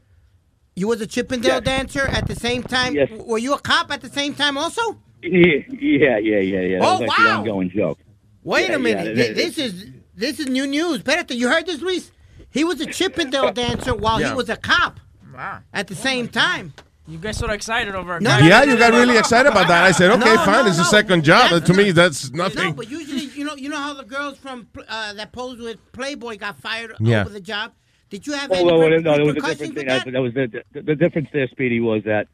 You 0.75 0.89
was 0.89 1.01
a 1.03 1.07
Chippendale 1.07 1.61
dancer 1.61 2.07
at 2.07 2.27
the 2.27 2.35
same 2.35 2.63
time. 2.63 2.95
Yes. 2.95 3.11
Were 3.11 3.37
you 3.39 3.53
a 3.53 3.59
cop 3.61 3.91
at 3.93 4.01
the 4.01 4.09
same 4.09 4.35
time 4.35 4.57
also? 4.57 4.81
Yeah, 5.23 5.59
yeah, 5.69 6.19
yeah, 6.19 6.39
yeah. 6.39 6.61
yeah. 6.61 6.79
That 6.81 6.85
Oh, 6.87 6.93
was 6.93 7.09
like 7.09 7.19
the 7.19 7.25
wow. 7.25 7.39
ongoing 7.41 7.71
joke. 7.71 7.99
Wait 8.43 8.71
Yeah, 8.71 8.77
a 8.77 8.79
minute. 8.79 9.17
yeah, 9.17 9.25
Th- 9.25 9.37
this 9.37 9.59
is 9.59 9.87
this 10.17 10.41
is 10.41 10.47
new 10.47 10.67
news. 10.67 11.03
Espérate, 11.03 11.37
you 11.37 11.49
heard 11.49 11.67
this, 11.67 11.81
Luis? 11.81 12.11
He 12.51 12.65
was 12.65 12.81
a 12.81 12.87
Chippendale 12.87 13.53
dancer 13.63 13.95
while 13.95 14.19
Yeah. 14.21 14.31
he 14.31 14.35
was 14.35 14.49
a 14.49 14.57
cop 14.57 14.99
Wow. 15.35 15.59
at 15.75 15.89
the 15.89 15.95
same 15.95 16.29
time. 16.29 16.73
You 17.07 17.19
guys 17.19 17.37
so 17.37 17.51
excited 17.51 17.95
over 17.95 18.17
a 18.17 18.21
No, 18.21 18.31
guy. 18.31 18.41
no, 18.41 18.47
yeah, 18.47 18.63
you 18.63 18.77
got 18.79 18.93
really 18.93 19.19
excited 19.19 19.51
about 19.51 19.67
that. 19.69 19.85
I 19.85 19.91
said, 19.91 20.11
okay, 20.13 20.35
No, 20.35 20.45
fine, 20.45 20.65
no, 20.65 20.71
it's 20.71 20.79
a 20.79 20.85
second 20.85 21.25
job. 21.25 21.51
That's 21.51 21.67
to 21.67 21.75
me, 21.75 21.87
not- 21.87 21.95
that's 21.97 22.31
No, 22.31 22.45
nothing. 22.45 22.75
but 22.75 22.89
usually, 22.89 23.22
you 23.22 23.22
know, 23.57 23.63
you 23.63 23.69
know 23.69 23.77
how 23.79 23.95
the 23.95 24.05
girls 24.05 24.39
from 24.39 24.69
uh, 24.89 25.13
that 25.15 25.33
posed 25.33 25.61
with 25.61 25.79
Playboy 25.93 26.39
got 26.39 26.59
fired 26.59 26.93
Yeah. 27.01 27.21
over 27.23 27.31
the 27.31 27.41
job. 27.41 27.73
Did 28.11 28.27
you 28.27 28.35
have 28.35 28.51
Well, 28.51 28.61
any 28.61 28.67
well, 28.71 28.79
well, 28.79 28.91
no, 29.01 29.01
there 29.03 29.11
was 29.13 29.19
a 29.21 29.25
repercussions 29.35 29.59
different 29.59 29.75
with 29.75 29.85
thing. 29.87 29.91
I, 29.91 29.99
that? 29.99 30.13
that 30.13 30.21
was 30.21 30.35
the, 30.35 30.63
the 30.75 30.83
the 30.83 30.95
difference 30.95 31.29
there, 31.33 31.49
Speedy, 31.49 31.81
was 31.81 32.03
that 32.05 32.29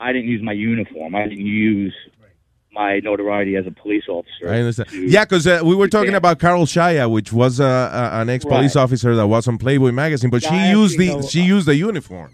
I 0.00 0.12
didn't 0.12 0.28
use 0.28 0.42
my 0.42 0.52
uniform. 0.52 1.14
I 1.14 1.24
didn't 1.28 1.46
use 1.46 1.94
my 2.72 3.00
notoriety 3.00 3.56
as 3.56 3.66
a 3.66 3.70
police 3.70 4.04
officer. 4.08 4.48
I 4.48 4.58
understand. 4.58 4.88
Yeah, 4.92 5.24
because 5.24 5.46
uh, 5.46 5.60
we 5.64 5.74
were 5.74 5.88
talking 5.88 6.14
about 6.14 6.38
Carol 6.38 6.66
Shaya, 6.66 7.10
which 7.10 7.32
was 7.32 7.60
uh, 7.60 7.64
uh, 7.66 8.10
an 8.20 8.28
ex 8.30 8.44
police 8.44 8.76
Right. 8.76 8.82
officer 8.82 9.14
that 9.16 9.26
was 9.26 9.46
on 9.48 9.58
Playboy 9.58 9.90
magazine, 9.92 10.30
but 10.30 10.42
Yeah, 10.42 10.50
she 10.50 10.56
I 10.56 10.70
used 10.72 10.98
the 10.98 11.08
know- 11.08 11.22
she 11.22 11.42
used 11.42 11.66
the 11.66 11.74
uniform. 11.76 12.30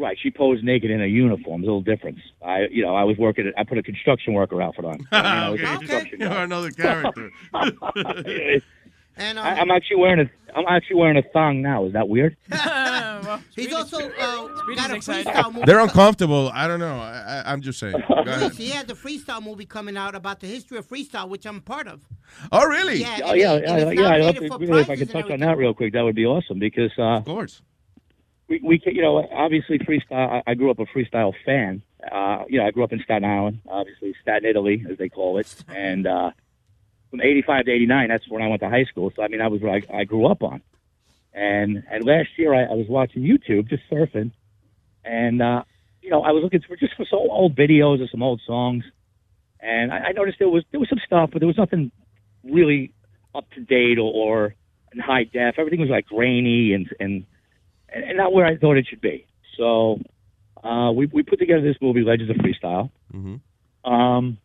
Right, 0.00 0.16
she 0.20 0.30
posed 0.30 0.64
naked 0.64 0.90
in 0.90 1.02
a 1.02 1.06
uniform. 1.06 1.60
There's 1.60 1.68
a 1.68 1.72
little 1.72 1.82
difference. 1.82 2.20
I, 2.42 2.68
you 2.70 2.82
know, 2.82 2.94
I 2.94 3.04
was 3.04 3.18
working. 3.18 3.46
At, 3.46 3.58
I 3.58 3.64
put 3.64 3.76
a 3.76 3.82
construction 3.82 4.32
worker 4.32 4.60
outfit 4.62 4.86
on. 4.86 5.06
I, 5.12 5.22
mean, 5.22 5.26
I 5.32 5.50
was 5.50 5.60
a 5.60 5.64
construction 5.78 6.20
You're 6.20 6.30
another 6.30 6.70
character. 6.70 7.30
And 9.20 9.38
um, 9.38 9.44
I, 9.44 9.60
I'm 9.60 9.70
actually 9.70 9.96
wearing 9.96 10.20
a. 10.20 10.56
I'm 10.56 10.64
actually 10.66 10.96
wearing 10.96 11.18
a 11.18 11.22
thong 11.22 11.60
now. 11.60 11.84
Is 11.84 11.92
that 11.92 12.08
weird? 12.08 12.36
He's 13.54 13.72
also 13.72 13.98
uh, 13.98 14.48
got 14.74 14.90
a 14.90 14.94
freestyle 14.94 15.52
movie. 15.52 15.66
They're 15.66 15.80
uncomfortable. 15.80 16.50
I 16.54 16.66
don't 16.66 16.80
know. 16.80 16.96
I, 16.98 17.42
I, 17.44 17.52
I'm 17.52 17.60
just 17.60 17.78
saying. 17.78 18.02
Go 18.08 18.14
ahead. 18.14 18.40
Luis, 18.40 18.56
he 18.56 18.70
has 18.70 18.84
a 18.84 18.94
freestyle 18.94 19.42
movie 19.42 19.66
coming 19.66 19.96
out 19.96 20.14
about 20.14 20.40
the 20.40 20.46
history 20.46 20.78
of 20.78 20.88
freestyle, 20.88 21.28
which 21.28 21.44
I'm 21.44 21.60
part 21.60 21.86
of. 21.86 22.00
Oh, 22.50 22.66
really? 22.66 22.96
Yeah, 22.96 23.20
Oh 23.24 23.32
and 23.32 23.40
yeah, 23.40 23.54
yeah, 23.56 23.90
yeah. 23.90 24.08
I'd 24.08 24.20
love 24.22 24.34
to, 24.36 24.66
really, 24.66 24.80
if 24.80 24.90
I 24.90 24.96
prizes 24.96 25.08
could 25.08 25.10
touch 25.10 25.30
on 25.30 25.40
that 25.40 25.58
real 25.58 25.74
quick, 25.74 25.92
that 25.92 26.02
would 26.02 26.16
be 26.16 26.24
awesome 26.24 26.58
because, 26.58 26.90
uh, 26.98 27.18
of 27.18 27.26
course, 27.26 27.60
we, 28.50 28.60
we 28.62 28.78
can, 28.78 28.94
you 28.94 29.00
know, 29.00 29.26
obviously 29.32 29.78
freestyle. 29.78 30.42
I, 30.46 30.50
I 30.50 30.54
grew 30.54 30.70
up 30.70 30.80
a 30.80 30.84
freestyle 30.86 31.32
fan. 31.46 31.82
Uh, 32.10 32.44
you 32.48 32.58
know, 32.58 32.66
I 32.66 32.72
grew 32.72 32.82
up 32.82 32.92
in 32.92 33.00
Staten 33.00 33.24
Island, 33.24 33.60
obviously 33.68 34.14
Staten 34.20 34.44
Italy, 34.44 34.84
as 34.90 34.98
they 34.98 35.08
call 35.08 35.38
it, 35.38 35.54
and 35.68 36.06
uh, 36.06 36.32
from 37.10 37.20
'85 37.20 37.66
to 37.66 37.70
'89, 37.70 38.08
that's 38.08 38.28
when 38.28 38.42
I 38.42 38.48
went 38.48 38.60
to 38.62 38.68
high 38.68 38.84
school. 38.84 39.12
So 39.14 39.22
I 39.22 39.28
mean, 39.28 39.40
I 39.40 39.48
was 39.48 39.62
I, 39.62 39.82
I 39.94 40.04
grew 40.04 40.26
up 40.26 40.42
on. 40.42 40.60
And 41.32 41.84
and 41.88 42.04
last 42.04 42.30
year, 42.36 42.52
I, 42.52 42.64
I 42.64 42.74
was 42.74 42.86
watching 42.88 43.22
YouTube, 43.22 43.68
just 43.68 43.84
surfing, 43.90 44.32
and 45.04 45.40
uh, 45.40 45.62
you 46.02 46.10
know, 46.10 46.22
I 46.22 46.32
was 46.32 46.42
looking 46.42 46.60
for 46.66 46.76
just 46.76 46.96
for 46.96 47.06
some 47.08 47.20
old 47.20 47.54
videos 47.54 48.02
of 48.02 48.10
some 48.10 48.22
old 48.22 48.40
songs, 48.44 48.82
and 49.60 49.92
I, 49.92 50.08
I 50.08 50.12
noticed 50.12 50.40
there 50.40 50.48
was 50.48 50.64
there 50.72 50.80
was 50.80 50.88
some 50.88 51.00
stuff, 51.06 51.30
but 51.32 51.38
there 51.38 51.46
was 51.46 51.56
nothing 51.56 51.92
really 52.42 52.92
up 53.32 53.48
to 53.52 53.60
date 53.60 53.98
or, 53.98 54.12
or 54.12 54.54
in 54.92 54.98
high 54.98 55.22
def. 55.22 55.54
Everything 55.56 55.80
was 55.80 55.88
like 55.90 56.06
grainy 56.06 56.72
and 56.72 56.88
and 56.98 57.26
and 57.92 58.04
and 58.04 58.16
not 58.16 58.32
where 58.32 58.46
I 58.46 58.56
thought 58.56 58.76
it 58.76 58.86
should 58.88 59.00
be. 59.00 59.26
So 59.56 60.00
uh, 60.62 60.92
we 60.92 61.06
we 61.06 61.22
put 61.22 61.38
together 61.38 61.62
this 61.62 61.76
movie, 61.80 62.02
Legends 62.02 62.30
of 62.30 62.36
Freestyle. 62.36 62.90
Mm-hmm. 63.14 63.90
Um, 63.90 64.38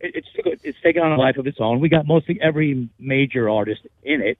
it, 0.00 0.12
it's 0.14 0.28
took- 0.34 0.60
it's 0.62 0.78
taken 0.82 1.02
on 1.02 1.12
a 1.12 1.16
life 1.16 1.36
of 1.36 1.46
its 1.46 1.58
own. 1.60 1.80
We 1.80 1.88
got 1.88 2.06
mostly 2.06 2.38
every 2.40 2.88
major 2.98 3.48
artist 3.48 3.80
in 4.02 4.20
it. 4.22 4.38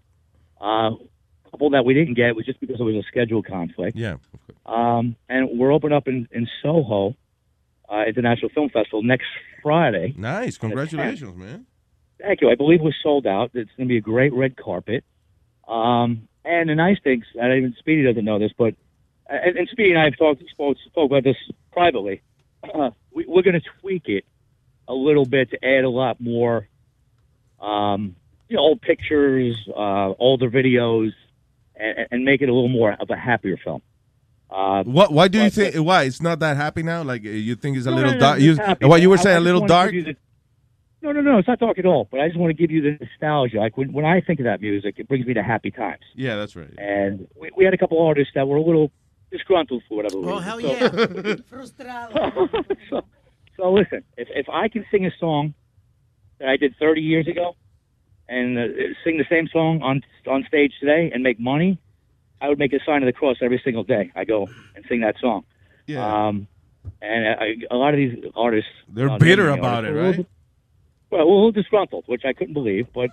Uh, 0.61 0.91
a 0.93 1.51
couple 1.51 1.71
that 1.71 1.85
we 1.85 1.95
didn't 1.95 2.15
get 2.15 2.35
was 2.37 2.45
just 2.47 2.61
because 2.61 2.81
it 2.81 2.83
was 2.83 2.97
a 2.97 3.03
schedule 3.09 3.43
conflict. 3.43 3.97
Yeah. 3.97 4.17
Um, 4.65 5.17
and 5.29 5.59
we're 5.59 5.73
opening 5.73 5.97
up 5.97 6.09
in 6.09 6.29
in 6.33 6.49
Soho 6.63 7.15
uh, 7.89 8.05
International 8.07 8.51
Film 8.51 8.69
Festival 8.71 9.03
next 9.03 9.27
Friday. 9.63 10.15
Nice. 10.17 10.59
Congratulations, 10.59 11.37
man. 11.37 11.67
Thank 12.21 12.41
you. 12.41 12.51
I 12.51 12.55
believe 12.55 12.81
we're 12.81 12.95
sold 13.03 13.27
out. 13.27 13.51
It's 13.55 13.71
going 13.77 13.89
to 13.89 13.93
be 13.93 13.99
a 13.99 14.01
great 14.01 14.33
red 14.33 14.57
carpet. 14.57 15.05
Um, 15.69 16.29
and 16.47 16.69
the 16.71 16.75
nice 16.75 16.99
thing, 17.03 17.23
and 17.41 17.53
even 17.53 17.75
Speedy 17.79 18.05
doesn't 18.05 18.25
know 18.25 18.39
this, 18.39 18.53
but 18.57 18.75
and, 19.29 19.57
and 19.59 19.69
Speedy 19.69 19.91
and 19.91 19.99
I 20.01 20.05
have 20.05 20.17
talked 20.17 20.43
spoke, 20.51 20.77
spoke 20.87 21.11
about 21.11 21.25
this 21.25 21.37
privately. 21.73 22.23
Uh, 22.63 22.91
we, 23.13 23.25
we're 23.27 23.43
going 23.43 23.61
to 23.61 23.67
tweak 23.81 24.09
it 24.09 24.25
a 24.89 24.95
little 24.95 25.25
bit 25.27 25.51
to 25.51 25.65
add 25.65 25.85
a 25.85 25.89
lot 25.91 26.21
more, 26.21 26.69
um, 27.61 28.15
you 28.49 28.57
know, 28.57 28.63
old 28.63 28.81
pictures, 28.81 29.57
uh, 29.77 30.13
older 30.19 30.51
videos, 30.51 31.13
and, 31.75 32.07
and 32.11 32.25
make 32.25 32.41
it 32.43 32.49
a 32.49 32.53
little 32.55 32.69
more 32.69 32.93
of 32.93 33.11
a 33.11 33.17
happier 33.17 33.57
film. 33.57 33.83
Uh, 34.51 34.85
What? 34.85 35.13
Why 35.13 35.27
do 35.29 35.43
you 35.43 35.51
think? 35.51 35.75
Why 35.77 36.05
it's 36.05 36.23
not 36.23 36.39
that 36.39 36.57
happy 36.57 36.83
now? 36.85 37.03
Like 37.03 37.25
you 37.25 37.57
think 37.57 37.77
it's 37.77 37.87
a 37.87 37.91
No, 37.91 37.97
little 37.97 38.13
no, 38.13 38.19
no, 38.19 38.21
dark? 38.21 38.41
You, 38.41 38.89
what 38.89 39.01
you 39.03 39.11
were 39.11 39.19
I- 39.19 39.23
saying? 39.23 39.37
A 39.39 39.41
little 39.41 39.67
dark? 39.67 39.91
the- 39.91 40.17
no, 41.13 41.21
no, 41.21 41.33
no, 41.33 41.39
it's 41.39 41.49
not 41.49 41.59
dark 41.59 41.79
at 41.79 41.87
all. 41.87 42.09
But 42.11 42.21
I 42.21 42.29
just 42.29 42.39
want 42.39 42.51
to 42.51 42.55
give 42.55 42.71
you 42.71 42.83
the 42.83 42.99
nostalgia. 43.05 43.59
Like 43.59 43.77
when, 43.77 43.93
when 43.93 44.05
I 44.05 44.21
think 44.21 44.41
of 44.41 44.45
that 44.45 44.61
music, 44.61 44.97
it 44.99 45.09
brings 45.09 45.27
me 45.27 45.35
to 45.35 45.43
happy 45.43 45.71
times. 45.71 46.03
Yeah, 46.15 46.37
that's 46.37 46.55
right. 46.57 46.73
And 46.79 47.27
we, 47.41 47.51
we 47.57 47.65
had 47.65 47.75
a 47.75 47.79
couple 47.79 48.05
artists 48.05 48.33
that 48.35 48.47
were 48.49 48.57
a 48.57 48.63
little 48.63 48.91
disgruntled 49.31 49.83
for 49.89 49.97
whatever 49.97 50.19
reason. 50.19 50.33
Oh, 50.33 50.39
hell 50.39 50.61
So- 50.61 50.73
yeah. 50.73 51.35
so, 52.91 53.03
so 53.57 53.73
listen, 53.73 54.03
if 54.17 54.29
if 54.31 54.49
I 54.49 54.69
can 54.69 54.85
sing 54.91 55.07
a 55.07 55.11
song 55.19 55.55
that 56.39 56.49
I 56.49 56.57
did 56.57 56.75
30 56.79 57.01
years 57.01 57.27
ago 57.27 57.57
and 58.29 58.59
uh, 58.59 58.63
sing 59.05 59.19
the 59.19 59.25
same 59.31 59.49
song 59.49 59.83
on 59.83 60.03
on 60.27 60.45
stage 60.47 60.73
today 60.81 61.11
and 61.13 61.23
make 61.23 61.41
money, 61.41 61.79
I 62.41 62.49
would 62.49 62.59
make 62.59 62.73
a 62.73 62.81
sign 62.85 63.03
of 63.03 63.07
the 63.07 63.13
cross 63.13 63.39
every 63.43 63.61
single 63.65 63.85
day. 63.85 64.13
I 64.15 64.25
go 64.25 64.49
and 64.75 64.85
sing 64.89 65.01
that 65.01 65.17
song. 65.21 65.45
Yeah. 65.87 66.27
Um, 66.29 66.49
and 67.03 67.27
I, 67.27 67.55
a 67.71 67.77
lot 67.77 67.95
of 67.95 67.99
these 67.99 68.25
artists 68.37 68.71
They're 68.89 69.11
uh, 69.11 69.19
bitter 69.19 69.49
about 69.51 69.85
it, 69.85 69.89
artists 69.89 69.95
were 69.95 70.01
a 70.01 70.07
little 70.09 70.23
right? 70.25 70.31
Well, 71.11 71.23
a 71.23 71.25
little 71.25 71.53
disgruntled, 71.53 72.05
which 72.07 72.23
I 72.25 72.33
couldn't 72.33 72.55
believe, 72.55 72.87
but 72.95 73.11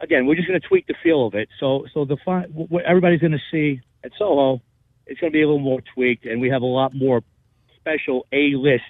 again, 0.00 0.26
we're 0.26 0.34
just 0.34 0.48
going 0.48 0.60
to 0.60 0.66
tweak 0.66 0.86
the 0.86 0.94
feel 1.02 1.26
of 1.26 1.34
it. 1.34 1.48
So, 1.60 1.86
so 1.94 2.04
the 2.04 2.16
fi- 2.24 2.46
what 2.52 2.84
everybody's 2.84 3.20
going 3.20 3.32
to 3.32 3.38
see 3.50 3.80
at 4.02 4.10
Soho, 4.18 4.60
it's 5.06 5.20
going 5.20 5.32
to 5.32 5.36
be 5.36 5.42
a 5.42 5.46
little 5.46 5.60
more 5.60 5.80
tweaked, 5.94 6.26
and 6.26 6.40
we 6.40 6.48
have 6.50 6.62
a 6.62 6.66
lot 6.66 6.94
more 6.94 7.22
special 7.76 8.26
A-list 8.32 8.82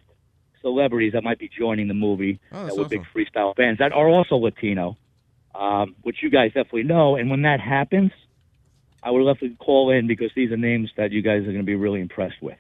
celebrities 0.62 1.12
that 1.12 1.22
might 1.22 1.38
be 1.38 1.50
joining 1.56 1.88
the 1.88 1.94
movie 1.94 2.40
Oh, 2.50 2.66
that 2.66 2.76
were 2.76 2.88
big 2.88 3.02
freestyle 3.14 3.54
fans 3.54 3.78
that 3.78 3.92
are 3.92 4.08
also 4.08 4.36
Latino, 4.36 4.96
um, 5.54 5.94
which 6.02 6.22
you 6.22 6.30
guys 6.30 6.48
definitely 6.54 6.84
know. 6.84 7.16
And 7.16 7.28
when 7.30 7.42
that 7.42 7.60
happens, 7.60 8.12
I 9.02 9.10
would 9.10 9.22
definitely 9.30 9.56
call 9.58 9.90
in 9.90 10.06
because 10.06 10.30
these 10.34 10.50
are 10.50 10.56
names 10.56 10.90
that 10.96 11.12
you 11.12 11.20
guys 11.20 11.42
are 11.42 11.46
going 11.52 11.58
to 11.58 11.62
be 11.64 11.74
really 11.74 12.00
impressed 12.00 12.40
with. 12.40 12.56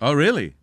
Oh, 0.00 0.12
really? 0.12 0.54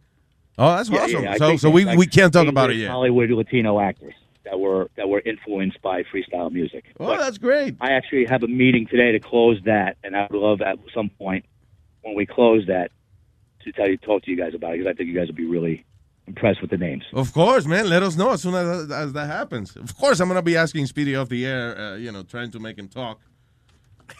Oh, 0.57 0.75
that's 0.75 0.89
Yeah, 0.89 0.99
awesome. 1.03 1.23
yeah, 1.23 1.37
so, 1.37 1.55
so 1.55 1.69
we, 1.69 1.85
like 1.85 1.97
we 1.97 2.05
can't 2.07 2.33
talk 2.33 2.47
about 2.47 2.69
it 2.71 2.75
yet. 2.75 2.89
Hollywood 2.89 3.29
Latino 3.31 3.79
actors. 3.79 4.13
That 4.45 4.59
were 4.59 4.89
that 4.97 5.07
were 5.07 5.21
influenced 5.21 5.81
by 5.81 6.03
freestyle 6.03 6.51
music. 6.51 6.85
Oh, 6.99 7.17
that's 7.17 7.37
great. 7.37 7.75
I 7.79 7.91
actually 7.91 8.25
have 8.25 8.43
a 8.43 8.47
meeting 8.47 8.87
today 8.87 9.11
to 9.11 9.19
close 9.19 9.59
that, 9.65 9.97
and 10.03 10.15
I 10.15 10.27
would 10.29 10.39
love 10.39 10.61
at 10.61 10.77
some 10.93 11.09
point 11.09 11.45
when 12.01 12.15
we 12.15 12.25
close 12.25 12.65
that 12.67 12.91
to 13.63 13.71
tell 13.71 13.87
you, 13.87 13.97
talk 13.97 14.23
to 14.23 14.31
you 14.31 14.37
guys 14.37 14.53
about 14.55 14.73
it 14.73 14.79
because 14.79 14.91
I 14.91 14.93
think 14.95 15.09
you 15.09 15.15
guys 15.15 15.27
will 15.27 15.35
be 15.35 15.45
really 15.45 15.85
impressed 16.27 16.61
with 16.61 16.71
the 16.71 16.77
names. 16.77 17.03
Of 17.13 17.33
course, 17.33 17.65
man. 17.65 17.89
Let 17.89 18.03
us 18.03 18.15
know 18.15 18.31
as 18.31 18.41
soon 18.41 18.55
as, 18.55 18.91
as 18.91 19.13
that 19.13 19.27
happens. 19.27 19.75
Of 19.75 19.95
course, 19.97 20.19
I'm 20.19 20.27
gonna 20.27 20.41
be 20.41 20.57
asking 20.57 20.87
Speedy 20.87 21.15
off 21.15 21.29
the 21.29 21.45
air. 21.45 21.77
Uh, 21.77 21.95
you 21.95 22.11
know, 22.11 22.23
trying 22.23 22.51
to 22.51 22.59
make 22.59 22.77
him 22.77 22.87
talk. 22.87 23.19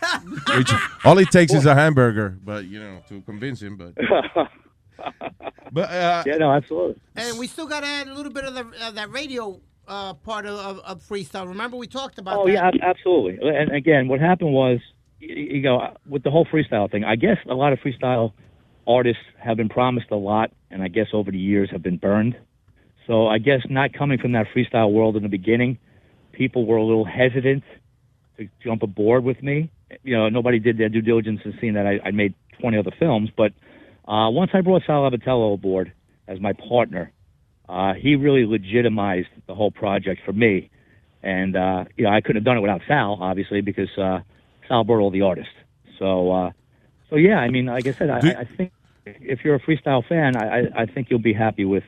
Which 0.55 0.71
all 1.03 1.17
it 1.17 1.29
takes 1.31 1.53
is 1.53 1.65
a 1.65 1.75
hamburger, 1.75 2.37
but 2.43 2.65
you 2.65 2.79
know, 2.79 3.01
to 3.09 3.21
convince 3.21 3.61
him. 3.61 3.75
But 3.75 3.93
but 5.71 5.89
uh, 5.89 6.23
yeah, 6.25 6.37
no, 6.37 6.51
absolutely. 6.51 7.01
And 7.15 7.37
we 7.37 7.47
still 7.47 7.67
got 7.67 7.81
to 7.81 7.87
add 7.87 8.07
a 8.07 8.13
little 8.13 8.31
bit 8.31 8.45
of 8.45 8.53
the, 8.53 8.65
uh, 8.81 8.91
that 8.91 9.11
radio 9.11 9.59
uh, 9.91 10.13
part 10.13 10.45
of, 10.45 10.57
of, 10.57 10.79
of 10.79 11.03
freestyle. 11.03 11.47
Remember 11.47 11.75
we 11.75 11.85
talked 11.85 12.17
about 12.17 12.39
Oh 12.39 12.47
that? 12.47 12.53
yeah, 12.53 12.69
absolutely. 12.81 13.37
And 13.47 13.71
again, 13.71 14.07
what 14.07 14.21
happened 14.21 14.53
was, 14.53 14.79
you 15.19 15.61
know, 15.61 15.93
with 16.07 16.23
the 16.23 16.31
whole 16.31 16.45
freestyle 16.45 16.89
thing, 16.89 17.03
I 17.03 17.17
guess 17.17 17.37
a 17.49 17.53
lot 17.53 17.73
of 17.73 17.79
freestyle 17.79 18.31
artists 18.87 19.21
have 19.37 19.57
been 19.57 19.69
promised 19.69 20.09
a 20.11 20.15
lot, 20.15 20.51
and 20.71 20.81
I 20.81 20.87
guess 20.87 21.07
over 21.13 21.29
the 21.29 21.37
years 21.37 21.69
have 21.71 21.83
been 21.83 21.97
burned. 21.97 22.37
So 23.05 23.27
I 23.27 23.37
guess 23.37 23.59
not 23.69 23.91
coming 23.93 24.17
from 24.17 24.31
that 24.31 24.47
freestyle 24.55 24.91
world 24.93 25.17
in 25.17 25.23
the 25.23 25.29
beginning, 25.29 25.77
people 26.31 26.65
were 26.65 26.77
a 26.77 26.83
little 26.83 27.05
hesitant 27.05 27.63
to 28.37 28.47
jump 28.63 28.83
aboard 28.83 29.25
with 29.25 29.43
me. 29.43 29.69
You 30.03 30.15
know, 30.15 30.29
nobody 30.29 30.59
did 30.59 30.77
their 30.77 30.87
due 30.87 31.01
diligence 31.01 31.41
in 31.43 31.53
seeing 31.59 31.73
that 31.73 31.85
I, 31.85 31.99
I 32.05 32.11
made 32.11 32.33
20 32.61 32.77
other 32.77 32.91
films. 32.97 33.29
But 33.35 33.51
uh, 34.07 34.29
once 34.29 34.51
I 34.53 34.61
brought 34.61 34.83
Sal 34.87 35.09
Abatello 35.09 35.53
aboard 35.53 35.91
as 36.29 36.39
my 36.39 36.53
partner, 36.53 37.11
uh, 37.71 37.93
he 37.93 38.15
really 38.15 38.45
legitimized 38.45 39.29
the 39.47 39.55
whole 39.55 39.71
project 39.71 40.21
for 40.25 40.33
me. 40.33 40.69
And, 41.23 41.55
uh, 41.55 41.85
you 41.95 42.03
know, 42.03 42.09
I 42.11 42.19
couldn't 42.19 42.37
have 42.37 42.43
done 42.43 42.57
it 42.57 42.61
without 42.61 42.81
Sal, 42.87 43.17
obviously, 43.21 43.61
because 43.61 43.89
uh, 43.97 44.19
Sal 44.67 44.85
all 44.89 45.09
the 45.09 45.21
artist. 45.21 45.49
So, 45.97 46.31
uh, 46.31 46.51
so 47.09 47.15
yeah, 47.15 47.37
I 47.37 47.49
mean, 47.49 47.67
like 47.67 47.87
I 47.87 47.93
said, 47.93 48.09
I, 48.09 48.17
I 48.41 48.43
think 48.57 48.73
if 49.05 49.39
you're 49.45 49.55
a 49.55 49.59
freestyle 49.59 50.05
fan, 50.05 50.35
I, 50.35 50.81
I, 50.81 50.85
think 50.85 51.09
you'll 51.09 51.19
be 51.19 51.33
happy 51.33 51.65
with 51.65 51.83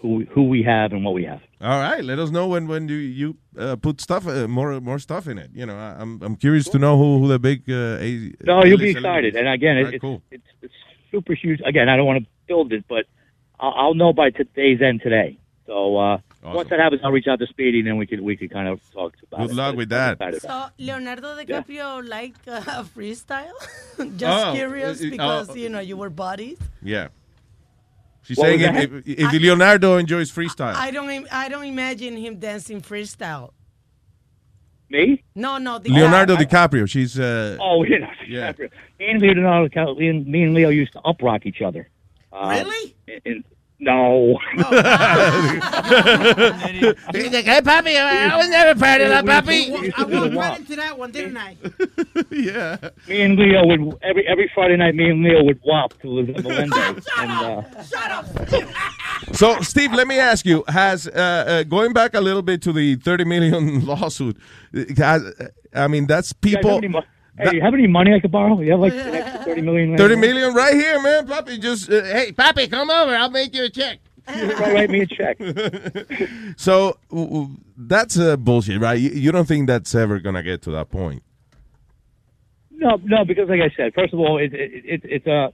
who 0.00 0.24
who 0.26 0.44
we 0.44 0.62
have 0.62 0.92
and 0.92 1.04
what 1.04 1.14
we 1.14 1.24
have. 1.24 1.40
all 1.60 1.80
right, 1.80 2.04
let 2.04 2.18
us 2.18 2.30
know 2.30 2.46
when 2.46 2.68
when 2.68 2.88
you 2.88 2.96
you 2.96 3.36
uh, 3.58 3.76
put 3.76 4.00
stuff 4.00 4.26
uh, 4.26 4.46
more 4.46 4.80
more 4.80 4.98
stuff 4.98 5.26
in 5.26 5.38
it. 5.38 5.50
You 5.54 5.66
know, 5.66 5.76
I, 5.76 5.96
I'm 5.98 6.22
I'm 6.22 6.36
curious 6.36 6.68
to 6.68 6.78
know 6.78 6.96
who 6.98 7.18
who 7.20 7.28
the 7.28 7.38
big 7.38 7.68
uh, 7.68 7.98
A- 8.00 8.34
No, 8.44 8.64
you'll 8.64 8.78
be 8.78 8.90
excited. 8.90 9.34
And 9.34 9.48
again, 9.48 9.76
right, 9.76 9.94
it, 9.94 10.00
cool. 10.00 10.22
it's, 10.30 10.44
it's 10.62 10.62
it's 10.62 10.74
super 11.10 11.34
huge. 11.34 11.60
Again, 11.64 11.88
I 11.88 11.96
don't 11.96 12.06
want 12.06 12.22
to 12.22 12.28
build 12.46 12.72
it, 12.72 12.84
but 12.88 13.06
I'll, 13.60 13.72
I'll 13.76 13.94
know 13.94 14.12
by 14.12 14.30
today's 14.30 14.80
end 14.82 15.02
today. 15.02 15.38
So 15.66 15.96
uh, 15.96 16.18
once 16.44 16.68
that 16.70 16.78
happens, 16.78 17.00
I'll 17.02 17.10
reach 17.10 17.26
out 17.26 17.40
to 17.40 17.46
Speedy, 17.48 17.78
and 17.80 17.88
then 17.88 17.96
we 17.96 18.06
could 18.06 18.20
we 18.20 18.36
could 18.36 18.50
kind 18.52 18.68
of 18.68 18.80
talk 18.92 19.14
about 19.26 19.40
it. 19.44 19.46
Good 19.48 19.56
luck 19.56 19.72
But 19.72 19.76
with 19.78 19.88
that. 19.88 20.12
excited. 20.12 20.42
So 20.42 20.66
Leonardo 20.78 21.34
DiCaprio 21.36 22.08
like 22.08 22.34
uh, 22.46 22.60
freestyle? 22.96 23.50
Just 24.16 24.46
Oh, 24.46 24.52
curious 24.54 25.00
because 25.00 25.50
oh. 25.50 25.54
you 25.54 25.68
know 25.68 25.80
you 25.80 25.96
were 25.96 26.10
buddies. 26.10 26.58
Yeah. 26.82 27.08
She's 28.22 28.36
What 28.38 28.46
saying 28.46 28.60
was 28.74 28.84
if, 28.84 28.92
if, 29.08 29.18
if 29.20 29.32
Leonardo 29.40 29.96
enjoys 29.98 30.30
freestyle. 30.32 30.74
I 30.74 30.90
don't. 30.90 31.08
I 31.32 31.48
don't 31.48 31.64
imagine 31.64 32.16
him 32.16 32.38
dancing 32.38 32.80
freestyle. 32.80 33.50
Me? 34.88 35.22
No, 35.34 35.58
no. 35.58 35.78
The 35.80 35.90
Leonardo 35.90 36.36
DiCaprio. 36.36 36.88
She's 36.88 37.18
uh, 37.18 37.56
Oh, 37.60 37.82
you 37.90 37.98
know, 37.98 38.08
yeah. 38.28 38.52
me 39.00 39.10
and 39.10 39.20
Leonardo, 39.20 39.68
DiCaprio- 39.68 39.98
me 39.98 40.08
and, 40.08 40.26
me 40.26 40.42
and 40.44 40.54
Leo 40.54 40.68
used 40.68 40.92
to 40.92 41.00
up 41.00 41.22
rock 41.22 41.44
each 41.44 41.60
other. 41.60 41.88
Uh, 42.36 42.48
Really? 42.64 42.94
in- 43.08 43.20
in- 43.24 43.44
no. 43.78 44.38
He's 44.56 44.64
like, 47.32 47.44
hey, 47.44 47.60
papi, 47.60 47.94
I 48.00 48.36
was 48.38 48.48
never 48.48 48.78
part 48.78 49.02
of 49.02 49.08
that, 49.10 49.24
papi. 49.26 49.92
I 49.96 50.04
walked 50.04 50.34
right 50.34 50.58
into 50.60 50.76
that 50.76 50.98
one, 50.98 51.12
didn't 51.12 51.36
I? 51.36 51.56
yeah. 52.30 52.76
me 53.06 53.20
and 53.22 53.36
Leo 53.36 53.66
would 53.66 53.98
every 54.02 54.26
every 54.26 54.50
Friday 54.54 54.76
night. 54.78 54.94
Me 54.94 55.10
and 55.10 55.22
Leo 55.22 55.44
would 55.44 55.60
wop 55.64 55.92
to 56.00 56.08
Liz 56.08 56.42
Melendez, 56.42 57.06
and 57.18 57.30
uh, 57.30 57.82
Shut 57.84 58.10
up. 58.10 58.26
So, 59.34 59.60
Steve, 59.60 59.92
let 59.92 60.06
me 60.08 60.18
ask 60.18 60.46
you: 60.46 60.64
Has 60.68 61.06
uh, 61.06 61.10
uh, 61.12 61.62
going 61.64 61.92
back 61.92 62.14
a 62.14 62.20
little 62.20 62.42
bit 62.42 62.62
to 62.62 62.72
the 62.72 62.96
thirty 62.96 63.24
million 63.24 63.84
lawsuit? 63.86 64.38
uh, 64.74 64.84
Has, 64.96 65.22
I 65.74 65.86
mean, 65.88 66.06
that's 66.06 66.32
people. 66.32 66.80
have 66.80 67.04
Hey, 67.38 67.54
you 67.54 67.60
have 67.60 67.74
any 67.74 67.86
money 67.86 68.14
I 68.14 68.20
could 68.20 68.30
borrow? 68.32 68.58
You 68.60 68.70
have 68.72 68.80
like 68.80 68.92
an 68.94 69.14
extra 69.14 69.44
thirty 69.44 69.60
million. 69.60 69.90
right 69.90 69.98
Thirty 69.98 70.14
now? 70.14 70.20
million 70.22 70.54
right 70.54 70.74
here, 70.74 71.00
man. 71.02 71.26
Papi, 71.26 71.60
just 71.60 71.90
uh, 71.90 72.02
hey, 72.04 72.32
Papi, 72.32 72.70
come 72.70 72.88
over. 72.90 73.14
I'll 73.14 73.30
make 73.30 73.54
you 73.54 73.64
a 73.64 73.68
check. 73.68 73.98
Write 74.28 74.90
me 74.90 75.02
a 75.02 75.06
check. 75.06 75.38
So 76.56 76.98
w- 77.10 77.28
w- 77.28 77.56
that's 77.76 78.18
uh, 78.18 78.36
bullshit, 78.36 78.80
right? 78.80 78.98
You, 78.98 79.10
you 79.10 79.30
don't 79.32 79.46
think 79.46 79.66
that's 79.66 79.94
ever 79.94 80.18
gonna 80.18 80.42
get 80.42 80.62
to 80.62 80.70
that 80.72 80.90
point? 80.90 81.22
No, 82.70 82.98
no, 83.04 83.24
because 83.24 83.48
like 83.48 83.60
I 83.60 83.70
said, 83.76 83.94
first 83.94 84.12
of 84.12 84.18
all, 84.20 84.38
it, 84.38 84.52
it, 84.54 84.70
it, 84.84 85.00
it's 85.04 85.26
a 85.26 85.52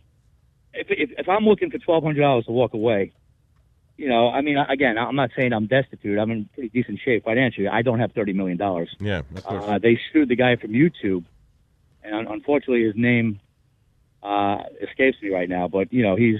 if, 0.75 0.87
if 0.91 1.11
if 1.19 1.29
I'm 1.29 1.45
looking 1.45 1.71
for 1.71 1.79
twelve 1.79 2.03
hundred 2.05 2.21
dollars 2.21 2.47
to 2.47 2.53
walk 2.53 2.73
away, 2.75 3.13
you 3.97 4.09
know, 4.09 4.29
I 4.31 4.41
mean, 4.41 4.57
again, 4.57 4.97
I'm 4.99 5.17
not 5.17 5.31
saying 5.37 5.53
I'm 5.53 5.67
destitute. 5.67 6.19
I'm 6.19 6.31
in 6.31 6.49
pretty 6.55 6.69
decent 6.71 7.01
shape 7.05 7.25
financially. 7.25 7.69
I 7.69 7.83
don't 7.83 7.99
have 8.01 8.13
thirty 8.13 8.33
million 8.33 8.57
dollars. 8.59 8.95
Yeah, 9.01 9.19
of 9.37 9.45
course. 9.45 9.65
Uh, 9.67 9.79
they 9.79 9.99
sued 10.13 10.29
the 10.29 10.37
guy 10.37 10.57
from 10.57 10.71
YouTube, 10.73 11.25
and 12.05 12.29
unfortunately, 12.29 12.85
his 12.85 12.95
name 12.97 13.41
uh, 14.23 14.59
escapes 14.81 15.16
me 15.23 15.31
right 15.31 15.49
now. 15.49 15.69
But 15.69 15.93
you 15.93 16.03
know, 16.03 16.16
he's 16.16 16.39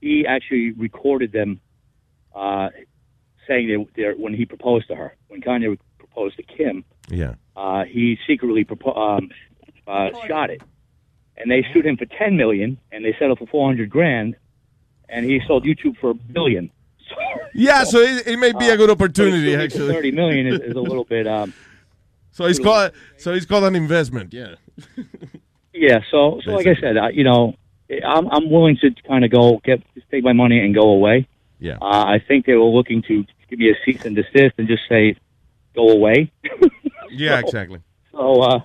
he 0.00 0.26
actually 0.26 0.72
recorded 0.72 1.32
them 1.32 1.60
uh, 2.34 2.68
saying 3.46 3.68
they, 3.68 4.02
they're, 4.02 4.14
when 4.14 4.34
he 4.34 4.44
proposed 4.44 4.88
to 4.88 4.94
her, 4.96 5.16
when 5.28 5.40
Kanye 5.40 5.78
proposed 5.98 6.36
to 6.36 6.42
Kim, 6.42 6.84
Yeah. 7.08 7.34
uh, 7.56 7.84
he 7.84 8.18
secretly 8.26 8.64
propo- 8.64 8.96
um, 9.18 9.30
uh, 9.86 10.10
shot 10.26 10.50
it, 10.50 10.62
and 11.36 11.50
they 11.50 11.64
sued 11.72 11.86
him 11.86 11.96
for 11.96 12.06
ten 12.06 12.36
million, 12.36 12.78
and 12.90 13.04
they 13.04 13.14
settled 13.18 13.38
for 13.38 13.46
four 13.46 13.66
hundred 13.68 13.90
grand, 13.90 14.36
and 15.08 15.24
he 15.24 15.40
sold 15.46 15.64
YouTube 15.64 15.96
for 15.98 16.10
a 16.10 16.14
billion. 16.14 16.70
Yeah, 17.54 17.84
so 17.84 17.98
it, 17.98 18.26
it 18.26 18.36
may 18.38 18.52
be 18.52 18.70
a 18.70 18.78
good 18.78 18.88
opportunity, 18.88 19.54
actually. 19.54 19.92
Thirty 19.92 20.10
million 20.10 20.46
is, 20.46 20.60
is 20.60 20.74
a 20.74 20.80
little 20.80 21.04
bit. 21.04 21.26
Um, 21.36 21.52
So 22.30 22.46
it's 22.46 22.58
called 22.58 22.92
so 23.18 23.34
it's 23.34 23.44
called 23.44 23.64
an 23.64 23.76
investment. 23.76 24.32
Yeah. 24.32 24.54
Yeah, 25.74 26.00
so 26.10 26.38
so 26.44 26.52
like 26.52 26.66
I 26.66 26.74
said, 26.74 26.98
I, 26.98 27.08
you 27.10 27.24
know, 27.24 27.54
I'm 28.06 28.28
I'm 28.28 28.50
willing 28.50 28.76
to 28.82 28.90
kind 29.08 29.24
of 29.24 29.30
go 29.30 29.58
get 29.64 29.82
just 29.94 30.06
take 30.10 30.22
my 30.22 30.34
money 30.34 30.58
and 30.58 30.74
go 30.74 30.90
away. 30.90 31.26
Yeah. 31.60 31.78
Uh, 31.80 32.04
I 32.04 32.18
think 32.26 32.44
they 32.44 32.54
were 32.54 32.64
looking 32.64 33.02
to 33.08 33.24
give 33.48 33.58
me 33.58 33.70
a 33.70 33.74
cease 33.84 34.04
and 34.04 34.14
desist 34.14 34.54
and 34.58 34.68
just 34.68 34.82
say, 34.88 35.16
go 35.74 35.88
away. 35.88 36.30
Yeah, 37.14 37.38
exactly. 37.44 37.80
So 38.10 38.40
uh, 38.40 38.60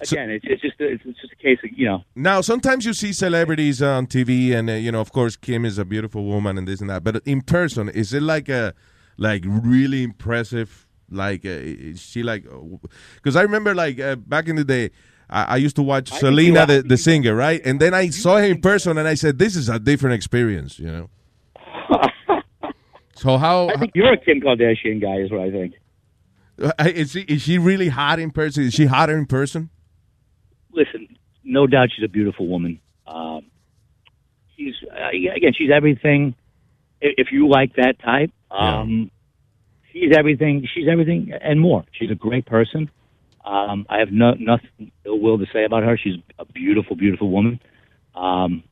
again, 0.00 0.30
it's, 0.30 0.44
it's 0.48 0.62
just 0.62 0.80
a, 0.80 0.92
it's 0.92 1.04
just 1.04 1.32
a 1.32 1.36
case 1.36 1.58
of 1.62 1.70
you 1.76 1.86
know. 1.86 2.02
Now, 2.14 2.40
sometimes 2.40 2.86
you 2.86 2.94
see 2.94 3.12
celebrities 3.12 3.82
on 3.82 4.06
TV, 4.06 4.54
and 4.54 4.70
uh, 4.70 4.72
you 4.72 4.90
know, 4.90 5.02
of 5.02 5.12
course, 5.12 5.36
Kim 5.36 5.66
is 5.66 5.76
a 5.76 5.84
beautiful 5.84 6.24
woman 6.24 6.56
and 6.56 6.66
this 6.66 6.80
and 6.80 6.88
that. 6.88 7.04
But 7.04 7.22
in 7.26 7.42
person, 7.42 7.90
is 7.90 8.14
it 8.14 8.22
like 8.22 8.48
a 8.48 8.72
like 9.18 9.42
really 9.46 10.02
impressive? 10.02 10.86
Like, 11.10 11.44
uh, 11.44 11.50
is 11.50 12.00
she 12.00 12.22
like? 12.22 12.46
Because 13.16 13.36
I 13.36 13.42
remember, 13.42 13.74
like 13.74 14.00
uh, 14.00 14.16
back 14.16 14.48
in 14.48 14.56
the 14.56 14.64
day, 14.64 14.90
I, 15.30 15.44
I 15.44 15.56
used 15.56 15.76
to 15.76 15.82
watch 15.82 16.12
I 16.12 16.18
Selena, 16.18 16.66
the, 16.66 16.82
the 16.82 16.96
singer, 16.96 17.34
right? 17.34 17.60
And 17.64 17.80
then 17.80 17.94
I 17.94 18.10
saw 18.10 18.36
her 18.36 18.44
in 18.44 18.60
person, 18.60 18.98
and 18.98 19.08
I 19.08 19.14
said, 19.14 19.38
"This 19.38 19.56
is 19.56 19.68
a 19.68 19.78
different 19.78 20.14
experience," 20.14 20.78
you 20.78 20.86
know. 20.86 21.10
so 23.14 23.38
how 23.38 23.68
I 23.74 23.76
think 23.76 23.92
you're 23.94 24.12
a 24.12 24.18
Kim 24.18 24.40
Kardashian 24.40 25.00
guy, 25.00 25.16
is 25.16 25.30
what 25.30 25.40
I 25.40 25.50
think. 25.50 25.74
uh, 26.62 26.72
is 26.84 27.12
she 27.12 27.20
is 27.22 27.42
she 27.42 27.58
really 27.58 27.88
hot 27.88 28.18
in 28.18 28.30
person? 28.30 28.64
Is 28.64 28.74
she 28.74 28.86
hotter 28.86 29.16
in 29.16 29.26
person? 29.26 29.70
Listen, 30.72 31.08
no 31.42 31.66
doubt 31.66 31.88
she's 31.94 32.04
a 32.04 32.08
beautiful 32.08 32.46
woman. 32.46 32.80
Um, 33.06 33.42
she's 34.56 34.74
uh, 34.90 35.08
again, 35.08 35.52
she's 35.56 35.70
everything. 35.74 36.34
If 37.00 37.32
you 37.32 37.48
like 37.48 37.76
that 37.76 37.98
type, 38.02 38.30
um, 38.50 39.10
she's 39.92 40.12
everything. 40.16 40.66
She's 40.74 40.88
everything 40.90 41.32
and 41.40 41.60
more. 41.60 41.84
She's 41.92 42.10
a 42.10 42.14
great 42.14 42.46
person. 42.46 42.90
Um, 43.44 43.86
I 43.90 43.98
have 43.98 44.10
no, 44.10 44.32
nothing 44.38 44.90
ill 45.04 45.18
will 45.20 45.38
to 45.38 45.46
say 45.52 45.64
about 45.64 45.82
her. 45.82 45.98
She's 45.98 46.16
a 46.38 46.44
beautiful, 46.46 46.96
beautiful 46.96 47.30
woman. 47.30 47.60
Um, 48.14 48.62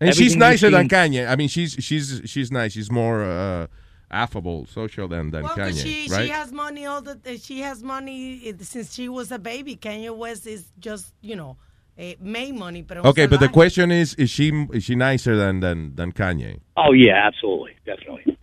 And 0.00 0.14
she's 0.14 0.36
nicer 0.36 0.66
you've 0.66 0.74
than 0.76 0.88
Kanye. 0.88 1.28
I 1.28 1.36
mean, 1.36 1.48
she's 1.48 1.72
she's 1.80 2.20
she's 2.26 2.52
nice. 2.52 2.72
She's 2.74 2.90
more 2.92 3.24
uh, 3.24 3.66
affable, 4.10 4.66
social 4.66 5.08
than 5.08 5.30
than 5.30 5.42
Well, 5.44 5.54
'cause 5.54 5.74
Kanye, 5.74 5.82
she 5.82 6.12
right? 6.12 6.24
she 6.26 6.28
has 6.30 6.52
money 6.52 6.86
all 6.86 7.00
the 7.02 7.16
she 7.38 7.60
has 7.60 7.82
money 7.82 8.40
eh, 8.46 8.52
since 8.60 8.94
she 8.94 9.08
was 9.08 9.32
a 9.32 9.38
baby. 9.38 9.74
Kanye 9.76 10.14
West 10.16 10.46
is 10.46 10.70
just 10.78 11.14
you 11.22 11.34
know 11.34 11.56
eh, 11.98 12.14
made 12.20 12.54
money, 12.54 12.82
but 12.82 12.98
okay, 12.98 13.26
but 13.26 13.40
the 13.40 13.48
question 13.48 13.90
is: 13.90 14.14
Is 14.14 14.28
she 14.30 14.48
is 14.72 14.84
she 14.84 14.94
nicer 14.94 15.34
than 15.36 15.60
than 15.60 15.94
than 15.96 16.12
Kanye? 16.12 16.60
Oh 16.76 16.92
yeah, 16.92 17.26
absolutely, 17.26 17.72
definitely, 17.86 18.36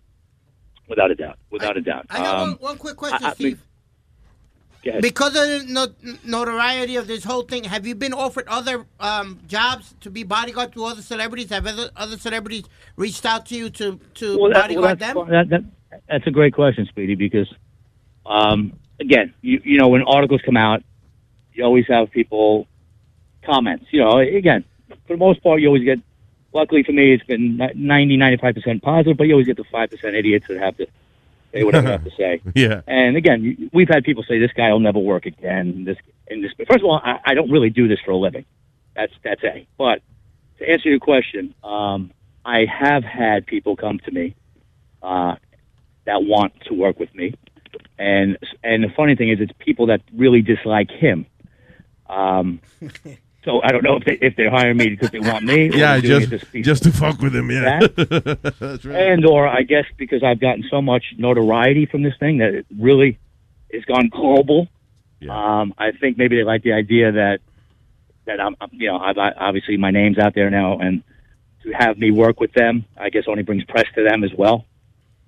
without 0.88 1.10
a 1.12 1.14
doubt, 1.14 1.38
without 1.50 1.76
a 1.76 1.80
doubt. 1.80 2.06
I 2.10 2.18
got 2.18 2.34
Um, 2.34 2.40
one, 2.40 2.56
one 2.70 2.78
quick 2.78 2.96
question, 2.96 3.24
I- 3.24 3.30
I 3.30 3.34
Steve. 3.34 3.52
go 3.52 3.54
ahead. 3.54 3.68
Because 5.00 5.34
of 5.36 5.44
the 5.68 6.18
notoriety 6.24 6.96
of 6.96 7.06
this 7.06 7.24
whole 7.24 7.42
thing, 7.42 7.64
have 7.64 7.86
you 7.86 7.94
been 7.94 8.12
offered 8.12 8.46
other 8.48 8.86
um, 9.00 9.40
jobs 9.46 9.94
to 10.00 10.10
be 10.10 10.22
bodyguard 10.24 10.72
to 10.74 10.84
other 10.84 11.02
celebrities? 11.02 11.50
Have 11.50 11.66
other, 11.66 11.90
other 11.96 12.16
celebrities 12.18 12.64
reached 12.96 13.24
out 13.26 13.46
to 13.46 13.56
you 13.56 13.70
to, 13.70 13.98
to 14.14 14.38
Well, 14.38 14.52
that- 14.52 14.70
well, 14.70 14.94
bodyguard 14.94 14.98
that's, 14.98 15.14
them? 15.14 15.28
that, 15.30 15.48
that, 15.50 15.64
that's 16.08 16.26
a 16.26 16.30
great 16.30 16.54
question, 16.54 16.86
Speedy, 16.86 17.14
because 17.14 17.52
um, 18.26 18.72
again, 19.00 19.34
you 19.42 19.60
you 19.64 19.78
know, 19.78 19.88
when 19.88 20.02
articles 20.02 20.40
come 20.44 20.56
out, 20.56 20.82
you 21.52 21.64
always 21.64 21.86
have 21.88 22.10
people 22.10 22.66
comments. 23.44 23.86
You 23.90 24.00
know, 24.00 24.18
again, 24.18 24.64
for 25.06 25.14
the 25.14 25.16
most 25.16 25.42
part, 25.42 25.60
you 25.60 25.68
always 25.68 25.84
get. 25.84 25.98
Luckily 26.52 26.84
for 26.84 26.92
me, 26.92 27.12
it's 27.12 27.24
been 27.24 27.56
90, 27.74 28.16
95 28.16 28.54
percent 28.54 28.82
positive, 28.82 29.16
but 29.16 29.26
you 29.26 29.32
always 29.34 29.46
get 29.48 29.56
the 29.56 29.64
five 29.64 29.90
percent 29.90 30.14
idiots 30.14 30.46
that 30.48 30.58
have 30.58 30.76
to 30.76 30.86
say 31.54 31.62
whatever 31.62 31.86
they 31.86 31.92
have 31.92 32.04
to 32.04 32.10
say. 32.16 32.42
Yeah. 32.54 32.82
And 32.86 33.16
again, 33.16 33.70
we've 33.72 33.88
had 33.88 34.04
people 34.04 34.24
say 34.28 34.38
this 34.38 34.52
guy 34.52 34.72
will 34.72 34.80
never 34.80 34.98
work 34.98 35.26
again. 35.26 35.84
This 35.84 35.96
and 36.28 36.42
this. 36.42 36.52
But 36.56 36.68
first 36.68 36.80
of 36.80 36.86
all, 36.86 37.00
I, 37.02 37.20
I 37.24 37.34
don't 37.34 37.50
really 37.50 37.70
do 37.70 37.88
this 37.88 37.98
for 38.04 38.10
a 38.12 38.16
living. 38.16 38.44
That's 38.94 39.12
that's 39.22 39.42
a. 39.44 39.66
But 39.78 40.02
to 40.58 40.68
answer 40.68 40.88
your 40.88 41.00
question, 41.00 41.54
um, 41.64 42.12
I 42.44 42.66
have 42.66 43.04
had 43.04 43.46
people 43.46 43.76
come 43.76 43.98
to 44.00 44.10
me 44.10 44.34
uh, 45.02 45.36
that 46.04 46.22
want 46.22 46.52
to 46.66 46.74
work 46.74 46.98
with 46.98 47.14
me, 47.14 47.34
and 47.98 48.38
and 48.62 48.84
the 48.84 48.90
funny 48.96 49.16
thing 49.16 49.30
is, 49.30 49.40
it's 49.40 49.52
people 49.58 49.86
that 49.86 50.02
really 50.14 50.42
dislike 50.42 50.90
him. 50.90 51.26
Um, 52.08 52.60
so 53.44 53.60
I 53.62 53.72
don't 53.72 53.84
know 53.84 53.96
if 53.96 54.04
they 54.04 54.14
if 54.14 54.36
they're 54.36 54.50
hiring 54.50 54.78
me 54.78 54.88
because 54.88 55.10
they 55.10 55.20
want 55.20 55.44
me. 55.44 55.70
Yeah, 55.74 56.00
just 56.00 56.30
to 56.30 56.62
just 56.62 56.82
to 56.84 56.92
fuck 56.92 57.20
with 57.20 57.34
him. 57.34 57.50
Yeah, 57.50 57.80
that's 57.96 58.84
right. 58.84 59.12
and 59.12 59.26
or 59.26 59.46
I 59.46 59.62
guess 59.62 59.84
because 59.96 60.22
I've 60.22 60.40
gotten 60.40 60.64
so 60.70 60.80
much 60.80 61.04
notoriety 61.18 61.86
from 61.86 62.02
this 62.02 62.14
thing 62.18 62.38
that 62.38 62.54
it 62.54 62.66
really 62.78 63.18
has 63.72 63.84
gone 63.84 64.08
global. 64.08 64.68
Yeah. 65.20 65.60
Um, 65.60 65.74
I 65.78 65.92
think 65.92 66.16
maybe 66.18 66.36
they 66.36 66.44
like 66.44 66.62
the 66.62 66.72
idea 66.72 67.12
that 67.12 67.40
that 68.26 68.40
I'm, 68.40 68.56
you 68.72 68.88
know, 68.88 68.98
I've, 68.98 69.18
I, 69.18 69.32
obviously 69.32 69.76
my 69.76 69.90
name's 69.90 70.18
out 70.18 70.34
there 70.34 70.50
now, 70.50 70.78
and 70.78 71.02
to 71.62 71.72
have 71.72 71.98
me 71.98 72.10
work 72.10 72.40
with 72.40 72.52
them, 72.52 72.84
I 72.96 73.10
guess 73.10 73.24
only 73.26 73.42
brings 73.42 73.64
press 73.64 73.86
to 73.94 74.04
them 74.04 74.24
as 74.24 74.32
well, 74.32 74.64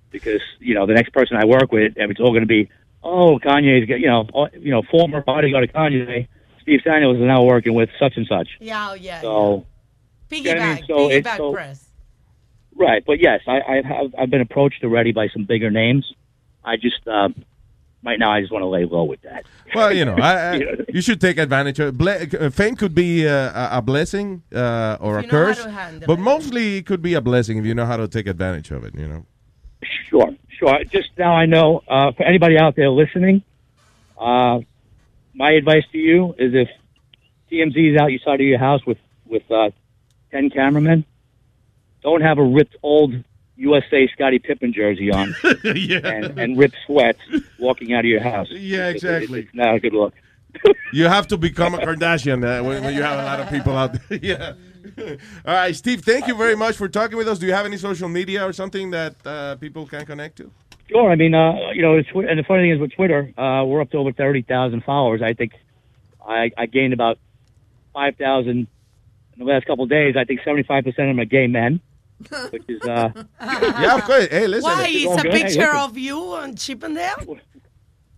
because 0.09 0.41
you 0.59 0.73
know 0.73 0.85
the 0.87 0.93
next 0.93 1.13
person 1.13 1.37
I 1.37 1.45
work 1.45 1.71
with, 1.71 1.93
it's 1.95 2.19
all 2.19 2.31
going 2.31 2.41
to 2.41 2.47
be, 2.47 2.69
oh, 3.03 3.37
Kanye's, 3.37 3.87
you 3.87 4.07
know, 4.07 4.49
you 4.59 4.71
know, 4.71 4.81
former 4.81 5.21
bodyguard 5.21 5.65
of 5.65 5.75
Kanye, 5.75 6.27
Steve 6.67 6.83
Daniels 6.83 7.15
is 7.15 7.23
now 7.23 7.43
working 7.43 7.73
with 7.75 7.89
such 7.97 8.17
and 8.17 8.27
such. 8.27 8.49
Yeah, 8.59 8.89
oh, 8.89 8.93
yeah. 8.93 9.21
So. 9.21 9.65
Piggyback, 10.29 10.85
so 10.85 11.07
piggyback 11.07 11.37
so- 11.37 11.53
press. 11.53 11.85
Right, 12.75 13.03
but 13.07 13.19
yes, 13.19 13.39
I, 13.47 13.59
I 13.61 13.81
have 13.81 14.13
I've 14.19 14.29
been 14.29 14.41
approached 14.41 14.83
already 14.83 15.11
by 15.11 15.29
some 15.29 15.45
bigger 15.45 15.71
names. 15.71 16.13
I 16.63 16.75
just 16.75 17.07
uh, 17.07 17.29
right 18.03 18.19
now 18.19 18.31
I 18.31 18.41
just 18.41 18.53
want 18.53 18.61
to 18.61 18.67
lay 18.67 18.85
low 18.85 19.03
with 19.05 19.21
that. 19.21 19.45
Well, 19.73 19.91
you 19.91 20.05
know, 20.05 20.15
I, 20.15 20.57
I, 20.57 20.61
you 20.89 21.01
should 21.01 21.19
take 21.19 21.39
advantage 21.39 21.79
of 21.79 21.97
Ble- 21.97 22.27
uh, 22.39 22.49
Fame 22.51 22.75
could 22.75 22.93
be 22.93 23.27
uh, 23.27 23.31
a, 23.31 23.77
a 23.79 23.81
blessing 23.81 24.43
uh, 24.53 24.97
or 24.99 25.17
a 25.17 25.23
you 25.23 25.27
know 25.27 25.37
how 25.39 25.45
curse, 25.45 25.63
to 25.63 25.71
handle 25.71 26.07
but 26.07 26.19
mostly 26.19 26.77
it 26.77 26.85
could 26.85 27.01
be 27.01 27.15
a 27.15 27.21
blessing 27.21 27.57
if 27.57 27.65
you 27.65 27.73
know 27.73 27.85
how 27.85 27.97
to 27.97 28.07
take 28.07 28.27
advantage 28.27 28.69
of 28.69 28.83
it. 28.83 28.93
You 28.93 29.07
know. 29.07 29.25
Sure, 30.09 30.29
sure. 30.49 30.83
Just 30.83 31.09
now 31.17 31.33
I 31.33 31.47
know 31.47 31.81
uh, 31.87 32.11
for 32.11 32.23
anybody 32.23 32.59
out 32.59 32.75
there 32.75 32.89
listening, 32.89 33.41
uh, 34.19 34.59
my 35.37 35.51
advice 35.51 35.83
to 35.91 35.97
you 35.97 36.33
is 36.37 36.53
if 36.53 36.67
TMZ 37.51 37.93
is 37.93 38.01
out 38.01 38.07
your 38.11 38.19
side 38.25 38.41
of 38.41 38.47
your 38.47 38.59
house 38.59 38.81
with 38.85 38.97
with 39.25 39.43
uh, 39.51 39.69
ten 40.31 40.49
cameramen, 40.49 41.05
don't 42.01 42.21
have 42.21 42.37
a 42.39 42.43
ripped 42.43 42.75
old 42.83 43.13
USA 43.55 44.07
Scottie 44.13 44.39
Pippen 44.39 44.73
jersey 44.73 45.11
on 45.11 45.35
and, 45.63 46.39
and 46.39 46.57
ripped 46.57 46.75
sweats 46.85 47.19
walking 47.59 47.93
out 47.93 47.99
of 47.99 48.05
your 48.05 48.21
house. 48.21 48.47
Yeah, 48.51 48.89
It's- 48.89 48.95
exactly. 48.95 49.41
It's 49.41 49.53
not 49.53 49.75
a 49.75 49.79
good 49.79 49.93
look. 49.93 50.13
You 50.91 51.05
have 51.05 51.27
to 51.27 51.37
become 51.37 51.75
a 51.75 51.77
Kardashian 51.77 52.43
uh, 52.43 52.63
when, 52.63 52.83
when 52.83 52.95
you 52.95 53.03
have 53.03 53.19
a 53.19 53.23
lot 53.23 53.39
of 53.39 53.49
people 53.49 53.75
out 53.77 53.93
there. 54.09 54.19
yeah. 54.23 54.53
All 55.45 55.53
right, 55.53 55.75
Steve. 55.75 56.01
Thank 56.01 56.25
you 56.27 56.35
very 56.35 56.55
much 56.55 56.77
for 56.77 56.87
talking 56.87 57.15
with 57.17 57.27
us. 57.27 57.37
Do 57.37 57.45
you 57.45 57.53
have 57.53 57.65
any 57.65 57.77
social 57.77 58.09
media 58.09 58.47
or 58.47 58.53
something 58.53 58.89
that 58.91 59.15
uh, 59.25 59.55
people 59.57 59.85
can 59.85 60.05
connect 60.05 60.37
to? 60.37 60.49
Sure. 60.89 61.11
I 61.11 61.15
mean, 61.15 61.33
uh, 61.33 61.71
you 61.73 61.81
know, 61.81 61.95
it's, 61.95 62.09
and 62.13 62.39
the 62.39 62.43
funny 62.43 62.63
thing 62.63 62.71
is 62.71 62.79
with 62.79 62.93
Twitter, 62.93 63.33
uh, 63.37 63.63
we're 63.65 63.81
up 63.81 63.91
to 63.91 63.97
over 63.97 64.11
30,000 64.11 64.83
followers. 64.83 65.21
I 65.21 65.33
think 65.33 65.53
I, 66.25 66.51
I 66.57 66.65
gained 66.65 66.93
about 66.93 67.19
5,000 67.93 68.49
in 68.49 68.67
the 69.37 69.45
last 69.45 69.65
couple 69.65 69.83
of 69.83 69.89
days. 69.89 70.15
I 70.17 70.23
think 70.23 70.41
75% 70.41 70.87
of 70.87 70.95
them 70.95 71.19
are 71.19 71.25
gay 71.25 71.47
men, 71.47 71.81
which 72.51 72.63
is, 72.67 72.81
uh, 72.83 73.09
yeah, 73.41 73.95
of 73.95 74.03
course. 74.03 74.27
Hey, 74.27 74.47
listen. 74.47 74.69
Why? 74.69 74.87
it's 74.87 75.05
It's 75.05 75.19
a 75.19 75.23
good. 75.23 75.31
Picture 75.31 75.59
listen. 75.59 75.77
of 75.77 75.97
you 75.97 76.17
on 76.33 76.55
Chippendale? 76.55 77.37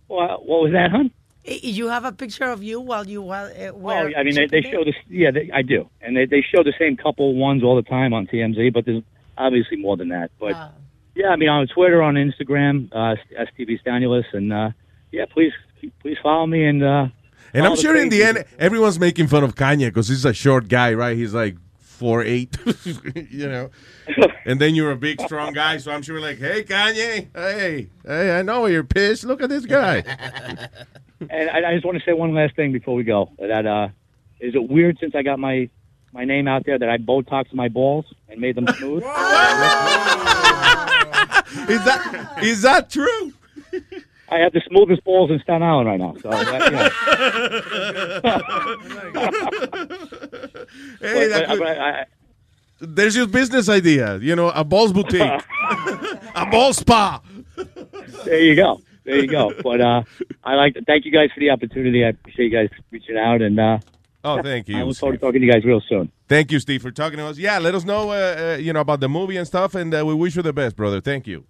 what, 0.06 0.46
what 0.46 0.62
was 0.62 0.72
that, 0.72 0.90
hon? 0.90 1.10
You 1.44 1.88
have 1.88 2.04
a 2.04 2.12
picture 2.12 2.50
of 2.50 2.62
you 2.62 2.80
while 2.80 3.06
you 3.08 3.22
while, 3.22 3.46
uh, 3.46 3.72
Oh, 3.72 4.12
I 4.14 4.22
mean, 4.22 4.34
they, 4.34 4.46
they 4.46 4.62
show 4.62 4.84
this. 4.84 4.94
Yeah, 5.08 5.30
they, 5.30 5.50
I 5.52 5.62
do, 5.62 5.88
and 6.02 6.14
they, 6.14 6.26
they 6.26 6.42
show 6.42 6.62
the 6.62 6.74
same 6.78 6.98
couple 6.98 7.34
ones 7.34 7.64
all 7.64 7.76
the 7.76 7.82
time 7.82 8.12
on 8.12 8.26
TMZ, 8.26 8.72
but 8.74 8.84
there's 8.84 9.02
obviously 9.38 9.78
more 9.78 9.96
than 9.96 10.08
that. 10.10 10.30
But 10.38 10.52
yeah, 11.14 11.28
I 11.28 11.36
mean, 11.36 11.48
on 11.48 11.66
Twitter, 11.66 12.02
on 12.02 12.14
Instagram, 12.14 12.88
uh, 12.92 13.16
STV 13.38 13.80
Stanulus, 13.80 14.24
and 14.32 14.52
uh, 14.52 14.70
yeah, 15.12 15.24
please, 15.32 15.52
please 16.00 16.16
follow 16.22 16.46
me 16.46 16.64
and. 16.66 16.82
Uh, 16.82 17.08
And 17.52 17.66
I'm 17.66 17.76
sure 17.76 17.96
in 17.96 18.10
the 18.10 18.22
end, 18.22 18.44
everyone's 18.58 19.00
making 19.00 19.26
fun 19.26 19.42
of 19.42 19.54
Kanye 19.56 19.88
because 19.88 20.08
he's 20.08 20.24
a 20.24 20.32
short 20.32 20.68
guy, 20.68 20.94
right? 20.94 21.16
He's 21.16 21.34
like 21.34 21.56
four 21.78 22.22
eight, 22.22 22.56
you 23.30 23.48
know. 23.48 23.70
And 24.46 24.60
then 24.60 24.74
you're 24.74 24.92
a 24.92 24.96
big, 24.96 25.20
strong 25.20 25.52
guy, 25.52 25.76
so 25.78 25.90
I'm 25.92 26.02
sure 26.02 26.20
like, 26.20 26.38
hey, 26.38 26.62
Kanye, 26.62 27.28
hey, 27.34 27.88
hey, 28.06 28.38
I 28.38 28.42
know 28.42 28.66
you're 28.66 28.84
pissed. 28.84 29.24
Look 29.24 29.42
at 29.42 29.48
this 29.48 29.66
guy. 29.66 30.04
And 31.28 31.50
I, 31.50 31.70
I 31.70 31.74
just 31.74 31.84
want 31.84 31.98
to 31.98 32.04
say 32.04 32.14
one 32.14 32.32
last 32.32 32.56
thing 32.56 32.72
before 32.72 32.94
we 32.94 33.04
go. 33.04 33.28
That 33.38 33.66
uh, 33.66 33.88
is 34.40 34.54
it 34.54 34.70
weird 34.70 34.96
since 35.00 35.14
I 35.14 35.22
got 35.22 35.38
my 35.38 35.68
my 36.12 36.24
name 36.24 36.48
out 36.48 36.64
there 36.66 36.76
that 36.78 36.88
I 36.88 36.98
Botox 36.98 37.52
my 37.54 37.68
balls 37.68 38.04
and 38.28 38.40
made 38.40 38.56
them 38.56 38.66
smooth? 38.68 39.02
is 39.04 39.10
that 41.84 42.38
is 42.42 42.62
that 42.62 42.90
true? 42.90 43.32
I 44.28 44.38
have 44.38 44.52
the 44.52 44.60
smoothest 44.68 45.02
balls 45.04 45.30
in 45.30 45.38
Staten 45.40 45.62
Island 45.62 45.88
right 45.88 45.98
now. 45.98 46.14
So 46.22 46.30
that, 46.30 46.72
know. 46.72 48.30
Hey, 51.00 51.28
that 51.28 51.46
But- 51.48 51.58
could- 51.58 51.66
I- 51.66 52.00
I- 52.00 52.04
There's 52.82 53.14
your 53.16 53.26
business 53.26 53.68
idea, 53.68 54.16
you 54.18 54.34
know, 54.36 54.48
a 54.50 54.64
balls 54.64 54.92
boutique, 54.92 55.20
a 56.34 56.46
ball 56.50 56.72
spa. 56.72 57.20
there 58.24 58.40
you 58.40 58.54
go. 58.56 58.80
There 59.04 59.16
you 59.18 59.26
go. 59.26 59.52
But 59.62 59.80
uh, 59.82 60.02
I 60.44 60.54
like 60.54 60.72
to 60.74 60.82
thank 60.84 61.04
you 61.04 61.10
guys 61.12 61.30
for 61.34 61.40
the 61.40 61.50
opportunity. 61.50 62.04
I 62.04 62.08
appreciate 62.10 62.50
you 62.52 62.56
guys 62.56 62.70
reaching 62.90 63.18
out, 63.18 63.42
and 63.42 63.58
uh, 63.60 63.78
Oh, 64.22 64.42
thank 64.42 64.68
you. 64.68 64.76
I 64.78 64.82
look 64.82 64.96
forward 64.96 65.18
to 65.18 65.20
talking 65.26 65.40
to 65.40 65.46
you 65.46 65.52
guys 65.52 65.64
real 65.64 65.80
soon. 65.88 66.10
Thank 66.28 66.52
you, 66.52 66.60
Steve, 66.60 66.82
for 66.82 66.90
talking 66.90 67.18
to 67.18 67.26
us. 67.26 67.38
Yeah, 67.38 67.58
let 67.58 67.74
us 67.74 67.84
know, 67.84 68.10
uh, 68.10 68.54
uh, 68.54 68.56
you 68.60 68.72
know, 68.72 68.80
about 68.80 69.00
the 69.00 69.08
movie 69.08 69.36
and 69.38 69.46
stuff, 69.46 69.74
and 69.74 69.94
uh, 69.94 70.04
we 70.04 70.12
wish 70.14 70.36
you 70.36 70.42
the 70.42 70.52
best, 70.52 70.76
brother. 70.76 71.00
Thank 71.00 71.26
you. 71.26 71.44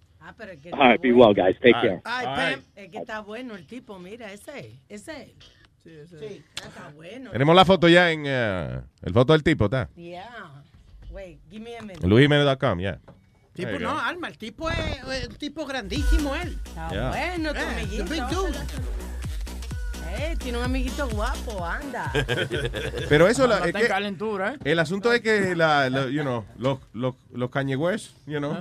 All 0.71 0.79
right, 0.79 0.99
be 1.01 1.11
well, 1.11 1.33
guys. 1.33 1.55
Take 1.61 1.75
All 1.75 1.81
care. 1.81 2.01
Ay, 2.05 2.25
Pam, 2.25 2.61
es 2.75 2.89
que 2.89 2.99
está 2.99 3.19
bueno 3.21 3.55
el 3.55 3.65
tipo, 3.67 3.99
mira, 3.99 4.31
ese, 4.31 4.79
ese. 4.89 5.35
Sí, 5.83 5.89
Sí, 6.17 6.43
está 6.55 6.91
bueno. 6.95 7.31
Tenemos 7.31 7.55
la 7.55 7.65
foto 7.65 7.87
ya 7.89 8.11
en 8.11 8.21
uh, 8.21 8.81
el 9.01 9.13
foto 9.13 9.33
del 9.33 9.43
tipo, 9.43 9.65
¿está? 9.65 9.89
Yeah. 9.95 10.51
Wait, 11.11 11.39
give 11.49 11.61
me 11.63 11.75
a 11.75 11.81
minute. 11.81 11.99
En 12.03 12.09
luisjimenez.com, 12.09 12.79
yeah. 12.79 12.99
Tipo, 13.53 13.77
no. 13.79 13.99
Alma, 13.99 14.29
el 14.29 14.37
tipo 14.37 14.69
es, 14.69 14.77
es 15.11 15.27
un 15.27 15.35
tipo 15.35 15.65
grandísimo 15.65 16.33
él. 16.35 16.57
Está 16.65 16.89
Yeah. 16.91 17.09
bueno, 17.09 17.53
tu 17.53 17.59
Eh, 17.59 17.63
amiguito. 17.63 18.47
Eh, 20.13 20.35
tiene 20.37 20.57
un 20.57 20.63
amiguito 20.65 21.07
guapo, 21.09 21.65
anda. 21.65 22.11
Pero 23.09 23.27
eso 23.27 23.47
la- 23.47 23.59
es 23.59 23.73
que 23.73 23.87
calentura, 23.87 24.53
¿eh? 24.55 24.57
el 24.65 24.79
asunto 24.79 25.11
es 25.13 25.21
que 25.21 25.55
la, 25.55 25.89
la- 25.89 26.09
you 26.09 26.21
know, 26.21 26.45
los 26.57 26.79
los 26.93 27.15
los 27.33 27.49
Kanye 27.49 27.75
West, 27.75 28.11
you 28.27 28.39
know, 28.39 28.57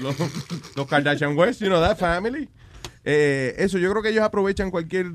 los, 0.00 0.16
los 0.76 0.86
Kardashian 0.86 1.36
West, 1.36 1.60
you 1.60 1.68
know, 1.68 1.80
that 1.80 1.96
family. 1.98 2.48
Eh, 3.04 3.54
eso 3.58 3.78
yo 3.78 3.90
creo 3.90 4.02
que 4.02 4.10
ellos 4.10 4.24
aprovechan 4.24 4.70
cualquier 4.70 5.06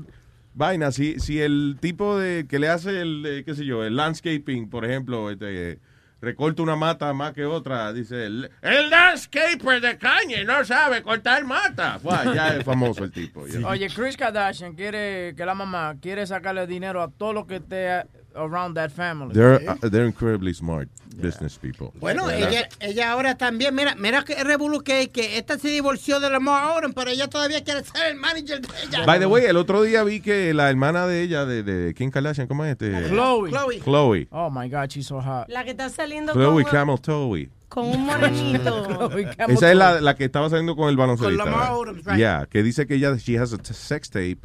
vaina. 0.54 0.90
Si 0.90 1.20
si 1.20 1.40
el 1.40 1.76
tipo 1.80 2.18
de 2.18 2.46
que 2.48 2.58
le 2.58 2.68
hace 2.68 3.00
el 3.02 3.42
qué 3.44 3.54
sé 3.54 3.64
yo, 3.66 3.84
el 3.84 3.96
landscaping, 3.96 4.68
por 4.70 4.84
ejemplo, 4.84 5.30
este 5.30 5.78
recorta 6.24 6.62
una 6.62 6.76
mata 6.76 7.12
más 7.12 7.32
que 7.32 7.44
otra, 7.44 7.92
dice 7.92 8.26
el, 8.26 8.50
el 8.62 8.90
landscaper 8.90 9.80
de 9.80 9.98
Kanye 9.98 10.44
no 10.44 10.64
sabe 10.64 11.02
cortar 11.02 11.44
mata. 11.44 11.98
Buah, 12.02 12.34
ya 12.34 12.48
es 12.56 12.64
famoso 12.64 13.04
el 13.04 13.12
tipo. 13.12 13.44
Oye, 13.66 13.88
Chris 13.88 14.16
Kardashian 14.16 14.74
quiere 14.74 15.34
que 15.36 15.46
la 15.46 15.54
mamá 15.54 15.94
quiere 16.00 16.26
sacarle 16.26 16.66
dinero 16.66 17.02
a 17.02 17.10
todo 17.10 17.32
lo 17.32 17.46
que 17.46 17.56
esté 17.56 18.04
around 18.34 18.74
that 18.74 18.90
family. 18.90 19.32
They're 19.34 19.60
uh, 19.68 19.88
they're 19.90 20.06
incredibly 20.06 20.52
smart 20.54 20.88
business 21.20 21.56
people. 21.58 21.92
Bueno, 22.00 22.28
Yeah. 22.28 22.48
ella, 22.48 22.68
ella 22.80 23.12
ahora 23.12 23.36
también, 23.36 23.74
mira, 23.74 23.94
mira 23.94 24.24
que 24.24 24.42
revolú 24.42 24.82
que, 24.82 25.10
que 25.10 25.38
esta 25.38 25.58
se 25.58 25.68
divorció 25.68 26.18
de 26.20 26.28
Lamar 26.30 26.76
Odom, 26.78 26.92
pero 26.92 27.10
ella 27.10 27.28
todavía 27.28 27.62
quiere 27.62 27.84
ser 27.84 28.06
el 28.10 28.16
manager 28.16 28.60
de 28.60 28.68
ella. 28.82 29.06
By 29.06 29.18
the 29.20 29.26
way, 29.26 29.44
el 29.44 29.56
otro 29.56 29.82
día 29.82 30.02
vi 30.02 30.20
que 30.20 30.52
la 30.54 30.68
hermana 30.70 31.06
de 31.06 31.22
ella, 31.22 31.44
de, 31.46 31.62
de 31.62 31.94
Kim 31.94 32.10
Kardashian, 32.10 32.46
¿cómo 32.48 32.64
es 32.64 32.72
este? 32.72 32.90
Chloe. 33.08 33.50
Chloe. 33.50 33.80
Chloe. 33.80 34.28
Oh 34.30 34.50
my 34.50 34.68
God, 34.68 34.88
she's 34.88 35.06
so 35.06 35.20
hot. 35.20 35.48
La 35.48 35.64
que 35.64 35.70
está 35.70 35.88
saliendo 35.88 36.32
Chloe 36.32 36.64
con, 36.64 36.72
Camel 36.72 37.00
Toe. 37.00 37.48
con 37.68 37.86
un 37.86 38.04
morenito. 38.06 39.10
Esa 39.48 39.70
es 39.70 39.76
la, 39.76 40.00
la 40.00 40.16
que 40.16 40.24
estaba 40.24 40.48
saliendo 40.50 40.74
con 40.74 40.88
el 40.88 40.96
baloncelista. 40.96 41.44
Con 41.44 41.52
Lamar. 41.52 41.72
Odom, 41.72 41.96
right. 42.04 42.16
Yeah, 42.16 42.46
que 42.50 42.62
dice 42.64 42.86
que 42.86 42.94
ella 42.96 43.14
she 43.16 43.38
has 43.38 43.52
a 43.52 43.58
sex 43.62 44.10
tape 44.10 44.40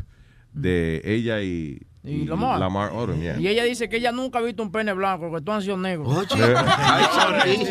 de 0.54 1.02
ella 1.04 1.42
y 1.42 1.86
Y 2.02 2.24
Lamar. 2.26 2.58
Lamar 2.60 2.92
Odom, 2.94 3.20
yeah. 3.20 3.38
Y 3.38 3.50
ella 3.50 3.66
dice 3.66 3.90
que 3.90 3.98
ella 3.98 4.14
nunca 4.14 4.40
ha 4.40 4.42
visto 4.42 4.64
un 4.64 4.72
pene 4.72 4.94
blanco, 4.94 5.30
que 5.36 5.42
todos 5.42 5.58
han 5.58 5.62
sido 5.64 5.76
negros. 5.78 6.08
Oye. 6.32 6.56
Ay, 6.56 7.04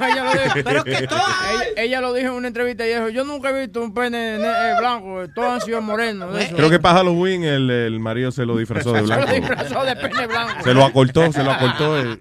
ella, 0.00 0.24
lo 0.24 0.30
dijo, 0.32 0.54
Pero 0.64 0.84
que 0.84 1.06
todas- 1.08 1.24
ella, 1.52 1.82
ella 1.82 2.00
lo 2.00 2.12
dijo 2.12 2.28
en 2.28 2.34
una 2.34 2.46
entrevista 2.48 2.86
y 2.86 2.90
dijo, 2.94 3.08
yo 3.08 3.24
nunca 3.24 3.50
he 3.50 3.60
visto 3.66 3.82
un 3.82 3.92
pene 3.92 4.38
ne- 4.38 4.46
eh, 4.46 4.74
blanco, 4.78 5.20
que 5.22 5.28
todos 5.34 5.48
han 5.50 5.60
sido 5.62 5.82
morenos. 5.82 6.32
de 6.32 6.44
eso". 6.44 6.54
Creo 6.56 6.70
que 6.70 6.78
para 6.78 6.98
Halloween 6.98 7.42
el, 7.42 7.68
el 7.68 7.98
marido 7.98 8.30
se 8.30 8.46
lo 8.46 8.56
disfrazó 8.56 8.92
de 8.92 9.00
Se 9.02 9.06
lo 9.08 9.16
blanco. 9.16 9.32
disfrazó 9.32 9.84
de 9.84 9.96
pene 9.96 10.26
blanco. 10.28 10.62
Se 10.62 10.72
lo 10.74 10.84
acortó, 10.84 11.32
se 11.32 11.42
lo 11.42 11.50
acortó. 11.50 11.98
eh. 11.98 12.18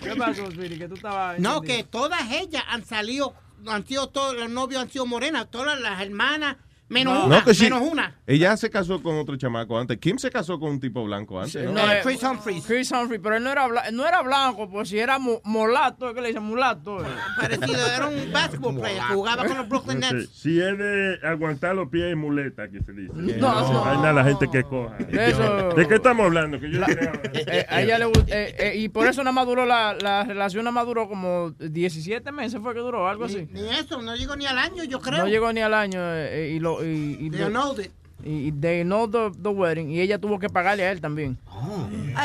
¿Qué 0.00 0.16
pasó, 0.16 0.50
Speedy? 0.50 0.78
Que 0.78 0.88
tú 0.88 0.94
estabas... 0.94 1.38
No, 1.38 1.60
que 1.60 1.84
todas 1.84 2.20
ellas 2.30 2.62
han 2.68 2.84
salido, 2.84 3.34
han 3.66 3.86
sido 3.86 4.08
todos 4.08 4.36
los 4.36 4.48
novios 4.48 4.82
han 4.82 4.90
sido 4.90 5.06
morenas, 5.06 5.50
todas 5.50 5.80
las 5.80 6.00
hermanas, 6.00 6.56
menos 6.92 7.24
una, 7.26 7.38
No, 7.38 7.44
que 7.44 7.54
sí. 7.54 7.64
menos 7.64 7.82
una. 7.82 8.14
Ella 8.26 8.56
se 8.56 8.70
casó 8.70 9.02
con 9.02 9.16
otro 9.18 9.36
chamaco 9.36 9.78
antes. 9.78 9.98
Kim 9.98 10.18
se 10.18 10.30
casó 10.30 10.58
con 10.60 10.70
un 10.70 10.80
tipo 10.80 11.02
blanco 11.04 11.40
antes, 11.40 11.64
¿no? 11.64 11.72
No, 11.72 11.92
eh, 11.92 12.00
Chris 12.02 12.22
Humphries. 12.22 12.64
Chris 12.66 12.90
Humphrey, 12.92 13.18
pero 13.18 13.36
él 13.36 13.42
no 13.44 13.50
era, 13.50 13.66
bla- 13.66 13.90
no 13.90 14.06
era 14.06 14.22
blanco, 14.22 14.68
pues 14.70 14.88
si 14.88 14.98
era 14.98 15.18
mu- 15.18 15.40
molato, 15.44 16.12
que 16.14 16.20
le 16.20 16.28
dicen 16.28 16.42
mulato. 16.44 17.02
eh. 17.04 17.08
Parecido, 17.36 17.86
era 17.86 18.06
un 18.06 18.14
basketball 18.32 18.78
player, 18.78 19.02
jugaba 19.12 19.44
con 19.46 19.56
los 19.56 19.68
Brooklyn 19.68 20.00
No 20.00 20.08
sé, 20.08 20.14
Nets. 20.14 20.28
Si 20.30 20.60
es 20.60 20.78
de 20.78 21.18
aguantar 21.24 21.74
los 21.74 21.88
pies 21.88 22.12
en 22.12 22.18
muleta, 22.18 22.68
que 22.68 22.80
se 22.82 22.92
dice. 22.92 23.12
No, 23.14 23.72
no. 23.72 23.84
Hay 23.84 23.96
nada 23.98 24.12
la 24.12 24.24
gente 24.24 24.48
que 24.50 24.62
coja. 24.64 24.96
Eso- 25.10 25.70
¿De 25.74 25.88
qué 25.88 25.94
estamos 25.96 26.26
hablando? 26.26 26.60
Que 26.60 26.70
yo 26.70 26.78
La- 26.80 26.86
eh, 27.32 27.66
a 27.68 27.82
ella 27.82 27.98
le 27.98 28.06
gust- 28.06 28.28
eh, 28.28 28.54
eh, 28.58 28.72
y 28.76 28.88
por 28.88 29.06
eso 29.06 29.22
nada 29.22 29.32
más 29.32 29.46
duró 29.46 29.64
la, 29.66 29.94
la 30.00 30.24
relación, 30.24 30.64
nada 30.64 30.72
más 30.72 30.86
duró 30.86 31.08
como 31.08 31.50
17 31.58 32.30
meses 32.32 32.60
fue 32.62 32.74
que 32.74 32.80
duró, 32.80 33.08
algo 33.08 33.24
así. 33.24 33.48
Ni 33.50 33.68
eso, 33.70 34.00
no 34.02 34.14
llegó 34.16 34.36
ni 34.36 34.46
al 34.46 34.58
año, 34.58 34.84
yo 34.84 35.00
creo. 35.00 35.20
No 35.20 35.28
llegó 35.28 35.52
ni 35.52 35.60
al 35.60 35.74
año 35.74 35.98
eh, 36.00 36.46
eh, 36.46 36.52
y 36.54 36.58
lo 36.60 36.81
y, 36.82 37.16
y, 37.20 37.28
They 37.30 37.42
annulled 37.42 37.80
it. 37.80 37.90
Y- 38.24 38.52
they 38.52 38.82
know 38.84 39.08
the, 39.10 39.30
the 39.42 39.48
wedding 39.48 39.90
y 39.90 40.00
ella 40.00 40.18
tuvo 40.18 40.38
que 40.38 40.48
pagarle 40.48 40.84
a 40.86 40.92
él 40.92 41.00
también. 41.00 41.38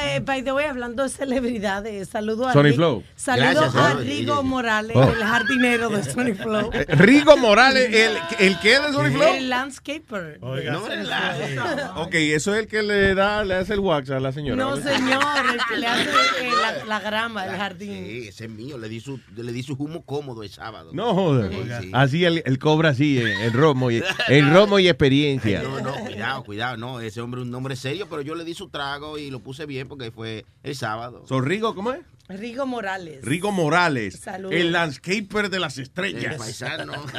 Eh, 0.03 0.19
by 0.23 0.43
the 0.43 0.51
way, 0.51 0.65
hablando 0.65 1.03
de 1.03 1.09
celebridades, 1.09 2.09
saludo 2.09 2.47
a 2.47 2.53
Sony 2.53 2.73
Flow. 2.73 3.03
Saludo 3.15 3.61
Gracias, 3.61 3.75
a. 3.75 3.93
Rigo 3.95 4.43
Morales, 4.43 4.95
Oh. 4.97 5.03
el 5.11 5.23
jardinero 5.23 5.89
de 5.89 6.03
Sony 6.03 6.33
Flow. 6.35 6.69
Eh, 6.73 6.85
Rigo 6.89 7.37
Morales, 7.37 7.89
¿el, 7.93 8.17
el 8.47 8.59
qué 8.59 8.79
de 8.79 8.91
Sony 8.93 9.11
Flow? 9.11 9.33
El 9.35 9.49
landscaper. 9.49 10.39
No 10.41 12.01
Ok, 12.01 12.13
eso 12.15 12.53
es 12.53 12.61
el 12.61 12.67
que 12.67 12.81
le 12.83 13.13
da, 13.15 13.43
le 13.43 13.55
hace 13.55 13.73
el 13.73 13.79
wax 13.79 14.09
a 14.09 14.19
la 14.19 14.31
señora. 14.31 14.63
No, 14.63 14.75
señor, 14.77 15.23
el 15.53 15.59
que 15.69 15.77
le 15.77 15.87
hace 15.87 16.01
eh, 16.41 16.49
la, 16.61 16.85
la 16.85 16.99
grama, 16.99 17.45
el 17.45 17.55
jardín. 17.57 18.05
Sí, 18.05 18.27
ese 18.27 18.45
es 18.45 18.49
mío. 18.51 18.77
Le 18.77 18.89
di 18.89 18.99
su, 18.99 19.19
le 19.35 19.51
di 19.51 19.63
su 19.63 19.73
humo 19.73 20.03
cómodo 20.03 20.43
el 20.43 20.49
sábado. 20.49 20.91
No 20.93 21.13
joder. 21.13 21.51
Sí, 21.51 21.59
sí. 21.81 21.89
Así 21.93 22.25
él, 22.25 22.59
cobra 22.59 22.89
así, 22.89 23.19
el 23.19 23.53
romo 23.53 23.91
y, 23.91 24.03
el 24.29 24.51
romo 24.53 24.79
y 24.79 24.87
experiencia. 24.87 25.61
No, 25.63 25.79
no, 25.81 25.86
cuidado, 25.95 26.43
cuidado. 26.43 26.77
No, 26.77 26.99
ese 26.99 27.21
hombre 27.21 27.41
es 27.41 27.47
un 27.47 27.53
hombre 27.55 27.75
serio, 27.75 28.07
pero 28.09 28.21
yo 28.21 28.35
le 28.35 28.43
di 28.43 28.53
su 28.53 28.69
trago 28.69 29.17
y 29.17 29.29
lo 29.31 29.39
puse 29.39 29.65
bien 29.65 29.87
porque 29.87 30.11
fue 30.11 30.45
el 30.63 30.75
sábado. 30.75 31.23
So, 31.27 31.41
Rigo, 31.41 31.73
¿cómo 31.75 31.91
es? 31.93 32.01
Rigo 32.29 32.65
Morales. 32.65 33.23
Rigo 33.23 33.51
Morales, 33.53 34.19
Saludos. 34.19 34.53
el 34.53 34.73
landscaper 34.73 35.49
de 35.49 35.59
las 35.59 35.77
estrellas. 35.77 36.33
El 36.33 36.37
paisano. 36.37 36.91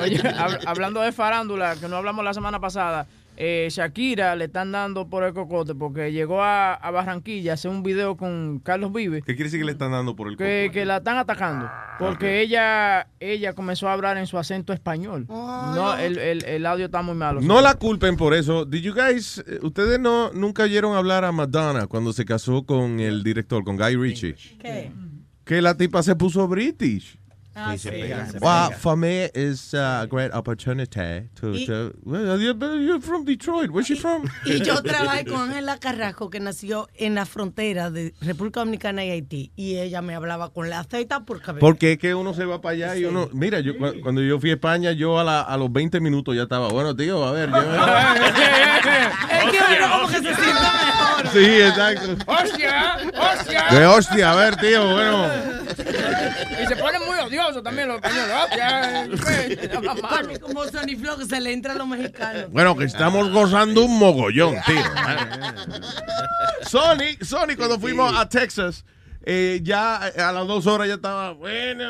Oye, 0.00 0.18
hab- 0.22 0.60
hablando 0.66 1.00
de 1.02 1.12
farándula, 1.12 1.76
que 1.76 1.86
no 1.88 1.96
hablamos 1.96 2.24
la 2.24 2.34
semana 2.34 2.58
pasada, 2.60 3.06
eh, 3.36 3.68
Shakira 3.70 4.36
le 4.36 4.46
están 4.46 4.72
dando 4.72 5.08
por 5.08 5.24
el 5.24 5.34
cocote 5.34 5.74
porque 5.74 6.12
llegó 6.12 6.42
a, 6.42 6.74
a 6.74 6.90
Barranquilla 6.90 7.52
a 7.52 7.54
hacer 7.54 7.70
un 7.70 7.82
video 7.82 8.16
con 8.16 8.60
Carlos 8.60 8.92
Vive. 8.92 9.22
¿Qué 9.22 9.34
quiere 9.34 9.44
decir 9.44 9.60
que 9.60 9.66
le 9.66 9.72
están 9.72 9.92
dando 9.92 10.14
por 10.16 10.28
el 10.28 10.36
que, 10.36 10.70
que 10.72 10.84
la 10.84 10.98
están 10.98 11.18
atacando 11.18 11.70
porque 11.98 12.40
ella 12.40 13.08
ella 13.20 13.52
comenzó 13.54 13.88
a 13.88 13.92
hablar 13.92 14.16
en 14.16 14.26
su 14.26 14.38
acento 14.38 14.72
español. 14.72 15.26
No, 15.28 15.96
el, 15.96 16.18
el, 16.18 16.44
el 16.44 16.66
audio 16.66 16.86
está 16.86 17.02
muy 17.02 17.14
malo. 17.14 17.40
No 17.40 17.60
la 17.60 17.74
culpen 17.74 18.16
por 18.16 18.34
eso. 18.34 18.64
Did 18.64 18.82
you 18.82 18.94
guys, 18.94 19.42
eh, 19.46 19.58
ustedes 19.62 19.98
no 19.98 20.32
nunca 20.32 20.64
oyeron 20.64 20.96
hablar 20.96 21.24
a 21.24 21.32
Madonna 21.32 21.86
cuando 21.86 22.12
se 22.12 22.24
casó 22.24 22.64
con 22.64 23.00
el 23.00 23.22
director, 23.22 23.64
con 23.64 23.76
Guy 23.76 23.96
Ritchie? 23.96 24.34
¿Qué? 24.58 24.92
Que 25.44 25.60
la 25.60 25.76
tipa 25.76 26.02
se 26.02 26.16
puso 26.16 26.46
British. 26.48 27.18
Ah, 27.56 27.76
sí. 27.78 27.88
Well, 28.40 28.72
for 28.78 28.96
me, 28.96 29.30
it's 29.34 29.74
a 29.74 30.06
great 30.10 30.32
opportunity 30.34 31.28
to. 31.40 31.52
Y- 31.54 31.66
to 31.66 31.92
well, 32.04 32.40
you're, 32.40 33.00
from 33.00 33.24
Detroit. 33.24 33.70
Where's 33.70 33.86
she 33.86 33.94
from? 33.96 34.24
Y 34.44 34.60
yo 34.60 34.82
trabajé 34.82 35.24
con 35.24 35.50
Ángela 35.50 35.78
Carrasco, 35.78 36.30
que 36.30 36.40
nació 36.40 36.88
en 36.94 37.14
la 37.14 37.26
frontera 37.26 37.90
de 37.90 38.12
República 38.20 38.60
Dominicana 38.60 39.04
y 39.04 39.10
Haití. 39.10 39.52
Y 39.54 39.76
ella 39.76 40.02
me 40.02 40.14
hablaba 40.14 40.52
con 40.52 40.68
la 40.68 40.80
aceita 40.80 41.20
porque... 41.24 41.52
Porque 41.54 41.92
es 41.92 41.98
que 41.98 42.14
uno 42.14 42.34
se 42.34 42.44
va 42.44 42.60
para 42.60 42.72
allá 42.74 42.96
y 42.96 43.04
uno. 43.04 43.28
Mira, 43.32 43.60
yo 43.60 43.76
cu- 43.78 44.00
cuando 44.02 44.20
yo 44.20 44.40
fui 44.40 44.50
a 44.50 44.54
España, 44.54 44.92
yo 44.92 45.18
a, 45.18 45.24
la- 45.24 45.42
a 45.42 45.56
los 45.56 45.72
20 45.72 46.00
minutos 46.00 46.34
ya 46.34 46.42
estaba. 46.42 46.68
Bueno, 46.70 46.96
tío, 46.96 47.24
a 47.24 47.30
ver. 47.32 47.50
Yo, 47.50 47.56
Es 49.34 49.50
que 49.50 49.58
uno 49.78 49.90
como 49.92 50.08
que 50.08 50.14
se 50.16 50.22
siente 50.22 50.42
mejor. 50.44 51.28
sí, 51.32 51.44
exacto. 51.62 52.16
¡Hostia! 52.26 52.96
¡Hostia! 53.14 53.64
De 53.70 53.86
hostia, 53.86 54.32
a 54.32 54.34
ver, 54.36 54.56
tío, 54.56 54.92
bueno. 54.92 55.28
También 57.62 57.88
los 57.88 58.00
españoles. 58.02 59.20
Como 60.40 60.64
Sony 60.64 60.96
Flow 60.98 61.18
que 61.18 61.26
se 61.26 61.40
le 61.40 61.52
entra 61.52 61.72
a 61.72 61.76
los 61.76 61.86
mexicanos. 61.86 62.50
Bueno, 62.50 62.76
que 62.76 62.84
estamos 62.84 63.30
gozando 63.30 63.82
un 63.84 63.98
mogollón, 63.98 64.56
tío. 64.66 64.76
Sony, 66.66 67.16
Sony, 67.20 67.56
cuando 67.56 67.78
fuimos 67.78 68.14
a 68.16 68.28
Texas, 68.28 68.84
eh, 69.26 69.60
ya 69.62 69.96
a 69.96 70.32
las 70.32 70.46
dos 70.46 70.66
horas 70.66 70.88
ya 70.88 70.94
estaba, 70.94 71.32
bueno. 71.32 71.84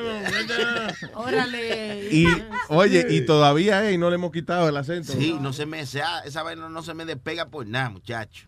Órale. 1.15 2.09
Y, 2.13 2.27
oye, 2.69 3.07
y 3.11 3.23
todavía, 3.23 3.91
eh, 3.91 3.99
no 3.99 4.09
le 4.09 4.17
hemos 4.17 4.31
quitado 4.31 4.69
el 4.69 4.77
acento. 4.77 5.13
Sí, 5.13 5.37
no 5.41 5.53
se 5.53 5.67
me, 5.67 5.81
esa, 5.81 6.21
esa 6.21 6.43
vaina 6.43 6.69
no 6.69 6.83
se 6.83 6.95
me 6.95 7.05
despega 7.05 7.47
por 7.47 7.67
nada, 7.67 7.91
muchacho. 7.91 8.47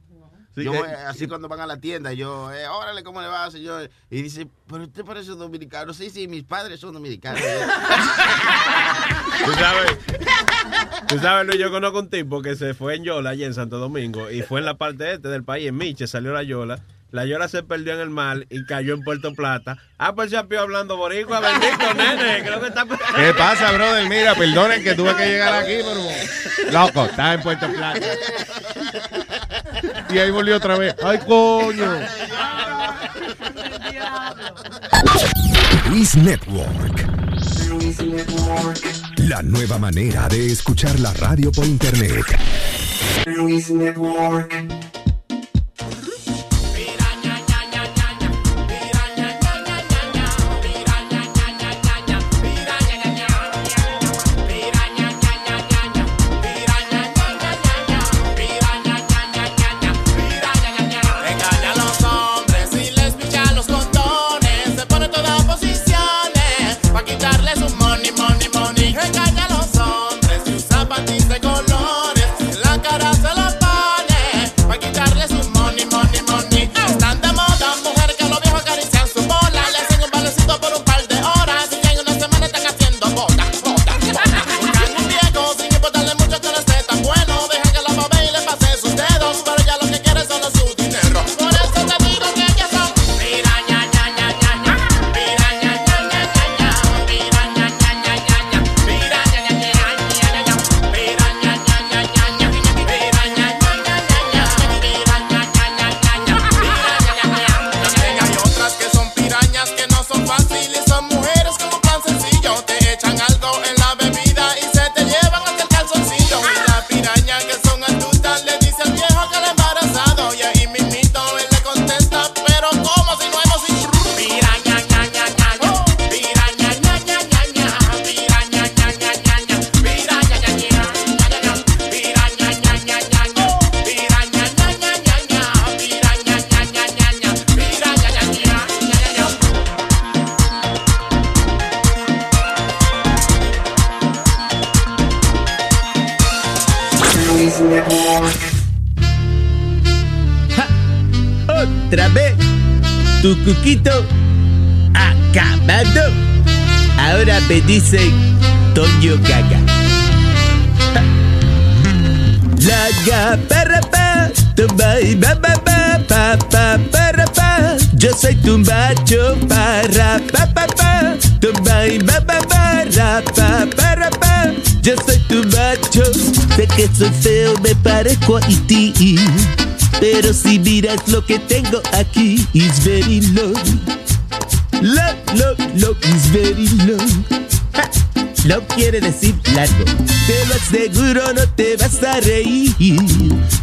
Sí, 0.57 0.65
yo 0.65 0.73
eh. 0.73 0.97
así 1.07 1.29
cuando 1.29 1.49
van 1.49 1.61
a 1.61 1.67
la 1.67 1.77
tienda, 1.77 2.15
yo, 2.15 2.51
eh, 2.51 2.67
órale, 2.67 3.03
¿cómo 3.03 3.21
le 3.21 3.29
va, 3.29 3.51
señor? 3.51 3.91
Y 4.09 4.23
dice, 4.23 4.49
pero 4.67 4.85
usted 4.85 5.05
parece 5.05 5.33
dominicano. 5.33 5.93
Sí, 5.93 6.09
sí, 6.09 6.29
mis 6.29 6.45
padres 6.45 6.81
son 6.81 6.95
dominicanos. 6.95 7.41
Tú 9.45 9.53
sabes, 9.53 9.99
tú 11.09 11.19
sabes, 11.19 11.47
Luis, 11.47 11.61
yo 11.61 11.71
conozco 11.71 11.99
un 11.99 12.09
tipo 12.09 12.41
que 12.41 12.57
se 12.57 12.73
fue 12.73 12.97
en 12.97 13.05
Yola, 13.05 13.31
allí 13.31 13.45
en 13.45 13.53
Santo 13.53 13.79
Domingo, 13.79 14.31
y 14.31 14.41
fue 14.43 14.61
en 14.61 14.67
la 14.67 14.79
parte 14.79 15.13
este 15.13 15.29
del 15.29 15.45
país, 15.45 15.69
en 15.69 15.77
Miche, 15.77 16.07
salió 16.07 16.33
la 16.33 16.43
Yola. 16.43 16.81
La 17.13 17.27
Yola 17.27 17.49
se 17.49 17.63
perdió 17.63 17.95
en 17.95 18.01
el 18.01 18.11
mar 18.11 18.47
y 18.51 18.65
cayó 18.65 18.95
en 18.95 19.03
Puerto 19.03 19.33
Plata. 19.35 19.79
Ah, 19.99 20.15
pues 20.15 20.31
se 20.31 20.37
hablando 20.37 20.97
boricua, 20.97 21.41
bendito, 21.41 21.95
nene. 21.95 22.43
Creo 22.43 22.61
que 22.61 22.69
está... 22.69 22.85
¿Qué 22.85 23.35
pasa, 23.35 23.73
brother? 23.73 24.09
Mira, 24.09 24.35
perdonen 24.35 24.83
que 24.83 24.95
tuve 24.95 25.15
que 25.15 25.27
llegar 25.27 25.55
aquí, 25.55 25.79
pero... 25.85 26.73
Loco, 26.73 27.05
estaba 27.05 27.35
en 27.35 27.43
Puerto 27.43 27.69
Plata. 27.69 28.01
Y 30.11 30.19
ahí 30.19 30.31
volvió 30.31 30.57
otra 30.57 30.77
vez. 30.79 30.95
¡Ay, 31.03 31.19
coño! 31.27 31.93
Luis 35.91 36.17
Network. 36.17 37.07
La 39.17 39.43
nueva 39.43 39.79
manera 39.79 40.29
de 40.29 40.53
escuchar 40.53 40.99
la 41.01 41.13
radio 41.15 41.51
por 41.51 41.65
internet. 41.65 42.25
Luis 43.27 43.71
Network. 43.71 44.86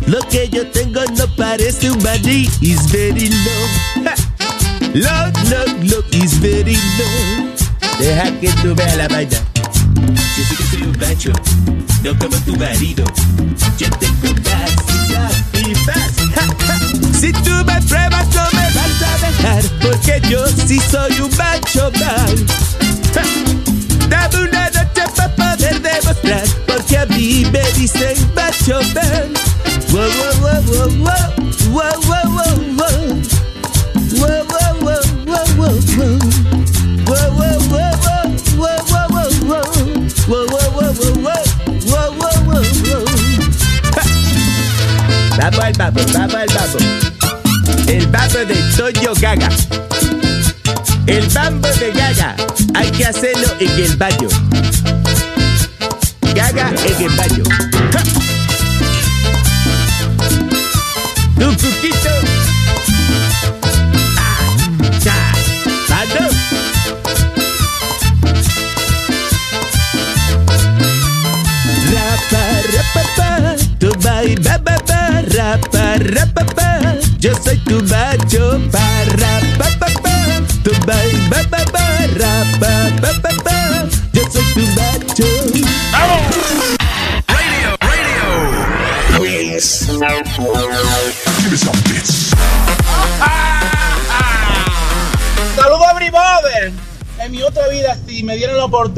Lo 0.06 0.20
que 0.30 0.48
yo 0.48 0.68
tengo 0.68 1.02
no 1.18 1.28
parece 1.36 1.90
un 1.90 1.98
maní, 2.04 2.48
y 53.78 53.82
el 53.82 53.96
baño. 53.98 54.43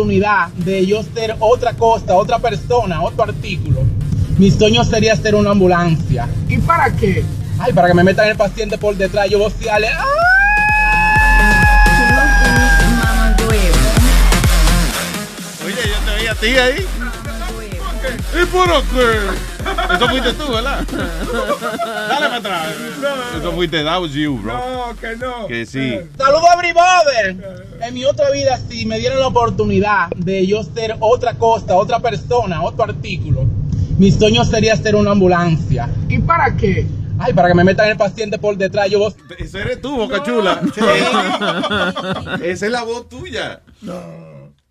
Oportunidad 0.05 0.49
de 0.49 0.85
yo 0.85 1.01
ser 1.01 1.35
otra 1.39 1.73
cosa, 1.73 2.13
otra 2.13 2.37
persona, 2.37 3.01
otro 3.01 3.23
artículo, 3.23 3.81
mi 4.37 4.51
sueño 4.51 4.83
sería 4.83 5.15
ser 5.15 5.33
una 5.33 5.51
ambulancia. 5.51 6.27
¿Y 6.47 6.57
para 6.59 6.91
qué? 6.95 7.23
Ay, 7.57 7.73
para 7.73 7.87
que 7.87 7.93
me 7.95 8.03
metan 8.03 8.27
el 8.27 8.37
paciente 8.37 8.77
por 8.77 8.95
detrás, 8.95 9.29
yo 9.29 9.39
vocearle. 9.39 9.87
¡ah! 9.87 10.05
Oye, 15.65 15.75
yo 15.75 16.05
te 16.05 16.15
veía 16.15 16.31
a 16.31 16.35
ti 16.35 16.47
ahí. 16.47 16.85
¿Y 18.39 18.45
por 18.45 18.83
qué? 18.83 19.95
Eso 19.95 20.07
fuiste 20.07 20.33
tú, 20.33 20.51
¿verdad? 20.51 20.85
Dale 22.09 22.27
para 22.27 22.35
atrás. 22.35 22.67
Eso 23.39 23.51
fuiste, 23.53 23.83
that 23.83 23.99
was 23.99 24.11
you, 24.11 24.37
bro. 24.37 24.53
No, 24.53 24.95
que 24.99 25.15
no. 25.15 25.47
Que 25.47 25.65
sí. 25.65 25.99
Saludos 26.17 26.45
everybody. 26.55 27.41
En 27.85 27.93
mi 27.93 28.03
otra 28.03 28.31
vida, 28.31 28.59
si 28.67 28.83
me 28.87 28.97
dieran 28.97 29.19
la 29.19 29.27
oportunidad 29.27 30.09
de 30.15 30.47
yo 30.47 30.63
ser 30.63 30.95
otra 30.99 31.35
cosa, 31.35 31.75
otra 31.75 31.99
persona, 31.99 32.63
otro 32.63 32.85
artículo, 32.85 33.45
mi 33.99 34.11
sueño 34.11 34.43
sería 34.43 34.75
ser 34.75 34.95
una 34.95 35.11
ambulancia. 35.11 35.87
¿Y 36.09 36.17
para 36.17 36.55
qué? 36.55 36.87
Ay, 37.19 37.33
para 37.33 37.49
que 37.49 37.53
me 37.53 37.63
metan 37.63 37.89
el 37.89 37.95
paciente 37.95 38.39
por 38.39 38.57
detrás, 38.57 38.89
yo 38.89 38.97
voz. 38.97 39.15
Ese 39.37 39.61
eres 39.61 39.81
tú, 39.81 39.97
Boca 39.97 40.23
Chula. 40.23 40.61
Esa 42.43 42.65
es 42.65 42.71
la 42.71 42.81
voz 42.81 43.07
tuya. 43.07 43.61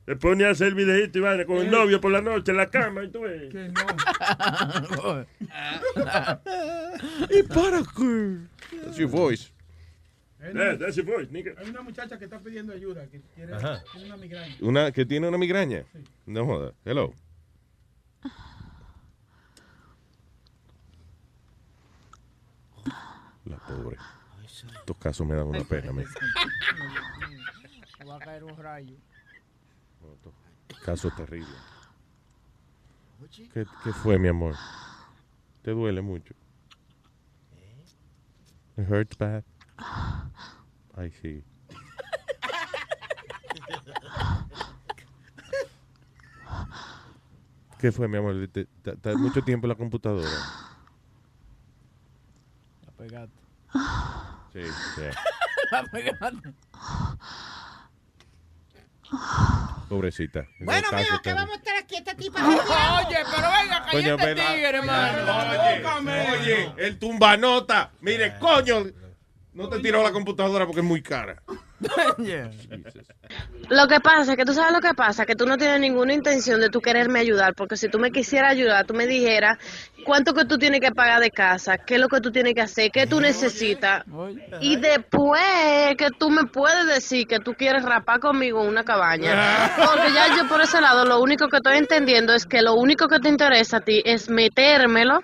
Se 0.06 0.16
pone 0.16 0.44
a 0.44 0.50
hacer 0.50 0.74
videíto 0.74 1.18
y 1.18 1.22
vaina 1.22 1.44
con 1.44 1.58
el 1.58 1.70
novio 1.70 2.00
por 2.00 2.10
la 2.10 2.20
noche 2.20 2.50
en 2.50 2.56
la 2.56 2.68
cama 2.68 3.04
y 3.04 3.12
tú 3.12 3.20
ves. 3.20 3.54
¿Y 7.30 7.44
para 7.44 7.80
qué? 7.96 8.38
That's 8.82 8.96
your 8.96 9.08
voice. 9.08 9.53
Yeah, 10.52 10.76
that's 10.76 10.96
your 10.96 11.06
voice, 11.06 11.30
nigga. 11.30 11.54
Hay 11.58 11.70
una 11.70 11.80
muchacha 11.82 12.18
que 12.18 12.24
está 12.26 12.38
pidiendo 12.38 12.72
ayuda, 12.74 13.06
que 13.06 13.20
quiere, 13.34 13.56
tiene 13.92 14.06
una 14.06 14.16
migraña. 14.16 14.56
Una 14.60 14.92
que 14.92 15.06
tiene 15.06 15.28
una 15.28 15.38
migraña. 15.38 15.84
No 16.26 16.44
joda. 16.44 16.72
Hello. 16.84 17.14
La 23.46 23.56
pobre. 23.58 23.96
Estos 24.78 24.96
casos 24.98 25.26
me 25.26 25.34
dan 25.34 25.46
una 25.46 25.64
pena. 25.64 25.92
me. 25.92 26.04
Va 28.06 28.16
a 28.16 28.18
caer 28.18 28.44
un 28.44 28.56
rayo. 28.56 28.96
Caso 30.84 31.10
terrible. 31.16 31.56
¿Qué, 33.52 33.64
qué 33.82 33.92
fue, 33.92 34.18
mi 34.18 34.28
amor? 34.28 34.54
¿Te 35.62 35.70
duele 35.70 36.02
mucho? 36.02 36.34
It 38.76 38.90
hurts 38.90 39.16
bad. 39.16 39.44
Ay, 40.96 41.10
sí. 41.22 41.42
¿Qué 47.78 47.92
fue, 47.92 48.08
mi 48.08 48.16
amor? 48.16 48.34
¿Te- 48.52 48.64
te- 48.82 48.90
¿Estás 48.92 49.16
mucho 49.16 49.42
tiempo 49.42 49.66
en 49.66 49.70
la 49.70 49.74
computadora? 49.74 50.28
La 52.86 52.92
pegaste. 52.92 53.34
Sí, 54.52 54.62
sí. 54.94 55.02
La 55.70 55.82
pegaste. 55.84 56.54
Pobrecita. 59.88 60.46
Bueno, 60.60 60.88
mijo, 60.96 61.20
que 61.22 61.32
vamos 61.34 61.54
a 61.54 61.58
estar 61.58 61.76
aquí 61.76 61.96
esta 61.96 62.14
tipa. 62.14 62.40
Oye, 62.46 63.18
pero 63.34 63.48
venga, 63.50 63.84
cállate, 63.90 64.16
pero- 64.24 64.40
tigre, 64.46 64.68
hermano. 64.78 65.32
Oye, 66.00 66.30
oye, 66.40 66.74
el 66.78 66.98
tumbanota. 66.98 67.90
Mire, 68.00 68.38
coño. 68.38 68.84
No 69.54 69.68
te 69.68 69.78
tiró 69.78 70.02
la 70.02 70.10
computadora 70.10 70.66
porque 70.66 70.80
es 70.80 70.86
muy 70.86 71.00
cara. 71.00 71.40
Lo 73.68 73.88
que 73.88 74.00
pasa 74.00 74.32
es 74.32 74.36
que 74.36 74.44
tú 74.44 74.52
sabes 74.52 74.72
lo 74.72 74.80
que 74.80 74.94
pasa, 74.94 75.26
que 75.26 75.34
tú 75.34 75.46
no 75.46 75.56
tienes 75.58 75.80
ninguna 75.80 76.12
intención 76.12 76.60
de 76.60 76.70
tú 76.70 76.80
quererme 76.80 77.20
ayudar, 77.20 77.54
porque 77.54 77.76
si 77.76 77.88
tú 77.88 77.98
me 77.98 78.10
quisieras 78.10 78.52
ayudar, 78.52 78.86
tú 78.86 78.94
me 78.94 79.06
dijeras 79.06 79.58
cuánto 80.04 80.34
que 80.34 80.44
tú 80.44 80.58
tienes 80.58 80.80
que 80.80 80.92
pagar 80.92 81.20
de 81.20 81.30
casa, 81.30 81.78
qué 81.78 81.94
es 81.94 82.00
lo 82.00 82.08
que 82.08 82.20
tú 82.20 82.30
tienes 82.30 82.54
que 82.54 82.60
hacer, 82.60 82.90
qué 82.90 83.06
tú 83.06 83.20
necesitas, 83.20 84.04
y 84.60 84.76
después 84.76 85.42
que 85.98 86.08
tú 86.18 86.30
me 86.30 86.44
puedes 86.44 86.86
decir 86.86 87.26
que 87.26 87.40
tú 87.40 87.54
quieres 87.54 87.84
rapar 87.84 88.20
conmigo 88.20 88.62
en 88.62 88.68
una 88.68 88.84
cabaña, 88.84 89.72
porque 89.76 90.12
ya 90.12 90.36
yo 90.36 90.48
por 90.48 90.60
ese 90.60 90.80
lado 90.80 91.04
lo 91.04 91.20
único 91.20 91.48
que 91.48 91.56
estoy 91.56 91.78
entendiendo 91.78 92.32
es 92.34 92.46
que 92.46 92.62
lo 92.62 92.74
único 92.74 93.08
que 93.08 93.18
te 93.18 93.28
interesa 93.28 93.78
a 93.78 93.80
ti 93.80 94.02
es 94.04 94.28
metérmelo 94.28 95.20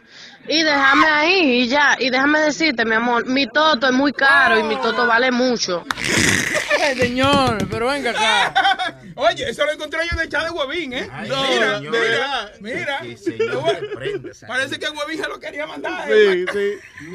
y 0.48 0.62
déjame 0.62 1.06
ahí 1.06 1.62
y 1.62 1.68
ya, 1.68 1.96
y 1.98 2.10
déjame 2.10 2.40
decirte, 2.40 2.84
mi 2.84 2.94
amor, 2.94 3.26
mi 3.26 3.46
toto 3.46 3.86
es 3.86 3.92
muy 3.92 4.12
caro 4.12 4.58
y 4.58 4.62
mi 4.62 4.76
toto 4.76 5.06
vale 5.06 5.30
mucho. 5.30 5.84
Señor, 6.96 7.58
pero 7.70 7.88
venga 7.88 8.10
acá. 8.10 8.99
Oye, 9.20 9.50
eso 9.50 9.64
lo 9.66 9.72
encontré 9.72 10.00
yo 10.08 10.14
en 10.16 10.20
el 10.20 10.28
chat 10.28 10.44
de 10.44 10.50
Huevín, 10.50 10.92
¿eh? 10.94 11.08
Ay, 11.12 11.28
mira, 11.30 11.78
señor. 11.78 11.92
mira, 11.92 12.52
mira. 12.60 12.98
Sí, 13.02 13.16
señor, 13.16 13.90
Parece 14.48 14.78
que 14.78 14.88
Huevín 14.88 15.22
se 15.22 15.28
lo 15.28 15.38
quería 15.38 15.66
mandar. 15.66 16.06
Sí, 16.06 16.12
¿eh? 16.14 16.46
sí. 16.52 17.06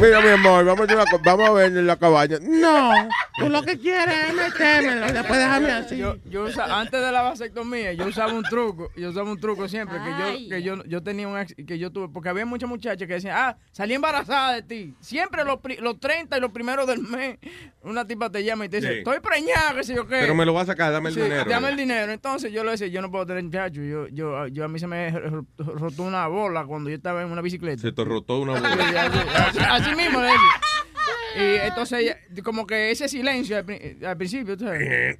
Mira, 0.00 0.20
mi 0.20 0.28
amor, 0.28 0.64
vamos 0.64 0.88
a, 0.90 1.04
vamos 1.24 1.48
a 1.48 1.52
ver 1.52 1.66
en 1.76 1.86
la 1.86 1.96
cabaña. 1.96 2.38
No, 2.40 2.92
tú 3.38 3.48
lo 3.48 3.62
que 3.62 3.78
quieres 3.78 4.14
es 4.28 4.34
metérmelo 4.34 5.06
después 5.12 5.38
déjame 5.38 5.70
así. 5.72 5.96
Yo, 5.96 6.16
yo 6.26 6.42
usa- 6.44 6.78
antes 6.80 7.00
de 7.00 7.12
la 7.12 7.22
vasectomía, 7.22 7.92
yo 7.92 8.06
usaba 8.06 8.32
un 8.32 8.42
truco, 8.44 8.90
yo 8.96 9.10
usaba 9.10 9.30
un 9.30 9.40
truco 9.40 9.68
siempre, 9.68 9.98
que 9.98 10.10
yo, 10.10 10.48
que 10.50 10.62
yo, 10.62 10.84
yo 10.84 11.02
tenía 11.02 11.28
un 11.28 11.38
ex, 11.38 11.54
que 11.66 11.78
yo 11.78 11.90
tuve, 11.92 12.08
porque 12.12 12.28
había 12.28 12.46
muchas 12.46 12.68
muchachas 12.68 13.06
que 13.06 13.14
decían, 13.14 13.34
ah, 13.36 13.56
salí 13.72 13.94
embarazada 13.94 14.54
de 14.54 14.62
ti. 14.62 14.94
Siempre 15.00 15.44
los, 15.44 15.58
pri- 15.60 15.78
los 15.80 15.98
30 16.00 16.36
y 16.36 16.40
los 16.40 16.50
primeros 16.52 16.86
del 16.86 17.00
mes, 17.02 17.38
una 17.82 18.06
tipa 18.06 18.30
te 18.30 18.44
llama 18.44 18.66
y 18.66 18.68
te 18.68 18.76
dice, 18.78 18.90
Sí. 18.92 18.98
estoy 18.98 19.20
preñada, 19.20 19.74
que 19.74 19.84
sé 19.84 19.94
yo 19.94 20.06
qué. 20.06 20.18
Pero 20.20 20.34
me 20.34 20.44
lo 20.44 20.52
vas 20.52 20.68
a 20.68 20.72
sacar, 20.72 20.89
dame 20.90 21.08
el 21.10 21.14
Sí, 21.14 21.20
dinero. 21.22 21.50
Dame 21.50 21.68
el 21.70 21.76
dinero. 21.76 22.12
Entonces 22.12 22.52
yo 22.52 22.64
le 22.64 22.72
decía, 22.72 22.86
yo 22.88 23.00
no 23.02 23.10
puedo 23.10 23.26
tener 23.26 23.42
muchacho. 23.44 23.82
Yo, 23.82 24.08
yo, 24.08 24.46
yo 24.48 24.64
a 24.64 24.68
mí 24.68 24.78
se 24.78 24.86
me 24.86 25.10
ro- 25.10 25.46
rotó 25.58 26.02
una 26.02 26.26
bola 26.26 26.64
cuando 26.64 26.90
yo 26.90 26.96
estaba 26.96 27.22
en 27.22 27.30
una 27.30 27.42
bicicleta. 27.42 27.80
Se 27.82 27.92
te 27.92 28.04
rotó 28.04 28.40
una 28.40 28.52
bola. 28.60 28.68
así, 28.68 29.18
así- 29.36 29.58
así 29.68 29.94
mismo 29.96 30.20
le 30.20 30.26
decía. 30.26 30.38
Y 31.36 31.66
entonces 31.68 32.16
como 32.42 32.66
que 32.66 32.90
ese 32.90 33.08
silencio 33.08 33.56
al, 33.56 33.64
pri- 33.64 33.98
al 34.04 34.16
principio, 34.16 34.56
tú 34.56 34.64
sabes. 34.64 35.18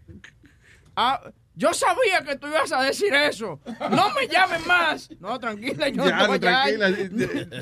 Ah, 0.97 1.21
yo 1.61 1.75
sabía 1.75 2.25
que 2.27 2.37
tú 2.37 2.47
ibas 2.49 2.73
a 2.73 2.83
decir 2.83 3.13
eso. 3.15 3.61
No 3.91 4.09
me 4.15 4.27
llames 4.29 4.67
más. 4.67 5.11
No, 5.21 5.39
tranquila, 5.39 5.89
yo 5.91 6.07
Ya, 6.07 6.27
no, 6.27 6.41
tranquila. 6.41 6.89
ya 6.91 6.97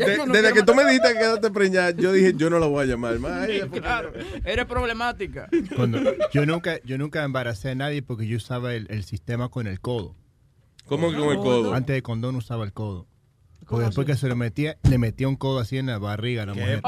De- 0.06 0.16
no 0.18 0.32
desde 0.32 0.52
que 0.52 0.62
tú 0.62 0.72
me 0.74 0.84
dijiste 0.84 1.08
que 1.14 1.18
quedaste 1.18 1.50
preñada, 1.50 1.90
yo 1.90 2.12
dije, 2.12 2.32
yo 2.36 2.48
no 2.48 2.60
lo 2.60 2.70
voy 2.70 2.84
a 2.84 2.86
llamar 2.86 3.18
más. 3.18 3.48
Claro, 3.72 4.12
eres 4.44 4.66
problemática. 4.66 5.48
Cuando, 5.74 5.98
yo 6.32 6.46
nunca 6.46 6.78
yo 6.84 6.96
nunca 6.96 7.24
embaracé 7.24 7.70
a 7.70 7.74
nadie 7.74 8.02
porque 8.02 8.28
yo 8.28 8.36
usaba 8.36 8.72
el, 8.74 8.86
el 8.88 9.02
sistema 9.02 9.48
con 9.48 9.66
el 9.66 9.80
codo. 9.80 10.14
¿Cómo 10.86 11.10
que 11.10 11.16
con 11.16 11.30
el 11.30 11.38
codo? 11.38 11.74
Antes 11.74 11.94
de 11.96 12.02
condón 12.02 12.36
usaba 12.36 12.64
el 12.64 12.72
codo. 12.72 13.06
Porque 13.68 13.86
después 13.86 14.06
que 14.06 14.14
se 14.16 14.28
lo 14.28 14.36
metía, 14.36 14.78
le 14.88 14.96
metía 14.96 15.28
un 15.28 15.36
codo 15.36 15.58
así 15.58 15.76
en 15.76 15.86
la 15.86 15.98
barriga 15.98 16.44
a 16.44 16.46
la 16.46 16.54
mujer. 16.54 16.80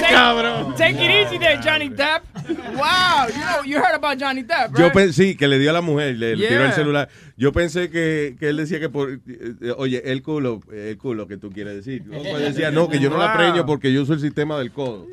¡Qué 0.00 0.06
cabrón! 0.10 0.74
Take 0.76 1.04
it 1.04 1.10
easy 1.10 1.38
there, 1.38 1.58
Johnny 1.62 1.88
Depp. 1.88 2.22
Wow, 2.76 3.28
you 3.28 3.40
know, 3.40 3.62
you 3.64 3.76
heard 3.78 3.94
about 3.94 4.18
Johnny 4.18 4.42
Depp, 4.42 4.76
Yo 4.76 4.84
right? 4.84 4.92
pensé, 4.92 5.12
sí, 5.12 5.36
que 5.36 5.46
le 5.46 5.58
dio 5.58 5.70
a 5.70 5.72
la 5.72 5.80
mujer, 5.80 6.16
le, 6.16 6.36
le 6.36 6.48
tiró 6.48 6.64
el 6.64 6.72
celular. 6.72 7.08
Yo 7.36 7.52
pensé 7.52 7.90
que, 7.90 8.36
que 8.38 8.48
él 8.50 8.56
decía 8.56 8.78
que 8.78 8.88
por, 8.88 9.10
eh, 9.10 9.20
oye, 9.76 10.12
el 10.12 10.22
culo, 10.22 10.60
el 10.72 10.96
culo 10.98 11.26
que 11.26 11.36
tú 11.36 11.50
quieres 11.50 11.74
decir. 11.74 12.04
Yo 12.04 12.22
pues 12.30 12.40
decía, 12.40 12.70
no, 12.70 12.88
que 12.88 12.98
yo 12.98 13.10
no 13.10 13.18
la 13.18 13.32
preño 13.34 13.66
porque 13.66 13.92
yo 13.92 14.02
uso 14.02 14.12
el 14.14 14.20
sistema 14.20 14.58
del 14.58 14.72
codo. 14.72 15.06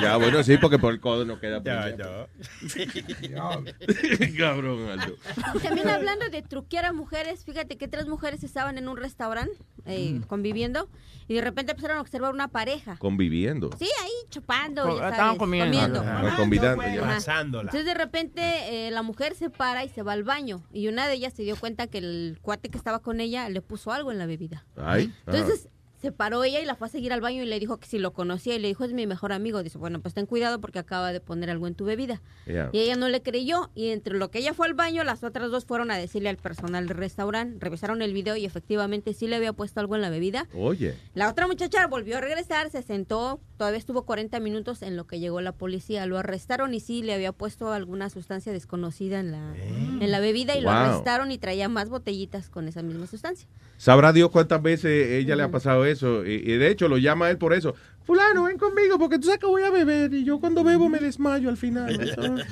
Ya, 0.00 0.16
bueno, 0.16 0.42
sí, 0.42 0.56
porque 0.58 0.78
por 0.78 0.92
el 0.92 1.00
codo 1.00 1.24
no 1.24 1.38
queda 1.40 1.62
Ya, 1.64 1.96
ya. 1.96 2.26
Cabrón, 4.38 4.88
Aldo. 4.88 5.16
También 5.62 5.88
hablando 5.88 6.28
de 6.28 6.42
truquear 6.42 6.84
a 6.84 6.92
mujeres, 6.92 7.44
fíjate 7.44 7.76
que 7.76 7.88
tres 7.88 8.06
mujeres 8.06 8.44
estaban 8.44 8.78
en 8.78 8.88
un 8.88 8.96
restaurante 8.96 9.52
eh, 9.86 10.20
conviviendo 10.26 10.88
y 11.28 11.34
de 11.34 11.40
repente 11.40 11.72
empezaron 11.72 11.98
a 11.98 12.00
observar 12.00 12.32
una 12.32 12.48
pareja. 12.48 12.96
Conviviendo. 12.98 13.70
Sí, 13.78 13.88
ahí 14.02 14.10
chupando. 14.30 14.82
Co- 14.82 14.98
ya 14.98 15.08
estaban 15.08 15.18
sabes, 15.26 15.38
comiendo. 15.38 16.00
Ah, 16.04 16.34
convidando, 16.36 16.82
ya. 16.82 17.02
Ajá. 17.02 17.14
Pasándola. 17.14 17.62
Entonces 17.70 17.84
de 17.86 17.94
repente 17.94 18.86
eh, 18.86 18.90
la 18.90 19.02
mujer 19.02 19.34
se 19.34 19.50
para 19.50 19.84
y 19.84 19.88
se 19.88 20.02
va 20.02 20.12
al 20.12 20.24
baño 20.24 20.62
y 20.72 20.88
una 20.88 21.06
de 21.08 21.14
ellas 21.14 21.32
se 21.34 21.42
dio 21.42 21.56
cuenta 21.56 21.86
que 21.86 21.98
el 21.98 22.38
cuate 22.42 22.68
que 22.68 22.78
estaba 22.78 23.00
con 23.00 23.20
ella 23.20 23.48
le 23.48 23.62
puso 23.62 23.92
algo 23.92 24.12
en 24.12 24.18
la 24.18 24.26
bebida. 24.26 24.66
Ay. 24.76 25.12
Entonces 25.26 25.68
se 26.06 26.12
paró 26.12 26.44
ella 26.44 26.60
y 26.60 26.64
la 26.64 26.76
fue 26.76 26.86
a 26.86 26.90
seguir 26.90 27.12
al 27.12 27.20
baño 27.20 27.42
y 27.42 27.46
le 27.46 27.58
dijo 27.58 27.78
que 27.78 27.88
si 27.88 27.98
lo 27.98 28.12
conocía 28.12 28.54
y 28.54 28.60
le 28.60 28.68
dijo 28.68 28.84
es 28.84 28.92
mi 28.92 29.08
mejor 29.08 29.32
amigo. 29.32 29.64
Dice, 29.64 29.76
bueno, 29.76 30.00
pues 30.00 30.14
ten 30.14 30.24
cuidado 30.24 30.60
porque 30.60 30.78
acaba 30.78 31.12
de 31.12 31.18
poner 31.18 31.50
algo 31.50 31.66
en 31.66 31.74
tu 31.74 31.84
bebida. 31.84 32.22
Y 32.46 32.78
ella 32.78 32.94
no 32.94 33.08
le 33.08 33.22
creyó 33.22 33.70
y 33.74 33.88
entre 33.88 34.16
lo 34.16 34.30
que 34.30 34.38
ella 34.38 34.54
fue 34.54 34.68
al 34.68 34.74
baño, 34.74 35.02
las 35.02 35.24
otras 35.24 35.50
dos 35.50 35.64
fueron 35.64 35.90
a 35.90 35.98
decirle 35.98 36.28
al 36.28 36.36
personal 36.36 36.86
del 36.86 36.96
restaurante, 36.96 37.58
revisaron 37.58 38.02
el 38.02 38.12
video 38.12 38.36
y 38.36 38.44
efectivamente 38.44 39.14
sí 39.14 39.26
le 39.26 39.34
había 39.34 39.52
puesto 39.52 39.80
algo 39.80 39.96
en 39.96 40.02
la 40.02 40.10
bebida. 40.10 40.46
Oye. 40.54 40.94
La 41.14 41.28
otra 41.28 41.48
muchacha 41.48 41.84
volvió 41.88 42.18
a 42.18 42.20
regresar, 42.20 42.70
se 42.70 42.82
sentó, 42.82 43.40
todavía 43.56 43.78
estuvo 43.78 44.02
40 44.02 44.38
minutos 44.38 44.82
en 44.82 44.96
lo 44.96 45.08
que 45.08 45.18
llegó 45.18 45.40
la 45.40 45.50
policía. 45.50 46.06
Lo 46.06 46.18
arrestaron 46.18 46.72
y 46.72 46.78
sí 46.78 47.02
le 47.02 47.14
había 47.14 47.32
puesto 47.32 47.72
alguna 47.72 48.10
sustancia 48.10 48.52
desconocida 48.52 49.18
en 49.18 49.32
la, 49.32 49.56
en 49.56 50.10
la 50.12 50.20
bebida 50.20 50.54
y 50.56 50.60
lo 50.60 50.70
arrestaron 50.70 51.32
y 51.32 51.38
traía 51.38 51.68
más 51.68 51.88
botellitas 51.88 52.48
con 52.48 52.68
esa 52.68 52.82
misma 52.82 53.08
sustancia. 53.08 53.48
Sabrá 53.78 54.12
Dios 54.12 54.30
cuántas 54.30 54.62
veces 54.62 55.10
ella 55.12 55.36
le 55.36 55.42
ha 55.42 55.50
pasado 55.50 55.84
eso. 55.84 56.24
Y, 56.26 56.34
y 56.34 56.56
de 56.56 56.70
hecho 56.70 56.88
lo 56.88 56.98
llama 56.98 57.26
a 57.26 57.30
él 57.30 57.38
por 57.38 57.52
eso. 57.52 57.74
Fulano, 58.06 58.44
ven 58.44 58.56
conmigo 58.56 59.00
porque 59.00 59.18
tú 59.18 59.24
sabes 59.26 59.40
que 59.40 59.46
voy 59.46 59.64
a 59.64 59.70
beber 59.70 60.14
y 60.14 60.22
yo 60.24 60.38
cuando 60.38 60.62
bebo 60.62 60.88
me 60.88 61.00
desmayo 61.00 61.48
al 61.48 61.56
final. 61.56 61.98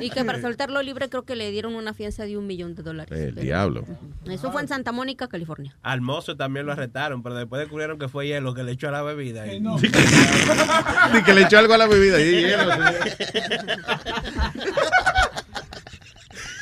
Y 0.00 0.08
que 0.10 0.24
para 0.24 0.40
soltarlo 0.40 0.80
libre 0.82 1.08
creo 1.10 1.24
que 1.24 1.36
le 1.36 1.50
dieron 1.50 1.74
una 1.74 1.92
fianza 1.92 2.24
de 2.24 2.38
un 2.38 2.46
millón 2.46 2.74
de 2.74 2.82
dólares. 2.82 3.18
El 3.18 3.34
Pero- 3.34 3.42
diablo. 3.44 3.84
Eso 4.24 4.50
fue 4.52 4.62
en 4.62 4.68
Santa 4.68 4.92
Mónica, 4.92 5.28
California. 5.28 5.76
Al 5.82 6.00
mozo 6.00 6.36
también 6.36 6.64
lo 6.64 6.72
arrestaron, 6.72 7.22
pero 7.22 7.34
después 7.34 7.60
descubrieron 7.60 7.98
que 7.98 8.08
fue 8.08 8.26
hielo 8.28 8.54
que 8.54 8.62
le 8.64 8.72
echó 8.72 8.88
a 8.88 8.92
la 8.92 9.02
bebida. 9.02 9.46
Y... 9.46 9.56
Y 9.58 11.22
que 11.24 11.34
le 11.34 11.42
echó 11.42 11.58
algo 11.58 11.74
a 11.74 11.78
la 11.78 11.86
bebida. 11.86 12.18
Y, 12.20 12.40
hielo, 12.46 12.72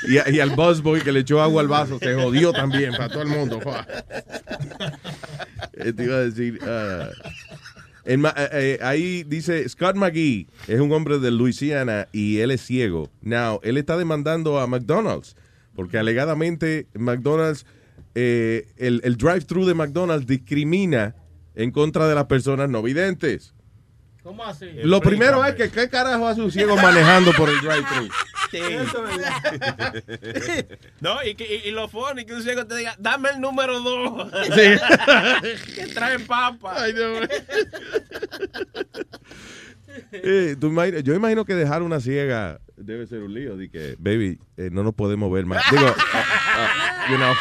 y, 0.07 0.37
y 0.37 0.41
al 0.41 0.51
busboy 0.51 1.01
que 1.01 1.13
le 1.13 1.21
echó 1.21 1.41
agua 1.41 1.63
al 1.63 1.69
vaso 1.69 1.99
se 1.99 2.15
jodió 2.15 2.53
también 2.53 2.93
para 2.93 3.09
todo 3.09 3.23
el 3.23 3.29
mundo. 3.29 3.61
Te 5.73 6.05
iba 6.05 6.17
a 6.17 6.21
decir. 6.21 6.59
ah, 6.63 7.09
eh, 8.05 8.19
eh, 8.53 8.79
ahí 8.83 9.25
dice 9.25 9.69
Scott 9.69 9.97
McGee 9.97 10.47
es 10.69 10.81
un 10.81 10.93
hombre 10.93 11.19
de 11.19 11.31
Luisiana 11.31 12.09
y 12.13 12.39
él 12.39 12.51
es 12.51 12.61
ciego. 12.61 13.11
Now, 13.23 13.61
él 13.63 13.77
está 13.77 13.97
demandando 13.97 14.61
a 14.61 14.67
McDonald's 14.67 15.37
porque 15.75 15.99
alegadamente 15.99 16.87
McDonald's, 16.95 17.67
eh, 18.15 18.69
el, 18.77 19.01
el 19.05 19.17
drive-thru 19.17 19.67
de 19.67 19.75
McDonald's 19.75 20.27
discrimina 20.27 21.17
en 21.55 21.71
contra 21.71 22.09
de 22.09 22.15
las 22.15 22.27
personas 22.27 22.71
no 22.71 22.83
videntes. 22.83 23.55
¿Cómo 24.25 24.43
así? 24.43 24.71
Lo 24.83 25.03
primero 25.03 25.45
es 25.45 25.55
que 25.55 25.71
qué 25.71 25.89
carajo 25.91 26.27
hace 26.27 26.41
un 26.41 26.51
ciego 26.51 26.75
manejando 26.77 27.33
por 27.35 27.51
el 27.51 27.61
drive-thru. 27.61 28.09
Sí. 28.51 28.61
no, 31.01 31.21
y, 31.25 31.35
que- 31.35 31.63
y, 31.65 31.69
y 31.69 31.71
lo 31.73 31.89
funny 31.89 32.25
que 32.25 32.35
un 32.35 32.43
ciego 32.43 32.65
te 32.67 32.77
diga, 32.77 32.95
dame 33.01 33.31
el 33.31 33.41
número 33.41 33.81
dos. 33.81 34.31
Sí. 34.55 35.73
que 35.75 35.87
trae 35.89 36.21
papa. 36.21 36.75
Ay, 36.77 36.93
Dios 36.93 37.27
Eh, 40.13 40.55
tú 40.61 40.73
yo 41.03 41.15
imagino 41.15 41.45
que 41.45 41.55
dejar 41.55 41.83
una 41.83 41.99
ciega 41.99 42.61
debe 42.77 43.09
ser 43.09 43.23
un 43.23 43.35
lío. 43.35 43.57
De 43.57 43.69
que, 43.69 43.97
baby, 43.99 44.39
eh, 44.57 44.69
no 44.71 44.85
nos 44.85 44.95
podemos 44.95 45.33
ver 45.33 45.47
más. 45.47 45.65
Digo, 45.73 45.93
you 47.11 47.17
know. 47.17 47.35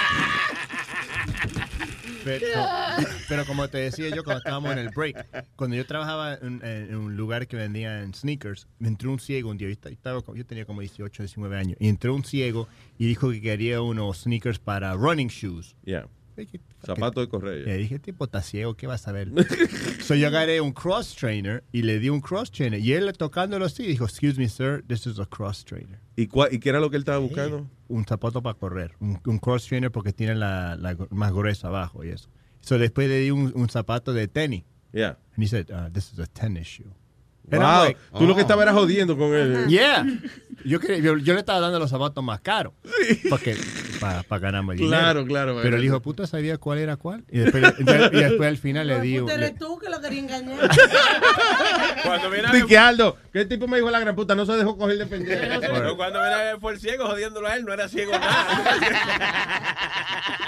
Pero, 2.23 3.45
como 3.45 3.67
te 3.67 3.79
decía 3.79 4.09
yo 4.09 4.23
cuando 4.23 4.39
estábamos 4.39 4.71
en 4.71 4.79
el 4.79 4.89
break, 4.89 5.25
cuando 5.55 5.75
yo 5.75 5.85
trabajaba 5.85 6.35
en, 6.35 6.61
en 6.63 6.95
un 6.95 7.15
lugar 7.15 7.47
que 7.47 7.55
vendían 7.55 8.13
sneakers, 8.13 8.67
entró 8.79 9.11
un 9.11 9.19
ciego 9.19 9.49
un 9.49 9.57
día, 9.57 9.69
yo, 9.69 9.89
estaba, 9.89 10.21
yo 10.35 10.45
tenía 10.45 10.65
como 10.65 10.81
18, 10.81 11.23
19 11.23 11.57
años, 11.57 11.77
entró 11.79 12.15
un 12.15 12.23
ciego 12.23 12.67
y 12.97 13.07
dijo 13.07 13.31
que 13.31 13.41
quería 13.41 13.81
unos 13.81 14.21
sneakers 14.21 14.59
para 14.59 14.93
running 14.93 15.27
shoes. 15.27 15.75
Yeah. 15.83 16.07
Zapato 16.85 17.21
de 17.21 17.27
correa. 17.29 17.65
Le 17.65 17.77
dije, 17.77 17.99
tipo, 17.99 18.25
está 18.25 18.41
ciego, 18.41 18.75
¿qué 18.75 18.87
vas 18.87 19.07
a 19.07 19.11
ver? 19.11 19.29
so 20.01 20.15
yo 20.15 20.27
agarré 20.27 20.59
un 20.61 20.71
cross 20.73 21.15
trainer 21.15 21.63
y 21.71 21.81
le 21.83 21.99
di 21.99 22.09
un 22.09 22.21
cross 22.21 22.51
trainer. 22.51 22.79
Y 22.79 22.93
él 22.93 23.11
tocándolo 23.17 23.65
así, 23.65 23.85
dijo, 23.85 24.05
excuse 24.05 24.37
me, 24.39 24.47
sir, 24.49 24.83
this 24.87 25.05
is 25.07 25.19
a 25.19 25.25
cross 25.25 25.63
trainer. 25.63 25.99
¿Y, 26.15 26.27
cua- 26.27 26.49
¿Y 26.51 26.59
qué 26.59 26.69
era 26.69 26.79
lo 26.79 26.89
que 26.89 26.97
él 26.97 27.01
estaba 27.03 27.17
buscando? 27.19 27.67
Un 27.87 28.05
zapato 28.05 28.41
para 28.41 28.57
correr. 28.57 28.93
Un, 28.99 29.19
un 29.25 29.37
cross 29.39 29.65
trainer 29.67 29.91
porque 29.91 30.13
tiene 30.13 30.35
la, 30.35 30.75
la 30.75 30.95
más 31.09 31.31
gruesa 31.31 31.67
abajo 31.67 32.03
y 32.03 32.09
eso. 32.09 32.29
So 32.61 32.77
después 32.77 33.07
le 33.09 33.19
di 33.19 33.31
un, 33.31 33.51
un 33.55 33.69
zapato 33.69 34.13
de 34.13 34.27
tenis. 34.27 34.63
Yeah. 34.93 35.17
And 35.35 35.43
he 35.43 35.47
said, 35.47 35.69
uh, 35.71 35.89
this 35.91 36.13
is 36.13 36.19
a 36.19 36.27
tennis 36.27 36.67
shoe. 36.67 36.93
Wow. 37.45 37.83
like, 37.85 37.99
Tú 38.17 38.25
lo 38.25 38.33
que 38.35 38.41
oh. 38.41 38.43
estabas 38.43 38.63
era 38.63 38.73
jodiendo 38.73 39.17
con 39.17 39.33
él. 39.33 39.67
Yeah. 39.67 40.05
Yo, 40.65 40.80
quería- 40.80 40.99
yo, 40.99 41.17
yo 41.17 41.33
le 41.33 41.39
estaba 41.41 41.59
dando 41.59 41.77
los 41.77 41.89
zapatos 41.89 42.23
más 42.23 42.39
caros. 42.39 42.72
Porque, 43.30 43.57
para 43.99 44.23
ganarme 44.39 44.73
el 44.75 44.80
dinero. 44.80 44.97
Claro, 45.01 45.25
claro, 45.25 45.59
Pero 45.61 45.75
el 45.75 45.83
hijo 45.83 45.95
de 45.95 45.99
puta 45.99 46.25
sabía 46.25 46.57
cuál 46.57 46.80
era 46.80 46.95
cuál. 46.95 47.25
Y 47.30 47.39
después, 47.39 47.63
entonces- 47.80 48.09
y 48.13 48.17
después 48.17 48.47
al 48.49 48.57
final 48.57 48.88
le 48.88 49.01
di. 49.01 49.19
Puta, 49.19 49.35
le- 49.38 49.47
eres 49.47 49.59
tú 49.59 49.77
que 49.77 49.89
lo 49.89 49.99
quería 49.99 50.19
engañar. 50.22 50.57
Cuando 52.03 52.30
viene 52.30 52.47
a 52.47 52.65
que 52.65 52.77
Aldo, 52.77 53.17
¿qué 53.33 53.43
tipo 53.45 53.67
me 53.67 53.77
dijo 53.77 53.89
la 53.91 53.99
gran 53.99 54.15
puta? 54.15 54.35
No 54.35 54.45
se 54.45 54.53
dejó 54.53 54.77
coger 54.77 54.97
de 54.97 55.05
pendejo. 55.05 55.59
Pero 55.59 55.97
cuando 55.97 56.19
viene 56.22 56.59
fue 56.61 56.73
el 56.73 56.80
ciego 56.80 57.07
jodiéndolo 57.07 57.47
a 57.47 57.55
él, 57.57 57.65
no 57.65 57.73
era 57.73 57.88
ciego 57.89 58.11
nada. 58.13 58.47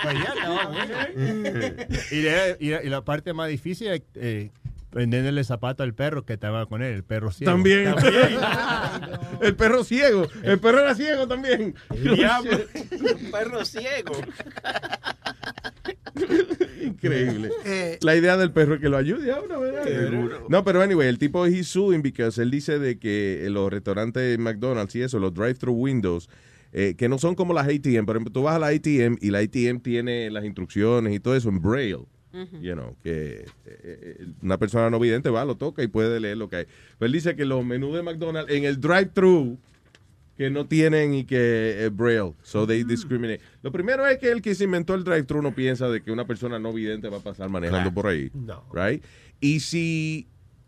Pues 0.04 0.16
ya 0.20 0.34
estaba 0.36 0.66
bueno. 0.68 0.96
y, 2.12 2.16
le- 2.22 2.58
y 2.60 2.70
la- 2.70 2.84
y 2.84 2.90
la 2.90 3.02
parte 3.04 3.34
más 3.34 3.50
difícil 3.50 3.88
es 3.88 4.02
eh, 4.16 4.52
vendiéndole 4.96 5.44
zapato 5.44 5.84
al 5.84 5.94
perro 5.94 6.26
que 6.26 6.34
estaba 6.34 6.66
con 6.68 6.82
él, 6.82 6.94
el 6.94 7.04
perro 7.04 7.30
ciego. 7.30 7.52
También. 7.52 7.94
el 9.42 9.56
perro 9.56 9.84
ciego. 9.84 10.26
El 10.42 10.58
perro 10.58 10.80
era 10.80 10.96
ciego 10.96 11.28
también. 11.28 11.76
Diablo. 12.02 12.58
Perro 13.32 13.66
ciego. 13.66 14.14
Increíble. 16.82 17.50
Eh, 17.66 18.00
La 18.02 18.16
idea 18.16 18.38
del 18.38 18.52
perro 18.52 18.76
es 18.76 18.82
que 18.82 18.88
lo 18.88 18.96
ayude 18.96 19.34
a 19.34 19.42
uno, 19.42 19.60
¿verdad? 19.60 19.84
No, 20.48 20.64
pero 20.64 20.82
anyway, 20.82 21.10
el 21.10 21.20
tipo 21.20 21.46
he's 21.46 21.68
suing 21.68 22.02
because 22.02 22.42
él 22.42 22.50
dice 22.50 22.80
de 22.80 22.98
que 22.98 23.46
los 23.52 23.70
restaurantes 23.70 24.40
McDonald's 24.40 24.96
y 24.96 25.02
eso, 25.02 25.20
los 25.20 25.34
drive-thru 25.34 25.74
windows, 25.74 26.30
eh, 26.72 26.96
que 26.98 27.10
no 27.10 27.18
son 27.18 27.36
como 27.36 27.54
las 27.54 27.68
ATM. 27.68 28.06
Por 28.06 28.16
ejemplo, 28.16 28.32
tú 28.32 28.44
vas 28.44 28.56
a 28.56 28.60
la 28.60 28.68
ATM 28.68 29.18
y 29.20 29.30
la 29.30 29.40
ATM 29.40 29.82
tiene 29.82 30.32
las 30.32 30.46
instrucciones 30.46 31.14
y 31.14 31.20
todo 31.20 31.36
eso 31.36 31.50
en 31.50 31.62
braille. 31.62 32.06
You 32.62 32.74
know, 32.74 32.96
que 33.04 33.46
eh, 33.46 33.46
eh, 33.66 34.28
una 34.42 34.58
persona 34.58 34.90
no 34.90 35.00
vidente 35.00 35.30
va, 35.30 35.46
lo 35.46 35.56
toca 35.56 35.82
y 35.84 35.88
puede 35.88 36.20
leer 36.20 36.38
lo 36.38 36.50
que 36.50 36.56
hay. 36.58 36.66
Pero 36.98 37.08
él 37.08 37.12
dice 37.14 37.36
que 37.36 37.46
los 37.46 37.64
menús 37.66 37.96
de 37.96 38.04
McDonald's 38.04 38.52
en 38.52 38.66
el 38.66 38.80
drive-thru 38.82 39.58
que 40.38 40.50
no 40.50 40.68
tienen 40.68 41.14
y 41.14 41.24
que 41.24 41.86
eh, 41.86 41.90
braille, 41.90 42.34
so 42.44 42.68
they 42.68 42.84
discriminate. 42.84 43.40
Lo 43.62 43.72
primero 43.72 44.06
es 44.06 44.18
que 44.18 44.30
el 44.32 44.42
que 44.42 44.54
se 44.54 44.66
inventó 44.66 44.94
el 44.94 45.06
drive-thru 45.06 45.42
no 45.42 45.56
piensa 45.56 45.88
de 45.88 46.02
que 46.04 46.12
una 46.12 46.26
persona 46.28 46.60
no 46.60 46.74
vidente 46.74 47.08
va 47.08 47.18
a 47.18 47.22
pasar 47.22 47.48
manejando 47.50 47.94
por 47.94 48.08
ahí, 48.08 48.30
No. 48.34 48.66
right? 48.74 49.02
Y 49.40 49.62
si 49.62 50.28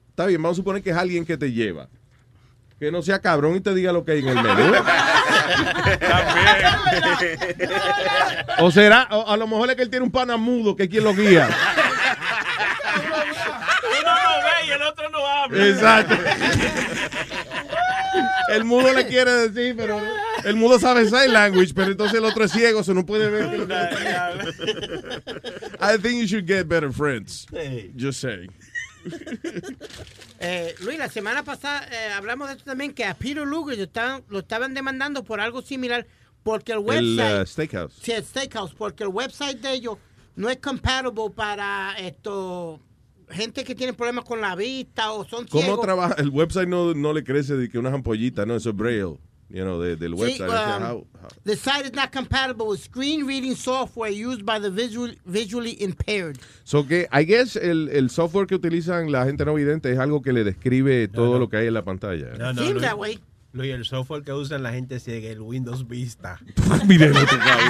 está 0.09 0.25
bien, 0.25 0.41
vamos 0.41 0.55
a 0.57 0.61
suponer 0.61 0.81
que 0.81 0.91
es 0.91 0.95
alguien 0.95 1.25
que 1.25 1.37
te 1.37 1.51
lleva, 1.51 1.89
que 2.79 2.91
no 2.91 3.01
sea 3.01 3.19
cabrón 3.19 3.55
y 3.57 3.59
te 3.59 3.73
diga 3.75 3.91
lo 3.91 4.05
que 4.05 4.13
hay 4.13 4.19
en 4.19 4.29
el 4.29 4.35
menú. 4.35 4.73
o 8.59 8.71
será, 8.71 9.07
o 9.11 9.29
a 9.29 9.37
lo 9.37 9.47
mejor 9.47 9.69
es 9.69 9.75
que 9.75 9.83
él 9.83 9.89
tiene 9.89 10.05
un 10.05 10.11
pana 10.11 10.37
mudo 10.37 10.75
que 10.75 10.83
es 10.83 10.89
quien 10.89 11.03
lo 11.03 11.13
guía. 11.13 11.47
Uno 14.01 14.11
no 14.11 14.41
ve 14.43 14.67
y 14.67 14.71
el 14.71 14.81
otro 14.81 15.09
no 15.09 15.25
habla. 15.25 15.67
Exacto. 15.67 16.15
El 18.49 18.63
mudo 18.63 18.93
le 18.93 19.07
quiere 19.07 19.49
decir, 19.49 19.75
pero 19.77 20.01
el 20.43 20.55
mudo 20.55 20.79
sabe 20.79 21.05
sign 21.09 21.33
language, 21.33 21.73
pero 21.75 21.91
entonces 21.91 22.17
el 22.17 22.25
otro 22.25 22.45
es 22.45 22.51
ciego, 22.51 22.83
se 22.83 22.93
no 22.93 23.05
puede 23.05 23.29
ver. 23.29 23.67
I 25.81 25.97
think 25.97 26.21
you 26.21 26.25
should 26.25 26.47
get 26.47 26.67
better 26.67 26.91
friends. 26.91 27.45
Just 27.95 28.21
saying. 28.21 28.51
Eh, 30.39 30.75
Luis, 30.81 30.97
la 30.99 31.09
semana 31.09 31.43
pasada 31.43 31.87
eh, 31.91 32.11
hablamos 32.13 32.47
de 32.47 32.53
esto 32.55 32.65
también, 32.65 32.93
que 32.93 33.05
a 33.05 33.15
Peter 33.15 33.45
Luger 33.45 33.77
lo 33.77 33.83
estaban, 33.85 34.23
lo 34.29 34.39
estaban 34.39 34.73
demandando 34.73 35.23
por 35.23 35.39
algo 35.39 35.61
similar, 35.61 36.05
porque 36.43 36.73
el 36.73 36.79
El 36.79 36.83
website... 36.85 37.41
uh, 37.41 37.45
steakhouse. 37.45 37.93
Sí, 38.01 38.11
el 38.11 38.23
Steakhouse, 38.23 38.73
porque 38.73 39.03
el 39.03 39.09
website 39.09 39.59
de 39.59 39.73
ellos 39.73 39.97
no 40.35 40.49
es 40.49 40.57
compatible 40.57 41.11
para 41.35 41.95
esto 41.97 42.79
gente 43.29 43.63
que 43.65 43.75
tiene 43.75 43.91
problemas 43.93 44.23
con 44.23 44.39
la 44.39 44.55
vista 44.55 45.11
o 45.11 45.27
son 45.27 45.45
¿Cómo 45.47 45.61
ciegos. 45.63 45.81
trabaja? 45.81 46.15
El 46.17 46.29
website 46.29 46.67
no, 46.69 46.93
no 46.93 47.11
le 47.11 47.23
crece 47.23 47.55
de 47.55 47.67
que 47.67 47.77
unas 47.77 47.93
ampollitas, 47.93 48.47
no, 48.47 48.55
eso 48.55 48.69
es 48.69 48.75
braille, 48.75 49.17
you 49.49 49.63
know, 49.63 49.79
de- 49.81 49.95
del 49.95 50.13
website. 50.13 50.47
O 50.47 50.51
sea, 50.51 50.77
um, 50.77 50.83
how- 50.83 51.07
how- 51.21 51.27
The 51.45 51.55
site 51.55 51.85
is 51.85 51.93
not 51.93 52.11
compatible 52.11 52.67
with 52.67 52.79
screen 52.81 53.25
reading 53.25 53.55
software 53.55 54.11
used 54.11 54.43
by 54.45 54.59
the 54.59 54.69
visual, 54.69 55.13
visually 55.25 55.77
impaired. 55.79 56.37
So 56.63 56.85
que, 56.85 57.07
I 57.11 57.23
guess, 57.25 57.55
el, 57.55 57.89
el 57.89 58.09
software 58.09 58.45
que 58.47 58.55
utilizan 58.55 59.11
la 59.11 59.25
gente 59.25 59.45
no 59.45 59.53
vidente 59.53 59.91
es 59.91 59.99
algo 59.99 60.21
que 60.21 60.33
le 60.33 60.43
describe 60.43 61.07
todo 61.07 61.39
lo 61.39 61.49
que 61.49 61.57
hay 61.57 61.67
en 61.67 61.73
la 61.73 61.83
pantalla. 61.83 62.27
No, 62.37 62.53
no, 62.53 62.61
Seems 62.61 62.73
Luis, 62.73 62.81
that 62.83 62.97
way. 62.97 63.19
Luis, 63.53 63.73
el 63.73 63.85
software 63.85 64.23
que 64.23 64.33
usan 64.33 64.61
la 64.61 64.71
gente 64.73 64.99
ciega, 64.99 65.29
el 65.29 65.41
Windows 65.41 65.87
Vista. 65.87 66.39
Mire, 66.85 67.07
no 67.09 67.21
te 67.25 67.37
cabe. 67.37 67.63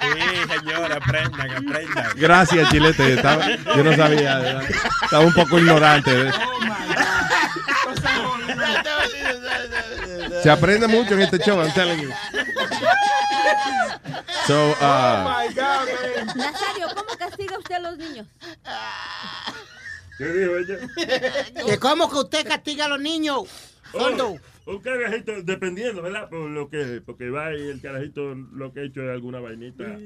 Sí, 0.00 0.58
señor, 0.58 0.92
aprendan, 0.92 1.50
aprendan. 1.50 2.06
Gracias, 2.16 2.70
Chilete. 2.70 3.14
Estaba- 3.14 3.46
yo 3.76 3.84
no 3.84 3.94
sabía. 3.94 4.38
¿verdad? 4.38 4.64
Estaba 5.04 5.24
un 5.26 5.32
poco 5.34 5.58
ignorante. 5.58 6.12
¿ves? 6.14 6.34
Se 10.42 10.50
aprende 10.50 10.86
mucho 10.86 11.14
en 11.14 11.22
este 11.22 11.38
show, 11.38 11.60
I'm 11.60 11.72
telling 11.72 12.00
you. 12.00 12.10
So, 14.46 14.70
uh, 14.70 15.28
Nazario, 16.36 16.88
¿cómo 16.94 17.16
castiga 17.18 17.58
usted 17.58 17.74
a 17.74 17.80
los 17.80 17.98
niños? 17.98 18.26
¿Qué 20.16 20.24
dijo 20.24 20.56
ella? 20.56 20.78
¿Que 21.66 21.78
¿Cómo 21.78 22.08
que 22.10 22.16
usted 22.16 22.46
castiga 22.46 22.86
a 22.86 22.88
los 22.88 23.00
niños? 23.00 23.42
Oh, 23.92 24.38
un 24.66 24.78
carajito, 24.80 25.42
dependiendo, 25.42 26.02
¿verdad? 26.02 26.28
Por 26.28 26.50
lo 26.50 26.68
que, 26.68 27.02
porque 27.04 27.30
va 27.30 27.54
y 27.54 27.68
el 27.68 27.80
carajito 27.80 28.34
lo 28.34 28.72
que 28.72 28.80
ha 28.80 28.82
hecho 28.84 29.02
es 29.02 29.10
alguna 29.10 29.40
vainita. 29.40 29.98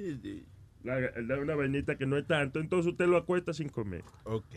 La- 0.85 0.99
la- 1.01 1.39
una 1.39 1.55
vainita 1.55 1.97
que 1.97 2.07
no 2.07 2.17
es 2.19 2.27
tanto, 2.27 2.59
entonces 2.59 2.91
usted 2.93 3.07
lo 3.07 3.17
acuesta 3.17 3.53
sin 3.55 3.69
comer. 3.69 4.03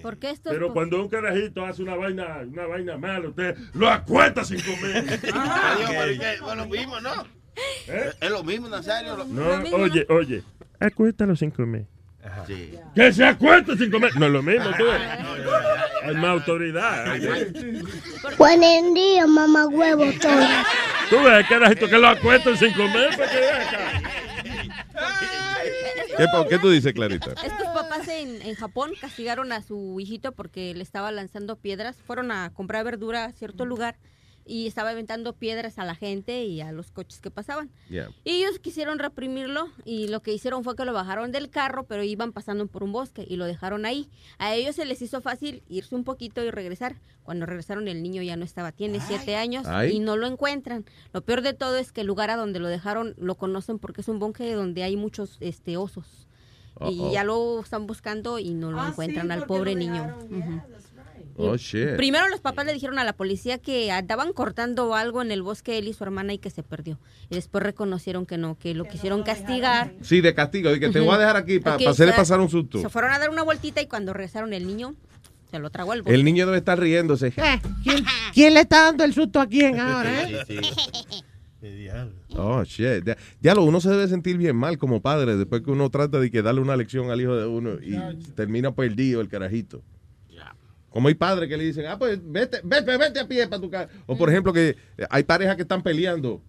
Porque 0.02 0.32
esto 0.32 0.50
es 0.50 0.56
Pero 0.56 0.74
cuando 0.74 1.00
un 1.02 1.08
carajito 1.10 1.64
hace 1.66 1.84
una 1.84 1.96
vaina, 1.96 2.40
una 2.48 2.66
vaina 2.66 2.98
mala, 2.98 3.30
usted 3.30 3.56
lo 3.74 3.88
acuesta 3.90 4.44
sin 4.44 4.60
comer. 4.62 4.98
Adiós, 5.34 5.90
pero 5.90 6.04
es 6.12 6.20
que 6.20 6.34
es 6.34 6.40
lo 6.42 6.66
mismo, 6.66 7.00
¿no? 7.02 7.12
Es 8.22 8.30
lo 8.32 8.44
mismo, 8.44 8.68
Nazario. 8.70 9.16
lo- 9.18 9.26
No, 9.26 9.64
oye, 9.78 10.06
oye, 10.10 10.44
acuéstalo 10.80 11.36
sin 11.36 11.52
comer. 11.52 11.86
Sí. 12.48 12.74
Que 12.96 13.14
se 13.14 13.24
acueste 13.24 13.78
sin 13.78 13.92
comer. 13.92 14.16
No 14.18 14.26
es 14.26 14.32
lo 14.32 14.42
mismo, 14.42 14.66
tú. 14.76 14.84
ves. 14.84 15.02
Hay 16.06 16.16
más 16.16 16.26
autoridad. 16.26 17.06
Buen 18.38 18.94
día, 18.96 19.28
mamá 19.28 19.68
huevo. 19.68 20.06
Tú 21.12 21.18
ves, 21.24 21.48
carajito, 21.48 21.88
que 21.88 21.98
lo 22.00 22.08
acuestan 22.08 22.58
sin 22.58 22.74
comer. 22.74 23.10
porque 23.16 23.50
acá. 23.52 24.02
¿Qué, 26.18 26.26
qué 26.50 26.60
tú 26.60 26.70
dices, 26.70 26.94
Clarita? 26.94 27.32
Estos 27.32 27.68
papás 27.74 28.08
en, 28.08 28.42
en 28.42 28.56
Japón 28.56 28.92
castigaron 29.00 29.52
a 29.52 29.62
su 29.62 30.00
hijito 30.00 30.32
porque 30.32 30.74
le 30.74 30.84
estaba 30.84 31.12
lanzando 31.12 31.56
piedras. 31.58 31.98
Fueron 32.06 32.32
a 32.32 32.52
comprar 32.54 32.84
verdura 32.84 33.26
a 33.26 33.32
cierto 33.32 33.66
lugar 33.66 33.98
y 34.46 34.68
estaba 34.68 34.92
aventando 34.92 35.34
piedras 35.34 35.80
a 35.80 35.86
la 35.86 35.96
gente 35.96 36.46
y 36.46 36.62
a 36.62 36.72
los 36.72 36.92
coches 36.92 37.20
que 37.20 37.32
pasaban. 37.32 37.72
Yeah. 37.90 38.10
Y 38.24 38.32
ellos 38.44 38.60
quisieron 38.60 39.00
reprimirlo 39.00 39.70
y 39.86 40.08
lo 40.08 40.22
que 40.22 40.34
hicieron 40.34 40.64
fue 40.64 40.76
que 40.76 40.86
lo 40.86 40.94
bajaron 40.94 41.32
del 41.32 41.50
carro, 41.50 41.86
pero 41.86 42.04
iban 42.04 42.32
pasando 42.32 42.68
por 42.68 42.84
un 42.84 42.92
bosque 42.92 43.26
y 43.28 43.38
lo 43.38 43.46
dejaron 43.46 43.86
ahí. 43.86 44.08
A 44.38 44.54
ellos 44.54 44.76
se 44.76 44.86
les 44.86 45.02
hizo 45.02 45.20
fácil 45.22 45.64
irse 45.68 45.96
un 45.96 46.04
poquito 46.04 46.44
y 46.44 46.52
regresar. 46.52 46.96
Cuando 47.24 47.48
regresaron 47.48 47.88
el 47.88 48.04
niño 48.04 48.22
ya 48.22 48.36
no 48.38 48.46
estaba, 48.46 48.72
tiene 48.72 49.00
siete 49.02 49.36
años 49.36 49.66
Ay. 49.66 49.94
y 49.96 50.00
no 50.00 50.16
lo 50.16 50.28
encuentran. 50.28 50.86
Lo 51.12 51.22
peor 51.24 51.42
de 51.42 51.54
todo 51.54 51.78
es 51.78 51.92
que 51.92 52.02
el 52.02 52.08
lugar 52.08 52.30
a 52.30 52.36
donde 52.38 52.60
lo 52.60 52.68
dejaron 52.68 53.16
lo 53.18 53.36
conocen 53.36 53.80
porque 53.80 54.02
es 54.02 54.08
un 54.08 54.20
bosque 54.20 54.54
donde 54.54 54.84
hay 54.84 54.96
muchos 54.96 55.38
este 55.40 55.76
osos. 55.76 56.28
Y 56.90 57.12
ya 57.14 57.24
lo 57.24 57.62
están 57.62 57.88
buscando 57.88 58.38
y 58.38 58.54
no 58.54 58.70
lo 58.70 58.82
Ah, 58.82 58.90
encuentran 58.90 59.28
sí, 59.28 59.32
al 59.34 59.46
pobre 59.46 59.72
lo 59.74 59.80
niño. 59.80 60.14
Oh, 61.38 61.58
shit. 61.58 61.96
Primero 61.98 62.30
los 62.30 62.40
papás 62.40 62.66
le 62.66 62.74
dijeron 62.74 62.98
a 62.98 63.04
la 63.04 63.12
policía 63.14 63.58
que 63.58 63.92
andaban 63.92 64.32
cortando 64.32 64.96
algo 64.96 65.22
en 65.22 65.32
el 65.32 65.42
bosque 65.42 65.78
él 65.78 65.88
y 65.90 65.94
su 65.94 66.04
hermana 66.04 66.34
y 66.34 66.38
que 66.38 66.50
se 66.50 66.64
perdió. 66.64 66.98
Y 67.30 67.36
después 67.36 67.62
reconocieron 67.64 68.26
que 68.26 68.38
no, 68.38 68.58
que 68.58 68.74
lo 68.74 68.86
quisieron 68.86 69.24
castigar. 69.24 69.94
Sí, 70.02 70.22
de 70.22 70.34
castigo. 70.34 70.70
De 70.72 70.80
que 70.80 70.90
te 70.90 71.00
voy 71.02 71.16
a 71.16 71.18
dejar 71.18 71.36
aquí 71.36 71.60
para 71.60 71.76
hacerle 71.76 72.14
se- 72.14 72.18
pasar 72.18 72.40
un 72.40 72.50
susto. 72.50 72.80
Se 72.80 72.90
fueron 72.90 73.12
a 73.12 73.20
dar 73.20 73.30
una 73.30 73.44
vueltita 73.44 73.82
y 73.82 73.88
cuando 73.88 74.14
regresaron 74.14 74.54
el 74.54 74.66
niño 74.66 74.96
se 75.52 75.60
lo 75.60 75.70
tragó 75.70 75.94
el 75.94 76.02
bosque. 76.04 76.16
El 76.16 76.24
niño 76.24 76.46
debe 76.46 76.58
estar 76.60 76.80
riéndose. 76.80 77.32
¿Quién, 77.84 78.06
quién 78.34 78.54
le 78.54 78.62
está 78.62 78.84
dando 78.86 79.04
el 79.04 79.14
susto 79.14 79.40
a 79.42 79.48
quién 79.48 79.80
ahora? 79.80 80.24
eh? 80.30 81.22
Oh, 82.38 82.64
shit. 82.64 83.04
Ya, 83.06 83.18
ya 83.42 83.56
lo 83.56 83.64
uno 83.64 83.82
se 83.82 83.90
debe 83.90 84.08
sentir 84.08 84.38
bien 84.38 84.56
mal 84.56 84.78
como 84.78 85.02
padre 85.02 85.36
después 85.36 85.62
que 85.64 85.72
uno 85.72 85.90
trata 85.90 86.20
de 86.20 86.30
que 86.30 86.42
darle 86.42 86.62
una 86.62 86.76
lección 86.78 87.10
al 87.10 87.20
hijo 87.22 87.36
de 87.36 87.48
uno 87.48 87.72
y 87.82 87.96
termina 88.36 88.74
perdido 88.76 89.22
el 89.22 89.30
carajito. 89.30 89.82
Como 90.96 91.10
hay 91.10 91.14
padres 91.14 91.50
que 91.50 91.58
le 91.58 91.66
dicen, 91.66 91.88
ah, 91.88 92.00
pues 92.00 92.18
vete, 92.24 92.62
vete, 92.64 92.98
vete 92.98 93.20
a 93.20 93.28
pie 93.28 93.46
para 93.50 93.62
tu 93.62 93.70
casa. 93.70 93.92
O 94.06 94.16
por 94.16 94.30
ejemplo 94.30 94.54
que 94.54 94.78
eh, 94.98 95.06
hay 95.10 95.24
parejas 95.24 95.58
que 95.58 95.64
están 95.64 95.84
peleando 95.84 96.42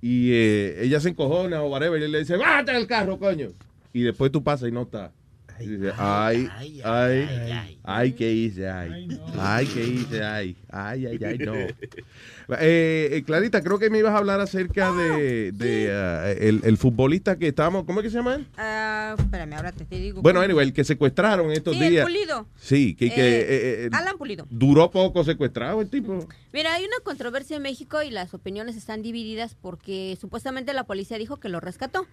y 0.00 0.32
eh, 0.32 0.82
ella 0.82 0.98
se 0.98 1.10
encojona 1.10 1.62
o 1.62 1.68
whatever 1.68 2.00
y 2.00 2.04
él 2.06 2.10
le 2.10 2.18
dice, 2.18 2.36
bájate 2.36 2.72
del 2.72 2.88
carro, 2.88 3.20
coño. 3.20 3.50
Y 3.92 4.02
después 4.02 4.32
tú 4.32 4.42
pasas 4.42 4.68
y 4.68 4.72
no 4.72 4.82
está. 4.82 5.12
Y 5.60 5.66
dice, 5.68 5.92
ay, 5.96 6.48
ay, 6.84 7.78
ay, 7.84 8.12
¿qué 8.12 8.32
hice? 8.32 8.68
Ay, 8.68 9.08
ay, 9.38 9.66
¿qué 9.66 9.86
hice? 9.86 10.22
Ay, 10.24 10.56
ay, 10.70 11.06
ay, 11.06 11.18
ay, 11.24 11.38
no. 11.38 11.54
Eh, 11.54 13.08
eh, 13.12 13.22
Clarita, 13.24 13.62
creo 13.62 13.78
que 13.78 13.88
me 13.88 13.98
ibas 13.98 14.12
a 14.14 14.18
hablar 14.18 14.40
acerca 14.40 14.92
de, 14.92 15.52
de 15.52 15.90
ah, 15.92 16.30
el, 16.32 16.60
el 16.64 16.76
futbolista 16.76 17.38
que 17.38 17.48
estábamos, 17.48 17.84
¿cómo 17.84 18.00
es 18.00 18.04
que 18.04 18.10
se 18.10 18.16
llama 18.16 18.34
él? 18.34 18.46
Ah, 18.58 19.14
espérame, 19.18 19.54
ahora 19.54 19.72
te, 19.72 19.84
te 19.84 19.96
digo. 19.98 20.20
Bueno, 20.22 20.40
anyway, 20.40 20.66
el 20.66 20.72
que 20.74 20.84
secuestraron 20.84 21.50
estos 21.52 21.74
Sí, 21.76 21.82
el 21.82 21.90
días. 21.90 22.04
Pulido. 22.04 22.46
Sí, 22.56 22.94
que, 22.94 23.10
que, 23.10 23.20
Eh, 23.38 23.40
eh, 23.40 23.84
eh, 23.86 23.90
Alan 23.92 24.18
Pulido. 24.18 24.46
duró 24.50 24.90
poco 24.90 25.24
secuestrado 25.24 25.80
el 25.80 25.88
tipo. 25.88 26.26
Mira, 26.52 26.74
hay 26.74 26.84
una 26.84 26.96
controversia 27.02 27.56
en 27.56 27.62
México 27.62 28.02
y 28.02 28.10
las 28.10 28.34
opiniones 28.34 28.76
están 28.76 29.02
divididas 29.02 29.54
porque 29.60 30.18
supuestamente 30.20 30.74
la 30.74 30.84
policía 30.84 31.16
dijo 31.18 31.38
que 31.38 31.48
lo 31.48 31.60
rescató. 31.60 32.06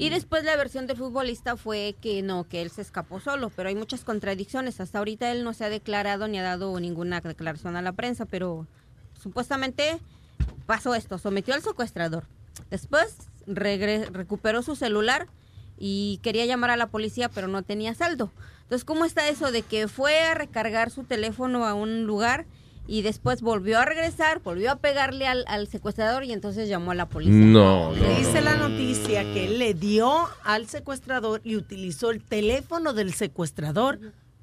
Y 0.00 0.08
después 0.08 0.44
la 0.44 0.56
versión 0.56 0.86
del 0.86 0.96
futbolista 0.96 1.58
fue 1.58 1.94
que 2.00 2.22
no, 2.22 2.48
que 2.48 2.62
él 2.62 2.70
se 2.70 2.80
escapó 2.80 3.20
solo, 3.20 3.50
pero 3.50 3.68
hay 3.68 3.74
muchas 3.74 4.02
contradicciones. 4.02 4.80
Hasta 4.80 4.96
ahorita 4.96 5.30
él 5.30 5.44
no 5.44 5.52
se 5.52 5.66
ha 5.66 5.68
declarado 5.68 6.26
ni 6.26 6.38
ha 6.38 6.42
dado 6.42 6.80
ninguna 6.80 7.20
declaración 7.20 7.76
a 7.76 7.82
la 7.82 7.92
prensa, 7.92 8.24
pero 8.24 8.66
supuestamente 9.12 10.00
pasó 10.64 10.94
esto, 10.94 11.18
sometió 11.18 11.52
al 11.52 11.60
secuestrador. 11.60 12.24
Después 12.70 13.14
recuperó 13.46 14.62
su 14.62 14.74
celular 14.74 15.26
y 15.76 16.18
quería 16.22 16.46
llamar 16.46 16.70
a 16.70 16.78
la 16.78 16.86
policía, 16.86 17.28
pero 17.28 17.46
no 17.46 17.62
tenía 17.62 17.92
saldo. 17.92 18.32
Entonces, 18.62 18.86
¿cómo 18.86 19.04
está 19.04 19.28
eso 19.28 19.52
de 19.52 19.60
que 19.60 19.86
fue 19.86 20.18
a 20.20 20.32
recargar 20.32 20.90
su 20.90 21.04
teléfono 21.04 21.66
a 21.66 21.74
un 21.74 22.04
lugar 22.04 22.46
y 22.90 23.02
después 23.02 23.40
volvió 23.40 23.78
a 23.78 23.84
regresar, 23.84 24.40
volvió 24.42 24.72
a 24.72 24.76
pegarle 24.76 25.28
al, 25.28 25.44
al 25.46 25.68
secuestrador 25.68 26.24
y 26.24 26.32
entonces 26.32 26.68
llamó 26.68 26.90
a 26.90 26.96
la 26.96 27.08
policía. 27.08 27.34
No, 27.36 27.94
no. 27.94 28.18
Dice 28.18 28.40
la 28.40 28.56
noticia 28.56 29.22
que 29.32 29.46
él 29.46 29.60
le 29.60 29.74
dio 29.74 30.28
al 30.42 30.66
secuestrador 30.66 31.40
y 31.44 31.54
utilizó 31.54 32.10
el 32.10 32.20
teléfono 32.20 32.92
del 32.92 33.14
secuestrador 33.14 34.00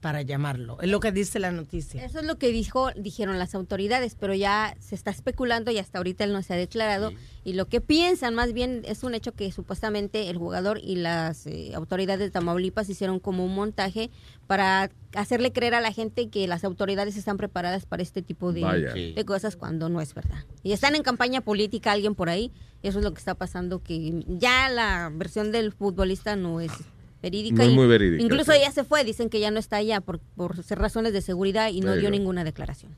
para 0.07 0.21
llamarlo. 0.21 0.77
Es 0.79 0.89
lo 0.89 1.01
que 1.01 1.11
dice 1.11 1.37
la 1.37 1.51
noticia. 1.51 2.01
Eso 2.05 2.19
es 2.19 2.25
lo 2.25 2.37
que 2.37 2.53
dijo, 2.53 2.91
dijeron 2.95 3.37
las 3.37 3.53
autoridades, 3.55 4.15
pero 4.15 4.33
ya 4.33 4.73
se 4.79 4.95
está 4.95 5.11
especulando 5.11 5.69
y 5.69 5.79
hasta 5.79 5.97
ahorita 5.97 6.23
él 6.23 6.31
no 6.31 6.41
se 6.43 6.53
ha 6.53 6.55
declarado. 6.55 7.11
Y 7.43 7.55
lo 7.55 7.65
que 7.65 7.81
piensan, 7.81 8.33
más 8.33 8.53
bien, 8.53 8.83
es 8.85 9.03
un 9.03 9.15
hecho 9.15 9.33
que 9.33 9.51
supuestamente 9.51 10.29
el 10.29 10.37
jugador 10.37 10.79
y 10.81 10.95
las 10.95 11.45
eh, 11.45 11.73
autoridades 11.75 12.21
de 12.21 12.31
Tamaulipas 12.31 12.87
hicieron 12.87 13.19
como 13.19 13.43
un 13.43 13.53
montaje 13.53 14.09
para 14.47 14.91
hacerle 15.13 15.51
creer 15.51 15.75
a 15.75 15.81
la 15.81 15.91
gente 15.91 16.29
que 16.29 16.47
las 16.47 16.63
autoridades 16.63 17.17
están 17.17 17.35
preparadas 17.35 17.85
para 17.85 18.01
este 18.01 18.21
tipo 18.21 18.53
de, 18.53 19.13
de 19.13 19.25
cosas 19.25 19.57
cuando 19.57 19.89
no 19.89 19.99
es 19.99 20.13
verdad. 20.13 20.45
Y 20.63 20.71
están 20.71 20.95
en 20.95 21.03
campaña 21.03 21.41
política 21.41 21.91
alguien 21.91 22.15
por 22.15 22.29
ahí. 22.29 22.53
Eso 22.81 22.99
es 22.99 23.03
lo 23.03 23.11
que 23.11 23.19
está 23.19 23.35
pasando, 23.35 23.83
que 23.83 24.23
ya 24.29 24.69
la 24.69 25.11
versión 25.13 25.51
del 25.51 25.73
futbolista 25.73 26.37
no 26.37 26.61
es 26.61 26.71
verídica. 27.21 27.63
Es 27.63 27.69
y 27.69 27.75
muy 27.75 27.87
verídica, 27.87 28.23
Incluso 28.23 28.51
sí. 28.51 28.59
ella 28.59 28.71
se 28.71 28.83
fue, 28.83 29.03
dicen 29.03 29.29
que 29.29 29.39
ya 29.39 29.51
no 29.51 29.59
está 29.59 29.77
allá 29.77 30.01
por, 30.01 30.19
por 30.35 30.57
razones 30.69 31.13
de 31.13 31.21
seguridad 31.21 31.69
y 31.69 31.81
no 31.81 31.95
dio 31.95 32.09
ninguna 32.09 32.43
declaración. 32.43 32.91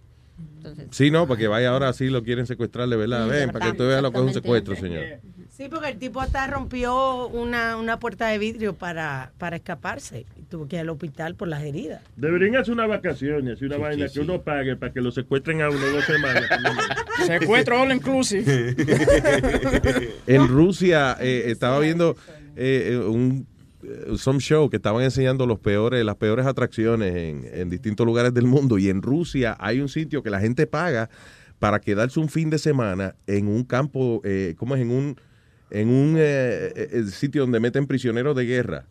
Sí, 0.92 1.10
no, 1.12 1.28
porque 1.28 1.48
vaya 1.48 1.70
ahora 1.70 1.94
sí 1.94 2.10
lo 2.10 2.24
quieren 2.24 2.46
secuestrar 2.46 2.88
de 2.90 2.96
verdad. 2.96 3.26
Sí, 3.26 3.32
Ven, 3.32 3.50
para 3.52 3.66
que 3.66 3.72
verdad, 3.72 3.72
usted 3.72 3.88
vea 3.88 4.02
lo 4.02 4.12
que 4.12 4.18
es 4.18 4.24
un 4.24 4.34
secuestro, 4.34 4.76
señor. 4.76 5.04
Sí, 5.50 5.68
porque 5.70 5.90
el 5.90 5.98
tipo 5.98 6.22
hasta 6.22 6.48
rompió 6.48 7.28
una, 7.28 7.76
una 7.76 8.00
puerta 8.00 8.28
de 8.28 8.38
vidrio 8.38 8.74
para, 8.76 9.32
para 9.38 9.58
escaparse. 9.58 10.26
Y 10.38 10.44
tuvo 10.44 10.68
que 10.68 10.78
ir 10.78 10.82
al 10.82 10.90
hospital 10.90 11.36
por 11.36 11.48
las 11.50 11.64
heridas. 11.64 12.02
Deberían 12.16 12.56
hacer 12.56 12.74
una 12.74 12.88
vacación, 12.88 13.50
hacer 13.50 13.68
una 13.68 13.78
vaina 13.78 14.08
que 14.08 14.20
uno 14.22 14.42
pague 14.42 14.76
para 14.78 14.94
que 14.94 15.02
lo 15.02 15.12
secuestren 15.12 15.62
a 15.62 15.70
uno 15.70 15.86
dos 15.86 16.06
semanas. 16.06 16.46
Secuestro 17.26 17.82
all 17.82 17.92
inclusive. 17.92 18.76
En 20.28 20.48
Rusia 20.48 21.18
eh, 21.20 21.44
estaba 21.48 21.80
viendo 21.80 22.16
eh, 22.56 22.92
eh, 22.94 22.98
un 22.98 23.46
eh, 23.46 23.59
some 24.18 24.40
show 24.40 24.70
que 24.70 24.78
estaban 24.78 25.04
enseñando 25.04 25.46
los 25.46 25.60
peores, 25.60 26.04
las 26.04 26.16
peores 26.16 26.46
atracciones 26.46 27.16
en, 27.16 27.48
en 27.52 27.70
distintos 27.70 28.06
lugares 28.06 28.34
del 28.34 28.46
mundo. 28.46 28.78
Y 28.78 28.90
en 28.90 29.02
Rusia 29.02 29.56
hay 29.60 29.80
un 29.80 29.90
sitio 29.90 30.24
que 30.24 30.30
la 30.30 30.40
gente 30.40 30.68
paga 30.68 31.10
para 31.60 31.80
quedarse 31.80 32.20
un 32.20 32.30
fin 32.30 32.50
de 32.50 32.58
semana 32.58 33.16
en 33.28 33.48
un 33.48 33.64
campo, 33.64 34.22
eh, 34.24 34.56
¿cómo 34.58 34.76
es? 34.76 34.82
En 34.82 34.92
un, 34.92 35.18
en 35.70 35.90
un 35.90 36.16
eh, 36.18 36.72
eh, 36.76 37.04
sitio 37.12 37.42
donde 37.42 37.60
meten 37.60 37.86
prisioneros 37.86 38.36
de 38.36 38.46
guerra. 38.46 38.86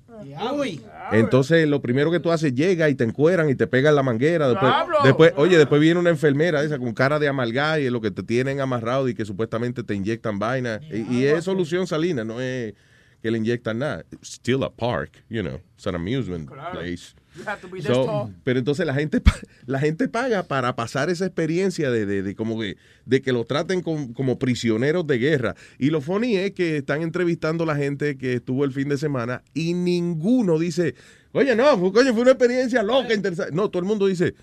Entonces, 1.13 1.69
lo 1.69 1.81
primero 1.81 2.11
que 2.11 2.21
tú 2.21 2.31
haces, 2.31 2.53
llega 2.55 2.89
y 2.89 2.95
te 2.95 3.05
encueran 3.05 3.49
y 3.49 3.55
te 3.55 3.67
pegan 3.67 3.95
la 3.95 4.03
manguera. 4.03 4.49
Después, 4.49 4.73
después 5.05 5.33
oye, 5.37 5.57
después 5.57 5.81
viene 5.81 6.01
una 6.01 6.11
enfermera 6.11 6.63
esa 6.63 6.79
con 6.79 6.93
cara 6.93 7.19
de 7.19 7.29
amalgá 7.29 7.79
y 7.79 7.87
es 7.87 7.93
lo 7.93 8.01
que 8.01 8.11
te 8.11 8.23
tienen 8.23 8.61
amarrado 8.61 9.09
y 9.09 9.15
que 9.15 9.25
supuestamente 9.25 9.85
te 9.85 9.95
inyectan 9.95 10.39
vaina. 10.39 10.81
Y, 10.91 11.19
y 11.19 11.25
es 11.25 11.45
solución 11.45 11.87
salina, 11.87 12.25
no 12.25 12.41
es 12.41 12.75
que 13.23 13.31
le 13.31 13.39
inyectan 13.39 13.79
nada. 13.81 14.05
It's 14.13 14.35
still 14.35 14.63
a 14.65 14.71
park, 14.71 15.23
you 15.29 15.43
know. 15.43 15.61
It's 15.77 15.87
an 15.87 15.95
amusement 15.95 16.49
place. 16.73 17.15
You 17.37 17.45
have 17.47 17.61
to 17.61 17.69
be 17.69 17.79
this 17.81 17.87
So, 17.87 18.05
tall. 18.05 18.35
pero 18.43 18.59
entonces 18.59 18.85
la 18.87 18.95
gente 18.95 19.21
la 19.67 19.79
gente 19.79 20.09
paga 20.09 20.43
para 20.45 20.75
pasar 20.75 21.09
esa 21.11 21.27
experiencia 21.27 21.91
de, 21.91 22.05
de, 22.07 22.23
de 22.23 22.35
como 22.35 22.59
que 22.59 22.77
de 23.07 23.23
que 23.23 23.33
lo 23.33 23.45
traten 23.45 23.81
con- 23.81 24.13
como 24.13 24.39
prisioneros 24.41 25.07
de 25.07 25.19
guerra 25.19 25.55
y 25.79 25.91
lo 25.91 26.01
funny 26.01 26.37
es 26.37 26.53
que 26.53 26.79
están 26.79 27.03
entrevistando 27.03 27.63
a 27.65 27.67
la 27.69 27.77
gente 27.77 28.17
que 28.19 28.35
estuvo 28.35 28.65
el 28.65 28.73
fin 28.73 28.89
de 28.89 28.99
semana 28.99 29.43
y 29.55 29.75
ninguno 29.75 30.59
dice 30.59 30.97
oye 31.33 31.55
no 31.55 31.79
fue, 31.79 31.93
coño, 31.93 32.13
fue 32.13 32.23
una 32.23 32.33
experiencia 32.33 32.83
loca 32.83 33.15
interesante 33.15 33.55
no 33.55 33.69
todo 33.69 33.81
el 33.83 33.87
mundo 33.89 34.07
dice 34.09 34.35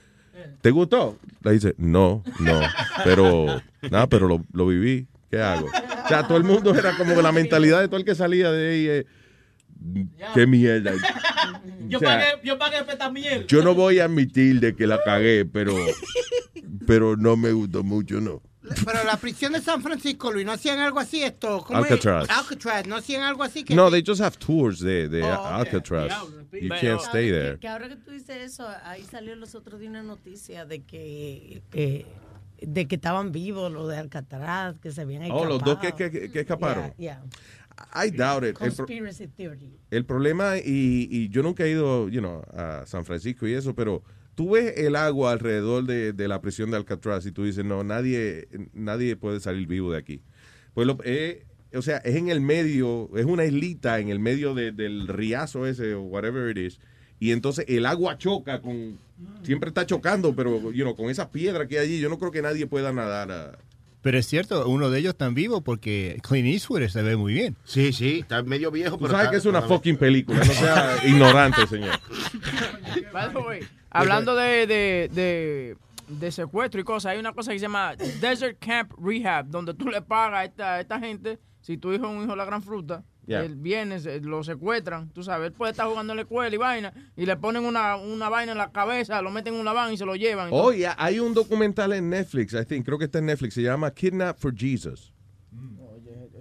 ¿te 0.62 0.72
gustó? 0.72 1.18
le 1.44 1.52
dice 1.52 1.76
no 1.78 2.24
no 2.40 2.62
pero 3.04 3.62
nada 3.92 4.08
pero 4.08 4.28
lo, 4.30 4.46
lo 4.54 4.68
viví 4.68 5.08
¿qué 5.30 5.40
hago? 5.42 5.68
o 5.68 6.08
sea 6.08 6.28
todo 6.28 6.38
el 6.38 6.44
mundo 6.44 6.74
era 6.76 6.96
como 6.98 7.22
la 7.22 7.32
mentalidad 7.32 7.82
de 7.82 7.88
todo 7.88 7.98
el 7.98 8.06
que 8.06 8.16
salía 8.16 8.52
de 8.52 8.70
ahí 8.72 8.88
eh, 8.88 9.06
qué 10.34 10.48
mierda 10.48 10.94
Yo 11.88 11.98
O 11.98 12.02
sea, 12.02 12.18
pagué, 12.18 12.26
yo 12.44 12.58
pagué 12.58 12.78
esta 12.80 13.12
mierda. 13.12 13.46
yo 13.48 13.62
no 13.64 13.76
voy 13.76 14.00
a 14.00 14.06
admitir 14.06 14.60
de 14.60 14.76
que 14.76 14.88
la 14.88 15.00
cagué, 15.04 15.46
pero, 15.46 15.76
pero 16.88 17.16
no 17.16 17.38
me 17.38 17.52
gustó 17.52 17.84
mucho, 17.84 18.20
no. 18.20 18.42
Pero 18.84 19.04
la 19.04 19.18
prisión 19.18 19.54
de 19.54 19.62
San 19.62 19.84
Francisco, 19.84 20.32
Luis, 20.32 20.44
¿no 20.44 20.54
hacían 20.54 20.80
algo 20.80 21.00
así 21.00 21.22
esto? 21.22 21.64
¿Cómo 21.68 21.86
es? 21.86 21.92
Alcatraz. 21.92 22.28
Alcatraz, 22.32 22.88
¿no 22.88 22.96
hacían 22.96 23.22
algo 23.22 23.44
así? 23.44 23.64
Que 23.64 23.76
No, 23.76 23.92
they 23.92 24.04
just 24.04 24.22
have 24.22 24.36
tours 24.38 24.80
de, 24.80 25.08
de 25.08 25.22
Oh, 25.24 25.46
Alcatraz. 25.46 26.12
You 26.52 26.70
Pero, 26.70 26.76
can't 26.82 27.02
stay 27.02 27.28
que- 27.28 27.32
there. 27.34 27.60
Que, 27.60 27.68
ahora 27.68 27.90
que 27.90 27.98
tú 27.98 28.10
dices 28.10 28.38
eso, 28.38 28.68
ahí 28.86 29.04
salió 29.04 29.36
los 29.36 29.54
otros 29.54 29.80
días 29.80 29.92
una 29.92 30.02
noticia 30.02 30.66
de 30.66 30.82
que 30.84 31.62
eh, 31.74 32.06
de 32.62 32.88
que 32.88 32.96
estaban 32.96 33.32
vivos 33.32 33.72
los 33.72 33.88
de 33.90 33.98
Alcatraz, 33.98 34.78
que 34.80 34.92
se 34.92 35.02
habían 35.02 35.24
escapado. 35.24 35.46
Oh, 35.46 35.50
los 35.50 35.64
dos 35.64 35.80
que, 35.80 35.94
que, 35.94 36.32
que 36.32 36.40
escaparon. 36.40 36.94
Yeah, 36.98 37.24
I 37.94 38.10
doubt 38.12 38.44
it. 38.44 38.58
yeah. 38.58 38.68
El, 38.68 38.74
pro- 38.74 38.86
Conspiracy 38.86 39.28
theory. 39.28 39.74
el 39.92 40.06
problema, 40.06 40.58
y, 40.58 41.08
y 41.12 41.30
yo 41.30 41.44
nunca 41.44 41.66
he 41.66 41.72
ido, 41.72 42.08
you 42.10 42.20
know, 42.22 42.42
a 42.54 42.84
San 42.86 43.04
Francisco 43.06 43.48
y 43.48 43.54
eso, 43.54 43.76
pero 43.76 44.02
tú 44.36 44.52
ves 44.52 44.74
el 44.78 44.96
agua 44.96 45.32
alrededor 45.34 45.86
de, 45.86 46.14
de 46.14 46.28
la 46.28 46.42
prisión 46.42 46.72
de 46.72 46.78
Alcatraz 46.78 47.26
y 47.26 47.32
tú 47.32 47.44
dices, 47.44 47.64
no, 47.66 47.84
nadie, 47.84 48.48
nadie 48.74 49.16
puede 49.16 49.40
salir 49.40 49.68
vivo 49.68 49.92
de 49.92 49.98
aquí. 49.98 50.22
Pues 50.74 50.88
lo, 50.88 50.98
eh, 51.04 51.46
o 51.74 51.82
sea, 51.82 51.98
es 51.98 52.16
en 52.16 52.30
el 52.30 52.40
medio, 52.42 53.10
es 53.18 53.26
una 53.26 53.46
islita 53.46 54.00
en 54.00 54.10
el 54.10 54.20
medio 54.20 54.54
de- 54.54 54.72
del 54.72 55.08
riazo 55.08 55.66
ese 55.66 55.94
o 55.94 56.02
whatever 56.04 56.50
it 56.50 56.58
is. 56.58 56.80
Y 57.20 57.32
entonces 57.32 57.66
el 57.70 57.86
agua 57.86 58.18
choca 58.18 58.62
con, 58.62 59.00
siempre 59.44 59.70
está 59.70 59.86
chocando, 59.86 60.36
pero, 60.36 60.72
you 60.72 60.84
know, 60.84 60.96
con 60.96 61.10
esa 61.10 61.30
piedra 61.30 61.68
que 61.68 61.80
hay 61.80 61.86
allí, 61.86 62.00
yo 62.00 62.10
no 62.10 62.18
creo 62.18 62.32
que 62.32 62.42
nadie 62.42 62.68
pueda 62.68 62.92
nadar 62.92 63.32
a, 63.32 63.58
Pero 64.02 64.18
es 64.18 64.28
cierto, 64.28 64.68
uno 64.68 64.90
de 64.90 65.00
ellos 65.00 65.12
está 65.12 65.30
vivo 65.30 65.62
porque 65.62 66.20
Clint 66.28 66.48
Eastwood 66.48 66.88
se 66.88 67.02
ve 67.02 67.16
muy 67.16 67.34
bien. 67.34 67.56
Sí, 67.64 67.94
sí, 67.94 68.20
está 68.20 68.44
medio 68.44 68.72
viejo, 68.72 68.98
Tú 68.98 69.08
sabes 69.08 69.30
que 69.30 69.38
es 69.38 69.46
una 69.46 69.62
fucking 69.62 69.98
película, 69.98 70.40
no 70.40 70.54
sea 70.54 70.98
ignorante, 71.06 71.66
señor. 71.68 72.00
By 73.14 73.32
the 73.32 73.40
way, 73.40 73.60
hablando 73.90 74.36
de, 74.36 74.68
de, 74.68 75.10
de, 75.14 75.78
de 76.08 76.32
secuestro 76.32 76.82
y 76.82 76.84
cosas, 76.84 77.14
hay 77.14 77.20
una 77.20 77.34
cosa 77.34 77.52
que 77.52 77.60
se 77.60 77.64
llama 77.64 77.96
Desert 77.96 78.58
Camp 78.60 78.92
Rehab, 78.98 79.48
donde 79.48 79.74
tú 79.74 79.88
le 79.88 80.02
pagas 80.02 80.40
a 80.40 80.46
esta, 80.46 80.74
a 80.76 80.82
esta 80.82 81.00
gente, 81.00 81.40
si 81.62 81.78
tu 81.78 81.94
hijo 81.94 82.06
es 82.06 82.12
un 82.12 82.22
hijo 82.24 82.32
de 82.32 82.38
la 82.38 82.46
gran 82.46 82.62
fruta, 82.62 83.04
Yeah. 83.28 83.44
él 83.44 83.56
viene, 83.56 84.00
se- 84.00 84.20
lo 84.22 84.44
secuestran, 84.44 85.10
tú 85.10 85.24
sabes, 85.24 85.48
él 85.48 85.54
puede 85.54 85.72
estar 85.72 85.88
jugando 85.88 86.14
en 86.14 86.18
la 86.18 86.22
escuela 86.24 86.54
y 86.54 86.58
vaina, 86.60 86.94
y 87.18 87.26
le 87.26 87.36
ponen 87.38 87.66
una, 87.66 87.96
una 87.96 88.30
vaina 88.30 88.52
en 88.52 88.58
la 88.58 88.72
cabeza, 88.72 89.22
lo 89.22 89.32
meten 89.32 89.56
en 89.56 89.60
una 89.62 89.74
van 89.74 89.92
y 89.94 89.98
se 89.98 90.06
lo 90.06 90.16
llevan. 90.16 90.50
Oye, 90.52 90.88
hay 90.98 91.20
un 91.20 91.34
documental 91.34 91.94
en 91.94 92.10
Netflix, 92.10 92.54
I 92.54 92.66
think, 92.66 92.86
creo 92.86 92.98
que 93.00 93.06
está 93.06 93.20
en 93.20 93.26
Netflix, 93.26 93.56
se 93.56 93.62
llama 93.64 93.92
Kidnap 93.92 94.38
for 94.38 94.54
Jesus. 94.56 95.12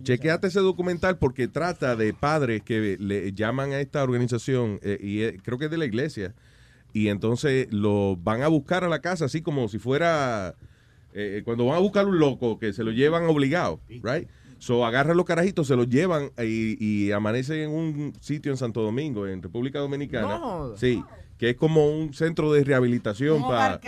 Chequeate 0.03 0.49
ese 0.49 0.61
documental 0.61 1.17
porque 1.19 1.49
trata 1.49 1.97
de 1.97 2.13
padres 2.13 2.63
que 2.63 2.97
le 3.01 3.33
llaman 3.33 3.73
a 3.73 3.81
esta 3.81 4.03
organización 4.03 4.79
eh, 4.83 4.99
y 5.01 5.23
eh, 5.23 5.39
creo 5.43 5.57
que 5.59 5.67
es 5.67 5.71
de 5.71 5.79
la 5.79 5.87
iglesia 5.87 6.35
y 6.93 7.09
entonces 7.09 7.69
lo 7.73 8.17
van 8.17 8.43
a 8.43 8.49
buscar 8.49 8.85
a 8.85 8.89
la 8.89 9.01
casa 9.01 9.25
así 9.25 9.41
como 9.41 9.67
si 9.69 9.79
fuera 9.79 10.57
eh, 11.15 11.41
cuando 11.45 11.65
van 11.65 11.77
a 11.77 11.81
buscar 11.81 12.07
un 12.07 12.19
loco 12.19 12.59
que 12.59 12.73
se 12.75 12.85
lo 12.85 12.91
llevan 12.91 13.25
obligado, 13.25 13.81
right? 13.89 14.29
So 14.65 14.86
agarran 14.86 15.15
los 15.18 15.26
carajitos, 15.26 15.67
se 15.67 15.76
los 15.76 15.91
llevan 15.91 16.31
y, 16.39 16.83
y 16.83 17.12
amanecen 17.12 17.59
en 17.59 17.70
un 17.70 18.15
sitio 18.18 18.51
en 18.51 18.57
Santo 18.57 18.81
Domingo, 18.81 19.26
en 19.26 19.43
República 19.43 19.78
Dominicana. 19.78 20.39
No. 20.39 20.75
Sí, 20.78 21.05
que 21.36 21.51
es 21.51 21.57
como 21.57 21.86
un 21.86 22.15
centro 22.15 22.51
de 22.51 22.65
rehabilitación 22.65 23.43
para. 23.43 23.78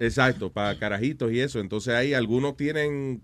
Exacto, 0.00 0.52
para 0.52 0.78
carajitos 0.78 1.32
y 1.32 1.40
eso. 1.40 1.58
Entonces 1.58 1.94
ahí 1.94 2.12
algunos 2.12 2.54
tienen, 2.54 3.22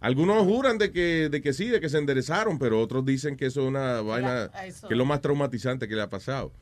algunos 0.00 0.42
juran 0.42 0.78
de 0.78 0.90
que, 0.90 1.28
de 1.28 1.40
que 1.40 1.52
sí, 1.52 1.68
de 1.68 1.78
que 1.78 1.88
se 1.88 1.98
enderezaron, 1.98 2.58
pero 2.58 2.80
otros 2.80 3.04
dicen 3.04 3.36
que 3.36 3.46
eso 3.46 3.60
es 3.60 3.68
una 3.68 4.00
vaina, 4.00 4.50
que 4.88 4.94
es 4.94 4.98
lo 4.98 5.04
más 5.04 5.20
traumatizante 5.20 5.86
que 5.86 5.94
le 5.94 6.02
ha 6.02 6.10
pasado. 6.10 6.52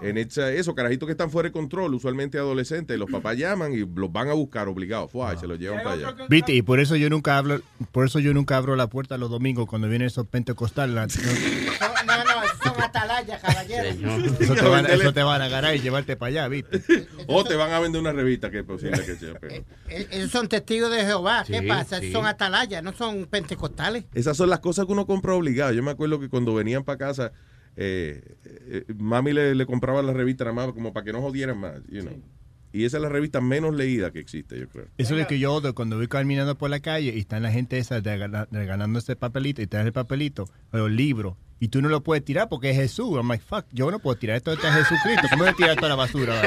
En 0.00 0.16
esa- 0.16 0.52
eso, 0.52 0.74
carajitos 0.76 1.06
que 1.08 1.12
están 1.12 1.30
fuera 1.30 1.48
de 1.48 1.52
control, 1.52 1.92
usualmente 1.94 2.38
adolescentes, 2.38 2.96
los 2.98 3.10
papás 3.10 3.36
llaman 3.38 3.72
y 3.72 3.78
los 3.78 4.12
van 4.12 4.28
a 4.28 4.32
buscar 4.34 4.68
obligados, 4.68 5.10
y 5.12 5.36
se 5.38 5.46
los 5.48 5.58
llevan 5.58 5.82
para 5.82 5.92
allá. 6.10 6.14
Viste, 6.28 6.52
y 6.54 6.62
por 6.62 6.78
eso 6.80 6.94
yo 6.96 7.10
nunca 7.10 7.36
hablo, 7.36 7.60
por 7.92 8.06
eso 8.06 8.18
yo 8.20 8.32
nunca 8.32 8.56
abro 8.56 8.76
la 8.76 8.86
puerta 8.88 9.18
los 9.18 9.28
domingos 9.30 9.66
cuando 9.66 9.88
vienen 9.88 10.06
esos 10.06 10.26
pentecostales. 10.26 11.18
No, 12.08 12.24
no, 12.24 12.42
esos 12.42 12.58
son 12.62 12.80
atalayas, 12.82 13.42
caballero. 13.42 13.88
Eso 14.40 14.54
te, 14.54 14.62
van, 14.62 14.86
eso 14.86 15.12
te 15.12 15.22
van 15.22 15.42
a 15.42 15.44
agarrar 15.44 15.76
y 15.76 15.80
llevarte 15.80 16.16
para 16.16 16.28
allá, 16.30 16.48
¿viste? 16.48 17.06
O 17.26 17.44
te 17.44 17.54
van 17.54 17.70
a 17.72 17.80
vender 17.80 18.00
una 18.00 18.12
revista 18.12 18.50
que 18.50 18.60
es 18.60 18.64
posible 18.64 19.04
que 19.04 19.14
sea. 19.16 19.34
pero- 19.38 19.54
Eh, 19.90 20.06
Esos 20.12 20.30
son 20.30 20.48
testigos 20.48 20.90
de 20.90 21.04
Jehová. 21.04 21.44
¿Qué 21.46 21.60
Sí, 21.60 21.66
pasa? 21.66 22.00
sí. 22.00 22.10
Son 22.12 22.24
atalayas, 22.26 22.82
no 22.82 22.92
son 22.94 23.26
pentecostales. 23.26 24.04
Esas 24.14 24.36
son 24.38 24.48
las 24.48 24.60
cosas 24.60 24.86
que 24.86 24.92
uno 24.92 25.06
compra 25.06 25.34
obligado. 25.34 25.72
Yo 25.72 25.82
me 25.82 25.90
acuerdo 25.90 26.18
que 26.18 26.28
cuando 26.30 26.54
venían 26.54 26.82
para 26.84 26.96
casa, 26.98 27.32
eh, 27.80 28.20
eh, 28.44 28.84
mami 28.96 29.32
le, 29.32 29.54
le 29.54 29.66
compraba 29.66 30.02
la 30.02 30.12
revista 30.12 30.44
nada 30.44 30.54
más 30.54 30.72
como 30.72 30.92
para 30.92 31.04
que 31.04 31.12
no 31.12 31.20
jodieran 31.20 31.58
más, 31.58 31.80
you 31.88 32.02
know. 32.02 32.20
Y 32.72 32.84
esa 32.84 32.96
es 32.98 33.02
la 33.02 33.08
revista 33.08 33.40
menos 33.40 33.74
leída 33.74 34.10
que 34.10 34.18
existe, 34.18 34.58
yo 34.58 34.68
creo. 34.68 34.88
Eso 34.98 35.14
es 35.14 35.20
lo 35.22 35.26
que 35.26 35.38
yo 35.38 35.54
odio 35.54 35.74
cuando 35.74 35.96
voy 35.96 36.08
caminando 36.08 36.58
por 36.58 36.70
la 36.70 36.80
calle 36.80 37.14
y 37.14 37.20
están 37.20 37.44
la 37.44 37.52
gente 37.52 37.78
esa 37.78 38.00
regalando 38.00 38.98
ese 38.98 39.16
papelito 39.16 39.62
y 39.62 39.66
te 39.66 39.76
dan 39.76 39.86
el 39.86 39.92
papelito 39.92 40.48
o 40.72 40.86
el 40.86 40.96
libro 40.96 41.38
y 41.60 41.68
tú 41.68 41.80
no 41.80 41.88
lo 41.88 42.02
puedes 42.02 42.24
tirar 42.24 42.48
porque 42.48 42.70
es 42.70 42.76
Jesús. 42.76 43.16
I'm 43.16 43.28
like, 43.28 43.44
fuck, 43.44 43.64
yo 43.72 43.90
no 43.90 44.00
puedo 44.00 44.18
tirar 44.18 44.36
esto, 44.36 44.52
esto 44.52 44.66
es 44.66 44.74
Jesucristo. 44.74 45.28
¿Cómo 45.30 45.44
voy 45.44 45.52
a 45.52 45.54
tirar 45.54 45.70
esto 45.72 45.86
a 45.86 45.88
la 45.88 45.94
basura? 45.94 46.42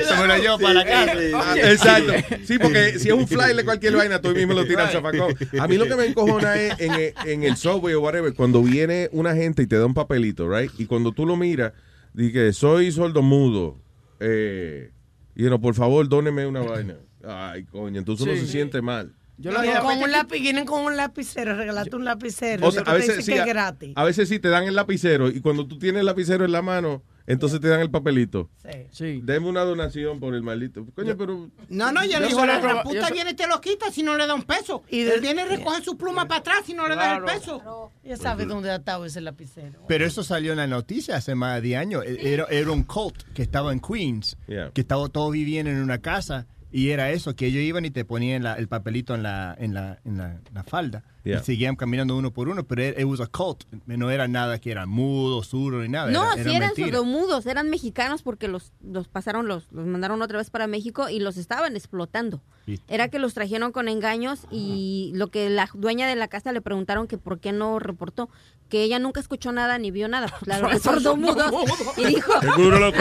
Eso 0.00 0.16
me 0.16 0.26
lo 0.26 0.36
llevo 0.36 0.58
para 0.58 0.74
la 0.74 0.84
casa. 0.84 1.72
Exacto. 1.72 2.12
Sí, 2.44 2.58
porque 2.58 2.98
si 2.98 3.08
es 3.08 3.14
un 3.14 3.26
fly 3.26 3.54
de 3.54 3.64
cualquier 3.64 3.96
vaina, 3.96 4.20
tú 4.20 4.30
mismo 4.30 4.52
lo 4.54 4.64
tiras 4.66 4.86
al 4.94 5.02
zafacón. 5.02 5.34
A 5.58 5.66
mí 5.68 5.76
lo 5.76 5.86
que 5.86 5.96
me 5.96 6.06
encojona 6.06 6.56
es 6.56 6.80
en 6.80 6.92
el, 6.94 7.14
en 7.26 7.42
el 7.44 7.56
subway 7.56 7.94
o 7.94 8.00
whatever, 8.00 8.34
cuando 8.34 8.62
viene 8.62 9.08
una 9.12 9.34
gente 9.34 9.62
y 9.62 9.66
te 9.66 9.76
da 9.78 9.86
un 9.86 9.94
papelito, 9.94 10.48
right? 10.48 10.70
Y 10.78 10.86
cuando 10.86 11.12
tú 11.12 11.26
lo 11.26 11.36
miras, 11.36 11.72
dice, 12.12 12.52
soy 12.52 12.92
sordomudo. 12.92 13.78
Eh, 14.20 14.90
y 15.36 15.42
no, 15.44 15.60
por 15.60 15.74
favor, 15.74 16.08
dóneme 16.08 16.46
una 16.46 16.60
vaina. 16.60 16.96
Ay, 17.26 17.64
coño, 17.64 17.98
entonces 17.98 18.26
uno 18.26 18.34
Sí. 18.36 18.46
se 18.46 18.52
siente 18.52 18.82
mal. 18.82 19.12
Vienen 19.36 19.78
con 19.82 19.98
un 20.00 20.12
lápiz, 20.12 20.40
vienen 20.40 20.64
con 20.64 20.82
un 20.84 20.96
lapicero, 20.96 21.56
regalate 21.56 21.96
un 21.96 22.04
lapicero. 22.04 22.68
O 22.68 22.70
sea, 22.70 22.84
y 22.86 22.90
a 22.90 22.92
veces, 22.92 23.24
sí, 23.24 23.32
que 23.32 23.40
a, 23.40 23.42
es 23.42 23.48
gratis. 23.48 23.92
a 23.96 24.04
veces 24.04 24.28
sí 24.28 24.38
te 24.38 24.48
dan 24.48 24.64
el 24.64 24.76
lapicero 24.76 25.28
y 25.28 25.40
cuando 25.40 25.66
tú 25.66 25.76
tienes 25.78 26.00
el 26.00 26.06
lapicero 26.06 26.44
en 26.44 26.52
la 26.52 26.62
mano, 26.62 27.02
entonces 27.26 27.60
te 27.60 27.68
dan 27.68 27.80
el 27.80 27.90
papelito. 27.90 28.50
Sí. 28.90 29.20
Deme 29.22 29.48
una 29.48 29.62
donación 29.62 30.20
por 30.20 30.34
el 30.34 30.42
maldito. 30.42 30.86
Coño, 30.94 31.16
pero... 31.16 31.50
No, 31.68 31.92
no, 31.92 32.04
yo 32.04 32.20
le 32.20 32.30
lo 32.30 32.44
la 32.46 32.58
gran 32.60 32.82
puta 32.82 33.08
yo 33.08 33.14
viene 33.14 33.30
y 33.30 33.34
te 33.34 33.46
lo 33.46 33.60
quita 33.60 33.90
si 33.90 34.02
no 34.02 34.16
le 34.16 34.26
da 34.26 34.34
un 34.34 34.42
peso. 34.42 34.82
Y 34.90 35.00
él 35.00 35.20
viene 35.20 35.42
y 35.42 35.44
recoge 35.56 35.82
su 35.82 35.96
pluma 35.96 36.26
para 36.28 36.40
atrás 36.40 36.58
si 36.66 36.74
no 36.74 36.86
le 36.88 36.96
da 36.96 37.16
el 37.16 37.22
Claro. 37.22 37.38
peso. 37.40 37.90
Ya 38.04 38.16
sabes 38.16 38.46
dónde 38.48 38.70
ha 38.70 38.76
estado 38.76 39.04
ese 39.06 39.20
lapicero. 39.20 39.80
Pero 39.88 40.04
eso 40.06 40.22
salió 40.22 40.52
en 40.52 40.58
la 40.58 40.66
noticia 40.66 41.16
hace 41.16 41.34
más 41.34 41.54
de 41.56 41.60
10 41.62 41.80
años. 41.80 42.04
E- 42.04 42.32
Era, 42.34 42.44
era 42.50 42.70
un 42.70 42.82
cult 42.84 43.22
que 43.34 43.42
estaba 43.42 43.72
en 43.72 43.80
Queens, 43.80 44.36
Yeah. 44.46 44.70
que 44.72 44.80
estaba 44.82 45.08
todos 45.08 45.32
viviendo 45.32 45.70
en 45.70 45.82
una 45.82 45.98
casa 45.98 46.46
y 46.70 46.90
era 46.90 47.10
eso, 47.12 47.34
que 47.36 47.46
ellos 47.46 47.62
iban 47.62 47.84
y 47.84 47.90
te 47.90 48.04
ponían 48.04 48.42
la- 48.42 48.54
el 48.54 48.68
papelito 48.68 49.14
en 49.14 49.22
la, 49.22 49.54
en 49.58 49.72
la, 49.74 49.98
en 50.04 50.18
la, 50.18 50.40
la 50.52 50.64
falda. 50.64 51.04
Yeah. 51.24 51.40
Y 51.40 51.44
seguían 51.44 51.74
caminando 51.74 52.14
uno 52.16 52.30
por 52.32 52.48
uno, 52.50 52.64
pero 52.64 52.84
it, 52.86 52.98
it 52.98 53.04
was 53.06 53.18
a 53.20 53.26
cult. 53.26 53.64
No 53.86 54.10
era 54.10 54.28
nada 54.28 54.58
que 54.58 54.70
era 54.70 54.84
mudo, 54.84 55.42
zurdo 55.42 55.80
ni 55.80 55.88
nada. 55.88 56.10
No, 56.10 56.22
era, 56.34 56.34
sí 56.34 56.40
era 56.50 56.66
eran 56.66 56.76
sordomudos, 56.76 57.46
eran 57.46 57.70
mexicanos 57.70 58.22
porque 58.22 58.46
los, 58.46 58.72
los 58.82 59.08
pasaron, 59.08 59.48
los, 59.48 59.72
los 59.72 59.86
mandaron 59.86 60.20
otra 60.20 60.36
vez 60.36 60.50
para 60.50 60.66
México 60.66 61.08
y 61.08 61.20
los 61.20 61.38
estaban 61.38 61.76
explotando. 61.76 62.42
Era 62.88 63.08
que 63.08 63.18
los 63.18 63.32
trajeron 63.34 63.72
con 63.72 63.88
engaños 63.88 64.40
y 64.50 65.12
lo 65.14 65.28
que 65.28 65.48
la 65.50 65.68
dueña 65.74 66.06
de 66.06 66.14
la 66.16 66.28
casa 66.28 66.52
le 66.52 66.60
preguntaron 66.60 67.06
que 67.06 67.16
por 67.18 67.38
qué 67.40 67.52
no 67.52 67.78
reportó, 67.78 68.28
que 68.68 68.82
ella 68.82 68.98
nunca 68.98 69.20
escuchó 69.20 69.50
nada 69.52 69.78
ni 69.78 69.90
vio 69.90 70.08
nada. 70.08 70.28
Pues, 70.28 70.42
Claro, 70.42 70.78
sordomudos. 70.78 71.52
Y 71.96 72.04
dijo... 72.06 72.38
Seguro 72.40 72.78
lo 72.80 72.92
que- 72.92 73.00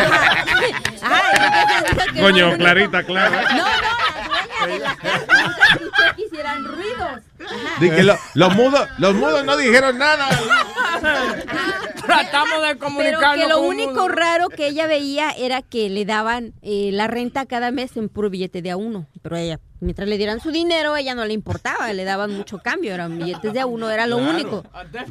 Ay, 1.01 2.19
Coño, 2.21 2.51
no, 2.51 2.57
Clarita, 2.57 3.03
claro. 3.03 3.35
No, 3.35 3.57
no, 3.57 3.63
la 3.63 4.65
dueña 4.65 4.73
de 4.73 4.79
la 4.79 4.95
casa 4.95 5.19
nunca 5.19 5.63
escuchó 5.73 6.15
que 6.15 6.21
hicieran 6.25 6.65
ruidos. 6.65 7.21
Ajá. 7.45 7.79
Di 7.79 7.89
que 7.89 8.03
lo- 8.03 8.17
los, 8.33 8.55
mudos, 8.55 8.87
los 8.97 9.13
mudos 9.15 9.43
no 9.45 9.57
dijeron 9.57 9.97
nada. 9.97 10.29
Tratamos 12.05 12.61
de 12.61 12.67
Pero 12.75 12.79
comunicarnos 12.79 13.35
que 13.43 13.47
lo 13.47 13.61
único 13.61 13.91
mudo. 13.91 14.07
raro 14.09 14.49
que 14.49 14.67
ella 14.67 14.87
veía 14.87 15.31
era 15.31 15.61
que 15.61 15.89
le 15.89 16.05
daban 16.05 16.53
eh, 16.61 16.89
la 16.91 17.07
renta 17.07 17.45
cada 17.45 17.71
mes 17.71 17.95
en 17.97 18.09
puro 18.09 18.29
billete 18.29 18.61
de 18.61 18.71
a 18.71 18.77
uno. 18.77 19.07
Pero 19.21 19.37
ella, 19.37 19.59
mientras 19.83 20.07
le 20.09 20.17
dieran 20.17 20.39
su 20.39 20.51
dinero, 20.51 20.93
a 20.93 20.99
ella 21.01 21.13
no 21.15 21.25
le 21.25 21.33
importaba, 21.33 21.91
le 21.93 22.03
daban 22.03 22.31
mucho 22.31 22.59
cambio, 22.59 22.93
eran 22.93 23.17
billetes 23.17 23.53
de 23.53 23.59
a 23.59 23.65
uno, 23.65 23.89
era 23.91 24.07
lo 24.07 24.17
Claro. 24.17 24.31
único. 24.33 24.63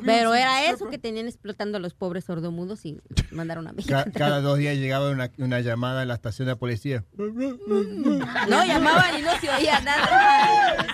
Pero 0.05 0.35
era 0.35 0.65
eso 0.71 0.89
que 0.89 0.99
tenían 0.99 1.27
explotando 1.29 1.77
a 1.79 1.81
los 1.81 1.95
pobres 1.95 2.25
sordomudos 2.25 2.85
y 2.85 3.01
mandaron 3.31 3.69
a 3.69 3.73
México. 3.73 3.95
Ca- 3.95 4.11
cada 4.11 4.41
dos 4.41 4.59
días 4.59 4.77
llegaba 4.77 5.11
una, 5.11 5.31
una 5.39 5.61
llamada 5.61 6.03
a 6.03 6.05
la 6.05 6.15
estación 6.15 6.49
de 6.49 6.57
policía. 6.57 7.05
No, 7.17 8.65
llamaban 8.65 9.19
y 9.19 9.23
no 9.23 9.31
se 9.41 9.51
oía 9.51 9.81
nada. 9.81 10.87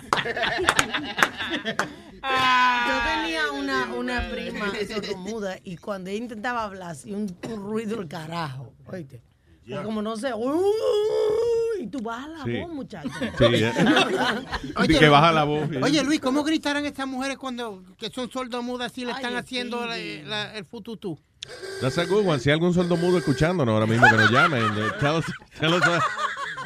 Yo 2.89 3.23
tenía 3.23 3.53
una, 3.53 3.95
una 3.95 4.29
prima 4.31 4.73
sordomuda 4.89 5.57
y 5.65 5.77
cuando 5.77 6.11
ella 6.11 6.19
intentaba 6.19 6.65
hablar, 6.65 6.91
hacía 6.93 7.17
un, 7.17 7.35
un 7.49 7.63
ruido 7.71 8.01
el 8.01 8.09
carajo. 8.09 8.73
Oíste. 8.87 9.21
Y 9.69 9.75
como 9.85 10.01
no 10.03 10.17
sé, 10.17 10.33
"Uy", 10.35 10.63
y 11.81 11.87
tú 11.89 12.01
bajas 12.01 12.29
la 12.31 12.45
Sí. 12.45 12.59
voz, 12.61 12.73
muchacho. 12.73 13.09
Sí, 13.39 13.45
eh. 13.55 13.73
Di 14.89 14.99
que 14.99 15.09
baja 15.09 15.31
la 15.33 15.45
voz. 15.45 15.69
Oye, 15.83 16.03
Luis, 16.03 16.21
¿cómo 16.21 16.43
gritarán 16.43 16.85
estas 16.87 17.07
mujeres 17.07 17.37
cuando 17.39 17.83
que 17.99 18.11
son 18.11 18.31
sordomudas 18.31 18.97
y 18.99 19.05
le 19.05 19.13
están 19.13 19.33
Ay, 19.35 19.41
haciendo 19.41 19.85
la- 19.87 19.97
sí. 19.97 20.23
la- 20.25 20.55
el 20.57 20.65
fututú? 20.65 21.19
That's 21.81 21.99
a 21.99 22.05
good 22.05 22.27
one. 22.27 22.41
Si 22.41 22.51
hay 22.51 22.55
algún 22.55 22.75
sordo 22.75 22.97
mudo 22.97 23.19
escuchándonos 23.19 23.73
ahora 23.73 23.87
mismo, 23.87 24.07
que 24.11 24.17
nos 24.17 24.31
llamen. 24.31 24.63
eh, 24.65 24.91
Tell 25.01 25.17
us, 25.17 25.25
tell 25.59 25.73
us, 25.75 25.83
uh, 25.87 26.01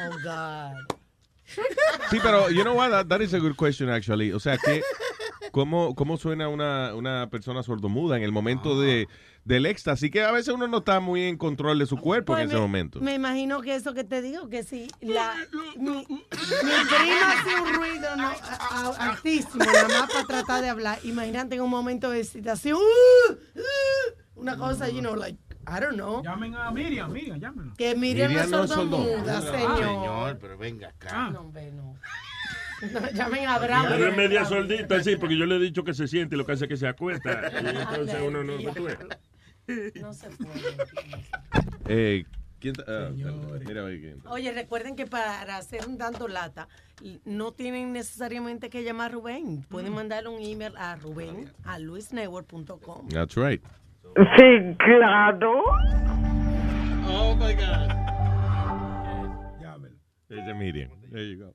Oh, 0.04 0.16
God. 0.24 0.96
Sí, 2.10 2.18
pero 2.22 2.48
you 2.50 2.62
know 2.62 2.74
what, 2.74 2.90
that, 2.90 3.06
that 3.08 3.20
is 3.20 3.34
a 3.34 3.38
good 3.38 3.54
question 3.56 3.88
actually. 3.90 4.32
O 4.32 4.40
sea, 4.40 4.56
que 4.58 4.82
cómo, 5.52 5.94
cómo 5.94 6.16
suena 6.16 6.48
una, 6.48 6.94
una 6.96 7.28
persona 7.30 7.62
sordomuda 7.62 8.16
en 8.16 8.24
el 8.24 8.32
momento 8.32 8.80
de, 8.80 9.06
del 9.44 9.66
éxtasis, 9.66 10.10
que 10.10 10.22
a 10.24 10.32
veces 10.32 10.52
uno 10.52 10.66
no 10.66 10.78
está 10.78 10.98
muy 10.98 11.22
en 11.22 11.36
control 11.36 11.78
de 11.78 11.86
su 11.86 11.96
cuerpo 11.98 12.32
en 12.36 12.40
Pues 12.46 12.50
ese 12.52 12.60
momento. 12.60 13.00
Me 13.00 13.14
imagino 13.14 13.60
que 13.60 13.74
eso 13.76 13.94
que 13.94 14.02
te 14.02 14.20
digo, 14.22 14.48
que 14.48 14.64
si 14.64 14.88
la, 15.00 15.34
mi, 15.76 15.90
mi 15.90 16.04
prima 16.28 17.32
hace 17.32 17.60
un 17.60 17.74
ruido 17.74 18.16
no, 18.16 18.28
a- 18.28 18.34
a- 18.96 19.10
altísimo, 19.10 19.64
nada 19.64 19.88
más 20.00 20.10
para 20.12 20.26
tratar 20.26 20.62
de 20.62 20.68
hablar, 20.70 20.98
imagínate 21.04 21.54
en 21.54 21.60
un 21.60 21.70
momento 21.70 22.10
de 22.10 22.20
excitación, 22.20 22.78
"Uh, 22.78 23.32
uh", 23.32 24.40
una 24.40 24.56
cosa, 24.56 24.88
you 24.88 25.00
know, 25.00 25.14
like, 25.14 25.38
I 25.68 25.78
don't 25.80 25.94
know. 25.94 26.22
Llamen 26.24 26.56
a 26.56 26.70
Miriam, 26.72 27.12
Miriam, 27.12 27.38
llámenlo. 27.38 27.74
Que 27.76 27.94
Miriam, 27.94 28.28
Miriam 28.32 28.50
no 28.50 28.56
no 28.58 28.64
es 28.64 28.70
sordomuda, 28.70 29.40
sordomuda. 29.40 29.52
señor. 29.52 29.78
Señor, 29.78 30.38
pero 30.40 30.58
venga 30.58 30.88
acá. 30.88 31.30
No, 31.30 31.40
hombre, 31.40 31.70
no. 31.70 31.94
No, 32.92 33.10
llamen 33.12 33.46
a 33.46 33.54
Abraham. 33.54 33.86
Pero 33.90 34.08
es 34.08 34.16
media 34.16 34.44
soldita, 34.44 35.02
sí, 35.02 35.16
porque 35.16 35.36
yo 35.36 35.46
le 35.46 35.56
he 35.56 35.60
dicho 35.60 35.84
que 35.84 35.94
se 35.94 36.08
siente 36.08 36.34
y 36.34 36.38
lo 36.38 36.44
que 36.44 36.52
hace 36.52 36.64
es 36.64 36.68
que 36.68 36.76
se 36.76 36.88
acuesta. 36.88 37.50
Y 37.52 37.66
entonces 37.66 38.16
uno 38.26 38.42
no 38.42 38.58
no 38.58 38.72
puede. 38.74 38.98
No 40.00 40.12
se 40.12 40.28
puede. 40.30 40.50
Eh, 41.88 42.24
¿quién 42.60 42.74
ta- 42.74 42.84
ah, 42.86 43.10
mira, 43.12 43.82
oye, 43.84 44.00
¿quién? 44.00 44.22
Oye, 44.28 44.52
recuerden 44.52 44.94
que 44.94 45.04
para 45.06 45.56
hacer 45.56 45.84
un 45.86 45.98
dando 45.98 46.28
lata 46.28 46.68
no 47.24 47.52
tienen 47.52 47.92
necesariamente 47.92 48.70
que 48.70 48.84
llamar 48.84 49.10
a 49.10 49.14
Rubén. 49.14 49.64
Pueden 49.68 49.92
mandarle 49.92 50.28
un 50.30 50.40
email 50.40 50.74
a 50.76 50.94
Rubén 50.96 51.52
a 51.64 51.78
luisnetwork.com. 51.80 53.08
That's 53.08 53.34
right. 53.36 53.62
Sí, 54.36 54.76
claro. 54.78 55.62
Oh 57.08 57.34
my 57.36 57.52
God. 57.54 57.90
Ese 60.30 60.54
Miriam. 60.54 60.90
There 61.10 61.28
you 61.28 61.44
go. 61.44 61.54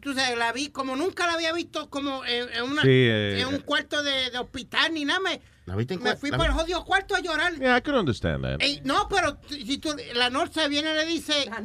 tú 0.00 0.14
sabes, 0.14 0.38
la 0.38 0.52
vi 0.52 0.70
como 0.70 0.96
nunca 0.96 1.26
la 1.26 1.34
había 1.34 1.52
visto 1.52 1.90
como 1.90 2.24
en, 2.24 2.48
en 2.54 2.62
una, 2.64 2.80
Sí, 2.80 2.88
eh, 2.88 3.40
en 3.42 3.48
un 3.48 3.58
cuarto 3.60 4.02
de, 4.02 4.30
de 4.30 4.38
hospital 4.38 4.94
ni 4.94 5.04
nada. 5.04 5.20
Me, 5.20 5.42
¿La 5.66 5.76
viste 5.76 5.94
en 5.94 6.02
me 6.02 6.12
cua- 6.12 6.16
fui 6.16 6.30
la 6.30 6.38
para 6.38 6.48
el 6.50 6.56
vi- 6.56 6.60
jodido 6.62 6.84
cuarto 6.86 7.14
a 7.14 7.20
llorar. 7.20 7.54
Yeah, 7.58 7.76
I 7.76 7.82
could 7.82 7.98
understand 7.98 8.42
that. 8.42 8.56
Ey, 8.60 8.80
no, 8.84 9.06
pero 9.10 9.36
t- 9.36 9.54
si 9.66 9.76
tú, 9.76 9.94
la 10.14 10.30
Norsa 10.30 10.66
viene 10.68 10.92
y 10.92 10.94
le 10.94 11.04
dice... 11.04 11.44
La 11.50 11.60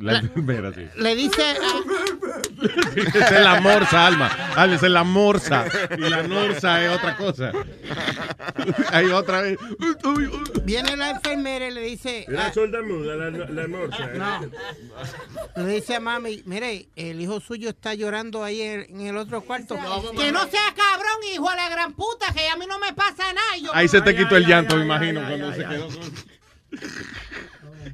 La 0.00 0.18
enfermera, 0.18 0.72
sí. 0.74 0.86
Le 0.96 1.14
dice... 1.14 1.42
Esa 2.96 3.38
es 3.38 3.44
la 3.44 3.60
morsa, 3.60 4.06
Alma. 4.06 4.26
Alma, 4.56 4.74
esa 4.74 4.86
es 4.86 4.92
la 4.92 5.04
morsa. 5.04 5.64
Y 5.96 6.00
la 6.00 6.22
norsa 6.22 6.84
es 6.84 6.90
otra 6.90 7.16
cosa. 7.16 7.52
Hay 8.92 9.06
otra 9.06 9.42
vez. 9.42 9.58
viene 10.64 10.96
la 10.96 11.10
enfermera 11.10 11.68
y 11.68 11.70
le 11.70 11.82
dice... 11.82 12.24
La 12.28 12.46
ah, 12.46 12.52
sordamuda, 12.52 13.16
la, 13.16 13.30
la 13.30 13.68
morsa. 13.68 14.10
No. 14.14 14.50
Le 15.64 15.72
dice 15.74 15.96
a 15.96 16.00
mami, 16.00 16.42
mire, 16.44 16.88
el 16.96 17.20
hijo 17.20 17.40
suyo 17.40 17.70
está 17.70 17.94
llorando 17.94 18.42
ahí 18.42 18.60
en, 18.60 19.00
el 19.00 19.16
otro 19.16 19.42
cuarto. 19.42 19.76
que 20.16 20.32
no 20.32 20.46
sea 20.48 20.74
cabrón, 20.74 21.18
hijo 21.32 21.48
de 21.50 21.56
la 21.56 21.68
gran 21.68 21.92
puta, 21.94 22.32
que 22.34 22.48
a 22.48 22.56
mí 22.56 22.66
no 22.66 22.78
me 22.78 22.92
pasa 22.92 23.32
nada. 23.32 23.56
Yo- 23.62 23.74
Ahí 23.74 23.88
se 23.88 24.00
te 24.00 24.14
quitó 24.16 24.36
el 24.36 24.46
llanto, 24.46 24.74
me 24.76 24.82
ay, 24.82 24.86
imagino, 24.86 25.20
ay, 25.20 25.26
cuando 25.26 25.48
ay, 25.48 25.54
se 25.54 25.64
ay. 25.64 25.76
quedó 25.76 25.88
con... 25.88 26.12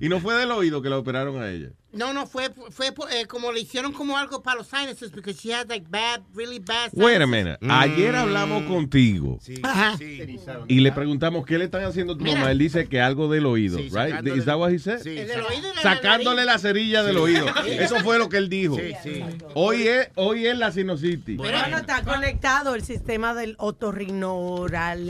Y 0.01 0.09
no 0.09 0.21
fue 0.21 0.35
del 0.35 0.51
oído 0.51 0.83
que 0.83 0.89
la 0.89 0.99
operaron 0.99 1.43
a 1.43 1.51
ella. 1.51 1.71
No, 1.97 2.13
no, 2.13 2.27
fue, 2.27 2.51
fue 2.71 2.89
eh, 3.11 3.27
como 3.27 3.51
le 3.53 3.61
hicieron 3.61 3.93
como 3.93 4.17
algo 4.19 4.43
para 4.43 4.59
los 4.59 4.69
sinuses 4.69 5.11
because 5.13 5.41
she 5.41 5.53
had 5.53 5.69
like 5.69 5.87
bad, 5.89 6.21
really 6.35 6.59
bad 6.59 6.91
Wait 6.93 7.17
a 7.21 7.25
sinuses. 7.25 7.29
minute. 7.45 7.59
Ayer 7.69 8.15
hablamos 8.15 8.65
contigo 8.65 9.39
Ajá. 9.63 9.97
y 10.69 10.81
le 10.81 10.93
preguntamos 10.93 11.45
qué 11.47 11.59
le 11.59 11.65
están 11.65 11.85
haciendo 11.85 12.13
a 12.15 12.19
tu 12.19 12.25
mamá. 12.25 12.51
Él 12.51 12.59
dice 12.59 12.89
que 12.89 13.01
algo 13.01 13.29
del 13.29 13.47
oído, 13.47 13.79
right? 13.79 13.91
sacándole- 13.93 14.37
Is 14.39 14.45
that 14.45 14.59
what 14.59 14.71
he 14.71 14.79
said? 14.79 15.01
Sí, 15.03 15.17
El 15.19 15.29
del 15.29 15.41
oído 15.41 15.73
y 15.73 15.77
la 15.77 15.83
Sacándole 15.83 16.45
la 16.45 16.59
cerilla 16.59 17.03
del 17.03 17.17
oído. 17.19 17.47
Sí. 17.65 17.71
Eso 17.73 17.97
fue 18.01 18.19
lo 18.19 18.29
que 18.29 18.37
él 18.37 18.49
dijo. 18.49 18.77
Sí, 18.77 18.93
sí. 19.03 19.25
Hoy 19.55 19.89
es, 19.89 20.11
hoy 20.17 20.47
es 20.47 20.57
la 20.59 20.71
sinusitis. 20.73 21.41
Pero 21.41 21.59
no 21.69 21.79
está 21.79 22.03
conectado 22.03 22.75
el 22.75 22.83
sistema 22.83 23.35
del 23.35 23.55
otorrinoral. 23.59 25.07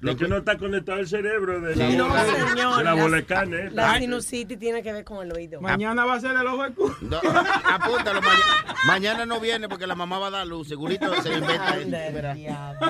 Lo 0.00 0.16
que 0.16 0.28
no 0.28 0.36
está 0.38 0.56
conectado 0.58 0.98
al 0.98 1.08
cerebro 1.08 1.60
de 1.60 1.76
la, 1.76 1.90
No, 1.90 2.08
bola- 2.08 2.24
señor. 2.48 2.78
de 2.78 2.84
la 2.84 3.18
esta. 3.18 3.44
La 3.72 3.98
sinusitis 3.98 4.58
tiene 4.58 4.82
que 4.82 4.92
ver 4.92 5.04
con 5.04 5.24
el 5.26 5.32
oído. 5.32 5.57
Mañana 5.60 6.04
va 6.04 6.14
a 6.14 6.20
ser 6.20 6.36
el 6.36 6.46
ojo 6.46 6.64
de 6.64 6.72
culo. 6.72 6.96
No, 7.00 7.18
apúntalo, 7.18 8.20
mañana, 8.20 8.74
mañana 8.86 9.26
no 9.26 9.40
viene 9.40 9.68
porque 9.68 9.86
la 9.86 9.94
mamá 9.94 10.18
va 10.18 10.28
a 10.28 10.30
dar 10.30 10.46
luz. 10.46 10.68
Segurito 10.68 11.14
se 11.22 11.34
inventa. 11.34 11.78
esto. 11.78 12.86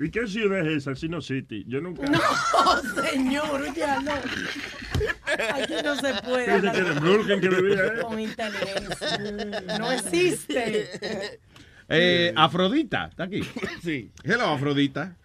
¿Y 0.00 0.10
qué 0.10 0.26
ciudad 0.28 0.60
es 0.60 0.78
esa? 0.78 0.94
Sino 0.94 1.20
City. 1.20 1.64
Yo 1.66 1.80
nunca. 1.80 2.06
No, 2.06 3.02
señor, 3.02 3.74
ya 3.74 4.00
no. 4.00 4.12
Aquí 4.12 5.74
no 5.82 5.96
se 5.96 6.14
puede. 6.22 6.46
¿Qué 6.46 6.60
dice 6.60 6.72
que 6.72 6.78
era 6.78 6.92
en 6.92 7.00
Brooklyn 7.00 7.40
que 7.40 7.48
vivía, 7.48 7.86
eh? 7.86 8.00
Con 8.02 8.20
inteligencia. 8.20 9.78
No 9.78 9.90
existe. 9.90 11.40
Eh, 11.88 12.32
Afrodita, 12.36 13.06
¿está 13.06 13.24
aquí? 13.24 13.40
Sí. 13.82 14.12
Hello, 14.22 14.50
Afrodita. 14.50 15.16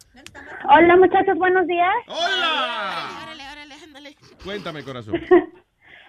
Hola 0.70 0.96
muchachos, 0.98 1.38
buenos 1.38 1.68
días. 1.68 1.94
¡Hola! 2.08 3.10
Cuéntame, 4.44 4.84
corazón. 4.84 5.22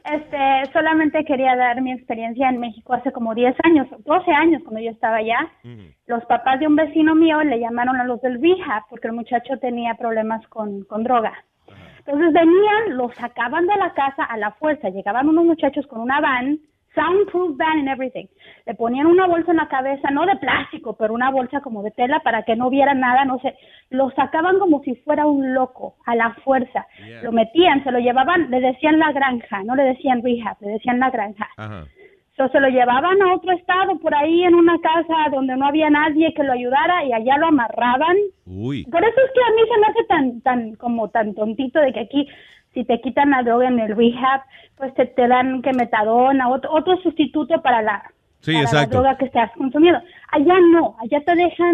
Este, 0.05 0.71
solamente 0.73 1.25
quería 1.25 1.57
dar 1.57 1.81
mi 1.81 1.91
experiencia 1.91 2.51
en 2.51 2.61
México 2.61 2.93
hace 2.93 3.11
como 3.11 3.35
10 3.35 3.57
años, 3.65 3.89
12 4.05 4.31
años 4.33 4.63
cuando 4.63 4.81
yo 4.81 4.91
estaba 4.91 5.17
allá. 5.17 5.39
Los 6.07 6.25
papás 6.27 6.61
de 6.61 6.67
un 6.67 6.77
vecino 6.77 7.15
mío 7.15 7.43
le 7.43 7.59
llamaron 7.59 7.97
a 7.97 8.05
los 8.05 8.21
del 8.21 8.41
rehab 8.41 8.83
porque 8.91 9.09
el 9.09 9.15
muchacho 9.15 9.59
tenía 9.61 9.95
problemas 9.95 10.47
con, 10.49 10.85
con 10.85 11.05
droga. 11.05 11.33
Entonces 12.07 12.35
venían, 12.35 12.99
lo 12.99 13.11
sacaban 13.15 13.67
de 13.67 13.77
la 13.77 13.95
casa 13.95 14.25
a 14.25 14.37
la 14.37 14.53
fuerza. 14.53 14.91
Llegaban 14.91 15.27
unos 15.27 15.47
muchachos 15.47 15.87
con 15.87 16.03
una 16.03 16.21
van, 16.21 16.59
soundproof 16.95 17.57
van 17.57 17.81
and 17.81 17.89
everything. 17.89 18.27
Le 18.67 18.75
ponían 18.75 19.07
una 19.07 19.27
bolsa 19.27 19.51
en 19.51 19.59
la 19.59 19.69
cabeza, 19.69 20.11
no 20.11 20.27
de 20.27 20.37
plástico, 20.37 20.97
pero 20.97 21.15
una 21.15 21.31
bolsa 21.31 21.61
como 21.61 21.83
de 21.83 21.91
tela 21.91 22.21
para 22.21 22.43
que 22.43 22.57
no 22.57 22.71
viera 22.71 22.95
nada, 22.95 23.25
no 23.25 23.39
sé. 23.41 23.57
Lo 23.91 24.11
sacaban 24.11 24.59
como 24.59 24.81
si 24.83 24.95
fuera 24.97 25.27
un 25.27 25.55
loco, 25.55 25.97
a 26.07 26.15
la 26.15 26.35
fuerza. 26.45 26.87
Lo 27.23 27.33
metían, 27.33 27.83
se 27.85 27.91
lo 27.91 27.99
llevaban, 27.99 28.51
le 28.51 28.61
decían 28.61 28.99
la 28.99 29.13
granja, 29.13 29.63
no 29.65 29.75
le 29.75 29.85
decían 29.85 30.23
rehab, 30.23 30.57
le 30.61 30.71
decían 30.71 30.99
la 30.99 31.11
granja. 31.11 31.49
Ajá. 31.57 31.85
So, 32.37 32.49
se 32.49 32.59
lo 32.59 32.69
llevaban 32.69 33.23
a 33.23 33.33
otro 33.33 33.53
estado 33.53 33.97
por 34.01 34.13
ahí 34.13 34.43
en 34.43 34.57
una 34.57 34.77
casa 34.81 35.31
donde 35.31 35.57
no 35.57 35.67
había 35.67 35.89
nadie 35.89 36.35
que 36.35 36.43
lo 36.43 36.53
ayudara 36.53 37.05
y 37.05 37.13
allá 37.13 37.39
lo 37.39 37.47
amarraban. 37.47 38.17
Uy. 38.45 38.85
Por 38.87 39.05
eso 39.05 39.21
es 39.25 39.31
que 39.33 39.41
a 39.41 39.55
mí 39.55 39.63
se 39.73 39.81
me 39.81 39.87
hace 39.87 40.05
tan, 40.09 40.41
tan, 40.41 40.75
como 40.75 41.11
tan 41.11 41.35
tontito 41.35 41.79
de 41.79 41.93
que 41.93 42.01
aquí, 42.01 42.29
si 42.75 42.85
te 42.85 43.01
quitan 43.01 43.31
la 43.31 43.43
droga 43.43 43.69
en 43.69 43.79
el 43.81 43.97
rehab, 43.97 44.43
pues 44.77 44.93
te, 44.95 45.07
te 45.07 45.27
dan 45.29 45.63
que 45.63 45.73
metadona, 45.73 46.49
otro, 46.51 46.71
otro 46.73 46.97
sustituto 47.03 47.63
para 47.63 47.81
la, 47.83 48.03
Sí, 48.41 48.53
para 48.53 48.59
la 48.65 48.69
exacto. 48.69 48.97
droga 48.97 49.17
que 49.17 49.25
estás 49.27 49.51
consumiendo. 49.57 50.01
Allá 50.33 50.55
no, 50.73 50.97
allá 51.01 51.25
te 51.25 51.35
dejan 51.35 51.73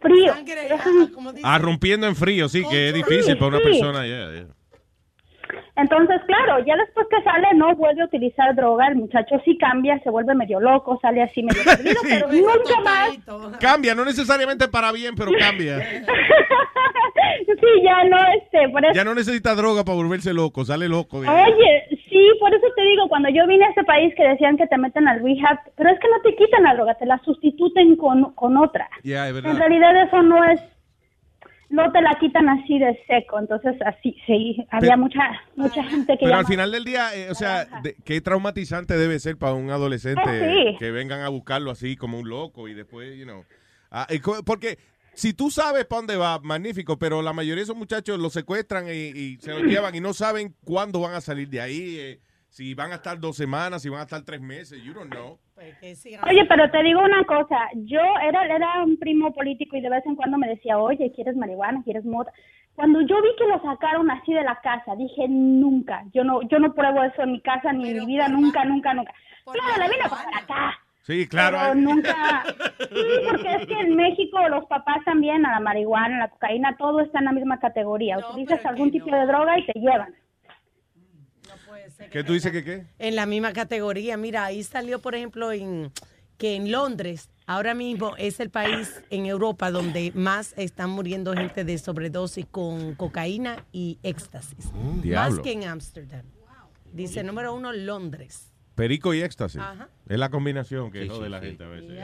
frío. 0.00 0.32
te 0.44 0.54
dejan- 0.54 1.10
Ah, 1.44 1.58
rompiendo 1.58 2.06
en 2.06 2.16
frío, 2.16 2.48
sí, 2.48 2.62
que 2.68 2.88
es 2.88 2.94
difícil 2.94 3.36
para 3.36 3.48
una 3.48 3.58
Sí. 3.58 3.64
persona. 3.64 4.06
yeah, 4.06 4.32
yeah. 4.32 4.46
Entonces, 5.76 6.20
claro, 6.26 6.64
ya 6.64 6.76
después 6.76 7.06
que 7.10 7.22
sale 7.22 7.48
no 7.54 7.74
vuelve 7.76 8.02
a 8.02 8.06
utilizar 8.06 8.54
droga, 8.54 8.88
el 8.88 8.96
muchacho 8.96 9.40
sí 9.44 9.56
cambia, 9.58 9.98
se 10.00 10.10
vuelve 10.10 10.34
medio 10.34 10.60
loco, 10.60 10.98
sale 11.00 11.22
así 11.22 11.42
medio 11.42 11.62
perdido, 11.64 12.00
pero 12.02 12.28
nunca 12.28 12.80
más. 12.84 13.58
Cambia, 13.58 13.94
no 13.94 14.04
necesariamente 14.04 14.68
para 14.68 14.92
bien, 14.92 15.14
pero 15.16 15.30
cambia. 15.38 15.78
Sí, 17.46 17.82
ya 17.82 18.04
no, 18.04 18.16
este, 18.36 18.68
por 18.70 18.84
eso. 18.84 18.94
Ya 18.94 19.04
no 19.04 19.14
necesita 19.14 19.54
droga 19.54 19.84
para 19.84 19.96
volverse 19.96 20.32
loco, 20.32 20.64
sale 20.64 20.88
loco. 20.88 21.18
Oye, 21.18 21.98
sí, 22.08 22.28
por 22.40 22.52
eso 22.52 22.66
te 22.74 22.82
digo, 22.82 23.08
cuando 23.08 23.28
yo 23.28 23.46
vine 23.46 23.64
a 23.64 23.68
este 23.68 23.84
país 23.84 24.12
que 24.16 24.24
decían 24.24 24.56
que 24.56 24.66
te 24.66 24.78
meten 24.78 25.06
al 25.06 25.22
rehab, 25.22 25.58
pero 25.76 25.90
es 25.90 26.00
que 26.00 26.08
no 26.08 26.20
te 26.22 26.34
quitan 26.34 26.64
la 26.64 26.74
droga, 26.74 26.94
te 26.94 27.06
la 27.06 27.18
sustituten 27.24 27.96
con, 27.96 28.32
con 28.34 28.56
otra. 28.56 28.88
Ya, 29.04 29.28
es 29.28 29.36
En 29.36 29.56
realidad 29.56 30.02
eso 30.02 30.22
no 30.22 30.44
es, 30.44 30.60
no 31.72 31.90
te 31.90 32.02
la 32.02 32.14
quitan 32.20 32.48
así 32.50 32.78
de 32.78 32.96
seco, 33.06 33.38
entonces 33.38 33.74
así, 33.86 34.14
sí, 34.26 34.64
había 34.70 34.96
mucha, 34.96 35.20
mucha 35.56 35.82
gente 35.84 36.18
que 36.18 36.26
Pero 36.26 36.36
al 36.36 36.46
final 36.46 36.70
del 36.70 36.84
día, 36.84 37.16
eh, 37.16 37.30
o 37.30 37.34
sea, 37.34 37.64
de- 37.82 37.96
qué 38.04 38.20
traumatizante 38.20 38.96
debe 38.96 39.18
ser 39.18 39.38
para 39.38 39.54
un 39.54 39.70
adolescente 39.70 40.22
sí. 40.22 40.76
que 40.78 40.90
vengan 40.90 41.22
a 41.22 41.30
buscarlo 41.30 41.70
así 41.70 41.96
como 41.96 42.18
un 42.18 42.28
loco 42.28 42.68
y 42.68 42.74
después, 42.74 43.18
you 43.18 43.24
know. 43.24 43.44
Ah, 43.90 44.06
porque 44.44 44.78
si 45.14 45.32
tú 45.32 45.50
sabes 45.50 45.86
para 45.86 46.00
dónde 46.00 46.16
va, 46.16 46.38
magnífico, 46.40 46.98
pero 46.98 47.22
la 47.22 47.32
mayoría 47.32 47.56
de 47.56 47.62
esos 47.64 47.76
muchachos 47.76 48.18
los 48.18 48.34
secuestran 48.34 48.86
y, 48.88 48.90
y 49.18 49.36
se 49.38 49.52
los 49.52 49.62
llevan 49.64 49.94
y 49.94 50.00
no 50.00 50.12
saben 50.12 50.54
cuándo 50.64 51.00
van 51.00 51.14
a 51.14 51.20
salir 51.22 51.48
de 51.48 51.60
ahí, 51.62 51.96
eh, 51.98 52.20
si 52.52 52.74
van 52.74 52.92
a 52.92 52.96
estar 52.96 53.18
dos 53.18 53.34
semanas, 53.34 53.80
si 53.80 53.88
van 53.88 54.00
a 54.00 54.02
estar 54.02 54.22
tres 54.22 54.42
meses, 54.42 54.82
you 54.84 54.92
don't 54.92 55.10
know. 55.10 55.38
Oye, 55.56 56.44
pero 56.46 56.70
te 56.70 56.82
digo 56.82 57.00
una 57.00 57.24
cosa, 57.24 57.56
yo 57.76 58.00
era, 58.28 58.44
era 58.44 58.82
un 58.84 58.98
primo 58.98 59.32
político 59.32 59.74
y 59.74 59.80
de 59.80 59.88
vez 59.88 60.04
en 60.04 60.16
cuando 60.16 60.36
me 60.36 60.48
decía, 60.48 60.76
oye, 60.78 61.10
¿quieres 61.14 61.34
marihuana? 61.34 61.82
¿Quieres 61.82 62.04
mota? 62.04 62.30
Cuando 62.74 63.00
yo 63.00 63.22
vi 63.22 63.28
que 63.38 63.46
lo 63.46 63.58
sacaron 63.62 64.10
así 64.10 64.34
de 64.34 64.44
la 64.44 64.60
casa, 64.60 64.94
dije, 64.96 65.28
nunca, 65.28 66.04
yo 66.12 66.24
no 66.24 66.42
yo 66.42 66.58
no 66.58 66.74
pruebo 66.74 67.02
eso 67.04 67.22
en 67.22 67.32
mi 67.32 67.40
casa 67.40 67.72
ni 67.72 67.88
en 67.88 68.00
mi 68.00 68.06
vida, 68.06 68.28
nunca, 68.28 68.66
nunca, 68.66 68.92
nunca. 68.92 69.14
Claro, 69.44 69.78
la 69.78 69.88
vine 69.88 70.02
a 70.04 70.08
pasar 70.10 70.34
acá. 70.34 70.78
Sí, 71.04 71.26
claro. 71.26 71.58
Pero 71.58 71.74
nunca, 71.74 72.44
sí, 72.78 73.04
porque 73.30 73.48
es 73.48 73.66
que 73.66 73.80
en 73.80 73.96
México 73.96 74.38
los 74.50 74.66
papás 74.66 74.98
también, 75.06 75.46
a 75.46 75.52
la 75.52 75.60
marihuana, 75.60 76.16
a 76.16 76.20
la 76.20 76.28
cocaína, 76.28 76.76
todo 76.76 77.00
está 77.00 77.18
en 77.20 77.24
la 77.24 77.32
misma 77.32 77.58
categoría. 77.58 78.18
Utilizas 78.18 78.64
algún 78.66 78.90
tipo 78.90 79.10
de 79.10 79.26
droga 79.26 79.58
y 79.58 79.64
te 79.64 79.80
llevan. 79.80 80.14
¿Qué 82.10 82.24
tú 82.24 82.32
dices 82.32 82.52
que 82.52 82.64
qué? 82.64 82.86
En 82.98 83.16
la 83.16 83.26
misma 83.26 83.52
categoría. 83.52 84.16
Mira, 84.16 84.44
ahí 84.44 84.62
salió, 84.62 85.00
por 85.00 85.14
ejemplo, 85.14 85.52
en, 85.52 85.92
que 86.38 86.56
en 86.56 86.70
Londres 86.72 87.30
ahora 87.46 87.74
mismo 87.74 88.16
es 88.16 88.40
el 88.40 88.50
país 88.50 89.02
en 89.10 89.26
Europa 89.26 89.70
donde 89.70 90.12
más 90.14 90.54
están 90.56 90.90
muriendo 90.90 91.34
gente 91.34 91.64
de 91.64 91.78
sobredosis 91.78 92.46
con 92.50 92.94
cocaína 92.94 93.64
y 93.72 93.98
éxtasis. 94.02 94.72
Más 94.72 95.02
Diablo. 95.02 95.42
que 95.42 95.52
en 95.52 95.64
Ámsterdam. 95.64 96.24
Dice 96.92 97.22
número 97.22 97.54
uno, 97.54 97.72
Londres. 97.72 98.51
Perico 98.74 99.12
y 99.12 99.20
éxtasis. 99.20 99.60
Ajá. 99.60 99.88
Es 100.08 100.18
la 100.18 100.30
combinación 100.30 100.90
que 100.90 101.02
Sí, 101.02 101.08
jode 101.08 101.24
sí, 101.26 101.30
la 101.30 101.40
sí. 101.40 101.46
gente 101.46 101.64
a 101.64 101.68
veces. 101.68 102.00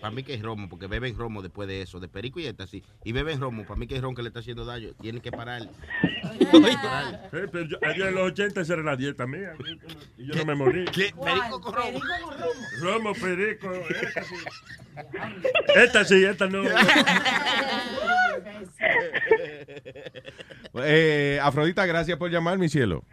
Para 0.00 0.14
mí 0.14 0.22
que 0.22 0.34
es 0.34 0.42
romo, 0.42 0.68
porque 0.68 0.86
beben 0.86 1.16
romo 1.16 1.42
después 1.42 1.68
de 1.68 1.82
eso, 1.82 1.98
de 2.00 2.08
perico 2.08 2.38
y 2.40 2.46
éxtasis. 2.46 2.82
Y 3.04 3.12
beben 3.12 3.40
romo, 3.40 3.64
para 3.64 3.76
mí 3.78 3.86
que 3.86 3.96
es 3.96 4.02
ron 4.02 4.14
que 4.14 4.22
le 4.22 4.28
está 4.28 4.40
haciendo 4.40 4.64
daño. 4.64 4.90
Tienen 5.00 5.20
que 5.20 5.32
parar. 5.32 5.68
Pero 7.30 7.62
yo, 7.62 7.76
yo 7.96 8.06
en 8.08 8.14
los 8.14 8.30
80 8.32 8.60
esa 8.60 8.74
era 8.74 8.82
la 8.82 8.96
dieta 8.96 9.26
mía. 9.26 9.52
Y 10.16 10.26
yo 10.26 10.34
no 10.36 10.44
me 10.44 10.54
morí. 10.54 10.84
Perico 10.84 11.60
con 11.60 11.74
romo. 11.74 12.00
Romo, 12.80 13.12
perico, 13.14 13.72
éxtasis. 14.02 14.44
Esta 15.74 16.04
sí, 16.04 16.24
esta 16.24 16.46
no. 16.46 16.62
Eh, 20.74 21.38
Afrodita, 21.42 21.84
gracias 21.86 22.16
por 22.18 22.30
llamar, 22.30 22.58
mi 22.58 22.68
cielo. 22.68 23.04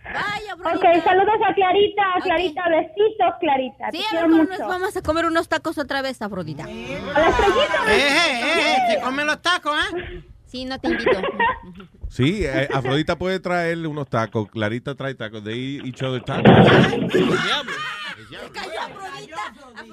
Ok, 0.60 1.04
saludos 1.04 1.36
a 1.48 1.54
Clarita, 1.54 2.04
Clarita, 2.24 2.62
besitos, 2.70 3.34
Clarita. 3.40 3.92
Sí, 3.92 4.04
a 4.16 4.28
nos 4.28 4.58
vamos 4.60 4.96
a 4.98 5.02
comer 5.02 5.26
unos 5.26 5.48
tacos 5.48 5.78
otra 5.78 6.02
vez, 6.02 6.22
Afrodita. 6.22 6.64
A 6.64 6.68
la 6.68 7.30
estrellita. 7.30 7.86
Eh, 7.88 7.98
eh, 7.98 8.42
eh, 8.44 8.78
te 8.96 9.02
comen 9.02 9.26
los 9.26 9.42
tacos, 9.42 9.78
¿eh? 9.94 10.22
Sí, 10.46 10.66
no 10.66 10.80
te 10.80 10.90
invito. 10.90 11.12
Sí, 12.10 12.44
eh, 12.44 12.68
Afrodita 12.74 13.16
puede 13.20 13.40
traerle 13.40 13.88
unos 13.88 14.10
tacos, 14.10 14.50
Clarita 14.50 14.96
trae 14.96 15.14
tacos, 15.14 15.44
de 15.44 15.56
each 15.56 16.02
other 16.02 16.24
tacos. 16.24 16.52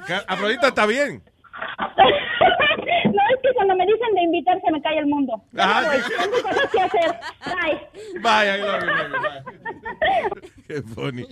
Ca- 0.07 0.25
Afrodita 0.27 0.69
está 0.69 0.87
bien. 0.87 1.23
Cuando 3.67 3.85
me 3.85 3.93
dicen 3.93 4.15
de 4.15 4.23
invitar 4.23 4.61
se 4.65 4.71
me 4.71 4.81
cae 4.81 4.99
el 4.99 5.07
mundo. 5.07 5.43
Ya 5.53 5.79
Ah, 5.79 5.81
me 5.83 5.89
voy, 5.89 6.03
sí. 6.03 6.13
tengo 6.23 6.41
cosas 6.43 6.71
que 6.71 6.81
hacer. 6.81 7.15
Bye. 7.47 8.21
Vaya, 8.21 8.57
I 8.57 8.61
love 8.61 8.81
you, 8.81 8.87
baby, 8.87 9.13
bye. 9.25 10.51
Qué 10.69 10.83
funny. 10.83 11.25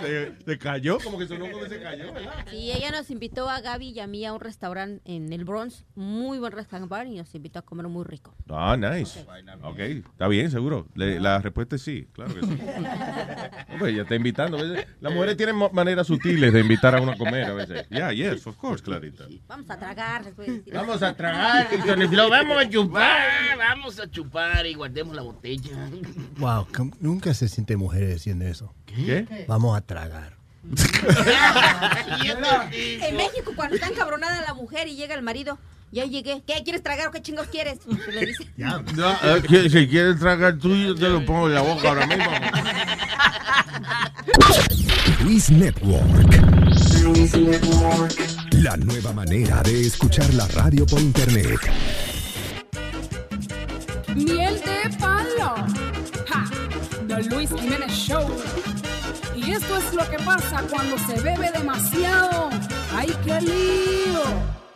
Se, 0.00 0.32
se 0.44 0.58
cayó, 0.58 0.98
como 1.00 1.18
que 1.18 1.26
sonó 1.26 1.50
como 1.50 1.62
que 1.64 1.68
se 1.68 1.80
cayó, 1.82 2.12
¿verdad? 2.12 2.46
Sí, 2.50 2.70
ella 2.72 2.90
nos 2.90 3.10
invitó 3.10 3.48
a 3.48 3.60
Gaby 3.60 3.90
y 3.90 4.00
a 4.00 4.06
mí 4.06 4.24
a 4.24 4.32
un 4.32 4.40
restaurante 4.40 5.00
en 5.04 5.32
el 5.32 5.44
Bronx, 5.44 5.84
muy 5.94 6.38
buen 6.38 6.52
restaurante, 6.52 7.08
y 7.12 7.16
nos 7.18 7.34
invitó 7.34 7.58
a 7.58 7.62
comer 7.62 7.88
muy 7.88 8.04
rico. 8.04 8.34
Ah, 8.48 8.76
nice. 8.76 9.24
Ok, 9.62 9.78
está 9.78 10.28
bien, 10.28 10.50
seguro. 10.50 10.86
Le- 10.94 11.20
la 11.20 11.38
respuesta 11.40 11.76
es 11.76 11.82
sí, 11.82 12.08
claro 12.12 12.34
que 12.34 12.46
sí. 12.46 12.58
Pues 13.78 13.94
ya 13.94 14.02
está 14.02 14.14
invitando. 14.14 14.58
a 14.58 14.62
veces 14.62 14.86
Las 15.00 15.12
mujeres 15.12 15.36
tienen 15.36 15.56
maneras 15.72 16.06
sutiles 16.06 16.52
de 16.52 16.60
invitar 16.60 16.94
a 16.96 17.00
uno 17.00 17.12
a 17.12 17.16
comer 17.16 17.44
a 17.44 17.54
veces. 17.54 17.86
Yeah, 17.90 18.12
yes, 18.12 18.46
of 18.46 18.56
course, 18.56 18.82
Clarita. 18.82 19.26
Vamos 19.46 19.70
a 19.70 19.78
tragar. 19.78 20.22
a 20.26 20.30
decir. 20.30 20.64
Vamos 20.72 21.02
a 21.02 21.14
tragar 21.14 21.68
y 21.72 22.08
flow 22.08 22.30
vamos 22.30 22.58
a 22.58 22.68
chupar. 22.68 23.58
Vamos 23.58 24.00
a 24.00 24.10
chupar 24.10 24.66
y 24.66 24.74
guardemos 24.74 25.14
la 25.14 25.22
botella. 25.22 25.90
Wow, 26.38 26.66
nunca 27.00 27.34
se 27.34 27.48
siente 27.48 27.76
mujer 27.76 28.14
diciendo 28.14 28.44
eso. 28.46 28.74
¿Qué? 28.94 29.44
Vamos 29.48 29.76
a 29.76 29.80
tragar. 29.80 30.36
En 33.00 33.16
México, 33.16 33.52
cuando 33.56 33.76
está 33.76 33.88
encabronada 33.88 34.40
la 34.42 34.54
mujer 34.54 34.86
y 34.88 34.96
llega 34.96 35.14
el 35.14 35.22
marido, 35.22 35.58
ya 35.92 36.04
llegué. 36.04 36.42
¿Qué 36.46 36.62
quieres 36.64 36.82
tragar 36.82 37.08
o 37.08 37.10
qué 37.10 37.22
chingos 37.22 37.46
quieres? 37.48 37.78
Se 38.04 38.12
le 38.12 38.26
dice. 38.26 38.44
No, 38.56 38.76
eh, 39.22 39.42
que- 39.48 39.70
si 39.70 39.88
quieres 39.88 40.18
tragar 40.18 40.58
tuyo, 40.58 40.94
te 40.94 41.08
lo 41.08 41.24
pongo 41.24 41.48
en 41.48 41.54
la 41.54 41.62
boca 41.62 41.88
ahora 41.88 42.06
mismo. 42.06 42.24
Luis 45.24 45.50
Network. 45.50 46.34
La 48.52 48.76
nueva 48.76 49.12
manera 49.12 49.62
de 49.62 49.86
escuchar 49.86 50.32
la 50.34 50.46
radio 50.48 50.84
por 50.86 51.00
internet. 51.00 51.58
Miel 54.14 54.60
de 54.60 54.96
palo. 54.98 55.54
Ja, 56.28 56.44
The 57.06 57.22
Luis 57.34 57.50
Jiménez 57.58 57.92
Show. 57.92 58.28
Esto 59.60 59.76
es 59.76 59.92
lo 59.92 60.08
que 60.08 60.18
pasa 60.18 60.62
cuando 60.70 60.96
se 60.98 61.20
bebe 61.20 61.50
demasiado. 61.50 62.48
¡Ay, 62.94 63.12
qué 63.24 63.40
lío! 63.40 64.22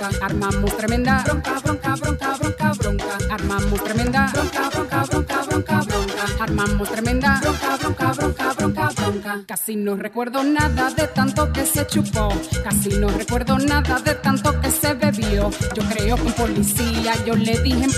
bronca. 0.00 0.24
Armamos 0.24 0.76
tremenda 0.76 1.22
bronca, 1.24 1.58
bronca, 1.60 1.94
bronca, 1.96 2.36
bronca, 2.36 2.72
bronca. 2.72 3.18
Armamos 3.30 3.84
tremenda 3.84 4.30
bronca, 4.32 4.70
bronca, 4.70 5.04
bronca, 5.04 5.42
bronca, 5.42 5.80
bronca. 5.80 6.24
Armamos 6.40 6.90
tremenda 6.90 7.40
bronca, 7.40 7.76
bronca, 7.76 8.12
bronca, 8.12 8.52
bronca, 8.54 8.88
bronca. 8.96 9.42
Casi 9.46 9.76
no 9.76 9.96
recuerdo 9.96 10.42
nada 10.44 10.90
de 10.90 11.06
tanto 11.08 11.52
que 11.52 11.66
se 11.66 11.86
chupó. 11.86 12.28
Casi 12.64 12.90
no 12.90 13.08
recuerdo 13.08 13.58
nada 13.58 13.98
de 14.00 14.14
tanto 14.14 14.60
que 14.60 14.70
se 14.70 14.94
bebió. 14.94 15.50
Yo 15.74 15.82
creo 15.88 16.16
que 16.16 16.22
un 16.22 16.32
policía 16.32 17.14
yo 17.24 17.34
le 17.34 17.58
dije 17.60 17.88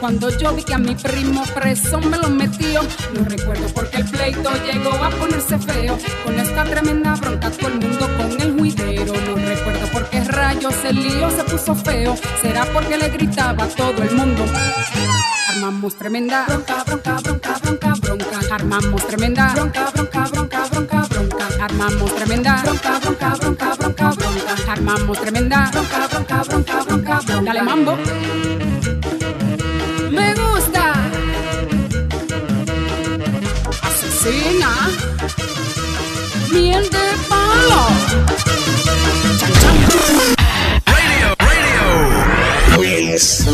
cuando 0.00 0.28
yo 0.30 0.54
vi 0.54 0.62
que 0.64 0.74
a 0.74 0.78
mi 0.78 0.94
primo 0.94 1.44
preso 1.54 1.98
me 2.00 2.18
lo 2.18 2.28
metió. 2.28 2.82
No 3.14 3.24
recuerdo 3.24 3.66
porque 3.74 3.98
el 3.98 4.04
pleito 4.06 4.50
llegó 4.66 4.92
a 4.92 5.10
ponerse 5.10 5.58
feo. 5.58 5.96
Con 6.24 6.38
esta 6.38 6.64
tremenda 6.64 7.14
bronca 7.14 7.50
todo 7.50 7.68
el 7.68 7.80
mundo 7.80 8.08
con 8.16 8.40
el 8.40 8.51
rayos 10.62 10.84
el 10.84 10.96
lío 10.96 11.30
se 11.30 11.44
puso 11.44 11.74
feo. 11.74 12.16
Será 12.40 12.64
porque 12.72 12.96
le 12.96 13.08
gritaba 13.08 13.64
a 13.64 13.68
todo 13.68 14.02
el 14.02 14.14
mundo. 14.14 14.44
Armamos 15.50 15.96
tremenda 15.96 16.44
bronca, 16.46 16.84
bronca, 16.84 17.20
bronca, 17.22 17.58
bronca, 17.62 17.94
bronca. 18.00 18.54
Armamos 18.54 19.06
tremenda 19.06 19.52
bronca, 19.54 19.90
bronca, 19.92 20.28
bronca, 20.30 20.68
bronca, 20.70 21.06
bronca. 21.08 21.64
Armamos 21.64 22.14
tremenda 22.14 22.62
bronca, 22.62 22.98
bronca, 23.00 23.34
bronca, 23.36 23.74
bronca, 23.76 24.10
bronca. 24.10 24.72
Armamos 24.72 25.20
tremenda 25.20 25.70
bronca, 25.72 26.08
bronca, 26.08 26.42
bronca, 26.44 26.84
bronca, 26.84 27.20
bronca. 27.20 27.42
Dale 27.42 27.62
mambo. 27.62 27.96
Me 30.10 30.34
gusta. 30.34 30.94
Asesina. 33.82 34.70
Miel 36.52 36.88
de 36.90 37.06
palo. 37.28 37.86
Chan, 39.38 39.52
chan. 39.60 40.41
Luis. 43.12 43.44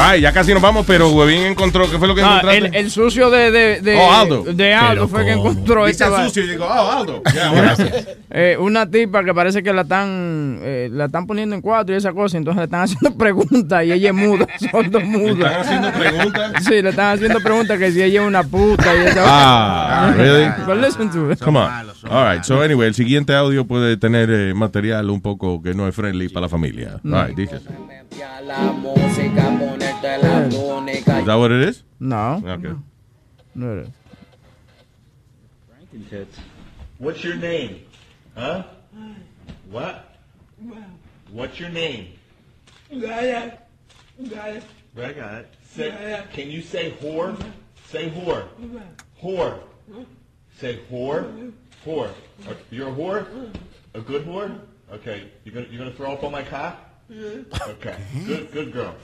Ay, 0.00 0.20
ya 0.20 0.32
casi 0.32 0.52
nos 0.52 0.60
vamos, 0.60 0.84
pero 0.86 1.08
Huevín 1.10 1.42
encontró. 1.44 1.88
¿Qué 1.90 1.98
fue 1.98 2.08
lo 2.08 2.14
que 2.14 2.20
encontraste? 2.20 2.58
el, 2.58 2.74
el 2.74 2.90
sucio 2.90 3.30
de, 3.30 3.50
de, 3.50 3.80
de, 3.80 3.96
Oh, 3.96 4.12
Aldo. 4.12 4.42
de 4.42 4.74
Aldo 4.74 4.88
Pero 5.06 5.08
fue 5.08 5.24
que 5.24 5.32
encontró 5.32 5.86
Dice 5.86 6.04
esta 6.04 6.08
va- 6.10 6.24
sucio 6.24 6.44
y 6.44 6.48
digo, 6.48 6.66
oh, 6.66 6.90
Aldo. 6.90 7.22
Ya, 7.34 7.52
gracias. 7.52 8.08
Eh, 8.30 8.56
una 8.58 8.90
tipa 8.90 9.24
que 9.24 9.32
parece 9.32 9.62
que 9.62 9.72
la 9.72 9.82
están 9.82 10.58
eh, 10.62 10.88
la 10.92 11.04
están 11.06 11.26
poniendo 11.26 11.54
en 11.54 11.62
cuatro 11.62 11.94
y 11.94 11.98
esa 11.98 12.12
cosa, 12.12 12.36
entonces 12.36 12.58
le 12.58 12.64
están 12.64 12.82
haciendo 12.82 13.14
preguntas 13.18 13.84
y 13.84 13.92
ella 13.92 14.08
es 14.10 14.14
muda, 14.14 14.46
sordo 14.70 15.00
muda. 15.00 15.46
están 15.48 15.60
haciendo 15.60 15.92
preguntas? 15.92 16.64
Sí, 16.64 16.82
le 16.82 16.88
están 16.90 17.14
haciendo 17.14 17.40
preguntas 17.40 17.78
que 17.78 17.92
si 17.92 18.02
ella 18.02 18.20
es 18.22 18.26
una 18.26 18.42
puta 18.42 18.94
y 18.94 19.06
esa 19.06 19.22
Ah, 19.26 20.12
really? 20.16 20.50
But 20.66 20.76
listen 20.84 21.10
to 21.12 21.30
it. 21.32 21.38
Come 21.40 21.58
on. 21.58 21.70
All 22.10 22.24
right. 22.34 22.42
So, 22.44 22.62
anyway, 22.62 22.88
el 22.88 22.94
siguiente 22.94 23.34
audio 23.34 23.64
puede 23.64 23.96
tener 23.96 24.28
eh, 24.30 24.52
material 24.54 25.08
un 25.08 25.20
poco 25.22 25.62
que 25.62 25.72
no 25.72 25.86
es 25.88 25.94
friendly 25.94 26.28
para 26.28 26.42
la 26.46 26.48
familia. 26.48 27.00
All 27.04 27.26
right, 27.28 27.36
dice. 27.36 27.60
La 28.46 28.58
música, 28.72 29.42
ponerte 30.18 30.22
la 30.22 30.48
túnica. 30.48 31.20
Is 31.20 31.26
that 31.26 31.34
what 31.34 31.52
it 31.52 31.68
is? 31.68 31.82
No. 32.00 32.42
Okay. 32.44 32.74
No 33.54 33.78
it 33.78 33.86
is. 33.86 33.90
What's 36.98 37.22
your 37.24 37.36
name? 37.36 37.80
Huh? 38.36 38.64
What? 39.70 40.16
What's 41.30 41.60
your 41.60 41.68
name? 41.70 42.08
Gaia. 42.90 43.52
Gaia. 44.28 44.60
I 44.96 45.12
got 45.12 45.34
it. 45.34 45.54
Say, 45.74 46.24
can 46.32 46.50
you 46.50 46.62
say 46.62 46.92
whore? 47.00 47.36
Say 47.88 48.10
whore. 48.10 48.46
Whore. 49.22 49.58
Say 50.58 50.80
whore. 50.90 51.52
Whore. 51.84 52.10
You're 52.70 52.88
a 52.88 52.92
whore? 52.92 53.50
A 53.94 54.00
good 54.00 54.24
whore? 54.24 54.58
Okay. 54.92 55.30
You're 55.44 55.54
gonna 55.54 55.66
you're 55.70 55.78
gonna 55.78 55.94
throw 55.96 56.12
up 56.12 56.24
on 56.24 56.32
my 56.32 56.42
cock? 56.42 56.78
Okay. 57.10 57.96
Good 58.26 58.52
good 58.52 58.72
girl. 58.72 58.94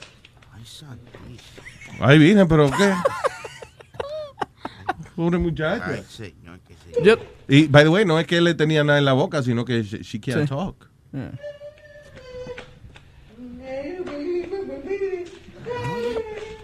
Ay, 1.99 2.19
virgen, 2.19 2.47
pero 2.47 2.69
¿qué? 2.71 2.93
Pobre 5.15 5.37
muchacha. 5.37 5.85
Ay, 5.87 6.03
señor, 6.07 6.59
que 6.61 6.73
sí. 6.73 6.91
Yo- 7.03 7.17
Y, 7.47 7.67
by 7.67 7.83
the 7.83 7.89
way, 7.89 8.05
no 8.05 8.17
es 8.19 8.25
que 8.25 8.37
él 8.37 8.45
le 8.45 8.53
tenía 8.53 8.83
nada 8.83 8.97
en 8.99 9.05
la 9.05 9.13
boca, 9.13 9.43
sino 9.43 9.65
que 9.65 9.83
she, 9.83 9.99
she 10.03 10.19
can't 10.19 10.43
Sí. 10.43 10.47
talk. 10.47 10.87
Yeah. 11.11 11.31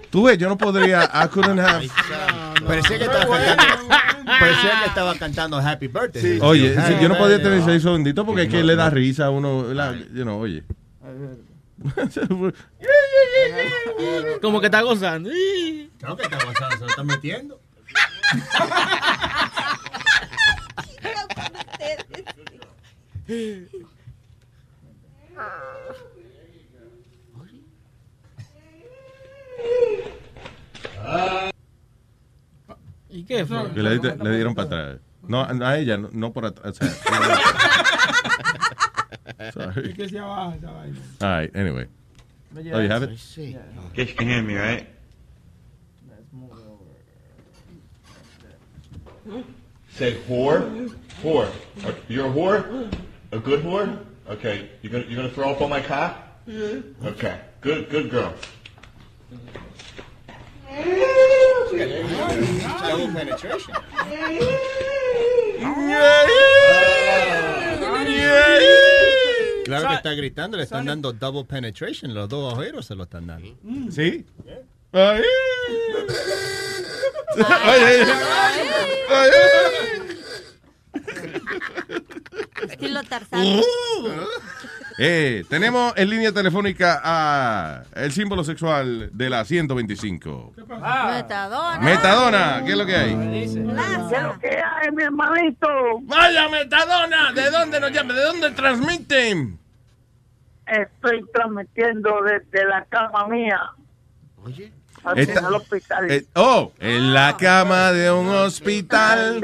Tú 0.09 0.23
ves, 0.23 0.37
yo 0.37 0.47
no 0.47 0.57
podría, 0.57 1.03
I 1.13 1.27
couldn't 1.27 1.59
have... 1.59 1.85
Parecía 2.65 2.97
que 2.97 3.03
estaba 3.05 3.37
cantando. 3.37 3.87
Parecía 4.25 4.71
que 4.81 4.85
estaba 4.87 5.15
cantando 5.15 5.57
Happy 5.57 5.87
Birthday. 5.87 6.39
Oye, 6.41 6.77
Happy 6.77 6.93
sí, 6.93 6.99
yo 7.01 7.09
no 7.09 7.17
podía 7.17 7.41
tener 7.41 7.63
sexo 7.63 7.93
bendito 7.93 8.25
porque 8.25 8.43
es 8.43 8.49
que 8.49 8.63
le 8.63 8.75
da 8.75 8.89
risa 8.89 9.25
a 9.25 9.29
uno, 9.29 9.73
la- 9.73 9.93
you 10.13 10.23
know, 10.23 10.39
oye. 10.39 10.63
Como 14.41 14.59
que 14.59 14.65
está 14.67 14.81
gozando. 14.81 15.29
Claro 15.99 16.17
que 16.17 16.23
está 16.23 16.43
gozando, 16.43 16.75
se 16.77 16.81
lo 16.81 16.87
está 16.87 17.03
metiendo. 17.03 17.61
¿Y 33.09 33.23
qué 33.23 33.45
fue? 33.45 33.71
Que 33.73 33.81
le, 33.81 33.97
le 33.97 34.35
dieron 34.35 34.53
para 34.55 34.67
atrás. 34.67 34.97
No, 35.27 35.43
a 35.43 35.77
ella, 35.77 35.97
no, 35.97 36.09
no 36.11 36.31
por 36.31 36.45
atrás. 36.45 36.71
o 36.71 36.73
sea, 36.73 36.87
Sorry. 39.53 39.93
Que 39.93 40.07
se 40.09 40.17
abaja 40.19 40.55
esa 40.57 40.67
vaina. 40.71 40.99
All 41.21 41.29
right, 41.29 41.51
anyway. 41.55 41.85
Oh, 42.55 42.79
you 42.79 42.89
have 42.89 43.03
it? 43.03 43.09
Guess 43.93 44.09
you 44.09 44.15
can 44.15 44.27
hear 44.27 44.41
me, 44.41 44.55
right? 44.55 44.87
Say 49.91 50.15
whore. 50.27 50.89
Whore. 51.21 51.49
Uh, 51.83 51.91
You're 52.07 52.27
a 52.27 52.29
whore? 52.29 52.93
A 53.31 53.39
good 53.39 53.63
whore? 53.63 54.05
Okay. 54.29 54.69
You're 54.81 54.91
gonna 54.91 55.05
you're 55.05 55.17
gonna 55.17 55.33
throw 55.33 55.49
up 55.51 55.61
on 55.61 55.69
my 55.69 55.81
cock? 55.81 56.17
Okay. 56.47 57.39
Good 57.61 57.89
good 57.89 58.09
girl. 58.09 58.33
Double 62.87 63.07
penetration. 63.11 63.75
Claro 69.65 69.89
que 69.89 69.95
está 69.95 70.13
gritando, 70.13 70.57
le 70.57 70.63
están 70.63 70.85
dando 70.85 71.11
double 71.13 71.43
penetration, 71.43 72.13
los 72.13 72.29
dos 72.29 72.53
agujeros 72.53 72.85
se 72.85 72.95
lo 72.95 73.03
están 73.03 73.27
dando. 73.27 73.57
¿Sí? 73.91 74.25
Ay. 74.93 75.21
Ay, 77.37 78.03
ay, 79.09 79.29
Estilo 82.69 83.03
Tarzán. 83.03 83.61
Eh, 84.99 85.45
tenemos 85.47 85.93
en 85.95 86.09
línea 86.09 86.31
telefónica 86.31 86.99
a 87.03 87.83
el 87.93 88.11
símbolo 88.11 88.43
sexual 88.43 89.09
de 89.13 89.29
la 89.29 89.45
125. 89.45 90.53
Metadona. 90.57 91.79
Metadona, 91.79 92.61
¿qué 92.65 92.71
es 92.71 92.77
lo 92.77 92.85
que 92.85 92.95
hay? 92.95 93.15
¿Qué 93.15 93.43
es 93.43 93.55
lo 93.55 94.39
que 94.39 94.49
hay, 94.49 94.91
mi 94.91 95.03
hermanito? 95.03 95.67
Vaya, 96.01 96.49
Metadona, 96.49 97.31
¿de 97.31 97.49
dónde 97.51 97.79
nos 97.79 97.91
llama? 97.91 98.13
¿De 98.13 98.23
dónde 98.23 98.49
transmiten? 98.51 99.59
Estoy 100.65 101.23
transmitiendo 101.31 102.21
desde 102.23 102.65
la 102.65 102.83
cama 102.85 103.27
mía. 103.27 103.59
Oye. 104.43 104.73
Esta- 105.15 105.39
en 105.39 105.45
el 105.45 105.53
hospital. 105.53 106.11
Eh, 106.11 106.25
oh, 106.35 106.73
en 106.79 107.13
la 107.13 107.37
cama 107.37 107.91
de 107.93 108.11
un 108.11 108.27
hospital, 108.29 109.41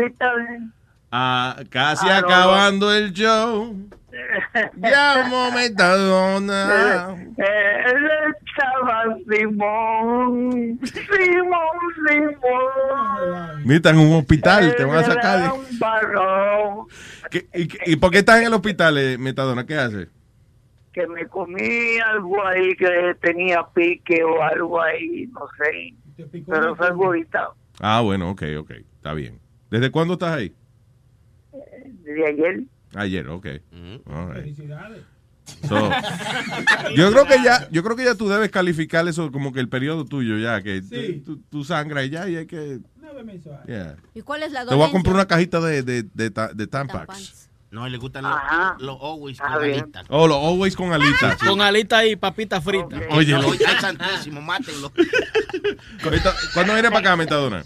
ah, 1.12 1.56
casi 1.70 2.10
Ah, 2.10 2.18
acabando 2.18 2.92
el 2.92 3.14
show. 3.14 3.74
Llamo 4.76 5.52
Metadona. 5.52 7.16
Eh, 7.38 7.84
Él 7.86 8.08
estaba 8.46 9.06
Simón, 9.30 10.80
Simón, 10.84 11.78
Simón. 12.08 13.64
Mira, 13.66 13.90
en 13.90 13.98
un 13.98 14.14
hospital, 14.20 14.76
te 14.76 14.84
van 14.84 14.98
a 14.98 15.04
sacar. 15.04 15.40
Era 15.40 15.52
de- 15.54 15.58
un 15.60 15.80
varón 15.80 16.86
¿Qué- 17.32 17.48
y, 17.54 17.92
y 17.94 17.96
por 17.96 18.12
qué 18.12 18.20
estás 18.20 18.40
en 18.42 18.48
el 18.48 18.54
hospital, 18.54 18.98
eh, 18.98 19.18
Metadona? 19.18 19.66
¿Qué 19.66 19.76
haces? 19.76 20.08
que 20.92 21.08
me 21.08 21.26
comí 21.26 21.98
algo 22.06 22.46
ahí 22.46 22.76
que 22.76 23.16
tenía 23.20 23.66
pique 23.74 24.24
o 24.24 24.44
algo 24.44 24.80
ahí, 24.80 25.28
no 25.34 25.48
sé. 25.58 25.96
Pero 26.48 26.76
salgo 26.78 27.06
ahorita, 27.06 27.50
Ah, 27.80 28.02
bueno, 28.02 28.30
ok, 28.30 28.44
ok, 28.60 28.72
está 28.98 29.16
bien. 29.16 29.40
¿Desde 29.72 29.90
cuándo 29.90 30.14
estás 30.14 30.36
ahí? 30.38 30.54
desde 32.04 32.28
ayer. 32.28 32.60
Ayer, 32.96 33.28
ok. 33.28 33.48
All 34.08 34.34
right. 34.34 34.58
So, 35.68 35.76
yo 36.96 37.12
creo 37.12 37.26
que 37.26 37.44
ya, 37.44 37.68
yo 37.70 37.84
creo 37.84 37.96
que 37.98 38.06
ya 38.06 38.16
tú 38.16 38.30
debes 38.30 38.50
calificar 38.50 39.06
eso 39.08 39.30
como 39.32 39.52
que 39.52 39.60
el 39.60 39.68
periodo 39.68 40.06
tuyo 40.06 40.38
ya, 40.38 40.62
que 40.62 40.82
Sí. 40.82 41.22
tú, 41.26 41.42
tú 41.50 41.66
sangras 41.66 42.06
y 42.06 42.10
ya 42.12 42.30
y 42.30 42.38
hay 42.38 42.46
que, 42.48 42.80
yeah. 43.68 43.98
¿Y 44.14 44.22
cuál 44.22 44.44
es 44.44 44.52
la 44.54 44.66
Te 44.66 44.74
voy 44.74 44.88
a 44.88 44.92
comprar 44.92 45.16
una 45.16 45.26
cajita 45.28 45.60
de, 45.60 45.84
de, 45.84 46.04
de, 46.04 46.30
de 46.30 46.68
Tampax. 46.68 47.50
No, 47.72 47.90
le 47.90 47.98
gustan 47.98 48.24
los, 48.24 48.32
los 48.82 48.98
always 49.02 49.40
con 49.40 49.52
alitas. 49.52 50.06
Oh, 50.10 50.28
los 50.28 50.38
always 50.38 50.76
con 50.76 50.94
alitas. 50.94 51.38
sí. 51.40 51.48
Con 51.48 51.60
alitas 51.60 52.06
y 52.06 52.16
papitas 52.16 52.64
fritas. 52.64 53.02
Oye, 53.10 53.34
No, 53.34 53.42
lo- 53.42 53.52
ay, 53.52 53.58
santísimo, 53.82 54.42
mátenlo. 54.42 54.92
¿cuándo 56.54 56.74
viene 56.74 56.90
para 56.90 57.00
acá, 57.00 57.16
Metadona? 57.16 57.64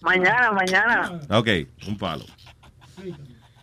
Mañana, 0.00 0.52
mañana. 0.52 1.20
Ok, 1.28 1.48
un 1.86 1.98
palo. 1.98 2.24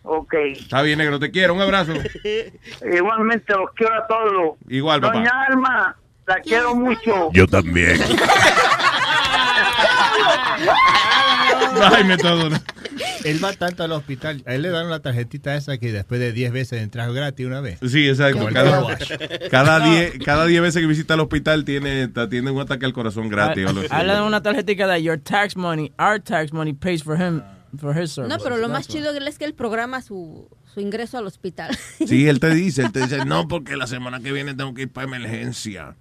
Ok. 0.04 0.34
Está 0.34 0.82
bien, 0.82 0.98
negro, 0.98 1.18
te 1.18 1.30
quiero, 1.30 1.54
un 1.54 1.62
abrazo. 1.62 1.94
Igualmente 2.94 3.54
los 3.54 3.70
quiero 3.74 3.94
a 3.94 4.06
todos. 4.06 4.58
Igual, 4.68 5.00
papá. 5.00 5.14
Doña 5.14 5.30
Alma, 5.48 5.96
la 6.26 6.40
quiero 6.40 6.74
mucho. 6.76 7.30
Yo 7.32 7.46
también. 7.46 7.98
Ay, 11.82 12.04
Metadona. 12.04 12.62
Él 13.24 13.42
va 13.42 13.52
tanto 13.54 13.82
al 13.82 13.92
hospital. 13.92 14.42
A 14.46 14.54
él 14.54 14.62
le 14.62 14.68
dan 14.68 14.90
la 14.90 15.00
tarjetita 15.00 15.56
esa 15.56 15.78
que 15.78 15.92
después 15.92 16.20
de 16.20 16.32
10 16.32 16.52
veces 16.52 16.82
entras 16.82 17.12
gratis 17.12 17.46
una 17.46 17.60
vez. 17.60 17.78
Sí, 17.88 18.06
exacto. 18.06 18.46
Cada, 18.52 18.70
car 18.70 18.82
wash. 18.82 19.12
cada, 19.50 19.80
diez, 19.80 20.12
cada 20.24 20.44
diez 20.44 20.60
veces 20.60 20.82
que 20.82 20.86
visita 20.86 21.14
el 21.14 21.20
hospital 21.20 21.64
tiene, 21.64 22.08
te 22.08 22.20
atiende 22.20 22.50
un 22.50 22.60
ataque 22.60 22.84
al 22.84 22.92
corazón 22.92 23.30
gratis. 23.30 23.64
o 23.64 23.68
algo 23.70 23.80
así. 23.80 23.88
A 23.90 24.02
él 24.02 24.08
le 24.08 24.12
dan 24.12 24.24
una 24.24 24.42
tarjetita 24.42 24.86
de 24.86 25.02
your 25.02 25.18
tax 25.18 25.56
money, 25.56 25.90
our 25.98 26.20
tax 26.20 26.52
money 26.52 26.74
pays 26.74 27.02
for 27.02 27.16
him, 27.16 27.42
for. 27.78 27.94
No, 28.28 28.38
pero 28.38 28.56
lo 28.56 28.68
más 28.68 28.88
chido 28.88 29.10
es 29.12 29.38
que 29.38 29.44
él 29.44 29.54
programa 29.54 30.02
su, 30.02 30.48
su 30.72 30.80
ingreso 30.80 31.18
al 31.18 31.26
hospital. 31.26 31.76
Sí, 32.06 32.26
él 32.28 32.40
te 32.40 32.50
dice, 32.54 32.82
él 32.82 32.92
te 32.92 33.00
dice, 33.00 33.24
no, 33.24 33.48
porque 33.48 33.76
la 33.76 33.86
semana 33.86 34.20
que 34.20 34.32
viene 34.32 34.54
tengo 34.54 34.74
que 34.74 34.82
ir 34.82 34.88
para 34.90 35.06
emergencia. 35.06 35.96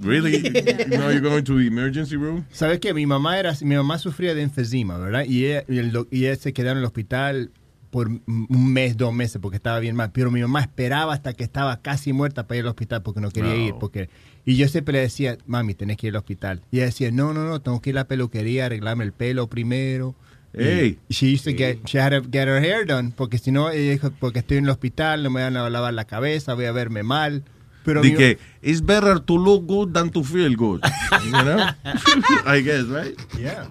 Really? 0.00 0.42
No, 0.98 1.10
you're 1.12 1.20
going 1.20 1.44
to 1.44 1.56
the 1.58 1.66
emergency 1.66 2.16
room? 2.16 2.44
¿Sabes 2.50 2.80
qué? 2.80 2.92
Mi 2.94 3.06
mamá 3.06 3.38
era, 3.38 3.54
mi 3.62 3.76
mamá 3.76 3.98
sufría 3.98 4.34
de 4.34 4.42
enfisema, 4.42 4.98
¿verdad? 4.98 5.24
Y 5.26 5.46
ella, 5.46 5.64
y 5.68 5.78
el 5.78 5.92
y 6.10 6.26
ella 6.26 6.36
se 6.36 6.52
quedó 6.52 6.70
en 6.70 6.78
el 6.78 6.84
hospital 6.84 7.50
por 7.90 8.08
un 8.08 8.72
mes, 8.72 8.96
dos 8.96 9.12
meses, 9.12 9.38
porque 9.40 9.56
estaba 9.56 9.78
bien 9.78 9.94
mal. 9.94 10.10
Pero 10.12 10.30
mi 10.30 10.40
mamá 10.40 10.62
esperaba 10.62 11.12
hasta 11.12 11.34
que 11.34 11.44
estaba 11.44 11.82
casi 11.82 12.14
muerta 12.14 12.46
para 12.46 12.58
ir 12.58 12.64
al 12.64 12.70
hospital 12.70 13.02
porque 13.02 13.20
no 13.20 13.30
quería 13.30 13.50
No. 13.54 13.56
ir. 13.68 13.74
porque 13.78 14.08
Y 14.46 14.56
yo 14.56 14.66
siempre 14.66 14.94
le 14.94 15.00
decía, 15.00 15.36
mami, 15.46 15.74
tenés 15.74 15.98
que 15.98 16.06
ir 16.06 16.14
al 16.14 16.20
hospital. 16.20 16.62
Y 16.70 16.78
ella 16.78 16.86
decía, 16.86 17.10
no, 17.12 17.34
no, 17.34 17.44
no, 17.46 17.60
tengo 17.60 17.80
que 17.82 17.90
ir 17.90 17.96
a 17.98 18.00
la 18.00 18.08
peluquería, 18.08 18.64
arreglarme 18.66 19.04
el 19.04 19.12
pelo 19.12 19.46
primero. 19.46 20.14
Y 20.54 20.62
Ey. 20.62 20.98
She 21.08 21.32
used 21.32 21.44
to 21.44 21.52
get, 21.52 21.78
she 21.86 21.98
had 21.98 22.10
to 22.10 22.20
get 22.20 22.46
her 22.46 22.60
hair 22.60 22.84
done, 22.84 23.12
porque 23.16 23.38
si 23.38 23.50
no, 23.52 23.70
ella 23.70 23.92
dijo, 23.92 24.10
porque 24.20 24.40
estoy 24.40 24.58
en 24.58 24.64
el 24.64 24.70
hospital, 24.70 25.22
no 25.22 25.30
me 25.30 25.42
van 25.42 25.56
a 25.56 25.70
lavar 25.70 25.94
la 25.94 26.04
cabeza, 26.04 26.54
voy 26.54 26.66
a 26.66 26.72
verme 26.72 27.02
mal. 27.02 27.42
Pero 27.84 28.02
mi- 28.02 28.14
que, 28.14 28.38
it's 28.60 28.80
better 28.84 29.18
to 29.18 29.36
look 29.38 29.66
good 29.66 29.92
than 29.92 30.10
to 30.10 30.22
feel 30.22 30.54
good. 30.54 30.82
You 31.24 31.30
know? 31.32 31.66
I 32.46 32.60
guess, 32.60 32.84
right? 32.84 33.18
Yeah. 33.38 33.66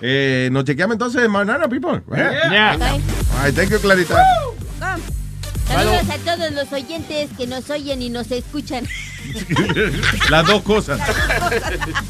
Eh, 0.00 0.48
nos 0.50 0.64
chequeamos 0.64 0.94
entonces 0.94 1.28
mañana, 1.28 1.68
people. 1.68 2.00
Right? 2.06 2.32
Yeah. 2.50 2.76
All 2.80 3.44
right, 3.44 3.54
thank 3.54 3.70
you, 3.70 3.78
Clarita. 3.78 4.16
Saludos 5.72 6.10
a 6.10 6.18
todos 6.36 6.52
los 6.52 6.72
oyentes 6.72 7.30
que 7.38 7.46
nos 7.46 7.70
oyen 7.70 8.02
y 8.02 8.10
nos 8.10 8.30
escuchan. 8.30 8.86
Las 10.30 10.46
dos 10.46 10.62
cosas. 10.62 10.98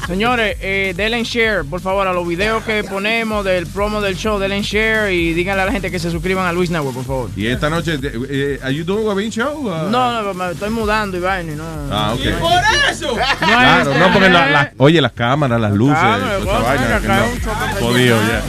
Señores, 0.07 0.57
eh, 0.61 0.93
denle 0.95 1.17
en 1.19 1.23
share, 1.23 1.63
por 1.65 1.79
favor, 1.81 2.07
a 2.07 2.13
los 2.13 2.27
videos 2.27 2.63
que 2.63 2.83
ponemos 2.83 3.45
del 3.45 3.67
promo 3.67 4.01
del 4.01 4.15
show, 4.15 4.39
denle 4.39 4.57
en 4.57 4.63
share 4.63 5.11
y 5.13 5.33
díganle 5.33 5.61
a 5.63 5.65
la 5.67 5.71
gente 5.71 5.91
que 5.91 5.99
se 5.99 6.09
suscriban 6.09 6.47
a 6.47 6.53
Luis 6.53 6.69
Network, 6.71 6.95
por 6.95 7.05
favor. 7.05 7.29
Y 7.35 7.47
esta 7.47 7.69
noche, 7.69 7.99
eh, 8.29 8.59
¿are 8.63 8.73
you 8.73 8.83
doing 8.83 9.07
a 9.09 9.13
Bean 9.13 9.29
show? 9.29 9.55
Uh, 9.67 9.89
No, 9.89 10.23
no, 10.23 10.33
me 10.33 10.51
estoy 10.51 10.69
mudando 10.71 11.17
y 11.17 11.19
vaina, 11.19 11.53
no. 11.55 11.63
Ah, 11.91 12.13
ok. 12.13 12.21
¿Y 12.25 12.29
por 12.31 12.51
eso? 12.89 13.15
Claro, 13.39 13.93
no, 13.97 14.11
porque 14.13 14.29
la- 14.29 14.49
la- 14.49 14.71
oye, 14.77 15.01
las 15.01 15.11
cámaras, 15.11 15.59
las 15.61 15.73
luces, 15.73 15.97
toda 15.99 16.39
esa 16.39 16.59
vaina, 16.59 16.99
no. 16.99 17.79
Jodido 17.79 18.17
ya. 18.27 18.41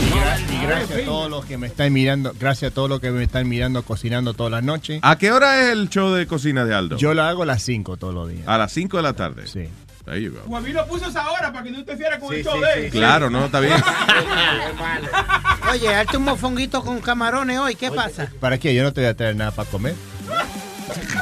Y 0.00 0.62
gracias 0.66 1.02
a 1.02 1.04
todos 1.04 1.30
los 1.30 1.44
que 1.44 1.58
me 1.58 1.66
están 1.66 1.92
mirando, 1.92 2.32
gracias 2.38 2.72
a 2.72 2.74
todos 2.74 2.88
los 2.88 3.00
que 3.00 3.10
me 3.10 3.22
están 3.22 3.48
mirando 3.48 3.82
cocinando 3.82 4.34
todas 4.34 4.50
las 4.52 4.62
noches. 4.62 5.00
¿A 5.02 5.18
qué 5.18 5.32
hora 5.32 5.60
es 5.62 5.72
el 5.72 5.88
show 5.88 6.10
de 6.10 6.26
cocina 6.26 6.64
de 6.64 6.74
Aldo? 6.74 6.96
Yo 6.96 7.14
lo 7.14 7.22
hago 7.22 7.42
a 7.42 7.46
las 7.46 7.62
5 7.62 7.96
todos 7.96 8.14
los 8.14 8.28
días. 8.28 8.46
A 8.46 8.58
las 8.58 8.72
5 8.72 8.96
de 8.96 9.02
la 9.02 9.12
tarde. 9.12 9.46
Sí. 9.46 9.68
There 10.04 10.20
you 10.20 10.32
go. 10.32 10.40
Juan 10.46 10.72
lo 10.72 10.86
puso 10.86 11.08
esa 11.08 11.30
hora 11.30 11.52
para 11.52 11.62
que 11.62 11.70
no 11.70 11.78
interfiera 11.78 12.18
con 12.18 12.34
el 12.34 12.42
Sí, 12.42 12.44
show 12.48 12.54
sí, 12.56 12.80
de 12.80 12.90
sí. 12.90 12.98
Claro, 12.98 13.28
no, 13.28 13.44
está 13.44 13.60
bien. 13.60 13.74
Oye, 15.70 15.94
hazte 15.94 16.16
un 16.16 16.24
mofonguito 16.24 16.82
con 16.82 17.00
camarones 17.00 17.58
hoy, 17.58 17.74
¿qué 17.74 17.90
pasa? 17.90 18.30
¿Para 18.40 18.58
qué? 18.58 18.74
Yo 18.74 18.82
no 18.82 18.92
te 18.92 19.02
voy 19.02 19.10
a 19.10 19.14
traer 19.16 19.36
nada 19.36 19.50
para 19.50 19.68
comer. 19.70 19.94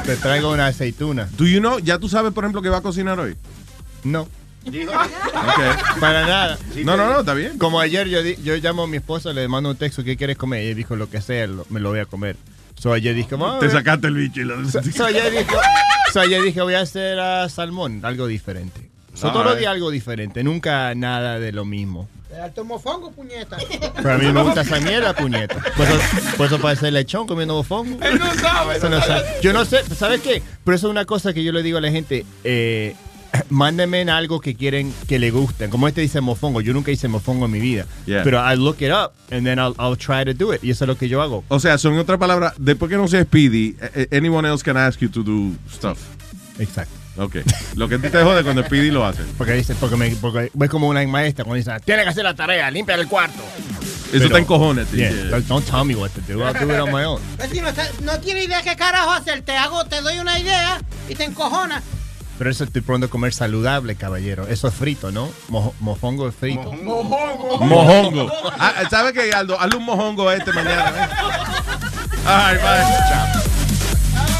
Te 0.05 0.15
traigo 0.15 0.51
una 0.51 0.67
aceituna. 0.67 1.27
Do 1.37 1.45
you 1.45 1.59
know, 1.59 1.79
¿Ya 1.79 1.99
tú 1.99 2.07
sabes, 2.09 2.31
por 2.33 2.43
ejemplo, 2.45 2.61
que 2.61 2.69
va 2.69 2.77
a 2.77 2.81
cocinar 2.81 3.19
hoy? 3.19 3.35
No. 4.03 4.27
Ok. 4.67 5.99
Para 5.99 6.25
nada. 6.25 6.57
No, 6.83 6.97
no, 6.97 7.09
no, 7.09 7.19
está 7.21 7.33
bien. 7.33 7.57
Como 7.57 7.79
ayer 7.79 8.07
yo, 8.07 8.21
di- 8.21 8.37
yo 8.43 8.55
llamo 8.57 8.83
a 8.83 8.87
mi 8.87 8.97
esposa, 8.97 9.33
le 9.33 9.47
mando 9.47 9.69
un 9.69 9.77
texto, 9.77 10.03
¿qué 10.03 10.17
quieres 10.17 10.37
comer? 10.37 10.63
Y 10.63 10.67
ella 10.67 10.75
dijo, 10.75 10.95
lo 10.95 11.09
que 11.09 11.21
sea, 11.21 11.47
lo- 11.47 11.65
me 11.69 11.79
lo 11.79 11.89
voy 11.89 11.99
a 11.99 12.05
comer. 12.05 12.35
So 12.77 12.93
ayer 12.93 13.13
dije, 13.15 13.35
Te 13.59 13.69
sacaste 13.69 14.07
el 14.07 14.13
bicho 14.15 14.41
y 14.41 14.45
lo 14.45 14.63
So, 14.69 14.81
so 14.83 15.05
ayer 15.05 15.31
dije, 15.31 15.45
so 16.13 16.21
ayer 16.21 16.41
dije, 16.41 16.61
voy 16.61 16.75
a 16.75 16.81
hacer 16.81 17.19
ah, 17.19 17.47
salmón, 17.49 18.01
algo 18.03 18.27
diferente. 18.27 18.89
So, 19.13 19.31
todos 19.31 19.45
los 19.45 19.57
días 19.59 19.71
algo 19.73 19.91
diferente, 19.91 20.43
nunca 20.43 20.93
nada 20.95 21.39
de 21.39 21.51
lo 21.51 21.65
mismo. 21.65 22.07
Un 22.55 22.67
mofongo, 22.67 23.11
puñeta. 23.11 23.57
Pero 23.97 24.13
a 24.13 24.17
mí 24.17 24.31
me 24.31 24.41
gusta 24.43 24.61
esa 24.61 24.79
mierda, 24.79 25.13
puñeta. 25.13 25.57
Por 25.75 25.85
eso, 25.87 25.99
por 26.37 26.45
eso 26.45 26.59
parece 26.59 26.89
lechón 26.91 27.27
comiendo 27.27 27.55
bofongo. 27.55 27.97
Él 28.01 28.17
no 28.17 28.33
sabe. 28.35 28.79
No 28.89 29.01
sabe. 29.01 29.25
Yo 29.41 29.51
no 29.51 29.65
sé, 29.65 29.83
¿sabes 29.93 30.21
qué? 30.21 30.41
Pero 30.63 30.75
eso 30.77 30.87
es 30.87 30.91
una 30.91 31.03
cosa 31.05 31.33
que 31.33 31.43
yo 31.43 31.51
le 31.51 31.63
digo 31.63 31.79
a 31.79 31.81
la 31.81 31.91
gente. 31.91 32.25
Eh, 32.45 32.95
mándenme 33.49 34.01
en 34.01 34.09
algo 34.09 34.39
que 34.39 34.55
quieren 34.55 34.93
que 35.07 35.19
le 35.19 35.31
gusten. 35.31 35.69
Como 35.69 35.87
este 35.87 36.01
dice 36.01 36.21
mofongo. 36.21 36.61
Yo 36.61 36.73
nunca 36.73 36.91
hice 36.91 37.07
mofongo 37.07 37.45
en 37.45 37.51
mi 37.51 37.59
vida. 37.59 37.85
Yeah. 38.05 38.23
Pero 38.23 38.39
I 38.51 38.55
look 38.55 38.77
it 38.81 38.91
up 38.91 39.11
and 39.31 39.45
then 39.45 39.59
I'll, 39.59 39.75
I'll 39.79 39.97
try 39.97 40.25
to 40.25 40.33
do 40.33 40.53
it. 40.53 40.63
Y 40.63 40.71
eso 40.71 40.85
es 40.85 40.87
lo 40.87 40.97
que 40.97 41.07
yo 41.07 41.21
hago. 41.21 41.43
O 41.47 41.59
sea, 41.59 41.77
son 41.77 41.97
otras 41.97 42.17
palabras, 42.19 42.53
después 42.57 42.89
que 42.89 42.97
no 42.97 43.07
sea 43.07 43.23
Speedy, 43.23 43.75
eh, 43.81 44.07
eh, 44.11 44.17
anyone 44.17 44.47
else 44.47 44.63
can 44.63 44.77
ask 44.77 44.99
you 44.99 45.09
to 45.09 45.23
do 45.23 45.51
stuff. 45.71 45.99
Exacto. 46.57 46.93
Ok. 47.17 47.37
Lo 47.75 47.89
que 47.89 47.95
a 47.95 47.99
ti 47.99 48.09
te 48.09 48.23
jode 48.23 48.43
cuando 48.43 48.63
Speedy 48.63 48.91
lo 48.91 49.05
hace. 49.05 49.23
Porque 49.37 49.53
dice, 49.53 49.75
porque, 49.75 49.95
me, 49.97 50.09
porque 50.15 50.51
ves 50.53 50.69
como 50.69 50.87
una 50.87 51.05
maestra 51.05 51.43
cuando 51.43 51.57
dice, 51.57 51.71
tiene 51.83 52.03
que 52.03 52.09
hacer 52.09 52.23
la 52.23 52.33
tarea, 52.35 52.71
limpia 52.71 52.95
el 52.95 53.07
cuarto. 53.07 53.43
Eso 54.13 54.29
te 54.29 54.37
encojona, 54.39 54.85
tío. 54.85 54.97
Yeah, 54.99 55.11
Yeah. 55.11 55.39
don't- 55.41 55.63
tell 55.65 55.85
me 55.85 55.95
what 55.95 56.09
to 56.11 56.21
do. 56.27 56.43
I'll 56.43 56.53
do 56.53 56.73
it 56.73 56.79
on 56.79 56.91
my 56.91 57.03
own. 57.03 57.21
Pues 57.37 57.49
si 57.51 57.61
no, 57.61 57.67
no 58.03 58.19
tiene 58.19 58.43
idea 58.45 58.61
qué 58.63 58.75
carajo 58.75 59.11
hacer, 59.11 59.41
te 59.41 59.51
hago, 59.55 59.85
te 59.85 60.01
doy 60.01 60.17
una 60.19 60.39
idea 60.39 60.81
y 61.07 61.15
te 61.15 61.25
encojona. 61.25 61.83
Pero 62.39 62.49
eso 62.49 62.63
estoy 62.63 62.81
pronto 62.81 63.05
a 63.07 63.09
comer 63.09 63.33
saludable, 63.33 63.95
caballero. 63.95 64.47
Eso 64.47 64.67
es 64.69 64.73
frito, 64.73 65.11
¿no? 65.11 65.29
Mojo- 65.49 65.73
mofongo 65.81 66.27
es 66.27 66.33
frito. 66.33 66.71
Mojongo. 66.71 68.31
Ah, 68.57 68.73
¿Sabes 68.89 69.11
qué, 69.13 69.31
Aldo? 69.33 69.59
Hazle 69.59 69.75
un 69.77 69.83
mojongo 69.85 70.27
a 70.29 70.35
este 70.35 70.53
mañana. 70.53 70.89
¿eh? 70.89 71.09
Ay, 72.25 72.55
bye. 72.55 72.97
Chao. 73.09 74.39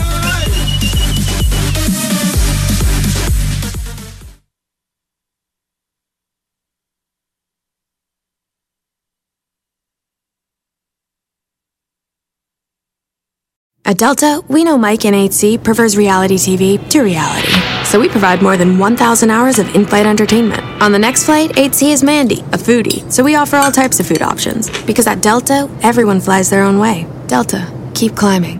At 13.85 13.97
Delta, 13.97 14.41
we 14.47 14.63
know 14.63 14.77
Mike 14.77 15.05
in 15.05 15.13
8C 15.13 15.63
prefers 15.63 15.97
reality 15.97 16.35
TV 16.35 16.77
to 16.91 17.01
reality. 17.01 17.78
So 17.89 17.99
we 17.99 18.07
provide 18.07 18.43
more 18.43 18.55
than 18.55 18.77
1,000 18.77 19.31
hours 19.31 19.57
of 19.57 19.73
in 19.73 19.83
flight 19.83 20.05
entertainment. 20.05 20.61
On 20.79 20.91
the 20.91 20.99
next 20.99 21.23
flight, 21.23 21.53
8C 21.53 21.91
is 21.91 22.03
Mandy, 22.03 22.41
a 22.53 22.57
foodie. 22.59 23.01
So 23.11 23.23
we 23.23 23.33
offer 23.33 23.57
all 23.57 23.71
types 23.71 23.99
of 23.99 24.05
food 24.05 24.21
options. 24.21 24.69
Because 24.85 25.07
at 25.07 25.23
Delta, 25.23 25.67
everyone 25.81 26.21
flies 26.21 26.51
their 26.51 26.61
own 26.61 26.77
way. 26.77 27.07
Delta, 27.27 27.65
keep 27.95 28.15
climbing. 28.15 28.59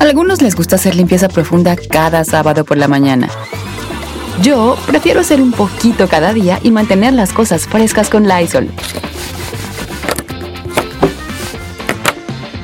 Algunos 0.00 0.40
les 0.40 0.54
gusta 0.54 0.76
hacer 0.76 0.94
limpieza 0.94 1.28
profunda 1.28 1.76
cada 1.76 2.24
sábado 2.24 2.64
por 2.64 2.78
la 2.78 2.88
mañana. 2.88 3.28
Yo 4.40 4.78
prefiero 4.86 5.20
hacer 5.20 5.42
un 5.42 5.52
poquito 5.52 6.08
cada 6.08 6.32
día 6.32 6.58
y 6.62 6.70
mantener 6.70 7.12
las 7.12 7.34
cosas 7.34 7.66
frescas 7.66 8.08
con 8.08 8.26
Lysol. 8.26 8.70